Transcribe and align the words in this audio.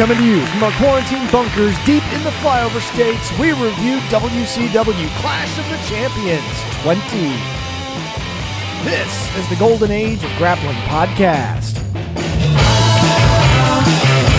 Coming 0.00 0.16
to 0.16 0.24
you 0.24 0.46
from 0.46 0.62
our 0.62 0.72
quarantine 0.80 1.28
bunkers 1.30 1.76
deep 1.84 2.02
in 2.14 2.24
the 2.24 2.32
flyover 2.40 2.80
states, 2.80 3.30
we 3.38 3.52
review 3.52 4.00
WCW 4.08 5.08
Clash 5.20 5.58
of 5.58 5.68
the 5.68 5.76
Champions 5.92 6.56
20. 6.80 7.04
This 8.88 9.12
is 9.36 9.46
the 9.50 9.56
Golden 9.56 9.90
Age 9.90 10.24
of 10.24 10.30
Grappling 10.38 10.72
Podcast. 10.88 11.76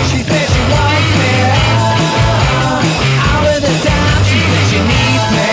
She 0.10 0.26
says 0.26 0.50
she 0.50 0.64
wants 0.74 1.14
me. 1.22 1.30
All 3.22 3.46
of 3.46 3.62
the 3.62 3.76
time 3.86 4.22
she 4.26 4.42
says 4.42 4.66
she 4.66 4.82
needs 4.82 5.28
me. 5.30 5.46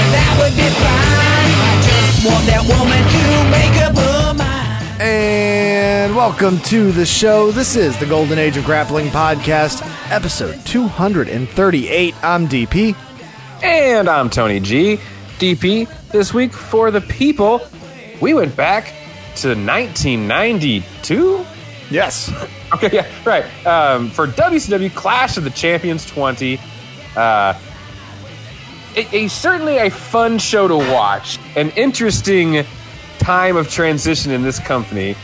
And 0.00 0.08
that 0.16 0.32
would 0.40 0.56
be 0.56 0.64
fine. 0.80 1.60
I 1.68 1.76
just 1.84 2.24
want 2.24 2.46
that 2.48 2.64
woman 2.64 3.04
to 3.04 3.22
make 3.52 3.76
up 3.84 3.92
her 4.00 4.32
mind. 4.32 4.80
And 4.98 5.69
welcome 6.20 6.58
to 6.58 6.92
the 6.92 7.06
show. 7.06 7.50
This 7.50 7.76
is 7.76 7.98
the 7.98 8.04
Golden 8.04 8.38
Age 8.38 8.58
of 8.58 8.66
Grappling 8.66 9.06
Podcast, 9.06 9.80
episode 10.10 10.60
238. 10.66 12.14
I'm 12.22 12.46
DP. 12.46 12.94
And 13.62 14.06
I'm 14.06 14.28
Tony 14.28 14.60
G. 14.60 15.00
DP, 15.38 15.88
this 16.10 16.34
week 16.34 16.52
for 16.52 16.90
the 16.90 17.00
people, 17.00 17.62
we 18.20 18.34
went 18.34 18.54
back 18.54 18.88
to 19.36 19.48
1992? 19.54 21.46
Yes. 21.90 22.30
Okay, 22.74 22.90
yeah, 22.92 23.06
right. 23.24 23.66
Um, 23.66 24.10
for 24.10 24.26
WCW 24.28 24.94
Clash 24.94 25.38
of 25.38 25.42
the 25.44 25.50
Champions 25.50 26.04
20. 26.06 26.60
Uh, 27.16 27.58
a, 28.94 29.16
a- 29.16 29.28
certainly 29.28 29.78
a 29.78 29.88
fun 29.90 30.38
show 30.38 30.68
to 30.68 30.76
watch. 30.76 31.38
An 31.56 31.70
interesting 31.70 32.64
time 33.18 33.56
of 33.56 33.70
transition 33.70 34.30
in 34.32 34.42
this 34.42 34.58
company. 34.60 35.16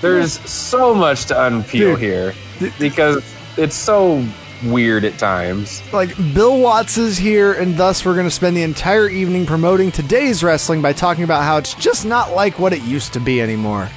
There's 0.00 0.38
so 0.48 0.94
much 0.94 1.26
to 1.26 1.34
unpeel 1.34 1.70
Dude. 1.96 1.98
here 1.98 2.34
because 2.78 3.24
it's 3.56 3.74
so 3.76 4.24
weird 4.64 5.04
at 5.04 5.18
times. 5.18 5.82
Like, 5.92 6.14
Bill 6.34 6.58
Watts 6.60 6.98
is 6.98 7.16
here, 7.18 7.52
and 7.52 7.76
thus 7.76 8.04
we're 8.04 8.14
going 8.14 8.26
to 8.26 8.30
spend 8.30 8.56
the 8.56 8.62
entire 8.62 9.08
evening 9.08 9.46
promoting 9.46 9.90
today's 9.92 10.42
wrestling 10.44 10.82
by 10.82 10.92
talking 10.92 11.24
about 11.24 11.42
how 11.42 11.56
it's 11.58 11.74
just 11.74 12.04
not 12.06 12.32
like 12.32 12.58
what 12.58 12.72
it 12.72 12.82
used 12.82 13.12
to 13.14 13.20
be 13.20 13.40
anymore. 13.40 13.88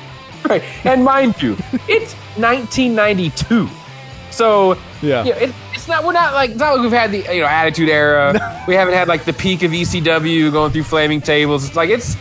Right. 0.47 0.63
And 0.83 1.03
mind 1.03 1.41
you, 1.41 1.53
it's 1.87 2.13
1992. 2.37 3.69
So, 4.31 4.77
Yeah. 5.01 5.23
you 5.23 5.31
know, 5.31 5.37
it, 5.37 5.53
it's 5.73 5.87
not, 5.87 6.03
we're 6.03 6.13
not 6.13 6.33
like, 6.33 6.51
it's 6.51 6.59
not 6.59 6.73
like 6.73 6.81
we've 6.81 6.91
had 6.91 7.11
the, 7.11 7.19
you 7.33 7.41
know, 7.41 7.47
Attitude 7.47 7.89
Era. 7.89 8.47
We 8.67 8.75
haven't 8.75 8.93
had 8.93 9.07
like 9.07 9.25
the 9.25 9.33
peak 9.33 9.63
of 9.63 9.71
ECW 9.71 10.51
going 10.51 10.71
through 10.71 10.83
flaming 10.83 11.19
tables. 11.21 11.65
It's 11.65 11.75
like, 11.75 11.89
it's, 11.89 12.15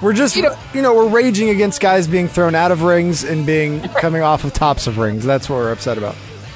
We're 0.00 0.12
just, 0.12 0.36
you 0.36 0.42
You 0.42 0.82
know, 0.82 0.92
know- 0.92 0.94
we're 0.94 1.08
raging 1.08 1.50
against 1.50 1.80
guys 1.80 2.06
being 2.06 2.28
thrown 2.28 2.54
out 2.54 2.70
of 2.70 2.82
rings 2.82 3.24
and 3.24 3.44
being 3.44 3.80
coming 4.00 4.22
off 4.22 4.44
of 4.44 4.52
tops 4.52 4.86
of 4.86 4.98
rings. 4.98 5.24
That's 5.24 5.48
what 5.48 5.56
we're 5.56 5.72
upset 5.72 5.98
about. 5.98 6.14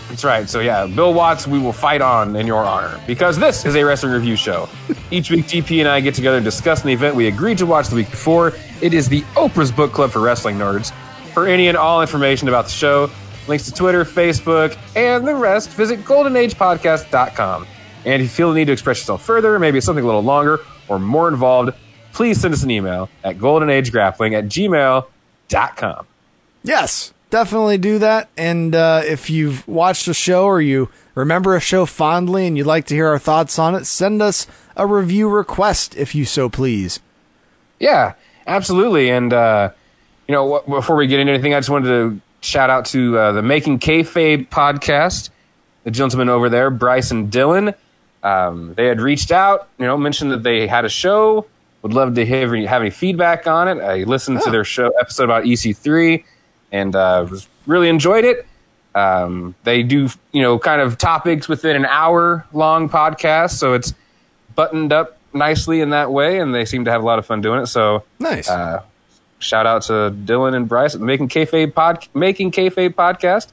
that's 0.09 0.25
right. 0.25 0.49
So, 0.49 0.61
yeah, 0.61 0.87
Bill 0.87 1.13
Watts, 1.13 1.47
we 1.47 1.59
will 1.59 1.73
fight 1.73 2.01
on 2.03 2.37
in 2.37 2.47
your 2.47 2.63
honor 2.65 3.01
because 3.07 3.39
this 3.39 3.65
is 3.65 3.75
a 3.75 3.83
wrestling 3.85 4.13
review 4.13 4.37
show. 4.37 4.69
Each 5.11 5.31
week, 5.31 5.47
GP 5.47 5.81
and 5.81 5.89
I 5.89 6.01
get 6.01 6.15
together 6.15 6.37
and 6.37 6.45
discuss 6.45 6.85
an 6.85 6.91
event 6.91 7.17
we 7.17 7.27
agreed 7.29 7.59
to 7.59 7.67
watch 7.67 7.89
the 7.89 7.97
week 7.97 8.11
before. 8.11 8.53
It 8.81 8.95
is 8.95 9.09
the 9.09 9.23
Oprah's 9.35 9.73
Book 9.73 9.93
Club 9.93 10.11
for 10.13 10.21
Wrestling 10.21 10.57
Nerds. 10.59 10.93
For 11.35 11.47
any 11.49 11.69
and 11.69 11.77
all 11.79 12.01
information 12.03 12.47
about 12.49 12.67
the 12.67 12.71
show, 12.73 13.11
links 13.49 13.65
to 13.65 13.73
Twitter, 13.73 14.05
Facebook, 14.05 14.77
and 14.95 15.27
the 15.27 15.35
rest, 15.35 15.71
visit 15.71 16.05
goldenagepodcast.com. 16.05 17.67
And 18.05 18.15
if 18.15 18.23
you 18.23 18.29
feel 18.29 18.51
the 18.51 18.57
need 18.57 18.67
to 18.67 18.73
express 18.73 18.99
yourself 18.99 19.25
further, 19.25 19.59
maybe 19.59 19.79
it's 19.79 19.87
something 19.87 20.03
a 20.05 20.07
little 20.07 20.23
longer 20.23 20.61
or 20.89 20.99
more 20.99 21.29
involved, 21.29 21.71
please 22.13 22.41
send 22.41 22.55
us 22.55 22.63
an 22.63 22.71
email 22.71 23.09
at 23.25 23.39
goldenagegrappling 23.39 24.33
at 24.39 24.45
gmail.com. 24.47 26.07
Yes, 26.63 27.13
definitely 27.31 27.79
do 27.79 27.99
that. 27.99 28.29
And 28.37 28.75
uh, 28.75 29.03
if 29.05 29.31
you've 29.31 29.67
watched 29.67 30.07
a 30.09 30.15
show 30.15 30.45
or 30.45 30.61
you 30.61 30.89
remember 31.15 31.57
a 31.57 31.61
show 31.61 31.87
fondly 31.87 32.47
and 32.47 32.57
you'd 32.57 32.67
like 32.67 32.87
to 32.87 32.95
hear 32.95 33.09
our 33.09 33.19
thoughts 33.19 33.59
on 33.59 33.75
it, 33.75 33.85
send 33.87 34.23
us 34.23 34.47
a 34.77 34.87
review 34.87 35.29
request 35.29 35.97
if 35.97 36.15
you 36.15 36.25
so 36.25 36.49
please. 36.49 37.01
Yeah, 37.79 38.15
absolutely. 38.47 39.11
And 39.11 39.33
uh, 39.33 39.71
you 40.29 40.33
know, 40.33 40.59
wh- 40.59 40.71
before 40.71 40.97
we 40.97 41.07
get 41.07 41.21
into 41.21 41.33
anything, 41.33 41.55
I 41.55 41.59
just 41.59 41.71
wanted 41.71 41.89
to 41.89 42.21
shout 42.41 42.71
out 42.71 42.87
to 42.87 43.19
uh, 43.19 43.33
the 43.33 43.43
Making 43.43 43.79
Kayfabe 43.81 44.49
podcast. 44.49 45.31
The 45.85 45.91
gentlemen 45.91 46.29
over 46.29 46.49
there, 46.49 46.71
Bryce 46.71 47.11
and 47.11 47.31
Dylan, 47.31 47.75
um, 48.23 48.75
they 48.75 48.87
had 48.87 49.01
reached 49.01 49.33
out. 49.33 49.69
You 49.79 49.87
know, 49.87 49.97
mentioned 49.97 50.31
that 50.31 50.45
they 50.45 50.69
had 50.69 50.85
a 50.85 50.89
show. 50.89 51.47
Would 51.83 51.93
love 51.95 52.15
to 52.15 52.25
hear 52.25 52.55
any, 52.55 52.65
have 52.67 52.81
any 52.81 52.91
feedback 52.91 53.47
on 53.47 53.67
it. 53.69 53.81
I 53.83 54.05
listened 54.05 54.41
to 54.43 54.51
their 54.51 54.65
show 54.65 54.91
episode 55.01 55.25
about 55.25 55.45
EC3, 55.45 56.25
and 56.71 56.95
uh, 56.95 57.27
was 57.29 57.49
really 57.67 57.89
enjoyed 57.89 58.25
it. 58.25 58.47
Um, 58.95 59.55
they 59.65 59.83
do, 59.83 60.09
you 60.33 60.43
know, 60.43 60.59
kind 60.59 60.81
of 60.81 60.97
topics 60.99 61.49
within 61.49 61.75
an 61.77 61.85
hour 61.87 62.47
long 62.53 62.89
podcast, 62.89 63.53
so 63.53 63.73
it's 63.73 63.95
buttoned 64.55 64.93
up 64.93 65.19
nicely 65.33 65.81
in 65.81 65.91
that 65.91 66.13
way, 66.13 66.39
and 66.39 66.55
they 66.55 66.65
seem 66.65 66.85
to 66.85 66.91
have 66.91 67.03
a 67.03 67.05
lot 67.07 67.19
of 67.19 67.27
fun 67.27 67.41
doing 67.41 67.61
it. 67.61 67.67
So, 67.67 68.05
Nice. 68.21 68.49
uh, 68.49 68.83
shout 69.39 69.67
out 69.67 69.83
to 69.83 69.93
Dylan 70.25 70.55
and 70.55 70.69
Bryce 70.69 70.95
at 70.95 71.01
making 71.01 71.31
kayfabe 71.31 71.75
pod 71.75 72.07
making 72.15 72.53
kayfabe 72.53 72.95
podcast. 72.95 73.49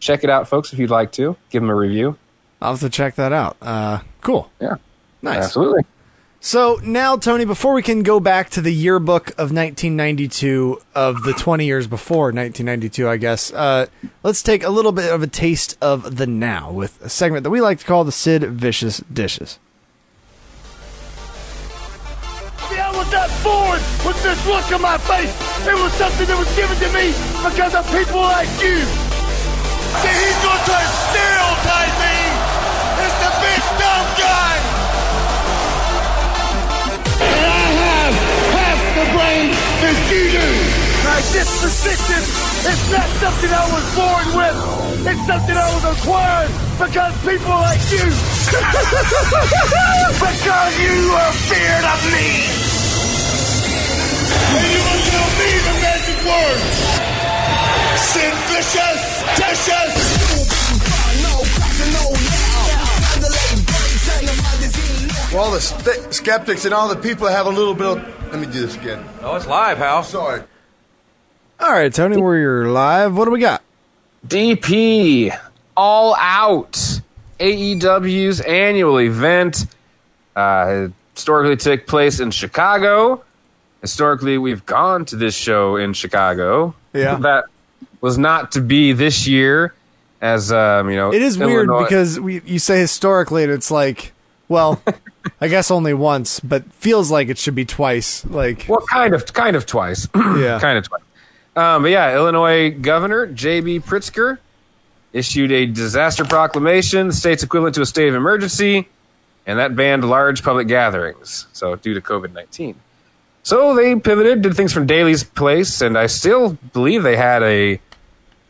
Check 0.00 0.24
it 0.24 0.28
out, 0.30 0.48
folks, 0.48 0.72
if 0.72 0.78
you'd 0.78 0.90
like 0.90 1.12
to. 1.12 1.36
Give 1.50 1.62
them 1.62 1.70
a 1.70 1.74
review. 1.74 2.16
I'll 2.60 2.72
have 2.72 2.80
to 2.80 2.90
check 2.90 3.14
that 3.14 3.32
out. 3.32 3.56
Uh, 3.62 4.00
cool. 4.22 4.50
Yeah, 4.60 4.74
Nice. 5.22 5.44
absolutely. 5.44 5.84
So 6.42 6.80
now, 6.82 7.18
Tony, 7.18 7.44
before 7.44 7.74
we 7.74 7.82
can 7.82 8.02
go 8.02 8.18
back 8.18 8.48
to 8.50 8.62
the 8.62 8.72
yearbook 8.72 9.28
of 9.32 9.52
1992 9.52 10.80
of 10.94 11.22
the 11.22 11.34
20 11.34 11.66
years 11.66 11.86
before 11.86 12.32
1992, 12.32 13.06
I 13.06 13.18
guess, 13.18 13.52
uh, 13.52 13.86
let's 14.22 14.42
take 14.42 14.64
a 14.64 14.70
little 14.70 14.92
bit 14.92 15.12
of 15.12 15.22
a 15.22 15.26
taste 15.26 15.76
of 15.82 16.16
the 16.16 16.26
now 16.26 16.72
with 16.72 16.98
a 17.02 17.10
segment 17.10 17.44
that 17.44 17.50
we 17.50 17.60
like 17.60 17.80
to 17.80 17.84
call 17.84 18.04
the 18.04 18.12
Sid 18.12 18.42
Vicious 18.44 19.04
Dishes. 19.12 19.58
I 22.72 22.88
was 22.96 23.12
not 23.12 23.28
born 23.44 23.78
with 24.08 24.22
this 24.22 24.40
look 24.46 24.64
on 24.72 24.80
my 24.80 24.96
face. 24.96 25.36
It 25.68 25.74
was 25.76 25.92
something 25.92 26.26
that 26.26 26.38
was 26.38 26.48
given 26.56 26.76
to 26.80 26.88
me 26.96 27.12
because 27.44 27.74
of 27.76 27.84
people 27.92 28.20
like 28.20 28.48
you. 28.64 28.80
See, 28.80 30.14
he's 30.24 30.40
going 30.40 30.56
to 30.56 30.64
try 30.64 30.80
to 30.80 30.92
stereotype 31.12 31.94
me 32.00 32.16
the 33.20 33.30
big 33.44 33.60
dumb 33.76 34.06
guy. 34.16 34.69
Brain 39.20 39.52
that 39.84 39.96
you 40.08 40.32
do. 40.32 40.48
My 41.04 41.20
disposition 41.32 42.20
is 42.72 42.80
not 42.92 43.08
something 43.20 43.52
I 43.52 43.66
was 43.68 43.84
born 43.96 44.26
with. 44.36 44.56
It's 45.12 45.24
something 45.28 45.56
I 45.56 45.68
was 45.76 45.84
acquired 45.84 46.52
because 46.80 47.12
people 47.24 47.52
like 47.52 47.84
you. 47.92 48.04
because 50.24 50.72
you 50.80 50.96
are 51.20 51.34
feared 51.48 51.84
of 51.84 52.00
me. 52.14 52.28
And 54.56 54.66
you 54.72 54.80
will 54.88 55.02
tell 55.12 55.30
me 55.40 55.50
the 55.68 55.74
magic 55.84 56.18
word. 56.24 56.60
Sid 57.96 58.36
Vicious, 58.48 59.02
Vicious. 59.36 59.92
For 65.30 65.38
all 65.38 65.52
the 65.52 65.60
st- 65.60 66.12
skeptics 66.12 66.64
and 66.64 66.74
all 66.74 66.88
the 66.88 66.96
people 66.96 67.28
have 67.28 67.46
a 67.46 67.50
little 67.50 67.74
bit 67.74 67.86
of. 67.86 68.19
Let 68.30 68.38
me 68.38 68.46
do 68.46 68.60
this 68.60 68.76
again. 68.76 69.04
Oh, 69.22 69.34
it's 69.34 69.46
live, 69.46 69.78
Hal. 69.78 70.04
Sorry. 70.04 70.42
All 71.58 71.72
right, 71.72 71.92
Tony, 71.92 72.16
we're 72.16 72.66
live. 72.66 73.16
What 73.16 73.24
do 73.24 73.32
we 73.32 73.40
got? 73.40 73.60
DP 74.26 75.36
All 75.76 76.14
Out 76.16 77.00
AEW's 77.40 78.40
annual 78.40 79.00
event. 79.00 79.66
Uh, 80.36 80.88
historically 81.14 81.56
took 81.56 81.88
place 81.88 82.20
in 82.20 82.30
Chicago. 82.30 83.24
Historically, 83.80 84.38
we've 84.38 84.64
gone 84.64 85.06
to 85.06 85.16
this 85.16 85.34
show 85.34 85.74
in 85.74 85.92
Chicago. 85.92 86.74
Yeah. 86.92 87.16
that 87.16 87.46
was 88.00 88.16
not 88.16 88.52
to 88.52 88.60
be 88.60 88.92
this 88.92 89.26
year. 89.26 89.74
As 90.20 90.52
um, 90.52 90.88
you 90.90 90.96
know, 90.96 91.12
It 91.12 91.22
is 91.22 91.36
weird 91.36 91.68
because 91.68 92.20
we, 92.20 92.42
you 92.42 92.58
say 92.58 92.78
historically, 92.78 93.42
and 93.42 93.50
it's 93.50 93.70
like, 93.70 94.12
well, 94.48 94.80
I 95.40 95.48
guess 95.48 95.70
only 95.70 95.94
once, 95.94 96.40
but 96.40 96.64
feels 96.72 97.10
like 97.10 97.28
it 97.28 97.38
should 97.38 97.54
be 97.54 97.64
twice. 97.64 98.24
Like, 98.26 98.66
Well, 98.68 98.80
kind 98.90 99.14
of, 99.14 99.32
kind 99.32 99.56
of 99.56 99.66
twice. 99.66 100.08
Yeah. 100.14 100.58
kind 100.60 100.78
of 100.78 100.84
twice. 100.88 101.02
Um, 101.56 101.82
but 101.82 101.90
yeah, 101.90 102.14
Illinois 102.14 102.70
Governor 102.70 103.26
J.B. 103.26 103.80
Pritzker 103.80 104.38
issued 105.12 105.50
a 105.50 105.66
disaster 105.66 106.24
proclamation, 106.24 107.08
the 107.08 107.12
state's 107.12 107.42
equivalent 107.42 107.74
to 107.74 107.80
a 107.82 107.86
state 107.86 108.08
of 108.08 108.14
emergency, 108.14 108.88
and 109.46 109.58
that 109.58 109.74
banned 109.74 110.08
large 110.08 110.42
public 110.44 110.68
gatherings. 110.68 111.46
So 111.52 111.74
due 111.74 111.92
to 111.94 112.00
COVID 112.00 112.32
nineteen, 112.32 112.76
so 113.42 113.74
they 113.74 113.96
pivoted, 113.96 114.42
did 114.42 114.54
things 114.54 114.72
from 114.72 114.86
Daily's 114.86 115.24
Place, 115.24 115.80
and 115.80 115.98
I 115.98 116.06
still 116.06 116.56
believe 116.72 117.02
they 117.02 117.16
had 117.16 117.42
a 117.42 117.80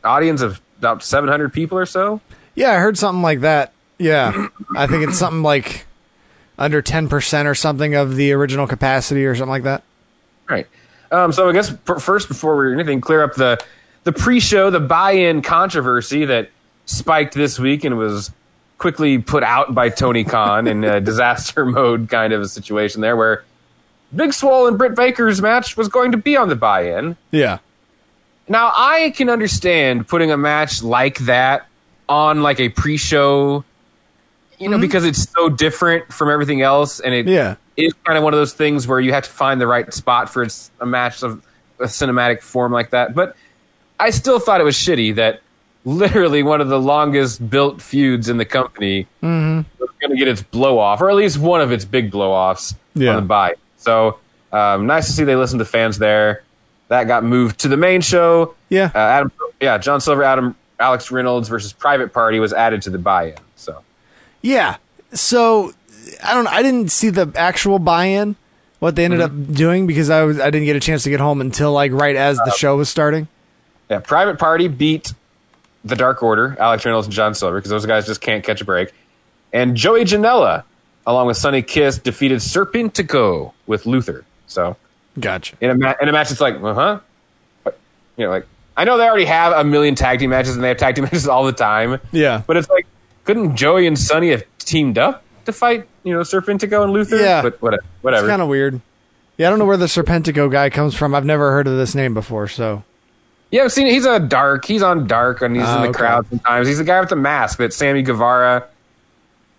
audience 0.04 0.42
of 0.42 0.60
about 0.78 1.02
seven 1.02 1.30
hundred 1.30 1.52
people 1.54 1.78
or 1.78 1.86
so. 1.86 2.20
yeah, 2.54 2.72
I 2.72 2.76
heard 2.76 2.98
something 2.98 3.22
like 3.22 3.40
that. 3.40 3.72
Yeah, 3.98 4.48
I 4.76 4.86
think 4.86 5.08
it's 5.08 5.18
something 5.18 5.42
like 5.42 5.86
under 6.60 6.80
ten 6.80 7.08
percent 7.08 7.48
or 7.48 7.56
something 7.56 7.94
of 7.96 8.14
the 8.14 8.32
original 8.32 8.68
capacity 8.68 9.26
or 9.26 9.34
something 9.34 9.50
like 9.50 9.64
that. 9.64 9.82
Right. 10.48 10.68
Um, 11.10 11.32
so 11.32 11.48
I 11.48 11.52
guess 11.52 11.74
first, 11.98 12.28
before 12.28 12.56
we 12.56 12.72
anything, 12.72 13.00
clear 13.00 13.24
up 13.24 13.34
the 13.34 13.58
the 14.04 14.12
pre-show, 14.12 14.70
the 14.70 14.80
buy-in 14.80 15.42
controversy 15.42 16.24
that 16.26 16.50
spiked 16.86 17.34
this 17.34 17.58
week 17.58 17.84
and 17.84 17.98
was 17.98 18.30
quickly 18.78 19.18
put 19.18 19.42
out 19.42 19.74
by 19.74 19.88
Tony 19.88 20.24
Khan 20.24 20.66
in 20.66 20.84
a 20.84 21.00
disaster 21.00 21.64
mode 21.66 22.08
kind 22.08 22.32
of 22.32 22.40
a 22.40 22.48
situation 22.48 23.00
there 23.00 23.16
where 23.16 23.44
Big 24.14 24.32
Swole 24.32 24.66
and 24.66 24.78
Britt 24.78 24.94
Baker's 24.94 25.42
match 25.42 25.76
was 25.76 25.88
going 25.88 26.12
to 26.12 26.18
be 26.18 26.36
on 26.36 26.48
the 26.48 26.56
buy-in. 26.56 27.16
Yeah. 27.30 27.58
Now 28.48 28.72
I 28.74 29.12
can 29.16 29.28
understand 29.28 30.08
putting 30.08 30.32
a 30.32 30.36
match 30.36 30.82
like 30.82 31.18
that 31.20 31.66
on 32.08 32.42
like 32.42 32.58
a 32.58 32.70
pre-show, 32.70 33.64
you 34.60 34.68
know, 34.68 34.78
because 34.78 35.04
it's 35.04 35.28
so 35.30 35.48
different 35.48 36.12
from 36.12 36.30
everything 36.30 36.62
else, 36.62 37.00
and 37.00 37.12
it 37.14 37.26
Yeah. 37.26 37.56
is 37.76 37.92
kind 38.04 38.16
of 38.18 38.22
one 38.22 38.32
of 38.34 38.38
those 38.38 38.52
things 38.52 38.86
where 38.86 39.00
you 39.00 39.12
have 39.12 39.24
to 39.24 39.30
find 39.30 39.60
the 39.60 39.66
right 39.66 39.92
spot 39.92 40.28
for 40.30 40.46
a 40.80 40.86
match 40.86 41.22
of 41.24 41.42
a 41.80 41.84
cinematic 41.84 42.42
form 42.42 42.70
like 42.72 42.90
that. 42.90 43.14
But 43.14 43.34
I 43.98 44.10
still 44.10 44.38
thought 44.38 44.60
it 44.60 44.64
was 44.64 44.76
shitty 44.76 45.14
that 45.16 45.40
literally 45.86 46.42
one 46.42 46.60
of 46.60 46.68
the 46.68 46.78
longest 46.78 47.48
built 47.48 47.80
feuds 47.80 48.28
in 48.28 48.36
the 48.36 48.44
company 48.44 49.06
was 49.22 49.64
going 50.00 50.10
to 50.10 50.16
get 50.16 50.28
its 50.28 50.42
blow 50.42 50.78
off, 50.78 51.00
or 51.00 51.08
at 51.10 51.16
least 51.16 51.38
one 51.38 51.60
of 51.62 51.72
its 51.72 51.84
big 51.86 52.10
blow 52.10 52.30
offs 52.32 52.74
Yeah. 52.94 53.10
on 53.10 53.16
the 53.16 53.22
buy. 53.22 53.54
So 53.78 54.18
um, 54.52 54.86
nice 54.86 55.06
to 55.06 55.12
see 55.12 55.24
they 55.24 55.36
listened 55.36 55.60
to 55.60 55.64
fans 55.64 55.98
there. 55.98 56.42
That 56.88 57.04
got 57.04 57.24
moved 57.24 57.60
to 57.60 57.68
the 57.68 57.76
main 57.76 58.00
show. 58.02 58.54
Yeah. 58.68 58.90
Uh, 58.94 58.98
Adam, 58.98 59.32
yeah, 59.60 59.78
John 59.78 60.00
Silver, 60.00 60.22
Adam, 60.24 60.54
Alex 60.78 61.10
Reynolds 61.10 61.48
versus 61.48 61.72
Private 61.72 62.12
Party 62.12 62.40
was 62.40 62.52
added 62.52 62.82
to 62.82 62.90
the 62.90 62.98
buy-in. 62.98 63.36
So 63.56 63.80
Yeah. 64.42 64.76
So 65.12 65.72
I 66.22 66.34
don't. 66.34 66.46
I 66.46 66.62
didn't 66.62 66.90
see 66.90 67.10
the 67.10 67.30
actual 67.36 67.78
buy-in, 67.78 68.36
what 68.78 68.96
they 68.96 69.04
ended 69.04 69.20
Mm-hmm. 69.20 69.50
up 69.50 69.54
doing 69.56 69.86
because 69.86 70.10
I 70.10 70.22
was 70.22 70.38
I 70.40 70.50
didn't 70.50 70.66
get 70.66 70.76
a 70.76 70.80
chance 70.80 71.02
to 71.04 71.10
get 71.10 71.20
home 71.20 71.40
until 71.40 71.72
like 71.72 71.92
right 71.92 72.16
as 72.16 72.38
Uh, 72.38 72.44
the 72.46 72.50
show 72.52 72.76
was 72.76 72.88
starting. 72.88 73.28
Yeah, 73.90 74.00
Private 74.00 74.38
Party 74.38 74.68
beat 74.68 75.12
the 75.84 75.96
Dark 75.96 76.22
Order, 76.22 76.56
Alex 76.60 76.84
Reynolds 76.84 77.06
and 77.06 77.14
John 77.14 77.34
Silver, 77.34 77.56
because 77.58 77.70
those 77.70 77.86
guys 77.86 78.06
just 78.06 78.20
can't 78.20 78.44
catch 78.44 78.60
a 78.60 78.64
break. 78.64 78.92
And 79.52 79.76
Joey 79.76 80.04
Janela, 80.04 80.62
along 81.06 81.26
with 81.26 81.36
Sonny 81.38 81.62
Kiss, 81.62 81.98
defeated 81.98 82.38
Serpentico 82.38 83.52
with 83.66 83.86
Luther. 83.86 84.24
So 84.46 84.76
Gotcha. 85.18 85.56
in 85.60 85.70
a 85.70 85.74
ma- 85.74 85.94
in 86.00 86.08
a 86.08 86.12
match, 86.12 86.30
it's 86.30 86.40
like, 86.40 86.54
uh 86.62 86.74
huh, 86.74 87.00
you 88.16 88.24
know, 88.26 88.30
like 88.30 88.46
I 88.76 88.84
know 88.84 88.96
they 88.96 89.08
already 89.08 89.24
have 89.24 89.52
a 89.52 89.64
million 89.64 89.94
tag 89.96 90.20
team 90.20 90.30
matches 90.30 90.54
and 90.54 90.62
they 90.62 90.68
have 90.68 90.76
tag 90.76 90.94
team 90.94 91.04
matches 91.10 91.26
all 91.26 91.44
the 91.44 91.52
time. 91.52 91.98
Yeah. 92.12 92.42
but 92.46 92.56
it's 92.56 92.68
like, 92.68 92.86
couldn't 93.30 93.54
Joey 93.56 93.86
and 93.86 93.96
Sonny 93.98 94.30
have 94.30 94.42
teamed 94.58 94.98
up 94.98 95.22
to 95.44 95.52
fight, 95.52 95.86
you 96.02 96.12
know, 96.12 96.20
Serpentico 96.20 96.82
and 96.82 96.92
Luther? 96.92 97.16
Yeah. 97.16 97.42
but 97.42 97.62
whatever, 97.62 97.82
It's 98.26 98.28
kind 98.28 98.42
of 98.42 98.48
weird. 98.48 98.80
Yeah, 99.36 99.46
I 99.46 99.50
don't 99.50 99.58
know 99.60 99.64
where 99.66 99.76
the 99.76 99.86
Serpentico 99.86 100.50
guy 100.50 100.68
comes 100.68 100.94
from. 100.96 101.14
I've 101.14 101.24
never 101.24 101.52
heard 101.52 101.66
of 101.68 101.76
this 101.76 101.94
name 101.94 102.12
before. 102.12 102.48
So 102.48 102.82
Yeah, 103.52 103.62
I've 103.62 103.72
seen 103.72 103.86
it. 103.86 103.92
He's 103.92 104.04
a 104.04 104.18
dark. 104.18 104.64
He's 104.64 104.82
on 104.82 105.06
dark, 105.06 105.42
and 105.42 105.54
he's 105.54 105.64
Ah, 105.64 105.76
in 105.76 105.82
the 105.82 105.88
okay. 105.90 105.98
crowd 105.98 106.26
sometimes. 106.28 106.66
He's 106.68 106.78
the 106.78 106.84
guy 106.84 106.98
with 107.00 107.08
the 107.08 107.16
mask 107.16 107.58
that 107.58 107.72
Sammy 107.72 108.02
Guevara 108.02 108.66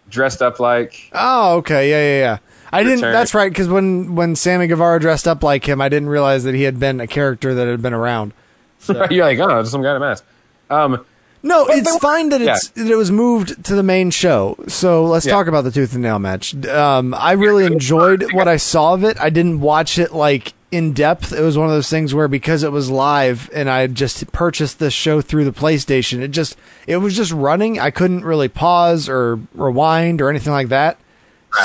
dressed 0.09 0.41
up 0.41 0.59
like. 0.59 1.09
Oh, 1.13 1.57
okay. 1.57 1.89
Yeah, 1.89 2.01
yeah, 2.01 2.19
yeah. 2.31 2.37
I 2.73 2.83
didn't. 2.83 2.97
Return. 2.99 3.13
That's 3.13 3.33
right. 3.33 3.49
Because 3.49 3.67
when 3.69 4.15
when 4.15 4.35
Sammy 4.35 4.67
Guevara 4.67 4.99
dressed 4.99 5.27
up 5.27 5.43
like 5.43 5.67
him, 5.67 5.81
I 5.81 5.89
didn't 5.89 6.09
realize 6.09 6.43
that 6.43 6.55
he 6.55 6.63
had 6.63 6.79
been 6.79 6.99
a 6.99 7.07
character 7.07 7.53
that 7.55 7.67
had 7.67 7.81
been 7.81 7.93
around. 7.93 8.33
You're 8.87 9.25
like, 9.25 9.39
oh, 9.39 9.61
just 9.61 9.71
some 9.71 9.81
guy 9.81 9.91
in 9.91 9.97
a 9.97 9.99
mask. 9.99 10.23
Um, 10.69 11.05
No, 11.43 11.65
But 11.65 11.77
it's 11.77 11.97
fine 11.97 12.29
that 12.29 12.41
it's 12.41 12.67
that 12.69 12.87
it 12.89 12.95
was 12.95 13.11
moved 13.11 13.63
to 13.65 13.75
the 13.75 13.83
main 13.83 14.11
show. 14.11 14.55
So 14.67 15.03
let's 15.05 15.25
Yeah. 15.25 15.31
talk 15.33 15.47
about 15.47 15.63
the 15.63 15.71
tooth 15.71 15.93
and 15.93 16.03
nail 16.03 16.19
match. 16.19 16.53
Um, 16.67 17.15
I 17.17 17.31
really 17.33 17.65
enjoyed 17.65 18.31
what 18.33 18.47
I 18.47 18.57
saw 18.57 18.93
of 18.93 19.03
it. 19.03 19.17
I 19.19 19.29
didn't 19.31 19.59
watch 19.59 19.97
it 19.97 20.13
like 20.13 20.53
in 20.71 20.93
depth. 20.93 21.33
It 21.33 21.41
was 21.41 21.57
one 21.57 21.67
of 21.67 21.73
those 21.73 21.89
things 21.89 22.13
where 22.13 22.27
because 22.27 22.63
it 22.63 22.71
was 22.71 22.89
live 22.91 23.49
and 23.53 23.69
I 23.69 23.79
had 23.81 23.95
just 23.95 24.31
purchased 24.31 24.77
this 24.79 24.93
show 24.93 25.19
through 25.19 25.45
the 25.45 25.51
PlayStation, 25.51 26.21
it 26.21 26.29
just 26.29 26.55
it 26.85 26.97
was 26.97 27.15
just 27.15 27.31
running. 27.31 27.79
I 27.79 27.89
couldn't 27.89 28.23
really 28.23 28.47
pause 28.47 29.09
or 29.09 29.39
rewind 29.55 30.21
or 30.21 30.29
anything 30.29 30.53
like 30.53 30.69
that. 30.69 30.97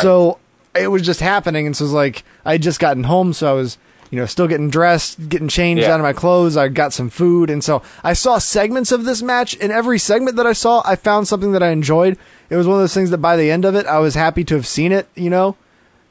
So 0.01 0.39
it 0.75 0.89
was 0.89 1.03
just 1.03 1.21
happening, 1.21 1.67
and 1.67 1.77
so 1.77 1.85
it 1.85 1.87
was 1.89 1.93
like 1.93 2.25
I 2.45 2.53
had 2.53 2.63
just 2.63 2.81
gotten 2.81 3.05
home, 3.05 3.33
so 3.33 3.49
I 3.51 3.53
was 3.53 3.79
you 4.17 4.23
know 4.23 4.27
still 4.27 4.49
getting 4.49 4.71
dressed, 4.71 5.29
getting 5.29 5.47
changed 5.49 5.83
Yeah. 5.83 5.93
out 5.93 6.01
of 6.01 6.05
my 6.05 6.15
clothes. 6.15 6.57
I 6.57 6.69
got 6.69 6.95
some 6.95 7.11
food, 7.11 7.51
and 7.51 7.63
so 7.63 7.83
I 8.03 8.15
saw 8.15 8.39
segments 8.39 8.91
of 8.91 9.05
this 9.05 9.21
match. 9.23 9.53
In 9.57 9.71
every 9.71 9.99
segment 9.99 10.37
that 10.37 10.47
I 10.47 10.55
saw, 10.55 10.81
I 10.87 10.97
found 10.97 11.29
something 11.29 11.53
that 11.53 11.63
I 11.63 11.69
enjoyed. 11.69 12.17
It 12.49 12.57
was 12.57 12.67
one 12.67 12.77
of 12.77 12.83
those 12.83 12.95
things 12.95 13.11
that 13.11 13.19
by 13.19 13.37
the 13.37 13.51
end 13.51 13.67
of 13.67 13.75
it, 13.75 13.85
I 13.85 13.99
was 13.99 14.15
happy 14.15 14.43
to 14.45 14.55
have 14.55 14.67
seen 14.67 14.91
it. 14.91 15.07
You 15.15 15.29
know, 15.29 15.57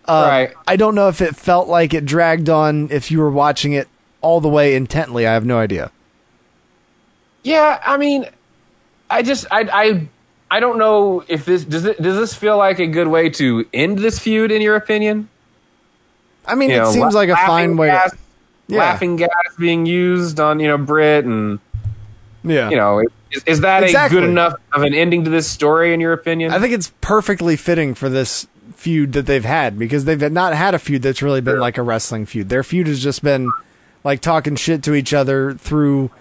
Um, 0.08 0.30
right. 0.30 0.54
I 0.68 0.76
don't 0.76 0.94
know 0.94 1.08
if 1.08 1.20
it 1.20 1.36
felt 1.36 1.68
like 1.68 1.96
it 1.96 2.06
dragged 2.06 2.48
on 2.48 2.90
if 2.92 3.10
you 3.10 3.18
were 3.20 3.32
watching 3.32 3.74
it 3.74 3.88
all 4.22 4.40
the 4.40 4.50
way 4.50 4.76
intently. 4.76 5.26
I 5.26 5.34
have 5.34 5.46
no 5.46 5.58
idea. 5.58 5.90
Yeah, 7.42 7.80
I 7.84 7.98
mean, 7.98 8.28
I 9.10 9.24
just, 9.24 9.48
I, 9.50 9.62
I, 9.74 10.08
I 10.52 10.60
don't 10.60 10.78
know 10.78 11.24
if 11.28 11.46
this 11.46 11.66
does. 11.66 11.86
It, 11.86 12.00
does 12.00 12.18
this 12.18 12.36
feel 12.36 12.58
like 12.58 12.78
a 12.78 12.86
good 12.88 13.08
way 13.08 13.30
to 13.32 13.66
end 13.74 13.98
this 13.98 14.20
feud? 14.20 14.52
In 14.52 14.62
your 14.62 14.76
opinion? 14.76 15.28
I 16.48 16.56
mean, 16.56 16.72
it 16.72 16.78
know, 16.78 16.92
seems 16.92 17.14
la- 17.14 17.20
like 17.22 17.30
a 17.30 17.36
fine 17.36 17.78
way. 17.78 17.88
gas, 17.88 18.12
To, 18.12 18.18
yeah, 18.68 18.80
Laughing 18.80 19.16
gas 19.16 19.30
being 19.60 19.86
used 19.86 20.40
on 20.40 20.60
you 20.60 20.68
know 20.68 20.78
Britt, 20.78 21.26
and 21.26 21.60
yeah. 22.44 22.70
you 22.70 22.76
know, 22.76 23.00
is, 23.32 23.44
is 23.46 23.62
that 23.62 23.84
Exactly. 23.84 24.18
a 24.18 24.22
good 24.22 24.30
enough 24.30 24.54
of 24.74 24.84
an 24.84 24.94
ending 24.94 25.24
to 25.26 25.30
this 25.30 25.48
story? 25.50 25.94
In 25.94 26.00
your 26.02 26.14
opinion? 26.14 26.52
I 26.52 26.60
think 26.60 26.74
it's 26.74 26.92
perfectly 27.02 27.56
fitting 27.56 27.94
for 27.96 28.10
this 28.10 28.48
feud 28.76 29.14
that 29.14 29.26
they've 29.26 29.46
had 29.46 29.78
because 29.80 30.06
they've 30.06 30.32
not 30.32 30.54
had 30.54 30.74
a 30.74 30.80
feud 30.80 31.02
that's 31.02 31.22
really 31.22 31.42
been 31.42 31.60
like 31.60 31.78
a 31.78 31.82
wrestling 31.84 32.26
feud. 32.26 32.50
Their 32.50 32.64
feud 32.64 32.88
has 32.88 33.02
just 33.02 33.24
been 33.24 33.52
like 34.04 34.22
talking 34.22 34.56
shit 34.56 34.84
to 34.84 34.94
each 34.94 35.14
other 35.14 35.54
through 35.56 36.12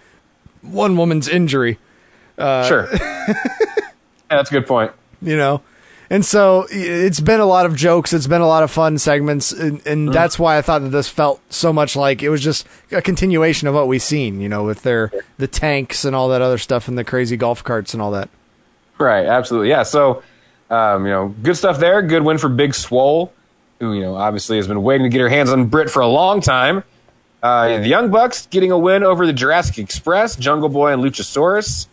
one 0.63 0.97
woman's 0.97 1.29
injury, 1.29 1.79
uh, 2.39 2.67
sure. 2.67 2.89
yeah, 2.95 3.35
that's 4.31 4.51
a 4.51 4.55
good 4.55 4.67
point. 4.67 4.93
you 5.21 5.37
know. 5.37 5.61
And 6.15 6.25
so 6.25 6.65
it's 6.71 7.19
been 7.19 7.41
a 7.41 7.45
lot 7.45 7.67
of 7.67 7.75
jokes, 7.75 8.13
it's 8.13 8.29
been 8.29 8.41
a 8.41 8.47
lot 8.47 8.63
of 8.63 8.71
fun 8.71 8.99
segments 8.99 9.51
and, 9.51 9.85
and 9.85 10.13
that's 10.13 10.39
why 10.39 10.57
I 10.57 10.63
thought 10.63 10.83
that 10.83 10.91
this 10.91 11.09
felt 11.09 11.41
so 11.53 11.73
much 11.73 11.97
like 11.97 12.23
it 12.23 12.29
was 12.29 12.41
just 12.41 12.69
a 12.93 13.03
continuation 13.03 13.67
of 13.67 13.75
what 13.75 13.89
we've 13.89 14.01
seen, 14.01 14.41
you 14.41 14.49
know, 14.49 14.63
with 14.63 14.85
their 14.85 15.11
the 15.39 15.49
tanks 15.49 16.05
and 16.05 16.15
all 16.15 16.29
that 16.29 16.41
other 16.41 16.57
stuff 16.57 16.87
and 16.87 16.97
the 16.97 17.03
crazy 17.03 17.37
golf 17.37 17.65
carts 17.65 17.95
and 17.95 18.01
all 18.01 18.13
that. 18.13 18.29
Right, 18.97 19.27
absolutely. 19.27 19.71
Yeah. 19.71 19.83
So, 19.83 20.23
um, 20.71 21.05
you 21.05 21.11
know, 21.11 21.35
good 21.43 21.57
stuff 21.57 21.81
there. 21.81 22.01
Good 22.01 22.23
win 22.23 22.39
for 22.39 22.49
Big 22.49 22.77
Swole, 22.77 23.33
who, 23.81 23.93
you 23.93 24.03
know, 24.03 24.15
obviously 24.15 24.57
has 24.59 24.69
been 24.69 24.85
waiting 24.85 25.07
to 25.07 25.11
get 25.11 25.21
her 25.21 25.29
hands 25.29 25.51
on 25.51 25.67
Britt 25.67 25.91
for 25.91 25.99
a 25.99 26.07
long 26.07 26.41
time. 26.41 26.85
Uh, 27.43 27.79
the 27.79 27.89
Young 27.89 28.13
Bucks 28.13 28.47
getting 28.47 28.71
a 28.71 28.79
win 28.79 29.03
over 29.03 29.27
the 29.27 29.33
Jurassic 29.33 29.79
Express, 29.79 30.37
Jungle 30.37 30.69
Boy, 30.69 30.93
and 30.93 31.03
Luchasaurus. 31.03 31.89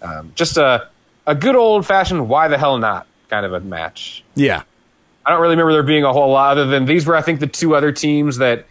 Um, 0.00 0.32
just 0.36 0.56
a, 0.56 0.88
a 1.26 1.34
good 1.34 1.54
old 1.54 1.84
fashioned 1.84 2.30
why 2.30 2.48
the 2.48 2.56
hell 2.56 2.78
not 2.78 3.06
kind 3.28 3.44
of 3.46 3.52
a 3.52 3.60
match. 3.60 4.24
Yeah. 4.34 4.62
I 5.24 5.30
don't 5.30 5.40
really 5.40 5.52
remember 5.52 5.72
there 5.72 5.82
being 5.82 6.04
a 6.04 6.12
whole 6.12 6.30
lot 6.30 6.52
other 6.58 6.66
than 6.70 6.86
these 6.86 7.06
were, 7.06 7.14
I 7.14 7.22
think, 7.22 7.40
the 7.40 7.46
two 7.46 7.74
other 7.74 7.92
teams 7.92 8.38
that 8.38 8.66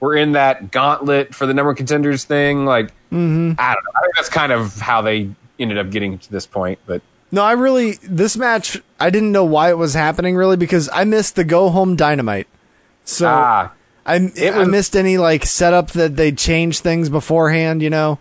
were 0.00 0.16
in 0.16 0.32
that 0.32 0.70
gauntlet 0.70 1.34
for 1.34 1.46
the 1.46 1.54
number 1.54 1.68
one 1.70 1.76
contenders 1.76 2.24
thing. 2.24 2.64
Like, 2.64 2.92
Mm-hmm. 3.12 3.52
I 3.58 3.74
don't 3.74 3.84
know. 3.84 3.90
I 3.96 4.00
think 4.02 4.14
that's 4.16 4.28
kind 4.28 4.52
of 4.52 4.78
how 4.80 5.02
they 5.02 5.30
ended 5.58 5.78
up 5.78 5.90
getting 5.90 6.18
to 6.18 6.30
this 6.30 6.46
point. 6.46 6.78
But 6.86 7.02
No, 7.32 7.42
I 7.42 7.52
really 7.52 7.92
this 8.02 8.36
match 8.36 8.80
I 8.98 9.10
didn't 9.10 9.32
know 9.32 9.44
why 9.44 9.70
it 9.70 9.78
was 9.78 9.94
happening 9.94 10.36
really 10.36 10.56
because 10.56 10.88
I 10.92 11.04
missed 11.04 11.36
the 11.36 11.44
go 11.44 11.70
home 11.70 11.96
dynamite. 11.96 12.46
So 13.04 13.26
ah, 13.28 13.72
I 14.06 14.30
it 14.36 14.54
I 14.54 14.64
missed 14.64 14.94
any 14.94 15.18
like 15.18 15.44
setup 15.44 15.90
that 15.92 16.16
they 16.16 16.30
changed 16.32 16.82
things 16.82 17.08
beforehand, 17.08 17.82
you 17.82 17.90
know. 17.90 18.18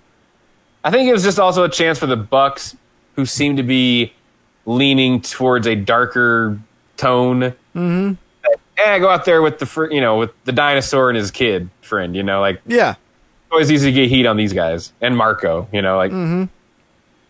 I 0.83 0.91
think 0.91 1.07
it 1.07 1.13
was 1.13 1.23
just 1.23 1.39
also 1.39 1.63
a 1.63 1.69
chance 1.69 1.99
for 1.99 2.07
the 2.07 2.17
Bucks, 2.17 2.75
who 3.15 3.25
seemed 3.25 3.57
to 3.57 3.63
be 3.63 4.13
leaning 4.69 5.19
towards 5.21 5.65
a 5.67 5.75
darker 5.75 6.59
tone. 6.97 7.53
Mm-hmm. 7.75 8.13
Eh, 8.77 8.99
go 8.99 9.09
out 9.09 9.25
there 9.25 9.41
with 9.41 9.59
the 9.59 9.65
fr- 9.65 9.91
you 9.91 9.99
know 9.99 10.17
with 10.17 10.31
the 10.45 10.51
dinosaur 10.51 11.09
and 11.09 11.17
his 11.17 11.31
kid 11.31 11.69
friend. 11.81 12.15
You 12.15 12.23
know, 12.23 12.39
like 12.39 12.61
Yeah. 12.65 12.95
always 13.51 13.71
easy 13.71 13.91
to 13.91 13.95
get 13.95 14.09
heat 14.09 14.25
on 14.25 14.37
these 14.37 14.53
guys 14.53 14.93
and 15.01 15.17
Marko. 15.17 15.67
You 15.73 15.81
know, 15.81 15.97
like. 15.97 16.11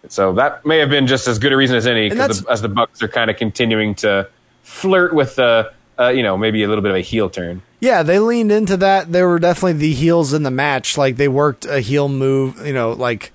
So 0.08 0.34
that 0.34 0.66
may 0.66 0.78
have 0.80 0.90
been 0.90 1.08
just 1.08 1.28
as 1.28 1.40
good 1.40 1.52
a 1.52 1.58
reason 1.58 1.76
as 1.76 1.86
any, 1.86 2.10
that's- 2.10 2.44
as 2.50 2.62
the 2.62 2.70
Bucks 2.70 3.02
are 3.04 3.08
kind 3.10 3.30
of 3.30 3.36
continuing 3.38 3.96
to 3.96 4.28
flirt 4.64 5.14
with 5.14 5.36
the, 5.36 5.72
uh, 6.00 6.08
you 6.08 6.24
know, 6.24 6.38
maybe 6.38 6.64
a 6.64 6.68
little 6.70 6.82
bit 6.82 6.92
of 6.92 6.96
a 6.98 7.02
heel 7.02 7.30
turn. 7.30 7.62
Yeah, 7.82 8.02
they 8.04 8.18
leaned 8.20 8.52
into 8.52 8.78
that. 8.78 9.12
They 9.12 9.24
were 9.24 9.40
definitely 9.40 9.74
the 9.74 9.94
heels 9.94 10.34
in 10.34 10.44
the 10.44 10.52
match. 10.52 10.98
Like 10.98 11.18
they 11.18 11.28
worked 11.28 11.66
a 11.66 11.82
heel 11.82 12.08
move, 12.08 12.66
you 12.66 12.74
know, 12.74 12.92
like 12.94 13.34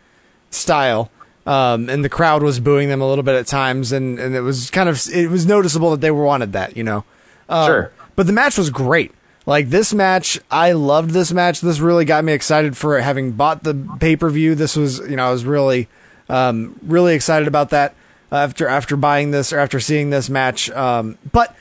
style. 0.50 1.10
Um, 1.46 1.90
and 1.90 2.02
the 2.04 2.08
crowd 2.08 2.42
was 2.42 2.58
booing 2.58 2.88
them 2.88 3.02
a 3.02 3.08
little 3.08 3.24
bit 3.24 3.34
at 3.34 3.46
times, 3.46 3.92
and, 3.92 4.18
and 4.18 4.34
it 4.34 4.40
was 4.40 4.70
kind 4.70 4.88
of 4.88 5.00
it 5.12 5.28
was 5.28 5.44
noticeable 5.46 5.90
that 5.90 6.00
they 6.00 6.10
wanted 6.10 6.52
that, 6.54 6.76
you 6.76 6.84
know. 6.84 7.04
Um, 7.48 7.66
Sure. 7.66 7.92
But 8.16 8.26
the 8.26 8.32
match 8.32 8.56
was 8.56 8.70
great. 8.70 9.12
Like 9.46 9.68
this 9.68 9.92
match, 9.92 10.40
I 10.50 10.72
loved 10.72 11.10
this 11.10 11.32
match. 11.32 11.60
This 11.60 11.80
really 11.80 12.06
got 12.06 12.24
me 12.24 12.32
excited 12.32 12.76
for 12.76 12.96
it. 12.98 13.02
Having 13.02 13.32
bought 13.32 13.62
the 13.62 13.74
pay 14.00 14.16
per 14.16 14.30
view, 14.30 14.54
this 14.54 14.74
was 14.74 15.00
you 15.00 15.16
know 15.16 15.26
I 15.26 15.30
was 15.32 15.44
really, 15.44 15.88
um, 16.30 16.78
really 16.82 17.14
excited 17.14 17.46
about 17.46 17.70
that 17.70 17.94
after 18.32 18.66
after 18.66 18.96
buying 18.96 19.30
this 19.30 19.52
or 19.52 19.58
after 19.58 19.80
seeing 19.80 20.08
this 20.08 20.30
match. 20.30 20.70
Um, 20.70 21.18
but 21.30 21.54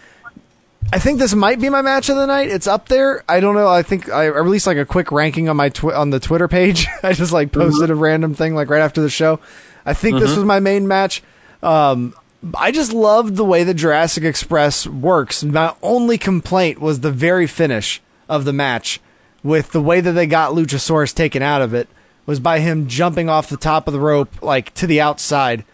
I 0.93 0.99
think 0.99 1.19
this 1.19 1.33
might 1.33 1.59
be 1.59 1.67
my 1.69 1.81
match 1.81 2.07
of 2.07 2.15
the 2.15 2.25
night. 2.25 2.49
It's 2.49 2.67
up 2.67 2.87
there. 2.87 3.23
I 3.27 3.41
don't 3.41 3.55
know. 3.55 3.67
I 3.67 3.81
think 3.83 4.09
I, 4.09 4.23
I 4.23 4.27
released 4.27 4.67
like 4.67 4.77
a 4.77 4.85
quick 4.85 5.11
ranking 5.11 5.49
on 5.49 5.57
my 5.57 5.67
twi- 5.67 5.93
on 5.95 6.09
the 6.09 6.21
Twitter 6.21 6.47
page. 6.47 6.87
I 7.03 7.11
just 7.11 7.33
like 7.33 7.51
posted 7.51 7.89
a 7.89 7.95
random 7.95 8.33
thing 8.33 8.55
like 8.55 8.69
right 8.69 8.81
after 8.81 9.01
the 9.01 9.09
show. 9.09 9.41
I 9.85 9.93
think 9.93 10.19
this 10.19 10.35
was 10.35 10.45
my 10.45 10.59
main 10.59 10.87
match. 10.87 11.21
Um, 11.61 12.13
I 12.57 12.71
just 12.71 12.93
loved 12.93 13.35
the 13.35 13.45
way 13.45 13.63
the 13.63 13.73
Jurassic 13.73 14.23
Express 14.23 14.85
works. 14.85 15.43
My 15.43 15.73
only 15.81 16.17
complaint 16.17 16.79
was 16.79 16.99
the 16.99 17.11
very 17.11 17.47
finish 17.47 18.01
of 18.27 18.45
the 18.45 18.53
match 18.53 18.99
with 19.43 19.71
the 19.71 19.81
way 19.81 20.01
that 20.01 20.11
they 20.13 20.27
got 20.27 20.53
Luchasaurus 20.53 21.13
taken 21.13 21.41
out 21.41 21.61
of 21.61 21.73
it 21.73 21.87
was 22.25 22.39
by 22.39 22.59
him 22.59 22.87
jumping 22.87 23.29
off 23.29 23.49
the 23.49 23.57
top 23.57 23.87
of 23.87 23.93
the 23.93 23.99
rope 23.99 24.41
like 24.41 24.73
to 24.75 24.87
the 24.87 25.01
outside. 25.01 25.65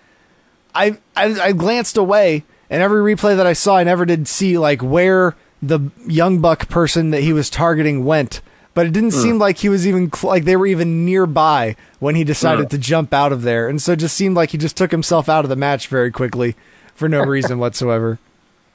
I, 0.74 0.98
I 1.16 1.40
I 1.42 1.52
glanced 1.52 1.98
away, 1.98 2.44
and 2.70 2.82
every 2.82 3.16
replay 3.16 3.36
that 3.36 3.48
I 3.48 3.54
saw, 3.54 3.78
I 3.78 3.84
never 3.84 4.06
did 4.06 4.28
see 4.28 4.58
like 4.58 4.82
where 4.82 5.36
the 5.62 5.92
young 6.08 6.40
buck 6.40 6.70
person 6.70 7.12
that 7.12 7.22
he 7.22 7.34
was 7.34 7.50
targeting 7.50 8.06
went. 8.06 8.42
But 8.80 8.86
it 8.88 8.94
didn't 8.94 9.12
seem 9.12 9.40
like 9.40 9.58
he 9.58 9.68
was 9.68 9.86
even 9.86 10.10
cl- 10.10 10.32
like 10.32 10.46
they 10.46 10.56
were 10.56 10.66
even 10.66 11.04
nearby 11.04 11.76
when 12.00 12.16
he 12.16 12.24
decided 12.24 12.70
to 12.70 12.78
jump 12.78 13.14
out 13.14 13.34
of 13.34 13.42
there, 13.42 13.68
and 13.68 13.82
so 13.82 13.92
it 13.92 13.98
just 13.98 14.16
seemed 14.16 14.38
like 14.38 14.52
he 14.52 14.58
just 14.58 14.78
took 14.78 14.90
himself 14.90 15.28
out 15.28 15.44
of 15.44 15.50
the 15.50 15.58
match 15.58 15.90
very 15.90 16.12
quickly 16.12 16.56
for 16.96 17.10
no 17.10 17.20
reason 17.26 17.60
whatsoever. 17.60 18.20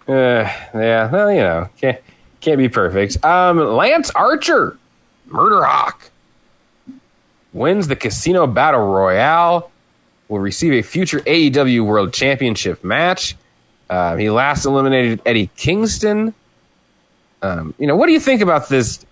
Uh, 0.07 0.45
yeah, 0.75 1.11
well, 1.11 1.33
you 1.33 1.39
know, 1.39 1.71
can't 1.81 1.99
can't 2.43 2.59
be 2.59 2.69
perfect. 2.69 3.25
Um, 3.25 3.57
Lance 3.57 4.11
Archer, 4.11 4.77
Murder 5.25 5.65
Hawk, 5.65 6.11
wins 7.55 7.89
the 7.89 7.97
Casino 7.97 8.47
Battle 8.47 8.87
Royale. 8.87 9.71
Will 10.29 10.39
receive 10.41 10.75
a 10.75 10.83
future 10.83 11.21
AEW 11.21 11.83
World 11.87 12.13
Championship 12.13 12.85
match. 12.85 13.37
Uh, 13.89 14.17
he 14.17 14.29
last 14.29 14.67
eliminated 14.67 15.23
Eddie 15.25 15.49
Kingston. 15.57 16.35
Um, 17.41 17.73
you 17.79 17.87
know, 17.87 17.97
what 17.97 18.09
do 18.09 18.13
you 18.13 18.21
think 18.21 18.43
about 18.43 18.69
this? 18.69 19.03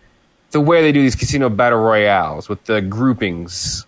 The 0.52 0.60
way 0.60 0.82
they 0.82 0.92
do 0.92 1.02
these 1.02 1.16
Casino 1.16 1.48
Battle 1.48 1.78
Royales 1.80 2.48
with 2.48 2.64
the 2.64 2.80
groupings. 2.80 3.86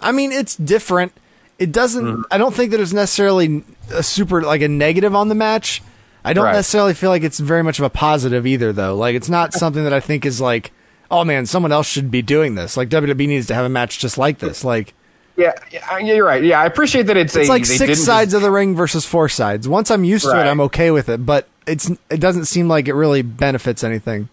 I 0.00 0.12
mean, 0.12 0.32
it's 0.32 0.56
different. 0.56 1.12
It 1.58 1.72
doesn't. 1.72 2.04
Mm-hmm. 2.04 2.22
I 2.30 2.38
don't 2.38 2.54
think 2.54 2.70
that 2.72 2.80
it's 2.80 2.92
necessarily 2.92 3.64
a 3.92 4.02
super 4.02 4.42
like 4.42 4.62
a 4.62 4.68
negative 4.68 5.14
on 5.14 5.28
the 5.28 5.34
match. 5.34 5.82
I 6.24 6.32
don't 6.32 6.44
Right. 6.46 6.52
necessarily 6.54 6.94
feel 6.94 7.10
like 7.10 7.22
it's 7.22 7.38
very 7.38 7.62
much 7.62 7.78
of 7.78 7.84
a 7.84 7.90
positive 7.90 8.46
either, 8.46 8.72
though. 8.72 8.96
Like, 8.96 9.14
it's 9.14 9.28
not 9.28 9.54
something 9.54 9.84
that 9.84 9.92
I 9.92 10.00
think 10.00 10.26
is 10.26 10.40
like, 10.40 10.72
oh 11.10 11.24
man, 11.24 11.46
someone 11.46 11.72
else 11.72 11.86
should 11.86 12.10
be 12.10 12.22
doing 12.22 12.54
this. 12.54 12.76
Like 12.76 12.88
WWE 12.90 13.28
needs 13.28 13.46
to 13.46 13.54
have 13.54 13.64
a 13.64 13.68
match 13.70 13.98
just 13.98 14.18
like 14.18 14.38
this. 14.38 14.62
Like, 14.64 14.94
Yeah, 15.36 15.52
yeah, 15.70 15.98
you're 15.98 16.24
right. 16.26 16.42
Yeah, 16.42 16.60
I 16.60 16.66
appreciate 16.66 17.06
that 17.06 17.16
it's, 17.16 17.34
it's 17.36 17.48
a 17.48 17.52
like 17.52 17.62
they 17.62 17.76
six 17.76 17.88
didn't 17.92 17.96
sides 18.04 18.32
just- 18.32 18.36
of 18.36 18.42
the 18.42 18.50
ring 18.50 18.74
versus 18.76 19.04
four 19.04 19.28
sides. 19.28 19.68
Once 19.68 19.90
I'm 19.90 20.04
used 20.04 20.24
to 20.24 20.30
it, 20.38 20.44
I'm 20.46 20.60
okay 20.62 20.90
with 20.90 21.08
it. 21.08 21.24
But 21.24 21.48
it's 21.66 21.90
it 22.10 22.20
doesn't 22.20 22.46
seem 22.46 22.66
like 22.68 22.88
it 22.88 22.94
really 22.94 23.22
benefits 23.22 23.82
anything. 23.84 24.28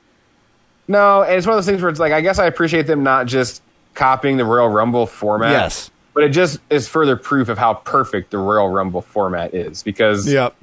No, 0.88 1.24
and 1.24 1.34
it's 1.34 1.48
one 1.48 1.58
of 1.58 1.58
those 1.58 1.72
things 1.72 1.82
where 1.82 1.89
it's 1.89 2.00
like 2.00 2.13
I 2.13 2.22
guess 2.22 2.39
I 2.39 2.46
appreciate 2.46 2.88
them 2.88 3.04
not 3.04 3.25
just 3.25 3.62
copying 3.94 4.38
the 4.38 4.46
Royal 4.46 4.70
Rumble 4.70 5.06
format. 5.08 5.51
Yes. 5.51 5.89
But 6.13 6.24
it 6.24 6.30
just 6.30 6.60
is 6.70 6.88
further 6.88 7.15
proof 7.15 7.50
of 7.50 7.58
how 7.58 7.74
perfect 7.74 8.32
the 8.32 8.38
Royal 8.38 8.70
Rumble 8.70 9.01
format 9.01 9.54
is 9.54 9.84
because 9.84 10.32
Yep. 10.32 10.56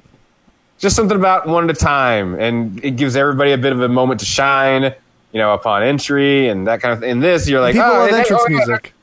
just 0.79 0.95
something 0.95 1.17
about 1.17 1.47
one 1.47 1.69
at 1.69 1.75
a 1.75 1.79
time 1.79 2.35
and 2.39 2.83
it 2.83 2.91
gives 2.91 3.15
everybody 3.15 3.51
a 3.51 3.57
bit 3.57 3.71
of 3.71 3.81
a 3.81 3.89
moment 3.89 4.19
to 4.21 4.25
shine, 4.25 4.83
you 4.83 5.39
know, 5.39 5.53
upon 5.53 5.83
entry 5.83 6.47
and 6.47 6.65
that 6.67 6.81
kind 6.81 6.93
of 6.93 7.01
thing. 7.01 7.11
In 7.11 7.19
this, 7.19 7.47
you're 7.47 7.61
like, 7.61 7.73
People 7.73 7.89
oh, 7.91 8.07
hey, 8.07 8.17
entrance 8.19 8.41
oh, 8.43 8.49
yeah. 8.49 8.57
music. 8.57 8.93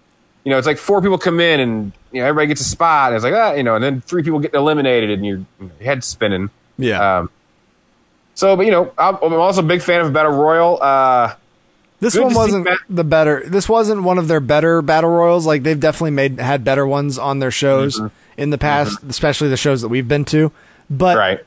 You 0.45 0.51
know, 0.51 0.59
it's 0.59 0.67
like 0.67 0.79
four 0.79 1.03
people 1.03 1.19
come 1.19 1.39
in 1.39 1.61
and 1.61 1.93
you 2.13 2.21
know 2.21 2.27
everybody 2.27 2.49
gets 2.49 2.63
a 2.63 2.65
spot. 2.65 3.09
And 3.13 3.17
it's 3.17 3.25
like 3.25 3.35
ah, 3.35 3.53
you 3.53 3.63
know, 3.63 3.75
and 3.75 3.85
then 3.85 4.01
three 4.01 4.23
people 4.23 4.39
get 4.41 4.55
eliminated 4.55 5.11
and 5.11 5.25
your 5.25 5.45
your 5.61 5.71
head's 5.83 6.07
spinning. 6.07 6.51
Yeah. 6.79 7.19
Um, 7.19 7.31
so, 8.41 8.57
but 8.57 8.65
you 8.65 8.73
know, 8.73 8.91
I'm 8.97 9.17
I'm 9.17 9.35
also 9.35 9.61
a 9.61 9.67
big 9.67 9.83
fan 9.83 10.01
of 10.01 10.15
Battle 10.15 10.33
Royal. 10.33 10.83
Uh, 10.83 11.35
This 11.99 12.17
one 12.17 12.33
wasn't 12.33 12.67
the 12.89 13.05
better. 13.05 13.43
This 13.47 13.69
wasn't 13.69 14.03
one 14.03 14.17
of 14.17 14.29
their 14.29 14.41
better 14.41 14.81
battle 14.81 15.11
royals. 15.11 15.45
Like 15.45 15.63
they've 15.63 15.79
definitely 15.79 16.13
made 16.13 16.41
had 16.41 16.65
better 16.65 16.87
ones 16.87 17.19
on 17.19 17.41
their 17.41 17.51
shows 17.51 17.99
mm-hmm. 17.99 18.41
in 18.41 18.49
the 18.49 18.57
past, 18.57 18.97
mm-hmm. 18.97 19.11
especially 19.11 19.51
the 19.51 19.59
shows 19.59 19.83
that 19.83 19.89
we've 19.89 20.09
been 20.09 20.25
to. 20.27 20.51
But 20.89 21.19
right. 21.19 21.41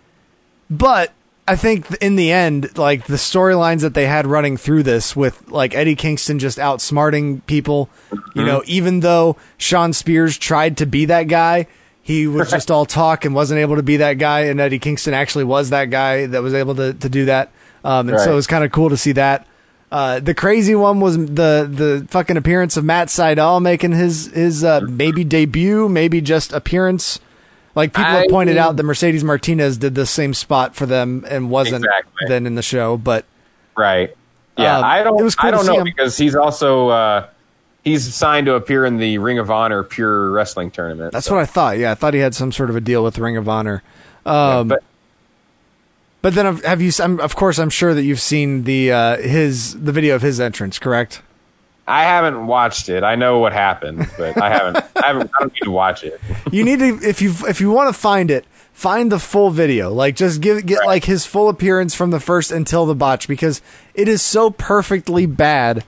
but 0.69 1.11
I 1.47 1.55
think 1.55 1.91
in 1.99 2.15
the 2.15 2.31
end, 2.31 2.77
like 2.77 3.07
the 3.07 3.15
storylines 3.15 3.81
that 3.81 3.95
they 3.95 4.05
had 4.05 4.27
running 4.27 4.55
through 4.55 4.83
this 4.83 5.15
with 5.15 5.49
like 5.49 5.73
Eddie 5.73 5.95
Kingston 5.95 6.37
just 6.37 6.59
outsmarting 6.59 7.43
people, 7.47 7.89
you 8.11 8.19
mm-hmm. 8.19 8.45
know, 8.45 8.63
even 8.67 8.99
though 8.99 9.37
Shawn 9.57 9.93
Spears 9.93 10.37
tried 10.37 10.77
to 10.77 10.85
be 10.85 11.05
that 11.05 11.23
guy, 11.23 11.65
he 12.03 12.27
was 12.27 12.51
just 12.51 12.69
all 12.69 12.85
talk 12.85 13.25
and 13.25 13.33
wasn't 13.33 13.59
able 13.59 13.77
to 13.77 13.83
be 13.83 13.97
that 13.97 14.13
guy, 14.19 14.41
and 14.41 14.59
Eddie 14.59 14.77
Kingston 14.79 15.13
actually 15.15 15.45
was 15.45 15.71
that 15.71 15.85
guy 15.89 16.27
that 16.27 16.43
was 16.43 16.53
able 16.53 16.75
to 16.75 16.93
to 16.93 17.09
do 17.09 17.25
that. 17.25 17.51
Um, 17.83 18.09
and 18.09 18.19
so 18.19 18.31
it 18.31 18.35
was 18.35 18.45
kind 18.47 18.63
of 18.63 18.71
cool 18.71 18.89
to 18.89 18.97
see 18.97 19.13
that. 19.13 19.47
Uh, 19.91 20.19
the 20.19 20.33
crazy 20.33 20.75
one 20.75 20.99
was 20.99 21.17
the 21.17 21.67
the 21.69 22.05
fucking 22.09 22.35
appearance 22.37 22.77
of 22.77 22.83
Matt 22.85 23.07
Sydal 23.09 23.61
making 23.61 23.91
his 23.93 24.27
his 24.27 24.63
uh, 24.63 24.81
maybe 24.87 25.23
debut, 25.23 25.87
maybe 25.89 26.19
just 26.21 26.51
appearance. 26.53 27.19
Like 27.75 27.93
people 27.93 28.11
have 28.11 28.23
I- 28.25 28.27
pointed 28.27 28.57
out 28.57 28.75
that 28.77 28.83
Mercedes 28.83 29.23
Martinez 29.23 29.77
did 29.77 29.95
the 29.95 30.05
same 30.05 30.33
spot 30.35 30.75
for 30.75 30.85
them 30.85 31.25
and 31.27 31.49
wasn't 31.49 31.85
Exactly. 31.85 32.27
then 32.27 32.45
in 32.45 32.55
the 32.55 32.61
show, 32.61 32.97
but 32.97 33.25
Right. 33.75 34.15
Yeah, 34.57 34.77
Um, 34.77 34.83
I 34.83 35.03
don't. 35.03 35.19
it 35.19 35.23
was 35.23 35.33
cool 35.35 35.47
I 35.47 35.51
don't 35.51 35.65
know 35.65 35.77
him. 35.77 35.83
because 35.83 36.15
he's 36.15 36.35
also 36.35 36.89
uh, 36.89 37.27
he's 37.83 38.13
signed 38.13 38.45
to 38.47 38.55
appear 38.55 38.85
in 38.85 38.97
the 38.97 39.17
Ring 39.17 39.39
of 39.39 39.51
Honor 39.51 39.83
Pure 39.83 40.31
Wrestling 40.31 40.71
tournament. 40.71 41.11
that's 41.13 41.27
so- 41.27 41.35
what 41.35 41.41
I 41.41 41.45
thought. 41.45 41.77
Yeah, 41.77 41.91
I 41.91 41.95
thought 41.95 42.13
he 42.13 42.19
had 42.21 42.33
some 42.35 42.51
sort 42.51 42.69
of 42.69 42.75
a 42.75 42.81
deal 42.81 43.03
with 43.03 43.17
Ring 43.17 43.37
of 43.37 43.47
Honor. 43.49 43.83
yeah, 44.25 44.57
Um, 44.59 44.67
but 44.69 44.83
but 46.21 46.33
then 46.35 46.57
have 46.57 46.81
you? 46.81 46.91
I'm, 47.01 47.19
of 47.19 47.35
course, 47.35 47.59
I'm 47.59 47.69
sure 47.69 47.93
that 47.93 48.03
you've 48.03 48.21
seen 48.21 48.63
the 48.63 48.91
uh, 48.91 49.17
his 49.17 49.73
the 49.79 49.91
video 49.91 50.15
of 50.15 50.21
his 50.21 50.39
entrance, 50.39 50.79
correct? 50.79 51.21
I 51.85 52.03
haven't 52.03 52.47
watched 52.47 52.87
it. 52.87 53.03
I 53.03 53.15
know 53.15 53.39
what 53.39 53.51
happened, 53.51 54.09
but 54.17 54.41
I 54.41 54.49
haven't. 54.49 54.77
I 55.03 55.07
haven't. 55.07 55.31
I 55.35 55.39
don't 55.41 55.53
need 55.53 55.63
to 55.63 55.71
watch 55.71 56.03
it. 56.05 56.21
you 56.49 56.63
need 56.63 56.79
to 56.79 56.97
if 57.07 57.21
you 57.21 57.33
if 57.47 57.59
you 57.59 57.71
want 57.71 57.93
to 57.93 57.99
find 57.99 58.31
it 58.31 58.45
find 58.71 59.11
the 59.11 59.19
full 59.19 59.49
video 59.51 59.91
like 59.93 60.15
just 60.15 60.39
give 60.41 60.65
get 60.65 60.79
Right. 60.79 60.87
like 60.87 61.03
his 61.05 61.25
full 61.27 61.47
appearance 61.49 61.93
from 61.93 62.09
the 62.09 62.19
first 62.19 62.51
until 62.51 62.85
the 62.87 62.95
botch 62.95 63.27
because 63.27 63.61
it 63.93 64.07
is 64.07 64.21
so 64.21 64.49
perfectly 64.49 65.25
bad 65.27 65.83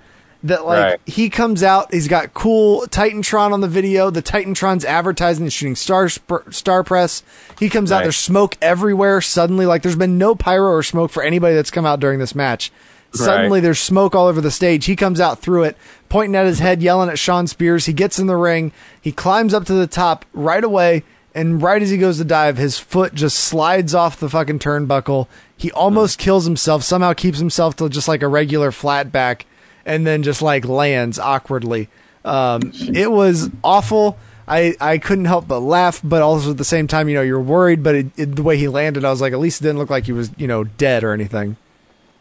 that 0.46 0.66
like 0.66 0.84
Right. 0.84 1.00
he 1.06 1.30
comes 1.30 1.64
out 1.64 1.94
he's 1.94 2.08
got 2.08 2.34
cool 2.34 2.82
titantron 2.88 3.52
on 3.52 3.62
the 3.62 3.68
video 3.68 4.10
the 4.10 4.22
titantron's 4.22 4.86
advertising 4.86 5.44
and 5.44 5.54
shooting 5.54 5.76
star 5.76 6.10
star 6.10 6.84
press 6.84 7.24
he 7.60 7.70
comes 7.70 7.92
out 7.92 8.04
there's 8.04 8.18
smoke 8.18 8.58
everywhere 8.62 9.22
suddenly 9.22 9.66
like 9.66 9.82
there's 9.82 9.96
been 9.96 10.18
no 10.18 10.36
pyro 10.36 10.72
or 10.72 10.84
smoke 10.84 11.12
for 11.12 11.24
anybody 11.24 11.56
that's 11.56 11.72
come 11.72 11.86
out 11.86 12.00
during 12.00 12.20
this 12.20 12.36
match 12.36 12.72
Suddenly, 13.14 13.60
Right. 13.60 13.64
there's 13.64 13.80
smoke 13.80 14.14
all 14.14 14.28
over 14.28 14.42
the 14.42 14.52
stage. 14.52 14.86
He 14.86 14.98
comes 14.98 15.22
out 15.22 15.40
through 15.40 15.64
it, 15.64 15.78
pointing 16.10 16.36
at 16.36 16.46
his 16.46 16.60
head, 16.60 16.82
yelling 16.82 17.10
at 17.10 17.18
Shawn 17.18 17.48
Spears. 17.48 17.86
He 17.86 17.94
gets 17.94 18.20
in 18.20 18.28
the 18.28 18.36
ring. 18.36 18.74
He 19.00 19.14
climbs 19.14 19.54
up 19.54 19.64
to 19.66 19.74
the 19.74 19.88
top 19.88 20.26
right 20.34 20.64
away, 20.64 21.04
and 21.34 21.62
right 21.62 21.82
as 21.82 21.90
he 21.90 21.98
goes 21.98 22.18
to 22.18 22.26
dive, 22.26 22.58
his 22.58 22.78
foot 22.78 23.14
just 23.14 23.38
slides 23.40 23.96
off 23.96 24.20
the 24.20 24.30
fucking 24.30 24.60
turnbuckle. 24.60 25.28
He 25.56 25.72
almost 25.72 26.20
mm. 26.20 26.24
kills 26.24 26.44
himself. 26.44 26.84
Somehow 26.84 27.14
keeps 27.14 27.40
himself 27.40 27.78
to 27.78 27.88
just 27.88 28.10
like 28.10 28.22
a 28.22 28.28
regular 28.28 28.72
flat 28.74 29.14
back, 29.14 29.46
and 29.86 30.06
then 30.06 30.24
just 30.24 30.42
like 30.42 30.66
lands 30.66 31.20
awkwardly. 31.20 31.90
Um, 32.24 32.72
it 32.74 33.12
was 33.12 33.50
awful. 33.64 34.18
I, 34.48 34.76
I 34.80 34.98
couldn't 35.00 35.26
help 35.26 35.48
but 35.48 35.60
laugh, 35.62 36.02
but 36.04 36.22
also 36.22 36.52
at 36.52 36.58
the 36.58 36.64
same 36.66 36.88
time, 36.88 37.10
you 37.10 37.16
know, 37.16 37.22
you're 37.22 37.40
worried. 37.42 37.82
But 37.84 37.96
it, 37.96 38.08
it, 38.18 38.36
the 38.36 38.44
way 38.44 38.58
he 38.58 38.68
landed, 38.68 39.04
I 39.06 39.10
was 39.10 39.22
like, 39.22 39.34
at 39.34 39.40
least 39.40 39.62
it 39.62 39.64
didn't 39.64 39.80
look 39.80 39.90
like 39.90 40.06
he 40.06 40.12
was, 40.12 40.30
you 40.38 40.48
know, 40.48 40.64
dead 40.64 41.04
or 41.04 41.14
anything. 41.14 41.58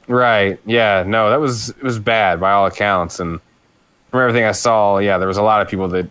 Right. 0.07 0.59
Yeah. 0.67 1.05
No, 1.07 1.31
that 1.31 1.41
was 1.41 1.71
it 1.71 1.83
was 1.83 1.99
bad 1.99 2.41
by 2.41 2.53
all 2.53 2.67
accounts, 2.67 3.21
and 3.21 3.41
from 4.11 4.21
everything 4.21 4.45
I 4.45 4.53
saw, 4.53 4.99
yeah, 4.99 5.19
there 5.19 5.29
was 5.29 5.39
a 5.39 5.43
lot 5.43 5.63
of 5.63 5.69
people 5.69 5.89
that 5.89 6.07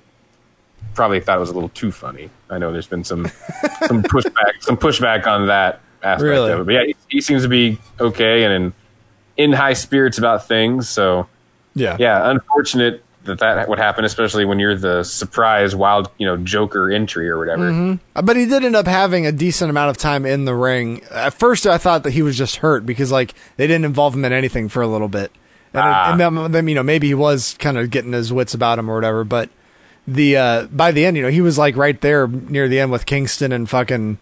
probably 0.95 1.19
thought 1.19 1.38
it 1.38 1.39
was 1.39 1.50
a 1.50 1.53
little 1.53 1.69
too 1.69 1.91
funny. 1.91 2.29
I 2.50 2.57
know 2.57 2.72
there's 2.72 2.88
been 2.88 3.03
some 3.03 3.25
some 3.88 4.01
pushback, 4.03 4.62
some 4.62 4.77
pushback 4.77 5.27
on 5.27 5.48
that 5.48 5.81
aspect 6.01 6.24
Really? 6.24 6.51
of 6.51 6.62
it. 6.62 6.65
But 6.65 6.74
yeah, 6.74 6.83
he, 6.86 6.95
he 7.10 7.22
seems 7.22 7.43
to 7.43 7.50
be 7.50 7.77
okay 8.00 8.43
and 8.43 8.53
in 8.53 8.74
in 9.38 9.51
high 9.53 9.74
spirits 9.74 10.17
about 10.17 10.48
things. 10.48 10.89
So 10.89 11.27
Yeah. 11.75 11.98
yeah, 12.00 12.30
unfortunate 12.30 13.03
that 13.25 13.39
that 13.39 13.70
would 13.70 13.80
happen, 13.80 14.03
especially 14.03 14.44
when 14.44 14.60
you're 14.60 14.75
the 14.75 15.03
surprise 15.03 15.74
wild, 15.75 16.12
you 16.18 16.25
know, 16.27 16.36
Joker 16.36 16.92
entry 16.92 17.30
or 17.30 17.38
whatever. 17.38 17.98
Uh, 18.15 18.22
But 18.22 18.36
he 18.36 18.46
did 18.46 18.65
end 18.65 18.75
up 18.75 18.86
having 18.86 19.25
a 19.25 19.32
decent 19.32 19.70
amount 19.70 19.89
of 19.92 19.98
time 19.98 20.25
in 20.25 20.44
the 20.46 20.53
ring. 20.53 21.01
At 21.10 21.34
first, 21.34 21.65
I 21.65 21.77
thought 21.77 22.03
that 22.03 22.12
he 22.12 22.22
was 22.22 22.38
just 22.38 22.58
hurt 22.58 22.86
because 22.86 23.12
like 23.13 23.34
they 23.56 23.65
didn't 23.65 23.86
involve 23.86 24.13
him 24.13 24.25
in 24.25 24.34
anything 24.34 24.68
for 24.68 24.82
a 24.82 24.88
little 24.88 25.08
bit, 25.08 25.32
and, 25.74 25.82
Ah. 25.84 26.12
and 26.12 26.53
then 26.53 26.68
you 26.68 26.75
know 26.75 26.84
maybe 26.84 27.08
he 27.08 27.13
was 27.13 27.56
kind 27.60 27.77
of 27.77 27.89
getting 27.92 28.12
his 28.12 28.34
wits 28.34 28.53
about 28.53 28.77
him 28.77 28.89
or 28.92 28.96
whatever. 28.96 29.24
But 29.24 29.50
the 30.06 30.36
uh, 30.36 30.63
by 30.65 30.92
the 30.92 31.06
end, 31.06 31.15
you 31.15 31.24
know, 31.24 31.30
he 31.30 31.39
was 31.42 31.58
like 31.58 31.77
right 31.77 32.00
there 32.01 32.27
near 32.27 32.68
the 32.68 32.82
end 32.82 32.92
with 32.92 33.06
Kingston 33.06 33.53
and 33.53 33.70
fucking 33.70 34.18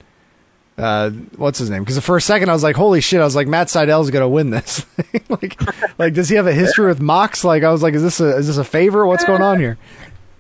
uh, 0.82 1.10
what's 1.38 1.60
his 1.60 1.70
name? 1.70 1.84
Because 1.84 2.00
for 2.00 2.18
a 2.18 2.22
second 2.22 2.50
I 2.50 2.54
was 2.54 2.64
like, 2.64 2.76
holy 2.76 3.02
shit! 3.02 3.22
I 3.22 3.24
was 3.24 3.36
like, 3.36 3.48
Matt 3.48 3.70
Sydal's 3.70 4.10
gonna 4.10 4.28
win 4.28 4.50
this. 4.50 4.86
like, 5.30 5.62
like 6.00 6.14
does 6.14 6.28
he 6.30 6.36
have 6.36 6.48
a 6.48 6.54
history 6.54 6.88
with 6.88 7.00
Mox? 7.00 7.44
Like 7.44 7.64
I 7.64 7.72
was 7.72 7.84
like, 7.84 7.94
is 7.94 8.04
this 8.04 8.20
a 8.20 8.36
is 8.38 8.48
this 8.48 8.58
a 8.58 8.64
favor? 8.64 9.06
What's 9.06 9.24
going 9.26 9.42
on 9.42 9.60
here? 9.60 9.78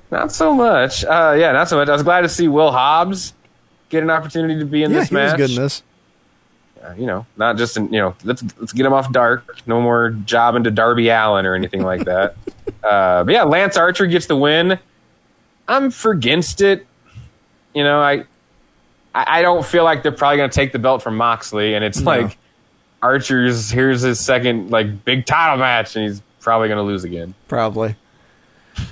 Not 0.10 0.32
so 0.32 0.54
much. 0.54 1.06
Uh, 1.06 1.36
yeah, 1.38 1.52
not 1.54 1.70
so 1.70 1.78
much. 1.78 1.88
I 1.88 1.94
was 1.94 2.04
glad 2.04 2.22
to 2.22 2.30
see 2.30 2.48
Will 2.50 2.72
Hobbs 2.72 3.34
get 3.90 4.04
an 4.04 4.10
opportunity 4.10 4.60
to 4.60 4.66
be 4.66 4.84
in 4.84 4.92
Yeah, 4.92 5.00
this 5.00 5.10
he 5.10 5.16
match. 5.16 5.40
was 5.40 5.48
good 5.50 5.56
in 5.58 5.64
this. 5.64 5.84
uh, 6.84 6.94
you 6.98 7.06
know, 7.06 7.26
not 7.38 7.56
just 7.58 7.78
in, 7.78 7.86
you 7.94 8.00
know, 8.00 8.16
let's 8.24 8.44
let's 8.60 8.74
get 8.74 8.86
him 8.86 8.92
off 8.94 9.12
dark. 9.12 9.62
No 9.68 9.80
more 9.80 10.10
jobbing 10.26 10.64
to 10.66 10.72
Darby 10.72 11.08
Allin 11.10 11.46
or 11.46 11.56
anything 11.56 11.84
like 11.84 12.04
that. 12.06 12.36
uh, 12.84 13.24
but 13.24 13.32
yeah, 13.34 13.44
Lance 13.44 13.78
Archer 13.78 14.06
gets 14.08 14.26
the 14.26 14.36
win. 14.36 14.80
I'm 15.68 15.92
for 15.92 16.12
against 16.12 16.60
it. 16.62 16.86
You 17.74 17.84
know, 17.86 18.02
I 18.02 18.26
I 19.14 19.40
I 19.40 19.42
don't 19.42 19.66
feel 19.66 19.84
like 19.84 20.04
they're 20.04 20.12
probably 20.12 20.38
going 20.38 20.50
to 20.50 20.56
take 20.56 20.72
the 20.72 20.80
belt 20.80 21.02
from 21.04 21.18
Moxley, 21.18 21.74
and 21.74 21.84
it's 21.84 22.00
No. 22.00 22.12
like 22.12 22.38
Archer's 23.02 23.70
here's 23.72 24.02
his 24.02 24.20
second 24.20 24.70
like 24.72 25.04
big 25.06 25.26
title 25.26 25.58
match, 25.58 25.96
and 25.96 26.06
he's 26.06 26.22
probably 26.40 26.68
going 26.68 26.78
to 26.78 26.84
lose 26.84 27.04
again. 27.04 27.34
Probably. 27.48 27.96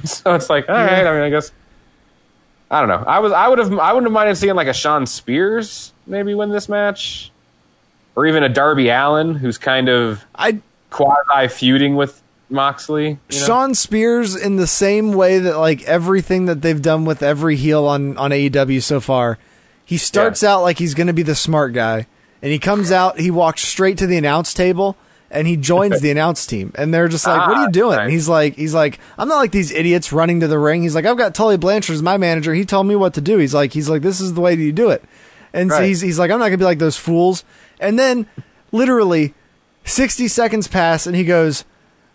So 0.04 0.36
it's 0.36 0.50
like, 0.50 0.68
all 0.70 0.76
right. 0.76 1.06
I 1.06 1.14
mean, 1.14 1.22
I 1.24 1.30
guess 1.30 1.52
I 2.70 2.82
don't 2.82 2.90
know. 2.90 3.04
I 3.08 3.20
was 3.20 3.32
I 3.32 3.48
would 3.48 3.60
have 3.60 3.72
I 3.80 3.94
wouldn't 3.94 4.08
have 4.08 4.14
minded 4.14 4.36
seeing 4.38 4.56
like 4.56 4.68
a 4.68 4.74
Shawn 4.74 5.06
Spears 5.08 5.94
maybe 6.06 6.36
win 6.36 6.50
this 6.50 6.68
match, 6.70 7.32
or 8.16 8.28
even 8.28 8.44
a 8.44 8.50
Darby 8.50 8.90
Allin 8.90 9.36
who's 9.36 9.58
kind 9.58 9.90
of 9.90 10.24
I 10.36 10.60
quasi 10.90 11.48
feuding 11.48 11.96
with 11.96 12.22
Moxley. 12.50 13.08
you 13.08 13.18
know? 13.32 13.46
Shawn 13.46 13.74
Spears 13.74 14.36
in 14.36 14.58
the 14.58 14.68
same 14.68 15.14
way 15.14 15.40
that 15.40 15.58
like 15.58 15.84
everything 15.84 16.46
that 16.46 16.62
they've 16.62 16.82
done 16.82 17.06
with 17.06 17.24
every 17.24 17.56
heel 17.56 17.86
on 17.86 18.18
on 18.18 18.32
AEW 18.32 18.84
so 18.84 19.00
far. 19.00 19.38
He 19.90 19.98
starts 19.98 20.44
out 20.44 20.62
like 20.62 20.78
he's 20.78 20.94
going 20.94 21.08
to 21.08 21.14
be 21.14 21.24
the 21.24 21.34
smart 21.36 21.74
guy, 21.74 22.06
and 22.44 22.52
he 22.52 22.60
comes 22.60 22.92
out. 22.92 23.20
He 23.20 23.32
walks 23.32 23.62
straight 23.64 23.98
to 23.98 24.08
the 24.08 24.18
announce 24.18 24.54
table. 24.54 24.96
And 25.32 25.48
he 25.48 25.58
joins 25.58 26.02
the 26.02 26.10
announce 26.10 26.48
team, 26.48 26.72
and 26.74 26.92
they're 26.92 27.08
just 27.08 27.28
like, 27.28 27.48
"What 27.48 27.56
are 27.58 27.60
Ah, 27.62 27.66
you 27.68 27.72
doing?" 27.72 27.98
right. 27.98 28.04
And 28.06 28.12
he's 28.12 28.28
like, 28.28 28.56
"He's 28.56 28.74
like, 28.74 28.98
I'm 29.16 29.28
not 29.28 29.36
like 29.38 29.52
these 29.52 29.72
idiots 29.72 30.12
running 30.12 30.40
to 30.40 30.48
the 30.48 30.58
ring." 30.58 30.82
He's 30.82 30.96
like, 30.96 31.06
"I've 31.06 31.20
got 31.20 31.36
Tully 31.36 31.56
Blanchard 31.56 31.94
as 31.94 32.02
my 32.02 32.18
manager. 32.18 32.52
He 32.52 32.66
told 32.66 32.88
me 32.88 32.96
what 32.96 33.14
to 33.14 33.22
do." 33.22 33.38
He's 33.38 33.54
like, 33.54 33.72
"He's 33.72 33.88
like, 33.88 34.02
this 34.02 34.20
is 34.20 34.34
the 34.34 34.42
way 34.42 34.56
that 34.56 34.64
you 34.64 34.72
do 34.72 34.90
it." 34.90 35.04
And 35.54 35.70
so 35.70 35.84
he's 35.84 36.02
he's 36.02 36.18
like, 36.18 36.32
"I'm 36.32 36.40
not 36.40 36.46
gonna 36.46 36.58
be 36.58 36.64
like 36.64 36.80
those 36.80 36.98
fools." 36.98 37.44
And 37.80 38.00
then, 38.00 38.26
literally, 38.72 39.36
sixty 39.86 40.28
seconds 40.28 40.68
pass, 40.68 41.06
and 41.06 41.16
he 41.16 41.24
goes, 41.24 41.64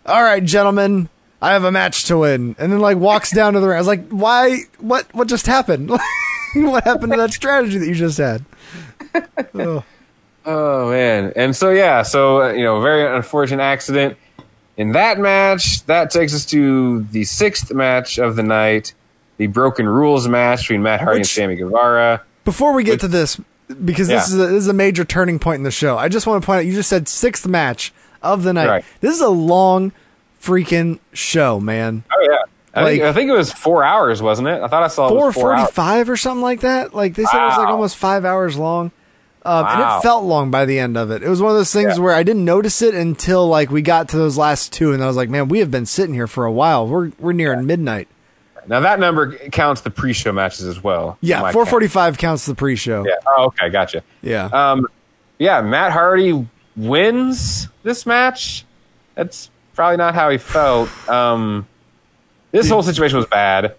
all 0.05 0.21
right, 0.21 0.43
gentlemen, 0.43 1.07
I 1.41 1.53
have 1.53 1.63
a 1.63 1.71
match 1.71 2.03
to 2.07 2.17
win. 2.17 2.57
And 2.59 2.69
then 2.69 2.79
like 2.79 2.97
walks 2.97 3.31
down 3.31 3.53
to 3.53 3.61
the 3.61 3.67
ring. 3.69 3.77
I 3.77 3.79
was 3.79 3.87
like, 3.87 4.09
why? 4.09 4.57
What? 4.79 5.07
What 5.15 5.29
just 5.29 5.47
happened? 5.47 5.89
what 6.63 6.83
happened 6.83 7.11
to 7.13 7.17
that 7.17 7.33
strategy 7.33 7.77
that 7.77 7.87
you 7.87 7.95
just 7.95 8.17
had? 8.17 8.43
Oh, 9.53 9.83
Oh 10.47 10.91
man, 10.91 11.33
and 11.35 11.55
so 11.55 11.71
yeah, 11.71 12.03
so 12.03 12.43
uh, 12.43 12.51
you 12.51 12.63
know, 12.63 12.79
very 12.79 13.15
unfortunate 13.15 13.63
accident 13.63 14.15
in 14.77 14.91
that 14.91 15.17
match. 15.17 15.83
That 15.87 16.11
takes 16.11 16.35
us 16.35 16.45
to 16.47 17.01
the 17.05 17.23
sixth 17.23 17.73
match 17.73 18.19
of 18.19 18.35
the 18.35 18.43
night, 18.43 18.93
the 19.37 19.47
Broken 19.47 19.89
Rules 19.89 20.27
match 20.27 20.59
between 20.61 20.83
Matt 20.83 21.01
Hardy 21.01 21.21
Which- 21.21 21.21
and 21.21 21.27
Sammy 21.29 21.55
Guevara. 21.55 22.21
Before 22.43 22.73
we 22.73 22.83
get 22.83 22.99
to 22.99 23.07
this, 23.07 23.41
because 23.83 24.07
this 24.07 24.29
Yeah. 24.29 24.35
is 24.35 24.39
a, 24.39 24.47
this 24.53 24.63
is 24.63 24.67
a 24.67 24.73
major 24.73 25.03
turning 25.03 25.39
point 25.39 25.57
in 25.57 25.63
the 25.63 25.71
show. 25.71 25.97
I 25.97 26.09
just 26.09 26.27
want 26.27 26.43
to 26.43 26.45
point 26.45 26.59
out. 26.59 26.65
You 26.67 26.73
just 26.73 26.89
said 26.89 27.07
sixth 27.07 27.47
match 27.47 27.91
of 28.21 28.43
the 28.43 28.53
night. 28.53 28.67
Right. 28.67 28.85
This 29.01 29.15
is 29.15 29.21
a 29.21 29.29
long 29.29 29.93
freaking 30.39 30.99
show, 31.11 31.59
man. 31.59 32.03
Oh 32.15 32.21
yeah, 32.29 32.37
I, 32.75 32.83
think, 32.83 33.01
Like- 33.01 33.09
I 33.09 33.13
think 33.13 33.29
it 33.29 33.33
was 33.33 33.51
four 33.53 33.83
hours, 33.83 34.21
wasn't 34.21 34.49
it? 34.49 34.61
I 34.61 34.67
thought 34.67 34.83
I 34.83 34.87
saw 34.87 35.07
it 35.07 35.09
Four 35.09 35.27
was 35.27 35.35
four 35.35 35.53
hours. 35.53 35.61
forty-five 35.61 36.09
or 36.09 36.17
something 36.17 36.41
like 36.41 36.59
that. 36.61 36.93
Like 36.93 37.15
they 37.15 37.23
said, 37.23 37.41
it 37.41 37.45
was 37.45 37.57
like 37.57 37.67
almost 37.69 37.95
five 37.97 38.25
hours 38.25 38.57
long. 38.57 38.91
Um, 39.45 39.65
And 39.67 39.79
it 39.79 40.01
felt 40.01 40.23
long 40.23 40.49
by 40.51 40.65
the 40.65 40.79
end 40.79 40.97
of 40.97 41.11
it. 41.11 41.21
It 41.23 41.29
was 41.29 41.39
one 41.41 41.51
of 41.51 41.57
those 41.57 41.71
things 41.71 41.97
Yeah. 41.97 42.03
where 42.03 42.13
I 42.15 42.23
didn't 42.23 42.43
notice 42.45 42.81
it 42.81 42.95
until 42.95 43.47
like 43.47 43.69
we 43.71 43.81
got 43.83 44.09
to 44.09 44.17
those 44.17 44.37
last 44.37 44.73
two, 44.73 44.91
and 44.91 45.03
I 45.03 45.07
was 45.07 45.15
like, 45.15 45.29
"Man, 45.29 45.47
we 45.49 45.59
have 45.59 45.69
been 45.69 45.85
sitting 45.85 46.15
here 46.15 46.25
for 46.27 46.45
a 46.45 46.51
while. 46.51 46.87
We're 46.87 47.11
we're 47.19 47.31
nearing 47.33 47.65
midnight." 47.67 48.07
Now 48.67 48.79
that 48.79 48.99
number 48.99 49.33
counts 49.51 49.81
the 49.81 49.91
pre-show 49.91 50.31
matches 50.31 50.65
as 50.65 50.83
well. 50.83 51.19
Yeah, 51.21 51.51
four 51.51 51.67
forty-five 51.67 52.13
count. 52.13 52.19
counts 52.31 52.45
the 52.47 52.55
pre-show. 52.55 53.05
Yeah. 53.07 53.13
Oh, 53.37 53.45
okay, 53.45 53.69
gotcha. 53.69 54.01
Yeah. 54.23 54.45
Um, 54.45 54.87
yeah, 55.37 55.61
Matt 55.61 55.91
Hardy 55.91 56.47
wins 56.75 57.67
this 57.83 58.07
match. 58.07 58.65
That's 59.13 59.51
probably 59.75 59.97
not 59.97 60.15
how 60.15 60.31
he 60.31 60.39
felt. 60.39 60.89
Um, 61.07 61.67
this 62.55 62.69
whole 62.69 62.83
situation 62.83 63.17
was 63.17 63.25
bad. 63.27 63.75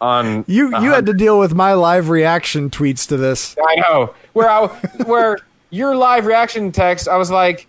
On 0.00 0.44
you 0.46 0.68
you 0.80 0.92
had 0.92 1.06
to 1.06 1.14
deal 1.14 1.38
with 1.38 1.54
my 1.54 1.72
live 1.72 2.10
reaction 2.10 2.68
tweets 2.68 3.08
to 3.08 3.16
this. 3.16 3.56
I 3.66 3.76
know 3.76 4.14
where 4.34 4.50
I 4.50 4.66
where 5.06 5.38
your 5.70 5.96
live 5.96 6.26
reaction 6.26 6.70
text. 6.70 7.08
I 7.08 7.16
was 7.16 7.30
like, 7.30 7.66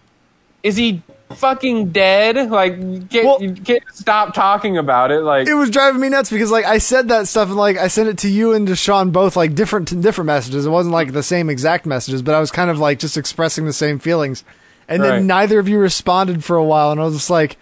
"Is 0.62 0.76
he 0.76 1.02
fucking 1.36 1.92
dead? 1.92 2.52
Like, 2.52 3.08
get 3.08 3.24
Well- 3.26 3.42
you 3.42 3.54
can't 3.54 3.84
stop 3.94 4.34
talking 4.34 4.78
about 4.78 5.12
it." 5.12 5.22
Like, 5.22 5.48
It 5.48 5.54
was 5.54 5.70
driving 5.70 6.02
me 6.02 6.10
nuts 6.10 6.30
because 6.30 6.52
like 6.52 6.66
I 6.66 6.80
said 6.80 7.08
that 7.08 7.30
stuff 7.30 7.48
and 7.48 7.58
like 7.58 7.78
I 7.78 7.88
sent 7.88 8.10
it 8.10 8.18
to 8.20 8.30
you 8.30 8.52
and 8.54 8.68
to 8.68 8.76
Sean 8.76 9.12
both 9.12 9.38
like 9.38 9.56
different 9.56 10.02
different 10.02 10.26
messages. 10.28 10.66
It 10.66 10.70
wasn't 10.70 10.94
like 10.94 11.14
the 11.14 11.24
same 11.24 11.50
exact 11.50 11.86
messages, 11.86 12.22
but 12.22 12.36
I 12.36 12.42
was 12.42 12.52
kind 12.52 12.70
of 12.70 12.78
like 12.78 13.00
just 13.00 13.16
expressing 13.16 13.66
the 13.66 13.74
same 13.74 14.00
feelings. 14.00 14.44
And 14.90 15.02
then 15.04 15.28
neither 15.28 15.60
of 15.60 15.70
you 15.70 15.80
responded 15.80 16.44
for 16.44 16.58
a 16.58 16.64
while, 16.64 16.92
and 16.92 17.00
I 17.00 17.04
was 17.06 17.14
just 17.14 17.30
like, 17.30 17.58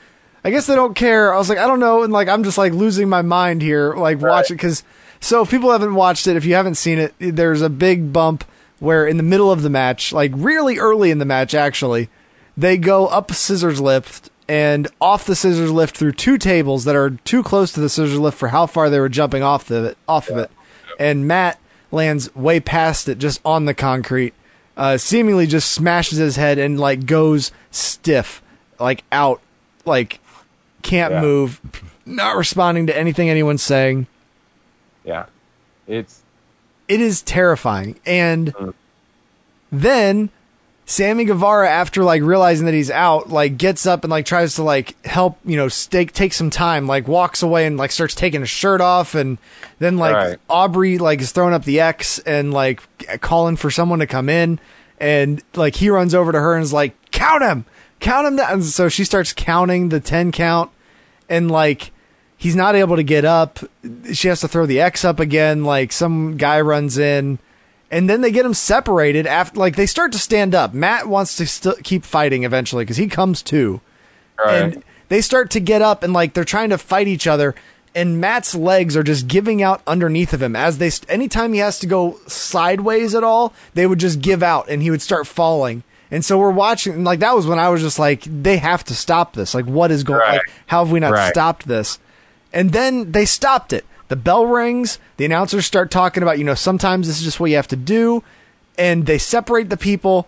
I 0.46 0.52
guess 0.52 0.68
they 0.68 0.76
don't 0.76 0.94
care. 0.94 1.34
I 1.34 1.38
was 1.40 1.50
like, 1.50 1.58
I 1.58 1.66
don't 1.66 1.80
know, 1.80 2.04
and 2.04 2.14
like 2.14 2.28
I'm 2.28 2.44
just 2.44 2.60
like 2.60 2.72
losing 2.72 3.10
my 3.10 3.24
mind 3.24 3.64
here, 3.64 3.96
like 3.96 4.22
watch 4.22 4.52
it 4.52 4.54
because. 4.54 4.84
So 5.20 5.42
if 5.42 5.50
people 5.50 5.72
haven't 5.72 5.96
watched 5.96 6.28
it, 6.28 6.36
if 6.36 6.46
you 6.46 6.54
haven't 6.54 6.76
seen 6.76 7.00
it, 7.00 7.16
there's 7.18 7.64
a 7.64 7.70
big 7.70 8.14
bump 8.14 8.44
where 8.78 9.08
in 9.08 9.18
the 9.18 9.24
middle 9.24 9.52
of 9.52 9.64
the 9.64 9.72
match, 9.72 10.14
like 10.14 10.32
really 10.36 10.78
early 10.78 11.10
in 11.10 11.18
the 11.18 11.26
match, 11.26 11.56
actually, 11.56 12.10
they 12.56 12.78
go 12.78 13.08
up 13.08 13.32
a 13.32 13.34
scissors 13.34 13.82
lift 13.82 14.30
and 14.48 14.88
off 15.02 15.26
the 15.26 15.36
scissors 15.36 15.72
lift 15.72 15.98
through 15.98 16.12
two 16.12 16.38
tables 16.38 16.84
that 16.84 16.96
are 16.96 17.10
too 17.10 17.42
close 17.42 17.72
to 17.72 17.80
the 17.80 17.90
scissors 17.90 18.20
lift 18.20 18.38
for 18.38 18.50
how 18.50 18.68
far 18.68 18.92
they 18.92 19.00
were 19.00 19.10
jumping 19.10 19.42
off 19.42 19.72
of 19.72 19.86
it. 19.86 19.98
Off 20.08 20.30
of 20.30 20.38
it, 20.38 20.52
and 21.00 21.28
Matt 21.28 21.60
lands 21.92 22.36
way 22.36 22.60
past 22.60 23.10
it, 23.10 23.18
just 23.18 23.42
on 23.44 23.66
the 23.66 23.74
concrete. 23.74 24.36
Uh, 24.78 24.98
seemingly 24.98 25.48
just 25.48 25.72
smashes 25.72 26.20
his 26.20 26.36
head 26.36 26.60
and 26.60 26.80
like 26.80 27.08
goes 27.08 27.52
stiff, 27.72 28.44
like 28.80 29.04
out, 29.12 29.42
like 29.86 30.20
can't 30.86 31.14
Yeah. 31.14 31.22
move, 31.22 31.60
not 32.06 32.38
responding 32.38 32.88
to 32.88 32.98
anything 32.98 33.30
anyone's 33.30 33.64
saying. 33.64 34.08
yeah, 35.04 35.26
it's 35.88 36.22
It 36.88 37.02
is 37.02 37.22
terrifying. 37.24 37.96
And 38.06 38.54
Mm. 38.54 38.74
then 39.72 40.30
Sammy 40.88 41.26
Guevara, 41.26 41.68
after 41.68 42.04
like 42.04 42.22
realizing 42.22 42.66
that 42.68 42.76
he's 42.76 42.92
out, 42.92 43.30
like 43.32 43.58
gets 43.58 43.88
up 43.88 44.04
and 44.04 44.12
like 44.12 44.26
tries 44.28 44.54
to 44.56 44.64
like 44.64 44.96
help, 45.04 45.40
you 45.44 45.58
know, 45.58 45.68
stake 45.68 46.14
take 46.14 46.32
some 46.34 46.52
time, 46.52 46.86
like 46.86 47.08
walks 47.08 47.42
away 47.42 47.66
and 47.66 47.76
like 47.78 47.92
starts 47.92 48.14
taking 48.14 48.42
his 48.42 48.50
shirt 48.52 48.82
off, 48.82 49.16
and 49.16 49.40
then 49.80 49.98
like 49.98 50.14
Right. 50.16 50.38
Aubrey 50.48 51.00
like 51.00 51.22
is 51.22 51.32
throwing 51.32 51.56
up 51.56 51.64
the 51.66 51.80
X 51.80 52.20
and 52.20 52.54
like 52.54 52.84
calling 53.22 53.56
for 53.56 53.72
someone 53.72 53.98
to 54.00 54.06
come 54.08 54.30
in, 54.30 54.60
and 55.00 55.42
like 55.56 55.76
he 55.76 55.90
runs 55.90 56.14
over 56.14 56.32
to 56.32 56.40
her 56.40 56.54
and 56.54 56.64
is 56.64 56.72
like, 56.74 56.94
"Count 57.12 57.42
him, 57.42 57.66
count 58.00 58.28
him!" 58.28 58.36
Down. 58.36 58.54
And 58.54 58.64
so 58.64 58.88
she 58.88 59.04
starts 59.06 59.34
counting 59.34 59.90
the 59.90 60.00
ten 60.00 60.32
count, 60.32 60.70
and 61.30 61.50
like 61.50 61.92
he's 62.38 62.56
not 62.56 62.76
able 62.76 62.96
to 62.96 63.04
get 63.04 63.26
up. 63.26 63.60
She 64.14 64.28
has 64.28 64.42
to 64.42 64.48
throw 64.48 64.66
the 64.66 64.82
X 64.82 65.06
up 65.06 65.20
again. 65.20 65.64
Like 65.64 65.92
some 65.92 66.38
guy 66.38 66.62
runs 66.62 66.98
in, 66.98 67.40
and 67.92 68.10
then 68.10 68.22
they 68.22 68.32
get 68.32 68.46
him 68.46 68.54
separated. 68.54 69.28
After 69.28 69.60
like 69.60 69.76
they 69.76 69.86
start 69.86 70.12
to 70.14 70.20
stand 70.20 70.54
up. 70.56 70.74
Matt 70.74 71.08
wants 71.08 71.36
to 71.38 71.48
st- 71.48 71.84
keep 71.84 72.04
fighting 72.04 72.44
eventually 72.44 72.84
because 72.84 72.98
he 72.98 73.08
comes 73.08 73.42
to, 73.44 73.82
right. 74.44 74.56
and 74.56 74.84
they 75.10 75.22
start 75.22 75.50
to 75.52 75.60
get 75.60 75.82
up 75.82 76.04
and 76.04 76.14
like 76.14 76.34
they're 76.34 76.44
trying 76.44 76.70
to 76.70 76.78
fight 76.78 77.08
each 77.08 77.28
other. 77.28 77.56
And 77.94 78.20
Matt's 78.20 78.54
legs 78.54 78.98
are 78.98 79.04
just 79.04 79.28
giving 79.28 79.64
out 79.64 79.82
underneath 79.88 80.34
of 80.34 80.42
him 80.42 80.54
as 80.56 80.80
they. 80.80 80.90
St- 80.90 81.10
anytime 81.10 81.54
he 81.54 81.60
has 81.60 81.80
to 81.80 81.88
go 81.88 82.20
sideways 82.28 83.16
at 83.16 83.24
all, 83.24 83.54
they 83.74 83.88
would 83.88 84.00
just 84.00 84.20
give 84.22 84.44
out 84.44 84.70
and 84.70 84.82
he 84.82 84.92
would 84.92 85.02
start 85.02 85.28
falling. 85.28 85.84
And 86.12 86.24
so 86.24 86.38
we're 86.38 86.52
watching, 86.52 87.04
like 87.04 87.20
that 87.20 87.36
was 87.36 87.48
when 87.48 87.60
I 87.60 87.70
was 87.70 87.82
just 87.82 87.98
like, 88.00 88.22
they 88.24 88.58
have 88.58 88.84
to 88.86 88.96
stop 88.96 89.34
this. 89.34 89.54
Like, 89.54 89.66
what 89.66 89.92
is 89.92 90.04
going? 90.04 90.20
Right. 90.20 90.34
Like, 90.34 90.52
how 90.68 90.84
have 90.84 90.92
we 90.92 91.00
not 91.00 91.14
Right. 91.14 91.32
stopped 91.32 91.68
this? 91.68 92.00
And 92.54 92.72
then 92.72 93.12
they 93.12 93.26
stopped 93.26 93.74
it. 93.74 93.86
The 94.08 94.16
bell 94.16 94.46
rings. 94.46 95.00
The 95.18 95.26
announcers 95.26 95.66
start 95.66 95.90
talking 95.92 96.22
about, 96.24 96.38
you 96.38 96.44
know, 96.46 96.54
sometimes 96.54 97.08
this 97.08 97.18
is 97.18 97.24
just 97.24 97.40
what 97.40 97.50
you 97.50 97.56
have 97.56 97.68
to 97.70 97.76
do. 97.76 98.24
And 98.78 99.06
they 99.06 99.18
separate 99.18 99.70
the 99.70 99.78
people. 99.78 100.28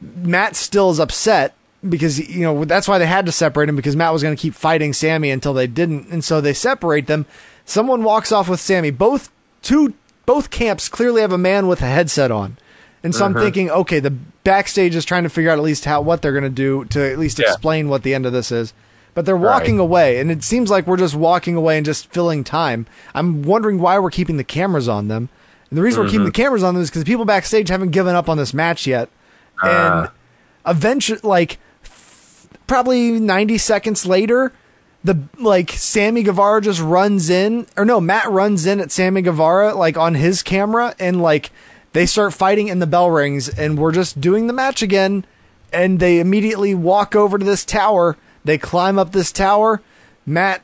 Matt 0.00 0.56
still 0.56 0.90
is 0.90 0.98
upset 0.98 1.54
because, 1.88 2.18
you 2.18 2.40
know, 2.42 2.64
that's 2.64 2.88
why 2.88 2.98
they 2.98 3.06
had 3.06 3.26
to 3.26 3.32
separate 3.32 3.68
him 3.68 3.76
because 3.76 3.96
Matt 3.96 4.12
was 4.12 4.22
going 4.22 4.34
to 4.34 4.40
keep 4.40 4.54
fighting 4.54 4.92
Sammy 4.92 5.30
until 5.30 5.52
they 5.52 5.66
didn't. 5.66 6.08
And 6.08 6.24
so 6.24 6.40
they 6.40 6.54
separate 6.54 7.06
them. 7.06 7.26
Someone 7.64 8.02
walks 8.02 8.32
off 8.32 8.48
with 8.48 8.60
Sammy. 8.60 8.90
Both, 8.90 9.30
two, 9.62 9.92
both 10.24 10.50
camps 10.50 10.88
clearly 10.88 11.20
have 11.20 11.32
a 11.32 11.38
man 11.38 11.66
with 11.68 11.82
a 11.82 11.86
headset 11.86 12.30
on. 12.30 12.56
And 13.02 13.14
so 13.14 13.24
I'm 13.24 13.34
uh-huh. 13.34 13.44
thinking, 13.44 13.70
okay, 13.70 14.00
the 14.00 14.10
backstage 14.10 14.94
is 14.94 15.04
trying 15.04 15.22
to 15.22 15.28
figure 15.28 15.50
out 15.50 15.58
at 15.58 15.64
least 15.64 15.84
how, 15.84 16.00
what 16.00 16.22
they're 16.22 16.32
going 16.32 16.44
to 16.44 16.50
do 16.50 16.84
to 16.86 17.10
at 17.10 17.18
least 17.18 17.38
Yeah. 17.38 17.46
explain 17.46 17.88
what 17.88 18.02
the 18.02 18.14
end 18.14 18.26
of 18.26 18.32
this 18.32 18.50
is. 18.50 18.72
But 19.14 19.24
they're 19.26 19.36
walking 19.36 19.78
Right. 19.78 19.82
away 19.82 20.20
and 20.20 20.30
it 20.30 20.42
seems 20.42 20.70
like 20.70 20.86
we're 20.86 20.96
just 20.96 21.14
walking 21.14 21.56
away 21.56 21.76
and 21.76 21.86
just 21.86 22.12
filling 22.12 22.44
time. 22.44 22.86
I'm 23.14 23.42
wondering 23.42 23.80
why 23.80 23.98
we're 23.98 24.10
keeping 24.10 24.36
the 24.36 24.44
cameras 24.44 24.88
on 24.88 25.08
them. 25.08 25.28
And 25.70 25.78
the 25.78 25.82
reason 25.82 26.02
we're 26.02 26.08
keeping 26.08 26.24
the 26.24 26.30
mm-hmm. 26.30 26.42
cameras 26.42 26.62
on 26.62 26.74
them 26.74 26.82
is 26.82 26.90
because 26.90 27.04
people 27.04 27.24
backstage 27.24 27.68
haven't 27.68 27.90
given 27.90 28.14
up 28.14 28.28
on 28.28 28.36
this 28.36 28.54
match 28.54 28.86
yet. 28.86 29.08
Uh. 29.62 29.68
And 29.68 30.10
eventually 30.66 31.20
like 31.22 31.58
probably 32.66 33.12
90 33.12 33.58
seconds 33.58 34.06
later 34.06 34.52
the 35.04 35.18
like 35.38 35.70
Sammy 35.70 36.22
Guevara 36.22 36.60
just 36.60 36.80
runs 36.80 37.30
in 37.30 37.66
or 37.76 37.84
no 37.84 38.00
Matt 38.00 38.30
runs 38.30 38.66
in 38.66 38.80
at 38.80 38.90
Sammy 38.90 39.22
Guevara 39.22 39.74
like 39.74 39.96
on 39.96 40.14
his 40.14 40.42
camera 40.42 40.94
and 40.98 41.22
like 41.22 41.50
They 41.92 42.06
start 42.06 42.34
fighting 42.34 42.70
and 42.70 42.80
the 42.82 42.86
bell 42.86 43.10
rings 43.10 43.48
and 43.48 43.78
we're 43.78 43.92
just 43.92 44.20
doing 44.20 44.46
the 44.46 44.52
match 44.52 44.82
again. 44.82 45.24
And 45.72 46.00
they 46.00 46.18
immediately 46.20 46.74
walk 46.74 47.14
over 47.14 47.38
to 47.38 47.44
this 47.44 47.64
tower. 47.64 48.16
They 48.44 48.58
climb 48.58 48.98
up 48.98 49.12
this 49.12 49.32
tower. 49.32 49.82
Matt 50.24 50.62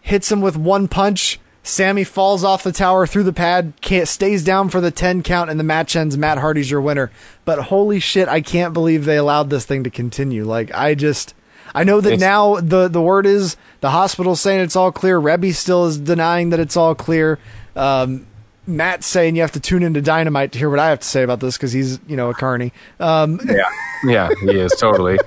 hits 0.00 0.30
him 0.30 0.40
with 0.40 0.56
one 0.56 0.88
punch. 0.88 1.38
Sammy 1.62 2.04
falls 2.04 2.44
off 2.44 2.62
the 2.62 2.70
tower 2.70 3.06
through 3.08 3.24
the 3.24 3.32
pad, 3.32 3.72
can't, 3.80 4.06
stays 4.06 4.44
down 4.44 4.68
for 4.68 4.80
the 4.80 4.92
10 4.92 5.24
count, 5.24 5.50
and 5.50 5.58
the 5.58 5.64
match 5.64 5.96
ends. 5.96 6.16
Matt 6.16 6.38
Hardy's 6.38 6.70
your 6.70 6.80
winner. 6.80 7.10
But 7.44 7.58
holy 7.64 7.98
shit, 7.98 8.28
I 8.28 8.40
can't 8.40 8.72
believe 8.72 9.04
they 9.04 9.16
allowed 9.16 9.50
this 9.50 9.64
thing 9.64 9.82
to 9.82 9.90
continue. 9.90 10.44
Like, 10.44 10.72
I 10.72 10.94
just. 10.94 11.34
I 11.74 11.82
know 11.82 12.00
that 12.00 12.12
It's- 12.14 12.20
now 12.20 12.60
the, 12.60 12.86
the 12.88 13.02
word 13.02 13.26
is 13.26 13.56
the 13.80 13.90
hospital's 13.90 14.40
saying 14.40 14.60
it's 14.60 14.76
all 14.76 14.92
clear. 14.92 15.20
Reby 15.20 15.52
still 15.54 15.86
is 15.86 15.98
denying 15.98 16.50
that 16.50 16.60
it's 16.60 16.76
all 16.76 16.94
clear. 16.94 17.38
Um, 17.74 18.26
Matt's 18.66 19.06
saying 19.06 19.36
you 19.36 19.42
have 19.42 19.52
to 19.52 19.60
tune 19.60 19.82
into 19.82 20.00
Dynamite 20.02 20.52
to 20.52 20.58
hear 20.58 20.68
what 20.70 20.78
I 20.78 20.88
have 20.90 21.00
to 21.00 21.06
say 21.06 21.22
about 21.22 21.40
this 21.40 21.56
because 21.56 21.72
he's, 21.72 22.00
you 22.08 22.16
know, 22.16 22.30
a 22.30 22.34
carny. 22.34 22.72
Um, 22.98 23.40
Yeah, 23.48 23.62
yeah, 24.04 24.28
he 24.40 24.58
is 24.58 24.72
totally. 24.72 25.18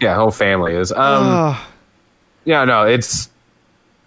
Yeah, 0.00 0.14
whole 0.16 0.30
family 0.30 0.74
is. 0.74 0.90
Um, 0.92 0.98
ah, 1.00 1.68
yeah, 2.44 2.64
no, 2.64 2.84
it's 2.86 3.28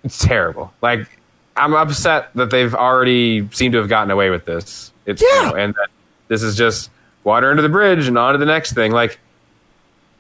it's 0.04 0.20
terrible. 0.20 0.74
Like, 0.82 1.08
I'm 1.56 1.74
upset 1.74 2.30
that 2.36 2.50
they've 2.52 2.74
already 2.74 3.48
seemed 3.52 3.74
to 3.74 3.80
have 3.80 3.90
gotten 3.90 4.12
away 4.12 4.30
with 4.30 4.46
this. 4.46 4.92
It's 5.06 5.22
you 5.22 5.30
Yeah. 5.34 5.50
know, 5.50 5.56
and 5.56 5.74
that 5.74 5.88
this 6.28 6.42
is 6.44 6.56
just 6.56 6.90
water 7.24 7.50
under 7.50 7.62
the 7.62 7.70
bridge 7.70 8.08
and 8.08 8.18
on 8.18 8.34
to 8.34 8.38
the 8.38 8.46
next 8.46 8.74
thing. 8.74 8.92
Like, 8.92 9.20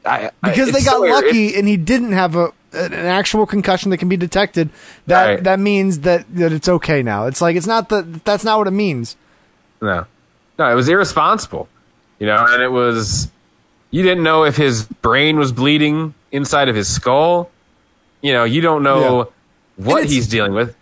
I, 0.06 0.32
I- 0.44 0.50
because 0.50 0.72
they 0.72 0.82
got 0.84 0.92
so 0.94 1.02
lucky 1.02 1.56
and 1.56 1.68
he 1.68 1.78
didn't 1.78 2.12
have 2.14 2.36
a 2.36 2.52
an 2.74 2.94
actual 2.94 3.46
concussion 3.46 3.92
that 3.92 3.98
can 3.98 4.10
be 4.10 4.18
detected. 4.18 4.70
That 5.08 5.26
Right. 5.26 5.44
that 5.44 5.60
means 5.60 6.00
that 6.02 6.26
that 6.36 6.52
it's 6.52 6.68
okay 6.70 7.02
now. 7.04 7.28
It's 7.28 7.42
like 7.42 7.56
it's 7.56 7.68
not 7.68 7.90
that 7.90 8.26
that's 8.26 8.44
not 8.44 8.58
what 8.58 8.68
it 8.68 8.72
means. 8.72 9.16
No, 9.82 10.06
no, 10.60 10.72
it 10.72 10.76
was 10.76 10.90
irresponsible. 10.90 11.68
You 12.20 12.28
know, 12.28 12.46
and 12.50 12.62
it 12.64 12.72
was 12.72 13.30
you 13.92 14.04
didn't 14.04 14.24
know 14.24 14.44
if 14.44 14.58
his 14.58 14.84
brain 14.86 15.38
was 15.38 15.52
bleeding 15.52 16.14
inside 16.32 16.68
of 16.70 16.76
his 16.76 16.88
skull. 16.88 17.50
You 18.22 18.34
know, 18.34 18.44
you 18.44 18.62
don't 18.62 18.84
know 18.84 19.32
what 19.78 20.06
he's 20.06 20.28
dealing 20.28 20.54
with, 20.54 20.76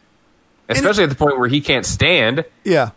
especially 0.69 1.03
at 1.03 1.09
the 1.09 1.15
point 1.15 1.37
where 1.37 1.49
he 1.49 1.59
can't 1.61 1.85
stand. 1.85 2.45
Yeah. 2.63 2.91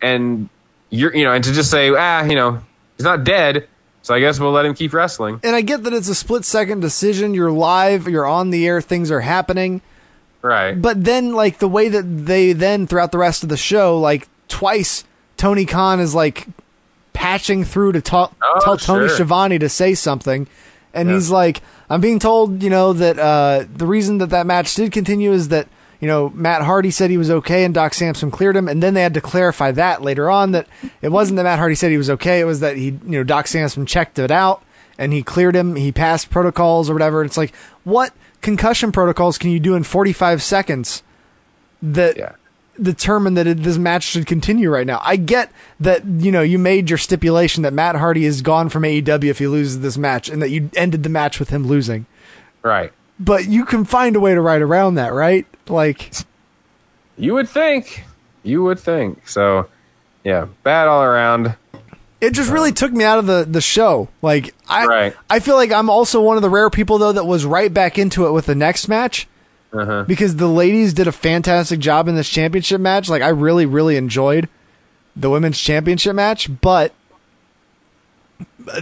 And 0.00 0.48
you're, 0.90 1.14
you 1.14 1.24
know, 1.24 1.32
and 1.32 1.44
to 1.44 1.52
just 1.52 1.70
say, 1.70 1.90
ah, 1.94 2.24
you 2.24 2.34
know, 2.34 2.62
he's 2.96 3.04
not 3.04 3.24
dead, 3.24 3.68
so 4.02 4.14
I 4.14 4.20
guess 4.20 4.38
we'll 4.38 4.52
let 4.52 4.64
him 4.66 4.74
keep 4.74 4.92
wrestling. 4.92 5.40
And 5.42 5.56
I 5.56 5.60
get 5.62 5.84
that 5.84 5.92
it's 5.94 6.08
a 6.08 6.14
split 6.14 6.44
second 6.44 6.80
decision. 6.80 7.34
You're 7.34 7.50
live, 7.52 8.06
you're 8.08 8.26
on 8.26 8.50
the 8.50 8.66
air, 8.66 8.80
things 8.80 9.10
are 9.10 9.20
happening. 9.20 9.80
Right. 10.42 10.74
But 10.80 11.04
then, 11.04 11.32
like 11.34 11.58
the 11.58 11.68
way 11.68 11.88
that 11.88 12.02
they 12.26 12.52
then 12.52 12.86
throughout 12.86 13.12
the 13.12 13.18
rest 13.18 13.42
of 13.44 13.48
the 13.48 13.56
show, 13.56 13.98
like 13.98 14.28
twice, 14.48 15.04
Tony 15.36 15.64
Khan 15.64 16.00
is 16.00 16.14
like 16.14 16.48
patching 17.12 17.62
through 17.64 17.92
to 17.92 18.00
ta- 18.00 18.30
Oh, 18.42 18.60
tell 18.64 18.76
Tony 18.76 19.06
sure. 19.06 19.16
Schiavone 19.16 19.58
to 19.60 19.68
say 19.68 19.94
something, 19.94 20.48
and 20.92 21.08
Yeah. 21.08 21.14
he's 21.14 21.30
like, 21.30 21.62
"I'm 21.88 22.00
being 22.00 22.18
told, 22.18 22.62
you 22.62 22.70
know, 22.70 22.92
that 22.92 23.18
uh, 23.18 23.64
the 23.72 23.86
reason 23.86 24.18
that 24.18 24.30
that 24.30 24.46
match 24.46 24.74
did 24.74 24.92
continue 24.92 25.32
is 25.32 25.48
that." 25.48 25.68
You 26.02 26.08
know, 26.08 26.30
Matt 26.34 26.62
Hardy 26.62 26.90
said 26.90 27.10
he 27.10 27.16
was 27.16 27.30
okay 27.30 27.62
and 27.64 27.72
Doc 27.72 27.94
Sampson 27.94 28.32
cleared 28.32 28.56
him, 28.56 28.66
and 28.66 28.82
then 28.82 28.94
they 28.94 29.02
had 29.02 29.14
to 29.14 29.20
clarify 29.20 29.70
that 29.70 30.02
later 30.02 30.28
on 30.28 30.50
that 30.50 30.66
it 31.00 31.10
wasn't 31.10 31.36
that 31.36 31.44
Matt 31.44 31.60
Hardy 31.60 31.76
said 31.76 31.92
he 31.92 31.96
was 31.96 32.10
okay, 32.10 32.40
it 32.40 32.44
was 32.44 32.58
that 32.58 32.76
he, 32.76 32.86
you 32.86 33.00
know, 33.06 33.22
Doc 33.22 33.46
Sampson 33.46 33.86
checked 33.86 34.18
it 34.18 34.32
out 34.32 34.64
and 34.98 35.12
he 35.12 35.22
cleared 35.22 35.54
him, 35.54 35.76
he 35.76 35.92
passed 35.92 36.28
protocols 36.28 36.90
or 36.90 36.92
whatever. 36.92 37.22
It's 37.24 37.36
like, 37.36 37.54
what 37.84 38.12
concussion 38.40 38.90
protocols 38.90 39.38
can 39.38 39.50
you 39.50 39.60
do 39.60 39.76
in 39.76 39.84
45 39.84 40.42
seconds 40.42 41.04
that 41.80 42.16
Yeah. 42.16 42.32
determine 42.80 43.34
that 43.34 43.46
it, 43.46 43.62
this 43.62 43.78
match 43.78 44.02
should 44.02 44.26
continue 44.26 44.70
right 44.70 44.86
now. 44.86 45.00
I 45.04 45.14
get 45.14 45.52
that 45.78 46.04
you 46.04 46.32
know 46.32 46.42
you 46.42 46.58
made 46.58 46.90
your 46.90 46.98
stipulation 46.98 47.62
that 47.62 47.72
Matt 47.72 47.94
Hardy 47.94 48.24
is 48.24 48.42
gone 48.42 48.70
from 48.70 48.82
AEW 48.82 49.30
if 49.30 49.38
he 49.38 49.46
loses 49.46 49.80
this 49.80 49.96
match, 49.96 50.28
and 50.28 50.42
that 50.42 50.50
you 50.50 50.68
ended 50.74 51.04
the 51.04 51.08
match 51.10 51.38
with 51.38 51.50
him 51.50 51.64
losing. 51.66 52.06
Right. 52.62 52.92
But 53.20 53.46
you 53.46 53.64
can 53.64 53.84
find 53.84 54.16
a 54.16 54.20
way 54.20 54.34
to 54.34 54.40
write 54.40 54.62
around 54.62 54.94
that, 54.96 55.12
right? 55.12 55.46
Like, 55.72 56.12
You 57.16 57.34
would 57.34 57.48
think. 57.48 58.04
You 58.42 58.62
would 58.64 58.78
think. 58.78 59.26
So, 59.28 59.68
yeah, 60.24 60.46
bad 60.62 60.86
all 60.88 61.02
around. 61.02 61.56
it 62.20 62.32
just 62.34 62.50
really 62.50 62.70
took 62.72 62.92
me 62.92 63.02
out 63.04 63.18
of 63.18 63.26
the 63.26 63.44
the 63.48 63.60
show. 63.60 64.08
Like, 64.22 64.54
I 64.68 64.86
Right. 64.86 65.16
I 65.28 65.40
feel 65.40 65.56
like 65.56 65.72
I'm 65.72 65.90
also 65.90 66.20
one 66.20 66.36
of 66.36 66.42
the 66.42 66.50
rare 66.50 66.70
people 66.70 66.98
though 66.98 67.12
that 67.12 67.24
was 67.26 67.44
right 67.44 67.72
back 67.72 67.98
into 67.98 68.26
it 68.26 68.32
with 68.32 68.46
the 68.46 68.54
next 68.54 68.86
match. 68.88 69.26
Uh-huh. 69.74 70.04
because 70.06 70.36
the 70.36 70.48
ladies 70.48 70.92
did 70.92 71.06
a 71.06 71.12
fantastic 71.12 71.80
job 71.80 72.06
in 72.06 72.14
this 72.14 72.28
championship 72.28 72.78
match. 72.78 73.08
Like 73.08 73.22
I 73.22 73.28
really, 73.30 73.64
really 73.64 73.96
enjoyed 73.96 74.46
the 75.16 75.30
women's 75.30 75.58
championship 75.58 76.14
match, 76.14 76.50
but 76.60 76.92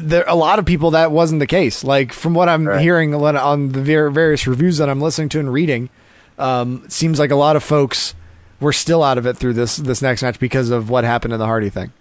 there 0.01 0.25
a 0.27 0.35
lot 0.35 0.59
of 0.59 0.67
people 0.67 0.91
that 0.91 1.13
wasn't 1.13 1.39
the 1.39 1.47
case. 1.47 1.85
Like 1.85 2.13
from 2.13 2.35
what 2.35 2.49
I'm 2.49 2.67
Right. 2.67 2.81
hearing 2.81 3.15
on 3.15 3.37
on 3.37 3.71
the 3.71 3.81
various 3.81 4.49
reviews 4.49 4.79
that 4.79 4.89
I'm 4.91 5.01
listening 5.01 5.29
to 5.31 5.39
and 5.39 5.53
reading, 5.53 5.91
um, 6.41 6.89
seems 6.89 7.19
like 7.19 7.31
a 7.31 7.37
lot 7.37 7.57
of 7.57 7.63
folks 7.63 8.15
were 8.61 8.73
still 8.73 9.03
out 9.03 9.19
of 9.19 9.27
it 9.27 9.37
through 9.37 9.55
this 9.55 9.77
this 9.77 10.03
next 10.03 10.23
match 10.23 10.39
because 10.39 10.71
of 10.71 10.91
what 10.91 11.05
happened 11.05 11.33
in 11.33 11.39
the 11.39 11.47
Hardy 11.47 11.71
thing. 11.71 11.93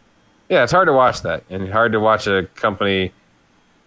Yeah, 0.49 0.63
it's 0.63 0.71
hard 0.71 0.87
to 0.87 0.93
watch 0.93 1.21
that, 1.21 1.43
and 1.49 1.69
hard 1.69 1.91
to 1.91 1.99
watch 1.99 2.25
a 2.25 2.47
company, 2.55 3.13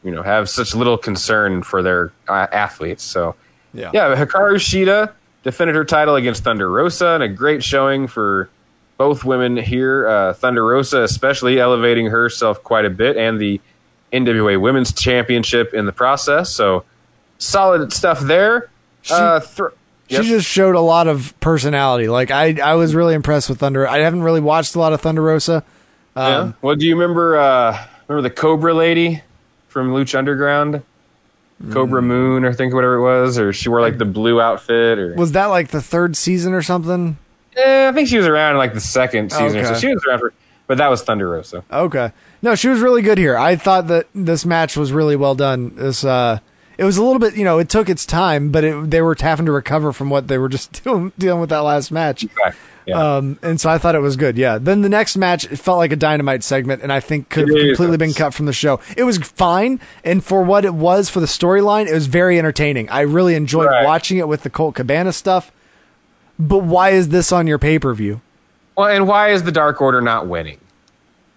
you 0.05 0.11
know, 0.13 0.23
have 0.23 0.49
such 0.49 0.75
little 0.75 0.97
concern 0.97 1.63
for 1.63 1.83
their 1.83 2.13
uh, 2.29 2.47
athletes. 2.53 3.03
So, 3.03 3.35
yeah, 3.75 3.91
yeah, 3.93 4.15
Hikaru 4.15 4.55
Shida 4.55 5.13
defended 5.43 5.75
her 5.75 5.85
title 5.85 6.15
against 6.15 6.45
Thunder 6.45 6.71
Rosa, 6.71 7.09
and 7.09 7.23
a 7.23 7.29
great 7.29 7.65
showing 7.65 8.07
for 8.07 8.49
both 8.97 9.25
women 9.25 9.57
here. 9.57 10.07
Uh, 10.07 10.33
Thunder 10.35 10.65
Rosa, 10.65 11.03
especially 11.03 11.59
elevating 11.59 12.07
herself 12.07 12.63
quite 12.63 12.85
a 12.85 12.91
bit, 12.91 13.17
and 13.17 13.41
the 13.41 13.61
NWA 14.13 14.61
Women's 14.61 14.93
Championship 14.93 15.75
in 15.75 15.87
the 15.87 15.93
process. 15.93 16.51
So, 16.51 16.85
solid 17.39 17.93
stuff 17.93 18.21
there. 18.21 18.71
uh, 19.11 19.41
She 20.13 20.29
just 20.29 20.47
showed 20.47 20.75
a 20.75 20.81
lot 20.81 21.09
of 21.09 21.39
personality. 21.41 22.09
Like 22.09 22.31
I, 22.31 22.59
I 22.63 22.75
was 22.75 22.95
really 22.95 23.15
impressed 23.15 23.49
with 23.49 23.59
Thunder. 23.59 23.87
I 23.89 23.99
haven't 24.01 24.23
really 24.23 24.41
watched 24.41 24.75
a 24.75 24.79
lot 24.79 24.93
of 24.93 25.01
Thunder 25.01 25.23
Rosa. 25.23 25.65
Yeah. 26.17 26.23
Um, 26.39 26.55
Well, 26.63 26.77
do 26.77 26.87
you 26.87 26.95
remember 26.95 27.37
uh, 27.39 27.87
remember 28.09 28.29
the 28.29 28.35
Kobra 28.35 28.75
lady 28.75 29.23
from 29.69 29.91
Lucha 29.93 30.19
Underground? 30.19 30.83
Kobra 31.65 32.01
Mm. 32.01 32.05
Moon, 32.05 32.45
or 32.45 32.51
I 32.51 32.53
think 32.55 32.75
whatever 32.75 32.97
it 32.97 33.03
was, 33.03 33.39
or 33.39 33.53
she 33.53 33.69
wore 33.69 33.81
like 33.81 33.97
the 33.97 34.05
blue 34.05 34.41
outfit, 34.41 34.99
or 34.99 35.15
Was 35.15 35.33
that 35.33 35.47
like 35.47 35.69
the 35.69 35.81
third 35.81 36.17
season 36.17 36.53
or 36.55 36.63
something? 36.63 37.17
Eh, 37.57 37.89
I 37.89 37.93
think 37.93 38.09
she 38.09 38.17
was 38.19 38.27
around 38.27 38.53
in 38.53 38.59
like 38.59 38.75
the 38.75 38.81
second 38.81 39.31
season, 39.31 39.61
or 39.61 39.65
so 39.67 39.75
she 39.75 39.89
was 39.95 40.05
around 40.09 40.19
for. 40.19 40.33
But 40.67 40.79
that 40.79 40.89
was 40.89 41.03
Thunder 41.03 41.29
Rosa. 41.29 41.63
Okay. 41.71 42.11
No, 42.41 42.55
she 42.57 42.69
was 42.69 42.81
really 42.81 43.03
good 43.03 43.19
here. 43.19 43.37
I 43.37 43.57
thought 43.57 43.89
that 43.89 44.07
this 44.15 44.45
match 44.45 44.77
was 44.77 44.91
really 44.93 45.15
well 45.17 45.35
done. 45.37 45.73
This 45.77 46.05
uh 46.05 46.39
it 46.79 46.85
was 46.85 46.97
a 46.97 47.03
little 47.03 47.19
bit, 47.19 47.37
you 47.37 47.45
know, 47.45 47.59
it 47.59 47.69
took 47.69 47.89
its 47.89 48.05
time, 48.07 48.51
but 48.51 48.65
it, 48.65 48.91
they 48.91 49.03
were 49.03 49.17
having 49.19 49.47
to 49.47 49.53
recover 49.53 49.93
from 49.93 50.11
what 50.11 50.29
they 50.29 50.39
were 50.39 50.49
just 50.49 50.83
doing, 50.85 51.13
dealing 51.19 51.41
with 51.41 51.51
that 51.51 51.61
last 51.61 51.91
match. 51.91 52.25
Right. 52.45 52.55
Yeah. 52.85 53.17
Um, 53.17 53.39
and 53.43 53.61
so 53.61 53.71
I 53.71 53.79
thought 53.79 53.95
it 53.95 54.01
was 54.01 54.17
good. 54.17 54.37
Yeah. 54.37 54.59
Then 54.59 54.83
the 54.83 54.89
next 54.89 55.17
match, 55.17 55.45
it 55.45 55.57
felt 55.57 55.79
like 55.79 55.93
a 55.93 55.97
dynamite 55.97 56.43
segment, 56.43 56.83
and 56.83 56.93
I 56.93 56.99
think 56.99 57.29
could 57.29 57.47
have 57.49 57.57
completely 57.57 57.97
been 57.97 58.13
cut 58.13 58.35
from 58.35 58.47
the 58.47 58.53
show. 58.53 58.81
It 58.97 59.05
was 59.05 59.19
fine, 59.19 59.79
and 60.03 60.25
for 60.25 60.43
what 60.43 60.65
it 60.65 60.75
was 60.75 61.09
for 61.09 61.21
the 61.21 61.27
storyline, 61.27 61.87
it 61.87 61.95
was 61.95 62.09
very 62.09 62.41
entertaining. 62.41 62.89
I 62.89 63.03
really 63.03 63.37
enjoyed 63.37 63.67
Right. 63.69 63.85
watching 63.85 64.19
it 64.19 64.27
with 64.27 64.43
the 64.43 64.51
Colt 64.51 64.75
Cabana 64.75 65.13
stuff. 65.13 65.53
But 66.41 66.59
why 66.65 66.91
is 66.91 67.11
this 67.11 67.31
on 67.31 67.47
your 67.47 67.59
pay 67.59 67.79
per 67.79 67.95
view? 67.95 68.21
well, 68.77 68.89
and 68.89 69.07
why 69.07 69.29
is 69.31 69.45
the 69.45 69.53
Dark 69.53 69.81
Order 69.81 70.01
not 70.01 70.27
winning? 70.27 70.59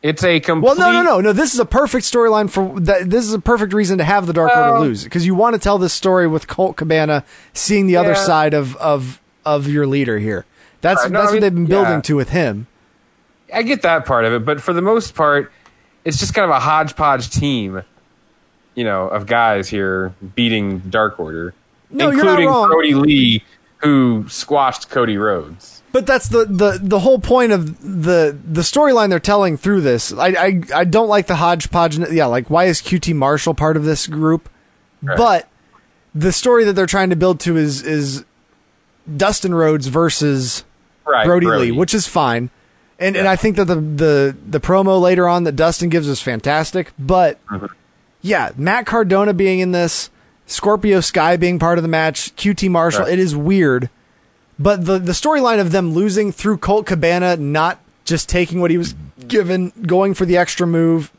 It's 0.05 0.23
a 0.23 0.39
complete. 0.39 0.67
Well, 0.67 0.75
no, 0.77 0.91
no, 0.91 1.01
no, 1.01 1.19
no. 1.19 1.33
This 1.33 1.55
is 1.55 1.59
a 1.59 1.65
perfect 1.65 2.05
storyline 2.05 2.47
for 2.47 2.79
that. 2.81 3.09
This 3.09 3.25
is 3.25 3.33
a 3.33 3.39
perfect 3.39 3.73
reason 3.73 3.97
to 3.97 4.03
have 4.03 4.27
the 4.27 4.33
Dark 4.33 4.55
Order 4.55 4.77
lose 4.77 5.03
because 5.03 5.25
you 5.25 5.33
want 5.33 5.55
to 5.55 5.59
tell 5.59 5.79
this 5.79 5.93
story 5.93 6.27
with 6.27 6.45
Colt 6.45 6.77
Cabana 6.77 7.23
seeing 7.53 7.87
the 7.87 7.97
other 7.97 8.13
side 8.13 8.53
of 8.53 8.75
of 8.75 9.19
of 9.45 9.67
your 9.67 9.87
leader 9.87 10.19
here. 10.19 10.45
That's 10.81 11.01
Right, 11.01 11.11
no, 11.11 11.21
that's 11.21 11.31
I 11.31 11.33
what 11.33 11.41
they've 11.41 11.55
been 11.55 11.65
building 11.65 11.93
yeah. 11.93 12.01
to 12.01 12.15
with 12.15 12.29
him. 12.29 12.67
I 13.51 13.63
get 13.63 13.81
that 13.81 14.05
part 14.05 14.25
of 14.25 14.33
it, 14.33 14.45
but 14.45 14.61
for 14.61 14.73
the 14.73 14.81
most 14.83 15.15
part, 15.15 15.51
it's 16.03 16.19
just 16.19 16.35
kind 16.35 16.45
of 16.45 16.55
a 16.55 16.59
hodgepodge 16.59 17.31
team, 17.31 17.81
you 18.75 18.83
know, 18.83 19.07
of 19.07 19.25
guys 19.25 19.69
here 19.69 20.13
beating 20.35 20.81
Dark 20.81 21.19
Order, 21.19 21.55
No, 21.89 22.11
including. 22.11 22.47
Cody 22.47 22.93
Lee, 22.93 23.43
who 23.77 24.25
squashed 24.29 24.91
Cody 24.91 25.17
Rhodes. 25.17 25.81
But 25.95 26.05
that's 26.05 26.27
the, 26.27 26.43
the, 26.43 26.77
the 26.83 26.99
whole 26.99 27.19
point 27.19 27.53
of 27.53 27.79
the 27.81 28.37
the 28.45 28.59
storyline 28.63 29.09
they're 29.09 29.17
telling 29.21 29.55
through 29.55 29.79
this. 29.79 30.11
I, 30.11 30.27
I 30.27 30.61
I 30.75 30.83
don't 30.83 31.07
like 31.07 31.27
the 31.27 31.37
hodgepodge. 31.37 31.97
Yeah, 32.11 32.25
like 32.25 32.49
why 32.49 32.65
is 32.65 32.81
QT 32.81 33.15
Marshall 33.15 33.53
part 33.53 33.77
of 33.77 33.85
this 33.85 34.05
group? 34.05 34.49
But 35.01 35.47
the 36.13 36.33
story 36.33 36.65
that 36.65 36.73
they're 36.73 36.85
trying 36.85 37.11
to 37.11 37.15
build 37.15 37.39
to 37.41 37.55
is 37.55 37.81
is 37.81 38.25
Dustin 39.15 39.55
Rhodes 39.55 39.87
versus 39.87 40.65
Right, 41.05 41.25
Brodie, 41.25 41.47
Lee, 41.47 41.71
which 41.71 41.93
is 41.93 42.07
fine. 42.09 42.49
And 42.99 43.15
and 43.15 43.25
I 43.25 43.37
think 43.37 43.55
that 43.55 43.63
the 43.63 43.75
the 43.75 44.37
the 44.49 44.59
promo 44.59 44.99
later 44.99 45.29
on 45.29 45.45
that 45.45 45.55
Dustin 45.55 45.87
gives 45.87 46.09
is 46.09 46.21
fantastic. 46.21 46.91
But 46.99 47.39
Mm-hmm. 47.47 47.67
yeah, 48.21 48.51
Matt 48.57 48.85
Cardona 48.85 49.33
being 49.33 49.59
in 49.59 49.71
this, 49.71 50.09
Scorpio 50.45 50.99
Sky 50.99 51.37
being 51.37 51.57
part 51.57 51.77
of 51.77 51.83
the 51.83 51.87
match, 51.87 52.35
QT 52.35 52.69
Marshall, 52.69 53.03
Right. 53.03 53.13
it 53.13 53.19
is 53.19 53.33
weird. 53.33 53.89
But 54.57 54.85
the 54.85 54.99
the 54.99 55.11
storyline 55.11 55.59
of 55.59 55.71
them 55.71 55.93
losing 55.93 56.31
through 56.31 56.57
Colt 56.57 56.85
Cabana 56.85 57.35
not 57.37 57.79
just 58.05 58.29
taking 58.29 58.61
what 58.61 58.71
he 58.71 58.77
was 58.77 58.95
given 59.27 59.73
going 59.85 60.13
for 60.13 60.25
the 60.25 60.37
extra 60.37 60.65
move, 60.67 61.11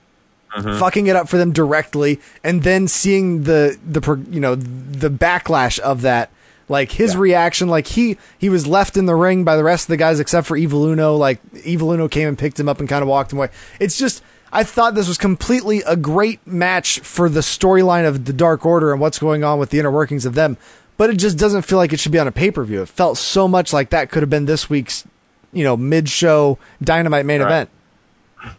Mm-hmm. 0.56 0.78
fucking 0.78 1.06
it 1.06 1.16
up 1.16 1.28
for 1.28 1.36
them 1.36 1.52
directly, 1.52 2.18
and 2.42 2.62
then 2.62 2.88
seeing 2.88 3.42
the 3.42 3.76
the 3.86 4.00
you 4.30 4.40
know 4.40 4.54
the 4.54 5.10
backlash 5.10 5.78
of 5.80 6.00
that. 6.02 6.30
Like 6.68 6.92
his 6.92 7.12
Yeah. 7.12 7.20
reaction, 7.20 7.68
like 7.68 7.88
he 7.88 8.16
he 8.38 8.48
was 8.48 8.66
left 8.66 8.96
in 8.96 9.04
the 9.04 9.14
ring 9.14 9.44
by 9.44 9.56
the 9.56 9.62
rest 9.64 9.84
of 9.84 9.88
the 9.88 9.96
guys 9.98 10.18
except 10.18 10.46
for 10.46 10.56
Evil 10.56 10.86
Uno. 10.86 11.14
Like 11.14 11.40
Evil 11.64 11.92
Uno 11.92 12.08
came 12.08 12.26
and 12.28 12.38
picked 12.38 12.58
him 12.58 12.68
up 12.70 12.80
and 12.80 12.88
kind 12.88 13.02
of 13.02 13.08
walked 13.08 13.32
him 13.32 13.38
away. 13.38 13.50
It's 13.80 13.98
just 13.98 14.22
I 14.50 14.62
thought 14.64 14.94
this 14.94 15.08
was 15.08 15.18
completely 15.18 15.82
a 15.82 15.94
great 15.96 16.44
match 16.46 17.00
for 17.00 17.28
the 17.28 17.40
storyline 17.40 18.06
of 18.06 18.24
the 18.24 18.32
Dark 18.32 18.64
Order 18.64 18.92
and 18.92 19.00
what's 19.00 19.18
going 19.18 19.44
on 19.44 19.58
with 19.58 19.68
the 19.70 19.78
inner 19.78 19.90
workings 19.90 20.24
of 20.24 20.34
them. 20.34 20.56
But 20.96 21.10
it 21.10 21.16
just 21.18 21.36
doesn't 21.38 21.62
feel 21.62 21.78
like 21.78 21.92
it 21.92 22.00
should 22.00 22.12
be 22.12 22.18
on 22.18 22.26
a 22.26 22.32
pay 22.32 22.50
per 22.50 22.64
view. 22.64 22.82
It 22.82 22.88
felt 22.88 23.18
so 23.18 23.46
much 23.46 23.72
like 23.72 23.90
that 23.90 24.10
could 24.10 24.22
have 24.22 24.30
been 24.30 24.46
this 24.46 24.70
week's, 24.70 25.04
you 25.52 25.62
know, 25.64 25.76
mid 25.76 26.08
show 26.08 26.58
Dynamite 26.82 27.26
main 27.26 27.40
Right. 27.42 27.46
event. 27.46 27.70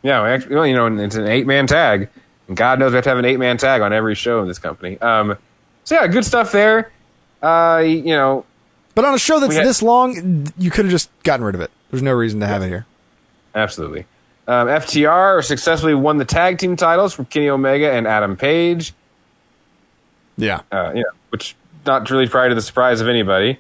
Yeah, 0.04 0.22
we 0.24 0.30
actually, 0.30 0.56
well, 0.56 0.68
you 0.68 0.76
know, 0.76 0.86
it's 1.04 1.16
an 1.16 1.28
eight 1.28 1.48
man 1.48 1.66
tag. 1.68 2.10
And 2.48 2.56
God 2.58 2.80
knows 2.80 2.92
we 2.92 2.96
have 2.96 3.04
to 3.06 3.10
have 3.10 3.18
an 3.20 3.26
eight 3.26 3.38
man 3.40 3.58
tag 3.58 3.82
on 3.82 3.92
every 3.94 4.16
show 4.16 4.42
in 4.42 4.48
this 4.48 4.60
company. 4.60 5.00
Um, 5.02 5.38
so 5.84 5.96
yeah, 5.96 6.08
good 6.08 6.26
stuff 6.26 6.52
there. 6.52 6.92
Uh, 7.42 7.82
you 7.86 8.04
know, 8.16 8.46
But 8.96 9.06
on 9.06 9.14
a 9.14 9.20
show 9.20 9.40
that's 9.40 9.56
had- 9.56 9.66
this 9.66 9.82
long, 9.82 10.48
you 10.58 10.70
could 10.72 10.86
have 10.86 10.92
just 10.92 11.10
gotten 11.24 11.46
rid 11.46 11.56
of 11.56 11.62
it. 11.62 11.72
There's 11.92 12.04
no 12.04 12.12
reason 12.14 12.40
to 12.42 12.48
have 12.48 12.62
it 12.64 12.68
here. 12.68 12.86
absolutely. 13.56 14.06
Um, 14.48 14.68
FTR 14.70 15.42
successfully 15.44 15.94
won 15.96 16.18
the 16.18 16.26
tag 16.26 16.58
team 16.58 16.76
titles 16.78 17.14
from 17.14 17.26
Kenny 17.26 17.50
Omega 17.50 17.92
and 17.92 18.08
Adam 18.08 18.38
Page. 18.38 18.94
Yeah. 20.38 20.62
Uh, 20.72 20.92
know, 20.94 21.04
which 21.30 21.56
not 21.88 22.10
really 22.10 22.28
probably 22.28 22.50
to 22.50 22.56
the 22.56 22.62
surprise 22.62 23.02
of 23.02 23.08
anybody. 23.08 23.58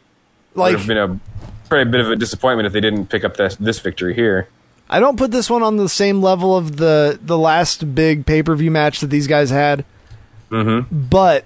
Would 0.53 0.61
Like 0.61 0.77
have 0.77 0.87
been 0.87 0.97
a 0.97 1.19
probably 1.67 1.83
a 1.83 1.85
bit 1.85 2.01
of 2.01 2.11
a 2.11 2.15
disappointment 2.15 2.67
if 2.67 2.73
they 2.73 2.81
didn't 2.81 3.07
pick 3.07 3.23
up 3.23 3.37
this 3.37 3.55
this 3.55 3.79
victory 3.79 4.13
here. 4.13 4.47
I 4.89 4.99
don't 4.99 5.17
put 5.17 5.31
this 5.31 5.49
one 5.49 5.63
on 5.63 5.77
the 5.77 5.89
same 5.89 6.21
level 6.21 6.55
of 6.55 6.77
the 6.77 7.19
the 7.21 7.37
last 7.37 7.95
big 7.95 8.25
pay 8.25 8.43
per 8.43 8.55
view 8.55 8.71
match 8.71 8.99
that 9.01 9.07
these 9.07 9.27
guys 9.27 9.49
had. 9.49 9.83
Mm-hmm. 10.49 11.07
But 11.09 11.45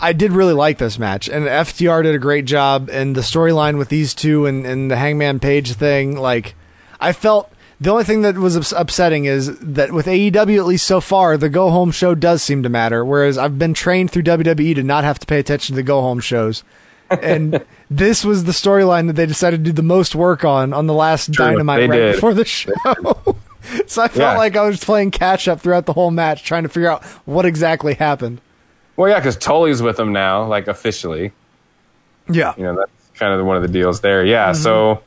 I 0.00 0.12
did 0.12 0.32
really 0.32 0.54
like 0.54 0.78
this 0.78 0.98
match, 0.98 1.28
and 1.28 1.46
FTR 1.46 2.02
did 2.02 2.14
a 2.14 2.18
great 2.18 2.44
job. 2.44 2.88
And 2.90 3.14
the 3.14 3.20
storyline 3.20 3.78
with 3.78 3.88
these 3.88 4.14
two 4.14 4.46
and, 4.46 4.66
and 4.66 4.90
the 4.90 4.96
Hangman 4.96 5.38
Page 5.38 5.72
thing, 5.74 6.16
like 6.16 6.54
I 7.00 7.12
felt. 7.12 7.50
The 7.82 7.90
only 7.90 8.04
thing 8.04 8.22
that 8.22 8.36
was 8.36 8.72
upsetting 8.72 9.24
is 9.24 9.58
that 9.58 9.90
with 9.90 10.06
AEW, 10.06 10.56
at 10.56 10.66
least 10.66 10.86
so 10.86 11.00
far, 11.00 11.36
the 11.36 11.48
go 11.48 11.68
home 11.70 11.90
show 11.90 12.14
does 12.14 12.40
seem 12.40 12.62
to 12.62 12.68
matter. 12.68 13.04
Whereas 13.04 13.36
I've 13.36 13.58
been 13.58 13.74
trained 13.74 14.12
through 14.12 14.22
WWE 14.22 14.76
to 14.76 14.84
not 14.84 15.02
have 15.02 15.18
to 15.18 15.26
pay 15.26 15.40
attention 15.40 15.74
to 15.74 15.76
the 15.76 15.82
go 15.82 16.00
home 16.00 16.20
shows. 16.20 16.62
and 17.10 17.64
this 17.90 18.24
was 18.24 18.44
the 18.44 18.52
storyline 18.52 19.08
that 19.08 19.14
they 19.14 19.26
decided 19.26 19.64
to 19.64 19.70
do 19.70 19.72
the 19.72 19.82
most 19.82 20.14
work 20.14 20.44
on 20.44 20.72
on 20.72 20.86
the 20.86 20.94
last 20.94 21.32
True, 21.32 21.44
Dynamite 21.46 21.90
right 21.90 21.96
did. 21.96 22.14
before 22.14 22.34
the 22.34 22.44
show. 22.44 22.72
so 23.88 24.02
I 24.02 24.06
felt 24.06 24.16
Yeah. 24.16 24.36
like 24.38 24.56
I 24.56 24.64
was 24.64 24.82
playing 24.84 25.10
catch 25.10 25.48
up 25.48 25.60
throughout 25.60 25.86
the 25.86 25.92
whole 25.92 26.12
match, 26.12 26.44
trying 26.44 26.62
to 26.62 26.68
figure 26.68 26.88
out 26.88 27.02
what 27.24 27.44
exactly 27.46 27.94
happened. 27.94 28.40
Well, 28.96 29.10
yeah, 29.10 29.18
because 29.18 29.36
Tully's 29.36 29.82
with 29.82 29.96
them 29.96 30.12
now, 30.12 30.46
like 30.46 30.68
officially. 30.68 31.32
Yeah. 32.30 32.54
You 32.56 32.62
know, 32.62 32.76
that's 32.76 33.18
kind 33.18 33.34
of 33.38 33.44
one 33.44 33.56
of 33.56 33.62
the 33.62 33.68
deals 33.68 34.02
there. 34.02 34.24
Yeah, 34.24 34.52
mm-hmm. 34.52 34.62
so 34.62 35.02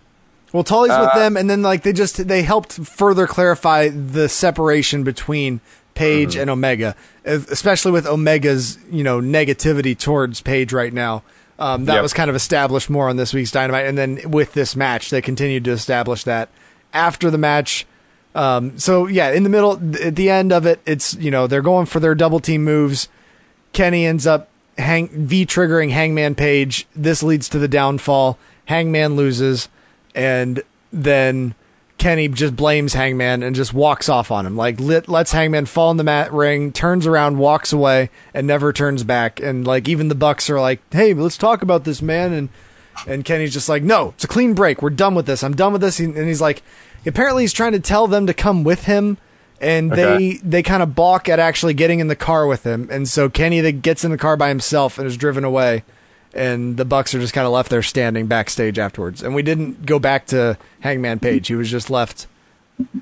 Well, 0.56 0.63
Tully's 0.63 0.91
with 0.98 1.10
Uh, 1.13 1.20
them, 1.20 1.36
and 1.38 1.50
then 1.50 1.62
like 1.62 1.84
they 1.84 1.91
just 1.94 2.28
they 2.28 2.41
helped 2.41 2.72
further 2.74 3.28
clarify 3.28 3.89
the 3.89 4.30
separation 4.30 5.04
between 5.04 5.60
Page 5.96 6.32
Mm-hmm. 6.34 6.41
and 6.41 6.50
Omega, 6.50 6.96
especially 7.26 7.91
with 7.91 8.08
Omega's 8.08 8.78
you 8.91 9.04
know 9.04 9.20
negativity 9.20 9.98
towards 9.98 10.39
Page 10.41 10.72
right 10.74 10.94
now. 10.94 11.24
Um, 11.60 11.86
that 11.86 11.96
Yep. 11.96 12.04
was 12.04 12.13
kind 12.13 12.30
of 12.30 12.36
established 12.36 12.89
more 12.89 13.10
on 13.10 13.18
this 13.18 13.34
week's 13.34 13.52
Dynamite, 13.52 13.86
and 13.86 13.98
then 13.98 14.20
with 14.30 14.54
this 14.54 14.76
match, 14.76 15.10
they 15.10 15.22
continued 15.22 15.63
to 15.65 15.72
establish 15.72 16.24
that 16.24 16.48
after 16.94 17.30
the 17.30 17.38
match. 17.38 17.86
Um, 18.34 18.78
so 18.78 19.08
yeah, 19.08 19.32
in 19.32 19.44
the 19.44 19.50
middle, 19.50 19.78
th- 19.78 20.06
at 20.08 20.15
the 20.15 20.30
end 20.30 20.52
of 20.54 20.65
it, 20.65 20.80
it's 20.86 21.15
you 21.15 21.32
know 21.32 21.48
they're 21.48 21.62
going 21.62 21.86
for 21.86 22.00
their 22.00 22.15
double 22.15 22.39
team 22.39 22.63
moves. 22.63 23.08
Kenny 23.74 24.06
ends 24.06 24.26
up 24.26 24.48
hang 24.78 25.08
V 25.10 25.46
triggering 25.46 25.91
Hangman 25.91 26.36
Page. 26.36 26.88
This 26.96 27.22
leads 27.24 27.50
to 27.50 27.60
the 27.60 27.68
downfall. 27.68 28.38
Hangman 28.65 29.15
loses, 29.15 29.70
and 30.15 30.63
then 30.91 31.54
Kenny 31.97 32.28
just 32.28 32.56
blames 32.56 32.93
Hangman 32.93 33.43
and 33.43 33.56
just 33.56 33.73
walks 33.73 34.10
off 34.10 34.32
on 34.32 34.45
him. 34.45 34.58
Like 34.58 34.80
lit, 34.80 35.08
lets 35.08 35.32
Hangman 35.32 35.65
fall 35.65 35.91
in 35.91 35.97
the 35.97 36.04
mat 36.04 36.32
ring, 36.34 36.71
turns 36.71 37.06
around, 37.08 37.38
walks 37.38 37.71
away, 37.71 38.10
and 38.34 38.47
never 38.47 38.73
turns 38.73 39.04
back. 39.04 39.39
And 39.39 39.65
like 39.67 39.88
even 39.88 40.08
the 40.08 40.15
Bucks 40.15 40.49
are 40.49 40.60
like, 40.60 40.82
"Hey, 40.91 41.13
let's 41.13 41.38
talk 41.38 41.62
about 41.62 41.84
this, 41.84 42.01
man." 42.01 42.34
And 42.34 42.49
and 43.08 43.23
Kenny's 43.25 43.54
just 43.54 43.69
like, 43.69 43.84
"No, 43.84 44.10
it's 44.10 44.23
a 44.23 44.28
clean 44.28 44.54
break. 44.54 44.82
We're 44.82 44.89
done 44.89 45.15
with 45.15 45.25
this. 45.25 45.43
I'm 45.43 45.56
done 45.56 45.73
with 45.73 45.82
this." 45.82 45.99
And 45.99 46.15
he's 46.17 46.41
like, 46.41 46.63
apparently 47.06 47.43
he's 47.43 47.54
trying 47.54 47.73
to 47.73 47.80
tell 47.80 48.08
them 48.08 48.25
to 48.28 48.34
come 48.34 48.63
with 48.63 48.86
him. 48.86 49.17
And 49.62 49.91
Okay. 49.93 50.04
they 50.17 50.34
they 50.43 50.63
kind 50.63 50.84
of 50.84 50.95
balk 50.95 51.30
at 51.30 51.39
actually 51.39 51.73
getting 51.75 51.99
in 52.01 52.08
the 52.08 52.15
car 52.15 52.45
with 52.45 52.63
him, 52.65 52.89
and 52.91 53.08
so 53.08 53.30
Kenny 53.30 53.62
that 53.62 53.82
gets 53.82 54.04
in 54.04 54.12
the 54.12 54.17
car 54.17 54.36
by 54.36 54.49
himself 54.49 54.97
and 54.99 55.08
is 55.08 55.15
driven 55.15 55.45
away, 55.45 55.84
and 56.36 56.78
the 56.78 56.86
Bucks 56.86 57.13
are 57.15 57.19
just 57.19 57.34
kind 57.34 57.45
of 57.48 57.54
left 57.54 57.69
there 57.69 57.82
standing 57.84 58.28
backstage 58.28 58.78
afterwards. 58.80 59.24
And 59.24 59.34
we 59.36 59.41
didn't 59.41 59.86
go 59.86 60.00
back 60.00 60.28
to 60.28 60.58
Hangman 60.82 61.19
Page; 61.19 61.48
he 61.48 61.56
was 61.56 61.69
just 61.71 61.89
left 61.89 62.28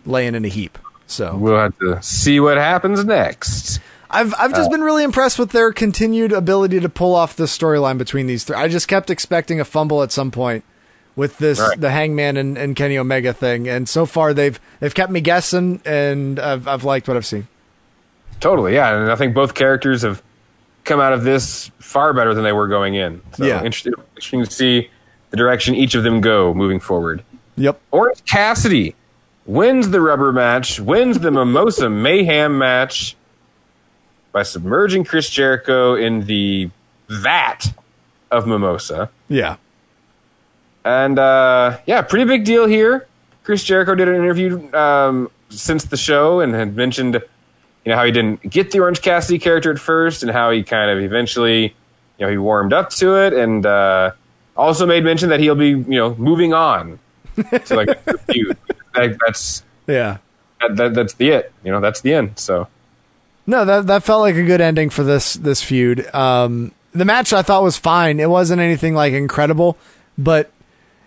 laying 0.05 0.35
in 0.35 0.45
a 0.45 0.49
heap. 0.49 0.77
So 1.07 1.35
we'll 1.35 1.57
have 1.57 1.77
to 1.79 2.01
see 2.01 2.39
what 2.39 2.57
happens 2.57 3.03
next. 3.03 3.79
I've 4.09 4.33
I've 4.37 4.51
just 4.51 4.67
uh, 4.67 4.69
been 4.69 4.81
really 4.83 5.03
impressed 5.03 5.39
with 5.39 5.51
their 5.51 5.73
continued 5.73 6.31
ability 6.31 6.79
to 6.79 6.89
pull 6.89 7.15
off 7.15 7.35
the 7.35 7.45
storyline 7.45 7.97
between 7.97 8.27
these 8.27 8.43
three. 8.43 8.55
I 8.55 8.67
just 8.67 8.87
kept 8.87 9.09
expecting 9.09 9.59
a 9.59 9.65
fumble 9.65 10.03
at 10.03 10.11
some 10.11 10.29
point 10.31 10.63
with 11.15 11.37
this 11.39 11.59
Right. 11.59 11.79
the 11.79 11.89
Hangman 11.91 12.37
and, 12.37 12.57
and 12.57 12.75
Kenny 12.75 12.97
Omega 12.97 13.33
thing, 13.33 13.67
and 13.67 13.89
so 13.89 14.05
far 14.05 14.33
they've 14.33 14.59
they've 14.79 14.93
kept 14.93 15.11
me 15.11 15.19
guessing, 15.21 15.81
and 15.85 16.39
I've 16.39 16.67
I've 16.67 16.83
liked 16.83 17.07
what 17.07 17.17
I've 17.17 17.25
seen. 17.25 17.47
Totally, 18.39 18.75
yeah, 18.75 18.95
and 19.01 19.11
I 19.11 19.15
think 19.15 19.33
both 19.33 19.53
characters 19.53 20.01
have 20.03 20.21
come 20.83 20.99
out 20.99 21.13
of 21.13 21.23
this 21.23 21.71
far 21.79 22.13
better 22.13 22.33
than 22.33 22.43
they 22.43 22.51
were 22.51 22.67
going 22.67 22.95
in. 22.95 23.21
So 23.37 23.45
Yeah. 23.45 23.57
interesting, 23.63 23.93
interesting 24.15 24.43
to 24.45 24.51
see 24.51 24.89
the 25.29 25.37
direction 25.37 25.75
each 25.75 25.95
of 25.95 26.03
them 26.03 26.21
go 26.21 26.53
moving 26.53 26.79
forward. 26.79 27.23
Yep. 27.55 27.79
Orange 27.91 28.23
Cassidy 28.25 28.95
wins 29.45 29.89
the 29.89 30.01
rubber 30.01 30.31
match, 30.31 30.79
wins 30.79 31.19
the 31.19 31.31
Mimosa 31.31 31.89
Mayhem 31.89 32.57
match 32.57 33.15
by 34.31 34.43
submerging 34.43 35.03
Chris 35.05 35.29
Jericho 35.29 35.95
in 35.95 36.25
the 36.25 36.69
vat 37.09 37.73
of 38.31 38.47
Mimosa. 38.47 39.09
Yeah. 39.29 39.57
And 40.85 41.17
uh, 41.19 41.77
yeah, 41.85 42.01
pretty 42.01 42.25
big 42.25 42.43
deal 42.43 42.65
here. 42.65 43.07
Chris 43.43 43.63
Jericho 43.63 43.95
did 43.95 44.07
an 44.09 44.15
interview 44.15 44.73
um, 44.75 45.29
since 45.49 45.83
the 45.85 45.97
show 45.97 46.39
and 46.39 46.53
had 46.53 46.75
mentioned, 46.75 47.21
you 47.85 47.91
know, 47.91 47.97
how 47.97 48.05
he 48.05 48.11
didn't 48.11 48.49
get 48.49 48.71
the 48.71 48.79
Orange 48.79 49.01
Cassidy 49.01 49.39
character 49.39 49.71
at 49.71 49.79
first, 49.79 50.23
and 50.23 50.31
how 50.31 50.51
he 50.51 50.63
kind 50.63 50.89
of 50.89 51.03
eventually, 51.03 51.75
you 52.17 52.25
know, 52.25 52.29
he 52.29 52.37
warmed 52.37 52.73
up 52.73 52.89
to 52.91 53.15
it, 53.15 53.33
and 53.33 53.65
uh, 53.65 54.11
also 54.55 54.85
made 54.85 55.03
mention 55.03 55.29
that 55.29 55.39
he'll 55.39 55.55
be, 55.55 55.69
you 55.69 55.83
know, 55.85 56.15
moving 56.15 56.53
on 56.53 56.99
to 57.35 57.75
like 57.75 58.03
the 58.05 58.17
feud. 58.29 58.57
Like, 58.95 59.17
that's 59.25 59.63
Yeah. 59.87 60.17
that, 60.61 60.75
that, 60.77 60.93
that's 60.93 61.13
the 61.15 61.29
it. 61.29 61.51
You 61.63 61.71
know, 61.71 61.81
that's 61.81 62.01
the 62.01 62.13
end. 62.13 62.37
So 62.39 62.67
No, 63.47 63.65
that 63.65 63.87
that 63.87 64.03
felt 64.03 64.21
like 64.21 64.35
a 64.35 64.43
good 64.43 64.61
ending 64.61 64.89
for 64.89 65.03
this 65.03 65.33
this 65.33 65.61
feud. 65.61 66.13
Um, 66.13 66.71
the 66.93 67.05
match 67.05 67.33
I 67.33 67.41
thought 67.41 67.63
was 67.63 67.75
fine. 67.77 68.19
It 68.19 68.29
wasn't 68.29 68.61
anything 68.61 68.93
like 68.93 69.13
incredible, 69.13 69.77
but 70.17 70.51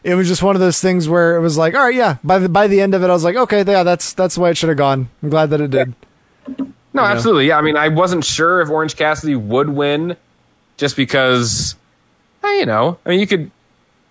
it 0.02 0.14
was 0.16 0.26
just 0.28 0.42
one 0.42 0.54
of 0.56 0.60
those 0.60 0.80
things 0.80 1.08
where 1.08 1.36
it 1.36 1.40
was 1.40 1.56
like, 1.56 1.74
all 1.74 1.84
right, 1.84 1.94
yeah. 1.94 2.16
By 2.24 2.38
the 2.40 2.48
by 2.48 2.66
the 2.66 2.80
end 2.80 2.94
of 2.94 3.02
it, 3.04 3.08
I 3.08 3.12
was 3.12 3.24
like, 3.24 3.36
okay, 3.36 3.64
yeah, 3.66 3.84
that's 3.84 4.12
that's 4.12 4.34
the 4.34 4.40
way 4.40 4.50
it 4.50 4.56
should 4.56 4.68
have 4.68 4.78
gone. 4.78 5.08
I'm 5.22 5.30
glad 5.30 5.50
that 5.50 5.60
it 5.60 5.70
did. 5.70 5.94
No, 6.96 7.02
absolutely. 7.04 7.46
Yeah, 7.48 7.58
I 7.58 7.62
mean, 7.62 7.76
I 7.76 7.88
wasn't 7.88 8.24
sure 8.24 8.60
if 8.60 8.70
Orange 8.70 8.96
Cassidy 8.96 9.36
would 9.36 9.68
win, 9.70 10.16
just 10.76 10.96
because, 10.96 11.74
eh, 12.42 12.58
you 12.60 12.66
know, 12.66 12.98
I 13.06 13.10
mean, 13.10 13.20
you 13.20 13.26
could 13.26 13.50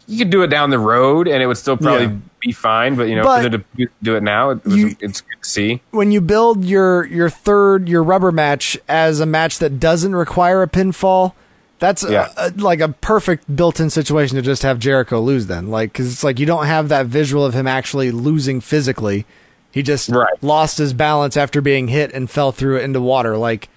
you 0.07 0.19
could 0.19 0.29
do 0.29 0.43
it 0.43 0.47
down 0.47 0.69
the 0.69 0.77
road 0.77 1.27
and 1.27 1.41
it 1.41 1.47
would 1.47 1.57
still 1.57 1.77
probably 1.77 2.05
Yeah. 2.05 2.13
be 2.39 2.51
fine. 2.51 2.93
But 2.95 3.07
you 3.09 3.15
know, 3.15 3.23
But 3.23 3.41
for 3.43 3.49
them 3.49 3.65
to 3.77 3.87
do 4.03 4.15
it 4.15 4.21
now, 4.21 4.51
it 4.51 4.63
was, 4.63 4.75
you- 4.75 4.95
it's 4.99 5.21
good 5.21 5.41
to 5.41 5.49
see. 5.49 5.81
when 5.91 6.11
you 6.11 6.21
build 6.21 6.63
your 6.63 7.05
your 7.07 7.27
third 7.29 7.89
your 7.89 8.03
rubber 8.03 8.31
match 8.31 8.77
as 8.87 9.19
a 9.19 9.25
match 9.25 9.57
that 9.59 9.79
doesn't 9.79 10.15
require 10.15 10.61
a 10.61 10.67
pinfall, 10.67 11.33
that's 11.79 12.03
a- 12.03 12.29
a, 12.37 12.53
like 12.55 12.81
a 12.81 12.89
perfect 12.89 13.55
built-in 13.55 13.89
situation 13.89 14.35
to 14.35 14.43
just 14.43 14.61
have 14.61 14.77
Jericho 14.77 15.19
lose. 15.19 15.47
Then, 15.47 15.69
like, 15.71 15.91
because 15.91 16.11
it's 16.13 16.23
like 16.23 16.39
you 16.39 16.45
don't 16.45 16.67
have 16.67 16.87
that 16.89 17.07
visual 17.07 17.43
of 17.43 17.55
him 17.55 17.65
actually 17.65 18.11
losing 18.11 18.61
physically. 18.61 19.25
He 19.75 19.83
just 19.83 20.07
Right. 20.07 20.41
lost 20.41 20.77
his 20.77 20.93
balance 20.93 21.35
after 21.35 21.59
being 21.59 21.89
hit 21.89 22.13
and 22.13 22.29
fell 22.29 22.53
through 22.53 22.77
it 22.77 22.83
into 22.83 23.01
water. 23.01 23.35
Like, 23.35 23.67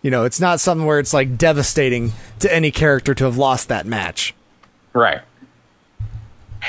you 0.00 0.08
know, 0.08 0.22
it's 0.22 0.40
not 0.40 0.60
something 0.60 0.86
where 0.86 1.00
it's 1.00 1.12
like 1.12 1.36
devastating 1.36 2.12
to 2.38 2.54
any 2.54 2.70
character 2.70 3.12
to 3.12 3.24
have 3.24 3.36
lost 3.36 3.66
that 3.66 3.86
match. 3.86 4.36
Right. 4.92 5.20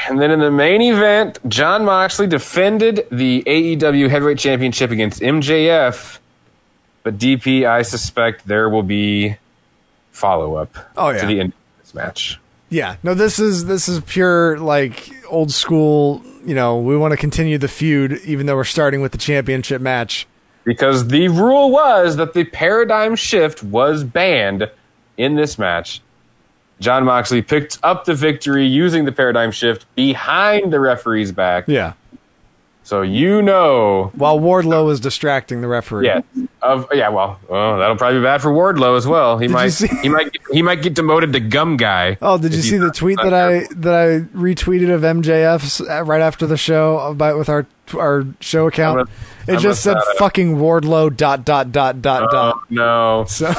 And 0.09 0.19
then 0.19 0.31
in 0.31 0.39
the 0.39 0.49
main 0.49 0.81
event, 0.81 1.37
Jon 1.47 1.85
Moxley 1.85 2.25
defended 2.25 3.05
the 3.11 3.43
AEW 3.45 4.09
Heavyweight 4.09 4.39
Championship 4.39 4.89
against 4.89 5.21
MJF. 5.21 6.17
But 7.03 7.19
DP, 7.19 7.63
I 7.63 7.83
suspect 7.83 8.47
there 8.47 8.69
will 8.69 8.81
be 8.81 9.37
follow 10.11 10.55
up 10.55 10.75
Oh, 10.97 11.09
yeah. 11.09 11.21
to 11.21 11.27
the 11.27 11.39
end 11.41 11.49
of 11.53 11.83
this 11.83 11.93
match. 11.93 12.39
Yeah, 12.69 12.97
no, 13.03 13.13
this 13.13 13.39
is 13.39 13.65
this 13.65 13.87
is 13.87 14.01
pure 14.01 14.59
like 14.59 15.09
old 15.29 15.51
school. 15.51 16.21
You 16.45 16.55
know, 16.55 16.79
we 16.79 16.97
want 16.97 17.11
to 17.11 17.17
continue 17.17 17.57
the 17.57 17.67
feud, 17.67 18.19
even 18.25 18.45
though 18.45 18.55
we're 18.55 18.63
starting 18.63 19.01
with 19.01 19.11
the 19.11 19.17
championship 19.17 19.81
match. 19.81 20.27
because 20.63 21.07
the 21.07 21.29
rule 21.29 21.71
was 21.71 22.17
that 22.17 22.33
the 22.33 22.43
paradigm 22.43 23.15
shift 23.15 23.63
was 23.63 24.03
banned 24.03 24.69
in 25.17 25.35
this 25.35 25.57
match. 25.57 26.01
Jon 26.79 27.05
Moxley 27.05 27.41
picked 27.41 27.79
up 27.83 28.05
the 28.05 28.13
victory 28.13 28.65
using 28.65 29.05
the 29.05 29.11
paradigm 29.11 29.51
shift 29.51 29.85
behind 29.95 30.71
the 30.71 30.79
referee's 30.79 31.31
back. 31.31 31.63
Yeah, 31.67 31.93
So 32.87 33.01
you 33.01 33.41
know, 33.41 34.13
while 34.15 34.39
Wardlow 34.39 34.89
is 34.89 35.01
distracting 35.01 35.59
the 35.59 35.67
referee. 35.67 36.05
yeah, 36.05 36.21
of 36.61 36.87
yeah. 36.93 37.09
Well, 37.09 37.37
oh, 37.49 37.77
that'll 37.79 37.97
probably 37.97 38.19
be 38.19 38.23
bad 38.23 38.41
for 38.41 38.49
Wardlow 38.49 38.95
as 38.95 39.05
well. 39.05 39.37
He 39.37 39.47
you 39.47 39.51
might, 39.51 39.73
he 39.73 40.07
might, 40.07 40.37
he 40.53 40.61
might 40.61 40.81
get 40.81 40.93
demoted 40.93 41.33
to 41.33 41.41
gum 41.41 41.75
guy. 41.75 42.17
Oh, 42.21 42.37
did 42.37 42.53
you 42.53 42.61
see 42.61 42.77
the 42.77 42.91
tweet 42.91 43.17
that 43.17 43.33
I 43.33 43.67
that 43.75 43.93
I 43.93 44.19
retweeted 44.33 44.89
of 44.89 45.01
MJF's 45.01 45.81
uh, 45.81 46.05
right 46.05 46.21
after 46.21 46.47
the 46.47 46.55
show 46.55 46.99
about 46.99 47.37
with 47.37 47.49
our 47.49 47.67
our 47.93 48.25
show 48.39 48.67
account? 48.67 49.09
It 49.49 49.59
just 49.59 49.83
said 49.83 49.97
fucking 50.17 50.55
Wardlow 50.55 51.17
dot 51.17 51.43
dot 51.43 51.73
dot 51.73 52.01
dot 52.01 52.31
dot. 52.31 52.55
Oh 52.55 52.63
no, 52.69 53.25
So 53.27 53.53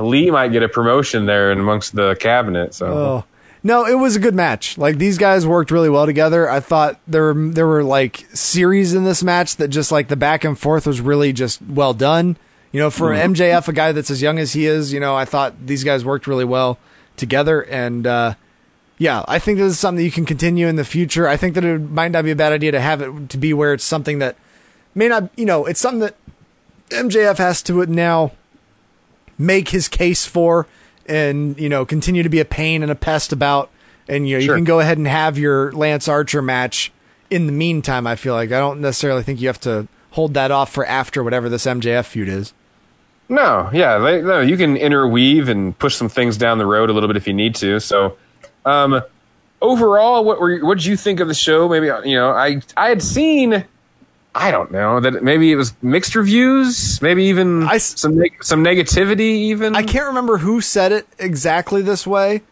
Lee 0.04 0.32
might 0.32 0.48
get 0.48 0.64
a 0.64 0.68
promotion 0.68 1.26
there 1.26 1.52
in 1.52 1.60
amongst 1.60 1.94
the 1.94 2.16
cabinet. 2.18 2.74
So 2.74 2.86
oh. 2.86 3.24
No, 3.62 3.86
it 3.86 3.94
was 3.94 4.16
a 4.16 4.20
good 4.20 4.34
match. 4.34 4.78
Like 4.78 4.98
these 4.98 5.18
guys 5.18 5.46
worked 5.46 5.70
really 5.70 5.90
well 5.90 6.06
together. 6.06 6.48
I 6.48 6.60
thought 6.60 7.00
there 7.06 7.32
were 7.32 7.48
there 7.50 7.66
were 7.66 7.84
like 7.84 8.26
series 8.32 8.94
in 8.94 9.04
this 9.04 9.22
match 9.22 9.56
that 9.56 9.68
just 9.68 9.90
like 9.90 10.08
the 10.08 10.16
back 10.16 10.44
and 10.44 10.58
forth 10.58 10.86
was 10.86 11.00
really 11.00 11.32
just 11.32 11.60
well 11.62 11.94
done. 11.94 12.36
You 12.72 12.80
know, 12.80 12.90
for 12.90 13.10
MJF, 13.10 13.68
a 13.68 13.72
guy 13.72 13.92
that's 13.92 14.10
as 14.10 14.20
young 14.20 14.38
as 14.38 14.52
he 14.52 14.66
is, 14.66 14.92
you 14.92 15.00
know, 15.00 15.16
I 15.16 15.24
thought 15.24 15.66
these 15.66 15.82
guys 15.82 16.04
worked 16.04 16.26
really 16.26 16.44
well 16.44 16.78
together, 17.16 17.62
and 17.62 18.06
uh, 18.06 18.34
yeah, 18.98 19.24
I 19.26 19.38
think 19.38 19.58
this 19.58 19.72
is 19.72 19.78
something 19.78 19.98
that 19.98 20.04
you 20.04 20.10
can 20.10 20.26
continue 20.26 20.66
in 20.66 20.76
the 20.76 20.84
future. 20.84 21.26
I 21.26 21.36
think 21.36 21.54
that 21.54 21.64
it 21.64 21.78
might 21.78 22.12
not 22.12 22.24
be 22.24 22.30
a 22.32 22.36
bad 22.36 22.52
idea 22.52 22.72
to 22.72 22.80
have 22.80 23.00
it 23.00 23.30
to 23.30 23.38
be 23.38 23.54
where 23.54 23.72
it's 23.72 23.84
something 23.84 24.18
that 24.18 24.36
may 24.94 25.08
not, 25.08 25.30
you 25.36 25.44
know, 25.44 25.64
it's 25.64 25.80
something 25.80 26.00
that 26.00 26.16
MJF 26.90 27.38
has 27.38 27.62
to 27.62 27.86
now 27.86 28.32
make 29.38 29.70
his 29.70 29.88
case 29.88 30.24
for 30.24 30.66
and, 31.08 31.58
you 31.58 31.68
know, 31.68 31.84
continue 31.84 32.22
to 32.22 32.28
be 32.28 32.40
a 32.40 32.44
pain 32.44 32.82
and 32.82 32.90
a 32.90 32.94
pest 32.94 33.32
about. 33.32 33.70
And, 34.08 34.28
you 34.28 34.36
know, 34.36 34.40
Sure. 34.44 34.54
you 34.54 34.58
can 34.58 34.64
go 34.64 34.80
ahead 34.80 34.98
and 34.98 35.06
have 35.06 35.36
your 35.38 35.72
Lance 35.72 36.06
Archer 36.08 36.40
match 36.42 36.92
in 37.30 37.46
the 37.46 37.52
meantime, 37.52 38.06
I 38.06 38.14
feel 38.16 38.34
like. 38.34 38.52
I 38.52 38.58
don't 38.58 38.80
necessarily 38.80 39.22
think 39.22 39.40
you 39.40 39.48
have 39.48 39.60
to 39.62 39.88
hold 40.12 40.34
that 40.34 40.50
off 40.50 40.72
for 40.72 40.86
after 40.86 41.22
whatever 41.24 41.48
this 41.48 41.66
MJF 41.66 42.04
feud 42.06 42.28
is. 42.28 42.52
No, 43.28 43.68
yeah, 43.72 43.98
they, 43.98 44.22
no, 44.22 44.40
you 44.40 44.56
can 44.56 44.76
interweave 44.76 45.48
and 45.48 45.76
push 45.76 45.96
some 45.96 46.08
things 46.08 46.36
down 46.36 46.58
the 46.58 46.66
road 46.66 46.88
a 46.90 46.92
little 46.92 47.08
bit 47.08 47.16
if 47.16 47.26
you 47.26 47.32
need 47.34 47.56
to. 47.56 47.80
So, 47.80 48.16
um, 48.64 49.02
overall, 49.60 50.24
what 50.24 50.40
were 50.40 50.58
what 50.64 50.78
did 50.78 50.84
you 50.86 50.96
think 50.96 51.18
of 51.18 51.26
the 51.26 51.34
show? 51.34 51.68
Maybe 51.68 51.86
you 52.08 52.16
know, 52.16 52.30
I 52.30 52.60
I 52.76 52.88
had 52.88 53.02
seen, 53.02 53.64
I 54.36 54.50
don't 54.50 54.70
know 54.70 55.00
that 55.00 55.22
maybe 55.22 55.50
it 55.50 55.56
was 55.56 55.72
mixed 55.82 56.14
reviews, 56.14 57.00
maybe 57.00 57.24
even 57.24 57.62
I 57.64 57.78
some 57.78 58.18
neg- 58.18 58.44
some 58.44 58.62
negativity, 58.62 59.20
even. 59.50 59.74
I 59.74 59.82
can't 59.82 60.06
remember 60.08 60.36
who 60.38 60.60
said 60.60 60.92
it 60.92 61.06
exactly 61.18 61.80
this 61.82 62.06
way, 62.06 62.42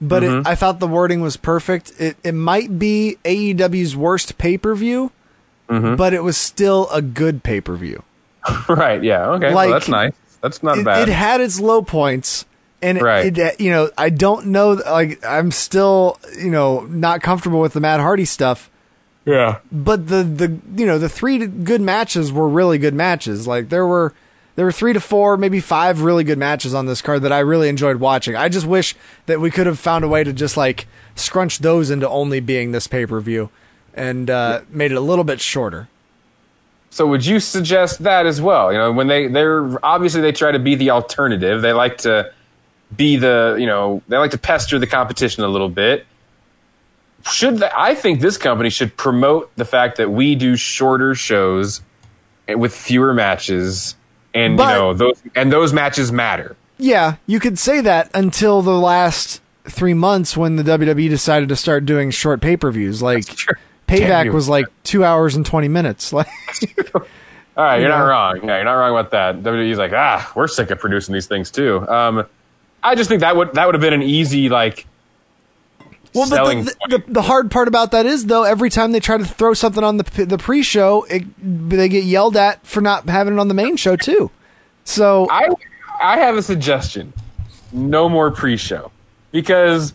but 0.00 0.22
Mm-hmm. 0.22 0.40
it, 0.40 0.46
I 0.46 0.54
thought 0.54 0.78
the 0.80 0.86
wording 0.86 1.20
was 1.20 1.36
perfect. 1.36 1.92
It 1.98 2.16
it 2.22 2.32
might 2.34 2.78
be 2.78 3.18
AEW's 3.24 3.96
worst 3.96 4.38
pay 4.38 4.56
per 4.58 4.74
view, 4.74 5.10
Mm-hmm. 5.68 5.96
but 5.96 6.12
it 6.14 6.22
was 6.22 6.36
still 6.36 6.88
a 6.90 7.02
good 7.02 7.42
pay 7.42 7.60
per 7.60 7.74
view. 7.74 8.02
right? 8.68 9.02
Yeah. 9.02 9.30
Okay. 9.30 9.52
Like- 9.52 9.70
well, 9.70 9.78
that's 9.78 9.88
nice. 9.88 10.12
That's 10.40 10.62
not 10.62 10.78
It, 10.78 10.84
bad. 10.84 11.08
it 11.08 11.12
had 11.12 11.40
its 11.40 11.58
low 11.58 11.80
points, 11.82 12.44
and 12.82 13.00
Right. 13.00 13.26
it, 13.26 13.38
it 13.38 13.60
you 13.60 13.70
know 13.70 13.90
I 13.96 14.10
don't 14.10 14.46
know 14.48 14.72
like 14.72 15.24
I'm 15.24 15.50
still 15.50 16.18
you 16.38 16.50
know 16.50 16.80
not 16.80 17.22
comfortable 17.22 17.60
with 17.60 17.72
the 17.72 17.80
Matt 17.80 17.98
Hardy 18.00 18.26
stuff. 18.26 18.70
Yeah. 19.24 19.58
but 19.70 20.08
the 20.08 20.22
the 20.22 20.58
you 20.76 20.86
know 20.86 20.98
the 20.98 21.08
three 21.08 21.46
good 21.46 21.80
matches 21.80 22.32
were 22.32 22.48
really 22.48 22.78
good 22.78 22.94
matches. 22.94 23.46
Like 23.46 23.68
there 23.68 23.86
were 23.86 24.14
there 24.56 24.64
were 24.64 24.72
three 24.72 24.92
to 24.92 25.00
four, 25.00 25.36
maybe 25.36 25.60
five 25.60 26.02
really 26.02 26.24
good 26.24 26.38
matches 26.38 26.74
on 26.74 26.86
this 26.86 27.02
card 27.02 27.22
that 27.22 27.32
I 27.32 27.40
really 27.40 27.68
enjoyed 27.68 27.96
watching. 27.96 28.36
I 28.36 28.48
just 28.48 28.66
wish 28.66 28.94
that 29.26 29.40
we 29.40 29.50
could 29.50 29.66
have 29.66 29.78
found 29.78 30.04
a 30.04 30.08
way 30.08 30.22
to 30.22 30.32
just 30.32 30.56
like 30.56 30.86
scrunch 31.16 31.58
those 31.58 31.90
into 31.90 32.08
only 32.08 32.40
being 32.40 32.72
this 32.72 32.86
pay 32.86 33.06
per 33.06 33.20
view 33.20 33.50
and 33.94 34.30
uh, 34.30 34.60
made 34.70 34.92
it 34.92 34.96
a 34.96 35.00
little 35.00 35.24
bit 35.24 35.40
shorter. 35.40 35.88
So 36.90 37.06
would 37.08 37.26
you 37.26 37.40
suggest 37.40 38.04
that 38.04 38.26
as 38.26 38.40
well? 38.40 38.72
You 38.72 38.78
know, 38.78 38.92
when 38.92 39.08
they 39.08 39.26
they're 39.26 39.84
obviously 39.84 40.20
they 40.20 40.32
try 40.32 40.52
to 40.52 40.60
be 40.60 40.76
the 40.76 40.90
alternative. 40.90 41.60
They 41.60 41.72
like 41.72 41.98
to 41.98 42.32
be 42.96 43.16
the 43.16 43.56
you 43.58 43.66
know 43.66 44.02
they 44.06 44.16
like 44.16 44.30
to 44.30 44.38
pester 44.38 44.78
the 44.78 44.86
competition 44.86 45.42
a 45.42 45.48
little 45.48 45.68
bit. 45.68 46.06
Should 47.30 47.62
I 47.62 47.94
think 47.94 48.20
this 48.20 48.36
company 48.36 48.70
should 48.70 48.96
promote 48.96 49.50
the 49.56 49.64
fact 49.64 49.96
that 49.96 50.10
we 50.10 50.34
do 50.34 50.56
shorter 50.56 51.14
shows 51.14 51.80
with 52.48 52.74
fewer 52.74 53.14
matches, 53.14 53.96
and 54.34 54.56
But- 54.56 54.68
you 54.68 54.74
know 54.74 54.94
those 54.94 55.22
and 55.34 55.52
those 55.52 55.72
matches 55.72 56.12
matter. 56.12 56.56
Yeah, 56.76 57.16
you 57.26 57.40
could 57.40 57.58
say 57.58 57.80
that 57.82 58.10
until 58.14 58.60
the 58.60 58.78
last 58.78 59.40
three 59.64 59.94
months 59.94 60.36
when 60.36 60.56
the 60.56 60.62
WWE 60.62 61.08
decided 61.08 61.48
to 61.48 61.56
start 61.56 61.86
doing 61.86 62.10
short 62.10 62.40
pay 62.40 62.56
per 62.56 62.70
views. 62.70 63.00
Like 63.02 63.24
Payback 63.88 64.32
was 64.32 64.48
like 64.48 64.66
two 64.82 65.04
hours 65.04 65.36
and 65.36 65.46
twenty 65.46 65.68
minutes. 65.68 66.12
Like 66.12 66.26
All 67.56 67.62
right, 67.64 67.76
you're 67.80 67.88
not 67.88 68.00
wrong. 68.02 68.40
Yeah, 68.42 68.56
you're 68.56 68.64
not 68.64 68.74
wrong 68.74 68.90
about 68.90 69.12
that. 69.12 69.44
WWE's 69.44 69.78
like, 69.78 69.92
ah, 69.94 70.30
we're 70.34 70.48
sick 70.48 70.72
of 70.72 70.80
producing 70.80 71.12
these 71.12 71.28
things 71.28 71.52
too. 71.52 71.88
Um, 71.88 72.26
I 72.82 72.96
just 72.96 73.08
think 73.08 73.20
that 73.20 73.36
would 73.36 73.54
that 73.54 73.66
would 73.66 73.76
have 73.76 73.80
been 73.80 73.92
an 73.94 74.02
easy 74.02 74.48
like 74.48 74.86
Well, 76.14 76.28
but 76.30 76.36
selling. 76.36 76.64
the, 76.64 76.74
the, 76.88 76.98
the, 76.98 77.12
the 77.14 77.22
hard 77.22 77.50
part 77.50 77.66
about 77.68 77.90
that 77.90 78.06
is 78.06 78.26
though, 78.26 78.44
every 78.44 78.70
time 78.70 78.92
they 78.92 79.00
try 79.00 79.16
to 79.18 79.24
throw 79.24 79.52
something 79.54 79.82
on 79.82 79.96
the 79.96 80.24
the 80.24 80.38
pre-show, 80.38 81.04
it, 81.10 81.24
they 81.38 81.88
get 81.88 82.04
yelled 82.04 82.36
at 82.36 82.64
for 82.66 82.80
not 82.80 83.08
having 83.08 83.34
it 83.34 83.40
on 83.40 83.48
the 83.48 83.54
main 83.54 83.76
show 83.76 83.96
too. 83.96 84.30
So 84.84 85.26
I 85.30 85.48
I 86.00 86.18
have 86.18 86.36
a 86.36 86.42
suggestion. 86.42 87.12
No 87.72 88.08
more 88.08 88.30
pre-show 88.30 88.92
because 89.32 89.92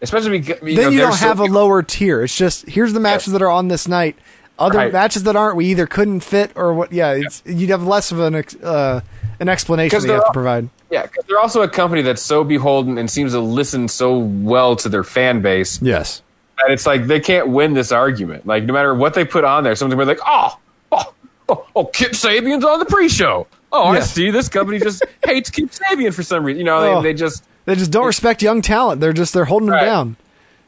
especially 0.00 0.40
because 0.40 0.60
you 0.68 0.74
then 0.74 0.84
know, 0.86 0.90
you 0.90 0.98
don't 0.98 1.12
so- 1.12 1.26
have 1.28 1.38
a 1.38 1.44
lower 1.44 1.82
tier. 1.82 2.22
It's 2.24 2.36
just 2.36 2.66
here's 2.68 2.92
the 2.92 3.00
matches 3.00 3.28
Yes. 3.28 3.32
that 3.34 3.42
are 3.42 3.50
on 3.50 3.68
this 3.68 3.86
night. 3.86 4.16
Other 4.58 4.78
Right. 4.78 4.92
matches 4.92 5.22
that 5.24 5.34
aren't, 5.34 5.56
we 5.56 5.66
either 5.66 5.86
couldn't 5.86 6.20
fit 6.20 6.52
or 6.54 6.72
what. 6.74 6.92
Yeah, 6.92 7.12
it's, 7.12 7.42
you'd 7.46 7.70
have 7.70 7.84
less 7.86 8.12
of 8.12 8.20
an 8.20 8.34
ex- 8.36 8.54
uh, 8.56 9.00
an 9.40 9.48
explanation 9.48 10.00
that 10.00 10.06
you 10.06 10.12
have 10.12 10.26
to 10.26 10.32
provide. 10.32 10.68
yeah, 10.90 11.02
because 11.02 11.24
they're 11.26 11.40
also 11.40 11.62
a 11.62 11.68
company 11.68 12.02
that's 12.02 12.22
so 12.22 12.44
beholden 12.44 12.98
and 12.98 13.10
seems 13.10 13.32
to 13.32 13.40
listen 13.40 13.88
so 13.88 14.18
well 14.18 14.76
to 14.76 14.88
their 14.88 15.02
fan 15.04 15.40
base 15.42 15.80
Yes. 15.82 16.22
that 16.58 16.70
it's 16.70 16.86
like 16.86 17.06
they 17.06 17.18
can't 17.18 17.48
win 17.48 17.72
this 17.74 17.90
argument. 17.92 18.46
Like 18.46 18.64
no 18.64 18.72
matter 18.74 18.94
what 18.94 19.14
they 19.14 19.24
put 19.24 19.42
on 19.44 19.64
there, 19.64 19.74
someone's 19.74 19.96
gonna 19.96 20.14
be 20.14 20.20
like, 20.20 20.26
oh, 20.26 20.58
oh, 20.92 21.12
oh, 21.48 21.66
oh 21.74 21.84
Kip 21.86 22.12
Sabian's 22.12 22.64
on 22.64 22.78
the 22.78 22.84
pre-show. 22.86 23.46
Oh, 23.72 23.86
I 23.88 24.00
see. 24.00 24.30
This 24.30 24.48
company 24.50 24.78
just 24.78 25.02
hates 25.24 25.48
Kip 25.50 25.70
Sabian 25.70 26.12
for 26.14 26.22
some 26.22 26.44
reason. 26.44 26.58
You 26.58 26.64
know, 26.66 26.76
Oh. 26.78 27.02
they, 27.02 27.08
they 27.12 27.18
just 27.18 27.42
They 27.64 27.74
just 27.74 27.90
don't 27.90 28.06
respect 28.06 28.42
young 28.42 28.60
talent. 28.62 29.00
They're 29.00 29.14
just 29.14 29.32
they're 29.32 29.46
holding 29.46 29.70
them 29.70 29.80
down. 29.80 30.16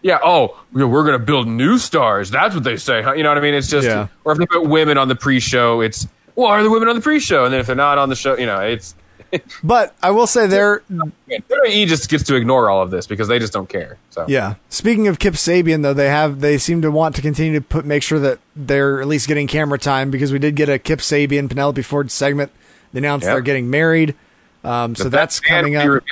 Yeah. 0.05 0.19
Oh, 0.23 0.57
we're 0.73 0.87
going 1.05 1.19
to 1.19 1.25
build 1.25 1.49
new 1.49 1.79
stars. 1.79 2.31
That's 2.31 2.55
what 2.55 2.62
they 2.62 2.77
say. 2.77 3.01
Huh? 3.03 3.14
You 3.14 3.23
know 3.23 3.31
what 3.31 3.38
I 3.38 3.40
mean? 3.40 3.55
It's 3.55 3.69
just, 3.71 3.87
Yeah. 3.87 4.09
or 4.25 4.33
if 4.33 4.38
they 4.38 4.45
put 4.47 4.69
women 4.69 4.99
on 4.99 5.09
the 5.09 5.17
pre-show, 5.17 5.81
it's 5.81 6.07
well, 6.37 6.49
are 6.49 6.62
the 6.62 6.69
women 6.71 6.88
on 6.88 6.95
the 6.95 7.01
pre-show? 7.01 7.45
And 7.45 7.53
then 7.53 7.61
if 7.61 7.67
they're 7.67 7.75
not 7.75 7.97
on 7.97 8.09
the 8.11 8.14
show, 8.17 8.37
you 8.37 8.45
know, 8.47 8.61
it's 8.61 8.95
But 9.64 9.95
I 10.03 10.11
will 10.11 10.27
say 10.27 10.47
they're 10.47 10.83
WWE 10.90 11.87
just 11.87 12.11
gets 12.11 12.25
to 12.25 12.35
ignore 12.37 12.69
all 12.71 12.83
of 12.83 12.90
this 12.90 13.07
because 13.07 13.29
they 13.29 13.38
just 13.38 13.53
don't 13.55 13.69
care. 13.69 13.97
So 14.11 14.27
Yeah. 14.29 14.55
Speaking 14.69 15.09
of 15.09 15.19
Kip 15.19 15.35
Sabian, 15.35 15.83
though, 15.83 15.95
they 15.95 16.09
have 16.09 16.40
they 16.40 16.59
seem 16.59 16.83
to 16.83 16.90
want 16.90 17.17
to 17.17 17.23
continue 17.23 17.59
to 17.59 17.64
put 17.64 17.85
make 17.87 18.03
sure 18.03 18.19
that 18.19 18.38
they're 18.55 19.01
at 19.01 19.09
least 19.09 19.27
getting 19.27 19.47
camera 19.47 19.79
time 19.79 20.11
because 20.11 20.33
we 20.33 20.38
did 20.38 20.55
get 20.55 20.69
a 20.69 20.79
Kip 20.79 20.99
Sabian 20.99 21.49
Penelope 21.49 21.81
Ford 21.83 22.11
segment. 22.11 22.53
They 22.93 22.99
announced 22.99 23.25
Yep. 23.25 23.35
they're 23.35 23.40
getting 23.40 23.71
married, 23.71 24.14
um, 24.62 24.95
so 24.95 25.09
that's 25.09 25.40
coming 25.40 25.77
up. 25.77 26.03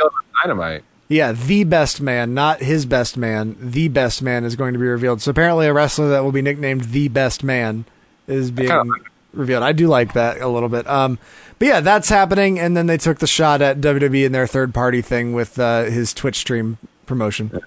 Dynamite. 0.42 0.82
Yeah, 1.12 1.32
the 1.32 1.64
best 1.64 2.00
man, 2.00 2.32
not 2.32 2.60
his 2.60 2.86
best 2.86 3.18
man. 3.18 3.56
The 3.60 3.88
best 3.88 4.22
man 4.22 4.44
is 4.44 4.56
going 4.56 4.72
to 4.72 4.78
be 4.78 4.86
revealed. 4.86 5.20
So 5.20 5.30
apparently, 5.30 5.66
a 5.66 5.72
wrestler 5.72 6.08
that 6.08 6.24
will 6.24 6.32
be 6.32 6.40
nicknamed 6.40 6.84
the 6.84 7.08
best 7.08 7.44
man 7.44 7.84
is 8.26 8.50
being 8.50 8.70
like 8.70 9.10
revealed. 9.34 9.62
I 9.62 9.72
do 9.72 9.88
like 9.88 10.14
that 10.14 10.40
a 10.40 10.48
little 10.48 10.70
bit. 10.70 10.86
Um, 10.86 11.18
but 11.58 11.68
yeah, 11.68 11.80
that's 11.80 12.08
happening. 12.08 12.58
And 12.58 12.74
then 12.74 12.86
they 12.86 12.96
took 12.96 13.18
the 13.18 13.26
shot 13.26 13.60
at 13.60 13.82
WWE 13.82 14.24
in 14.24 14.32
their 14.32 14.46
third 14.46 14.72
party 14.72 15.02
thing 15.02 15.34
with 15.34 15.58
uh, 15.58 15.84
his 15.84 16.14
Twitch 16.14 16.36
stream 16.36 16.78
promotion. 17.04 17.60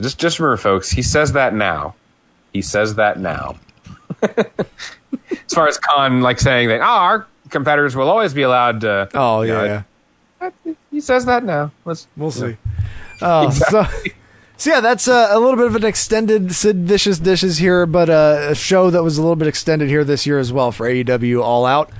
Just, 0.00 0.20
just 0.20 0.38
remember, 0.38 0.56
folks. 0.56 0.88
He 0.88 1.02
says 1.02 1.32
that 1.32 1.54
now. 1.54 1.96
He 2.52 2.62
says 2.62 2.94
that 2.94 3.18
now. 3.18 3.56
as 4.22 5.52
far 5.52 5.66
as 5.66 5.78
Khan, 5.78 6.20
like 6.20 6.38
saying 6.38 6.68
that, 6.68 6.80
oh, 6.80 6.84
our 6.84 7.26
competitors 7.50 7.96
will 7.96 8.08
always 8.08 8.32
be 8.32 8.42
allowed 8.42 8.82
to. 8.82 9.08
Oh 9.14 9.42
you 9.42 9.52
know, 9.52 9.82
yeah. 10.40 10.50
He 10.92 11.00
says 11.00 11.24
that 11.24 11.42
now. 11.42 11.72
Let's. 11.84 12.06
We'll 12.16 12.30
see. 12.30 12.56
Oh, 13.20 13.50
so, 13.70 13.84
so 14.56 14.70
yeah, 14.70 14.80
that's 14.80 15.08
uh, 15.08 15.30
a 15.30 15.40
little 15.40 15.56
bit 15.56 15.66
of 15.66 15.74
an 15.74 15.84
extended 15.84 16.54
Sid 16.54 16.86
Vicious 16.86 17.18
Dishes 17.18 17.58
here, 17.58 17.86
but 17.86 18.08
uh, 18.08 18.48
a 18.50 18.54
show 18.54 18.90
that 18.90 19.02
was 19.02 19.18
a 19.18 19.22
little 19.22 19.36
bit 19.36 19.48
extended 19.48 19.88
here 19.88 20.04
this 20.04 20.26
year 20.26 20.38
as 20.38 20.52
well 20.52 20.70
for 20.70 20.86
AEW 20.86 21.42
All 21.42 21.66
Out. 21.66 21.90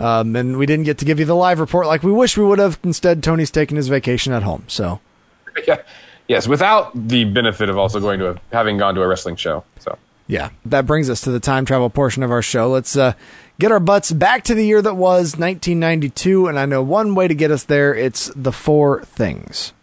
Um, 0.00 0.34
and 0.34 0.56
we 0.58 0.66
didn't 0.66 0.86
get 0.86 0.98
to 0.98 1.04
give 1.04 1.20
you 1.20 1.26
the 1.26 1.36
live 1.36 1.60
report 1.60 1.86
like 1.86 2.02
we 2.02 2.10
wish 2.12 2.36
we 2.36 2.44
would 2.44 2.58
have. 2.58 2.78
Instead, 2.82 3.22
Tony's 3.22 3.50
taking 3.50 3.76
his 3.76 3.88
vacation 3.88 4.32
at 4.32 4.42
home. 4.42 4.64
So 4.66 5.00
yeah. 5.66 5.82
Yes, 6.26 6.46
without 6.48 6.92
the 6.94 7.24
benefit 7.24 7.68
of 7.68 7.76
also 7.76 8.00
going 8.00 8.18
to 8.20 8.30
a, 8.30 8.40
having 8.52 8.78
gone 8.78 8.94
to 8.94 9.02
a 9.02 9.08
wrestling 9.08 9.36
show. 9.36 9.64
So 9.78 9.98
Yeah, 10.26 10.50
that 10.64 10.86
brings 10.86 11.10
us 11.10 11.20
to 11.22 11.30
the 11.30 11.40
time 11.40 11.64
travel 11.64 11.90
portion 11.90 12.22
of 12.22 12.30
our 12.30 12.40
show. 12.42 12.70
Let's 12.70 12.96
uh, 12.96 13.14
get 13.60 13.70
our 13.70 13.78
butts 13.78 14.10
back 14.10 14.42
to 14.44 14.54
the 14.54 14.64
year 14.64 14.80
that 14.80 14.96
was 14.96 15.36
1992, 15.36 16.48
and 16.48 16.58
I 16.58 16.64
know 16.64 16.82
one 16.82 17.14
way 17.14 17.28
to 17.28 17.34
get 17.34 17.50
us 17.50 17.64
there. 17.64 17.94
It's 17.94 18.32
the 18.34 18.52
four 18.52 19.04
things. 19.04 19.74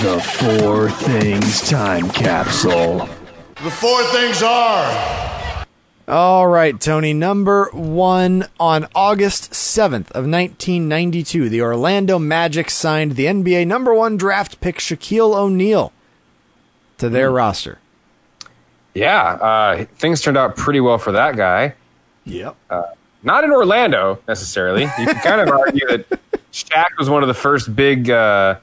The 0.00 0.18
Four 0.38 0.90
Things 0.90 1.68
Time 1.68 2.08
Capsule. 2.08 3.06
The 3.62 3.70
four 3.70 4.02
things 4.04 4.42
are. 4.42 5.66
All 6.08 6.48
right, 6.48 6.80
Tony. 6.80 7.12
Number 7.12 7.68
one 7.72 8.46
on 8.58 8.86
August 8.94 9.52
7th 9.52 10.10
of 10.12 10.24
1992, 10.24 11.50
the 11.50 11.60
Orlando 11.60 12.18
Magic 12.18 12.70
signed 12.70 13.12
the 13.12 13.26
NBA 13.26 13.66
number 13.66 13.92
one 13.92 14.16
draft 14.16 14.62
pick 14.62 14.78
Shaquille 14.78 15.36
O'Neal 15.36 15.92
to 17.00 17.08
their 17.08 17.30
roster. 17.30 17.78
yeah, 18.94 19.22
uh, 19.34 19.84
things 19.96 20.20
turned 20.20 20.36
out 20.36 20.56
pretty 20.56 20.80
well 20.80 20.98
for 20.98 21.12
that 21.12 21.36
guy. 21.36 21.74
Yep. 22.24 22.56
Not 23.22 23.44
in 23.44 23.50
Orlando 23.50 24.18
necessarily. 24.26 24.82
You 24.82 24.88
can 25.06 25.14
kind 25.16 25.40
of 25.40 25.48
argue 25.58 25.86
that 25.88 26.06
Shaq 26.52 26.86
was 26.98 27.10
one 27.10 27.22
of 27.22 27.28
the 27.28 27.34
first 27.34 27.74
big 27.76 28.08
uh, 28.10 28.56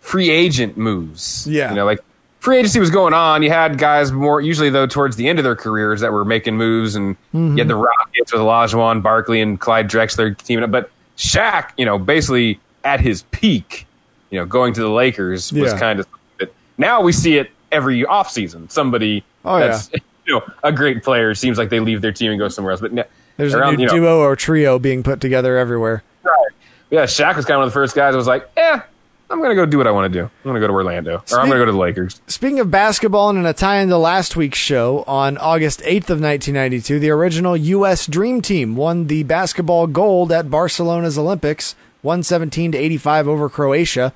free 0.00 0.30
agent 0.30 0.76
moves. 0.76 1.46
Yeah. 1.48 1.70
you 1.70 1.76
know, 1.76 1.84
like 1.86 2.00
free 2.40 2.58
agency 2.58 2.80
was 2.80 2.90
going 2.90 3.14
on. 3.14 3.42
You 3.42 3.50
had 3.50 3.78
guys 3.78 4.12
more 4.12 4.40
usually 4.42 4.68
though 4.68 4.86
towards 4.86 5.16
the 5.16 5.26
end 5.28 5.38
of 5.38 5.44
their 5.44 5.56
careers 5.56 6.00
that 6.02 6.12
were 6.12 6.24
making 6.24 6.56
moves, 6.56 6.94
and 6.96 7.16
you 7.32 7.56
had 7.56 7.68
the 7.68 7.76
Rockets 7.76 8.32
with 8.32 8.42
Olajuwon, 8.42 9.02
Barkley, 9.02 9.40
and 9.40 9.58
Clyde 9.58 9.88
Drexler 9.88 10.36
teaming 10.36 10.64
up. 10.64 10.70
But 10.70 10.90
Shaq, 11.16 11.70
you 11.78 11.86
know, 11.86 11.98
basically 11.98 12.60
at 12.84 13.00
his 13.00 13.22
peak, 13.30 13.86
you 14.30 14.38
know, 14.38 14.44
going 14.44 14.74
to 14.74 14.80
the 14.82 14.90
Lakers 14.90 15.50
was 15.52 15.72
Yeah. 15.72 15.78
kind 15.78 16.00
of. 16.00 16.06
Now 16.76 17.00
we 17.00 17.12
see 17.12 17.38
it 17.38 17.50
every 17.74 18.02
offseason. 18.04 18.70
Somebody 18.70 19.24
Oh, 19.44 19.58
that's 19.58 19.90
you 20.26 20.34
know 20.34 20.42
a 20.62 20.72
great 20.72 21.02
player 21.02 21.34
seems 21.34 21.58
like 21.58 21.68
they 21.68 21.80
leave 21.80 22.00
their 22.00 22.12
team 22.12 22.30
and 22.30 22.38
go 22.38 22.48
somewhere 22.48 22.72
else. 22.72 22.80
But 22.80 22.92
ne- 22.92 23.04
There's 23.36 23.54
around, 23.54 23.74
a 23.74 23.76
new 23.76 23.82
you 23.82 23.86
know, 23.88 23.94
duo 23.94 24.18
or 24.20 24.36
trio 24.36 24.78
being 24.78 25.02
put 25.02 25.20
together 25.20 25.58
everywhere. 25.58 26.02
Right. 26.22 26.34
Yeah, 26.90 27.04
Shaq 27.04 27.36
was 27.36 27.44
kind 27.44 27.56
of 27.56 27.60
one 27.60 27.66
of 27.66 27.72
the 27.72 27.74
first 27.74 27.94
guys 27.94 28.12
that 28.12 28.18
was 28.18 28.26
like, 28.26 28.48
eh, 28.56 28.80
I'm 29.30 29.38
going 29.38 29.50
to 29.50 29.56
go 29.56 29.66
do 29.66 29.78
what 29.78 29.86
I 29.86 29.90
want 29.90 30.12
to 30.12 30.18
do. 30.18 30.24
I'm 30.24 30.30
going 30.44 30.54
to 30.54 30.60
go 30.60 30.66
to 30.68 30.72
Orlando. 30.72 31.16
Or 31.32 31.40
I'm 31.40 31.48
going 31.48 31.58
to 31.58 31.62
go 31.62 31.64
to 31.64 31.72
the 31.72 31.78
Lakers. 31.78 32.20
Speaking 32.26 32.60
of 32.60 32.70
basketball, 32.70 33.30
and 33.30 33.38
in 33.38 33.46
a 33.46 33.52
tie 33.52 33.78
into 33.80 33.96
last 33.96 34.36
week's 34.36 34.58
show, 34.58 35.02
on 35.06 35.38
August 35.38 35.80
8th 35.80 36.10
of 36.10 36.20
1992, 36.20 37.00
the 37.00 37.10
original 37.10 37.56
U.S. 37.56 38.06
Dream 38.06 38.42
Team 38.42 38.76
won 38.76 39.06
the 39.06 39.22
basketball 39.24 39.86
gold 39.86 40.30
at 40.30 40.50
Barcelona's 40.50 41.18
Olympics, 41.18 41.74
117 42.02 42.72
to 42.72 42.78
85 42.78 43.26
over 43.28 43.48
Croatia. 43.48 44.12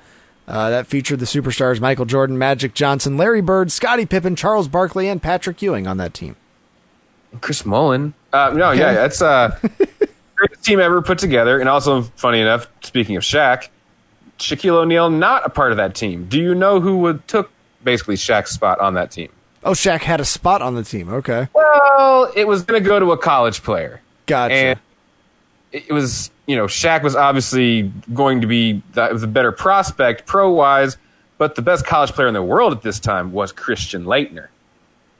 Uh, 0.49 0.71
that 0.71 0.87
featured 0.87 1.19
the 1.19 1.27
superstars 1.27 1.79
Michael 1.79 2.05
Jordan, 2.05 2.35
Magic 2.35 2.73
Johnson, 2.73 3.17
Larry 3.17 3.39
Bird, 3.41 3.71
Scottie 3.71 4.07
Pippen, 4.07 4.35
Charles 4.35 4.67
Barkley, 4.67 5.07
and 5.07 5.21
Patrick 5.21 5.61
Ewing 5.61 5.85
on 5.85 5.97
that 5.97 6.15
team. 6.15 6.35
Chris 7.39 7.67
Mullin. 7.67 8.15
Uh, 8.33 8.51
no, 8.55 8.71
yeah, 8.71 8.93
that's 8.93 9.21
uh, 9.21 9.55
greatest 10.35 10.63
team 10.65 10.79
ever 10.79 11.03
put 11.03 11.19
together. 11.19 11.59
And 11.59 11.69
also, 11.69 12.01
funny 12.01 12.41
enough, 12.41 12.67
speaking 12.81 13.15
of 13.15 13.21
Shaq, 13.21 13.69
Shaquille 14.39 14.73
O'Neal 14.73 15.11
not 15.11 15.45
a 15.45 15.49
part 15.49 15.69
of 15.69 15.77
that 15.77 15.93
team. 15.93 16.25
Do 16.27 16.39
you 16.41 16.55
know 16.55 16.79
who 16.79 16.97
would 16.97 17.27
took 17.27 17.51
basically 17.83 18.15
Shaq's 18.15 18.49
spot 18.49 18.79
on 18.79 18.95
that 18.95 19.11
team? 19.11 19.29
Oh, 19.63 19.73
Shaq 19.73 19.99
had 20.01 20.19
a 20.19 20.25
spot 20.25 20.63
on 20.63 20.73
the 20.73 20.83
team. 20.83 21.09
Okay. 21.09 21.47
Well, 21.53 22.31
it 22.35 22.47
was 22.47 22.63
going 22.63 22.81
to 22.81 22.89
go 22.89 22.99
to 22.99 23.11
a 23.11 23.17
college 23.17 23.61
player. 23.61 24.01
Gotcha. 24.25 24.55
And 24.55 24.79
it 25.71 25.91
was, 25.91 26.31
you 26.45 26.55
know, 26.55 26.65
Shaq 26.65 27.03
was 27.03 27.15
obviously 27.15 27.91
going 28.13 28.41
to 28.41 28.47
be 28.47 28.81
the, 28.93 29.13
the 29.13 29.27
better 29.27 29.51
prospect 29.51 30.25
pro 30.25 30.51
wise, 30.51 30.97
but 31.37 31.55
the 31.55 31.61
best 31.61 31.85
college 31.85 32.11
player 32.11 32.27
in 32.27 32.33
the 32.33 32.43
world 32.43 32.73
at 32.73 32.81
this 32.81 32.99
time 32.99 33.31
was 33.31 33.51
Christian 33.51 34.05
Laettner. 34.05 34.47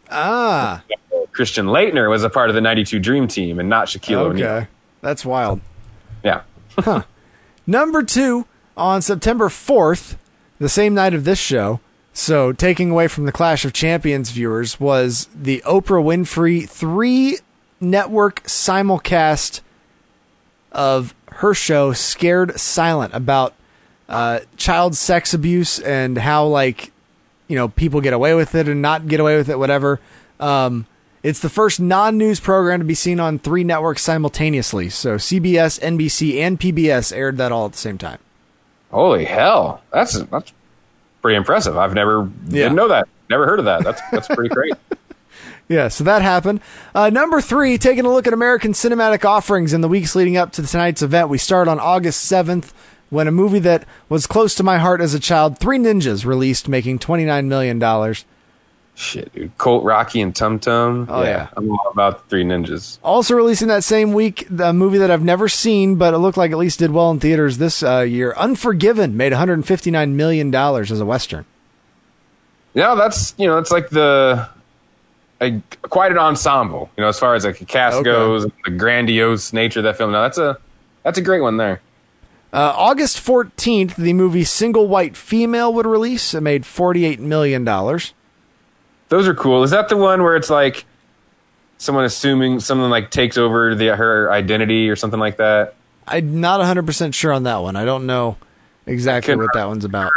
ah, 0.10 0.84
Christian 1.32 1.68
Laettner 1.68 2.10
was 2.10 2.24
a 2.24 2.30
part 2.30 2.50
of 2.50 2.56
the 2.56 2.62
92 2.62 3.00
Dream 3.00 3.28
Team 3.28 3.60
and 3.60 3.70
not 3.70 3.88
Shaquille 3.88 4.18
O'Neal. 4.18 4.48
okay. 4.48 4.68
That's 5.02 5.24
wild. 5.24 5.62
Yeah. 6.24 6.42
Number 7.68 8.04
two, 8.04 8.46
on 8.76 9.02
September 9.02 9.48
4th, 9.48 10.18
the 10.58 10.68
same 10.68 10.94
night 10.94 11.14
of 11.14 11.24
this 11.24 11.40
show, 11.40 11.80
so 12.12 12.52
taking 12.52 12.92
away 12.92 13.08
from 13.08 13.26
the 13.26 13.32
Clash 13.32 13.64
of 13.64 13.72
Champions 13.72 14.32
viewers, 14.32 14.80
was 14.80 15.30
the 15.34 15.62
Oprah 15.66 16.04
Winfrey 16.04 16.68
three 16.68 17.38
network 17.80 18.44
simulcast 18.44 19.62
of 20.72 21.14
her 21.34 21.54
show 21.54 21.94
Scared 21.94 22.60
Silent 22.60 23.14
about 23.14 23.54
uh, 24.08 24.40
child 24.58 24.96
sex 24.96 25.34
abuse 25.34 25.80
and 25.80 26.18
how, 26.18 26.46
like, 26.46 26.92
you 27.48 27.56
know, 27.56 27.68
people 27.70 28.02
get 28.02 28.14
away 28.14 28.34
with 28.34 28.56
it 28.56 28.68
and 28.68 28.82
not 28.82 29.08
get 29.08 29.20
away 29.20 29.38
with 29.38 29.50
it, 29.50 29.58
whatever. 29.60 30.00
Um, 30.40 30.86
it's 31.22 31.40
the 31.42 31.50
first 31.50 31.80
non 31.80 32.18
news 32.18 32.40
program 32.40 32.80
to 32.80 32.86
be 32.86 32.94
seen 32.96 33.20
on 33.20 33.40
three 33.40 33.64
networks 33.64 34.02
simultaneously. 34.04 34.90
So 34.90 35.16
CBS, 35.16 35.80
NBC, 35.82 36.40
and 36.40 36.60
PBS 36.60 37.16
aired 37.16 37.38
that 37.38 37.52
all 37.52 37.66
at 37.66 37.74
the 37.74 37.78
same 37.78 37.98
time. 37.98 38.20
Holy 38.92 39.26
hell. 39.26 39.82
That's 39.92 40.18
that's 40.24 40.54
pretty 41.22 41.36
impressive. 41.36 41.78
I've 41.78 41.94
never 41.94 42.30
Yeah. 42.48 42.64
didn't 42.64 42.76
know 42.76 42.88
that. 42.88 43.08
Never 43.30 43.46
heard 43.46 43.60
of 43.60 43.66
that. 43.66 43.84
That's 43.84 44.02
that's 44.12 44.28
pretty 44.28 44.50
great. 44.50 44.74
Yeah, 45.70 45.88
so 45.88 46.04
that 46.04 46.24
happened. 46.24 46.62
Uh, 46.96 47.12
number 47.12 47.42
three, 47.42 47.78
taking 47.78 48.04
a 48.04 48.12
look 48.12 48.26
at 48.26 48.34
American 48.34 48.74
cinematic 48.74 49.24
offerings 49.24 49.72
in 49.72 49.82
the 49.82 49.88
weeks 49.88 50.16
leading 50.16 50.36
up 50.36 50.52
to 50.54 50.66
tonight's 50.66 51.04
event. 51.04 51.30
We 51.30 51.38
start 51.38 51.68
on 51.68 51.80
August 51.80 52.30
7th 52.30 52.74
when 53.12 53.28
a 53.28 53.32
movie 53.32 53.60
that 53.60 53.86
was 54.10 54.26
close 54.26 54.56
to 54.56 54.64
my 54.64 54.80
heart 54.80 55.00
as 55.00 55.14
a 55.14 55.20
child, 55.20 55.60
Three 55.60 55.78
Ninjas, 55.78 56.26
released, 56.26 56.68
making 56.68 56.98
$29 56.98 57.46
million. 57.46 58.16
Shit, 58.96 59.32
dude. 59.32 59.58
Colt, 59.60 59.84
Rocky, 59.84 60.22
and 60.22 60.36
Tum 60.36 60.58
Tum. 60.58 61.06
Oh, 61.08 61.22
yeah. 61.22 61.50
I'm 61.56 61.70
all 61.70 61.92
about 61.92 62.24
the 62.24 62.30
Three 62.30 62.44
Ninjas. 62.44 62.98
Also 63.04 63.36
releasing 63.36 63.68
that 63.68 63.84
same 63.84 64.14
week, 64.14 64.48
the 64.50 64.74
movie 64.74 64.98
that 64.98 65.12
I've 65.12 65.24
never 65.24 65.48
seen, 65.48 65.98
but 65.98 66.16
it 66.16 66.18
looked 66.18 66.38
like 66.38 66.50
at 66.52 66.58
least 66.58 66.80
did 66.80 66.90
well 66.90 67.12
in 67.12 67.20
theaters 67.20 67.60
this 67.60 67.84
uh, 67.84 68.00
year, 68.00 68.34
Unforgiven, 68.38 69.16
made 69.16 69.34
$159 69.34 70.14
million 70.14 70.54
as 70.54 71.00
a 71.00 71.06
Western. 71.06 71.46
Yeah, 72.74 72.96
that's 72.96 73.36
you 73.38 73.48
know, 73.48 73.58
it's 73.58 73.72
like 73.72 73.90
the 73.90 74.50
a, 75.42 75.62
quite 75.84 76.12
an 76.12 76.18
ensemble. 76.18 76.90
You 76.98 77.04
know, 77.04 77.10
as 77.10 77.20
far 77.20 77.36
as 77.36 77.46
like 77.46 77.62
a 77.62 77.66
cast 77.66 77.98
Okay. 77.98 78.04
goes, 78.06 78.46
the 78.66 78.72
grandiose 78.72 79.54
nature 79.54 79.80
of 79.80 79.84
that 79.84 79.98
film. 79.98 80.12
Now 80.12 80.24
that's 80.24 80.38
a 80.38 80.58
that's 81.04 81.18
a 81.18 81.22
great 81.22 81.42
one 81.42 81.58
there. 81.58 81.82
Uh, 82.52 82.74
August 82.76 83.18
14th, 83.24 83.96
the 83.96 84.12
movie 84.14 84.44
Single 84.44 84.88
White 84.88 85.16
Female 85.16 85.72
would 85.74 85.86
release. 85.86 86.34
It 86.34 86.42
made 86.42 86.64
$48 86.64 87.20
million. 87.20 87.64
Those 87.64 89.28
are 89.28 89.36
cool. 89.36 89.64
Is 89.64 89.70
that 89.72 89.88
the 89.90 89.98
one 89.98 90.24
where 90.24 90.36
it's 90.36 90.50
like 90.50 90.86
someone 91.78 92.06
assuming 92.06 92.60
someone 92.60 92.90
like 92.90 93.12
takes 93.12 93.38
over 93.38 93.76
the 93.76 93.96
her 93.96 94.32
identity 94.32 94.90
or 94.90 94.96
something 94.96 95.20
like 95.20 95.38
that? 95.38 95.76
I'm 96.08 96.42
not 96.42 96.60
100% 96.60 97.14
sure 97.14 97.32
on 97.32 97.44
that 97.44 97.58
one. 97.58 97.76
I 97.76 97.86
don't 97.86 98.08
know 98.08 98.38
exactly 98.90 99.36
what 99.36 99.54
that 99.54 99.68
one's 99.68 99.86
about. 99.86 100.12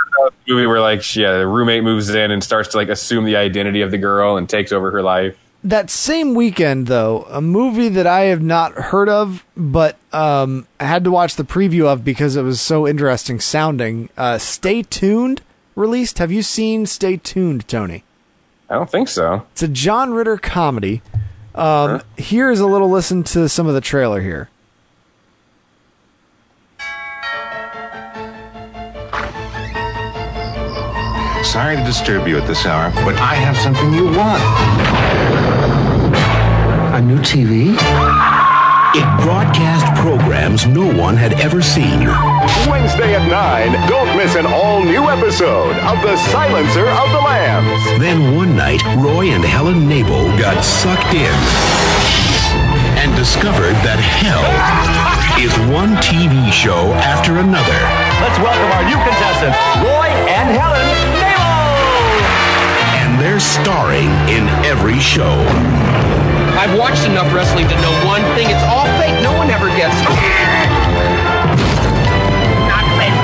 movie 0.49 0.67
where 0.67 0.81
like 0.81 1.03
she, 1.03 1.23
yeah, 1.23 1.39
the 1.39 1.47
roommate 1.47 1.85
moves 1.85 2.11
in 2.11 2.31
and 2.31 2.43
starts 2.43 2.71
to 2.71 2.77
like 2.77 2.89
assume 2.89 3.25
the 3.25 3.37
identity 3.37 3.81
of 3.83 3.91
the 3.91 3.99
girl 3.99 4.37
and 4.37 4.49
takes 4.49 4.73
over 4.73 4.91
her 4.91 5.03
life. 5.03 5.37
That 5.65 5.91
same 5.91 6.35
weekend, 6.35 6.89
though, 6.89 7.25
a 7.31 7.41
movie 7.41 7.89
that 7.91 8.07
I 8.07 8.23
have 8.23 8.43
not 8.43 8.73
heard 8.73 9.09
of, 9.09 9.45
but 9.57 9.97
um, 10.13 10.67
I 10.81 10.87
had 10.87 11.05
to 11.05 11.13
watch 11.13 11.37
the 11.37 11.45
preview 11.45 11.87
of 11.87 12.05
because 12.05 12.35
it 12.35 12.43
was 12.43 12.61
so 12.61 12.89
interesting 12.89 13.39
sounding. 13.39 14.09
Uh, 14.17 14.39
Stay 14.39 14.83
Tuned 14.83 15.41
released. 15.77 16.19
Have 16.19 16.33
you 16.33 16.43
seen 16.43 16.85
Stay 16.87 17.17
Tuned, 17.17 17.69
Tony? 17.69 18.03
I 18.69 18.75
don't 18.75 18.91
think 18.91 19.07
so. 19.07 19.47
It's 19.53 19.63
a 19.63 19.69
John 19.69 20.13
Ritter 20.13 20.37
comedy. 20.37 21.01
Um, 21.55 22.03
Here 22.17 22.51
is 22.51 22.59
a 22.59 22.67
little 22.67 22.91
listen 22.91 23.23
to 23.25 23.49
some 23.49 23.69
of 23.69 23.75
the 23.75 23.81
trailer 23.81 24.21
here. 24.21 24.49
Sorry 31.53 31.77
to 31.77 31.85
disturb 31.85 32.27
you 32.27 32.39
at 32.39 32.49
this 32.49 32.65
hour, 32.65 32.89
but 33.05 33.13
I 33.21 33.37
have 33.37 33.59
something 33.61 33.93
you 33.93 34.09
want. 34.09 34.41
A 36.97 37.01
new 37.05 37.21
TV? 37.21 37.77
It 38.97 39.05
broadcast 39.21 39.85
programs 40.01 40.65
no 40.65 40.89
one 40.97 41.15
had 41.15 41.37
ever 41.45 41.61
seen. 41.61 42.09
Wednesday 42.73 43.13
at 43.13 43.29
9, 43.29 43.69
don't 43.85 44.09
miss 44.17 44.35
an 44.35 44.49
all 44.49 44.81
new 44.81 45.05
episode 45.13 45.77
of 45.85 46.01
The 46.01 46.17
Silencer 46.33 46.89
of 46.89 47.09
the 47.13 47.21
Lambs. 47.21 48.01
Then 48.01 48.35
one 48.35 48.57
night, 48.57 48.81
Roy 48.97 49.37
and 49.37 49.45
Helen 49.45 49.87
Knable 49.87 50.33
got 50.41 50.65
sucked 50.65 51.13
in 51.13 51.37
and 52.97 53.13
discovered 53.15 53.77
that 53.85 54.01
hell 54.01 54.41
is 55.37 55.53
one 55.69 56.01
TV 56.01 56.49
show 56.49 56.97
after 57.05 57.37
another. 57.45 57.81
Let's 58.25 58.41
welcome 58.41 58.73
our 58.73 58.89
new 58.89 58.97
contestants, 59.05 59.61
Roy 59.85 60.09
and 60.33 60.49
Helen 60.49 60.89
Knable. 61.21 61.42
And 63.23 63.31
they're 63.31 63.39
starring 63.39 64.11
in 64.27 64.51
every 64.67 64.99
show. 64.99 65.31
I've 66.59 66.77
watched 66.77 67.07
enough 67.07 67.33
wrestling 67.33 67.69
to 67.69 67.77
know 67.79 67.95
one 68.03 68.21
thing. 68.35 68.51
It's 68.51 68.67
all 68.67 68.91
fake. 68.99 69.15
No 69.23 69.31
one 69.39 69.47
ever 69.47 69.69
gets. 69.79 69.95
Not 72.67 72.83
fake. 72.99 73.15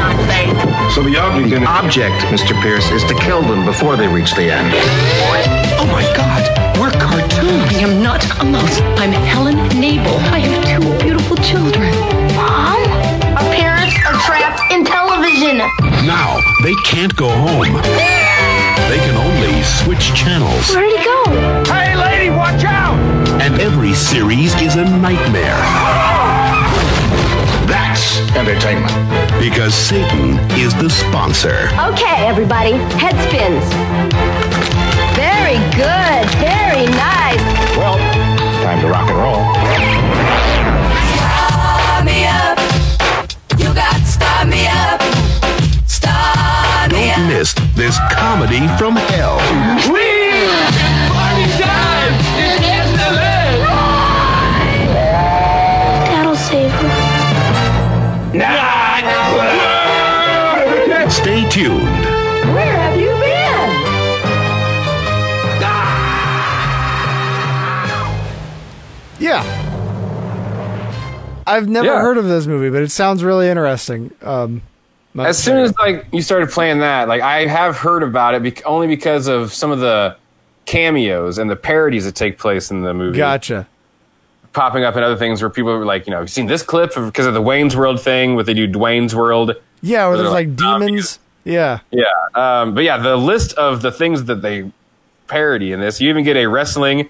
Not 0.00 0.16
fake. 0.24 0.56
So 0.96 1.02
the 1.02 1.20
object, 1.20 1.50
The 1.50 1.60
object, 1.68 2.24
Mr. 2.32 2.56
Pierce, 2.62 2.90
is 2.90 3.04
to 3.04 3.14
kill 3.20 3.42
them 3.42 3.66
before 3.66 3.96
they 3.96 4.08
reach 4.08 4.32
the 4.32 4.48
end. 4.48 4.72
Oh 5.76 5.84
my 5.92 6.08
God. 6.16 6.48
We're 6.80 6.90
cartoons. 6.92 7.68
I 7.68 7.84
am 7.84 8.02
not 8.02 8.24
a 8.40 8.44
mouse. 8.46 8.80
I'm 8.96 9.12
Helen 9.12 9.56
Knable. 9.76 10.16
I 10.32 10.38
have 10.38 10.80
two 10.80 11.04
beautiful 11.04 11.36
children. 11.36 11.92
Mom? 12.32 12.80
Our 13.36 13.44
parents 13.52 13.94
are 14.08 14.16
trapped 14.24 14.72
in 14.72 14.86
television. 14.86 15.58
Now 16.08 16.40
they 16.64 16.72
can't 16.86 17.14
go 17.14 17.28
home. 17.28 17.76
They 18.88 18.98
can 18.98 19.16
only 19.16 19.62
switch 19.62 20.14
channels. 20.14 20.70
Where'd 20.70 20.90
he 20.90 21.04
go? 21.04 21.24
Hey, 21.72 21.96
lady, 21.96 22.30
watch 22.30 22.64
out! 22.64 22.96
And 23.40 23.60
every 23.60 23.94
series 23.94 24.54
is 24.60 24.76
a 24.76 24.84
nightmare. 24.84 25.60
That's 27.66 28.18
Entertainment. 28.36 28.92
because 29.40 29.74
Satan 29.74 30.38
is 30.58 30.74
the 30.76 30.90
sponsor. 30.90 31.68
Okay, 31.92 32.26
everybody, 32.26 32.72
head 33.00 33.16
spins. 33.28 33.64
Very 35.16 35.58
good. 35.76 36.24
Very 36.40 36.86
nice. 36.96 37.40
Well, 37.76 37.98
time 38.64 38.80
to 38.82 38.88
rock 38.88 39.08
and 39.08 39.18
roll. 39.18 39.61
Start 47.12 47.20
me 47.20 47.28
Don't 47.28 47.32
up. 47.32 47.38
miss 47.38 47.54
this 47.76 47.98
comedy 48.12 48.66
from 48.78 48.96
hell. 48.96 49.36
We 49.92 50.08
Party 51.12 51.46
time! 51.60 52.12
It's 52.38 52.56
Disneyland! 52.64 53.62
That'll 56.08 56.36
save 56.36 56.70
her. 56.70 56.90
Stay 61.10 61.48
tuned. 61.50 61.82
Where 62.54 62.72
have 62.76 62.98
you 62.98 63.10
been? 63.20 63.72
Yeah. 69.18 69.42
I've 71.46 71.68
never 71.68 71.86
Yeah. 71.86 72.00
heard 72.00 72.16
of 72.18 72.26
this 72.26 72.46
movie, 72.46 72.70
but 72.70 72.82
it 72.82 72.90
sounds 72.90 73.22
really 73.22 73.48
interesting. 73.48 74.10
Um, 74.22 74.62
As 75.18 75.42
soon 75.42 75.58
as 75.58 75.76
like 75.78 76.06
you 76.12 76.22
started 76.22 76.50
playing 76.50 76.78
that, 76.80 77.08
like 77.08 77.20
I 77.20 77.46
have 77.46 77.76
heard 77.76 78.02
about 78.02 78.34
it 78.34 78.42
bec- 78.42 78.66
only 78.66 78.86
because 78.86 79.26
of 79.26 79.52
some 79.52 79.70
of 79.70 79.80
the 79.80 80.16
cameos 80.64 81.38
and 81.38 81.50
the 81.50 81.56
parodies 81.56 82.04
that 82.04 82.14
take 82.14 82.38
place 82.38 82.70
in 82.70 82.82
the 82.82 82.94
movie. 82.94 83.18
gotcha. 83.18 83.68
Popping 84.52 84.84
up 84.84 84.96
in 84.96 85.02
other 85.02 85.16
things 85.16 85.40
where 85.40 85.50
people 85.50 85.70
are 85.70 85.84
like, 85.84 86.06
you 86.06 86.10
know, 86.12 86.20
you've 86.20 86.30
seen 86.30 86.46
this 86.46 86.62
clip 86.62 86.94
because 86.94 87.26
of 87.26 87.32
the 87.34 87.40
Wayne's 87.42 87.74
World 87.74 88.00
thing, 88.00 88.34
where 88.34 88.44
they 88.44 88.54
do 88.54 88.68
Dwayne's 88.68 89.14
World. 89.14 89.54
Yeah, 89.80 90.08
where 90.08 90.16
there's 90.18 90.30
like 90.30 90.48
like, 90.48 90.56
demons. 90.56 91.18
Yeah. 91.44 91.80
Yeah, 91.90 92.04
um, 92.34 92.74
but 92.74 92.84
yeah, 92.84 92.98
the 92.98 93.16
list 93.16 93.54
of 93.54 93.82
the 93.82 93.90
things 93.90 94.24
that 94.24 94.42
they 94.42 94.70
parody 95.26 95.72
in 95.72 95.80
this, 95.80 96.00
you 96.00 96.10
even 96.10 96.24
get 96.24 96.36
a 96.36 96.46
wrestling, 96.46 97.08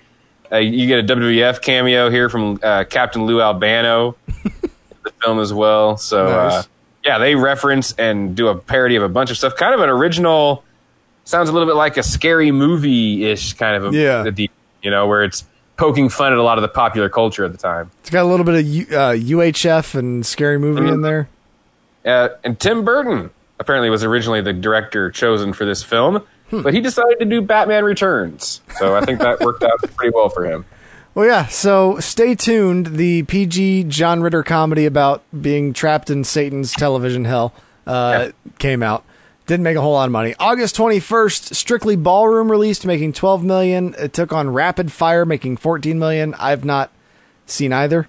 uh, 0.50 0.58
you 0.58 0.86
get 0.86 1.00
a 1.00 1.14
WWF 1.14 1.60
cameo 1.60 2.10
here 2.10 2.28
from 2.28 2.58
uh, 2.62 2.84
Captain 2.84 3.26
Lou 3.26 3.40
Albano, 3.40 4.16
in 4.44 4.52
the 5.02 5.12
film 5.22 5.40
as 5.40 5.52
well. 5.52 5.96
So 5.96 6.26
uh, 6.26 6.48
Nice. 6.48 6.68
Yeah, 7.04 7.18
they 7.18 7.34
reference 7.34 7.92
and 7.94 8.34
do 8.36 8.48
a 8.48 8.54
parody 8.56 8.96
of 8.96 9.02
a 9.02 9.08
bunch 9.08 9.30
of 9.30 9.36
stuff. 9.36 9.56
Kind 9.56 9.74
of 9.74 9.80
an 9.80 9.88
original. 9.88 10.64
Sounds 11.24 11.48
a 11.48 11.52
little 11.52 11.68
bit 11.68 11.76
like 11.76 11.96
a 11.96 12.02
scary 12.02 12.50
movie 12.50 13.24
ish 13.24 13.52
kind 13.54 13.76
of 13.76 13.92
a, 13.92 13.96
Yeah. 13.96 14.22
the- 14.30 14.50
you 14.82 14.90
know, 14.90 15.06
where 15.06 15.22
it's 15.22 15.44
poking 15.76 16.08
fun 16.08 16.32
at 16.32 16.38
a 16.38 16.42
lot 16.42 16.58
of 16.58 16.62
the 16.62 16.68
popular 16.68 17.08
culture 17.08 17.44
at 17.44 17.52
the 17.52 17.58
time. 17.58 17.90
It's 18.00 18.10
got 18.10 18.22
a 18.22 18.28
little 18.28 18.44
bit 18.44 18.54
of 18.56 18.66
U, 18.66 18.86
uh, 18.90 19.12
UHF 19.14 19.94
and 19.94 20.24
scary 20.26 20.58
movie 20.58 20.88
in 20.88 21.02
there. 21.02 21.28
Uh, 22.04 22.30
and 22.44 22.58
Tim 22.58 22.84
Burton 22.84 23.30
apparently 23.60 23.88
was 23.90 24.02
originally 24.04 24.40
the 24.40 24.52
director 24.52 25.10
chosen 25.10 25.52
for 25.52 25.64
this 25.64 25.82
film, 25.82 26.22
Hmm. 26.50 26.62
but 26.62 26.74
he 26.74 26.80
decided 26.80 27.18
to 27.20 27.24
do 27.24 27.40
Batman 27.40 27.84
Returns. 27.84 28.60
So 28.78 28.96
I 28.96 29.04
think 29.04 29.20
that 29.20 29.40
worked 29.40 29.62
out 29.62 29.80
pretty 29.96 30.12
well 30.14 30.28
for 30.28 30.44
him. 30.44 30.64
Well, 31.14 31.26
yeah. 31.26 31.46
So 31.46 31.98
stay 32.00 32.34
tuned. 32.34 32.86
The 32.86 33.22
PG 33.24 33.84
John 33.84 34.22
Ritter 34.22 34.42
comedy 34.42 34.86
about 34.86 35.22
being 35.38 35.72
trapped 35.72 36.10
in 36.10 36.24
Satan's 36.24 36.72
television 36.72 37.24
hell 37.24 37.52
uh, 37.86 38.30
came 38.58 38.82
out. 38.82 39.04
Didn't 39.46 39.64
make 39.64 39.76
a 39.76 39.80
whole 39.80 39.92
lot 39.92 40.06
of 40.06 40.12
money. 40.12 40.34
August 40.38 40.76
twenty 40.76 41.00
first, 41.00 41.54
Strictly 41.54 41.96
Ballroom 41.96 42.50
released, 42.50 42.86
making 42.86 43.12
twelve 43.12 43.44
million. 43.44 43.94
It 43.98 44.12
took 44.12 44.32
on 44.32 44.50
Rapid 44.50 44.92
Fire, 44.92 45.26
making 45.26 45.58
fourteen 45.58 45.98
million. 45.98 46.34
I've 46.34 46.64
not 46.64 46.90
seen 47.44 47.72
either. 47.72 48.08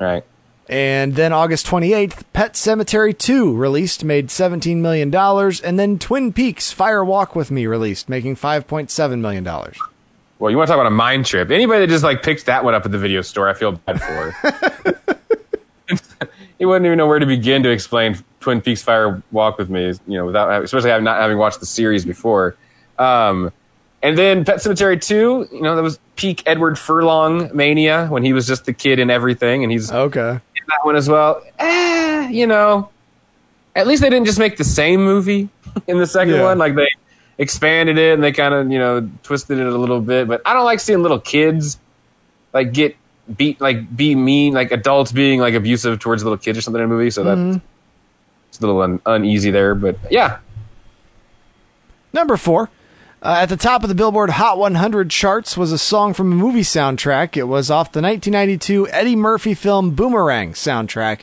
Right. 0.00 0.24
And 0.68 1.16
then 1.16 1.32
August 1.32 1.66
28th, 1.66 2.22
Pet 2.32 2.54
Sematary 2.54 3.18
2 3.18 3.54
released, 3.54 4.04
made 4.04 4.28
$17 4.28 4.76
million. 4.76 5.14
And 5.14 5.78
then 5.78 5.98
Twin 5.98 6.32
Peaks 6.32 6.72
Fire 6.72 7.04
Walk 7.04 7.36
With 7.36 7.50
Me 7.50 7.66
released, 7.66 8.08
making 8.08 8.36
$5.7 8.36 9.18
million. 9.18 9.44
Well, 10.42 10.50
you 10.50 10.56
want 10.56 10.66
to 10.66 10.72
talk 10.72 10.80
about 10.80 10.88
a 10.88 10.94
mind 10.96 11.24
trip? 11.24 11.52
Anybody 11.52 11.86
that 11.86 11.86
just 11.86 12.02
like 12.02 12.24
picked 12.24 12.46
that 12.46 12.64
one 12.64 12.74
up 12.74 12.84
at 12.84 12.90
the 12.90 12.98
video 12.98 13.22
store, 13.22 13.48
I 13.48 13.54
feel 13.54 13.70
bad 13.86 14.02
for. 14.02 14.34
he 16.58 16.64
wouldn't 16.64 16.84
even 16.84 16.98
know 16.98 17.06
where 17.06 17.20
to 17.20 17.26
begin 17.26 17.62
to 17.62 17.70
explain 17.70 18.18
Twin 18.40 18.60
Peaks 18.60 18.82
Fire 18.82 19.22
Walk 19.30 19.56
with 19.56 19.70
Me, 19.70 19.86
you 20.08 20.18
know, 20.18 20.26
without 20.26 20.64
especially 20.64 20.90
not 21.00 21.20
having 21.20 21.38
watched 21.38 21.60
the 21.60 21.66
series 21.66 22.04
before. 22.04 22.56
Um, 22.98 23.52
and 24.02 24.18
then 24.18 24.44
Pet 24.44 24.56
Sematary 24.56 25.00
2, 25.00 25.48
you 25.52 25.62
know, 25.62 25.76
that 25.76 25.82
was 25.82 26.00
peak 26.16 26.42
Edward 26.44 26.76
Furlong 26.76 27.48
mania 27.56 28.08
when 28.08 28.24
he 28.24 28.32
was 28.32 28.44
just 28.44 28.64
the 28.64 28.72
kid 28.72 28.98
in 28.98 29.10
everything, 29.10 29.62
and 29.62 29.70
he's 29.70 29.92
Okay. 29.92 30.28
in 30.30 30.64
that 30.66 30.80
one 30.82 30.96
as 30.96 31.08
well. 31.08 31.40
Eh, 31.60 32.30
you 32.32 32.48
know, 32.48 32.90
at 33.76 33.86
least 33.86 34.02
they 34.02 34.10
didn't 34.10 34.26
just 34.26 34.40
make 34.40 34.56
the 34.56 34.64
same 34.64 35.04
movie 35.04 35.48
in 35.86 35.98
the 35.98 36.06
second 36.08 36.34
Yeah. 36.34 36.42
one. 36.42 36.58
Like 36.58 36.74
they 36.74 36.88
expanded 37.38 37.98
it 37.98 38.14
and 38.14 38.22
they 38.22 38.32
kind 38.32 38.54
of 38.54 38.70
you 38.70 38.78
know 38.78 39.08
twisted 39.22 39.58
it 39.58 39.66
a 39.66 39.76
little 39.76 40.00
bit. 40.00 40.28
But 40.28 40.42
I 40.44 40.54
don't 40.54 40.64
like 40.64 40.80
seeing 40.80 41.02
little 41.02 41.20
kids 41.20 41.78
like 42.52 42.72
get 42.72 42.96
beat, 43.36 43.60
like 43.60 43.94
be 43.94 44.14
mean, 44.14 44.54
like 44.54 44.72
adults 44.72 45.12
being 45.12 45.40
like 45.40 45.54
abusive 45.54 45.98
towards 45.98 46.22
little 46.24 46.38
kids 46.38 46.58
or 46.58 46.60
something 46.60 46.80
in 46.80 46.86
a 46.86 46.88
movie. 46.88 47.10
So 47.10 47.24
that's 47.24 47.62
it's 48.48 48.58
a 48.58 48.66
little 48.66 48.82
un- 48.82 49.00
uneasy 49.06 49.50
there. 49.50 49.74
But 49.74 49.98
yeah, 50.10 50.38
Number 52.12 52.36
four. 52.36 52.70
Uh, 53.22 53.38
at 53.42 53.48
the 53.48 53.56
top 53.56 53.84
of 53.84 53.88
the 53.88 53.94
Billboard 53.94 54.30
Hot 54.30 54.58
100 54.58 55.08
charts 55.08 55.56
was 55.56 55.70
a 55.70 55.78
song 55.78 56.12
from 56.12 56.32
a 56.32 56.34
movie 56.34 56.62
soundtrack. 56.62 57.36
It 57.36 57.44
was 57.44 57.70
off 57.70 57.92
the 57.92 58.02
1992 58.02 58.88
Eddie 58.88 59.14
Murphy 59.14 59.54
film 59.54 59.92
Boomerang 59.92 60.54
soundtrack. 60.54 61.20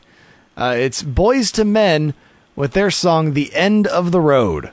Uh, 0.55 0.75
it's 0.77 1.03
Boyz 1.03 1.57
II 1.59 1.65
Men 1.65 2.13
with 2.55 2.71
their 2.71 2.89
song 2.89 3.33
The 3.33 3.53
End 3.53 3.85
of 3.85 4.11
the 4.13 4.21
Road. 4.21 4.71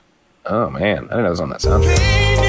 Oh 0.48 0.70
man, 0.70 0.80
I 0.80 1.00
didn't 1.00 1.10
know 1.10 1.26
it 1.26 1.30
was 1.30 1.40
on 1.40 1.50
that 1.50 1.60
soundtrack. 1.60 2.45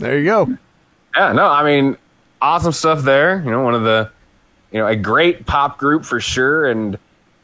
There 0.00 0.18
you 0.18 0.24
go. 0.24 0.56
Yeah, 1.14 1.32
no, 1.32 1.46
I 1.46 1.62
mean, 1.64 1.96
awesome 2.40 2.72
stuff 2.72 3.02
there. 3.02 3.40
You 3.44 3.50
know, 3.50 3.62
one 3.62 3.74
of 3.74 3.82
the, 3.84 4.10
you 4.72 4.78
know, 4.78 4.86
a 4.86 4.96
great 4.96 5.46
pop 5.46 5.78
group 5.78 6.04
for 6.04 6.20
sure. 6.20 6.68
And 6.70 6.98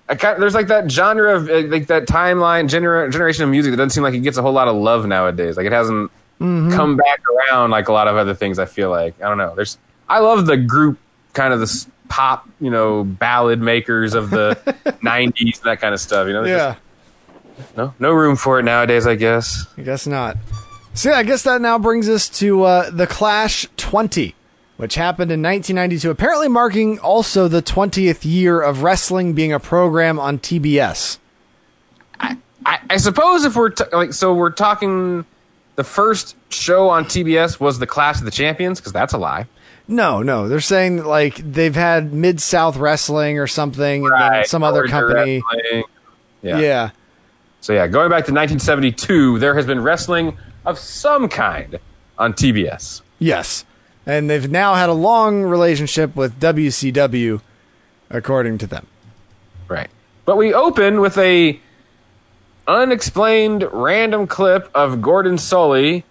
I 0.08 0.14
kind 0.14 0.40
there's 0.40 0.54
like 0.54 0.68
that 0.68 0.90
genre 0.90 1.36
of 1.36 1.48
uh, 1.50 1.62
like 1.68 1.88
that 1.88 2.06
timeline 2.06 2.68
gener- 2.68 3.10
generation 3.12 3.44
of 3.44 3.50
music 3.50 3.72
that 3.72 3.76
doesn't 3.76 3.90
seem 3.90 4.02
like 4.02 4.14
it 4.14 4.20
gets 4.20 4.36
a 4.38 4.42
whole 4.42 4.52
lot 4.52 4.68
of 4.68 4.76
love 4.76 5.06
nowadays. 5.06 5.56
Like 5.56 5.66
it 5.66 5.72
hasn't 5.72 6.10
come 6.38 6.96
back 6.96 7.20
around 7.50 7.70
like 7.70 7.88
a 7.88 7.92
lot 7.92 8.08
of 8.08 8.16
other 8.16 8.34
things. 8.34 8.58
I 8.58 8.66
feel 8.66 8.90
like 8.90 9.20
I 9.22 9.28
don't 9.28 9.38
know. 9.38 9.54
There's 9.54 9.78
I 10.08 10.20
love 10.20 10.46
the 10.46 10.56
group 10.56 10.98
kind 11.32 11.52
of 11.52 11.60
this 11.60 11.88
pop, 12.08 12.48
you 12.60 12.70
know, 12.70 13.04
ballad 13.04 13.60
makers 13.60 14.14
of 14.14 14.30
the 14.30 14.56
'90s 15.02 15.62
that 15.62 15.80
kind 15.80 15.92
of 15.92 16.00
stuff. 16.00 16.26
You 16.26 16.34
know, 16.34 16.44
Yeah, 16.44 16.76
just 17.58 17.76
no 17.76 17.94
no 17.98 18.12
room 18.12 18.36
for 18.36 18.60
it 18.60 18.62
nowadays. 18.62 19.06
I 19.06 19.16
guess. 19.16 19.66
I 19.76 19.82
guess 19.82 20.06
not. 20.06 20.36
So 20.96 21.10
yeah, 21.10 21.16
I 21.18 21.24
guess 21.24 21.42
that 21.42 21.60
now 21.60 21.78
brings 21.78 22.08
us 22.08 22.30
to 22.38 22.62
uh, 22.62 22.90
the 22.90 23.06
Clash 23.06 23.66
20, 23.76 24.34
which 24.78 24.94
happened 24.94 25.30
in 25.30 25.42
1992, 25.42 26.10
apparently 26.10 26.48
marking 26.48 26.98
also 27.00 27.48
the 27.48 27.60
20th 27.60 28.24
year 28.24 28.62
of 28.62 28.82
wrestling 28.82 29.34
being 29.34 29.52
a 29.52 29.60
program 29.60 30.18
on 30.18 30.38
TBS. 30.38 31.18
I, 32.18 32.38
I 32.64 32.96
suppose 32.96 33.44
if 33.44 33.54
we're 33.54 33.68
t- 33.70 33.84
like 33.92 34.14
so 34.14 34.32
we're 34.32 34.50
talking 34.50 35.26
the 35.76 35.84
first 35.84 36.34
show 36.48 36.88
on 36.88 37.04
TBS 37.04 37.60
was 37.60 37.78
the 37.78 37.86
Clash 37.86 38.18
of 38.18 38.24
the 38.24 38.30
Champions? 38.30 38.80
Because 38.80 38.94
that's 38.94 39.12
a 39.12 39.18
lie. 39.18 39.46
No, 39.86 40.22
no, 40.22 40.48
they're 40.48 40.60
saying 40.60 41.04
like 41.04 41.36
they've 41.36 41.74
had 41.74 42.14
Mid 42.14 42.40
South 42.40 42.78
Wrestling 42.78 43.38
or 43.38 43.46
something, 43.46 44.04
and 44.04 44.12
then 44.12 44.30
Right, 44.30 44.46
some 44.46 44.62
other 44.62 44.88
company. 44.88 45.42
Wrestling. 45.52 45.84
Yeah. 46.40 46.58
Yeah. 46.58 46.90
So 47.60 47.72
yeah, 47.72 47.86
going 47.86 48.08
back 48.08 48.24
to 48.26 48.32
1972, 48.32 49.38
there 49.38 49.54
has 49.54 49.66
been 49.66 49.82
wrestling 49.82 50.36
of 50.66 50.78
some 50.78 51.28
kind 51.28 51.78
on 52.18 52.34
TBS. 52.34 53.00
Yes. 53.18 53.64
And 54.04 54.28
they've 54.28 54.50
now 54.50 54.74
had 54.74 54.88
a 54.88 54.92
long 54.94 55.42
relationship 55.42 56.14
with 56.14 56.38
WCW, 56.38 57.40
according 58.10 58.58
to 58.58 58.66
them. 58.66 58.86
Right. 59.68 59.90
But 60.24 60.36
we 60.36 60.52
open 60.52 61.00
with 61.00 61.16
a 61.18 61.58
unexplained 62.68 63.64
random 63.72 64.26
clip 64.26 64.70
of 64.74 65.00
Gordon 65.00 65.36
Solie 65.36 66.02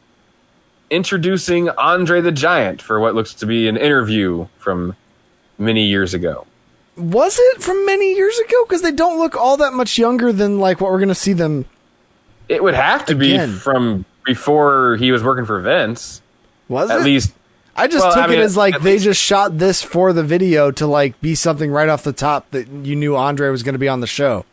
introducing 0.89 1.69
Andre 1.69 2.21
the 2.21 2.31
Giant 2.31 2.81
for 2.81 2.99
what 2.99 3.15
looks 3.15 3.33
to 3.35 3.45
be 3.45 3.67
an 3.67 3.75
interview 3.77 4.47
from 4.57 4.95
many 5.57 5.85
years 5.85 6.13
ago. 6.13 6.45
Was 6.97 7.37
it 7.39 7.61
from 7.61 7.85
many 7.85 8.15
years 8.15 8.37
ago? 8.39 8.63
Because 8.65 8.81
they 8.81 8.91
don't 8.91 9.19
look 9.19 9.35
all 9.35 9.57
that 9.57 9.73
much 9.73 9.97
younger 9.97 10.31
than 10.31 10.59
like 10.59 10.79
what 10.79 10.91
we're 10.91 10.99
going 10.99 11.09
to 11.09 11.15
see 11.15 11.33
them. 11.33 11.65
It 12.47 12.63
would 12.63 12.75
have 12.75 13.05
to 13.07 13.13
Again. 13.13 13.51
be 13.53 13.57
from 13.57 14.05
before 14.25 14.97
he 14.97 15.11
was 15.11 15.23
working 15.23 15.45
for 15.45 15.59
Vince. 15.59 16.21
Was 16.67 16.89
At 16.89 17.01
it? 17.01 17.03
least 17.03 17.33
I 17.75 17.87
just 17.87 18.03
Well, 18.05 18.13
took 18.13 18.23
I 18.23 18.27
mean, 18.27 18.39
it 18.39 18.43
as 18.43 18.57
like 18.57 18.81
they 18.81 18.93
least- 18.93 19.03
just 19.05 19.21
shot 19.21 19.57
this 19.57 19.81
for 19.83 20.13
the 20.13 20.23
video 20.23 20.71
to 20.71 20.87
like 20.87 21.19
be 21.21 21.35
something 21.35 21.71
right 21.71 21.89
off 21.89 22.03
the 22.03 22.13
top 22.13 22.49
that 22.51 22.67
you 22.69 22.95
knew 22.95 23.15
Andre 23.15 23.49
was 23.49 23.63
going 23.63 23.73
to 23.73 23.79
be 23.79 23.89
on 23.89 23.99
the 23.99 24.07
show. 24.07 24.45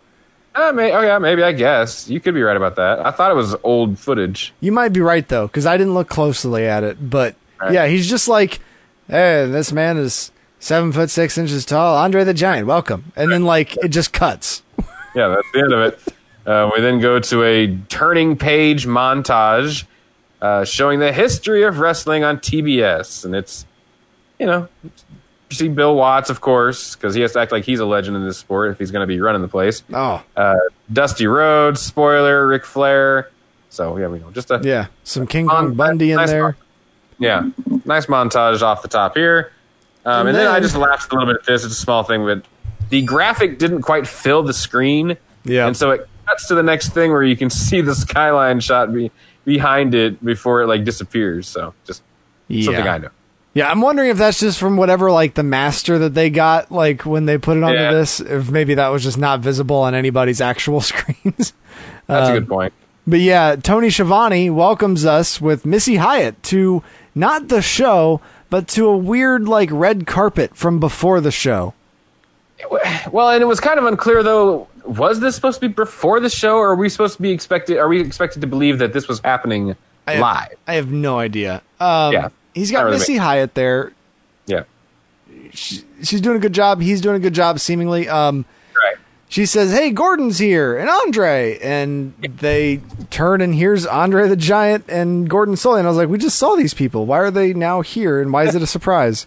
Uh, 0.54 0.70
may, 0.72 0.92
oh 0.92 1.00
yeah, 1.00 1.18
maybe 1.18 1.42
I 1.42 1.52
guess 1.52 2.10
you 2.10 2.20
could 2.20 2.34
be 2.34 2.42
right 2.42 2.56
about 2.56 2.76
that. 2.76 3.04
I 3.06 3.10
thought 3.10 3.30
it 3.30 3.34
was 3.34 3.54
old 3.62 3.98
footage. 3.98 4.52
You 4.60 4.70
might 4.72 4.90
be 4.92 5.00
right 5.00 5.26
though, 5.26 5.46
because 5.46 5.64
I 5.66 5.76
didn't 5.78 5.94
look 5.94 6.08
closely 6.08 6.66
at 6.66 6.82
it. 6.84 7.08
But 7.08 7.36
Right. 7.60 7.72
yeah, 7.72 7.86
he's 7.86 8.10
just 8.10 8.28
like, 8.28 8.60
hey, 9.08 9.46
this 9.46 9.72
man 9.72 9.96
is 9.96 10.30
seven 10.58 10.92
foot 10.92 11.08
six 11.08 11.38
inches 11.38 11.64
tall. 11.64 11.96
Andre 11.96 12.24
the 12.24 12.34
Giant, 12.34 12.66
welcome. 12.66 13.12
And 13.16 13.30
then 13.32 13.44
like 13.44 13.76
it 13.78 13.88
just 13.88 14.12
cuts. 14.12 14.62
Yeah, 15.14 15.28
that's 15.28 15.46
the 15.54 15.60
end 15.60 15.72
of 15.72 15.80
it. 15.92 16.00
Uh, 16.46 16.70
we 16.74 16.80
then 16.82 16.98
go 17.00 17.18
to 17.20 17.44
a 17.44 17.76
turning 17.88 18.36
page 18.36 18.86
montage 18.86 19.84
uh, 20.40 20.64
showing 20.64 20.98
the 20.98 21.12
history 21.12 21.62
of 21.62 21.78
wrestling 21.78 22.24
on 22.24 22.38
TBS, 22.38 23.24
and 23.24 23.34
it's 23.34 23.64
you 24.38 24.46
know 24.46 24.68
you 24.82 24.90
see 25.56 25.68
Bill 25.68 25.94
Watts, 25.94 26.30
of 26.30 26.40
course, 26.40 26.96
because 26.96 27.14
he 27.14 27.20
has 27.22 27.32
to 27.34 27.40
act 27.40 27.52
like 27.52 27.64
he's 27.64 27.78
a 27.80 27.86
legend 27.86 28.16
in 28.16 28.24
this 28.24 28.38
sport 28.38 28.70
if 28.72 28.78
he's 28.78 28.90
going 28.90 29.02
to 29.02 29.06
be 29.06 29.20
running 29.20 29.42
the 29.42 29.48
place. 29.48 29.82
Oh, 29.92 30.22
Uh, 30.36 30.54
Dusty 30.92 31.26
Rhodes, 31.26 31.80
spoiler, 31.80 32.46
Ric 32.48 32.64
Flair. 32.64 33.30
So 33.70 33.96
yeah, 33.98 34.08
we 34.08 34.18
know 34.18 34.30
just 34.32 34.50
a 34.50 34.60
yeah, 34.64 34.86
some 35.04 35.26
King 35.26 35.46
Kong 35.46 35.74
Bundy 35.74 36.10
in 36.10 36.16
nice 36.16 36.30
there. 36.30 36.56
yeah, 37.18 37.48
nice 37.84 38.06
montage 38.06 38.62
off 38.62 38.82
the 38.82 38.88
top 38.88 39.16
here. 39.16 39.52
Um, 40.04 40.26
And 40.26 40.30
and 40.30 40.38
then, 40.38 40.46
I 40.48 40.58
just 40.58 40.76
laughed 40.76 41.12
a 41.12 41.14
little 41.14 41.32
bit 41.32 41.40
at 41.40 41.46
this. 41.46 41.64
It's 41.64 41.72
a 41.74 41.76
small 41.78 42.02
thing, 42.02 42.24
but 42.24 42.42
the 42.90 43.02
graphic 43.02 43.58
didn't 43.60 43.82
quite 43.82 44.08
fill 44.08 44.42
the 44.42 44.52
screen. 44.52 45.16
Yeah. 45.44 45.66
And 45.68 45.76
so 45.76 45.92
it 45.92 46.08
cuts 46.26 46.48
to 46.48 46.54
the 46.54 46.62
next 46.62 46.90
thing 46.90 47.10
where 47.10 47.22
you 47.22 47.36
can 47.36 47.50
see 47.64 47.80
the 47.80 47.94
skyline 47.94 48.60
shot 48.60 48.92
be, 48.92 49.10
behind 49.44 49.94
it 49.94 50.24
before 50.24 50.62
it 50.62 50.66
like 50.66 50.84
disappears. 50.84 51.48
So 51.48 51.74
just 51.86 52.02
something 52.48 52.84
Yeah. 52.84 52.94
I 52.94 52.98
know. 52.98 53.08
Yeah, 53.54 53.70
I'm 53.70 53.82
wondering 53.82 54.08
if 54.08 54.16
that's 54.16 54.40
just 54.40 54.58
from 54.58 54.78
whatever 54.78 55.10
like 55.10 55.34
the 55.34 55.42
master 55.42 55.98
that 55.98 56.14
they 56.14 56.30
got 56.30 56.72
like 56.72 57.04
when 57.04 57.26
they 57.26 57.36
put 57.36 57.58
it 57.58 57.62
onto 57.62 57.78
Yeah. 57.78 57.92
this. 57.92 58.18
If 58.20 58.50
maybe 58.50 58.74
that 58.74 58.88
was 58.88 59.02
just 59.02 59.18
not 59.18 59.40
visible 59.40 59.76
on 59.76 59.94
anybody's 59.94 60.40
actual 60.40 60.80
screens. 60.80 61.52
That's 62.06 62.28
Um, 62.30 62.36
a 62.36 62.40
good 62.40 62.48
point. 62.48 62.72
But 63.06 63.20
yeah, 63.20 63.56
Tony 63.56 63.90
Schiavone 63.90 64.48
welcomes 64.48 65.04
us 65.04 65.40
with 65.40 65.66
Missy 65.66 65.96
Hyatt 65.96 66.40
to 66.44 66.82
not 67.14 67.48
the 67.48 67.60
show, 67.60 68.20
but 68.48 68.68
to 68.68 68.86
a 68.86 68.96
weird 68.96 69.46
like 69.48 69.68
red 69.72 70.06
carpet 70.06 70.56
from 70.56 70.78
before 70.80 71.20
the 71.20 71.32
show. 71.32 71.74
Well, 73.10 73.30
and 73.30 73.42
it 73.42 73.46
was 73.46 73.60
kind 73.60 73.78
of 73.78 73.84
unclear 73.86 74.22
though. 74.22 74.68
Was 74.84 75.20
this 75.20 75.34
supposed 75.34 75.60
to 75.60 75.68
be 75.68 75.72
before 75.72 76.18
the 76.20 76.28
show, 76.30 76.56
or 76.56 76.70
are 76.70 76.74
we 76.76 76.88
supposed 76.88 77.16
to 77.16 77.22
be 77.22 77.30
expected? 77.30 77.78
Are 77.78 77.88
we 77.88 78.00
expected 78.00 78.40
to 78.40 78.46
believe 78.46 78.78
that 78.78 78.92
this 78.92 79.06
was 79.08 79.20
happening 79.20 79.76
I 80.06 80.12
have, 80.12 80.20
live? 80.20 80.48
I 80.66 80.74
have 80.74 80.90
no 80.90 81.18
idea. 81.18 81.62
Um, 81.80 82.12
Yeah, 82.12 82.28
he's 82.54 82.70
got 82.72 82.84
really 82.84 82.98
Missy. 82.98 83.16
Hyatt 83.16 83.54
there. 83.54 83.92
Yeah. 84.46 84.64
She's 85.52 86.20
doing 86.20 86.36
a 86.36 86.40
good 86.40 86.52
job. 86.52 86.80
He's 86.80 87.00
doing 87.00 87.16
a 87.16 87.20
good 87.20 87.34
job, 87.34 87.58
seemingly. 87.60 88.08
Um, 88.08 88.44
Right. 88.74 88.96
she 89.28 89.46
says, 89.46 89.72
"Hey, 89.72 89.90
Gordon's 89.90 90.38
here 90.38 90.76
and 90.78 90.88
Andre," 90.88 91.58
and 91.62 92.14
they 92.20 92.80
turn 93.10 93.40
and 93.40 93.54
here's 93.54 93.86
Andre 93.86 94.28
the 94.28 94.36
Giant 94.36 94.84
and 94.88 95.28
Gordon 95.28 95.54
Solie. 95.54 95.78
And 95.78 95.86
I 95.86 95.90
was 95.90 95.98
like, 95.98 96.08
"We 96.08 96.18
just 96.18 96.38
saw 96.38 96.54
these 96.56 96.74
people. 96.74 97.06
Why 97.06 97.18
are 97.18 97.30
they 97.30 97.52
now 97.52 97.82
here? 97.82 98.20
And 98.20 98.32
why 98.32 98.44
is 98.44 98.54
it 98.54 98.62
a 98.62 98.66
surprise?" 98.66 99.26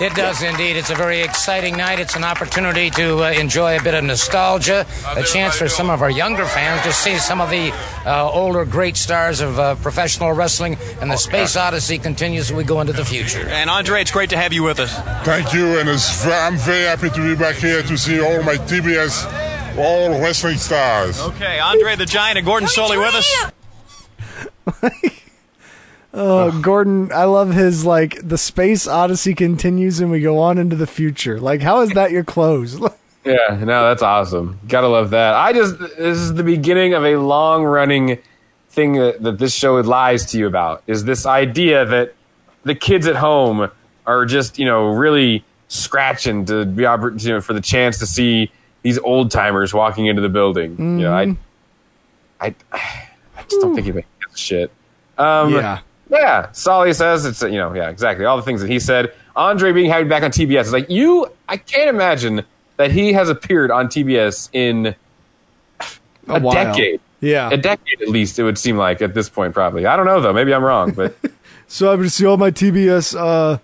It 0.00 0.14
does 0.14 0.42
indeed. 0.44 0.76
It's 0.76 0.90
a 0.90 0.94
very 0.94 1.22
exciting 1.22 1.76
night. 1.76 1.98
It's 1.98 2.14
an 2.14 2.22
opportunity 2.22 2.88
to 2.90 3.24
uh, 3.24 3.30
enjoy 3.32 3.78
a 3.78 3.82
bit 3.82 3.94
of 3.94 4.04
nostalgia, 4.04 4.86
a 5.16 5.24
chance 5.24 5.56
for 5.56 5.68
some 5.68 5.90
of 5.90 6.02
our 6.02 6.10
younger 6.10 6.44
fans 6.46 6.82
to 6.82 6.92
see 6.92 7.16
some 7.18 7.40
of 7.40 7.50
the 7.50 7.72
uh, 8.06 8.30
older 8.30 8.64
great 8.64 8.96
stars 8.96 9.40
of 9.40 9.58
uh, 9.58 9.74
professional 9.76 10.32
wrestling. 10.32 10.76
And 11.00 11.10
the 11.10 11.16
Space 11.16 11.56
Odyssey 11.56 11.98
continues 11.98 12.50
as 12.50 12.56
we 12.56 12.62
go 12.62 12.80
into 12.80 12.92
the 12.92 13.04
future. 13.04 13.48
And 13.48 13.68
Andre, 13.68 14.00
it's 14.02 14.12
great 14.12 14.30
to 14.30 14.36
have 14.36 14.52
you 14.52 14.62
with 14.62 14.78
us. 14.78 14.94
Thank 15.24 15.52
you, 15.52 15.80
and 15.80 15.88
it's, 15.88 16.24
ve- 16.24 16.30
I'm 16.32 16.56
very 16.58 16.84
happy 16.84 17.10
to 17.10 17.20
be 17.20 17.34
back 17.34 17.56
here 17.56 17.82
to 17.82 17.98
see 17.98 18.20
all 18.20 18.40
my 18.44 18.54
TBS, 18.54 19.76
all 19.76 20.10
wrestling 20.22 20.58
stars. 20.58 21.20
Okay, 21.20 21.58
Andre 21.58 21.96
the 21.96 22.06
Giant 22.06 22.38
and 22.38 22.46
Gordon 22.46 22.68
Solie 22.68 22.98
with 22.98 23.16
us. 23.16 23.50
Oh, 26.20 26.60
Gordon, 26.60 27.12
I 27.12 27.24
love 27.24 27.52
his 27.52 27.84
like 27.84 28.18
the 28.26 28.36
space 28.36 28.88
odyssey 28.88 29.34
continues 29.34 30.00
and 30.00 30.10
we 30.10 30.20
go 30.20 30.38
on 30.38 30.58
into 30.58 30.74
the 30.74 30.86
future. 30.86 31.38
Like, 31.40 31.60
how 31.60 31.80
is 31.82 31.90
that 31.90 32.10
your 32.10 32.24
close? 32.24 32.78
Yeah, 33.24 33.58
no, 33.62 33.88
that's 33.88 34.00
awesome. 34.00 34.58
Gotta 34.68 34.88
love 34.88 35.10
that. 35.10 35.34
I 35.34 35.52
just 35.52 35.78
this 35.78 36.16
is 36.16 36.32
the 36.32 36.44
beginning 36.44 36.94
of 36.94 37.04
a 37.04 37.16
long 37.16 37.62
running 37.62 38.18
thing 38.70 38.94
that, 38.94 39.22
that 39.22 39.38
this 39.38 39.52
show 39.52 39.74
lies 39.74 40.24
to 40.26 40.38
you 40.38 40.46
about 40.46 40.82
is 40.86 41.04
this 41.04 41.26
idea 41.26 41.84
that 41.84 42.14
the 42.62 42.74
kids 42.74 43.06
at 43.06 43.16
home 43.16 43.70
are 44.06 44.24
just 44.24 44.58
you 44.58 44.64
know 44.64 44.86
really 44.94 45.44
scratching 45.66 46.46
to 46.46 46.64
be 46.64 46.84
you 46.84 47.32
know, 47.32 47.40
for 47.42 47.52
the 47.52 47.60
chance 47.60 47.98
to 47.98 48.06
see 48.06 48.50
these 48.82 48.98
old 49.00 49.30
timers 49.30 49.74
walking 49.74 50.06
into 50.06 50.22
the 50.22 50.30
building. 50.30 50.76
You 50.78 51.04
know, 51.04 51.12
I, 51.12 51.36
I, 52.40 52.54
I 52.72 53.42
just 53.42 53.60
don't 53.60 53.74
think 53.74 53.86
he 53.86 53.92
gives 53.92 54.06
a 54.34 54.38
shit. 54.38 54.70
Um, 55.18 55.52
Yeah. 55.52 55.80
Yeah. 56.10 56.46
Solie 56.52 56.94
says 56.94 57.24
it's 57.26 57.42
you 57.42 57.50
know 57.58 57.74
yeah 57.74 57.90
exactly 57.90 58.24
all 58.24 58.36
the 58.36 58.42
things 58.42 58.60
that 58.60 58.70
he 58.70 58.78
said. 58.78 59.12
Andre 59.36 59.72
being 59.72 59.90
happy 59.90 60.04
back 60.04 60.22
on 60.22 60.30
TBS 60.30 60.62
is 60.62 60.72
like 60.72 60.90
you. 60.90 61.30
I 61.48 61.56
can't 61.58 61.88
imagine 61.90 62.44
that 62.76 62.90
he 62.90 63.12
has 63.12 63.28
appeared 63.28 63.70
on 63.70 63.88
TBS 63.88 64.48
in 64.52 64.94
a, 66.28 66.34
A 66.34 66.40
decade. 66.40 67.00
Yeah. 67.20 67.50
a 67.50 67.56
decade 67.56 68.00
at 68.02 68.08
least. 68.08 68.38
It 68.38 68.44
would 68.44 68.58
seem 68.58 68.76
like 68.76 69.02
at 69.02 69.14
this 69.14 69.28
point 69.28 69.54
probably. 69.54 69.86
I 69.86 69.96
don't 69.96 70.06
know 70.06 70.20
though. 70.20 70.32
Maybe 70.32 70.52
I'm 70.54 70.64
wrong, 70.64 70.92
but 70.92 71.16
So 71.68 71.90
I'm 71.92 71.98
gonna 71.98 72.08
see 72.10 72.24
all 72.26 72.36
my 72.38 72.50
TBS. 72.50 73.14
Uh, 73.14 73.58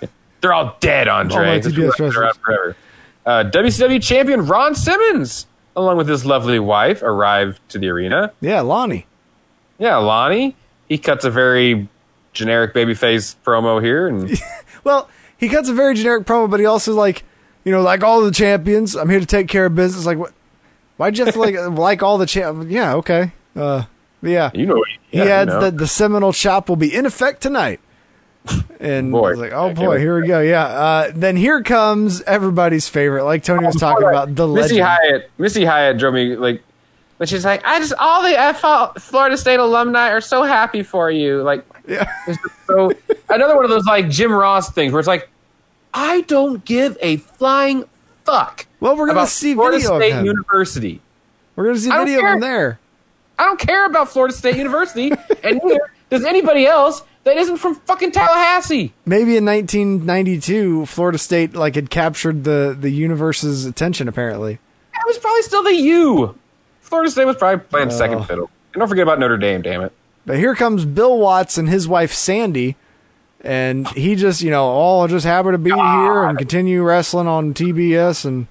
they're 0.40 0.52
all 0.52 0.76
dead. 0.80 1.06
Andre. 1.08 1.56
All 1.56 1.60
TBS 1.60 2.12
forever. 2.42 2.76
Uh, 3.24 3.44
WCW 3.50 4.02
champion 4.02 4.44
Ron 4.46 4.74
Simmons, 4.74 5.46
along 5.76 5.96
with 5.96 6.08
his 6.08 6.26
lovely 6.26 6.58
wife, 6.58 7.02
arrived 7.02 7.60
to 7.70 7.78
the 7.78 7.88
arena. 7.88 8.32
yeah, 8.40 8.60
Lonnie. 8.60 9.06
Yeah, 9.78 9.96
Lonnie. 9.96 10.56
He 10.88 10.98
cuts 10.98 11.24
a 11.24 11.30
very 11.30 11.88
generic 12.32 12.74
babyface 12.74 13.36
promo 13.44 13.82
here, 13.82 14.06
and 14.06 14.30
Well, 14.84 15.08
he 15.36 15.48
cuts 15.48 15.68
a 15.68 15.74
very 15.74 15.94
generic 15.94 16.26
promo, 16.26 16.50
but 16.50 16.60
he 16.60 16.66
also 16.66 16.94
like, 16.94 17.24
you 17.64 17.72
know, 17.72 17.82
like 17.82 18.02
all 18.02 18.20
the 18.22 18.30
champions. 18.30 18.94
I'm 18.94 19.08
here 19.08 19.20
to 19.20 19.26
take 19.26 19.48
care 19.48 19.66
of 19.66 19.74
business. 19.74 20.06
Like, 20.06 20.18
what? 20.18 20.32
Why'd 20.96 21.18
you 21.18 21.24
have 21.24 21.34
to 21.34 21.40
like 21.40 21.56
like 21.78 22.02
all 22.02 22.18
the 22.18 22.26
champ? 22.26 22.66
Yeah, 22.68 22.94
okay. 22.96 23.32
Uh, 23.56 23.84
yeah. 24.22 24.50
you 24.54 24.66
know, 24.66 24.82
he 25.10 25.18
yeah, 25.18 25.24
you 25.24 25.30
adds 25.30 25.48
know. 25.50 25.60
that 25.60 25.78
the 25.78 25.86
Seminole 25.86 26.32
chop 26.32 26.68
will 26.68 26.76
be 26.76 26.94
in 26.94 27.06
effect 27.06 27.40
tonight. 27.40 27.80
And 28.78 29.10
Boy. 29.10 29.34
Like, 29.36 29.52
oh 29.52 29.72
boy, 29.72 29.98
here 29.98 30.20
we 30.20 30.26
go. 30.26 30.40
Yeah. 30.40 30.64
Uh, 30.64 31.12
then 31.14 31.36
here 31.36 31.62
comes 31.62 32.20
everybody's 32.22 32.88
favorite, 32.88 33.24
like 33.24 33.42
Tony 33.42 33.64
was 33.64 33.76
talking 33.76 34.06
about, 34.06 34.34
the 34.34 34.46
Missy 34.46 34.80
legend. 34.80 34.86
Hyatt. 34.86 35.30
Missy 35.38 35.64
Hyatt 35.64 35.98
drove 35.98 36.12
me 36.12 36.36
like, 36.36 36.62
but 37.24 37.30
she's 37.30 37.42
like, 37.42 37.64
I 37.64 37.78
just 37.78 37.94
all 37.98 38.22
the 38.22 38.38
F- 38.38 39.02
Florida 39.02 39.38
State 39.38 39.58
alumni 39.58 40.10
are 40.10 40.20
so 40.20 40.42
happy 40.42 40.82
for 40.82 41.10
you. 41.10 41.42
Like, 41.42 41.64
yeah. 41.88 42.06
so 42.66 42.92
another 43.30 43.56
one 43.56 43.64
of 43.64 43.70
those 43.70 43.86
like 43.86 44.10
Jim 44.10 44.30
Ross 44.30 44.70
things 44.70 44.92
where 44.92 45.00
it's 45.00 45.08
like, 45.08 45.30
I 45.94 46.20
don't 46.20 46.62
give 46.66 46.98
a 47.00 47.16
flying 47.16 47.84
fuck. 48.26 48.66
Well, 48.78 48.94
we're 48.94 49.06
gonna 49.06 49.26
see 49.26 49.54
Florida 49.54 49.78
video 49.78 49.96
of 49.96 50.02
State 50.02 50.12
him. 50.12 50.26
University. 50.26 51.00
We're 51.56 51.64
gonna 51.64 51.78
see 51.78 51.88
video 51.88 52.18
of 52.18 52.20
care. 52.20 52.34
him 52.34 52.40
there. 52.40 52.78
I 53.38 53.44
don't 53.44 53.58
care 53.58 53.86
about 53.86 54.10
Florida 54.10 54.34
State 54.34 54.56
University, 54.56 55.10
and 55.42 55.62
neither 55.64 55.80
does 56.10 56.26
anybody 56.26 56.66
else 56.66 57.02
that 57.22 57.38
isn't 57.38 57.56
from 57.56 57.76
fucking 57.76 58.12
Tallahassee. 58.12 58.92
Maybe 59.06 59.38
in 59.38 59.46
1992, 59.46 60.84
Florida 60.84 61.16
State 61.16 61.54
like 61.54 61.74
had 61.74 61.88
captured 61.88 62.44
the 62.44 62.76
the 62.78 62.90
universe's 62.90 63.64
attention. 63.64 64.08
Apparently, 64.08 64.52
it 64.92 65.06
was 65.06 65.16
probably 65.16 65.40
still 65.40 65.62
the 65.62 65.74
U. 65.74 66.38
Florida 66.84 67.10
State 67.10 67.24
was 67.24 67.36
probably 67.36 67.64
playing 67.64 67.90
second 67.90 68.24
fiddle. 68.24 68.50
And 68.72 68.80
don't 68.80 68.88
forget 68.88 69.02
about 69.02 69.18
Notre 69.18 69.38
Dame, 69.38 69.62
damn 69.62 69.80
it. 69.82 69.92
But 70.26 70.36
here 70.38 70.54
comes 70.54 70.84
Bill 70.84 71.18
Watts 71.18 71.58
and 71.58 71.68
his 71.68 71.88
wife 71.88 72.12
Sandy, 72.12 72.76
and 73.40 73.88
he 73.88 74.14
just, 74.14 74.42
you 74.42 74.50
know, 74.50 74.70
oh, 74.72 75.06
just 75.08 75.26
happy 75.26 75.50
to 75.50 75.58
be 75.58 75.70
here 75.70 76.24
and 76.24 76.38
continue 76.38 76.82
wrestling 76.82 77.26
on 77.26 77.54
TBS, 77.54 78.24
and 78.24 78.46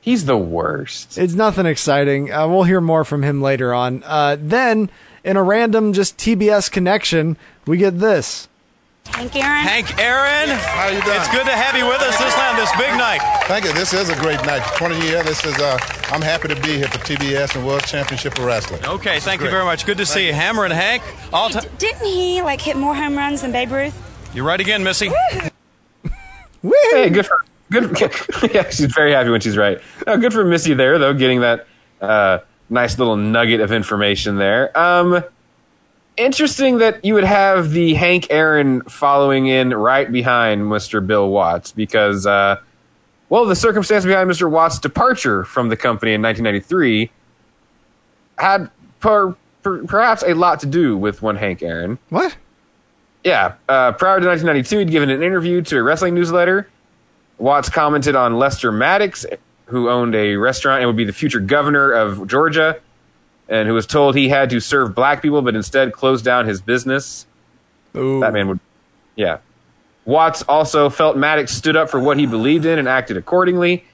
He's 0.00 0.26
the 0.26 0.36
worst. 0.36 1.16
it's 1.18 1.34
nothing 1.34 1.64
exciting. 1.66 2.30
Uh, 2.30 2.46
we'll 2.46 2.64
hear 2.64 2.80
more 2.80 3.04
from 3.04 3.22
him 3.22 3.40
later 3.40 3.72
on. 3.72 4.02
Uh, 4.04 4.36
then, 4.38 4.90
in 5.24 5.36
a 5.36 5.42
random 5.42 5.92
just 5.92 6.18
TBS 6.18 6.70
connection, 6.70 7.36
we 7.66 7.78
get 7.78 7.98
this. 7.98 8.48
Hank 9.06 9.36
Aaron. 9.36 9.62
Hank 9.64 9.98
Aaron. 9.98 10.48
How 10.58 10.88
you 10.88 11.00
doing? 11.02 11.16
It's 11.16 11.28
good 11.30 11.44
to 11.46 11.52
have 11.52 11.76
you 11.76 11.86
with 11.86 12.00
us 12.00 12.16
this 12.18 12.36
night, 12.36 12.56
this 12.56 12.70
big 12.72 12.96
night. 12.98 13.20
Thank 13.46 13.64
you. 13.64 13.72
This 13.72 13.92
is 13.92 14.08
a 14.08 14.16
great 14.16 14.44
night. 14.44 14.62
20 14.76 15.00
year. 15.06 15.22
This 15.22 15.44
is. 15.44 15.56
Uh, 15.58 15.78
I'm 16.10 16.20
happy 16.22 16.48
to 16.48 16.56
be 16.56 16.76
here 16.78 16.88
for 16.88 16.98
TBS 16.98 17.54
and 17.54 17.64
World 17.66 17.84
Championship 17.84 18.36
of 18.38 18.44
Wrestling. 18.44 18.84
Okay, 18.84 19.20
thank 19.20 19.40
you 19.40 19.50
very 19.50 19.64
much. 19.64 19.86
Good 19.86 19.98
to 19.98 20.06
see 20.06 20.26
you. 20.26 20.32
Hammer 20.32 20.64
and 20.64 20.72
Hank. 20.72 21.02
All 21.32 21.48
D- 21.48 21.54
time. 21.54 21.64
didn't 21.78 22.04
he 22.06 22.42
like 22.42 22.60
hit 22.60 22.76
more 22.76 22.94
home 22.94 23.16
runs 23.16 23.42
than 23.42 23.52
Babe 23.52 23.70
Ruth? 23.70 24.30
You're 24.34 24.44
right 24.46 24.60
again, 24.60 24.82
Missy. 24.82 25.10
Hey, 26.92 27.10
good 27.10 27.26
for 27.26 27.36
good. 27.70 27.90
yeah, 28.54 28.70
she's 28.70 28.86
very 28.94 29.12
happy 29.12 29.28
when 29.28 29.42
she's 29.42 29.56
right. 29.58 29.78
Uh, 30.06 30.16
good 30.16 30.32
for 30.32 30.46
Missy 30.46 30.72
there, 30.72 30.98
though, 30.98 31.12
getting 31.12 31.40
that 31.42 31.66
uh, 32.00 32.38
nice 32.70 32.98
little 32.98 33.16
nugget 33.16 33.60
of 33.60 33.70
information 33.70 34.36
there. 34.38 34.76
Um, 34.78 35.22
interesting 36.16 36.78
that 36.78 37.04
you 37.04 37.14
would 37.14 37.24
have 37.24 37.70
the 37.70 37.94
Hank 37.94 38.28
Aaron 38.30 38.82
following 38.82 39.46
in 39.46 39.70
right 39.70 40.10
behind 40.10 40.62
Mr. 40.62 41.04
Bill 41.04 41.28
Watts 41.28 41.72
because, 41.72 42.26
uh, 42.26 42.60
well, 43.28 43.44
the 43.44 43.56
circumstance 43.56 44.04
behind 44.04 44.30
Mr. 44.30 44.50
Watts' 44.50 44.78
departure 44.78 45.44
from 45.44 45.68
the 45.68 45.76
company 45.76 46.14
in 46.14 46.22
1993 46.22 47.10
had 48.38 48.70
per, 49.00 49.34
per, 49.62 49.84
perhaps 49.84 50.22
a 50.22 50.34
lot 50.34 50.60
to 50.60 50.66
do 50.66 50.96
with 50.96 51.22
one 51.22 51.36
Hank 51.36 51.62
Aaron. 51.62 51.98
What? 52.10 52.36
Yeah. 53.24 53.54
Uh, 53.68 53.92
prior 53.92 54.20
to 54.20 54.26
1992, 54.26 54.78
he'd 54.78 54.90
given 54.90 55.10
an 55.10 55.22
interview 55.22 55.62
to 55.62 55.78
a 55.78 55.82
wrestling 55.82 56.14
newsletter. 56.14 56.68
Watts 57.38 57.68
commented 57.68 58.14
on 58.14 58.38
Lester 58.38 58.70
Maddox, 58.70 59.26
who 59.66 59.88
owned 59.88 60.14
a 60.14 60.36
restaurant 60.36 60.80
and 60.80 60.86
would 60.86 60.96
be 60.96 61.04
the 61.04 61.12
future 61.12 61.40
governor 61.40 61.90
of 61.90 62.28
Georgia, 62.28 62.80
and 63.48 63.68
who 63.68 63.74
was 63.74 63.86
told 63.86 64.14
he 64.14 64.28
had 64.28 64.50
to 64.50 64.60
serve 64.60 64.94
black 64.94 65.22
people, 65.22 65.42
but 65.42 65.54
instead 65.54 65.92
closed 65.92 66.24
down 66.24 66.46
his 66.46 66.60
business. 66.60 67.26
Ooh. 67.96 68.20
That 68.20 68.32
man 68.32 68.48
would, 68.48 68.60
yeah. 69.16 69.38
Watts 70.04 70.42
also 70.42 70.90
felt 70.90 71.16
Maddox 71.16 71.52
stood 71.52 71.76
up 71.76 71.88
for 71.88 71.98
what 71.98 72.18
he 72.18 72.26
believed 72.26 72.66
in 72.66 72.78
and 72.78 72.88
acted 72.88 73.16
accordingly. 73.16 73.84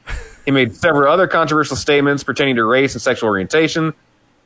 He 0.45 0.51
made 0.51 0.75
several 0.75 1.13
other 1.13 1.29
controversial 1.29 1.77
statements 1.77 2.25
pertaining 2.25 2.57
to 2.57 2.65
race 2.65 2.95
and 2.95 3.03
sexual 3.03 3.29
orientation. 3.29 3.95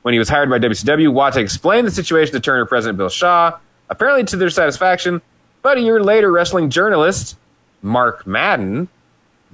When 0.03 0.13
he 0.13 0.19
was 0.19 0.29
hired 0.29 0.51
by 0.51 0.59
WCW, 0.59 1.11
Watts 1.13 1.37
explained 1.37 1.87
the 1.87 1.91
situation 1.91 2.35
to 2.35 2.41
Turner 2.41 2.67
President 2.67 2.99
Bill 2.99 3.09
Shaw, 3.09 3.59
apparently 3.89 4.25
to 4.25 4.37
their 4.37 4.51
satisfaction. 4.51 5.23
But 5.63 5.79
a 5.79 5.81
year 5.81 6.03
later, 6.03 6.31
wrestling 6.31 6.69
journalist 6.69 7.37
Mark 7.81 8.27
Madden 8.27 8.89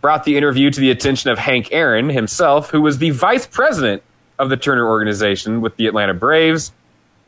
brought 0.01 0.25
the 0.25 0.37
interview 0.37 0.71
to 0.71 0.81
the 0.81 0.91
attention 0.91 1.31
of 1.31 1.39
Hank 1.39 1.69
Aaron 1.71 2.09
himself, 2.09 2.71
who 2.71 2.81
was 2.81 2.99
the 2.99 3.11
vice 3.11 3.47
president 3.47 4.03
of 4.41 4.49
the 4.49 4.57
Turner 4.57 4.89
organization 4.89 5.61
with 5.61 5.77
the 5.77 5.87
Atlanta 5.87 6.15
Braves, 6.15 6.73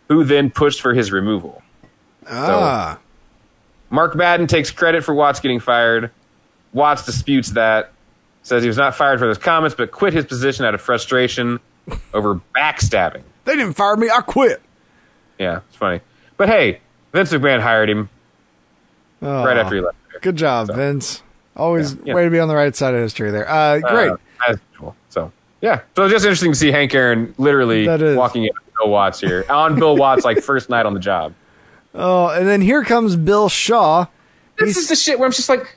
who 0.09 0.25
then 0.25 0.51
pushed 0.51 0.81
for 0.81 0.95
his 0.95 1.13
removal. 1.13 1.63
Ah. 2.29 2.99
Mark 3.91 4.17
Madden 4.17 4.47
takes 4.47 4.71
credit 4.71 5.05
for 5.05 5.15
Watts 5.15 5.41
getting 5.41 5.61
fired. 5.61 6.11
Watts 6.73 7.05
disputes 7.05 7.51
that, 7.51 7.93
says 8.43 8.63
he 8.63 8.69
was 8.69 8.79
not 8.79 8.95
fired 8.95 9.19
for 9.19 9.27
those 9.27 9.39
comments, 9.39 9.75
but 9.75 9.91
quit 9.91 10.15
his 10.15 10.25
position 10.25 10.65
out 10.65 10.75
of 10.75 10.81
frustration 10.81 11.61
over 12.15 12.41
backstabbing. 12.57 13.23
They 13.45 13.57
didn't 13.57 13.75
fire 13.75 13.97
me. 13.97 14.09
I 14.09 14.23
quit. 14.23 14.63
Yeah, 15.39 15.61
it's 15.69 15.77
funny. 15.77 16.01
But 16.39 16.49
hey, 16.49 16.81
Vince 17.13 17.31
McMahon 17.33 17.61
hired 17.61 17.91
him 17.91 18.09
Oh, 19.21 19.45
right 19.45 19.57
after 19.57 19.75
he 19.77 19.81
left. 19.81 19.97
Good 20.21 20.37
job, 20.37 20.69
Vince. 20.75 21.23
Always 21.57 21.95
yeah. 22.05 22.15
way 22.15 22.25
to 22.25 22.31
be 22.31 22.39
on 22.41 22.49
the 22.49 22.55
right 22.57 22.75
side 22.75 22.95
of 22.95 23.01
history 23.01 23.31
there. 23.31 23.49
Uh, 23.49 23.79
great. 23.81 24.13
Uh. 24.49 24.57
So 24.79 24.95
yeah, 25.63 25.81
so 25.97 26.05
it's 26.05 26.13
just 26.13 26.25
interesting 26.27 26.53
to 26.53 26.59
see 26.59 26.71
Hank 26.71 26.95
Aaron 26.95 27.35
literally 27.39 27.87
That 27.87 28.03
is. 28.03 28.17
walking 28.17 28.45
in 28.45 28.51
on 28.51 28.63
Bill 28.79 28.91
Watts 28.91 29.21
here 29.21 29.47
on 29.49 29.77
Bill 29.77 29.97
Watts 29.97 30.25
like 30.25 30.41
first 30.43 30.69
night 30.69 30.85
on 30.85 30.93
the 30.93 31.01
job. 31.01 31.33
oh, 31.95 32.29
and 32.29 32.47
then 32.47 32.61
here 32.61 32.85
comes 32.85 33.17
Bill 33.17 33.49
Shaw. 33.49 34.07
This 34.59 34.77
is 34.77 34.89
the 34.89 34.97
shit 34.97 35.19
where 35.19 35.27
I'm 35.27 35.33
just 35.33 35.49
like, 35.49 35.77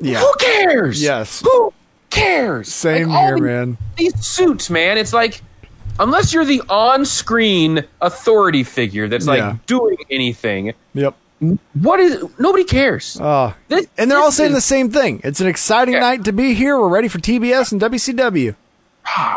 Yeah. 0.00 0.18
who 0.20 0.32
cares? 0.38 1.02
Yes. 1.02 1.40
Who 1.40 1.72
cares? 2.10 2.68
Same 2.68 3.08
Like, 3.08 3.16
all 3.16 3.26
here, 3.28 3.36
the- 3.36 3.42
man. 3.42 3.78
These 3.96 4.26
suits, 4.26 4.68
man. 4.68 4.98
It's 4.98 5.12
like 5.14 5.40
unless 5.98 6.32
you're 6.32 6.44
the 6.44 6.62
on-screen 6.68 7.84
authority 8.00 8.64
figure 8.64 9.08
that's 9.08 9.26
like 9.26 9.38
Yeah. 9.38 9.56
doing 9.66 9.96
anything, 10.10 10.72
Yep. 10.94 11.14
what 11.80 12.00
is? 12.00 12.24
Nobody 12.38 12.64
cares. 12.64 13.18
Oh. 13.20 13.54
This- 13.68 13.86
and 13.98 14.10
they're 14.10 14.18
all 14.18 14.26
this 14.26 14.36
saying 14.36 14.50
is- 14.52 14.56
the 14.56 14.60
same 14.62 14.90
thing. 14.90 15.20
It's 15.24 15.40
an 15.40 15.46
exciting 15.46 15.94
night 16.00 16.24
to 16.24 16.32
be 16.32 16.54
here. 16.54 16.78
We're 16.78 16.88
ready 16.88 17.08
for 17.08 17.18
TBS 17.18 17.72
and 17.72 17.80
WCW. 17.80 18.54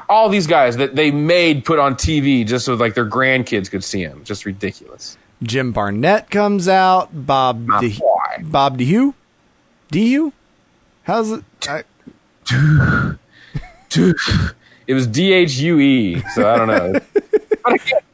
All 0.09 0.29
these 0.29 0.47
guys 0.47 0.77
that 0.77 0.95
they 0.95 1.11
made 1.11 1.65
put 1.65 1.79
on 1.79 1.95
TV 1.95 2.45
just 2.47 2.65
so 2.65 2.75
like 2.75 2.93
their 2.93 3.09
grandkids 3.09 3.69
could 3.69 3.83
see 3.83 4.05
them. 4.05 4.23
Just 4.23 4.45
ridiculous. 4.45 5.17
Jim 5.43 5.71
Barnett 5.71 6.29
comes 6.29 6.67
out. 6.67 7.09
Bob 7.25 7.65
My 7.67 7.81
De- 7.81 7.97
boy. 7.99 8.43
Bob 8.43 8.77
DeHue? 8.77 9.13
DeHue? 9.91 10.31
How's 11.03 11.31
it? 11.31 11.43
I, 11.67 11.83
It 14.87 14.93
was 14.93 15.07
D 15.07 15.33
H 15.33 15.55
U 15.57 15.79
E, 15.79 16.21
so 16.35 16.47
I 16.47 16.57
don't 16.57 16.67
know. 16.67 16.99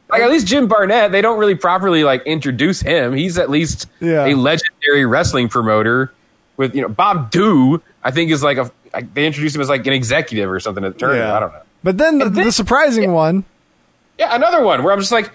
like 0.08 0.22
at 0.22 0.30
least 0.30 0.46
Jim 0.46 0.68
Barnett, 0.68 1.12
they 1.12 1.20
don't 1.20 1.38
really 1.38 1.54
properly 1.54 2.02
like 2.04 2.22
introduce 2.24 2.80
him. 2.80 3.12
He's 3.12 3.36
at 3.36 3.50
least 3.50 3.86
Yeah. 4.00 4.24
a 4.26 4.34
legendary 4.34 5.04
wrestling 5.04 5.48
promoter. 5.48 6.12
With 6.56 6.74
you 6.74 6.82
know 6.82 6.88
Bob 6.88 7.30
Do, 7.30 7.82
I 8.04 8.10
think 8.10 8.30
is 8.30 8.42
like 8.42 8.56
a 8.58 8.70
like, 8.94 9.14
they 9.14 9.26
introduced 9.26 9.54
him 9.54 9.62
as 9.62 9.68
like 9.68 9.86
an 9.86 9.92
executive 9.92 10.50
or 10.50 10.60
something 10.60 10.84
at 10.84 10.98
Turner. 10.98 11.16
Yeah. 11.16 11.36
I 11.36 11.40
don't 11.40 11.52
know. 11.52 11.62
but 11.82 11.98
then 11.98 12.18
the, 12.18 12.28
the 12.28 12.52
surprising 12.52 13.12
one. 13.12 13.44
Yeah, 14.18 14.34
another 14.34 14.62
one 14.62 14.82
where 14.82 14.92
I'm 14.92 15.00
just 15.00 15.12
like, 15.12 15.30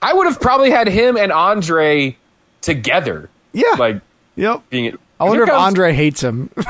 I 0.00 0.12
would 0.14 0.26
have 0.26 0.40
probably 0.40 0.70
had 0.70 0.88
him 0.88 1.16
and 1.16 1.30
Andre 1.32 2.16
together. 2.60 3.28
Yeah. 3.52 3.74
like 3.78 4.00
Yep. 4.36 4.62
being. 4.70 4.96
I 5.20 5.24
wonder 5.24 5.42
if 5.44 5.48
comes- 5.50 5.62
Andre 5.62 5.92
hates 5.92 6.22
him. 6.22 6.50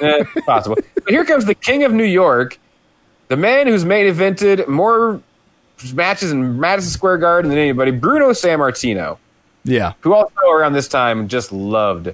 Eh, 0.00 0.24
possible. 0.46 0.76
But 0.96 1.10
here 1.10 1.24
comes 1.24 1.44
the 1.44 1.54
King 1.54 1.84
of 1.84 1.92
New 1.92 2.02
York, 2.02 2.58
the 3.28 3.36
man 3.36 3.68
who's 3.68 3.84
main 3.84 4.12
evented 4.12 4.66
more 4.66 5.20
matches 5.94 6.32
in 6.32 6.58
Madison 6.58 6.90
Square 6.90 7.18
Garden 7.18 7.50
than 7.50 7.58
anybody, 7.58 7.92
Bruno 7.92 8.30
Sammartino, 8.30 9.18
yeah. 9.62 9.92
who 10.00 10.12
also 10.12 10.34
around 10.52 10.72
this 10.72 10.88
time 10.88 11.28
just 11.28 11.52
loved 11.52 12.12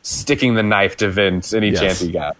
sticking 0.00 0.54
the 0.54 0.62
knife 0.62 0.96
to 0.98 1.10
Vince 1.10 1.52
any 1.52 1.68
Yes. 1.68 1.80
chance 1.80 2.00
he 2.00 2.10
got. 2.12 2.34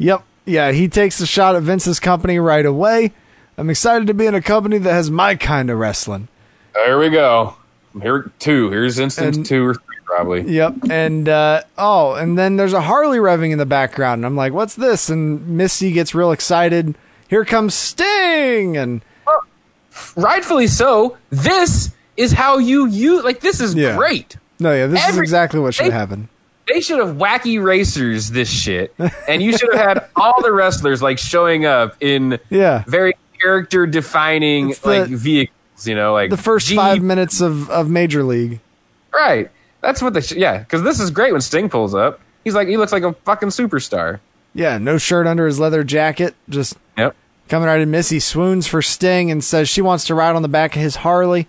Yep. 0.00 0.22
Yeah, 0.46 0.72
he 0.72 0.88
takes 0.88 1.20
a 1.20 1.26
shot 1.26 1.54
at 1.54 1.62
Vince's 1.62 2.00
company 2.00 2.38
right 2.38 2.64
away. 2.66 3.12
I'm 3.58 3.68
excited 3.70 4.06
to 4.08 4.14
be 4.14 4.26
in 4.26 4.34
a 4.34 4.40
company 4.42 4.78
that 4.78 4.92
has 4.92 5.10
my 5.10 5.34
kind 5.36 5.70
of 5.70 5.78
wrestling. 5.78 6.28
There 6.74 6.98
we 6.98 7.10
go. 7.10 7.54
Here 8.00 8.30
two. 8.38 8.70
Here's 8.70 8.98
instance 8.98 9.36
And- 9.36 9.46
two 9.46 9.66
or 9.66 9.74
three 9.74 9.96
probably. 10.06 10.42
Yep. 10.50 10.74
And 10.90 11.28
uh, 11.28 11.62
oh, 11.78 12.14
and 12.14 12.36
then 12.38 12.56
there's 12.56 12.72
a 12.72 12.80
Harley 12.80 13.18
revving 13.18 13.52
in 13.52 13.58
the 13.58 13.66
background. 13.66 14.20
And 14.20 14.26
I'm 14.26 14.34
like, 14.36 14.52
what's 14.52 14.74
this? 14.74 15.08
And 15.10 15.46
Missy 15.56 15.92
gets 15.92 16.14
real 16.14 16.32
excited. 16.32 16.96
Here 17.28 17.44
comes 17.44 17.74
Sting. 17.74 18.76
And 18.76 19.02
Rightfully 20.16 20.66
so. 20.66 21.16
This 21.30 21.90
is 22.16 22.32
how 22.32 22.58
you 22.58 22.86
use. 22.86 23.22
Like 23.24 23.40
this 23.40 23.60
is 23.60 23.74
Yeah. 23.74 23.96
great. 23.96 24.36
no, 24.58 24.72
yeah, 24.72 24.86
this 24.86 25.06
is 25.08 25.18
exactly 25.18 25.60
what 25.60 25.74
should 25.74 25.86
they- 25.86 25.90
happen. 25.90 26.28
They 26.72 26.80
should 26.80 26.98
have 26.98 27.16
wacky 27.16 27.62
racers 27.62 28.30
this 28.30 28.48
shit, 28.50 28.94
and 29.28 29.42
you 29.42 29.56
should 29.56 29.74
have 29.74 29.84
had 29.98 30.06
all 30.16 30.40
the 30.42 30.52
wrestlers 30.52 31.02
like 31.02 31.18
showing 31.18 31.66
up 31.66 31.96
in 32.00 32.38
Yeah. 32.50 32.84
very 32.86 33.14
character 33.40 33.86
defining 33.86 34.74
like 34.84 35.08
vehicles. 35.08 35.86
You 35.86 35.94
know, 35.94 36.12
like 36.12 36.28
The 36.30 36.36
first 36.36 36.68
Jeep. 36.68 36.76
five 36.76 37.02
minutes 37.02 37.40
of, 37.40 37.70
of 37.70 37.88
Major 37.88 38.22
League. 38.22 38.60
Right. 39.12 39.50
That's 39.80 40.02
what 40.02 40.12
they 40.12 40.20
should. 40.20 40.36
Yeah, 40.36 40.58
because 40.58 40.82
this 40.82 41.00
is 41.00 41.10
great 41.10 41.32
when 41.32 41.40
Sting 41.40 41.70
pulls 41.70 41.94
up. 41.94 42.20
He's 42.44 42.54
like 42.54 42.68
he 42.68 42.76
looks 42.76 42.92
like 42.92 43.02
a 43.02 43.14
fucking 43.24 43.48
superstar. 43.48 44.20
Yeah, 44.54 44.76
no 44.78 44.98
shirt 44.98 45.26
under 45.26 45.46
his 45.46 45.58
leather 45.58 45.82
jacket. 45.84 46.34
Just 46.50 46.76
Yep. 46.98 47.16
coming 47.48 47.66
right 47.66 47.80
in. 47.80 47.90
Missy 47.90 48.20
swoons 48.20 48.66
for 48.66 48.82
Sting 48.82 49.30
and 49.30 49.42
says 49.42 49.68
she 49.68 49.80
wants 49.80 50.04
to 50.04 50.14
ride 50.14 50.36
on 50.36 50.42
the 50.42 50.48
back 50.48 50.76
of 50.76 50.82
his 50.82 50.96
Harley. 50.96 51.48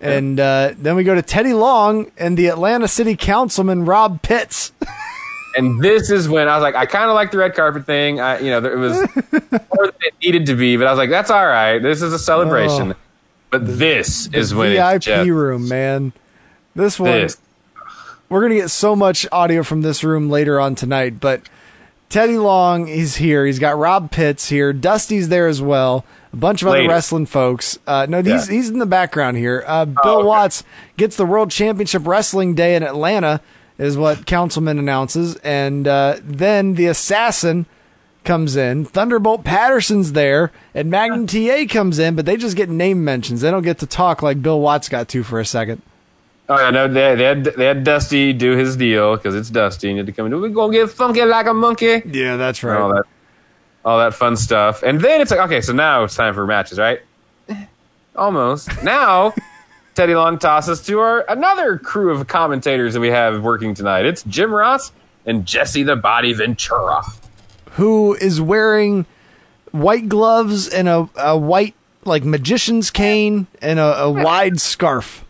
And 0.00 0.40
uh, 0.40 0.72
then 0.78 0.96
we 0.96 1.04
go 1.04 1.14
to 1.14 1.22
Teddy 1.22 1.52
Long 1.52 2.10
and 2.16 2.36
the 2.36 2.46
Atlanta 2.46 2.88
City 2.88 3.16
Councilman 3.16 3.84
Robb 3.84 4.22
Pitts. 4.22 4.72
And 5.56 5.82
this 5.82 6.10
is 6.10 6.28
when 6.28 6.48
I 6.48 6.56
was 6.56 6.62
like, 6.62 6.74
I 6.74 6.86
kind 6.86 7.10
of 7.10 7.14
like 7.14 7.32
the 7.32 7.38
red 7.38 7.54
carpet 7.54 7.84
thing. 7.84 8.20
I, 8.20 8.38
you 8.38 8.50
know, 8.50 8.58
it 8.58 8.78
was 8.78 8.98
more 9.22 9.86
than 9.86 10.00
it 10.00 10.14
needed 10.22 10.46
to 10.46 10.54
be, 10.54 10.76
but 10.76 10.86
I 10.86 10.90
was 10.90 10.98
like, 10.98 11.10
that's 11.10 11.30
all 11.30 11.46
right. 11.46 11.78
This 11.78 12.02
is 12.02 12.12
a 12.12 12.18
celebration. 12.18 12.92
Oh. 12.92 12.96
but 13.50 13.66
this 13.66 14.28
is 14.32 14.54
when 14.54 14.72
VIP 14.72 15.02
just, 15.02 15.28
room, 15.28 15.68
man. 15.68 16.12
This 16.76 17.00
one, 17.00 17.10
this. 17.10 17.36
we're 18.28 18.42
gonna 18.42 18.54
get 18.54 18.70
so 18.70 18.94
much 18.94 19.26
audio 19.32 19.64
from 19.64 19.82
this 19.82 20.04
room 20.04 20.30
later 20.30 20.60
on 20.60 20.76
tonight, 20.76 21.18
but 21.18 21.42
Teddy 22.08 22.38
Long 22.38 22.86
is 22.86 23.16
here. 23.16 23.44
He's 23.44 23.58
got 23.58 23.76
Robb 23.76 24.12
Pitts 24.12 24.48
here. 24.48 24.72
Dusty's 24.72 25.28
there 25.30 25.48
as 25.48 25.60
well. 25.60 26.04
A 26.32 26.36
bunch 26.36 26.62
of 26.62 26.68
other 26.68 26.86
wrestling 26.88 27.26
folks. 27.26 27.78
Uh, 27.86 28.06
no, 28.08 28.22
he's 28.22 28.48
Yeah. 28.48 28.54
he's 28.54 28.68
in 28.70 28.78
the 28.78 28.86
background 28.86 29.36
here. 29.36 29.64
Uh, 29.66 29.84
Bill 29.86 29.96
Oh, 30.04 30.18
okay. 30.20 30.26
Watts 30.28 30.64
gets 30.96 31.16
the 31.16 31.26
World 31.26 31.50
Championship 31.50 32.06
Wrestling 32.06 32.54
Day 32.54 32.76
in 32.76 32.82
Atlanta, 32.84 33.40
is 33.78 33.96
what 33.96 34.26
Councilman 34.26 34.78
announces, 34.78 35.36
and 35.36 35.88
uh, 35.88 36.16
then 36.22 36.74
the 36.74 36.86
Assassin 36.86 37.66
comes 38.22 38.54
in. 38.54 38.84
Thunderbolt 38.84 39.42
Patterson's 39.44 40.12
there, 40.12 40.52
and 40.74 40.90
Magnum 40.90 41.26
TA 41.26 41.64
comes 41.68 41.98
in, 41.98 42.14
but 42.14 42.26
they 42.26 42.36
just 42.36 42.56
get 42.56 42.68
name 42.68 43.02
mentions. 43.02 43.40
They 43.40 43.50
don't 43.50 43.62
get 43.62 43.78
to 43.78 43.86
talk 43.86 44.22
like 44.22 44.40
Bill 44.42 44.60
Watts 44.60 44.88
got 44.88 45.08
to 45.08 45.22
for 45.24 45.40
a 45.40 45.44
second. 45.44 45.82
Oh 46.48 46.58
yeah, 46.58 46.70
no, 46.70 46.86
they, 46.88 47.14
they 47.14 47.24
had 47.24 47.44
they 47.44 47.64
had 47.64 47.82
Dusty 47.84 48.32
do 48.32 48.56
his 48.56 48.76
deal 48.76 49.16
because 49.16 49.34
it's 49.34 49.50
Dusty. 49.50 49.88
and 49.88 49.94
He 49.94 49.98
had 49.98 50.06
to 50.06 50.12
come 50.12 50.26
in. 50.26 50.40
We 50.40 50.50
gonna 50.50 50.72
get 50.72 50.90
funky 50.90 51.24
like 51.24 51.46
a 51.46 51.54
monkey. 51.54 52.02
Yeah, 52.04 52.36
that's 52.36 52.62
And 52.62 53.04
All 53.84 53.98
that, 53.98 54.14
fun 54.14 54.36
stuff. 54.36 54.82
And 54.82 55.00
then 55.00 55.20
it's 55.20 55.30
like, 55.30 55.40
okay, 55.40 55.60
so 55.60 55.72
now 55.72 56.04
it's 56.04 56.14
time 56.14 56.34
for 56.34 56.46
matches, 56.46 56.78
right? 56.78 57.00
Almost. 58.16 58.82
Now, 58.82 59.34
Teddy 59.94 60.14
Long 60.14 60.38
tosses 60.38 60.82
to 60.82 60.98
our 61.00 61.24
another 61.28 61.78
crew 61.78 62.14
of 62.14 62.26
commentators 62.28 62.94
that 62.94 63.00
we 63.00 63.08
have 63.08 63.42
working 63.42 63.74
tonight. 63.74 64.04
It's 64.06 64.22
Jim 64.24 64.52
Ross 64.52 64.92
and 65.26 65.46
Jesse 65.46 65.82
the 65.82 65.96
Body 65.96 66.32
Ventura. 66.32 67.02
who 67.72 68.14
is 68.14 68.40
wearing 68.40 69.06
white 69.72 70.08
gloves 70.08 70.68
and 70.68 70.88
a, 70.88 71.08
a 71.16 71.36
white 71.38 71.74
like 72.04 72.24
magician's 72.24 72.90
cane 72.90 73.46
and 73.62 73.78
a, 73.78 74.00
a 74.02 74.10
wide 74.10 74.60
scarf. 74.60 75.24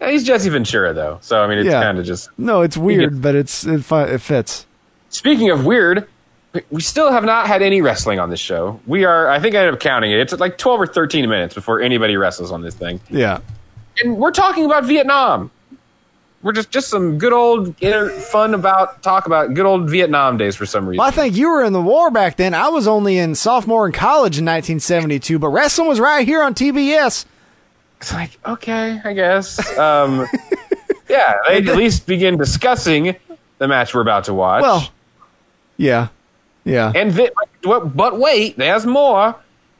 Yeah, 0.00 0.10
he's 0.10 0.24
Jesse 0.24 0.48
Ventura 0.50 0.92
though, 0.92 1.18
so 1.22 1.42
I 1.42 1.46
mean 1.46 1.58
it's 1.58 1.66
Yeah. 1.68 1.82
kind 1.82 1.98
of 1.98 2.04
just. 2.04 2.28
No, 2.38 2.62
it's 2.62 2.76
weird, 2.76 3.22
but 3.22 3.34
it's 3.34 3.64
it, 3.64 3.84
fi- 3.84 4.04
it 4.06 4.20
fits. 4.20 4.66
Speaking 5.08 5.50
of 5.50 5.64
weird, 5.64 6.08
we 6.70 6.80
still 6.82 7.10
have 7.12 7.24
not 7.24 7.46
had 7.46 7.62
any 7.62 7.82
wrestling 7.82 8.18
on 8.20 8.30
this 8.30 8.40
show. 8.40 8.80
We 8.86 9.04
are, 9.04 9.28
I 9.28 9.38
think 9.40 9.54
I 9.54 9.58
ended 9.58 9.74
up 9.74 9.80
counting 9.80 10.10
it. 10.10 10.18
It's 10.18 10.32
like 10.34 10.58
twelve 10.58 10.80
or 10.80 10.86
thirteen 10.86 11.28
minutes 11.28 11.54
before 11.54 11.80
anybody 11.80 12.16
wrestles 12.16 12.50
on 12.52 12.62
this 12.62 12.74
thing. 12.74 13.00
Yeah. 13.10 13.40
and 14.02 14.16
we're 14.18 14.30
talking 14.32 14.64
about 14.64 14.84
Vietnam. 14.84 15.50
We're 16.42 16.52
just 16.52 16.70
just 16.70 16.88
some 16.88 17.18
good 17.18 17.32
old 17.32 17.74
inter- 17.80 18.10
fun 18.10 18.54
about 18.54 19.02
talk 19.02 19.26
about 19.26 19.54
good 19.54 19.66
old 19.66 19.90
Vietnam 19.90 20.36
days 20.36 20.54
for 20.54 20.66
some 20.66 20.86
reason. 20.86 20.98
Well, 20.98 21.08
I 21.08 21.10
think 21.10 21.34
you 21.36 21.48
were 21.50 21.64
in 21.64 21.72
the 21.72 21.82
war 21.82 22.10
back 22.10 22.36
then. 22.36 22.54
I 22.54 22.68
was 22.68 22.86
only 22.86 23.18
in 23.18 23.34
sophomore 23.34 23.86
in 23.86 23.92
college 23.92 24.38
in 24.38 24.44
1972, 24.44 25.38
but 25.40 25.48
wrestling 25.48 25.88
was 25.88 25.98
right 25.98 26.24
here 26.26 26.42
on 26.42 26.54
TBS. 26.54 27.24
It's 28.00 28.12
like 28.12 28.38
okay, 28.46 29.00
I 29.02 29.12
guess. 29.14 29.58
Um, 29.78 30.26
yeah, 31.08 31.34
they 31.48 31.56
at 31.58 31.76
least 31.76 32.06
begin 32.06 32.36
discussing 32.36 33.16
the 33.58 33.66
match 33.66 33.94
we're 33.94 34.02
about 34.02 34.24
to 34.24 34.34
watch. 34.34 34.62
Well, 34.62 34.88
yeah, 35.78 36.08
yeah. 36.66 36.92
and 36.94 37.16
but, 37.62 37.96
but 37.96 38.18
wait, 38.18 38.56
there's 38.58 38.84
more. 38.84 39.36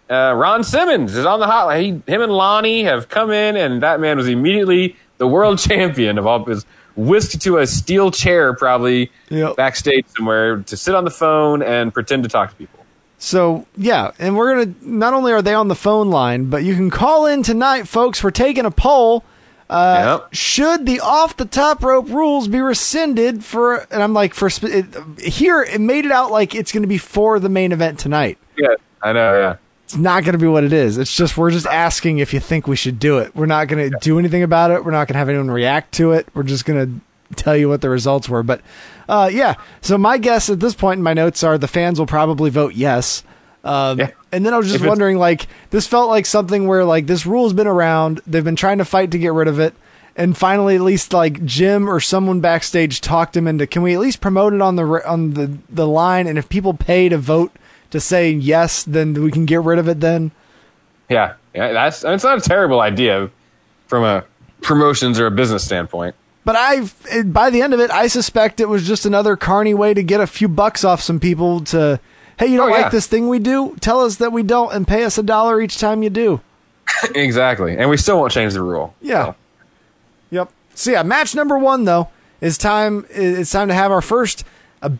Uh, 0.09 0.33
Ron 0.37 0.63
Simmons 0.63 1.17
is 1.17 1.27
on 1.27 1.41
the 1.41 1.47
hotline. 1.47 1.81
He, 1.83 2.13
him 2.13 2.23
and 2.23 2.33
Lonnie 2.33 2.85
have 2.85 3.09
come 3.09 3.33
in, 3.33 3.57
and 3.57 3.83
that 3.83 3.99
man 3.99 4.17
was 4.17 4.29
immediately 4.29 4.97
the 5.19 5.27
world 5.27 5.59
champion 5.69 6.17
of 6.17 6.27
all. 6.27 6.45
Was 6.45 6.65
whisked 6.95 7.43
to 7.43 7.59
a 7.59 7.67
steel 7.67 8.11
chair, 8.11 8.55
probably 8.55 9.11
backstage 9.57 10.07
somewhere, 10.17 10.59
to 10.59 10.77
sit 10.77 10.95
on 10.95 11.05
the 11.05 11.11
phone 11.11 11.63
and 11.63 11.93
pretend 11.93 12.23
to 12.23 12.29
talk 12.29 12.51
to 12.51 12.57
people. 12.57 12.87
So 13.19 13.67
yeah, 13.77 14.13
and 14.19 14.37
we're 14.37 14.65
gonna 14.65 14.75
not 14.83 15.15
only 15.15 15.33
are 15.33 15.43
they 15.43 15.55
on 15.55 15.69
the 15.69 15.75
phone 15.75 16.11
line, 16.11 16.51
but 16.51 16.65
you 16.65 16.75
can 16.75 16.91
call 16.91 17.27
in 17.27 17.43
tonight, 17.43 17.89
folks. 17.89 18.23
We're 18.23 18.31
taking 18.31 18.65
a 18.65 18.71
poll. 18.71 19.25
Uh, 19.69 20.21
Should 20.33 20.87
the 20.87 21.01
off 21.01 21.37
the 21.37 21.45
top 21.45 21.83
rope 21.83 22.09
rules 22.09 22.49
be 22.49 22.61
rescinded 22.61 23.45
for? 23.45 23.87
And 23.91 24.03
I'm 24.03 24.15
like, 24.15 24.35
for 24.35 24.49
sp- 24.49 24.71
it, 24.71 25.21
here 25.21 25.63
it 25.63 25.81
made 25.81 26.05
it 26.05 26.13
out 26.13 26.31
like 26.31 26.55
it's 26.55 26.73
going 26.73 26.83
to 26.85 26.89
be 26.89 26.99
for 26.99 27.41
the 27.41 27.49
main 27.49 27.73
event 27.73 27.99
tonight. 27.99 28.39
Yeah, 28.57 28.75
I 29.03 29.13
know. 29.13 29.39
Yeah. 29.39 29.57
It's 29.85 29.97
not 29.97 30.25
going 30.25 30.33
to 30.33 30.39
be 30.39 30.49
what 30.49 30.65
it 30.65 30.73
is. 30.73 30.99
It's 30.99 31.15
just 31.15 31.37
we're 31.37 31.53
just 31.53 31.67
asking 31.67 32.19
if 32.19 32.35
you 32.35 32.41
think 32.41 32.67
we 32.67 32.75
should 32.75 32.99
do 32.99 33.19
it. 33.19 33.35
We're 33.37 33.47
not 33.47 33.69
going 33.69 33.91
to 33.91 33.99
do 34.01 34.19
anything 34.19 34.43
about 34.43 34.73
it. 34.73 34.85
We're 34.85 34.91
not 34.91 35.07
going 35.07 35.15
to 35.15 35.19
have 35.19 35.29
anyone 35.29 35.51
react 35.51 35.95
to 35.95 36.13
it. 36.13 36.27
We're 36.35 36.43
just 36.43 36.65
going 36.65 37.01
to 37.31 37.35
tell 37.37 37.57
you 37.57 37.69
what 37.69 37.83
the 37.83 37.89
results 37.89 38.29
were. 38.29 38.43
But 38.43 38.63
uh, 39.09 39.31
yeah, 39.33 39.55
so 39.81 39.97
my 39.97 40.19
guess 40.19 40.51
at 40.51 40.59
this 40.59 40.75
point 40.75 40.99
in 40.99 41.05
my 41.05 41.15
notes 41.15 41.45
are 41.45 41.57
the 41.57 41.69
fans 41.69 41.99
will 41.99 42.07
probably 42.07 42.51
vote 42.51 42.75
yes. 42.75 43.23
Um, 43.67 44.01
And 44.33 44.47
then 44.47 44.55
I 44.55 44.59
was 44.59 44.67
just 44.73 44.83
If 44.83 44.89
wondering, 44.89 45.19
like, 45.19 45.47
this 45.71 45.87
felt 45.87 46.09
like 46.09 46.27
something 46.27 46.67
where 46.67 46.85
like 46.85 47.07
this 47.07 47.27
rule 47.27 47.45
has 47.45 47.53
been 47.53 47.67
around. 47.67 48.21
They've 48.27 48.45
been 48.45 48.57
trying 48.57 48.79
to 48.79 48.85
fight 48.85 49.11
to 49.11 49.19
get 49.19 49.33
rid 49.33 49.49
of 49.49 49.59
it. 49.59 49.75
And 50.19 50.37
finally, 50.37 50.77
at 50.77 50.81
least 50.81 51.13
like 51.13 51.45
Jim 51.45 51.91
or 51.91 52.01
someone 52.01 52.41
backstage 52.41 53.03
talked 53.03 53.37
him 53.37 53.47
into, 53.47 53.67
can 53.67 53.83
we 53.83 53.93
at 53.93 54.01
least 54.01 54.21
promote 54.23 54.55
it 54.55 54.63
on 54.63 54.77
the 54.77 55.03
on 55.07 55.35
the 55.35 55.59
the 55.69 55.87
line? 55.87 56.27
And 56.27 56.39
if 56.39 56.49
people 56.49 56.73
pay 56.73 57.11
to 57.11 57.19
vote 57.19 57.53
to 57.91 58.01
say 58.01 58.31
yes, 58.31 58.83
then 58.85 59.13
we 59.15 59.31
can 59.31 59.45
get 59.45 59.61
rid 59.63 59.79
of 59.79 59.89
it. 59.89 60.01
Then 60.01 60.31
Yeah, 61.11 61.35
yeah, 61.55 61.73
that's 61.73 62.03
it's 62.03 62.25
not 62.25 62.39
a 62.39 62.41
terrible 62.41 62.81
idea 62.81 63.31
from 63.89 64.05
a 64.05 64.25
promotions 64.63 65.21
or 65.21 65.27
a 65.27 65.31
business 65.31 65.65
standpoint. 65.65 66.15
But 66.47 66.57
I, 66.57 66.89
by 67.25 67.51
the 67.51 67.61
end 67.61 67.75
of 67.75 67.81
it, 67.81 67.91
I 67.91 68.07
suspect 68.07 68.61
it 68.61 68.69
was 68.69 68.87
just 68.87 69.05
another 69.05 69.37
carny 69.37 69.75
way 69.75 69.93
to 69.95 70.03
get 70.03 70.21
a 70.21 70.27
few 70.27 70.49
bucks 70.49 70.85
off 70.85 71.03
some 71.03 71.21
people. 71.21 71.61
To 71.65 72.01
hey, 72.39 72.47
you 72.47 72.57
don't 72.57 72.71
Oh, 72.71 72.75
yeah. 72.77 72.83
like 72.83 72.93
this 72.93 73.07
thing 73.07 73.29
we 73.29 73.39
do? 73.39 73.77
Tell 73.81 74.01
us 74.01 74.17
that 74.17 74.33
we 74.33 74.43
don't, 74.43 74.73
and 74.73 74.87
pay 74.87 75.05
us 75.05 75.19
a 75.19 75.23
dollar 75.23 75.61
each 75.61 75.79
time 75.79 76.03
you 76.03 76.11
do. 76.11 76.41
exactly, 77.15 77.77
and 77.77 77.91
we 77.91 77.97
still 77.97 78.19
won't 78.19 78.33
change 78.33 78.53
the 78.55 78.63
rule. 78.63 78.95
Yeah. 79.01 79.35
Yep. 80.31 80.51
So 80.75 80.91
yeah, 80.91 81.03
match 81.03 81.35
number 81.35 81.59
one 81.59 81.85
though 81.85 82.09
is 82.41 82.59
time. 82.59 83.07
It's 83.11 83.51
time 83.51 83.69
to 83.69 83.75
have 83.75 83.91
our 83.93 84.03
first 84.03 84.45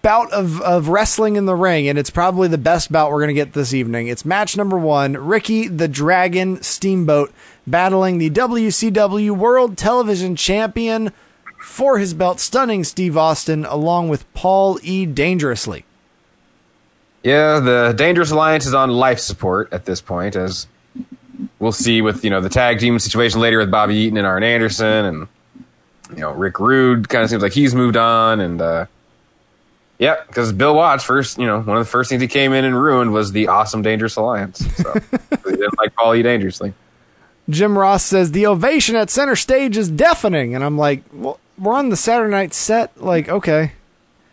bout 0.03 0.33
of, 0.33 0.61
of 0.63 0.89
wrestling 0.89 1.37
in 1.37 1.47
the 1.47 1.55
ring, 1.55 1.87
and 1.89 1.99
it's 1.99 2.11
probably 2.11 2.49
the 2.49 2.59
best 2.59 2.91
bout 2.91 3.11
we're 3.13 3.21
gonna 3.21 3.33
get 3.35 3.53
this 3.53 3.75
evening. 3.75 4.09
It's 4.09 4.25
match 4.25 4.57
number 4.57 4.79
one: 4.79 5.13
Ricky 5.15 5.69
the 5.69 5.89
Dragon 5.89 6.63
Steamboat 6.63 7.33
battling 7.67 8.19
the 8.19 8.31
WCW 8.31 9.33
World 9.37 9.77
Television 9.77 10.35
Champion 10.37 11.13
for 11.61 11.99
his 11.99 12.15
belt, 12.15 12.39
stunning 12.41 12.85
Steve 12.85 13.17
Austin, 13.17 13.65
along 13.65 14.09
with 14.09 14.33
Paul 14.35 14.79
E. 14.83 15.05
Dangerously. 15.07 15.85
Yeah, 17.27 17.59
the 17.59 17.93
Dangerous 17.93 18.31
Alliance 18.31 18.67
is 18.67 18.75
on 18.75 18.89
life 18.93 19.19
support 19.19 19.73
at 19.73 19.85
this 19.85 20.01
point, 20.01 20.37
as 20.37 20.69
we'll 21.59 21.73
see 21.73 22.01
with 22.01 22.23
you 22.23 22.31
know 22.31 22.41
the 22.41 22.49
tag 22.49 22.79
team 22.79 23.01
situation 23.01 23.41
later 23.41 23.59
with 23.59 23.69
Bobby 23.69 23.97
Eaton 23.97 24.17
and 24.17 24.25
Arn 24.25 24.45
Anderson, 24.45 25.05
and 25.05 25.29
you 26.11 26.21
know 26.21 26.31
Rick 26.31 26.61
Rude 26.61 27.09
kind 27.09 27.25
of 27.25 27.31
seems 27.31 27.43
like 27.43 27.53
he's 27.53 27.75
moved 27.75 27.97
on, 27.97 28.39
and 28.39 28.63
uh, 28.63 28.87
yeah, 29.99 30.23
because 30.29 30.53
Bill 30.53 30.77
Watts 30.77 31.03
first, 31.03 31.37
you 31.37 31.47
know, 31.47 31.61
one 31.61 31.77
of 31.77 31.85
the 31.85 31.91
first 31.91 32.11
things 32.11 32.23
he 32.23 32.29
came 32.29 32.53
in 32.53 32.65
and 32.65 32.81
ruined 32.81 33.13
was 33.13 33.33
the 33.33 33.49
awesome 33.49 33.83
Dangerous 33.83 34.15
Alliance. 34.15 34.65
So 34.77 34.93
he 35.45 35.51
didn't 35.51 35.79
like 35.79 35.97
Paul 35.97 36.15
E. 36.15 36.23
Dangerously. 36.23 36.75
Jim 37.51 37.77
Ross 37.77 38.05
says 38.05 38.31
the 38.31 38.47
ovation 38.47 38.95
at 38.95 39.11
center 39.11 39.35
stage 39.35 39.77
is 39.77 39.91
deafening, 39.91 40.55
and 40.55 40.63
I'm 40.63 40.79
like, 40.79 41.03
well, 41.13 41.41
we're 41.59 41.75
on 41.75 41.89
the 41.89 41.97
Saturday 41.97 42.31
night 42.31 42.55
set. 42.55 43.03
Like, 43.03 43.29
okay. 43.29 43.73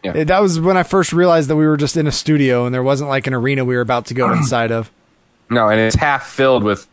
Yeah. 0.04 0.14
It- 0.18 0.26
that 0.26 0.42
was 0.42 0.60
when 0.60 0.78
I 0.78 0.84
first 0.84 1.14
realized 1.14 1.50
that 1.50 1.56
we 1.56 1.66
were 1.68 1.78
just 1.78 1.96
in 1.98 2.08
a 2.08 2.12
studio 2.12 2.66
and 2.66 2.74
there 2.74 2.84
wasn't 2.84 3.10
like 3.10 3.28
an 3.28 3.34
arena 3.34 3.64
we 3.66 3.76
were 3.76 3.82
about 3.82 4.06
to 4.08 4.14
go 4.14 4.32
inside 4.34 4.72
of. 4.72 4.92
No, 5.50 5.70
and 5.70 5.80
it's 5.80 5.96
half 5.96 6.28
filled 6.28 6.64
with 6.64 6.88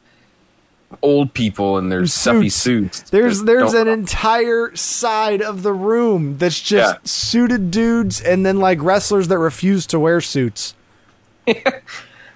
old 1.02 1.32
people 1.32 1.78
in 1.78 1.88
their 1.88 2.04
stuffy 2.06 2.48
suits. 2.48 3.02
There's 3.10 3.44
there's 3.44 3.74
an 3.74 3.86
entire 3.88 4.74
side 4.74 5.40
of 5.40 5.62
the 5.62 5.72
room 5.72 6.36
that's 6.38 6.60
just 6.60 7.06
suited 7.06 7.70
dudes 7.70 8.20
and 8.20 8.44
then 8.44 8.58
like 8.58 8.82
wrestlers 8.82 9.28
that 9.28 9.38
refuse 9.38 9.86
to 9.86 10.00
wear 10.00 10.20
suits. 10.20 10.74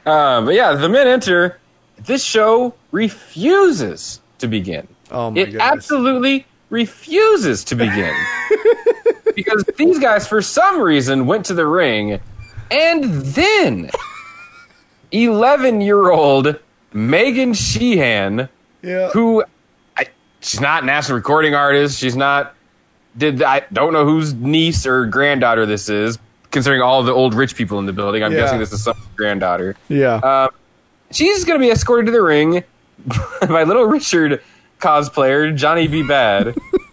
Uh, 0.07 0.43
but 0.45 0.53
yeah, 0.53 0.75
the 0.75 0.87
men 0.89 1.07
enter. 1.07 1.59
This 2.05 2.23
show 2.23 2.75
refuses 2.93 4.21
to 4.37 4.47
begin. 4.47 4.87
Oh 5.11 5.31
my 5.31 5.41
it 5.41 5.45
goodness. 5.47 5.63
absolutely 5.63 6.47
refuses 6.69 7.65
to 7.65 7.75
begin 7.75 8.15
because 9.35 9.65
these 9.77 9.99
guys, 9.99 10.27
for 10.27 10.41
some 10.43 10.81
reason, 10.81 11.27
went 11.27 11.47
to 11.47 11.55
the 11.55 11.67
ring, 11.67 12.21
and 12.71 13.05
then 13.05 13.91
eleven-year-old 15.13 16.59
Megan 16.93 17.55
Sheehan, 17.55 18.49
Yeah. 18.83 19.11
who 19.11 19.45
I, 19.97 20.07
she's 20.41 20.61
not 20.61 20.85
national 20.85 21.17
recording 21.17 21.55
artist. 21.55 21.99
She's 21.99 22.17
not. 22.17 22.55
Did 23.17 23.43
I 23.43 23.63
don't 23.73 23.93
know 23.93 24.05
whose 24.05 24.35
niece 24.35 24.87
or 24.87 25.07
granddaughter 25.07 25.67
this 25.67 25.89
is, 25.89 26.19
considering 26.51 26.83
all 26.83 27.03
the 27.05 27.13
old 27.13 27.35
rich 27.35 27.55
people 27.55 27.79
in 27.79 27.87
the 27.87 27.93
building. 27.93 28.25
I'm 28.25 28.33
Yeah. 28.33 28.41
guessing 28.41 28.59
this 28.59 28.73
is 28.73 28.83
some 28.83 28.97
granddaughter. 29.17 29.77
Yeah. 29.89 30.15
Uh, 30.17 30.49
she's 31.13 31.45
going 31.45 31.61
to 31.61 31.65
be 31.65 31.71
escorted 31.71 32.07
to 32.07 32.13
the 32.13 32.23
ring 32.23 32.65
by 33.49 33.63
Little 33.63 33.85
Richard 33.85 34.43
cosplayer 34.81 35.55
Johnny 35.57 35.87
B. 35.87 36.03
Badd 36.03 36.57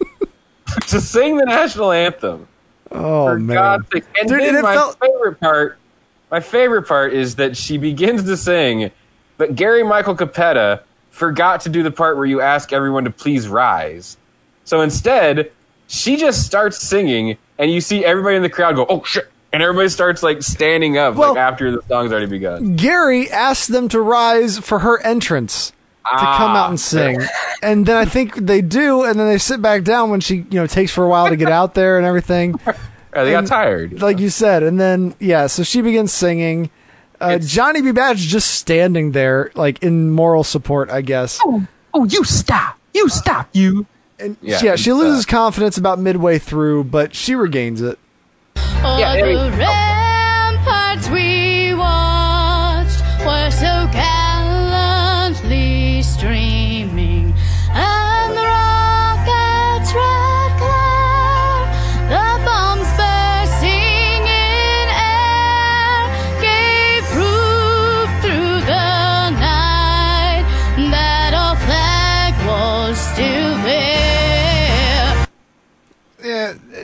to 0.88 1.00
sing 1.00 1.36
the 1.36 1.44
national 1.44 1.92
anthem. 1.92 2.46
Oh 2.90 3.26
For 3.26 3.38
man. 3.38 3.54
God's 3.54 3.86
sake! 3.92 4.04
And 4.20 4.28
Dude, 4.28 4.40
then 4.40 4.54
and 4.56 4.62
my 4.62 4.74
felt- 4.74 4.98
favorite 5.00 5.40
part, 5.40 5.78
my 6.30 6.40
favorite 6.40 6.82
part 6.82 7.12
is 7.14 7.36
that 7.36 7.56
she 7.56 7.78
begins 7.78 8.24
to 8.24 8.36
sing, 8.36 8.90
but 9.38 9.54
Gary 9.54 9.82
Michael 9.82 10.14
Cappetta 10.14 10.82
forgot 11.10 11.60
to 11.62 11.68
do 11.68 11.82
the 11.82 11.90
part 11.90 12.16
where 12.16 12.26
you 12.26 12.40
ask 12.40 12.72
everyone 12.72 13.04
to 13.04 13.10
please 13.10 13.48
rise. 13.48 14.16
So 14.64 14.80
instead, 14.80 15.50
she 15.88 16.16
just 16.16 16.44
starts 16.46 16.78
singing, 16.78 17.36
and 17.58 17.70
you 17.70 17.80
see 17.80 18.04
everybody 18.04 18.36
in 18.36 18.42
the 18.42 18.50
crowd 18.50 18.76
go, 18.76 18.86
"Oh 18.88 19.02
shit!" 19.04 19.28
and 19.52 19.62
everybody 19.62 19.88
starts 19.88 20.22
like 20.22 20.42
standing 20.42 20.96
up 20.98 21.14
Well- 21.14 21.30
like 21.30 21.38
after 21.38 21.70
the 21.70 21.82
song's 21.88 22.10
already 22.12 22.26
begun. 22.26 22.76
Gary 22.76 23.30
asked 23.30 23.70
them 23.72 23.88
to 23.88 24.00
rise 24.00 24.58
for 24.58 24.78
her 24.80 25.00
entrance 25.02 25.72
to 26.04 26.10
come 26.18 26.52
Ah. 26.52 26.64
out 26.64 26.70
and 26.70 26.80
sing. 26.80 27.20
and 27.62 27.86
then 27.86 27.96
I 27.96 28.04
think 28.04 28.34
they 28.36 28.60
do, 28.60 29.04
and 29.04 29.18
then 29.18 29.26
they 29.26 29.38
sit 29.38 29.62
back 29.62 29.82
down 29.84 30.10
when 30.10 30.20
she, 30.20 30.36
you 30.50 30.58
know, 30.60 30.66
takes 30.66 30.92
for 30.92 31.04
a 31.04 31.08
while 31.08 31.28
to 31.28 31.36
get 31.36 31.50
out 31.50 31.74
there 31.74 31.96
and 31.98 32.06
everything. 32.06 32.54
Yeah, 32.66 32.74
they 33.24 33.30
got 33.32 33.46
tired. 33.46 34.00
Like 34.02 34.18
you 34.18 34.28
said. 34.30 34.62
And 34.62 34.80
then, 34.80 35.14
yeah, 35.20 35.46
so 35.46 35.62
she 35.62 35.80
begins 35.82 36.12
singing. 36.12 36.70
Uh, 37.20 37.38
Johnny 37.38 37.80
B. 37.82 37.92
Badge 37.92 38.18
just 38.18 38.50
standing 38.52 39.12
there, 39.12 39.52
like 39.54 39.80
in 39.82 40.10
moral 40.10 40.42
support, 40.42 40.90
I 40.90 41.02
guess. 41.02 41.38
Oh, 41.44 41.64
oh, 41.94 42.04
you 42.04 42.24
stop. 42.24 42.78
You 42.94 43.08
stop, 43.08 43.48
you. 43.52 43.86
And 44.18 44.36
Yeah, 44.42 44.60
yeah, 44.62 44.76
she 44.76 44.92
loses 44.92 45.24
uh, 45.24 45.28
confidence 45.30 45.78
about 45.78 45.98
midway 46.00 46.38
through, 46.38 46.84
but 46.84 47.14
she 47.14 47.34
regains 47.36 47.80
it. 47.80 47.98
Yeah, 48.56 49.14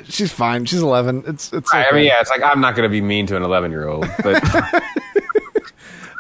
she's 0.09 0.33
fine. 0.33 0.65
She's 0.65 0.83
11. 0.83 1.25
It's 1.27 1.53
it's. 1.53 1.73
Right, 1.73 1.87
I 1.91 1.95
mean, 1.95 2.05
yeah, 2.07 2.21
it's 2.21 2.31
like 2.31 2.43
I'm 2.43 2.61
not 2.61 2.75
going 2.77 2.89
to 2.89 2.93
be 2.93 3.01
mean 3.01 3.27
to 3.27 3.37
an 3.37 3.43
11 3.43 3.71
year 3.71 3.89
old, 3.89 4.07
but 4.23 4.43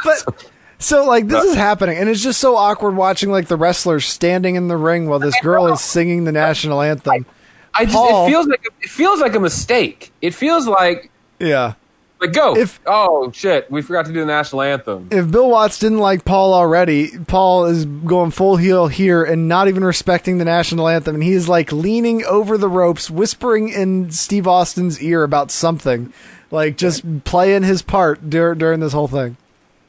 But 0.04 0.46
so 0.78 1.04
like 1.04 1.26
this 1.26 1.44
is 1.44 1.54
happening, 1.54 1.98
and 1.98 2.08
it's 2.08 2.22
just 2.22 2.40
so 2.40 2.56
awkward 2.56 2.94
watching 2.94 3.30
like 3.30 3.48
the 3.48 3.56
wrestlers 3.56 4.06
standing 4.06 4.54
in 4.54 4.68
the 4.68 4.76
ring 4.76 5.08
while 5.08 5.18
this 5.18 5.34
girl 5.42 5.66
is 5.72 5.80
singing 5.80 6.24
the 6.24 6.32
national 6.32 6.80
anthem. 6.80 7.26
I 7.74 7.84
just 7.84 7.96
Paul- 7.96 8.26
it 8.26 8.30
feels 8.30 8.46
like 8.46 8.64
it 8.82 8.88
feels 8.90 9.20
like 9.20 9.34
a 9.34 9.40
mistake. 9.40 10.12
It 10.22 10.34
feels 10.34 10.66
like 10.66 11.10
Yeah. 11.38 11.74
Like 12.20 12.32
go. 12.32 12.56
If- 12.56 12.80
oh 12.86 13.30
shit, 13.32 13.70
we 13.70 13.82
forgot 13.82 14.06
to 14.06 14.12
do 14.12 14.20
the 14.20 14.26
national 14.26 14.62
anthem. 14.62 15.08
If 15.10 15.30
Bill 15.30 15.48
Watts 15.48 15.78
didn't 15.78 15.98
like 15.98 16.24
Paul 16.24 16.54
already, 16.54 17.10
Paul 17.26 17.66
is 17.66 17.84
going 17.84 18.30
full 18.30 18.56
heel 18.56 18.88
here 18.88 19.22
and 19.22 19.48
not 19.48 19.68
even 19.68 19.84
respecting 19.84 20.38
the 20.38 20.44
national 20.44 20.88
anthem, 20.88 21.14
and 21.14 21.22
he 21.24 21.32
is 21.32 21.48
like 21.48 21.70
leaning 21.72 22.24
over 22.24 22.58
the 22.58 22.68
ropes, 22.68 23.10
whispering 23.10 23.68
in 23.68 24.10
Steve 24.10 24.46
Austin's 24.46 25.00
ear 25.00 25.22
about 25.22 25.50
something, 25.50 26.12
like 26.50 26.76
just 26.76 27.24
playing 27.24 27.62
his 27.62 27.82
part 27.82 28.28
dur- 28.28 28.54
during 28.54 28.80
this 28.80 28.92
whole 28.92 29.08
thing. 29.08 29.36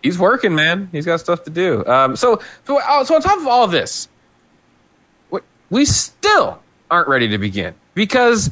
He's 0.03 0.17
working, 0.17 0.55
man. 0.55 0.87
He's 0.91 1.05
got 1.05 1.19
stuff 1.19 1.43
to 1.43 1.49
do. 1.49 1.85
Um, 1.85 2.15
so, 2.15 2.41
so, 2.65 2.79
uh, 2.79 3.03
so 3.03 3.15
on 3.15 3.21
top 3.21 3.37
of 3.37 3.47
all 3.47 3.67
this, 3.67 4.07
we 5.69 5.85
still 5.85 6.61
aren't 6.89 7.07
ready 7.07 7.27
to 7.27 7.37
begin 7.37 7.75
because 7.93 8.51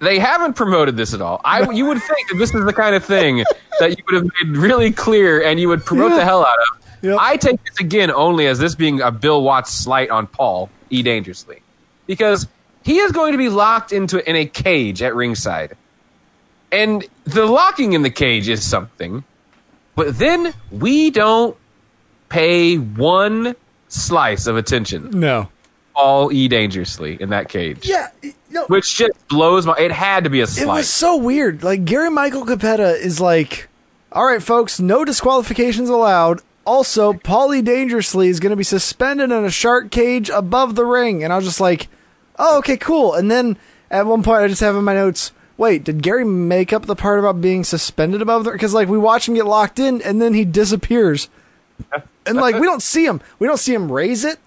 they 0.00 0.18
haven't 0.18 0.54
promoted 0.54 0.96
this 0.96 1.14
at 1.14 1.20
all. 1.20 1.40
I, 1.44 1.70
you 1.70 1.86
would 1.86 2.02
think 2.02 2.28
that 2.30 2.36
this 2.38 2.54
is 2.54 2.64
the 2.64 2.72
kind 2.72 2.94
of 2.94 3.04
thing 3.04 3.44
that 3.80 3.90
you 3.96 4.04
would 4.10 4.14
have 4.22 4.30
made 4.42 4.56
really 4.56 4.90
clear 4.90 5.42
and 5.42 5.58
you 5.58 5.68
would 5.68 5.84
promote 5.84 6.10
Yeah. 6.10 6.18
the 6.18 6.24
hell 6.24 6.44
out 6.44 6.58
of. 6.58 6.86
Yep. 7.02 7.18
I 7.20 7.36
take 7.36 7.62
this 7.64 7.78
again 7.80 8.10
only 8.10 8.46
as 8.46 8.58
this 8.58 8.74
being 8.74 9.00
a 9.00 9.10
Bill 9.10 9.42
Watts 9.42 9.70
slight 9.70 10.10
on 10.10 10.26
Paul 10.26 10.70
E. 10.90 11.02
Dangerously 11.02 11.60
because 12.06 12.46
he 12.82 12.98
is 12.98 13.12
going 13.12 13.32
to 13.32 13.38
be 13.38 13.48
locked 13.48 13.92
into 13.92 14.26
in 14.28 14.36
a 14.36 14.46
cage 14.46 15.02
at 15.02 15.14
ringside, 15.14 15.76
and 16.72 17.04
the 17.24 17.44
locking 17.46 17.92
in 17.92 18.02
the 18.02 18.10
cage 18.10 18.48
is 18.48 18.64
something. 18.64 19.22
But 19.96 20.18
then 20.18 20.52
we 20.70 21.10
don't 21.10 21.56
pay 22.30 22.76
one 22.76 23.54
slice 23.88 24.46
of 24.46 24.56
attention. 24.56 25.10
No. 25.10 25.48
All 25.94 26.32
E 26.32 26.48
dangerously 26.48 27.16
in 27.20 27.28
that 27.30 27.48
cage. 27.48 27.86
Yeah. 27.86 28.08
No. 28.54 28.64
Which 28.66 28.94
just 28.94 29.12
blows 29.28 29.66
my. 29.66 29.74
It 29.76 29.90
had 29.90 30.24
to 30.24 30.30
be 30.30 30.38
a 30.40 30.44
It 30.44 30.48
slice. 30.48 30.66
was 30.78 30.88
so 30.88 31.16
weird. 31.16 31.62
Like 31.64 31.84
Gary 31.84 32.08
Michael 32.10 32.46
Cappetta 32.46 32.96
is 33.04 33.20
like, 33.20 33.68
"All 34.12 34.24
right, 34.24 34.42
folks, 34.42 34.78
no 34.78 35.04
disqualifications 35.04 35.88
allowed." 35.88 36.40
Also, 36.64 37.12
Paulie 37.12 37.62
Dangerously 37.64 38.28
is 38.28 38.38
going 38.40 38.50
to 38.50 38.56
be 38.56 38.62
suspended 38.64 39.30
in 39.32 39.44
a 39.44 39.50
shark 39.50 39.90
cage 39.90 40.30
above 40.30 40.76
the 40.76 40.84
ring, 40.84 41.22
and 41.24 41.32
I 41.32 41.36
was 41.36 41.44
just 41.44 41.60
like, 41.60 41.88
"Oh, 42.38 42.58
okay, 42.58 42.76
cool." 42.76 43.12
And 43.14 43.28
then 43.30 43.56
at 43.90 44.06
one 44.06 44.22
point, 44.22 44.42
I 44.42 44.48
just 44.48 44.60
have 44.62 44.76
in 44.76 44.84
my 44.84 44.94
notes, 44.94 45.32
"Wait, 45.58 45.82
did 45.82 46.00
Gary 46.02 46.24
make 46.24 46.72
up 46.72 46.86
the 46.86 46.94
part 46.96 47.18
about 47.18 47.40
being 47.40 47.64
suspended 47.64 48.22
above 48.22 48.44
the?" 48.44 48.52
Because 48.52 48.72
like 48.72 48.88
we 48.88 48.96
watch 48.98 49.28
him 49.28 49.34
get 49.34 49.46
locked 49.46 49.80
in, 49.80 50.00
and 50.00 50.22
then 50.22 50.32
he 50.32 50.44
disappears, 50.44 51.28
and 52.26 52.36
like 52.36 52.54
we 52.54 52.66
don't 52.68 52.82
see 52.82 53.04
him. 53.04 53.20
We 53.40 53.48
don't 53.48 53.58
see 53.58 53.74
him 53.74 53.90
raise 53.90 54.24
it. 54.24 54.38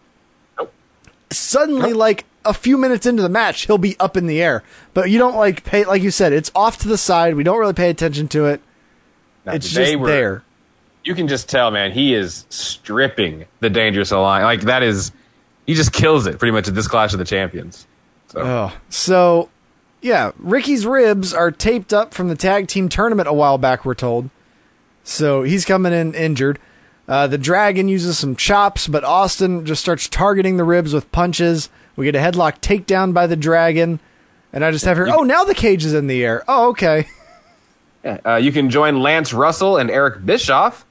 Suddenly, 1.29 1.91
like 1.91 2.23
a 2.47 2.53
few 2.53 2.77
minutes 2.77 3.05
into 3.05 3.21
the 3.21 3.29
match, 3.29 3.65
he'll 3.67 3.77
be 3.77 3.97
up 3.99 4.17
in 4.17 4.27
the 4.27 4.41
air, 4.41 4.63
but 4.93 5.09
you 5.09 5.17
don't 5.19 5.35
like 5.35 5.63
pay. 5.63 5.85
Like 5.85 6.01
you 6.01 6.11
said, 6.11 6.33
it's 6.33 6.51
off 6.55 6.77
to 6.79 6.87
the 6.87 6.97
side. 6.97 7.35
We 7.35 7.43
don't 7.43 7.59
really 7.59 7.73
pay 7.73 7.89
attention 7.89 8.27
to 8.29 8.45
it. 8.45 8.61
No, 9.45 9.53
it's 9.53 9.69
just 9.69 9.95
were- 9.97 10.07
there. 10.07 10.43
You 11.03 11.15
can 11.15 11.27
just 11.29 11.47
tell, 11.47 11.71
man. 11.71 11.91
He 11.93 12.13
is 12.13 12.45
stripping 12.49 13.45
the 13.61 13.69
dangerous 13.69 14.11
alliance. 14.11 14.43
Like 14.43 14.61
that 14.61 14.83
is, 14.83 15.13
he 15.65 15.73
just 15.73 15.93
kills 15.93 16.27
it 16.27 16.37
pretty 16.37 16.51
much 16.51 16.67
at 16.67 16.75
this 16.75 16.87
Clash 16.87 17.13
of 17.13 17.19
the 17.19 17.25
Champions. 17.25 17.87
So 18.27 18.41
Oh, 18.41 18.73
so 18.89 19.49
yeah, 20.01 20.31
Ricky's 20.37 20.85
ribs 20.85 21.33
are 21.33 21.49
taped 21.51 21.93
up 21.93 22.13
from 22.13 22.27
the 22.27 22.35
tag 22.35 22.67
team 22.67 22.89
tournament 22.89 23.29
a 23.29 23.33
while 23.33 23.57
back. 23.57 23.85
We're 23.85 23.93
told, 23.95 24.29
so 25.03 25.43
he's 25.43 25.63
coming 25.63 25.93
in 25.93 26.13
injured. 26.13 26.59
Uh, 27.07 27.25
the 27.25 27.37
dragon 27.37 27.87
uses 27.87 28.17
some 28.19 28.35
chops, 28.35 28.87
but 28.87 29.05
Austin 29.05 29.65
just 29.65 29.81
starts 29.81 30.09
targeting 30.09 30.57
the 30.57 30.65
ribs 30.65 30.93
with 30.93 31.09
punches. 31.13 31.69
We 31.97 32.05
get 32.05 32.15
a 32.15 32.19
headlock 32.19 32.61
takedown 32.61 33.13
by 33.13 33.27
the 33.27 33.35
dragon, 33.35 33.99
and 34.53 34.63
I 34.63 34.71
just 34.71 34.85
have 34.85 34.95
her. 34.97 35.09
Oh, 35.09 35.23
now 35.23 35.43
the 35.43 35.53
cage 35.55 35.83
is 35.83 35.93
in 35.93 36.07
the 36.07 36.23
air. 36.23 36.43
Oh, 36.47 36.69
okay. 36.69 37.07
Yeah, 38.03 38.19
uh, 38.25 38.35
you 38.35 38.51
can 38.51 38.69
join 38.69 39.01
Lance 39.01 39.33
Russell 39.33 39.77
and 39.77 39.89
Eric 39.91 40.25
Bischoff 40.25 40.85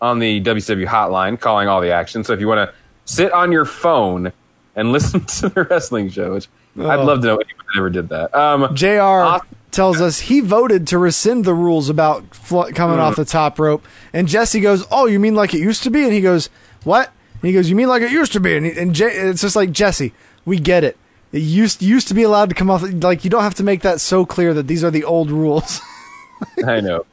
on 0.00 0.20
the 0.20 0.40
WCW 0.42 0.86
hotline, 0.86 1.38
calling 1.38 1.68
all 1.68 1.80
the 1.80 1.90
action. 1.92 2.24
So 2.24 2.32
if 2.32 2.40
you 2.40 2.48
want 2.48 2.70
to 2.70 2.74
sit 3.04 3.32
on 3.32 3.52
your 3.52 3.64
phone 3.64 4.32
and 4.76 4.92
listen 4.92 5.24
to 5.24 5.48
the 5.48 5.64
wrestling 5.64 6.08
show, 6.10 6.34
which 6.34 6.48
I'd 6.78 7.00
Oh. 7.00 7.04
love 7.04 7.20
to 7.20 7.26
know 7.26 7.34
anyone 7.36 7.66
that 7.74 7.78
ever 7.78 7.90
did 7.90 8.08
that. 8.10 8.34
Um, 8.34 8.74
Jr. 8.74 9.44
tells 9.72 10.00
us 10.00 10.20
he 10.20 10.40
voted 10.40 10.86
to 10.88 10.98
rescind 10.98 11.44
the 11.44 11.52
rules 11.54 11.90
about 11.90 12.34
fl- 12.34 12.62
coming 12.74 12.98
off 12.98 13.16
the 13.16 13.24
top 13.26 13.58
rope, 13.58 13.84
and 14.12 14.28
Jesse 14.28 14.60
goes, 14.60 14.86
"Oh, 14.90 15.06
you 15.06 15.18
mean 15.18 15.34
like 15.34 15.52
it 15.52 15.58
used 15.60 15.82
to 15.82 15.90
be?" 15.90 16.04
And 16.04 16.12
he 16.12 16.20
goes, 16.22 16.48
"What?" 16.84 17.10
And 17.42 17.48
he 17.48 17.52
goes, 17.52 17.68
"You 17.68 17.76
mean 17.76 17.88
like 17.88 18.02
it 18.02 18.12
used 18.12 18.32
to 18.32 18.40
be?" 18.40 18.56
And, 18.56 18.64
he, 18.64 18.72
and 18.78 18.94
J- 18.94 19.06
it's 19.12 19.42
just 19.42 19.56
like 19.56 19.72
Jesse, 19.72 20.14
we 20.44 20.58
get 20.58 20.84
it. 20.84 20.96
It 21.32 21.40
used 21.42 21.82
used 21.82 22.08
to 22.08 22.14
be 22.14 22.22
allowed 22.22 22.48
to 22.50 22.54
come 22.54 22.70
off. 22.70 22.82
Like 22.82 23.24
you 23.24 23.30
don't 23.30 23.42
have 23.42 23.54
to 23.54 23.62
make 23.62 23.82
that 23.82 24.00
so 24.00 24.26
clear 24.26 24.52
that 24.54 24.66
these 24.66 24.84
are 24.84 24.90
the 24.90 25.04
old 25.04 25.30
rules. 25.30 25.80
I 26.66 26.80
know. 26.80 27.06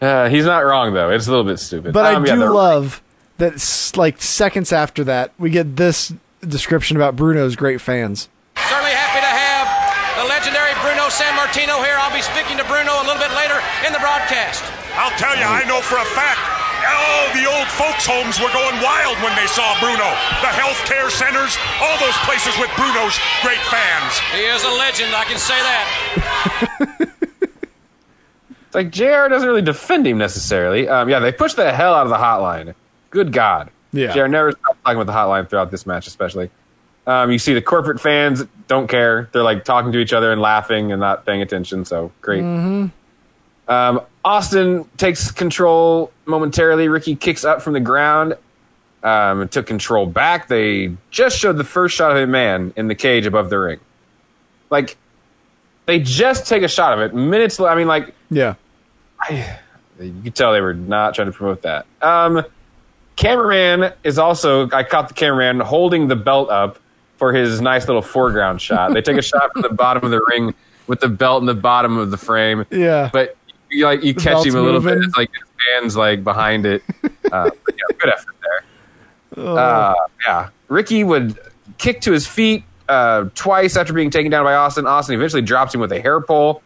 Uh, 0.00 0.28
he's 0.28 0.44
not 0.46 0.64
wrong 0.64 0.94
though. 0.94 1.10
It's 1.10 1.26
a 1.26 1.30
little 1.30 1.44
bit 1.44 1.58
stupid. 1.58 1.92
But 1.92 2.06
Um, 2.14 2.22
I 2.22 2.26
do 2.26 2.38
the- 2.38 2.50
love 2.52 3.02
that. 3.38 3.92
Like 3.96 4.22
seconds 4.22 4.72
after 4.72 5.04
that, 5.04 5.32
we 5.38 5.50
get 5.50 5.76
this 5.76 6.12
description 6.46 6.96
about 6.96 7.16
Bruno's 7.16 7.56
great 7.56 7.80
fans. 7.80 8.28
Certainly 8.56 8.90
happy 8.92 9.20
to 9.20 9.26
have 9.26 9.66
the 10.22 10.28
legendary 10.28 10.72
Bruno 10.82 11.06
Sammartino 11.10 11.82
here. 11.84 11.96
I'll 11.98 12.14
be 12.14 12.22
speaking 12.22 12.58
to 12.58 12.64
Bruno 12.64 12.94
a 12.98 13.04
little 13.06 13.18
bit 13.22 13.30
later 13.34 13.58
in 13.86 13.92
the 13.92 13.98
broadcast. 14.00 14.62
I'll 14.94 15.14
tell 15.18 15.34
you, 15.36 15.42
I 15.44 15.64
know 15.66 15.80
for 15.80 15.98
a 15.98 16.04
fact. 16.14 16.61
Oh, 16.86 17.30
the 17.34 17.46
old 17.46 17.68
folks' 17.68 18.06
homes 18.06 18.38
were 18.40 18.52
going 18.52 18.76
wild 18.82 19.16
when 19.22 19.34
they 19.36 19.46
saw 19.46 19.78
Bruno. 19.80 20.08
The 20.42 20.52
health 20.52 20.78
care 20.84 21.10
centers, 21.10 21.56
all 21.80 21.96
those 21.98 22.16
places 22.26 22.54
with 22.58 22.70
Bruno's 22.76 23.16
great 23.42 23.62
fans. 23.70 24.18
He 24.34 24.42
is 24.42 24.64
a 24.64 24.72
legend, 24.76 25.14
I 25.14 25.24
can 25.24 25.38
say 25.38 25.58
that. 25.58 27.08
It's 28.66 28.74
like 28.74 28.90
JR 28.90 29.28
doesn't 29.28 29.48
really 29.48 29.62
defend 29.62 30.06
him 30.06 30.18
necessarily. 30.18 30.88
Um, 30.88 31.08
yeah, 31.08 31.18
they 31.18 31.32
pushed 31.32 31.56
the 31.56 31.72
hell 31.72 31.94
out 31.94 32.04
of 32.04 32.10
the 32.10 32.16
hotline. 32.16 32.74
Good 33.10 33.32
God. 33.32 33.70
Yeah. 33.92 34.12
JR 34.12 34.26
never 34.26 34.52
stopped 34.52 34.82
talking 34.84 35.00
about 35.00 35.12
the 35.12 35.18
hotline 35.18 35.48
throughout 35.48 35.70
this 35.70 35.86
match, 35.86 36.06
especially. 36.06 36.50
Um, 37.06 37.30
you 37.30 37.38
see 37.38 37.52
the 37.52 37.62
corporate 37.62 38.00
fans 38.00 38.44
don't 38.68 38.86
care. 38.86 39.28
They're 39.32 39.42
like 39.42 39.64
talking 39.64 39.92
to 39.92 39.98
each 39.98 40.12
other 40.12 40.32
and 40.32 40.40
laughing 40.40 40.92
and 40.92 41.00
not 41.00 41.26
paying 41.26 41.42
attention. 41.42 41.84
So 41.84 42.12
great. 42.20 42.42
Mm-hmm. 42.42 43.70
Um, 43.70 44.00
Austin 44.24 44.88
takes 44.96 45.30
control 45.30 46.12
momentarily. 46.26 46.88
Ricky 46.88 47.16
kicks 47.16 47.44
up 47.44 47.60
from 47.62 47.72
the 47.72 47.80
ground 47.80 48.34
um, 49.02 49.40
and 49.42 49.50
took 49.50 49.66
control 49.66 50.06
back. 50.06 50.48
They 50.48 50.94
just 51.10 51.38
showed 51.38 51.56
the 51.56 51.64
first 51.64 51.96
shot 51.96 52.12
of 52.12 52.22
a 52.22 52.26
man 52.26 52.72
in 52.76 52.88
the 52.88 52.94
cage 52.94 53.26
above 53.26 53.50
the 53.50 53.58
ring. 53.58 53.80
Like, 54.70 54.96
they 55.86 55.98
just 55.98 56.46
take 56.46 56.62
a 56.62 56.68
shot 56.68 56.92
of 56.92 57.00
it. 57.00 57.14
Minutes, 57.14 57.58
I 57.58 57.74
mean, 57.74 57.88
like, 57.88 58.14
Yeah. 58.30 58.54
I, 59.20 59.58
you 60.00 60.14
could 60.24 60.34
tell 60.34 60.52
they 60.52 60.60
were 60.60 60.74
not 60.74 61.14
trying 61.14 61.26
to 61.30 61.32
promote 61.32 61.62
that. 61.62 61.86
Um, 62.00 62.44
cameraman 63.16 63.92
is 64.04 64.18
also, 64.18 64.70
I 64.70 64.82
caught 64.84 65.08
the 65.08 65.14
cameraman 65.14 65.60
holding 65.60 66.08
the 66.08 66.16
belt 66.16 66.50
up 66.50 66.78
for 67.18 67.32
his 67.32 67.60
nice 67.60 67.86
little 67.86 68.02
foreground 68.02 68.60
shot. 68.60 68.94
They 68.94 69.02
take 69.02 69.16
a 69.16 69.22
shot 69.22 69.52
from 69.52 69.62
the 69.62 69.68
bottom 69.72 70.04
of 70.04 70.10
the 70.10 70.20
ring 70.30 70.54
with 70.86 71.00
the 71.00 71.08
belt 71.08 71.42
in 71.42 71.46
the 71.46 71.54
bottom 71.54 71.98
of 71.98 72.10
the 72.10 72.16
frame. 72.16 72.64
Yeah. 72.70 73.10
But 73.12 73.36
you 73.72 73.84
like 73.84 74.02
you 74.04 74.12
The 74.12 74.20
catch 74.20 74.46
him 74.46 74.54
a 74.56 74.60
little 74.60 74.80
moving. 74.80 75.00
bit, 75.00 75.08
it's 75.08 75.16
like 75.16 75.30
his 75.32 75.48
hands 75.74 75.96
like 75.96 76.24
behind 76.24 76.66
it. 76.66 76.82
Uh, 77.32 77.48
but 77.64 77.74
yeah, 77.78 77.96
good 77.98 78.12
effort 78.12 78.34
there. 78.42 79.44
Oh. 79.46 79.56
Uh, 79.56 79.94
yeah, 80.26 80.48
Ricky 80.68 81.02
would 81.02 81.38
kick 81.78 82.02
to 82.02 82.12
his 82.12 82.26
feet 82.26 82.62
uh, 82.90 83.24
twice 83.34 83.74
after 83.78 83.94
being 83.94 84.10
taken 84.10 84.30
down 84.30 84.44
by 84.44 84.52
Austin. 84.52 84.86
Austin 84.86 85.14
eventually 85.14 85.40
drops 85.40 85.74
him 85.74 85.80
with 85.80 85.92
a 85.92 86.00
hair 86.02 86.20
pole. 86.20 86.60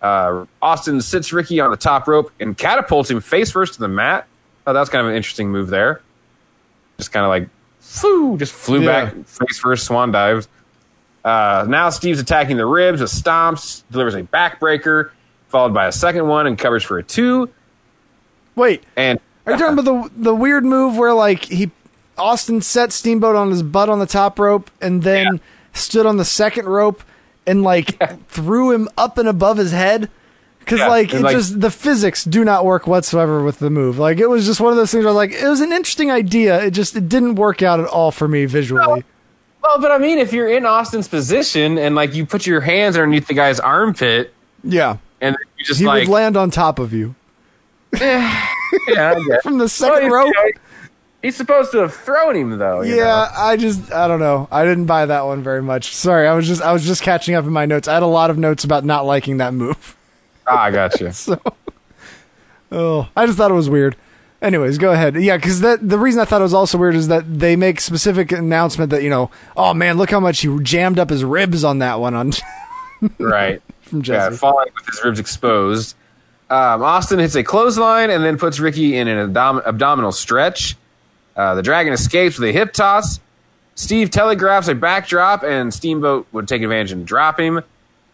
Uh, 0.00 0.46
Austin 0.62 1.02
sits 1.02 1.34
Ricky 1.34 1.60
on 1.60 1.70
the 1.70 1.76
top 1.76 2.08
rope 2.08 2.32
and 2.40 2.56
catapults 2.56 3.10
him 3.10 3.20
face 3.20 3.50
first 3.50 3.74
to 3.74 3.80
the 3.80 3.88
mat. 3.88 4.26
Oh, 4.66 4.72
that's 4.72 4.88
kind 4.88 5.04
of 5.04 5.10
an 5.10 5.16
interesting 5.16 5.50
move 5.50 5.68
there. 5.68 6.00
Just 6.96 7.12
kind 7.12 7.24
of 7.26 7.28
like, 7.28 7.50
foo, 7.80 8.38
just 8.38 8.54
flew 8.54 8.80
Yeah. 8.80 9.04
back 9.10 9.14
face 9.26 9.58
first, 9.58 9.84
swan 9.84 10.12
dives. 10.12 10.48
Uh, 11.22 11.66
now 11.68 11.90
Steve's 11.90 12.20
attacking 12.20 12.56
the 12.56 12.64
ribs 12.64 13.02
with 13.02 13.10
stomps, 13.10 13.82
delivers 13.90 14.14
a 14.14 14.22
backbreaker, 14.22 15.10
followed 15.50 15.74
by 15.74 15.86
a 15.86 15.92
second 15.92 16.26
one 16.28 16.46
and 16.46 16.56
covers 16.58 16.82
for 16.82 16.98
a 16.98 17.02
two. 17.02 17.48
Wait, 18.56 18.82
And 18.96 19.18
are 19.46 19.52
you 19.52 19.58
talking 19.58 19.78
about 19.78 19.84
the 19.84 20.10
the 20.16 20.34
weird 20.34 20.64
move 20.64 20.96
where 20.96 21.14
like 21.14 21.44
he 21.44 21.70
Austin 22.18 22.60
set 22.60 22.92
Steamboat 22.92 23.36
on 23.36 23.50
his 23.50 23.62
butt 23.62 23.88
on 23.88 23.98
the 23.98 24.06
top 24.06 24.38
rope 24.38 24.70
and 24.80 25.02
then 25.02 25.40
stood 25.72 26.04
on 26.06 26.16
the 26.18 26.24
second 26.24 26.66
rope 26.66 27.02
and 27.46 27.62
like 27.62 27.98
threw 28.28 28.72
him 28.72 28.88
up 28.98 29.18
and 29.18 29.28
above 29.28 29.56
his 29.56 29.72
head? 29.72 30.10
Because 30.58 30.80
Yeah, 30.80 30.88
like 30.88 31.10
and, 31.12 31.20
it 31.20 31.24
like- 31.24 31.36
just 31.36 31.60
the 31.60 31.70
physics 31.70 32.24
do 32.24 32.44
not 32.44 32.64
work 32.64 32.86
whatsoever 32.86 33.42
with 33.42 33.58
the 33.60 33.70
move. 33.70 33.98
Like 33.98 34.18
it 34.18 34.28
was 34.28 34.44
just 34.46 34.60
one 34.60 34.72
of 34.72 34.76
those 34.76 34.92
things 34.92 35.04
where 35.04 35.14
like 35.14 35.32
it 35.32 35.48
was 35.48 35.60
an 35.60 35.72
interesting 35.72 36.10
idea. 36.10 36.62
It 36.64 36.72
just 36.72 36.94
it 36.96 37.08
didn't 37.08 37.36
work 37.36 37.62
out 37.62 37.80
at 37.80 37.86
all 37.86 38.10
for 38.10 38.28
me 38.28 38.44
visually. 38.44 39.04
Well, 39.62 39.80
but 39.80 39.90
I 39.90 39.98
mean, 39.98 40.18
if 40.18 40.32
you're 40.32 40.48
in 40.48 40.64
Austin's 40.66 41.08
position 41.08 41.78
and 41.78 41.94
like 41.94 42.14
you 42.14 42.26
put 42.26 42.46
your 42.46 42.60
hands 42.60 42.96
underneath 42.96 43.26
the 43.26 43.34
guy's 43.34 43.60
armpit 43.60 44.34
Yeah, 44.64 44.96
and 45.20 45.36
you 45.58 45.64
just 45.64 45.80
he 45.80 45.86
like, 45.86 46.06
would 46.06 46.12
land 46.12 46.36
on 46.36 46.50
top 46.50 46.78
of 46.78 46.92
you 46.92 47.14
yeah, 47.98 48.46
from 49.42 49.58
the 49.58 49.68
second 49.68 50.10
Well, 50.10 50.24
rope. 50.26 50.34
you 50.36 50.44
know, 50.44 50.50
he's 51.22 51.36
supposed 51.36 51.72
to 51.72 51.78
have 51.78 51.94
thrown 51.94 52.36
him 52.36 52.58
though. 52.58 52.82
you 52.82 52.96
Yeah, 52.96 53.04
know? 53.04 53.28
I 53.36 53.56
just 53.56 53.92
I 53.92 54.06
don't 54.08 54.20
know. 54.20 54.48
I 54.50 54.64
didn't 54.64 54.86
buy 54.86 55.06
that 55.06 55.26
one 55.26 55.42
very 55.42 55.62
much. 55.62 55.94
Sorry, 55.94 56.26
I 56.28 56.34
was 56.34 56.46
just 56.46 56.62
I 56.62 56.72
was 56.72 56.84
just 56.84 57.02
catching 57.02 57.34
up 57.34 57.44
in 57.44 57.52
my 57.52 57.66
notes. 57.66 57.88
I 57.88 57.94
had 57.94 58.02
a 58.02 58.06
lot 58.06 58.30
of 58.30 58.38
notes 58.38 58.64
about 58.64 58.84
not 58.84 59.06
liking 59.06 59.38
that 59.38 59.52
move. 59.54 59.96
Ah, 60.46 60.62
I 60.62 60.70
got 60.70 61.00
you. 61.00 61.10
So, 61.20 61.40
oh, 62.72 63.08
I 63.16 63.26
just 63.26 63.36
thought 63.36 63.50
it 63.50 63.54
was 63.54 63.68
weird. 63.68 63.96
Anyways, 64.42 64.78
go 64.78 64.92
ahead. 64.92 65.16
Yeah, 65.16 65.36
because 65.36 65.60
that 65.60 65.86
the 65.86 65.98
reason 65.98 66.20
I 66.20 66.24
thought 66.24 66.40
it 66.40 66.44
was 66.44 66.54
also 66.54 66.78
weird 66.78 66.94
is 66.94 67.08
that 67.08 67.38
they 67.40 67.56
make 67.56 67.80
specific 67.80 68.32
announcement 68.32 68.90
that 68.90 69.02
you 69.02 69.10
know, 69.10 69.30
oh 69.56 69.74
man, 69.74 69.96
look 69.96 70.10
how 70.10 70.20
much 70.20 70.40
he 70.40 70.58
jammed 70.62 70.98
up 70.98 71.10
his 71.10 71.24
ribs 71.24 71.64
on 71.64 71.80
that 71.80 72.00
one 72.00 72.14
on 72.14 72.32
right. 73.18 73.60
From 73.90 74.02
Yeah, 74.04 74.30
falling 74.30 74.68
with 74.74 74.86
his 74.86 75.04
ribs 75.04 75.18
exposed. 75.20 75.94
Um, 76.48 76.82
Austin 76.82 77.18
hits 77.18 77.34
a 77.36 77.44
clothesline 77.44 78.10
and 78.10 78.24
then 78.24 78.36
puts 78.38 78.58
Ricky 78.58 78.96
in 78.96 79.06
an 79.08 79.18
abdom- 79.18 79.62
abdominal 79.64 80.12
stretch. 80.12 80.76
Uh, 81.36 81.54
the 81.54 81.62
Dragon 81.62 81.92
escapes 81.92 82.38
with 82.38 82.48
a 82.48 82.52
hip 82.52 82.72
toss. 82.72 83.20
Steve 83.76 84.10
telegraphs 84.10 84.68
a 84.68 84.74
backdrop, 84.74 85.42
and 85.42 85.72
Steamboat 85.72 86.26
would 86.32 86.48
take 86.48 86.62
advantage 86.62 86.92
and 86.92 87.06
drop 87.06 87.38
him. 87.38 87.62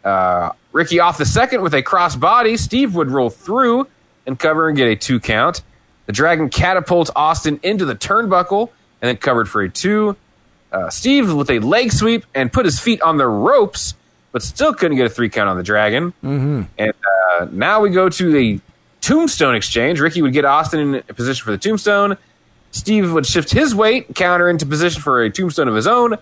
Uh, 0.04 0.50
Ricky 0.72 1.00
off 1.00 1.18
the 1.18 1.24
second 1.24 1.62
with 1.62 1.74
a 1.74 1.82
cross 1.82 2.14
body. 2.14 2.56
Steve 2.56 2.94
would 2.94 3.10
roll 3.10 3.30
through 3.30 3.88
and 4.26 4.38
cover 4.38 4.68
and 4.68 4.76
get 4.76 4.86
a 4.88 4.96
two 4.96 5.18
count. 5.18 5.62
The 6.04 6.12
Dragon 6.12 6.50
catapults 6.50 7.10
Austin 7.16 7.58
into 7.62 7.84
the 7.84 7.96
turnbuckle 7.96 8.68
and 9.00 9.08
then 9.08 9.16
covered 9.16 9.48
for 9.48 9.62
a 9.62 9.68
two. 9.68 10.14
Uh, 10.70 10.90
Steve 10.90 11.32
with 11.32 11.50
a 11.50 11.58
leg 11.58 11.90
sweep 11.90 12.24
and 12.34 12.52
put 12.52 12.64
his 12.64 12.78
feet 12.78 13.00
on 13.02 13.16
the 13.16 13.26
ropes, 13.26 13.94
but 14.36 14.42
still 14.42 14.74
couldn't 14.74 14.98
get 14.98 15.06
a 15.06 15.08
three 15.08 15.30
count 15.30 15.48
on 15.48 15.56
the 15.56 15.62
Dragon. 15.62 16.12
Mm-hmm. 16.22 16.64
And 16.76 16.92
uh, 16.92 17.46
now 17.52 17.80
we 17.80 17.88
go 17.88 18.10
to 18.10 18.30
the 18.30 18.60
tombstone 19.00 19.54
exchange. 19.54 19.98
Ricky 19.98 20.20
would 20.20 20.34
get 20.34 20.44
Austin 20.44 20.78
in 20.78 20.94
a 21.08 21.14
position 21.14 21.42
for 21.42 21.52
the 21.52 21.56
tombstone. 21.56 22.18
Steve 22.70 23.14
would 23.14 23.24
shift 23.24 23.50
his 23.50 23.74
weight, 23.74 24.14
counter 24.14 24.50
into 24.50 24.66
position 24.66 25.00
for 25.00 25.22
a 25.22 25.30
tombstone 25.30 25.68
of 25.68 25.74
his 25.74 25.86
own. 25.86 26.18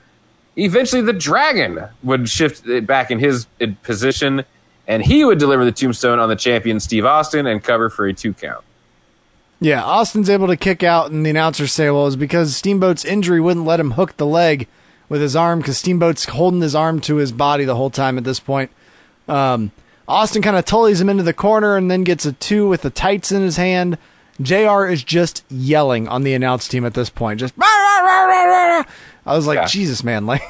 Eventually, 0.56 1.02
the 1.02 1.12
dragon 1.12 1.88
would 2.04 2.28
shift 2.28 2.68
it 2.68 2.86
back 2.86 3.10
in 3.10 3.18
his 3.18 3.48
position, 3.82 4.44
and 4.86 5.04
he 5.04 5.24
would 5.24 5.40
deliver 5.40 5.64
the 5.64 5.72
tombstone 5.72 6.20
on 6.20 6.28
the 6.28 6.36
champion 6.36 6.78
Steve 6.78 7.04
Austin 7.04 7.48
and 7.48 7.64
cover 7.64 7.90
for 7.90 8.06
a 8.06 8.12
two 8.12 8.32
count. 8.32 8.62
Yeah, 9.58 9.82
Austin's 9.82 10.30
able 10.30 10.46
to 10.46 10.56
kick 10.56 10.84
out, 10.84 11.10
and 11.10 11.26
the 11.26 11.30
announcers 11.30 11.72
say, 11.72 11.90
well, 11.90 12.06
it's 12.06 12.14
because 12.14 12.54
Steamboat's 12.54 13.04
injury 13.04 13.40
wouldn't 13.40 13.66
let 13.66 13.80
him 13.80 13.90
hook 13.90 14.16
the 14.18 14.26
leg 14.26 14.68
with 15.08 15.20
his 15.20 15.36
arm 15.36 15.58
because 15.60 15.78
Steamboat's 15.78 16.24
holding 16.24 16.60
his 16.60 16.74
arm 16.74 17.00
to 17.02 17.16
his 17.16 17.32
body 17.32 17.64
the 17.64 17.76
whole 17.76 17.90
time 17.90 18.18
at 18.18 18.24
this 18.24 18.40
point. 18.40 18.70
Um, 19.28 19.70
Austin 20.06 20.42
kind 20.42 20.56
of 20.56 20.64
tullies 20.64 21.00
him 21.00 21.08
into 21.08 21.22
the 21.22 21.32
corner 21.32 21.76
and 21.76 21.90
then 21.90 22.04
gets 22.04 22.26
a 22.26 22.32
two 22.32 22.68
with 22.68 22.82
the 22.82 22.90
tights 22.90 23.32
in 23.32 23.42
his 23.42 23.56
hand. 23.56 23.96
JR 24.40 24.86
is 24.86 25.04
just 25.04 25.44
yelling 25.48 26.08
on 26.08 26.22
the 26.24 26.34
announce 26.34 26.66
team 26.68 26.84
at 26.84 26.94
this 26.94 27.08
point. 27.08 27.38
Just, 27.40 27.54
"Rah, 27.56 27.66
rah, 27.66 28.00
rah, 28.00 28.24
rah, 28.24 28.44
rah, 28.44 28.78
rah." 28.78 28.84
I 29.26 29.36
was 29.36 29.46
like, 29.46 29.56
Yeah. 29.56 29.66
Jesus, 29.66 30.02
man. 30.04 30.26
Like, 30.34 30.42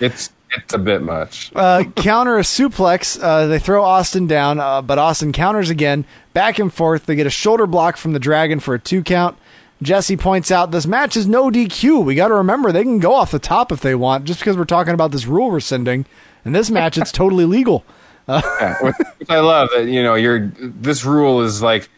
It's 0.00 0.30
it's 0.52 0.74
a 0.74 0.78
bit 0.78 1.00
much. 1.02 1.52
uh, 1.54 1.84
counter 1.96 2.36
a 2.38 2.42
suplex. 2.42 3.22
Uh, 3.22 3.46
they 3.46 3.58
throw 3.58 3.84
Austin 3.84 4.26
down, 4.26 4.58
uh, 4.58 4.82
but 4.82 4.98
Austin 4.98 5.32
counters 5.32 5.70
again, 5.70 6.04
back 6.34 6.58
and 6.58 6.72
forth. 6.72 7.06
They 7.06 7.14
get 7.14 7.26
a 7.26 7.30
shoulder 7.30 7.66
block 7.66 7.96
from 7.96 8.12
the 8.14 8.18
Dragon 8.18 8.58
for 8.60 8.74
a 8.74 8.78
two 8.78 9.02
count. 9.02 9.36
Jesse 9.82 10.16
points 10.16 10.50
out 10.50 10.70
this 10.70 10.86
match 10.86 11.16
is 11.16 11.26
no 11.26 11.50
DQ. 11.50 12.04
We 12.04 12.14
got 12.14 12.28
to 12.28 12.34
remember 12.34 12.70
they 12.70 12.82
can 12.82 12.98
go 12.98 13.14
off 13.14 13.30
the 13.30 13.38
top 13.38 13.72
if 13.72 13.80
they 13.80 13.94
want, 13.94 14.24
just 14.24 14.40
because 14.40 14.56
we're 14.56 14.64
talking 14.64 14.92
about 14.92 15.10
this 15.10 15.26
rule 15.26 15.50
rescinding. 15.50 16.06
In 16.44 16.52
this 16.52 16.70
match, 16.70 16.98
it's 16.98 17.12
totally 17.12 17.44
legal. 17.44 17.84
Yeah, 18.28 18.76
which 18.82 18.94
which 19.18 19.30
I 19.30 19.40
love 19.40 19.70
that 19.74 19.86
you 19.86 20.02
know 20.02 20.14
you're 20.14 20.52
this 20.58 21.04
rule 21.04 21.42
is 21.42 21.62
like 21.62 21.88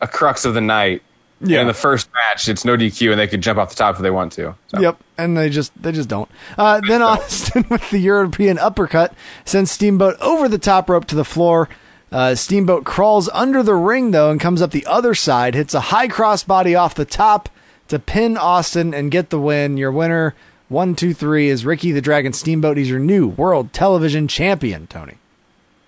a 0.00 0.08
crux 0.08 0.44
of 0.44 0.54
the 0.54 0.60
night. 0.60 1.02
Yeah. 1.40 1.60
In 1.60 1.66
the 1.66 1.74
first 1.74 2.08
match, 2.14 2.48
it's 2.48 2.64
no 2.64 2.76
DQ, 2.76 3.10
and 3.10 3.20
they 3.20 3.26
could 3.26 3.42
jump 3.42 3.58
off 3.58 3.70
the 3.70 3.76
top 3.76 3.96
if 3.96 4.00
they 4.00 4.10
want 4.10 4.32
to. 4.32 4.54
So. 4.68 4.80
Yep, 4.80 4.98
and 5.18 5.36
they 5.36 5.50
just 5.50 5.72
they 5.82 5.92
just 5.92 6.08
don't. 6.08 6.30
Uh, 6.56 6.80
then 6.86 7.02
Austin 7.02 7.66
with 7.70 7.90
the 7.90 7.98
European 7.98 8.58
uppercut 8.58 9.12
sends 9.44 9.70
Steamboat 9.70 10.16
over 10.20 10.48
the 10.48 10.58
top 10.58 10.88
rope 10.88 11.06
to 11.06 11.14
the 11.14 11.24
floor. 11.24 11.68
Uh, 12.14 12.32
Steamboat 12.36 12.84
crawls 12.84 13.28
under 13.30 13.60
the 13.60 13.74
ring 13.74 14.12
though 14.12 14.30
and 14.30 14.40
comes 14.40 14.62
up 14.62 14.70
the 14.70 14.86
other 14.86 15.16
side, 15.16 15.56
hits 15.56 15.74
a 15.74 15.80
high 15.80 16.06
crossbody 16.06 16.78
off 16.78 16.94
the 16.94 17.04
top 17.04 17.48
to 17.88 17.98
pin 17.98 18.36
Austin 18.36 18.94
and 18.94 19.10
get 19.10 19.30
the 19.30 19.40
win. 19.40 19.76
Your 19.76 19.90
winner, 19.90 20.36
one, 20.68 20.94
two, 20.94 21.12
three, 21.12 21.48
is 21.48 21.66
Ricky 21.66 21.90
the 21.90 22.00
Dragon 22.00 22.32
Steamboat. 22.32 22.76
He's 22.76 22.88
your 22.88 23.00
new 23.00 23.26
World 23.26 23.72
Television 23.72 24.28
Champion, 24.28 24.86
Tony. 24.86 25.14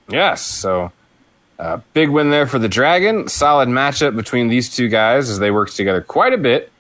Yes, 0.08 0.42
so 0.42 0.90
uh, 1.60 1.78
big 1.94 2.10
win 2.10 2.30
there 2.30 2.48
for 2.48 2.58
the 2.58 2.68
Dragon. 2.68 3.28
Solid 3.28 3.68
matchup 3.68 4.16
between 4.16 4.48
these 4.48 4.74
two 4.74 4.88
guys 4.88 5.30
as 5.30 5.38
they 5.38 5.52
worked 5.52 5.76
together 5.76 6.00
quite 6.00 6.32
a 6.32 6.38
bit 6.38 6.72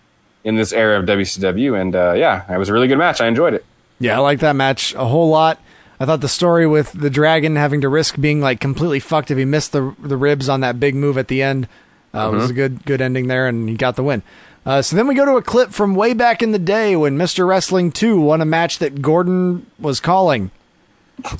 in 0.42 0.56
this 0.56 0.72
era 0.72 0.98
of 0.98 1.04
WCW, 1.04 1.80
and 1.80 1.94
uh, 1.94 2.14
yeah, 2.14 2.52
it 2.52 2.58
was 2.58 2.68
a 2.68 2.72
really 2.72 2.88
good 2.88 2.98
match. 2.98 3.20
I 3.20 3.28
enjoyed 3.28 3.54
it. 3.54 3.64
Yeah, 4.00 4.16
I 4.16 4.18
like 4.18 4.40
that 4.40 4.56
match 4.56 4.92
a 4.94 5.04
whole 5.04 5.28
lot. 5.28 5.60
I 5.98 6.04
thought 6.04 6.20
the 6.20 6.28
story 6.28 6.66
with 6.66 6.92
the 6.92 7.08
dragon 7.10 7.56
having 7.56 7.80
to 7.80 7.88
risk 7.88 8.20
being 8.20 8.40
like 8.40 8.60
completely 8.60 9.00
fucked 9.00 9.30
if 9.30 9.38
he 9.38 9.44
missed 9.44 9.72
the 9.72 9.94
the 9.98 10.16
ribs 10.16 10.48
on 10.48 10.60
that 10.60 10.78
big 10.78 10.94
move 10.94 11.16
at 11.18 11.28
the 11.28 11.42
end 11.42 11.68
uh, 12.12 12.30
was 12.32 12.46
Mhm. 12.48 12.50
a 12.50 12.52
good 12.52 12.84
good 12.84 13.00
ending 13.00 13.26
there, 13.28 13.46
and 13.46 13.68
he 13.68 13.74
got 13.76 13.96
the 13.96 14.02
win. 14.02 14.22
Uh, 14.66 14.82
so 14.82 14.96
then 14.96 15.06
we 15.06 15.14
go 15.14 15.24
to 15.24 15.36
a 15.36 15.42
clip 15.42 15.70
from 15.70 15.94
way 15.94 16.12
back 16.12 16.42
in 16.42 16.50
the 16.50 16.58
day 16.58 16.96
when 16.96 17.16
Mr. 17.16 17.46
Wrestling 17.46 17.92
2 17.92 18.20
won 18.20 18.40
a 18.40 18.44
match 18.44 18.78
that 18.80 19.00
Gordon 19.00 19.64
was 19.78 20.00
calling. 20.00 20.50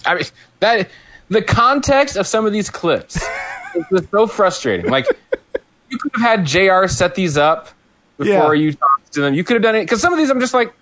I 0.07 0.15
mean 0.15 0.25
that 0.61 0.89
the 1.29 1.43
context 1.43 2.17
of 2.17 2.27
some 2.27 2.47
of 2.47 2.53
these 2.53 2.71
clips 2.71 3.17
is 3.75 3.85
just 3.93 4.11
so 4.11 4.27
frustrating. 4.29 4.87
Like 4.91 5.07
you 5.91 5.99
could 5.99 6.13
have 6.15 6.23
had 6.23 6.47
Jr. 6.47 6.87
set 6.87 7.15
these 7.17 7.37
up 7.37 7.69
before 8.17 8.55
Yeah. 8.55 8.63
you 8.63 8.73
talked 8.73 9.13
to 9.15 9.21
them. 9.21 9.35
You 9.35 9.45
could 9.45 9.55
have 9.55 9.63
done 9.63 9.75
it 9.75 9.83
because 9.83 10.01
some 10.01 10.13
of 10.13 10.19
these 10.19 10.31
I'm 10.31 10.41
just 10.41 10.55
like, 10.55 10.73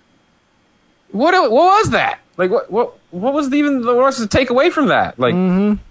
what? 1.11 1.33
What 1.51 1.51
was 1.51 1.89
that? 1.91 2.19
Like 2.37 2.51
what? 2.51 2.71
What? 2.71 2.97
What 3.11 3.33
was 3.33 3.49
the, 3.49 3.57
even 3.57 3.81
the 3.81 3.95
worst 3.95 4.19
to 4.19 4.27
take 4.27 4.49
away 4.49 4.69
from 4.69 4.87
that? 4.87 5.17
Like, 5.17 5.35
mm-hmm. 5.35 5.81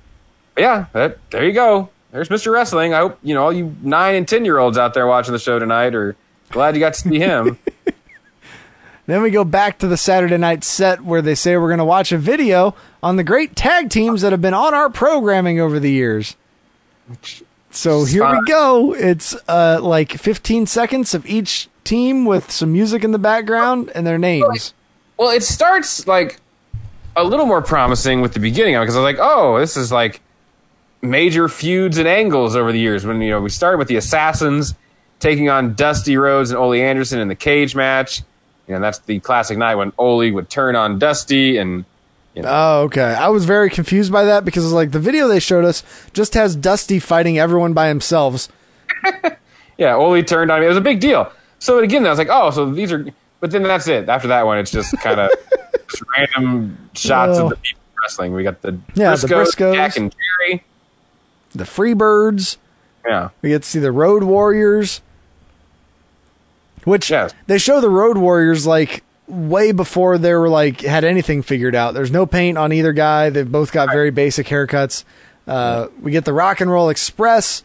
yeah, 0.58 0.86
that, 0.92 1.18
there 1.30 1.44
you 1.44 1.52
go. 1.52 1.88
There's 2.10 2.28
Mr. 2.28 2.52
Wrestling. 2.52 2.94
I 2.94 2.98
hope 2.98 3.18
you 3.22 3.34
know 3.34 3.44
all 3.44 3.52
you 3.52 3.74
nine 3.82 4.14
and 4.14 4.28
ten 4.28 4.44
year 4.44 4.58
olds 4.58 4.78
out 4.78 4.94
there 4.94 5.06
watching 5.06 5.32
the 5.32 5.38
show 5.38 5.58
tonight 5.58 5.94
are 5.94 6.16
glad 6.50 6.74
you 6.74 6.80
got 6.80 6.94
to 6.94 7.00
see 7.00 7.18
him. 7.18 7.58
Then 9.06 9.20
we 9.20 9.30
go 9.30 9.44
back 9.44 9.78
to 9.78 9.86
the 9.86 9.96
Saturday 9.96 10.38
night 10.38 10.64
set 10.64 11.02
where 11.02 11.20
they 11.20 11.34
say 11.34 11.56
we're 11.56 11.68
going 11.68 11.78
to 11.78 11.84
watch 11.84 12.10
a 12.10 12.18
video 12.18 12.74
on 13.02 13.16
the 13.16 13.24
great 13.24 13.54
tag 13.54 13.90
teams 13.90 14.22
that 14.22 14.32
have 14.32 14.40
been 14.40 14.54
on 14.54 14.72
our 14.72 14.88
programming 14.88 15.60
over 15.60 15.78
the 15.78 15.90
years. 15.90 16.36
So 17.70 18.04
here 18.04 18.26
we 18.30 18.40
go. 18.46 18.94
It's 18.94 19.36
uh, 19.46 19.80
like 19.82 20.12
15 20.12 20.66
seconds 20.66 21.12
of 21.12 21.26
each 21.26 21.68
team 21.82 22.24
with 22.24 22.50
some 22.50 22.72
music 22.72 23.04
in 23.04 23.10
the 23.10 23.18
background 23.18 23.92
and 23.94 24.06
their 24.06 24.16
names. 24.16 24.72
Well, 25.16 25.30
it 25.30 25.42
starts 25.42 26.06
like 26.06 26.38
a 27.16 27.24
little 27.24 27.46
more 27.46 27.62
promising 27.62 28.20
with 28.20 28.34
the 28.34 28.40
beginning 28.40 28.78
because 28.78 28.96
I 28.96 29.00
was 29.00 29.04
like, 29.04 29.18
oh, 29.20 29.58
this 29.58 29.76
is 29.76 29.92
like 29.92 30.20
major 31.02 31.48
feuds 31.48 31.98
and 31.98 32.08
angles 32.08 32.56
over 32.56 32.72
the 32.72 32.78
years. 32.78 33.06
When 33.06 33.20
you 33.20 33.30
know 33.30 33.40
we 33.40 33.50
started 33.50 33.78
with 33.78 33.88
the 33.88 33.96
Assassins 33.96 34.74
taking 35.20 35.48
on 35.48 35.74
Dusty 35.74 36.16
Rhodes 36.16 36.50
and 36.50 36.58
Ole 36.58 36.74
Anderson 36.74 37.20
in 37.20 37.28
the 37.28 37.34
cage 37.34 37.74
match, 37.76 38.22
and 38.68 38.82
that's 38.82 38.98
the 39.00 39.20
classic 39.20 39.58
night 39.58 39.76
when 39.76 39.92
Ole 39.98 40.30
would 40.32 40.50
turn 40.50 40.76
on 40.76 40.98
Dusty, 40.98 41.56
and 41.58 41.84
Oh, 42.36 42.82
okay. 42.82 43.14
I 43.14 43.28
was 43.28 43.44
very 43.44 43.70
confused 43.70 44.10
by 44.10 44.24
that 44.24 44.44
because 44.44 44.72
like 44.72 44.90
the 44.90 44.98
video 44.98 45.28
they 45.28 45.38
showed 45.38 45.64
us 45.64 45.84
just 46.12 46.34
has 46.34 46.56
Dusty 46.56 46.98
fighting 46.98 47.38
everyone 47.38 47.74
by 47.74 47.88
themselves. 47.88 48.48
Yeah, 49.76 49.96
Ole 49.96 50.22
turned 50.22 50.50
on 50.50 50.60
me. 50.60 50.66
It 50.66 50.68
was 50.68 50.76
a 50.76 50.80
big 50.82 51.00
deal. 51.00 51.32
So 51.58 51.78
again, 51.80 52.06
I 52.06 52.10
was 52.10 52.18
like, 52.18 52.28
oh, 52.30 52.50
so 52.50 52.70
these 52.70 52.92
are. 52.92 53.06
But 53.44 53.50
then 53.50 53.62
that's 53.64 53.86
it. 53.88 54.08
After 54.08 54.28
that 54.28 54.46
one, 54.46 54.56
it's 54.56 54.70
just 54.70 54.96
kind 55.00 55.20
of 55.20 55.28
random 56.16 56.88
shots 56.94 57.36
Oh. 57.38 57.44
of 57.44 57.50
the 57.50 57.56
people 57.56 57.82
wrestling. 58.02 58.32
We 58.32 58.42
got 58.42 58.62
the 58.62 58.78
Yeah, 58.94 59.14
the 59.16 59.26
Briscoes, 59.26 59.54
Briscoes. 59.54 59.74
Jack 59.74 59.96
and 59.98 60.14
Jerry. 60.48 60.64
The 61.54 61.64
Freebirds. 61.64 62.56
Yeah. 63.06 63.28
We 63.42 63.50
get 63.50 63.64
to 63.64 63.68
see 63.68 63.80
the 63.80 63.92
Road 63.92 64.22
Warriors. 64.22 65.02
Which 66.84 67.12
they 67.46 67.58
show 67.58 67.82
the 67.82 67.90
Road 67.90 68.16
Warriors 68.16 68.66
like 68.66 69.04
way 69.28 69.72
before 69.72 70.16
they 70.16 70.32
were 70.32 70.48
like 70.48 70.80
had 70.80 71.04
anything 71.04 71.42
figured 71.42 71.74
out. 71.74 71.92
There's 71.92 72.10
no 72.10 72.24
paint 72.24 72.56
on 72.56 72.72
either 72.72 72.94
guy. 72.94 73.28
They've 73.28 73.52
both 73.52 73.72
got 73.72 73.90
very 73.90 74.08
basic 74.10 74.46
haircuts. 74.46 75.04
Uh, 75.46 75.88
we 76.00 76.12
get 76.12 76.24
the 76.24 76.32
Rock 76.32 76.62
and 76.62 76.70
Roll 76.70 76.88
Express, 76.88 77.62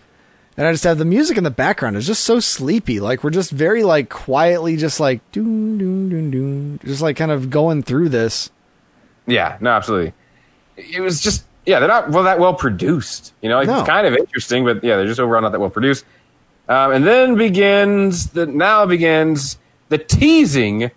and 0.60 0.68
I 0.68 0.73
just 0.73 0.84
have 0.84 0.98
the 0.98 1.06
music 1.06 1.38
in 1.38 1.45
the 1.45 1.49
background. 1.49 1.95
It's 1.95 2.06
just 2.06 2.26
so 2.26 2.41
sleepy. 2.41 2.99
Like 2.99 3.23
we're 3.23 3.30
just 3.30 3.49
very 3.49 3.81
like 3.84 4.10
quietly, 4.10 4.76
just 4.76 4.99
like 4.99 5.22
doon 5.31 5.77
doon 5.77 6.10
doon 6.10 6.31
doon, 6.31 6.80
just 6.84 7.02
like 7.02 7.15
kind 7.15 7.31
of 7.31 7.49
going 7.49 7.81
through 7.81 8.10
this. 8.10 8.52
Yeah, 9.26 9.57
no, 9.61 9.69
absolutely. 9.72 10.14
It 10.76 10.99
was 10.99 11.22
just 11.22 11.45
yeah, 11.65 11.80
they're 11.80 11.88
not 11.88 12.10
well 12.10 12.23
that 12.23 12.40
well 12.40 12.53
produced. 12.53 13.34
You 13.41 13.48
know, 13.48 13.56
like, 13.57 13.68
No. 13.68 13.80
it's 13.80 13.88
kind 13.88 14.06
of 14.06 14.14
interesting, 14.15 14.65
but 14.65 14.84
yeah, 14.84 14.98
they're 14.98 15.07
just 15.07 15.19
overall 15.22 15.41
not 15.41 15.53
that 15.53 15.60
well 15.61 15.69
produced. 15.69 16.03
Um, 16.68 16.91
and 16.91 17.07
then 17.07 17.36
begins 17.36 18.27
the 18.31 18.45
now 18.45 18.86
begins 18.86 19.57
the 19.88 19.98
teasing 19.98 20.91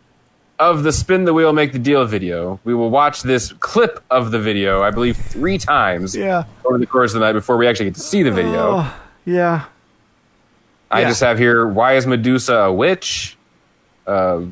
of 0.58 0.82
the 0.82 0.92
spin 0.92 1.24
the 1.24 1.32
wheel 1.34 1.52
make 1.52 1.72
the 1.72 1.78
deal 1.78 2.04
video. 2.04 2.58
We 2.64 2.74
will 2.74 2.90
watch 2.90 3.22
this 3.22 3.52
clip 3.60 4.02
of 4.10 4.32
the 4.32 4.38
video, 4.38 4.82
I 4.82 4.90
believe, 4.90 5.16
three 5.16 5.56
times 5.58 6.14
Yeah. 6.16 6.44
over 6.64 6.78
the 6.78 6.86
course 6.86 7.14
of 7.14 7.20
the 7.20 7.26
night 7.26 7.32
before 7.32 7.56
we 7.56 7.66
actually 7.68 7.86
get 7.86 7.94
to 7.94 8.00
see 8.00 8.22
the 8.22 8.30
video. 8.32 8.76
Oh, 8.78 8.94
yeah. 9.24 9.64
I 10.90 11.00
yeah. 11.02 11.08
just 11.08 11.20
have 11.20 11.38
here 11.38 11.66
why 11.66 11.94
is 11.94 12.06
Medusa 12.06 12.54
a 12.54 12.72
witch? 12.72 13.36
Uh, 14.06 14.42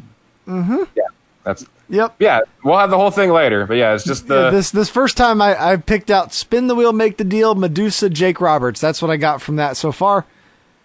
Mm-hmm. 0.47 0.83
yeah, 0.97 1.03
that's 1.45 1.65
Yep. 1.91 2.15
yeah. 2.19 2.41
We'll 2.65 2.79
have 2.79 2.91
the 2.91 2.97
whole 2.97 3.11
thing 3.11 3.31
later, 3.31 3.67
but 3.67 3.75
yeah, 3.77 3.95
it's 3.95 4.05
just 4.05 4.27
the 4.29 4.45
Yeah, 4.45 4.51
this 4.51 4.71
this 4.71 4.89
first 4.89 5.17
time 5.17 5.43
I, 5.43 5.73
I 5.73 5.77
picked 5.77 6.11
out 6.11 6.33
spin 6.33 6.67
the 6.69 6.75
wheel, 6.75 6.93
make 6.93 7.17
the 7.19 7.25
deal, 7.25 7.55
Medusa, 7.55 8.09
Jake 8.09 8.41
Roberts. 8.41 8.81
That's 8.81 9.03
what 9.03 9.11
I 9.11 9.17
got 9.17 9.43
from 9.43 9.57
that 9.57 9.77
so 9.77 9.93
far. 9.93 10.25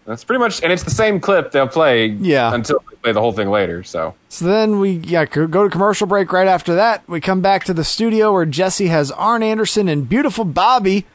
That's 0.06 0.24
pretty 0.24 0.40
much, 0.40 0.62
and 0.62 0.72
it's 0.72 0.84
the 0.84 0.92
same 0.92 1.20
clip 1.20 1.52
they'll 1.52 1.68
play. 1.68 2.08
Yeah. 2.08 2.54
Until 2.54 2.84
they 2.92 2.96
play 2.98 3.12
the 3.12 3.22
whole 3.22 3.32
thing 3.32 3.50
later. 3.50 3.84
So 3.84 4.14
So 4.30 4.46
then 4.46 4.80
we 4.80 4.92
yeah 4.92 5.26
go 5.26 5.48
to 5.64 5.70
commercial 5.70 6.06
break. 6.08 6.32
Right 6.32 6.48
after 6.48 6.76
that, 6.76 7.08
we 7.08 7.22
come 7.22 7.42
back 7.42 7.64
to 7.66 7.74
the 7.74 7.84
studio 7.84 8.34
where 8.34 8.46
Jesse 8.46 8.88
has 8.88 9.12
Arn 9.12 9.42
Anderson 9.42 9.88
and 9.88 10.08
beautiful 10.10 10.46
Bobby 10.46 11.06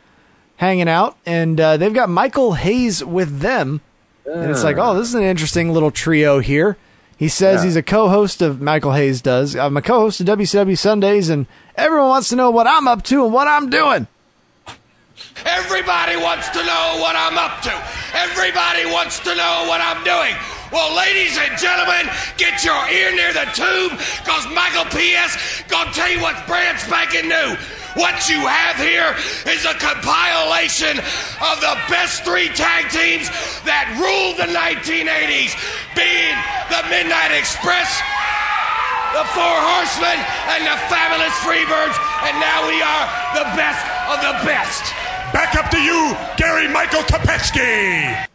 hanging 0.60 0.90
out, 0.90 1.16
and 1.24 1.58
uh, 1.58 1.78
they've 1.78 1.94
got 1.94 2.10
Michael 2.10 2.52
Hayes 2.52 3.02
with 3.02 3.40
them. 3.40 3.80
And 4.26 4.50
it's 4.50 4.62
like, 4.62 4.76
oh, 4.76 4.94
this 4.94 5.08
is 5.08 5.14
an 5.14 5.22
interesting 5.22 5.72
little 5.72 5.90
trio 5.90 6.38
here. 6.38 6.76
He 7.16 7.28
says 7.28 7.60
Yeah. 7.60 7.64
he's 7.64 7.76
a 7.76 7.82
co-host 7.82 8.42
of 8.42 8.60
Michael 8.60 8.92
Hayes 8.92 9.22
does. 9.22 9.56
I'm 9.56 9.76
a 9.76 9.82
co-host 9.82 10.20
of 10.20 10.26
WCW 10.26 10.76
Sundays, 10.78 11.30
and 11.30 11.46
everyone 11.76 12.10
wants 12.10 12.28
to 12.28 12.36
know 12.36 12.50
what 12.50 12.66
I'm 12.66 12.86
up 12.86 13.02
to 13.04 13.24
and 13.24 13.32
what 13.32 13.48
I'm 13.48 13.70
doing. 13.70 14.06
Everybody 15.44 16.16
wants 16.16 16.48
to 16.50 16.60
know 16.62 16.98
what 17.00 17.16
I'm 17.16 17.36
up 17.40 17.62
to. 17.62 17.72
Everybody 18.14 18.84
wants 18.92 19.18
to 19.20 19.34
know 19.34 19.64
what 19.66 19.80
I'm 19.80 20.04
doing. 20.04 20.36
Well, 20.70 20.94
ladies 20.96 21.36
and 21.36 21.58
gentlemen, 21.58 22.06
get 22.36 22.62
your 22.64 22.78
ear 22.92 23.10
near 23.16 23.32
the 23.32 23.48
tube, 23.56 23.98
cause 24.28 24.46
Michael 24.54 24.84
P.S. 24.92 25.64
gonna 25.68 25.90
tell 25.92 26.10
you 26.12 26.20
what's 26.20 26.40
brand 26.46 26.78
spanking 26.78 27.28
new. 27.28 27.56
What 27.94 28.30
you 28.30 28.38
have 28.46 28.78
here 28.78 29.18
is 29.50 29.66
a 29.66 29.74
compilation 29.74 30.94
of 31.42 31.56
the 31.58 31.74
best 31.90 32.22
three 32.22 32.46
tag 32.54 32.86
teams 32.94 33.26
that 33.66 33.90
ruled 33.98 34.38
the 34.38 34.46
1980s, 34.46 35.58
being 35.98 36.36
the 36.70 36.82
Midnight 36.86 37.34
Express, 37.34 37.90
the 39.10 39.26
Four 39.34 39.58
Horsemen, 39.58 40.18
and 40.54 40.62
the 40.70 40.78
Fabulous 40.86 41.34
Freebirds, 41.42 41.98
and 42.30 42.38
now 42.38 42.62
we 42.70 42.78
are 42.78 43.06
the 43.34 43.46
best 43.58 43.82
of 44.06 44.22
the 44.22 44.34
best. 44.46 44.94
Back 45.34 45.58
up 45.58 45.70
to 45.74 45.80
you, 45.82 46.14
Gary 46.38 46.68
Michael 46.68 47.02
Kopetsky. 47.02 48.26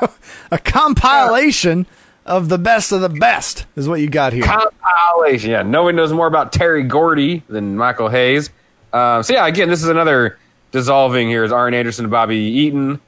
A 0.50 0.58
compilation 0.58 1.86
of 2.30 2.48
the 2.48 2.58
best 2.58 2.92
of 2.92 3.00
the 3.00 3.08
best 3.08 3.66
is 3.76 3.88
what 3.88 4.00
you 4.00 4.08
got 4.08 4.32
here. 4.32 4.44
compilation. 4.44 5.50
Yeah, 5.50 5.62
no 5.62 5.82
one 5.82 5.96
knows 5.96 6.12
more 6.12 6.26
about 6.26 6.52
Terry 6.52 6.82
Gordy 6.84 7.42
than 7.48 7.76
Michael 7.76 8.08
Hayes. 8.08 8.50
Um, 8.92 9.22
so 9.22 9.34
yeah, 9.34 9.46
again, 9.46 9.68
this 9.68 9.82
is 9.82 9.88
another 9.88 10.38
dissolving 10.70 11.28
here. 11.28 11.44
Is 11.44 11.52
Arn 11.52 11.74
Anderson 11.74 12.04
and 12.06 12.10
Bobby 12.12 12.36
Eaton 12.36 13.00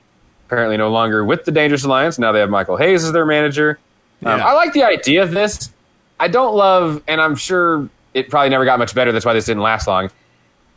apparently 0.46 0.76
no 0.76 0.90
longer 0.90 1.24
with 1.24 1.44
the 1.44 1.52
Dangerous 1.52 1.84
Alliance? 1.84 2.18
Now 2.18 2.32
they 2.32 2.40
have 2.40 2.50
Michael 2.50 2.76
Hayes 2.76 3.04
as 3.04 3.12
their 3.12 3.24
manager. 3.24 3.78
Um, 4.24 4.38
Yeah. 4.38 4.46
I 4.46 4.52
like 4.54 4.72
the 4.72 4.82
idea 4.84 5.22
of 5.22 5.30
this. 5.30 5.70
I 6.20 6.28
don't 6.28 6.54
love, 6.54 7.02
and 7.08 7.20
I'm 7.20 7.34
sure 7.36 7.88
it 8.14 8.28
probably 8.28 8.50
never 8.50 8.64
got 8.64 8.78
much 8.78 8.94
better. 8.94 9.12
That's 9.12 9.24
why 9.24 9.32
this 9.32 9.46
didn't 9.46 9.62
last 9.62 9.86
long. 9.86 10.10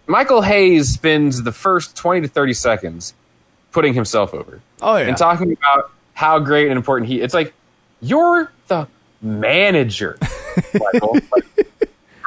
Michael 0.07 0.41
Hayes 0.43 0.93
spends 0.93 1.43
the 1.43 1.51
first 1.51 1.95
20 1.95 2.21
to 2.21 2.27
30 2.27 2.53
seconds 2.53 3.13
putting 3.71 3.93
himself 3.93 4.33
over. 4.33 4.61
Oh, 4.81 4.97
yeah. 4.97 5.07
And 5.07 5.17
talking 5.17 5.51
about 5.51 5.91
how 6.13 6.39
great 6.39 6.67
and 6.69 6.77
important 6.77 7.09
he 7.09 7.21
It's 7.21 7.33
like, 7.33 7.53
you're 8.07 8.51
the 8.67 8.87
manager, 9.21 10.17
Michael. 10.73 11.17
Like, 11.31 11.45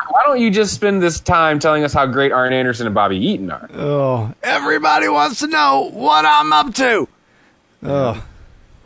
why 0.09 0.23
don't 0.25 0.41
you 0.41 0.51
just 0.51 0.75
spend 0.75 1.03
this 1.03 1.21
time 1.21 1.59
telling 1.59 1.85
us 1.85 1.93
how 1.93 2.07
great 2.07 2.33
Arn 2.33 2.53
Anderson 2.53 2.87
and 2.87 2.95
Bobby 2.95 3.17
Eaton 3.17 3.51
are? 3.51 3.69
Oh, 3.75 4.35
everybody 4.43 5.09
wants 5.09 5.41
to 5.41 5.47
know 5.47 5.91
what 5.93 6.25
I'm 6.25 6.53
up 6.53 6.75
to. 6.75 7.09
Oh, 7.83 8.25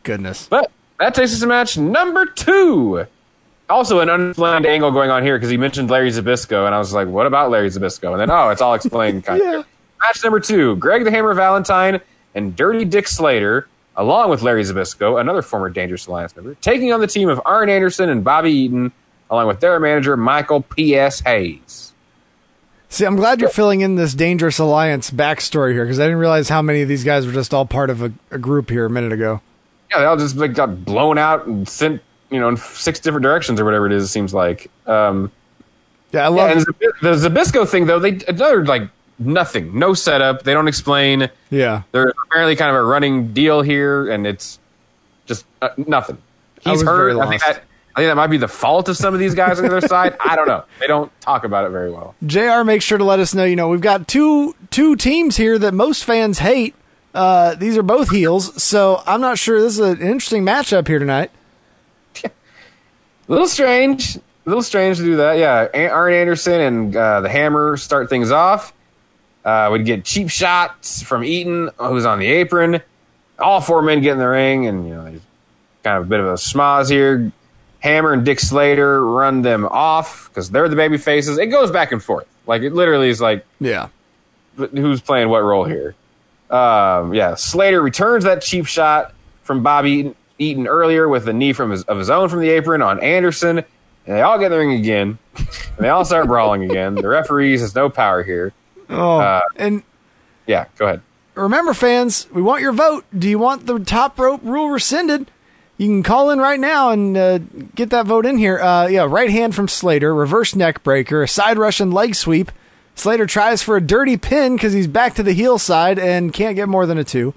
goodness. 0.03 0.47
But 0.49 0.71
that 0.99 1.15
takes 1.15 1.33
us 1.33 1.41
to 1.41 1.47
match 1.47 1.79
number 1.79 2.27
two. 2.27 3.07
Also, 3.71 4.01
an 4.01 4.09
unplanned 4.11 4.67
angle 4.67 4.91
going 4.91 5.11
on 5.11 5.23
here 5.23 5.39
because 5.39 5.49
he 5.49 5.57
mentioned 5.57 5.89
Larry 5.89 6.11
Zbyszko, 6.11 6.67
and 6.67 6.75
I 6.75 6.79
was 6.79 6.93
like, 6.93 7.09
what 7.09 7.27
about 7.27 7.51
Larry 7.51 7.69
Zbyszko? 7.71 8.13
And 8.13 8.21
then, 8.21 8.31
oh, 8.31 8.51
it's 8.51 8.61
all 8.61 8.75
explained. 8.75 9.25
Kind 9.25 9.41
of. 9.41 9.67
Match 10.01 10.23
number 10.25 10.41
two 10.41 10.77
Greg 10.77 11.05
the 11.05 11.11
Hammer 11.11 11.33
Valentine 11.33 12.01
and 12.35 12.57
Dirty 12.57 12.85
Dick 12.85 13.07
Slater, 13.07 13.69
along 13.97 14.31
with 14.31 14.43
Larry 14.43 14.63
Zbyszko, 14.63 15.21
another 15.21 15.43
former 15.43 15.69
Dangerous 15.71 16.07
Alliance 16.07 16.35
member, 16.37 16.55
taking 16.57 16.93
on 16.93 17.01
the 17.01 17.07
team 17.07 17.29
of 17.29 17.41
Arn 17.45 17.69
Anderson 17.69 18.09
and 18.09 18.23
Bobby 18.25 18.51
Eaton, 18.51 18.93
along 19.31 19.47
with 19.49 19.61
their 19.61 19.79
manager, 19.81 20.17
Michael 20.17 20.63
P.S. 20.63 21.21
Hayes. 21.21 21.93
See, 22.89 23.07
I'm 23.07 23.17
glad 23.17 23.41
you're 23.41 23.49
filling 23.49 23.81
in 23.81 23.95
this 23.95 24.13
Dangerous 24.13 24.59
Alliance 24.59 25.11
backstory 25.11 25.73
here 25.73 25.85
because 25.85 25.99
I 25.99 26.05
didn't 26.05 26.19
realize 26.19 26.51
how 26.51 26.61
many 26.61 26.83
of 26.83 26.89
these 26.89 27.05
guys 27.05 27.27
were 27.27 27.33
just 27.33 27.55
all 27.55 27.65
part 27.65 27.89
of 27.89 28.03
a, 28.03 28.13
a 28.31 28.37
group 28.39 28.69
here 28.69 28.85
a 28.85 28.91
minute 28.91 29.13
ago. 29.13 29.41
Yeah, 29.91 30.01
they 30.01 30.05
all 30.05 30.17
just 30.19 30.37
like 30.37 30.53
got 30.53 30.85
blown 30.85 31.17
out 31.17 31.47
and 31.47 31.67
sent, 31.67 32.03
you 32.31 32.39
know, 32.39 32.49
in 32.51 32.59
six 32.59 33.01
different 33.01 33.23
directions 33.23 33.59
or 33.61 33.65
whatever 33.65 33.87
it 33.87 33.93
is. 33.93 34.05
It 34.05 34.09
seems 34.09 34.35
like. 34.35 34.71
Um, 34.87 35.33
Yeah, 36.13 36.27
I 36.27 36.29
love 36.29 36.51
and 36.51 36.61
Zab- 36.61 36.77
the 37.01 37.13
Zbyszko 37.31 37.67
thing 37.67 37.87
though. 37.87 37.99
They 37.99 38.21
another 38.29 38.63
like 38.67 38.83
nothing, 39.19 39.79
no 39.79 39.95
setup. 39.95 40.43
They 40.43 40.53
don't 40.53 40.69
explain. 40.69 41.31
Yeah. 41.51 41.83
There's 41.93 42.13
apparently 42.27 42.57
kind 42.57 42.71
of 42.71 42.77
a 42.77 42.85
running 42.85 43.33
deal 43.33 43.63
here, 43.63 44.11
and 44.11 44.27
it's 44.27 44.59
just 45.27 45.45
uh, 45.61 45.71
nothing. 45.77 46.19
I 46.65 46.71
He's 46.71 46.83
hurt. 46.83 47.19
I 47.19 47.29
think 47.29 47.43
that 47.43 47.63
I 47.95 48.01
think 48.01 48.11
that 48.11 48.17
might 48.17 48.29
be 48.29 48.39
the 48.39 48.49
fault 48.49 48.89
of 48.89 48.97
some 48.97 49.13
of 49.13 49.21
these 49.21 49.35
guys 49.35 49.59
on 49.59 49.67
the 49.67 49.77
other 49.77 49.87
side. 49.87 50.17
I 50.19 50.35
don't 50.35 50.49
know. 50.49 50.65
They 50.81 50.87
don't 50.87 51.13
talk 51.21 51.45
about 51.45 51.67
it 51.67 51.71
very 51.71 51.91
well. 51.91 52.15
JR 52.27 52.65
Make 52.65 52.81
sure 52.81 52.97
to 52.97 53.05
let 53.05 53.21
us 53.21 53.35
know, 53.35 53.45
you 53.45 53.57
know, 53.57 53.69
we've 53.69 53.83
got 53.83 54.09
two 54.09 54.55
two 54.71 54.97
teams 54.97 55.37
here 55.37 55.59
that 55.59 55.75
most 55.75 56.05
fans 56.05 56.39
hate. 56.39 56.75
Uh, 57.15 57.55
these 57.57 57.77
are 57.77 57.83
both 57.83 58.09
heels, 58.09 58.63
so 58.63 59.03
I'm 59.07 59.21
not 59.21 59.39
sure 59.39 59.61
this 59.61 59.75
is 59.75 59.81
an 59.81 60.01
interesting 60.01 60.47
matchup 60.47 60.89
here 60.89 60.99
tonight. 60.99 61.31
A 62.25 62.31
little 63.29 63.47
strange. 63.47 64.17
A 64.17 64.21
little 64.47 64.63
strange 64.63 64.97
to 64.97 65.05
do 65.05 65.17
that. 65.17 65.35
Yeah, 65.35 65.91
Arn 65.93 66.15
Anderson 66.15 66.61
and 66.61 66.97
uh, 66.97 67.21
the 67.21 67.29
Hammer 67.29 67.77
start 67.77 68.09
things 68.09 68.31
off. 68.31 68.73
Uh, 69.45 69.71
we'd 69.73 69.85
get 69.85 70.05
cheap 70.05 70.31
shots 70.31 71.03
from 71.03 71.25
Eaton, 71.25 71.71
who's 71.79 72.05
on 72.05 72.19
the 72.21 72.27
apron. 72.27 72.81
All 73.39 73.61
four 73.61 73.83
men 73.83 74.01
get 74.01 74.13
in 74.13 74.19
the 74.19 74.29
ring, 74.29 74.67
and 74.67 74.87
you 74.87 74.95
know, 74.95 75.05
there's 75.05 75.21
kind 75.83 75.99
of 75.99 76.05
a 76.05 76.09
bit 76.09 76.21
of 76.21 76.27
a 76.27 76.35
schmoz 76.35 76.89
here. 76.91 77.33
Hammer 77.81 78.13
and 78.13 78.25
Dick 78.25 78.39
Slater 78.39 79.05
run 79.05 79.43
them 79.43 79.67
off 79.67 80.29
because 80.29 80.51
they're 80.51 80.69
the 80.69 80.77
baby 80.77 80.97
faces. 80.99 81.39
It 81.39 81.47
goes 81.47 81.73
back 81.73 81.91
and 81.91 82.01
forth. 82.03 82.29
Like 82.47 82.63
it 82.63 82.73
literally 82.73 83.09
is 83.09 83.21
like 83.21 83.45
Yeah. 83.59 83.89
who's 84.57 85.01
playing 85.01 85.29
what 85.29 85.41
role 85.43 85.65
here. 85.65 85.97
Um, 86.49 87.13
yeah, 87.15 87.35
Slater 87.35 87.81
returns 87.83 88.23
that 88.25 88.43
cheap 88.43 88.67
shot 88.67 89.13
from 89.43 89.63
Bobby 89.65 89.91
Eaton, 89.91 90.15
Eaton 90.39 90.67
earlier 90.69 91.09
with 91.09 91.27
a 91.29 91.33
knee 91.33 91.53
from 91.53 91.71
his, 91.73 91.83
of 91.85 91.99
his 91.99 92.11
own 92.11 92.29
from 92.29 92.41
the 92.41 92.51
apron 92.51 92.83
on 92.83 93.01
Anderson. 93.01 93.59
And 93.59 94.17
they 94.17 94.21
all 94.23 94.39
get 94.39 94.47
in 94.47 94.53
the 94.53 94.59
ring 94.59 94.73
again. 94.79 95.19
and 95.37 95.49
they 95.79 95.89
all 95.89 96.05
start 96.05 96.27
brawling 96.29 96.63
again. 96.65 96.95
The 96.95 97.09
referees 97.09 97.61
has 97.63 97.75
no 97.75 97.89
power 97.91 98.23
here. 98.23 98.53
Oh, 98.93 99.19
Uh, 99.21 99.41
and 99.57 99.83
Yeah, 100.47 100.67
go 100.77 100.87
ahead. 100.87 101.01
remember, 101.35 101.73
fans, 101.75 102.27
we 102.33 102.43
want 102.43 102.63
your 102.63 102.73
vote. 102.73 103.05
Do 103.17 103.29
you 103.29 103.39
want 103.39 103.67
the 103.67 103.79
top 103.79 104.19
rope 104.19 104.41
rule 104.45 104.71
rescinded? 104.71 105.31
You 105.79 105.89
can 105.89 106.03
call 106.03 106.31
in 106.31 106.39
right 106.39 106.61
now 106.61 106.91
and 106.91 107.17
uh, 107.17 107.39
get 107.75 107.91
that 107.91 108.07
vote 108.07 108.27
in 108.27 108.37
here. 108.39 108.61
Uh, 108.61 108.87
yeah, 108.87 109.07
right 109.09 109.31
hand 109.31 109.55
from 109.55 109.67
Slater, 109.69 110.15
reverse 110.15 110.55
neck 110.55 110.83
breaker, 110.85 111.23
a 111.23 111.29
side 111.29 111.59
Russian 111.59 111.91
leg 111.91 112.15
sweep. 112.15 112.53
Slater 112.95 113.27
tries 113.27 113.63
for 113.63 113.77
a 113.77 113.81
dirty 113.81 114.17
pin 114.19 114.55
because 114.55 114.75
he's 114.75 114.87
back 114.87 115.15
to 115.15 115.23
the 115.23 115.33
heel 115.33 115.59
side 115.59 115.99
and 115.99 116.33
can't 116.33 116.55
get 116.57 116.69
more 116.69 116.85
than 116.87 116.99
a 116.99 117.05
two. 117.05 117.35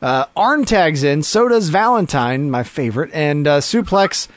Uh, 0.00 0.24
Arn 0.36 0.64
tags 0.64 1.02
in, 1.04 1.22
so 1.22 1.48
does 1.48 1.68
Valentine, 1.68 2.50
my 2.50 2.62
favorite, 2.62 3.10
and 3.12 3.46
uh, 3.46 3.58
suplex 3.60 4.28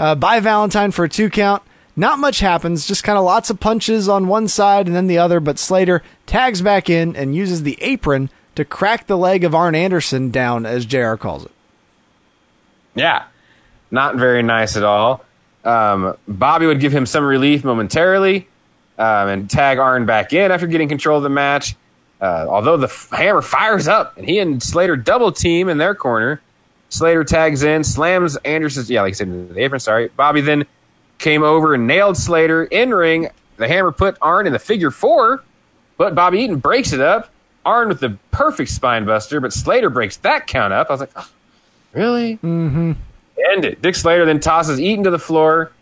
uh, 0.00 0.14
by 0.16 0.40
Valentine 0.40 0.90
for 0.90 1.04
a 1.04 1.08
two 1.08 1.30
count. 1.30 1.62
Not 1.96 2.18
much 2.18 2.40
happens, 2.40 2.86
just 2.86 3.04
kind 3.04 3.16
of 3.16 3.24
lots 3.24 3.50
of 3.50 3.60
punches 3.60 4.08
on 4.08 4.26
one 4.26 4.48
side 4.48 4.86
and 4.86 4.96
then 4.96 5.06
the 5.06 5.18
other, 5.18 5.38
but 5.38 5.58
Slater 5.58 6.02
tags 6.26 6.60
back 6.60 6.90
in 6.90 7.14
and 7.14 7.36
uses 7.36 7.62
the 7.62 7.80
apron 7.80 8.30
to 8.56 8.64
crack 8.64 9.06
the 9.06 9.16
leg 9.16 9.44
of 9.44 9.54
Arn 9.54 9.74
Anderson 9.74 10.30
down, 10.30 10.66
as 10.66 10.86
JR 10.86 11.14
calls 11.14 11.44
it. 11.44 11.52
Yeah, 12.96 13.24
not 13.90 14.16
very 14.16 14.42
nice 14.42 14.76
at 14.76 14.82
all. 14.82 15.24
Um, 15.64 16.16
Bobby 16.26 16.66
would 16.66 16.80
give 16.80 16.92
him 16.92 17.06
some 17.06 17.24
relief 17.24 17.64
momentarily 17.64 18.48
um, 18.98 19.28
and 19.28 19.50
tag 19.50 19.78
Arn 19.78 20.04
back 20.04 20.32
in 20.32 20.50
after 20.52 20.66
getting 20.66 20.88
control 20.88 21.16
of 21.18 21.22
the 21.22 21.30
match. 21.30 21.74
Uh, 22.20 22.46
although 22.48 22.76
the 22.76 22.86
f- 22.86 23.08
hammer 23.10 23.42
fires 23.42 23.88
up 23.88 24.16
and 24.16 24.26
he 24.28 24.38
and 24.38 24.62
Slater 24.62 24.96
double 24.96 25.32
team 25.32 25.68
in 25.68 25.78
their 25.78 25.94
corner, 25.94 26.40
Slater 26.88 27.24
tags 27.24 27.62
in, 27.62 27.82
slams 27.82 28.36
Anderson's, 28.36 28.88
yeah, 28.88 29.02
like 29.02 29.14
I 29.14 29.14
said, 29.14 29.54
the 29.54 29.60
apron, 29.60 29.80
sorry. 29.80 30.08
Bobby 30.08 30.40
then 30.40 30.64
came 31.24 31.42
over 31.42 31.72
and 31.72 31.86
nailed 31.86 32.18
Slater 32.18 32.64
in 32.64 32.92
ring. 32.92 33.30
The 33.56 33.66
hammer 33.66 33.92
put 33.92 34.18
Arn 34.20 34.46
in 34.46 34.52
the 34.52 34.58
figure 34.58 34.90
four, 34.90 35.42
but 35.96 36.14
Bobby 36.14 36.40
Eaton 36.40 36.58
breaks 36.58 36.92
it 36.92 37.00
up. 37.00 37.30
Arn 37.64 37.88
with 37.88 38.00
the 38.00 38.18
perfect 38.30 38.70
spine 38.70 39.06
buster, 39.06 39.40
but 39.40 39.50
Slater 39.50 39.88
breaks 39.88 40.18
that 40.18 40.46
count 40.46 40.74
up. 40.74 40.90
I 40.90 40.92
was 40.92 41.00
like, 41.00 41.12
oh, 41.16 41.30
really? 41.94 42.34
Mm-hmm. 42.36 42.92
End 43.52 43.64
it. 43.64 43.80
Dick 43.80 43.94
Slater 43.94 44.26
then 44.26 44.38
tosses 44.38 44.78
Eaton 44.78 45.04
to 45.04 45.10
the 45.10 45.18
floor. 45.18 45.72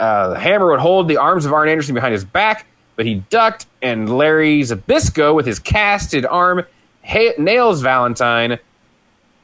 Uh, 0.00 0.30
the 0.30 0.38
hammer 0.38 0.68
would 0.68 0.80
hold 0.80 1.06
the 1.06 1.16
arms 1.16 1.46
of 1.46 1.52
Arn 1.52 1.68
Anderson 1.68 1.94
behind 1.94 2.12
his 2.12 2.24
back, 2.24 2.66
but 2.96 3.06
he 3.06 3.22
ducked, 3.30 3.66
and 3.80 4.16
Larry 4.16 4.62
Zbyszko, 4.62 5.32
with 5.32 5.46
his 5.46 5.60
casted 5.60 6.26
arm, 6.26 6.64
ha- 7.04 7.34
nails 7.38 7.82
Valentine. 7.82 8.58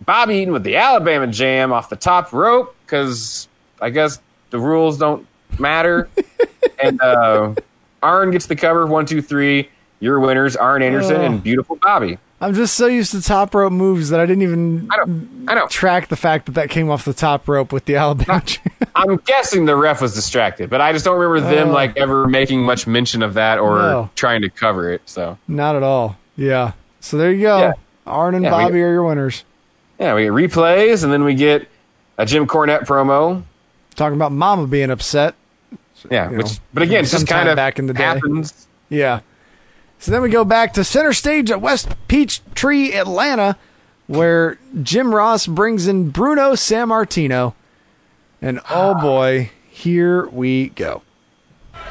Bobby 0.04 0.34
Eaton 0.34 0.52
with 0.52 0.64
the 0.64 0.76
Alabama 0.76 1.28
Jam 1.28 1.72
off 1.72 1.88
the 1.88 1.96
top 1.96 2.32
rope, 2.32 2.74
because 2.84 3.46
I 3.80 3.90
guess 3.90 4.18
the 4.50 4.58
rules 4.58 4.98
don't 4.98 5.26
matter. 5.58 6.08
and 6.82 7.00
uh, 7.00 7.54
Arn 8.02 8.30
gets 8.30 8.46
the 8.46 8.56
cover. 8.56 8.86
One, 8.86 9.06
two, 9.06 9.22
three. 9.22 9.68
Your 10.00 10.20
winners, 10.20 10.54
Arn 10.56 10.82
Anderson 10.82 11.16
Oh. 11.16 11.24
and 11.24 11.42
beautiful 11.42 11.76
Bobby. 11.76 12.18
I'm 12.40 12.52
just 12.52 12.74
so 12.74 12.86
used 12.86 13.12
to 13.12 13.22
top 13.22 13.54
rope 13.54 13.72
moves 13.72 14.10
that 14.10 14.20
I 14.20 14.26
didn't 14.26 14.42
even 14.42 14.86
I 14.90 15.50
I 15.50 15.54
know. 15.54 15.66
track 15.68 16.08
the 16.08 16.16
fact 16.16 16.44
that 16.46 16.52
that 16.52 16.68
came 16.68 16.90
off 16.90 17.06
the 17.06 17.14
top 17.14 17.48
rope 17.48 17.72
with 17.72 17.86
the 17.86 17.96
Alabama. 17.96 18.42
I'm 18.94 19.16
guessing 19.24 19.64
the 19.64 19.76
ref 19.76 20.02
was 20.02 20.14
distracted, 20.14 20.68
but 20.68 20.82
I 20.82 20.92
just 20.92 21.06
don't 21.06 21.18
remember 21.18 21.48
them 21.48 21.68
Oh. 21.70 21.72
like 21.72 21.96
ever 21.96 22.26
making 22.26 22.62
much 22.62 22.86
mention 22.86 23.22
of 23.22 23.34
that 23.34 23.58
or 23.58 23.78
No. 23.78 24.10
trying 24.14 24.42
to 24.42 24.50
cover 24.50 24.92
it. 24.92 25.00
So 25.06 25.38
Not 25.48 25.74
at 25.74 25.82
all. 25.82 26.16
Yeah. 26.36 26.72
So 27.00 27.16
there 27.16 27.32
you 27.32 27.42
go. 27.42 27.58
Yeah. 27.58 27.72
Arn 28.06 28.34
and 28.34 28.44
Yeah, 28.44 28.50
Bobby 28.50 28.82
are 28.82 28.90
your 28.92 29.04
winners. 29.04 29.44
yeah, 29.98 30.14
we 30.14 30.24
get 30.24 30.32
replays, 30.32 31.02
and 31.02 31.10
then 31.10 31.24
we 31.24 31.34
get 31.34 31.66
a 32.18 32.26
Jim 32.26 32.46
Cornette 32.46 32.80
promo. 32.86 33.42
Talking 33.94 34.16
about 34.16 34.32
Mama 34.32 34.66
being 34.66 34.90
upset. 34.90 35.34
Yeah, 36.10 36.30
You 36.30 36.38
which, 36.38 36.46
know, 36.46 36.52
but 36.72 36.82
again, 36.82 37.04
just 37.04 37.26
kind 37.26 37.48
of 37.48 37.56
back 37.56 37.78
in 37.78 37.86
the 37.86 37.94
day. 37.94 38.02
happens. 38.02 38.66
Yeah. 38.88 39.20
So 39.98 40.12
then 40.12 40.22
we 40.22 40.28
go 40.28 40.44
back 40.44 40.74
to 40.74 40.84
center 40.84 41.12
stage 41.12 41.50
at 41.50 41.60
West 41.60 41.88
Peachtree, 42.08 42.92
Atlanta, 42.92 43.56
where 44.06 44.58
Jim 44.82 45.14
Ross 45.14 45.46
brings 45.46 45.86
in 45.86 46.10
Bruno 46.10 46.52
Sammartino. 46.52 47.54
And 48.42 48.58
oh 48.68 48.94
ah. 48.94 49.00
boy, 49.00 49.50
here 49.70 50.26
we 50.28 50.68
go. 50.68 51.02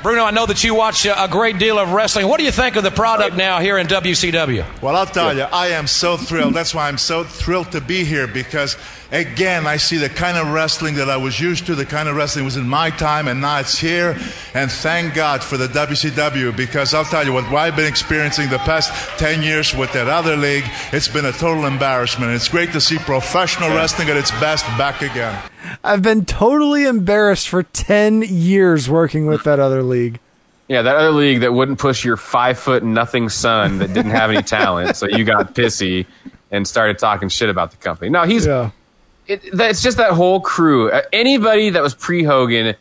Bruno, 0.03 0.25
I 0.25 0.31
know 0.31 0.45
that 0.45 0.65
you 0.65 0.75
watch 0.75 1.05
a 1.05 1.29
great 1.31 1.59
deal 1.59 1.79
of 1.79 1.93
wrestling. 1.93 2.27
What 2.27 2.37
do 2.37 2.43
you 2.43 2.51
think 2.51 2.75
of 2.75 2.83
the 2.83 2.91
product 2.91 3.37
now 3.37 3.61
here 3.61 3.77
in 3.77 3.87
WCW? 3.87 4.81
Well, 4.81 4.97
I'll 4.97 5.05
tell 5.05 5.33
you, 5.33 5.43
I 5.43 5.67
am 5.67 5.87
so 5.87 6.17
thrilled. 6.17 6.53
That's 6.53 6.75
why 6.75 6.89
I'm 6.89 6.97
so 6.97 7.23
thrilled 7.23 7.71
to 7.71 7.79
be 7.79 8.03
here 8.03 8.27
because, 8.27 8.75
again, 9.13 9.65
I 9.65 9.77
see 9.77 9.95
the 9.95 10.09
kind 10.09 10.37
of 10.37 10.51
wrestling 10.51 10.95
that 10.95 11.09
I 11.09 11.15
was 11.15 11.39
used 11.39 11.67
to, 11.67 11.75
the 11.75 11.85
kind 11.85 12.09
of 12.09 12.17
wrestling 12.17 12.43
was 12.43 12.57
in 12.57 12.67
my 12.67 12.89
time, 12.89 13.29
and 13.29 13.39
now 13.39 13.59
it's 13.59 13.79
here. 13.79 14.17
And 14.53 14.69
thank 14.69 15.13
God 15.13 15.41
for 15.41 15.55
the 15.55 15.67
WCW 15.67 16.55
because 16.57 16.93
I'll 16.93 17.05
tell 17.05 17.25
you 17.25 17.31
what, 17.31 17.45
what 17.45 17.59
I've 17.59 17.77
been 17.77 17.87
experiencing 17.87 18.49
the 18.49 18.59
past 18.59 18.91
10 19.19 19.41
years 19.41 19.73
with 19.73 19.93
that 19.93 20.09
other 20.09 20.35
league, 20.35 20.65
it's 20.91 21.07
been 21.07 21.25
a 21.25 21.31
total 21.31 21.65
embarrassment. 21.65 22.33
It's 22.33 22.49
great 22.49 22.73
to 22.73 22.81
see 22.81 22.97
professional 22.97 23.69
wrestling 23.69 24.09
at 24.09 24.17
its 24.17 24.31
best 24.31 24.65
back 24.77 25.01
again. 25.01 25.41
I've 25.83 26.01
been 26.01 26.25
totally 26.25 26.85
embarrassed 26.85 27.47
for 27.49 27.63
10 27.63 28.23
years 28.23 28.89
working 28.89 29.25
with 29.27 29.43
that 29.43 29.59
other 29.59 29.83
league. 29.83 30.19
Yeah, 30.67 30.81
that 30.81 30.95
other 30.95 31.11
league 31.11 31.41
that 31.41 31.53
wouldn't 31.53 31.79
push 31.79 32.03
your 32.05 32.17
five 32.17 32.57
foot 32.57 32.83
nothing 32.83 33.29
son 33.29 33.79
that 33.79 33.93
didn't 33.93 34.11
have 34.11 34.29
any 34.31 34.41
talent, 34.41 34.95
so 34.95 35.07
you 35.07 35.23
got 35.25 35.53
pissy 35.53 36.05
and 36.51 36.67
started 36.67 36.97
talking 36.99 37.29
shit 37.29 37.49
about 37.49 37.71
the 37.71 37.77
company. 37.77 38.09
No, 38.09 38.23
he's 38.23 38.45
Yeah. 38.45 38.71
it, 39.27 39.41
it's 39.43 39.81
just 39.83 39.97
that 39.97 40.11
whole 40.11 40.39
crew. 40.39 40.89
Uh, 40.89 41.01
Anybody 41.11 41.69
that 41.71 41.83
was 41.83 41.93
pre 41.93 42.23
Hogan 42.23 42.75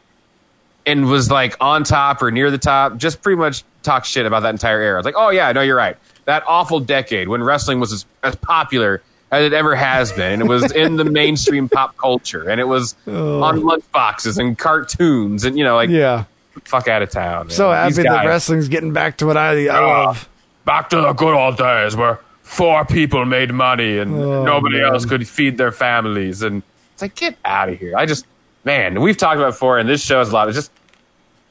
and 0.86 1.06
was 1.09 1.30
like 1.30 1.56
on 1.60 1.82
top 1.84 2.22
or 2.22 2.30
near 2.30 2.50
the 2.50 2.59
top, 2.59 2.96
just 2.98 3.20
pretty 3.22 3.36
much 3.38 3.64
talk 3.82 4.04
shit 4.04 4.26
about 4.26 4.40
that 4.44 4.50
entire 4.50 4.80
era. 4.80 4.98
It's 4.98 5.04
like, 5.04 5.14
oh 5.16 5.30
yeah, 5.30 5.50
no, 5.52 5.60
you're 5.60 5.76
right. 5.76 5.96
That 6.24 6.44
awful 6.46 6.78
decade 6.80 7.28
when 7.28 7.42
wrestling 7.42 7.80
was 7.80 7.92
as, 7.92 8.06
as 8.22 8.36
popular 8.36 9.02
as 9.32 9.44
it 9.44 9.52
ever 9.52 9.74
has 9.74 10.12
been, 10.12 10.34
and 10.34 10.42
it 10.42 10.48
was 10.48 10.70
in 10.72 10.96
the 10.96 11.04
mainstream 11.04 11.68
pop 11.68 11.96
culture, 11.96 12.48
and 12.48 12.60
it 12.60 12.68
was 12.68 12.94
Oh. 13.09 13.42
on 13.42 13.60
lunchboxes 13.62 14.38
and 14.38 14.56
cartoons, 14.59 15.44
and 15.44 15.59
you 15.59 15.64
know, 15.64 15.74
like 15.74 15.90
Yeah. 15.90 16.24
fuck 16.64 16.86
out 16.86 17.02
of 17.02 17.10
town. 17.10 17.50
So 17.50 17.70
man. 17.70 17.76
happy 17.78 17.94
These 17.94 18.04
that 18.04 18.26
wrestling's 18.26 18.68
getting 18.68 18.92
back 18.92 19.16
to 19.16 19.26
what 19.26 19.36
I, 19.38 19.66
I 19.68 19.80
love. 19.80 20.28
back 20.66 20.90
to 20.90 21.00
the 21.00 21.12
good 21.14 21.34
old 21.34 21.56
days 21.56 21.96
where 21.96 22.20
four 22.42 22.84
people 22.84 23.24
made 23.24 23.52
money 23.52 23.98
and 23.98 24.14
Oh, 24.14 24.44
nobody 24.44 24.76
man. 24.82 24.92
else 24.92 25.06
could 25.06 25.26
feed 25.26 25.56
their 25.56 25.72
families. 25.72 26.42
And 26.42 26.62
it's 26.92 27.00
like, 27.00 27.14
get 27.14 27.36
out 27.46 27.70
of 27.70 27.78
here. 27.78 27.94
I 27.96 28.04
just, 28.04 28.26
man, 28.64 29.00
we've 29.00 29.16
talked 29.16 29.36
about 29.38 29.48
it 29.48 29.52
before, 29.52 29.78
and 29.78 29.88
this 29.88 30.04
shows 30.04 30.28
a 30.28 30.34
lot. 30.34 30.48
It's 30.48 30.56
just 30.59 30.70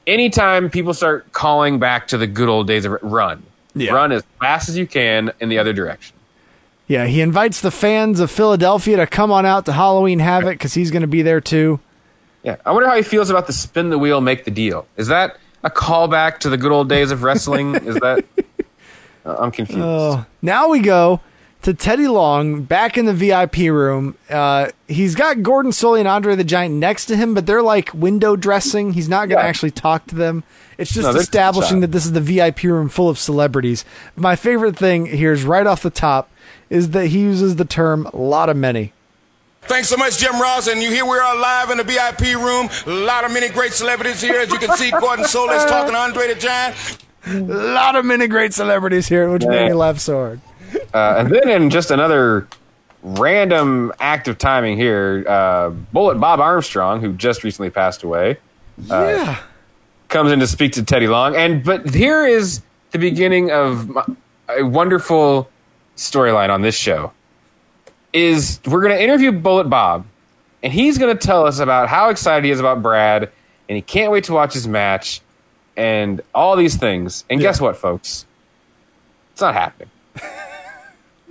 anytime 0.06 0.70
people 0.70 0.94
start 0.94 1.32
calling 1.34 1.80
back 1.80 2.08
to 2.10 2.18
the 2.18 2.28
good 2.28 2.50
old 2.50 2.68
days 2.68 2.86
of 2.86 2.96
run, 3.02 3.42
Yeah. 3.74 3.94
run 3.94 4.12
as 4.12 4.24
fast 4.40 4.70
as 4.70 4.78
you 4.78 4.86
can 4.86 5.32
in 5.40 5.50
the 5.50 5.58
other 5.58 5.74
direction. 5.74 6.16
Yeah, 6.92 7.06
he 7.06 7.22
invites 7.22 7.62
the 7.62 7.72
fans 7.72 8.20
of 8.20 8.30
Philadelphia 8.30 8.98
to 8.98 9.08
come 9.08 9.32
on 9.32 9.46
out 9.46 9.66
to 9.68 9.72
Halloween 9.72 10.20
Havoc 10.20 10.56
because 10.56 10.74
he's 10.74 10.92
going 10.92 11.04
to 11.04 11.08
be 11.08 11.22
there 11.22 11.40
too. 11.40 11.80
Yeah. 12.44 12.58
I 12.66 12.72
wonder 12.72 12.90
how 12.90 12.98
he 12.98 13.02
feels 13.02 13.30
about 13.30 13.48
the 13.48 13.54
spin 13.54 13.90
the 13.92 13.98
wheel, 13.98 14.20
make 14.20 14.44
the 14.44 14.52
deal. 14.52 14.86
Is 14.98 15.08
that 15.08 15.38
a 15.64 15.70
callback 15.70 16.40
to 16.40 16.50
the 16.50 16.58
good 16.58 16.74
old 16.74 16.90
days 16.90 17.12
of 17.12 17.24
wrestling? 17.24 17.76
Is 17.76 17.96
that. 17.96 18.26
Uh, 19.24 19.36
I'm 19.38 19.52
confused. 19.52 19.80
Oh, 19.84 20.26
now 20.42 20.70
we 20.70 20.80
go 20.80 21.22
to 21.62 21.76
Teddy 21.76 22.08
Long 22.08 22.64
back 22.64 22.98
in 22.98 23.06
the 23.06 23.14
VIP 23.14 23.58
room. 23.70 24.18
Uh, 24.28 24.70
he's 24.88 25.14
got 25.14 25.44
Gordon 25.44 25.72
Solie 25.72 26.00
and 26.00 26.08
Andre 26.08 26.36
the 26.36 26.44
Giant 26.44 26.74
next 26.74 27.06
to 27.06 27.16
him, 27.16 27.36
but 27.36 27.46
they're 27.46 27.62
like 27.62 27.94
window 27.94 28.36
dressing. 28.36 28.94
He's 28.94 29.08
not 29.08 29.30
going 29.30 29.38
to 29.38 29.44
Yeah. 29.44 29.48
actually 29.48 29.70
talk 29.70 30.08
to 30.08 30.16
them. 30.16 30.44
It's 30.80 30.92
just 30.92 31.14
No, 31.14 31.20
establishing 31.20 31.82
that 31.82 31.92
this 31.92 32.04
is 32.04 32.14
the 32.14 32.20
VIP 32.20 32.64
room 32.64 32.90
full 32.90 33.10
of 33.10 33.20
celebrities. 33.20 33.86
My 34.16 34.36
favorite 34.36 34.76
thing 34.76 35.06
here 35.06 35.34
is 35.34 35.44
right 35.44 35.68
off 35.68 35.84
the 35.84 35.92
top 35.92 36.32
is 36.72 36.90
that 36.92 37.08
he 37.08 37.20
uses 37.20 37.58
the 37.58 37.66
term 37.66 38.10
"lot 38.14 38.50
of 38.50 38.58
many." 38.58 38.94
Thanks 39.64 39.90
so 39.90 39.98
much, 39.98 40.18
Jim 40.18 40.42
Ross. 40.42 40.68
And 40.68 40.82
you 40.82 40.90
here 40.90 41.06
we 41.06 41.20
are 41.20 41.38
live 41.40 41.70
in 41.70 41.78
the 41.78 41.84
VIP 41.84 42.36
room. 42.36 42.68
A 42.88 42.90
lot 43.06 43.24
of 43.26 43.32
many 43.32 43.48
great 43.50 43.74
celebrities 43.74 44.20
here. 44.20 44.40
As 44.40 44.52
you 44.52 44.58
can 44.58 44.76
see, 44.76 44.90
Gordon 44.90 45.26
Solie's 45.26 45.64
talking 45.66 45.94
to 45.94 46.00
Andre 46.00 46.34
the 46.34 46.36
Giant. 46.40 46.98
A 47.28 47.40
lot 47.40 47.96
of 47.96 48.04
many 48.04 48.28
great 48.28 48.54
celebrities 48.56 49.08
here, 49.08 49.30
which 49.30 49.46
made 49.46 49.62
Yeah. 49.62 49.68
me 49.68 49.74
laugh 49.74 50.00
so 50.00 50.16
hard. 50.16 50.42
Uh, 50.94 51.16
and 51.20 51.30
then 51.30 51.48
in 51.50 51.70
just 51.70 51.92
another 51.92 52.48
random 53.04 53.92
act 54.00 54.28
of 54.28 54.40
timing 54.40 54.78
here, 54.78 55.24
uh, 55.28 55.70
Bullet 55.70 56.16
Bob 56.16 56.40
Armstrong, 56.40 57.02
who 57.02 57.14
just 57.14 57.44
recently 57.44 57.70
passed 57.70 58.02
away, 58.02 58.38
uh, 58.90 59.04
yeah. 59.04 59.38
comes 60.08 60.32
in 60.32 60.40
to 60.40 60.48
speak 60.48 60.72
to 60.74 60.84
Teddy 60.84 61.08
Long. 61.08 61.36
And 61.36 61.64
but 61.64 61.94
here 61.94 62.26
is 62.26 62.62
the 62.92 62.98
beginning 62.98 63.52
of 63.52 63.90
my, 63.90 64.04
a 64.50 64.64
wonderful 64.64 65.48
storyline 66.02 66.50
on 66.50 66.62
this 66.62 66.76
show. 66.76 67.12
Is 68.14 68.60
we're 68.66 68.82
going 68.82 68.96
to 68.96 69.02
interview 69.02 69.32
Bullet 69.32 69.70
Bob, 69.70 70.06
and 70.62 70.74
he's 70.74 70.98
going 70.98 71.16
to 71.18 71.28
tell 71.28 71.46
us 71.46 71.60
about 71.60 71.88
how 71.88 72.10
excited 72.10 72.44
he 72.44 72.52
is 72.52 72.60
about 72.60 72.82
Brad, 72.82 73.24
and 73.70 73.76
he 73.76 73.82
can't 73.82 74.12
wait 74.12 74.26
to 74.26 74.34
watch 74.34 74.54
his 74.54 74.68
match, 74.68 75.22
and 75.78 76.20
all 76.36 76.58
these 76.58 76.76
things. 76.76 77.24
And 77.30 77.40
guess 77.40 77.62
what, 77.62 77.78
folks? 77.78 78.26
It's 79.32 79.42
not 79.42 79.54
happening. 79.54 79.90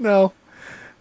No, 0.03 0.33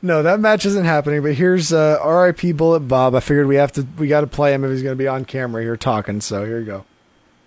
no, 0.01 0.23
that 0.23 0.41
match 0.41 0.65
isn't 0.65 0.83
happening. 0.83 1.21
But 1.21 1.35
here's 1.35 1.71
uh, 1.71 1.99
R.I.P. 2.01 2.51
Bullet 2.51 2.81
Bob. 2.81 3.15
I 3.15 3.21
figured 3.21 3.47
we 3.47 3.55
have 3.55 3.71
to, 3.73 3.87
we 3.97 4.09
got 4.09 4.21
to 4.21 4.27
play 4.27 4.53
him 4.53 4.65
if 4.65 4.71
he's 4.71 4.83
going 4.83 4.91
to 4.91 5.01
be 5.01 5.07
on 5.07 5.23
camera 5.23 5.63
here 5.63 5.77
talking. 5.77 6.19
So 6.19 6.45
here 6.45 6.59
you 6.59 6.65
go. 6.65 6.85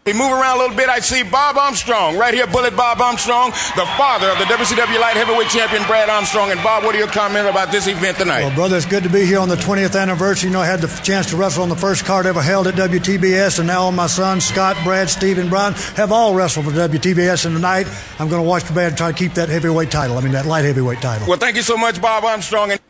We 0.04 0.12
move 0.12 0.32
around 0.32 0.56
a 0.56 0.60
little 0.62 0.76
bit. 0.76 0.88
I 0.88 0.98
see 0.98 1.22
Bob 1.22 1.56
Armstrong 1.56 2.18
right 2.18 2.34
here, 2.34 2.48
Bullet 2.48 2.76
Bob 2.76 3.00
Armstrong, 3.00 3.50
the 3.76 3.86
father 3.96 4.30
of 4.30 4.38
the 4.38 4.46
WCW 4.46 4.98
light 5.00 5.16
heavyweight 5.16 5.48
champion 5.48 5.84
Brad 5.84 6.08
Armstrong. 6.08 6.50
And 6.50 6.60
Bob, 6.60 6.82
what 6.82 6.96
are 6.96 6.98
your 6.98 7.06
comments 7.06 7.48
about 7.48 7.70
this 7.70 7.86
event 7.86 8.18
tonight? 8.18 8.40
Well, 8.40 8.54
brother, 8.56 8.76
it's 8.76 8.84
good 8.84 9.04
to 9.04 9.08
be 9.08 9.24
here 9.24 9.38
on 9.38 9.48
the 9.48 9.54
20th 9.54 9.94
anniversary. 9.94 10.48
You 10.48 10.54
know, 10.54 10.60
I 10.60 10.66
had 10.66 10.80
the 10.80 10.88
chance 11.04 11.30
to 11.30 11.36
wrestle 11.36 11.62
on 11.62 11.68
the 11.68 11.76
first 11.76 12.04
card 12.04 12.26
ever 12.26 12.42
held 12.42 12.66
at 12.66 12.74
WTBS, 12.74 13.60
and 13.60 13.68
now 13.68 13.88
my 13.92 14.08
sons, 14.08 14.44
Scott, 14.44 14.76
Brad, 14.82 15.08
Steve, 15.08 15.38
and 15.38 15.48
Brian, 15.48 15.74
have 15.94 16.10
all 16.10 16.34
wrestled 16.34 16.66
for 16.66 16.72
WTBS. 16.72 17.46
And 17.46 17.54
tonight, 17.54 17.86
I'm 18.18 18.28
going 18.28 18.42
to 18.42 18.48
watch 18.48 18.66
Brad 18.74 18.88
and 18.88 18.96
try 18.96 19.12
to 19.12 19.16
keep 19.16 19.34
that 19.34 19.50
heavyweight 19.50 19.92
title. 19.92 20.18
I 20.18 20.20
mean, 20.20 20.32
that 20.32 20.46
light 20.46 20.64
heavyweight 20.64 21.00
title. 21.00 21.28
Well, 21.28 21.38
thank 21.38 21.54
you 21.54 21.62
so 21.62 21.76
much, 21.76 22.02
Bob 22.02 22.24
Armstrong. 22.24 22.72
And 22.72 22.80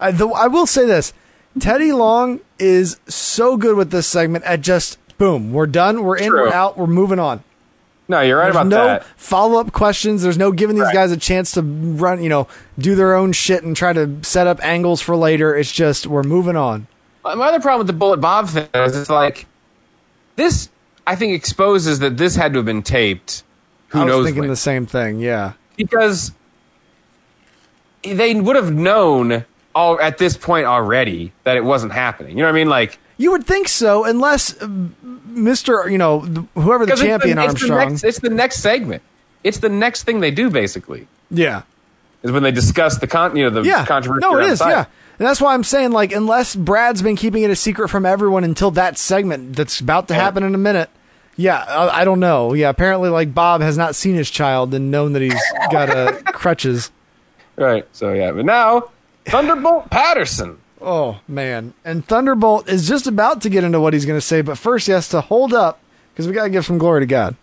I, 0.00 0.10
the, 0.10 0.26
I 0.26 0.48
will 0.48 0.66
say 0.66 0.84
this: 0.84 1.12
Teddy 1.60 1.92
Long 1.92 2.40
is 2.58 2.98
so 3.06 3.56
good 3.56 3.76
with 3.76 3.92
this 3.92 4.08
segment 4.08 4.42
at 4.42 4.62
just 4.62 4.98
boom, 5.20 5.52
we're 5.52 5.66
done, 5.66 6.02
we're 6.02 6.16
in, 6.16 6.30
True. 6.30 6.40
we're 6.48 6.52
out, 6.52 6.76
we're 6.76 6.86
moving 6.88 7.18
on. 7.20 7.44
No, 8.08 8.22
you're 8.22 8.38
right 8.38 8.46
There's 8.46 8.56
about 8.56 8.66
no 8.66 8.84
that. 8.86 9.02
No 9.02 9.06
follow 9.16 9.60
up 9.60 9.70
questions. 9.70 10.22
There's 10.22 10.38
no 10.38 10.50
giving 10.50 10.74
these 10.74 10.86
Right. 10.86 10.94
guys 10.94 11.12
a 11.12 11.16
chance 11.16 11.52
to 11.52 11.62
run, 11.62 12.20
you 12.22 12.28
know, 12.28 12.48
do 12.78 12.96
their 12.96 13.14
own 13.14 13.30
shit 13.32 13.62
and 13.62 13.76
try 13.76 13.92
to 13.92 14.16
set 14.22 14.48
up 14.48 14.58
angles 14.64 15.00
for 15.00 15.14
later. 15.14 15.54
It's 15.54 15.70
just 15.70 16.08
we're 16.08 16.24
moving 16.24 16.56
on. 16.56 16.88
My 17.22 17.34
my 17.36 17.46
other 17.48 17.60
problem 17.60 17.78
with 17.78 17.86
the 17.86 17.92
Bullet 17.92 18.16
Bob 18.20 18.48
thing 18.48 18.66
is 18.74 18.96
it's 18.96 19.10
like 19.10 19.46
this. 20.34 20.70
I 21.06 21.14
think 21.16 21.34
exposes 21.34 21.98
that 22.00 22.16
this 22.16 22.34
had 22.34 22.52
to 22.54 22.58
have 22.60 22.66
been 22.66 22.82
taped. 22.82 23.44
Who 23.88 24.00
I 24.00 24.04
was 24.04 24.10
knows? 24.12 24.24
thinking 24.24 24.40
when. 24.40 24.48
the 24.50 24.56
same 24.56 24.86
thing. 24.86 25.20
Yeah. 25.20 25.52
because 25.76 26.32
they 28.02 28.34
would 28.34 28.56
have 28.56 28.72
known 28.72 29.44
all 29.74 30.00
at 30.00 30.18
this 30.18 30.36
point 30.36 30.66
already 30.66 31.32
that 31.44 31.56
it 31.56 31.64
wasn't 31.64 31.92
happening. 31.92 32.36
You 32.36 32.42
know 32.42 32.48
what 32.48 32.54
I 32.56 32.58
mean? 32.58 32.68
Like 32.68 32.98
You 33.20 33.32
would 33.32 33.44
think 33.44 33.68
so, 33.68 34.04
unless 34.06 34.58
uh, 34.62 34.66
Mister, 35.26 35.90
you 35.90 35.98
know, 35.98 36.20
whoever 36.54 36.86
the 36.86 36.92
it's 36.92 37.02
champion 37.02 37.36
it's 37.36 37.48
Armstrong. 37.48 37.78
The 37.78 37.84
next, 37.90 38.04
it's 38.04 38.18
the 38.20 38.30
next 38.30 38.56
segment. 38.60 39.02
It's 39.44 39.58
the 39.58 39.68
next 39.68 40.04
thing 40.04 40.20
they 40.20 40.30
do 40.30 40.48
basically 40.48 41.06
yeah. 41.30 41.64
is 42.22 42.32
when 42.32 42.42
they 42.42 42.50
discuss 42.50 42.96
the 42.96 43.06
con 43.06 43.36
you 43.36 43.44
know 43.44 43.50
the 43.50 43.68
yeah. 43.68 43.84
controversy. 43.84 44.26
No, 44.26 44.38
it 44.38 44.46
is. 44.46 44.60
Yeah. 44.60 44.86
And 45.18 45.28
that's 45.28 45.38
why 45.38 45.52
I'm 45.52 45.64
saying, 45.64 45.92
like, 45.92 46.12
unless 46.12 46.56
Brad's 46.56 47.02
been 47.02 47.14
keeping 47.14 47.42
it 47.42 47.50
a 47.50 47.56
secret 47.56 47.88
from 47.88 48.06
everyone 48.06 48.42
until 48.42 48.70
that 48.70 48.96
segment 48.96 49.54
that's 49.54 49.80
about 49.80 50.08
to 50.08 50.14
happen 50.14 50.42
in 50.42 50.54
a 50.54 50.58
minute. 50.58 50.88
Yeah, 51.36 51.58
I, 51.58 52.00
I 52.00 52.04
don't 52.06 52.20
know. 52.20 52.54
Yeah, 52.54 52.70
apparently, 52.70 53.10
like 53.10 53.34
Bob 53.34 53.60
has 53.60 53.76
not 53.76 53.94
seen 53.94 54.14
his 54.14 54.30
child 54.30 54.72
and 54.72 54.90
known 54.90 55.12
that 55.12 55.20
he's 55.20 55.42
got 55.70 55.90
uh, 55.90 56.12
crutches. 56.32 56.90
Right. 57.56 57.86
So 57.92 58.14
yeah, 58.14 58.32
but 58.32 58.46
now 58.46 58.92
Thunderbolt 59.26 59.90
Patterson. 59.90 60.58
Oh 60.80 61.20
man! 61.28 61.74
And 61.84 62.04
Thunderbolt 62.06 62.68
is 62.68 62.88
just 62.88 63.06
about 63.06 63.42
to 63.42 63.50
get 63.50 63.64
into 63.64 63.80
what 63.80 63.92
he's 63.92 64.06
going 64.06 64.16
to 64.16 64.26
say, 64.26 64.40
but 64.40 64.56
first 64.56 64.86
he 64.86 64.92
has 64.92 65.08
to 65.10 65.20
hold 65.20 65.52
up 65.52 65.78
because 66.12 66.26
we 66.26 66.32
got 66.32 66.44
to 66.44 66.50
give 66.50 66.64
some 66.64 66.78
glory 66.78 67.00
to 67.00 67.06
God. 67.06 67.36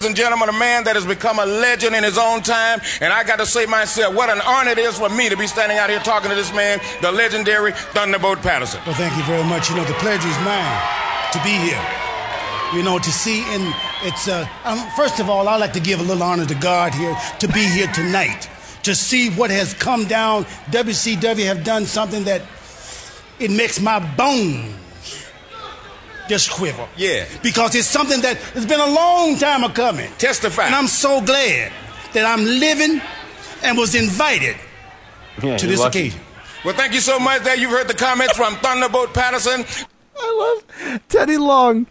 Ladies 0.00 0.08
and 0.08 0.16
gentlemen, 0.16 0.48
a 0.48 0.58
man 0.58 0.84
that 0.84 0.96
has 0.96 1.04
become 1.04 1.38
a 1.38 1.44
legend 1.44 1.94
in 1.94 2.02
his 2.02 2.16
own 2.16 2.40
time. 2.40 2.80
And 3.02 3.12
I 3.12 3.22
got 3.22 3.38
to 3.38 3.44
say 3.44 3.66
myself, 3.66 4.14
what 4.14 4.30
an 4.30 4.40
honor 4.46 4.70
it 4.70 4.78
is 4.78 4.98
for 4.98 5.10
me 5.10 5.28
to 5.28 5.36
be 5.36 5.46
standing 5.46 5.76
out 5.76 5.90
here 5.90 5.98
talking 5.98 6.30
to 6.30 6.34
this 6.34 6.54
man, 6.54 6.80
the 7.02 7.12
legendary 7.12 7.72
Thunderbolt 7.72 8.40
Patterson. 8.40 8.80
Well, 8.86 8.94
thank 8.94 9.14
you 9.14 9.22
very 9.24 9.44
much. 9.44 9.68
You 9.68 9.76
know, 9.76 9.84
the 9.84 9.92
pleasure 9.94 10.26
is 10.26 10.38
mine 10.38 10.80
to 11.32 11.38
be 11.44 11.50
here. 11.50 11.86
You 12.72 12.82
know, 12.82 12.98
to 12.98 13.10
see, 13.10 13.42
and 13.52 13.74
it's, 14.02 14.26
uh, 14.26 14.48
um, 14.64 14.78
first 14.96 15.20
of 15.20 15.28
all, 15.28 15.46
I'd 15.48 15.60
like 15.60 15.74
to 15.74 15.80
give 15.80 16.00
a 16.00 16.02
little 16.02 16.22
honor 16.22 16.46
to 16.46 16.54
God 16.54 16.94
here 16.94 17.14
to 17.40 17.48
be 17.48 17.62
here 17.62 17.88
tonight, 17.88 18.48
to 18.84 18.94
see 18.94 19.28
what 19.28 19.50
has 19.50 19.74
come 19.74 20.06
down. 20.06 20.44
WCW 20.70 21.44
have 21.44 21.62
done 21.62 21.84
something 21.84 22.24
that 22.24 22.40
it 23.40 23.50
makes 23.50 23.80
my 23.80 23.98
bones 24.16 24.74
just 26.28 26.50
quiver. 26.50 26.86
Yeah. 26.96 27.24
Because 27.42 27.74
it's 27.74 27.88
something 27.88 28.20
that 28.20 28.36
has 28.54 28.66
been 28.66 28.80
a 28.80 28.86
long 28.86 29.36
time 29.36 29.64
a 29.64 29.68
coming. 29.70 30.10
Testify. 30.18 30.66
And 30.66 30.74
I'm 30.74 30.86
so 30.86 31.20
glad 31.20 31.72
that 32.12 32.24
I'm 32.24 32.44
living 32.44 33.00
and 33.62 33.76
was 33.76 33.94
invited 33.94 34.56
Yeah, 35.42 35.56
to 35.56 35.66
this 35.66 35.80
lucky. 35.80 35.98
occasion. 36.08 36.20
Well, 36.64 36.74
thank 36.74 36.92
you 36.92 37.00
so 37.00 37.18
much. 37.18 37.42
There, 37.42 37.56
you've 37.56 37.70
heard 37.70 37.88
the 37.88 37.94
comments 37.94 38.36
from 38.36 38.54
Thunderbolt 38.56 39.12
Patterson. 39.14 39.64
I 40.22 40.62
love 40.86 41.00
Teddy 41.08 41.38
Long. 41.38 41.86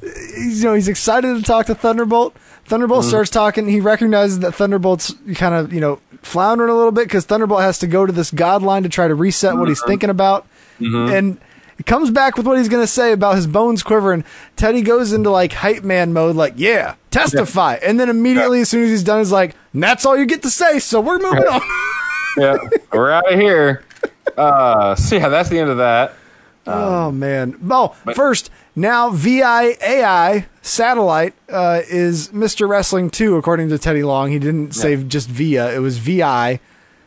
He's, 0.00 0.62
you 0.62 0.68
know, 0.70 0.74
he's 0.74 0.88
excited 0.88 1.36
to 1.36 1.42
talk 1.42 1.66
to 1.66 1.74
Thunderbolt. 1.74 2.34
Thunderbolt 2.64 3.04
Mhm. 3.04 3.08
starts 3.08 3.30
talking. 3.30 3.68
He 3.68 3.80
recognizes 3.80 4.38
that 4.38 4.54
Thunderbolt's 4.54 5.14
kind 5.34 5.54
of, 5.54 5.72
you 5.72 5.80
know, 5.80 5.98
floundering 6.22 6.70
a 6.70 6.74
little 6.74 6.92
bit 6.92 7.04
because 7.04 7.26
Thunderbolt 7.26 7.60
has 7.60 7.78
to 7.80 7.86
go 7.86 8.06
to 8.06 8.12
this 8.12 8.30
God 8.30 8.62
line 8.62 8.82
to 8.84 8.88
try 8.88 9.06
to 9.06 9.14
reset 9.14 9.56
what 9.56 9.68
he's 9.68 9.82
Mhm. 9.82 9.86
thinking 9.86 10.10
about. 10.10 10.46
Mhm. 10.80 11.12
And 11.12 11.38
he 11.76 11.82
comes 11.82 12.10
back 12.10 12.36
with 12.36 12.46
what 12.46 12.58
he's 12.58 12.68
going 12.68 12.82
to 12.82 12.86
say 12.86 13.12
about 13.12 13.36
his 13.36 13.46
bones 13.46 13.82
quivering. 13.82 14.24
Teddy 14.56 14.82
goes 14.82 15.12
into 15.12 15.30
like 15.30 15.52
hype 15.52 15.82
man 15.82 16.12
mode, 16.12 16.36
like, 16.36 16.54
yeah, 16.56 16.94
testify. 17.10 17.78
And 17.82 17.98
then 17.98 18.08
immediately, 18.08 18.60
as 18.60 18.68
soon 18.68 18.84
as 18.84 18.90
he's 18.90 19.02
done, 19.02 19.18
he's 19.18 19.32
like, 19.32 19.54
that's 19.72 20.06
all 20.06 20.16
you 20.16 20.26
get 20.26 20.42
to 20.42 20.50
say. 20.50 20.78
So 20.78 21.00
we're 21.00 21.18
moving 21.18 21.44
on. 21.44 21.60
yeah, 22.36 22.56
we're 22.92 23.10
out 23.10 23.32
of 23.32 23.38
here. 23.38 23.84
Uh, 24.36 24.94
so 24.94 25.16
yeah, 25.16 25.28
that's 25.28 25.48
the 25.48 25.58
end 25.58 25.70
of 25.70 25.78
that. 25.78 26.14
Oh 26.66 27.10
man! 27.10 27.58
Oh, 27.70 27.88
first 28.14 28.50
now 28.74 29.10
VIAI 29.10 30.46
satellite 30.62 31.34
uh, 31.50 31.82
is 31.88 32.28
Mr. 32.28 32.66
Wrestling 32.66 33.10
Two, 33.10 33.36
according 33.36 33.68
to 33.68 33.78
Teddy 33.78 34.02
Long. 34.02 34.30
He 34.30 34.38
didn't 34.38 34.74
say 34.74 34.96
just 35.04 35.28
Via; 35.28 35.74
it 35.74 35.80
was 35.80 35.98
VI 35.98 36.60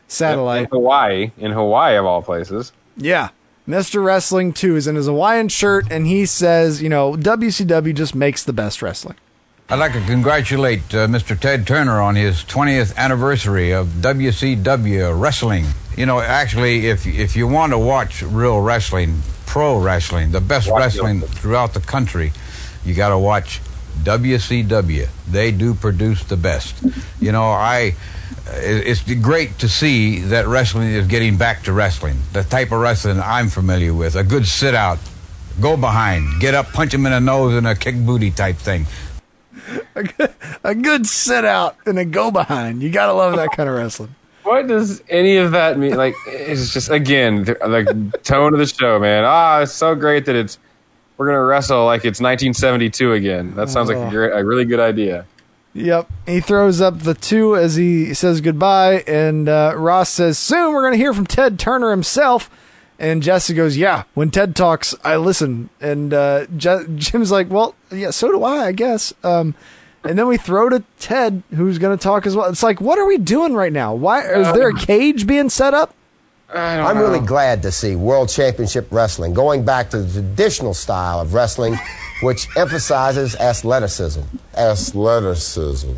satellite. 0.07 0.65
in 0.65 0.69
Hawaii, 0.69 1.31
in 1.37 1.51
Hawaii 1.51 1.95
of 1.97 2.05
all 2.05 2.21
places. 2.21 2.71
Yeah, 2.97 3.29
Mr. 3.67 4.01
Wrestling 4.03 4.53
Two 4.53 4.77
is 4.77 4.87
in 4.87 4.95
his 4.95 5.07
Hawaiian 5.07 5.49
shirt, 5.49 5.91
and 5.91 6.07
he 6.07 6.25
says, 6.25 6.81
you 6.81 6.87
know, 6.87 7.13
WCW 7.13 7.93
just 7.93 8.15
makes 8.15 8.43
the 8.45 8.53
best 8.53 8.81
wrestling. 8.81 9.17
I'd 9.69 9.79
like 9.79 9.91
to 9.91 10.01
congratulate 10.05 10.79
uh, 10.95 11.07
Mr. 11.07 11.37
Ted 11.37 11.67
Turner 11.67 11.99
on 11.99 12.15
his 12.15 12.37
20th 12.45 12.95
anniversary 12.95 13.71
of 13.71 13.87
WCW 13.99 15.19
wrestling. 15.19 15.65
You 15.97 16.05
know, 16.05 16.21
actually, 16.21 16.87
if 16.87 17.05
if 17.05 17.35
you 17.35 17.47
want 17.47 17.73
to 17.73 17.77
watch 17.77 18.21
real 18.21 18.61
wrestling, 18.61 19.21
pro 19.45 19.77
wrestling, 19.77 20.31
the 20.31 20.39
best 20.39 20.71
Watch 20.71 20.79
wrestling 20.79 21.19
throughout 21.19 21.73
the 21.73 21.81
country, 21.81 22.31
you 22.85 22.93
got 22.93 23.09
to 23.09 23.17
watch 23.17 23.59
WCW. 24.03 25.09
They 25.29 25.51
do 25.51 25.73
produce 25.73 26.23
the 26.23 26.37
best. 26.37 26.75
You 27.19 27.33
know, 27.33 27.43
I 27.43 27.79
it- 27.79 27.95
it's 28.53 29.01
great 29.15 29.57
to 29.59 29.67
see 29.69 30.19
that 30.19 30.47
wrestling 30.47 30.89
is 30.89 31.07
getting 31.07 31.37
back 31.37 31.63
to 31.63 31.73
wrestling. 31.73 32.17
The 32.33 32.43
type 32.43 32.71
of 32.71 32.79
wrestling 32.79 33.19
I'm 33.19 33.49
familiar 33.49 33.93
with, 33.93 34.15
a 34.15 34.23
good 34.23 34.45
sit 34.47 34.73
out, 34.75 34.99
go 35.59 35.75
behind, 35.77 36.39
get 36.39 36.53
up, 36.53 36.67
punch 36.73 36.93
him 36.93 37.05
in 37.05 37.11
the 37.11 37.19
nose, 37.19 37.53
and 37.55 37.67
a 37.67 37.75
kick 37.75 37.95
booty 38.05 38.31
type 38.31 38.55
thing. 38.57 38.85
A 39.95 40.03
good, 40.03 40.33
a 40.63 40.75
good 40.75 41.05
sit 41.05 41.43
out 41.43 41.75
and 41.85 41.99
a 41.99 42.05
go 42.05 42.31
behind. 42.31 42.81
You 42.81 42.89
gotta 42.89 43.13
love 43.13 43.35
that 43.35 43.49
kind 43.51 43.67
of 43.67 43.75
wrestling. 43.75 44.15
What 44.43 44.67
does 44.67 45.03
any 45.09 45.35
of 45.37 45.51
that 45.51 45.77
mean? 45.77 45.97
Like, 45.97 46.15
it's 46.27 46.71
just 46.71 46.89
again 46.89 47.43
the, 47.43 47.53
the 47.55 48.17
tone 48.23 48.53
of 48.53 48.59
the 48.59 48.65
show, 48.65 48.97
man. 48.97 49.23
Ah, 49.25 49.61
it's 49.61 49.73
so 49.73 49.93
great 49.93 50.25
that 50.27 50.35
it's 50.35 50.57
we're 51.17 51.25
gonna 51.25 51.43
wrestle 51.43 51.83
like 51.85 52.05
it's 52.05 52.21
1972 52.21 53.11
again. 53.13 53.55
That 53.55 53.69
sounds 53.69 53.89
like 53.89 53.97
a, 53.97 54.05
Oh. 54.05 54.09
great, 54.09 54.31
a 54.31 54.45
really 54.45 54.63
good 54.63 54.79
idea. 54.79 55.25
Yep. 55.77 56.09
He 56.25 56.39
throws 56.41 56.81
up 56.81 56.99
the 56.99 57.13
two 57.13 57.55
as 57.55 57.75
he 57.75 58.13
says 58.15 58.41
goodbye, 58.41 59.03
and 59.05 59.47
uh, 59.47 59.73
Ross 59.75 60.09
says, 60.09 60.37
Soon 60.39 60.73
we're 60.73 60.81
going 60.81 60.93
to 60.93 60.97
hear 60.97 61.13
from 61.13 61.27
Ted 61.27 61.59
Turner 61.59 61.91
himself. 61.91 62.49
And 62.99 63.21
Jesse 63.21 63.53
goes, 63.53 63.77
Yeah, 63.77 64.03
when 64.15 64.31
Ted 64.31 64.55
talks, 64.55 64.95
I 65.03 65.17
listen. 65.17 65.69
And 65.79 66.13
uh, 66.15 66.47
Je- 66.57 66.85
Jim's 66.95 67.31
like, 67.31 67.49
Well, 67.51 67.75
yeah, 67.91 68.09
so 68.09 68.31
do 68.31 68.43
I, 68.43 68.67
I 68.67 68.71
guess. 68.71 69.13
Um, 69.23 69.53
and 70.03 70.17
then 70.17 70.27
we 70.27 70.37
throw 70.37 70.67
to 70.69 70.83
Ted, 70.99 71.43
who's 71.55 71.77
going 71.77 71.95
to 71.95 72.01
talk 72.01 72.25
as 72.25 72.35
well. 72.35 72.49
It's 72.49 72.63
like, 72.63 72.81
What 72.81 72.97
are 72.97 73.05
we 73.05 73.19
doing 73.19 73.53
right 73.53 73.71
now? 73.71 73.93
Why 73.93 74.21
Is 74.21 74.51
there 74.53 74.69
a 74.69 74.73
cage 74.75 75.27
being 75.27 75.49
set 75.49 75.75
up? 75.75 75.93
I'm 76.51 76.97
really 76.97 77.19
glad 77.19 77.61
to 77.63 77.71
see 77.71 77.95
World 77.95 78.29
Championship 78.29 78.87
Wrestling 78.89 79.33
going 79.33 79.63
back 79.63 79.89
to 79.91 79.99
the 80.01 80.21
traditional 80.21 80.73
style 80.73 81.19
of 81.19 81.33
wrestling, 81.33 81.77
which 82.21 82.47
emphasizes 82.57 83.35
athleticism. 83.35 84.21
Athleticism. 84.55 85.93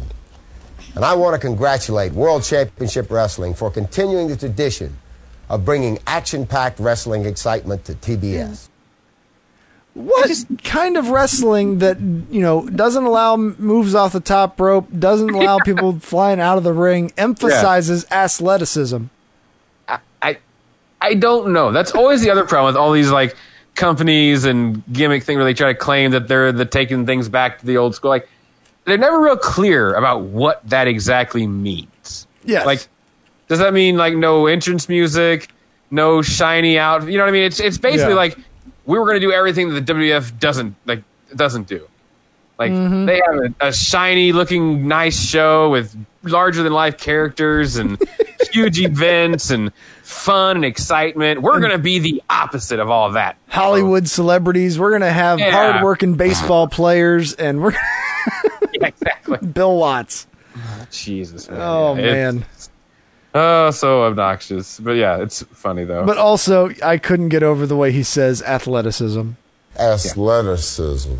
And 0.95 1.05
I 1.05 1.13
want 1.15 1.35
to 1.35 1.39
congratulate 1.39 2.11
World 2.13 2.43
Championship 2.43 3.09
Wrestling 3.09 3.53
for 3.53 3.71
continuing 3.71 4.27
the 4.27 4.37
tradition 4.37 4.97
of 5.49 5.65
bringing 5.65 5.99
action 6.05 6.45
packed 6.45 6.79
wrestling 6.79 7.25
excitement 7.25 7.85
to 7.85 7.93
TBS. 7.93 8.67
What 9.93 10.29
kind 10.63 10.97
of 10.97 11.09
wrestling 11.09 11.79
that, 11.79 11.99
you 11.99 12.41
know, 12.41 12.67
doesn't 12.67 13.03
allow 13.03 13.35
moves 13.35 13.95
off 13.95 14.13
the 14.13 14.19
top 14.19 14.59
rope, 14.59 14.87
doesn't 14.97 15.29
allow 15.29 15.59
people 15.59 15.99
flying 15.99 16.39
out 16.39 16.57
of 16.57 16.63
the 16.63 16.73
ring, 16.73 17.11
emphasizes 17.17 18.05
athleticism? 18.11 19.05
I 20.21 20.37
I 21.01 21.13
don't 21.13 21.53
know. 21.53 21.71
That's 21.71 21.91
always 21.91 22.21
the 22.21 22.29
other 22.29 22.45
problem 22.45 22.73
with 22.73 22.77
all 22.77 22.91
these 22.91 23.09
like 23.09 23.35
companies 23.75 24.45
and 24.45 24.83
gimmick 24.91 25.23
thing 25.23 25.37
where 25.37 25.45
they 25.45 25.53
try 25.53 25.71
to 25.71 25.77
claim 25.77 26.11
that 26.11 26.27
they're 26.27 26.51
the 26.51 26.65
taking 26.65 27.05
things 27.05 27.29
back 27.29 27.59
to 27.59 27.65
the 27.65 27.77
old 27.77 27.95
school. 27.95 28.09
Like 28.09 28.27
they're 28.85 28.97
never 28.97 29.19
real 29.21 29.37
clear 29.37 29.93
about 29.93 30.21
what 30.21 30.67
that 30.69 30.87
exactly 30.87 31.47
means. 31.47 32.27
Yes. 32.43 32.65
Like 32.65 32.87
does 33.47 33.59
that 33.59 33.73
mean 33.73 33.97
like 33.97 34.13
no 34.15 34.45
entrance 34.47 34.87
music, 34.89 35.49
no 35.91 36.21
shiny 36.21 36.77
out? 36.77 37.07
You 37.07 37.17
know 37.17 37.23
what 37.23 37.29
I 37.29 37.33
mean? 37.33 37.43
It's 37.43 37.59
it's 37.59 37.77
basically 37.77 38.13
Yeah. 38.13 38.17
like 38.19 38.37
we 38.85 38.97
were 38.99 39.05
going 39.05 39.19
to 39.19 39.25
do 39.25 39.31
everything 39.31 39.73
that 39.73 39.85
the 39.85 39.93
WF 39.93 40.39
doesn't 40.39 40.75
like 40.85 41.03
doesn't 41.35 41.67
do. 41.67 41.87
Like 42.57 42.71
Mhm. 42.71 43.05
they 43.05 43.21
have 43.25 43.53
a, 43.61 43.67
a 43.69 43.73
shiny 43.73 44.33
looking 44.33 44.87
nice 44.87 45.17
show 45.19 45.69
with 45.69 45.95
larger 46.23 46.61
than 46.63 46.73
life 46.73 46.97
characters 46.97 47.77
and 47.77 47.97
huge 48.51 48.79
events 48.79 49.49
and 49.51 49.73
fun 50.03 50.57
and 50.57 50.65
excitement. 50.65 51.41
We're 51.41 51.59
gonna 51.59 51.77
be 51.77 51.99
the 51.99 52.21
opposite 52.29 52.79
of 52.79 52.89
all 52.89 53.07
of 53.07 53.13
that. 53.13 53.37
Hollywood 53.47 54.07
celebrities. 54.07 54.79
We're 54.79 54.91
gonna 54.91 55.11
have 55.11 55.39
Yeah. 55.39 55.51
hardworking 55.51 56.15
baseball 56.15 56.67
players, 56.67 57.33
and 57.33 57.61
we're 57.61 57.71
Yeah, 58.73 58.87
exactly. 58.87 59.37
Bill 59.39 59.75
Watts. 59.77 60.27
Oh, 60.55 60.85
Jesus. 60.91 61.49
Man. 61.49 61.59
Oh 61.61 61.95
Yeah, 61.95 62.01
man! 62.11 62.37
it's- 62.37 62.69
Oh, 63.35 63.69
so 63.69 64.03
obnoxious. 64.05 64.79
But 64.79 64.93
yeah, 64.93 65.21
it's 65.21 65.43
funny 65.53 65.83
though. 65.85 66.03
But 66.03 66.17
also, 66.17 66.71
I 66.83 66.97
couldn't 66.97 67.29
get 67.29 67.43
over 67.43 67.67
the 67.67 67.75
way 67.75 67.91
he 67.91 68.01
says 68.01 68.41
athleticism. 68.41 69.31
Athleticism. 69.77 71.13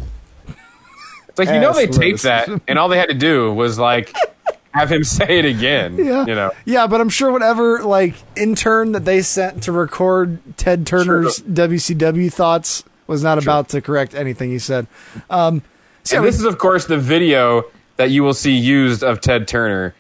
It's 1.28 1.38
like 1.40 1.50
you 1.50 1.60
know 1.60 1.72
they 1.74 1.84
Athleticism. 1.84 2.02
taped 2.02 2.24
that, 2.24 2.50
and 2.68 2.80
all 2.80 2.90
they 2.90 2.98
had 2.98 3.10
to 3.10 3.16
do 3.16 3.54
was 3.54 3.78
like 3.78 4.12
have 4.74 4.92
him 4.92 5.04
say 5.06 5.40
it 5.40 5.46
again. 5.46 5.98
Yeah. 5.98 6.26
You 6.26 6.36
know. 6.36 6.52
Yeah, 6.66 6.88
but 6.88 7.02
I'm 7.02 7.10
sure 7.10 7.32
whatever 7.32 7.84
like 7.84 8.16
intern 8.36 8.92
that 8.94 9.06
they 9.06 9.22
sent 9.22 9.64
to 9.64 9.72
record 9.72 10.40
Ted 10.58 10.86
Turner's 10.88 11.40
WCW 11.42 12.32
thoughts 12.32 12.84
was 13.08 13.24
not 13.24 13.38
about 13.42 13.70
to 13.70 13.82
correct 13.82 14.14
anything 14.14 14.52
he 14.52 14.60
said. 14.60 14.88
Um, 15.30 15.64
so 16.04 16.18
and 16.18 16.24
yeah, 16.26 16.30
this 16.32 16.40
is, 16.40 16.46
of 16.46 16.58
course, 16.58 16.86
the 16.86 16.98
video 16.98 17.64
that 17.98 18.12
you 18.12 18.24
will 18.24 18.34
see 18.34 18.54
used 18.54 19.04
of 19.04 19.20
Ted 19.20 19.48
Turner 19.48 19.96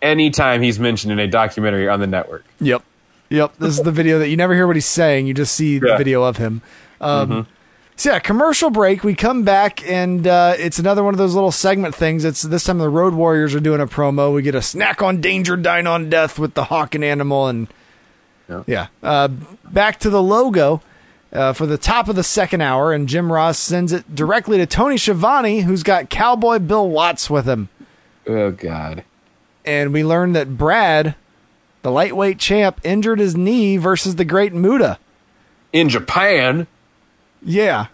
anytime 0.00 0.62
he's 0.62 0.78
mentioned 0.78 1.12
in 1.12 1.18
a 1.18 1.26
documentary 1.26 1.88
on 1.88 2.00
the 2.00 2.06
network. 2.06 2.44
Yep. 2.60 2.82
Yep. 3.30 3.56
This 3.58 3.78
is 3.78 3.82
the 3.84 3.92
video 3.92 4.18
that 4.18 4.28
you 4.28 4.36
never 4.36 4.54
hear 4.54 4.66
what 4.66 4.76
he's 4.76 4.86
saying. 4.86 5.26
You 5.26 5.34
just 5.34 5.54
see 5.54 5.78
the 5.78 5.96
video 5.96 6.22
of 6.22 6.36
him. 6.36 6.62
Um, 7.00 7.30
Mhm. 7.30 7.46
So 7.96 8.10
yeah, 8.10 8.18
commercial 8.18 8.70
break. 8.70 9.04
We 9.04 9.14
come 9.14 9.44
back 9.44 9.86
and 9.88 10.26
uh, 10.26 10.54
it's 10.58 10.78
another 10.78 11.04
one 11.04 11.14
of 11.14 11.18
those 11.18 11.34
little 11.34 11.52
segment 11.52 11.94
things. 11.94 12.24
It's 12.24 12.42
this 12.42 12.64
time 12.64 12.78
the 12.78 12.88
Road 12.88 13.14
Warriors 13.14 13.54
are 13.54 13.60
doing 13.60 13.80
a 13.80 13.86
promo. 13.86 14.34
We 14.34 14.42
get 14.42 14.54
a 14.54 14.62
snack 14.62 15.02
on 15.02 15.20
danger, 15.20 15.56
dine 15.56 15.86
on 15.86 16.08
death 16.10 16.38
with 16.38 16.54
the 16.54 16.64
hawk 16.64 16.94
and 16.94 17.04
animal, 17.04 17.48
and 17.48 17.68
yeah. 18.66 18.88
Uh, 19.02 19.28
back 19.28 19.98
to 20.00 20.10
the 20.10 20.22
logo 20.22 20.82
uh, 21.32 21.52
for 21.52 21.66
the 21.66 21.78
top 21.78 22.08
of 22.08 22.16
the 22.16 22.22
second 22.22 22.60
hour, 22.60 22.92
and 22.92 23.08
Jim 23.08 23.32
Ross 23.32 23.58
sends 23.58 23.92
it 23.92 24.14
directly 24.14 24.58
to 24.58 24.66
Tony 24.66 24.96
Schiavone, 24.96 25.60
who's 25.60 25.82
got 25.82 26.10
Cowboy 26.10 26.58
Bill 26.58 26.88
Watts 26.88 27.30
with 27.30 27.46
him. 27.46 27.68
Oh 28.26 28.50
God! 28.50 29.04
And 29.64 29.92
we 29.92 30.04
learn 30.04 30.32
that 30.32 30.56
Brad, 30.56 31.14
the 31.82 31.90
lightweight 31.90 32.38
champ, 32.38 32.80
injured 32.84 33.18
his 33.18 33.36
knee 33.36 33.76
versus 33.76 34.16
the 34.16 34.24
Great 34.24 34.52
Muta 34.52 34.98
in 35.72 35.88
Japan. 35.88 36.66
Yeah. 37.44 37.86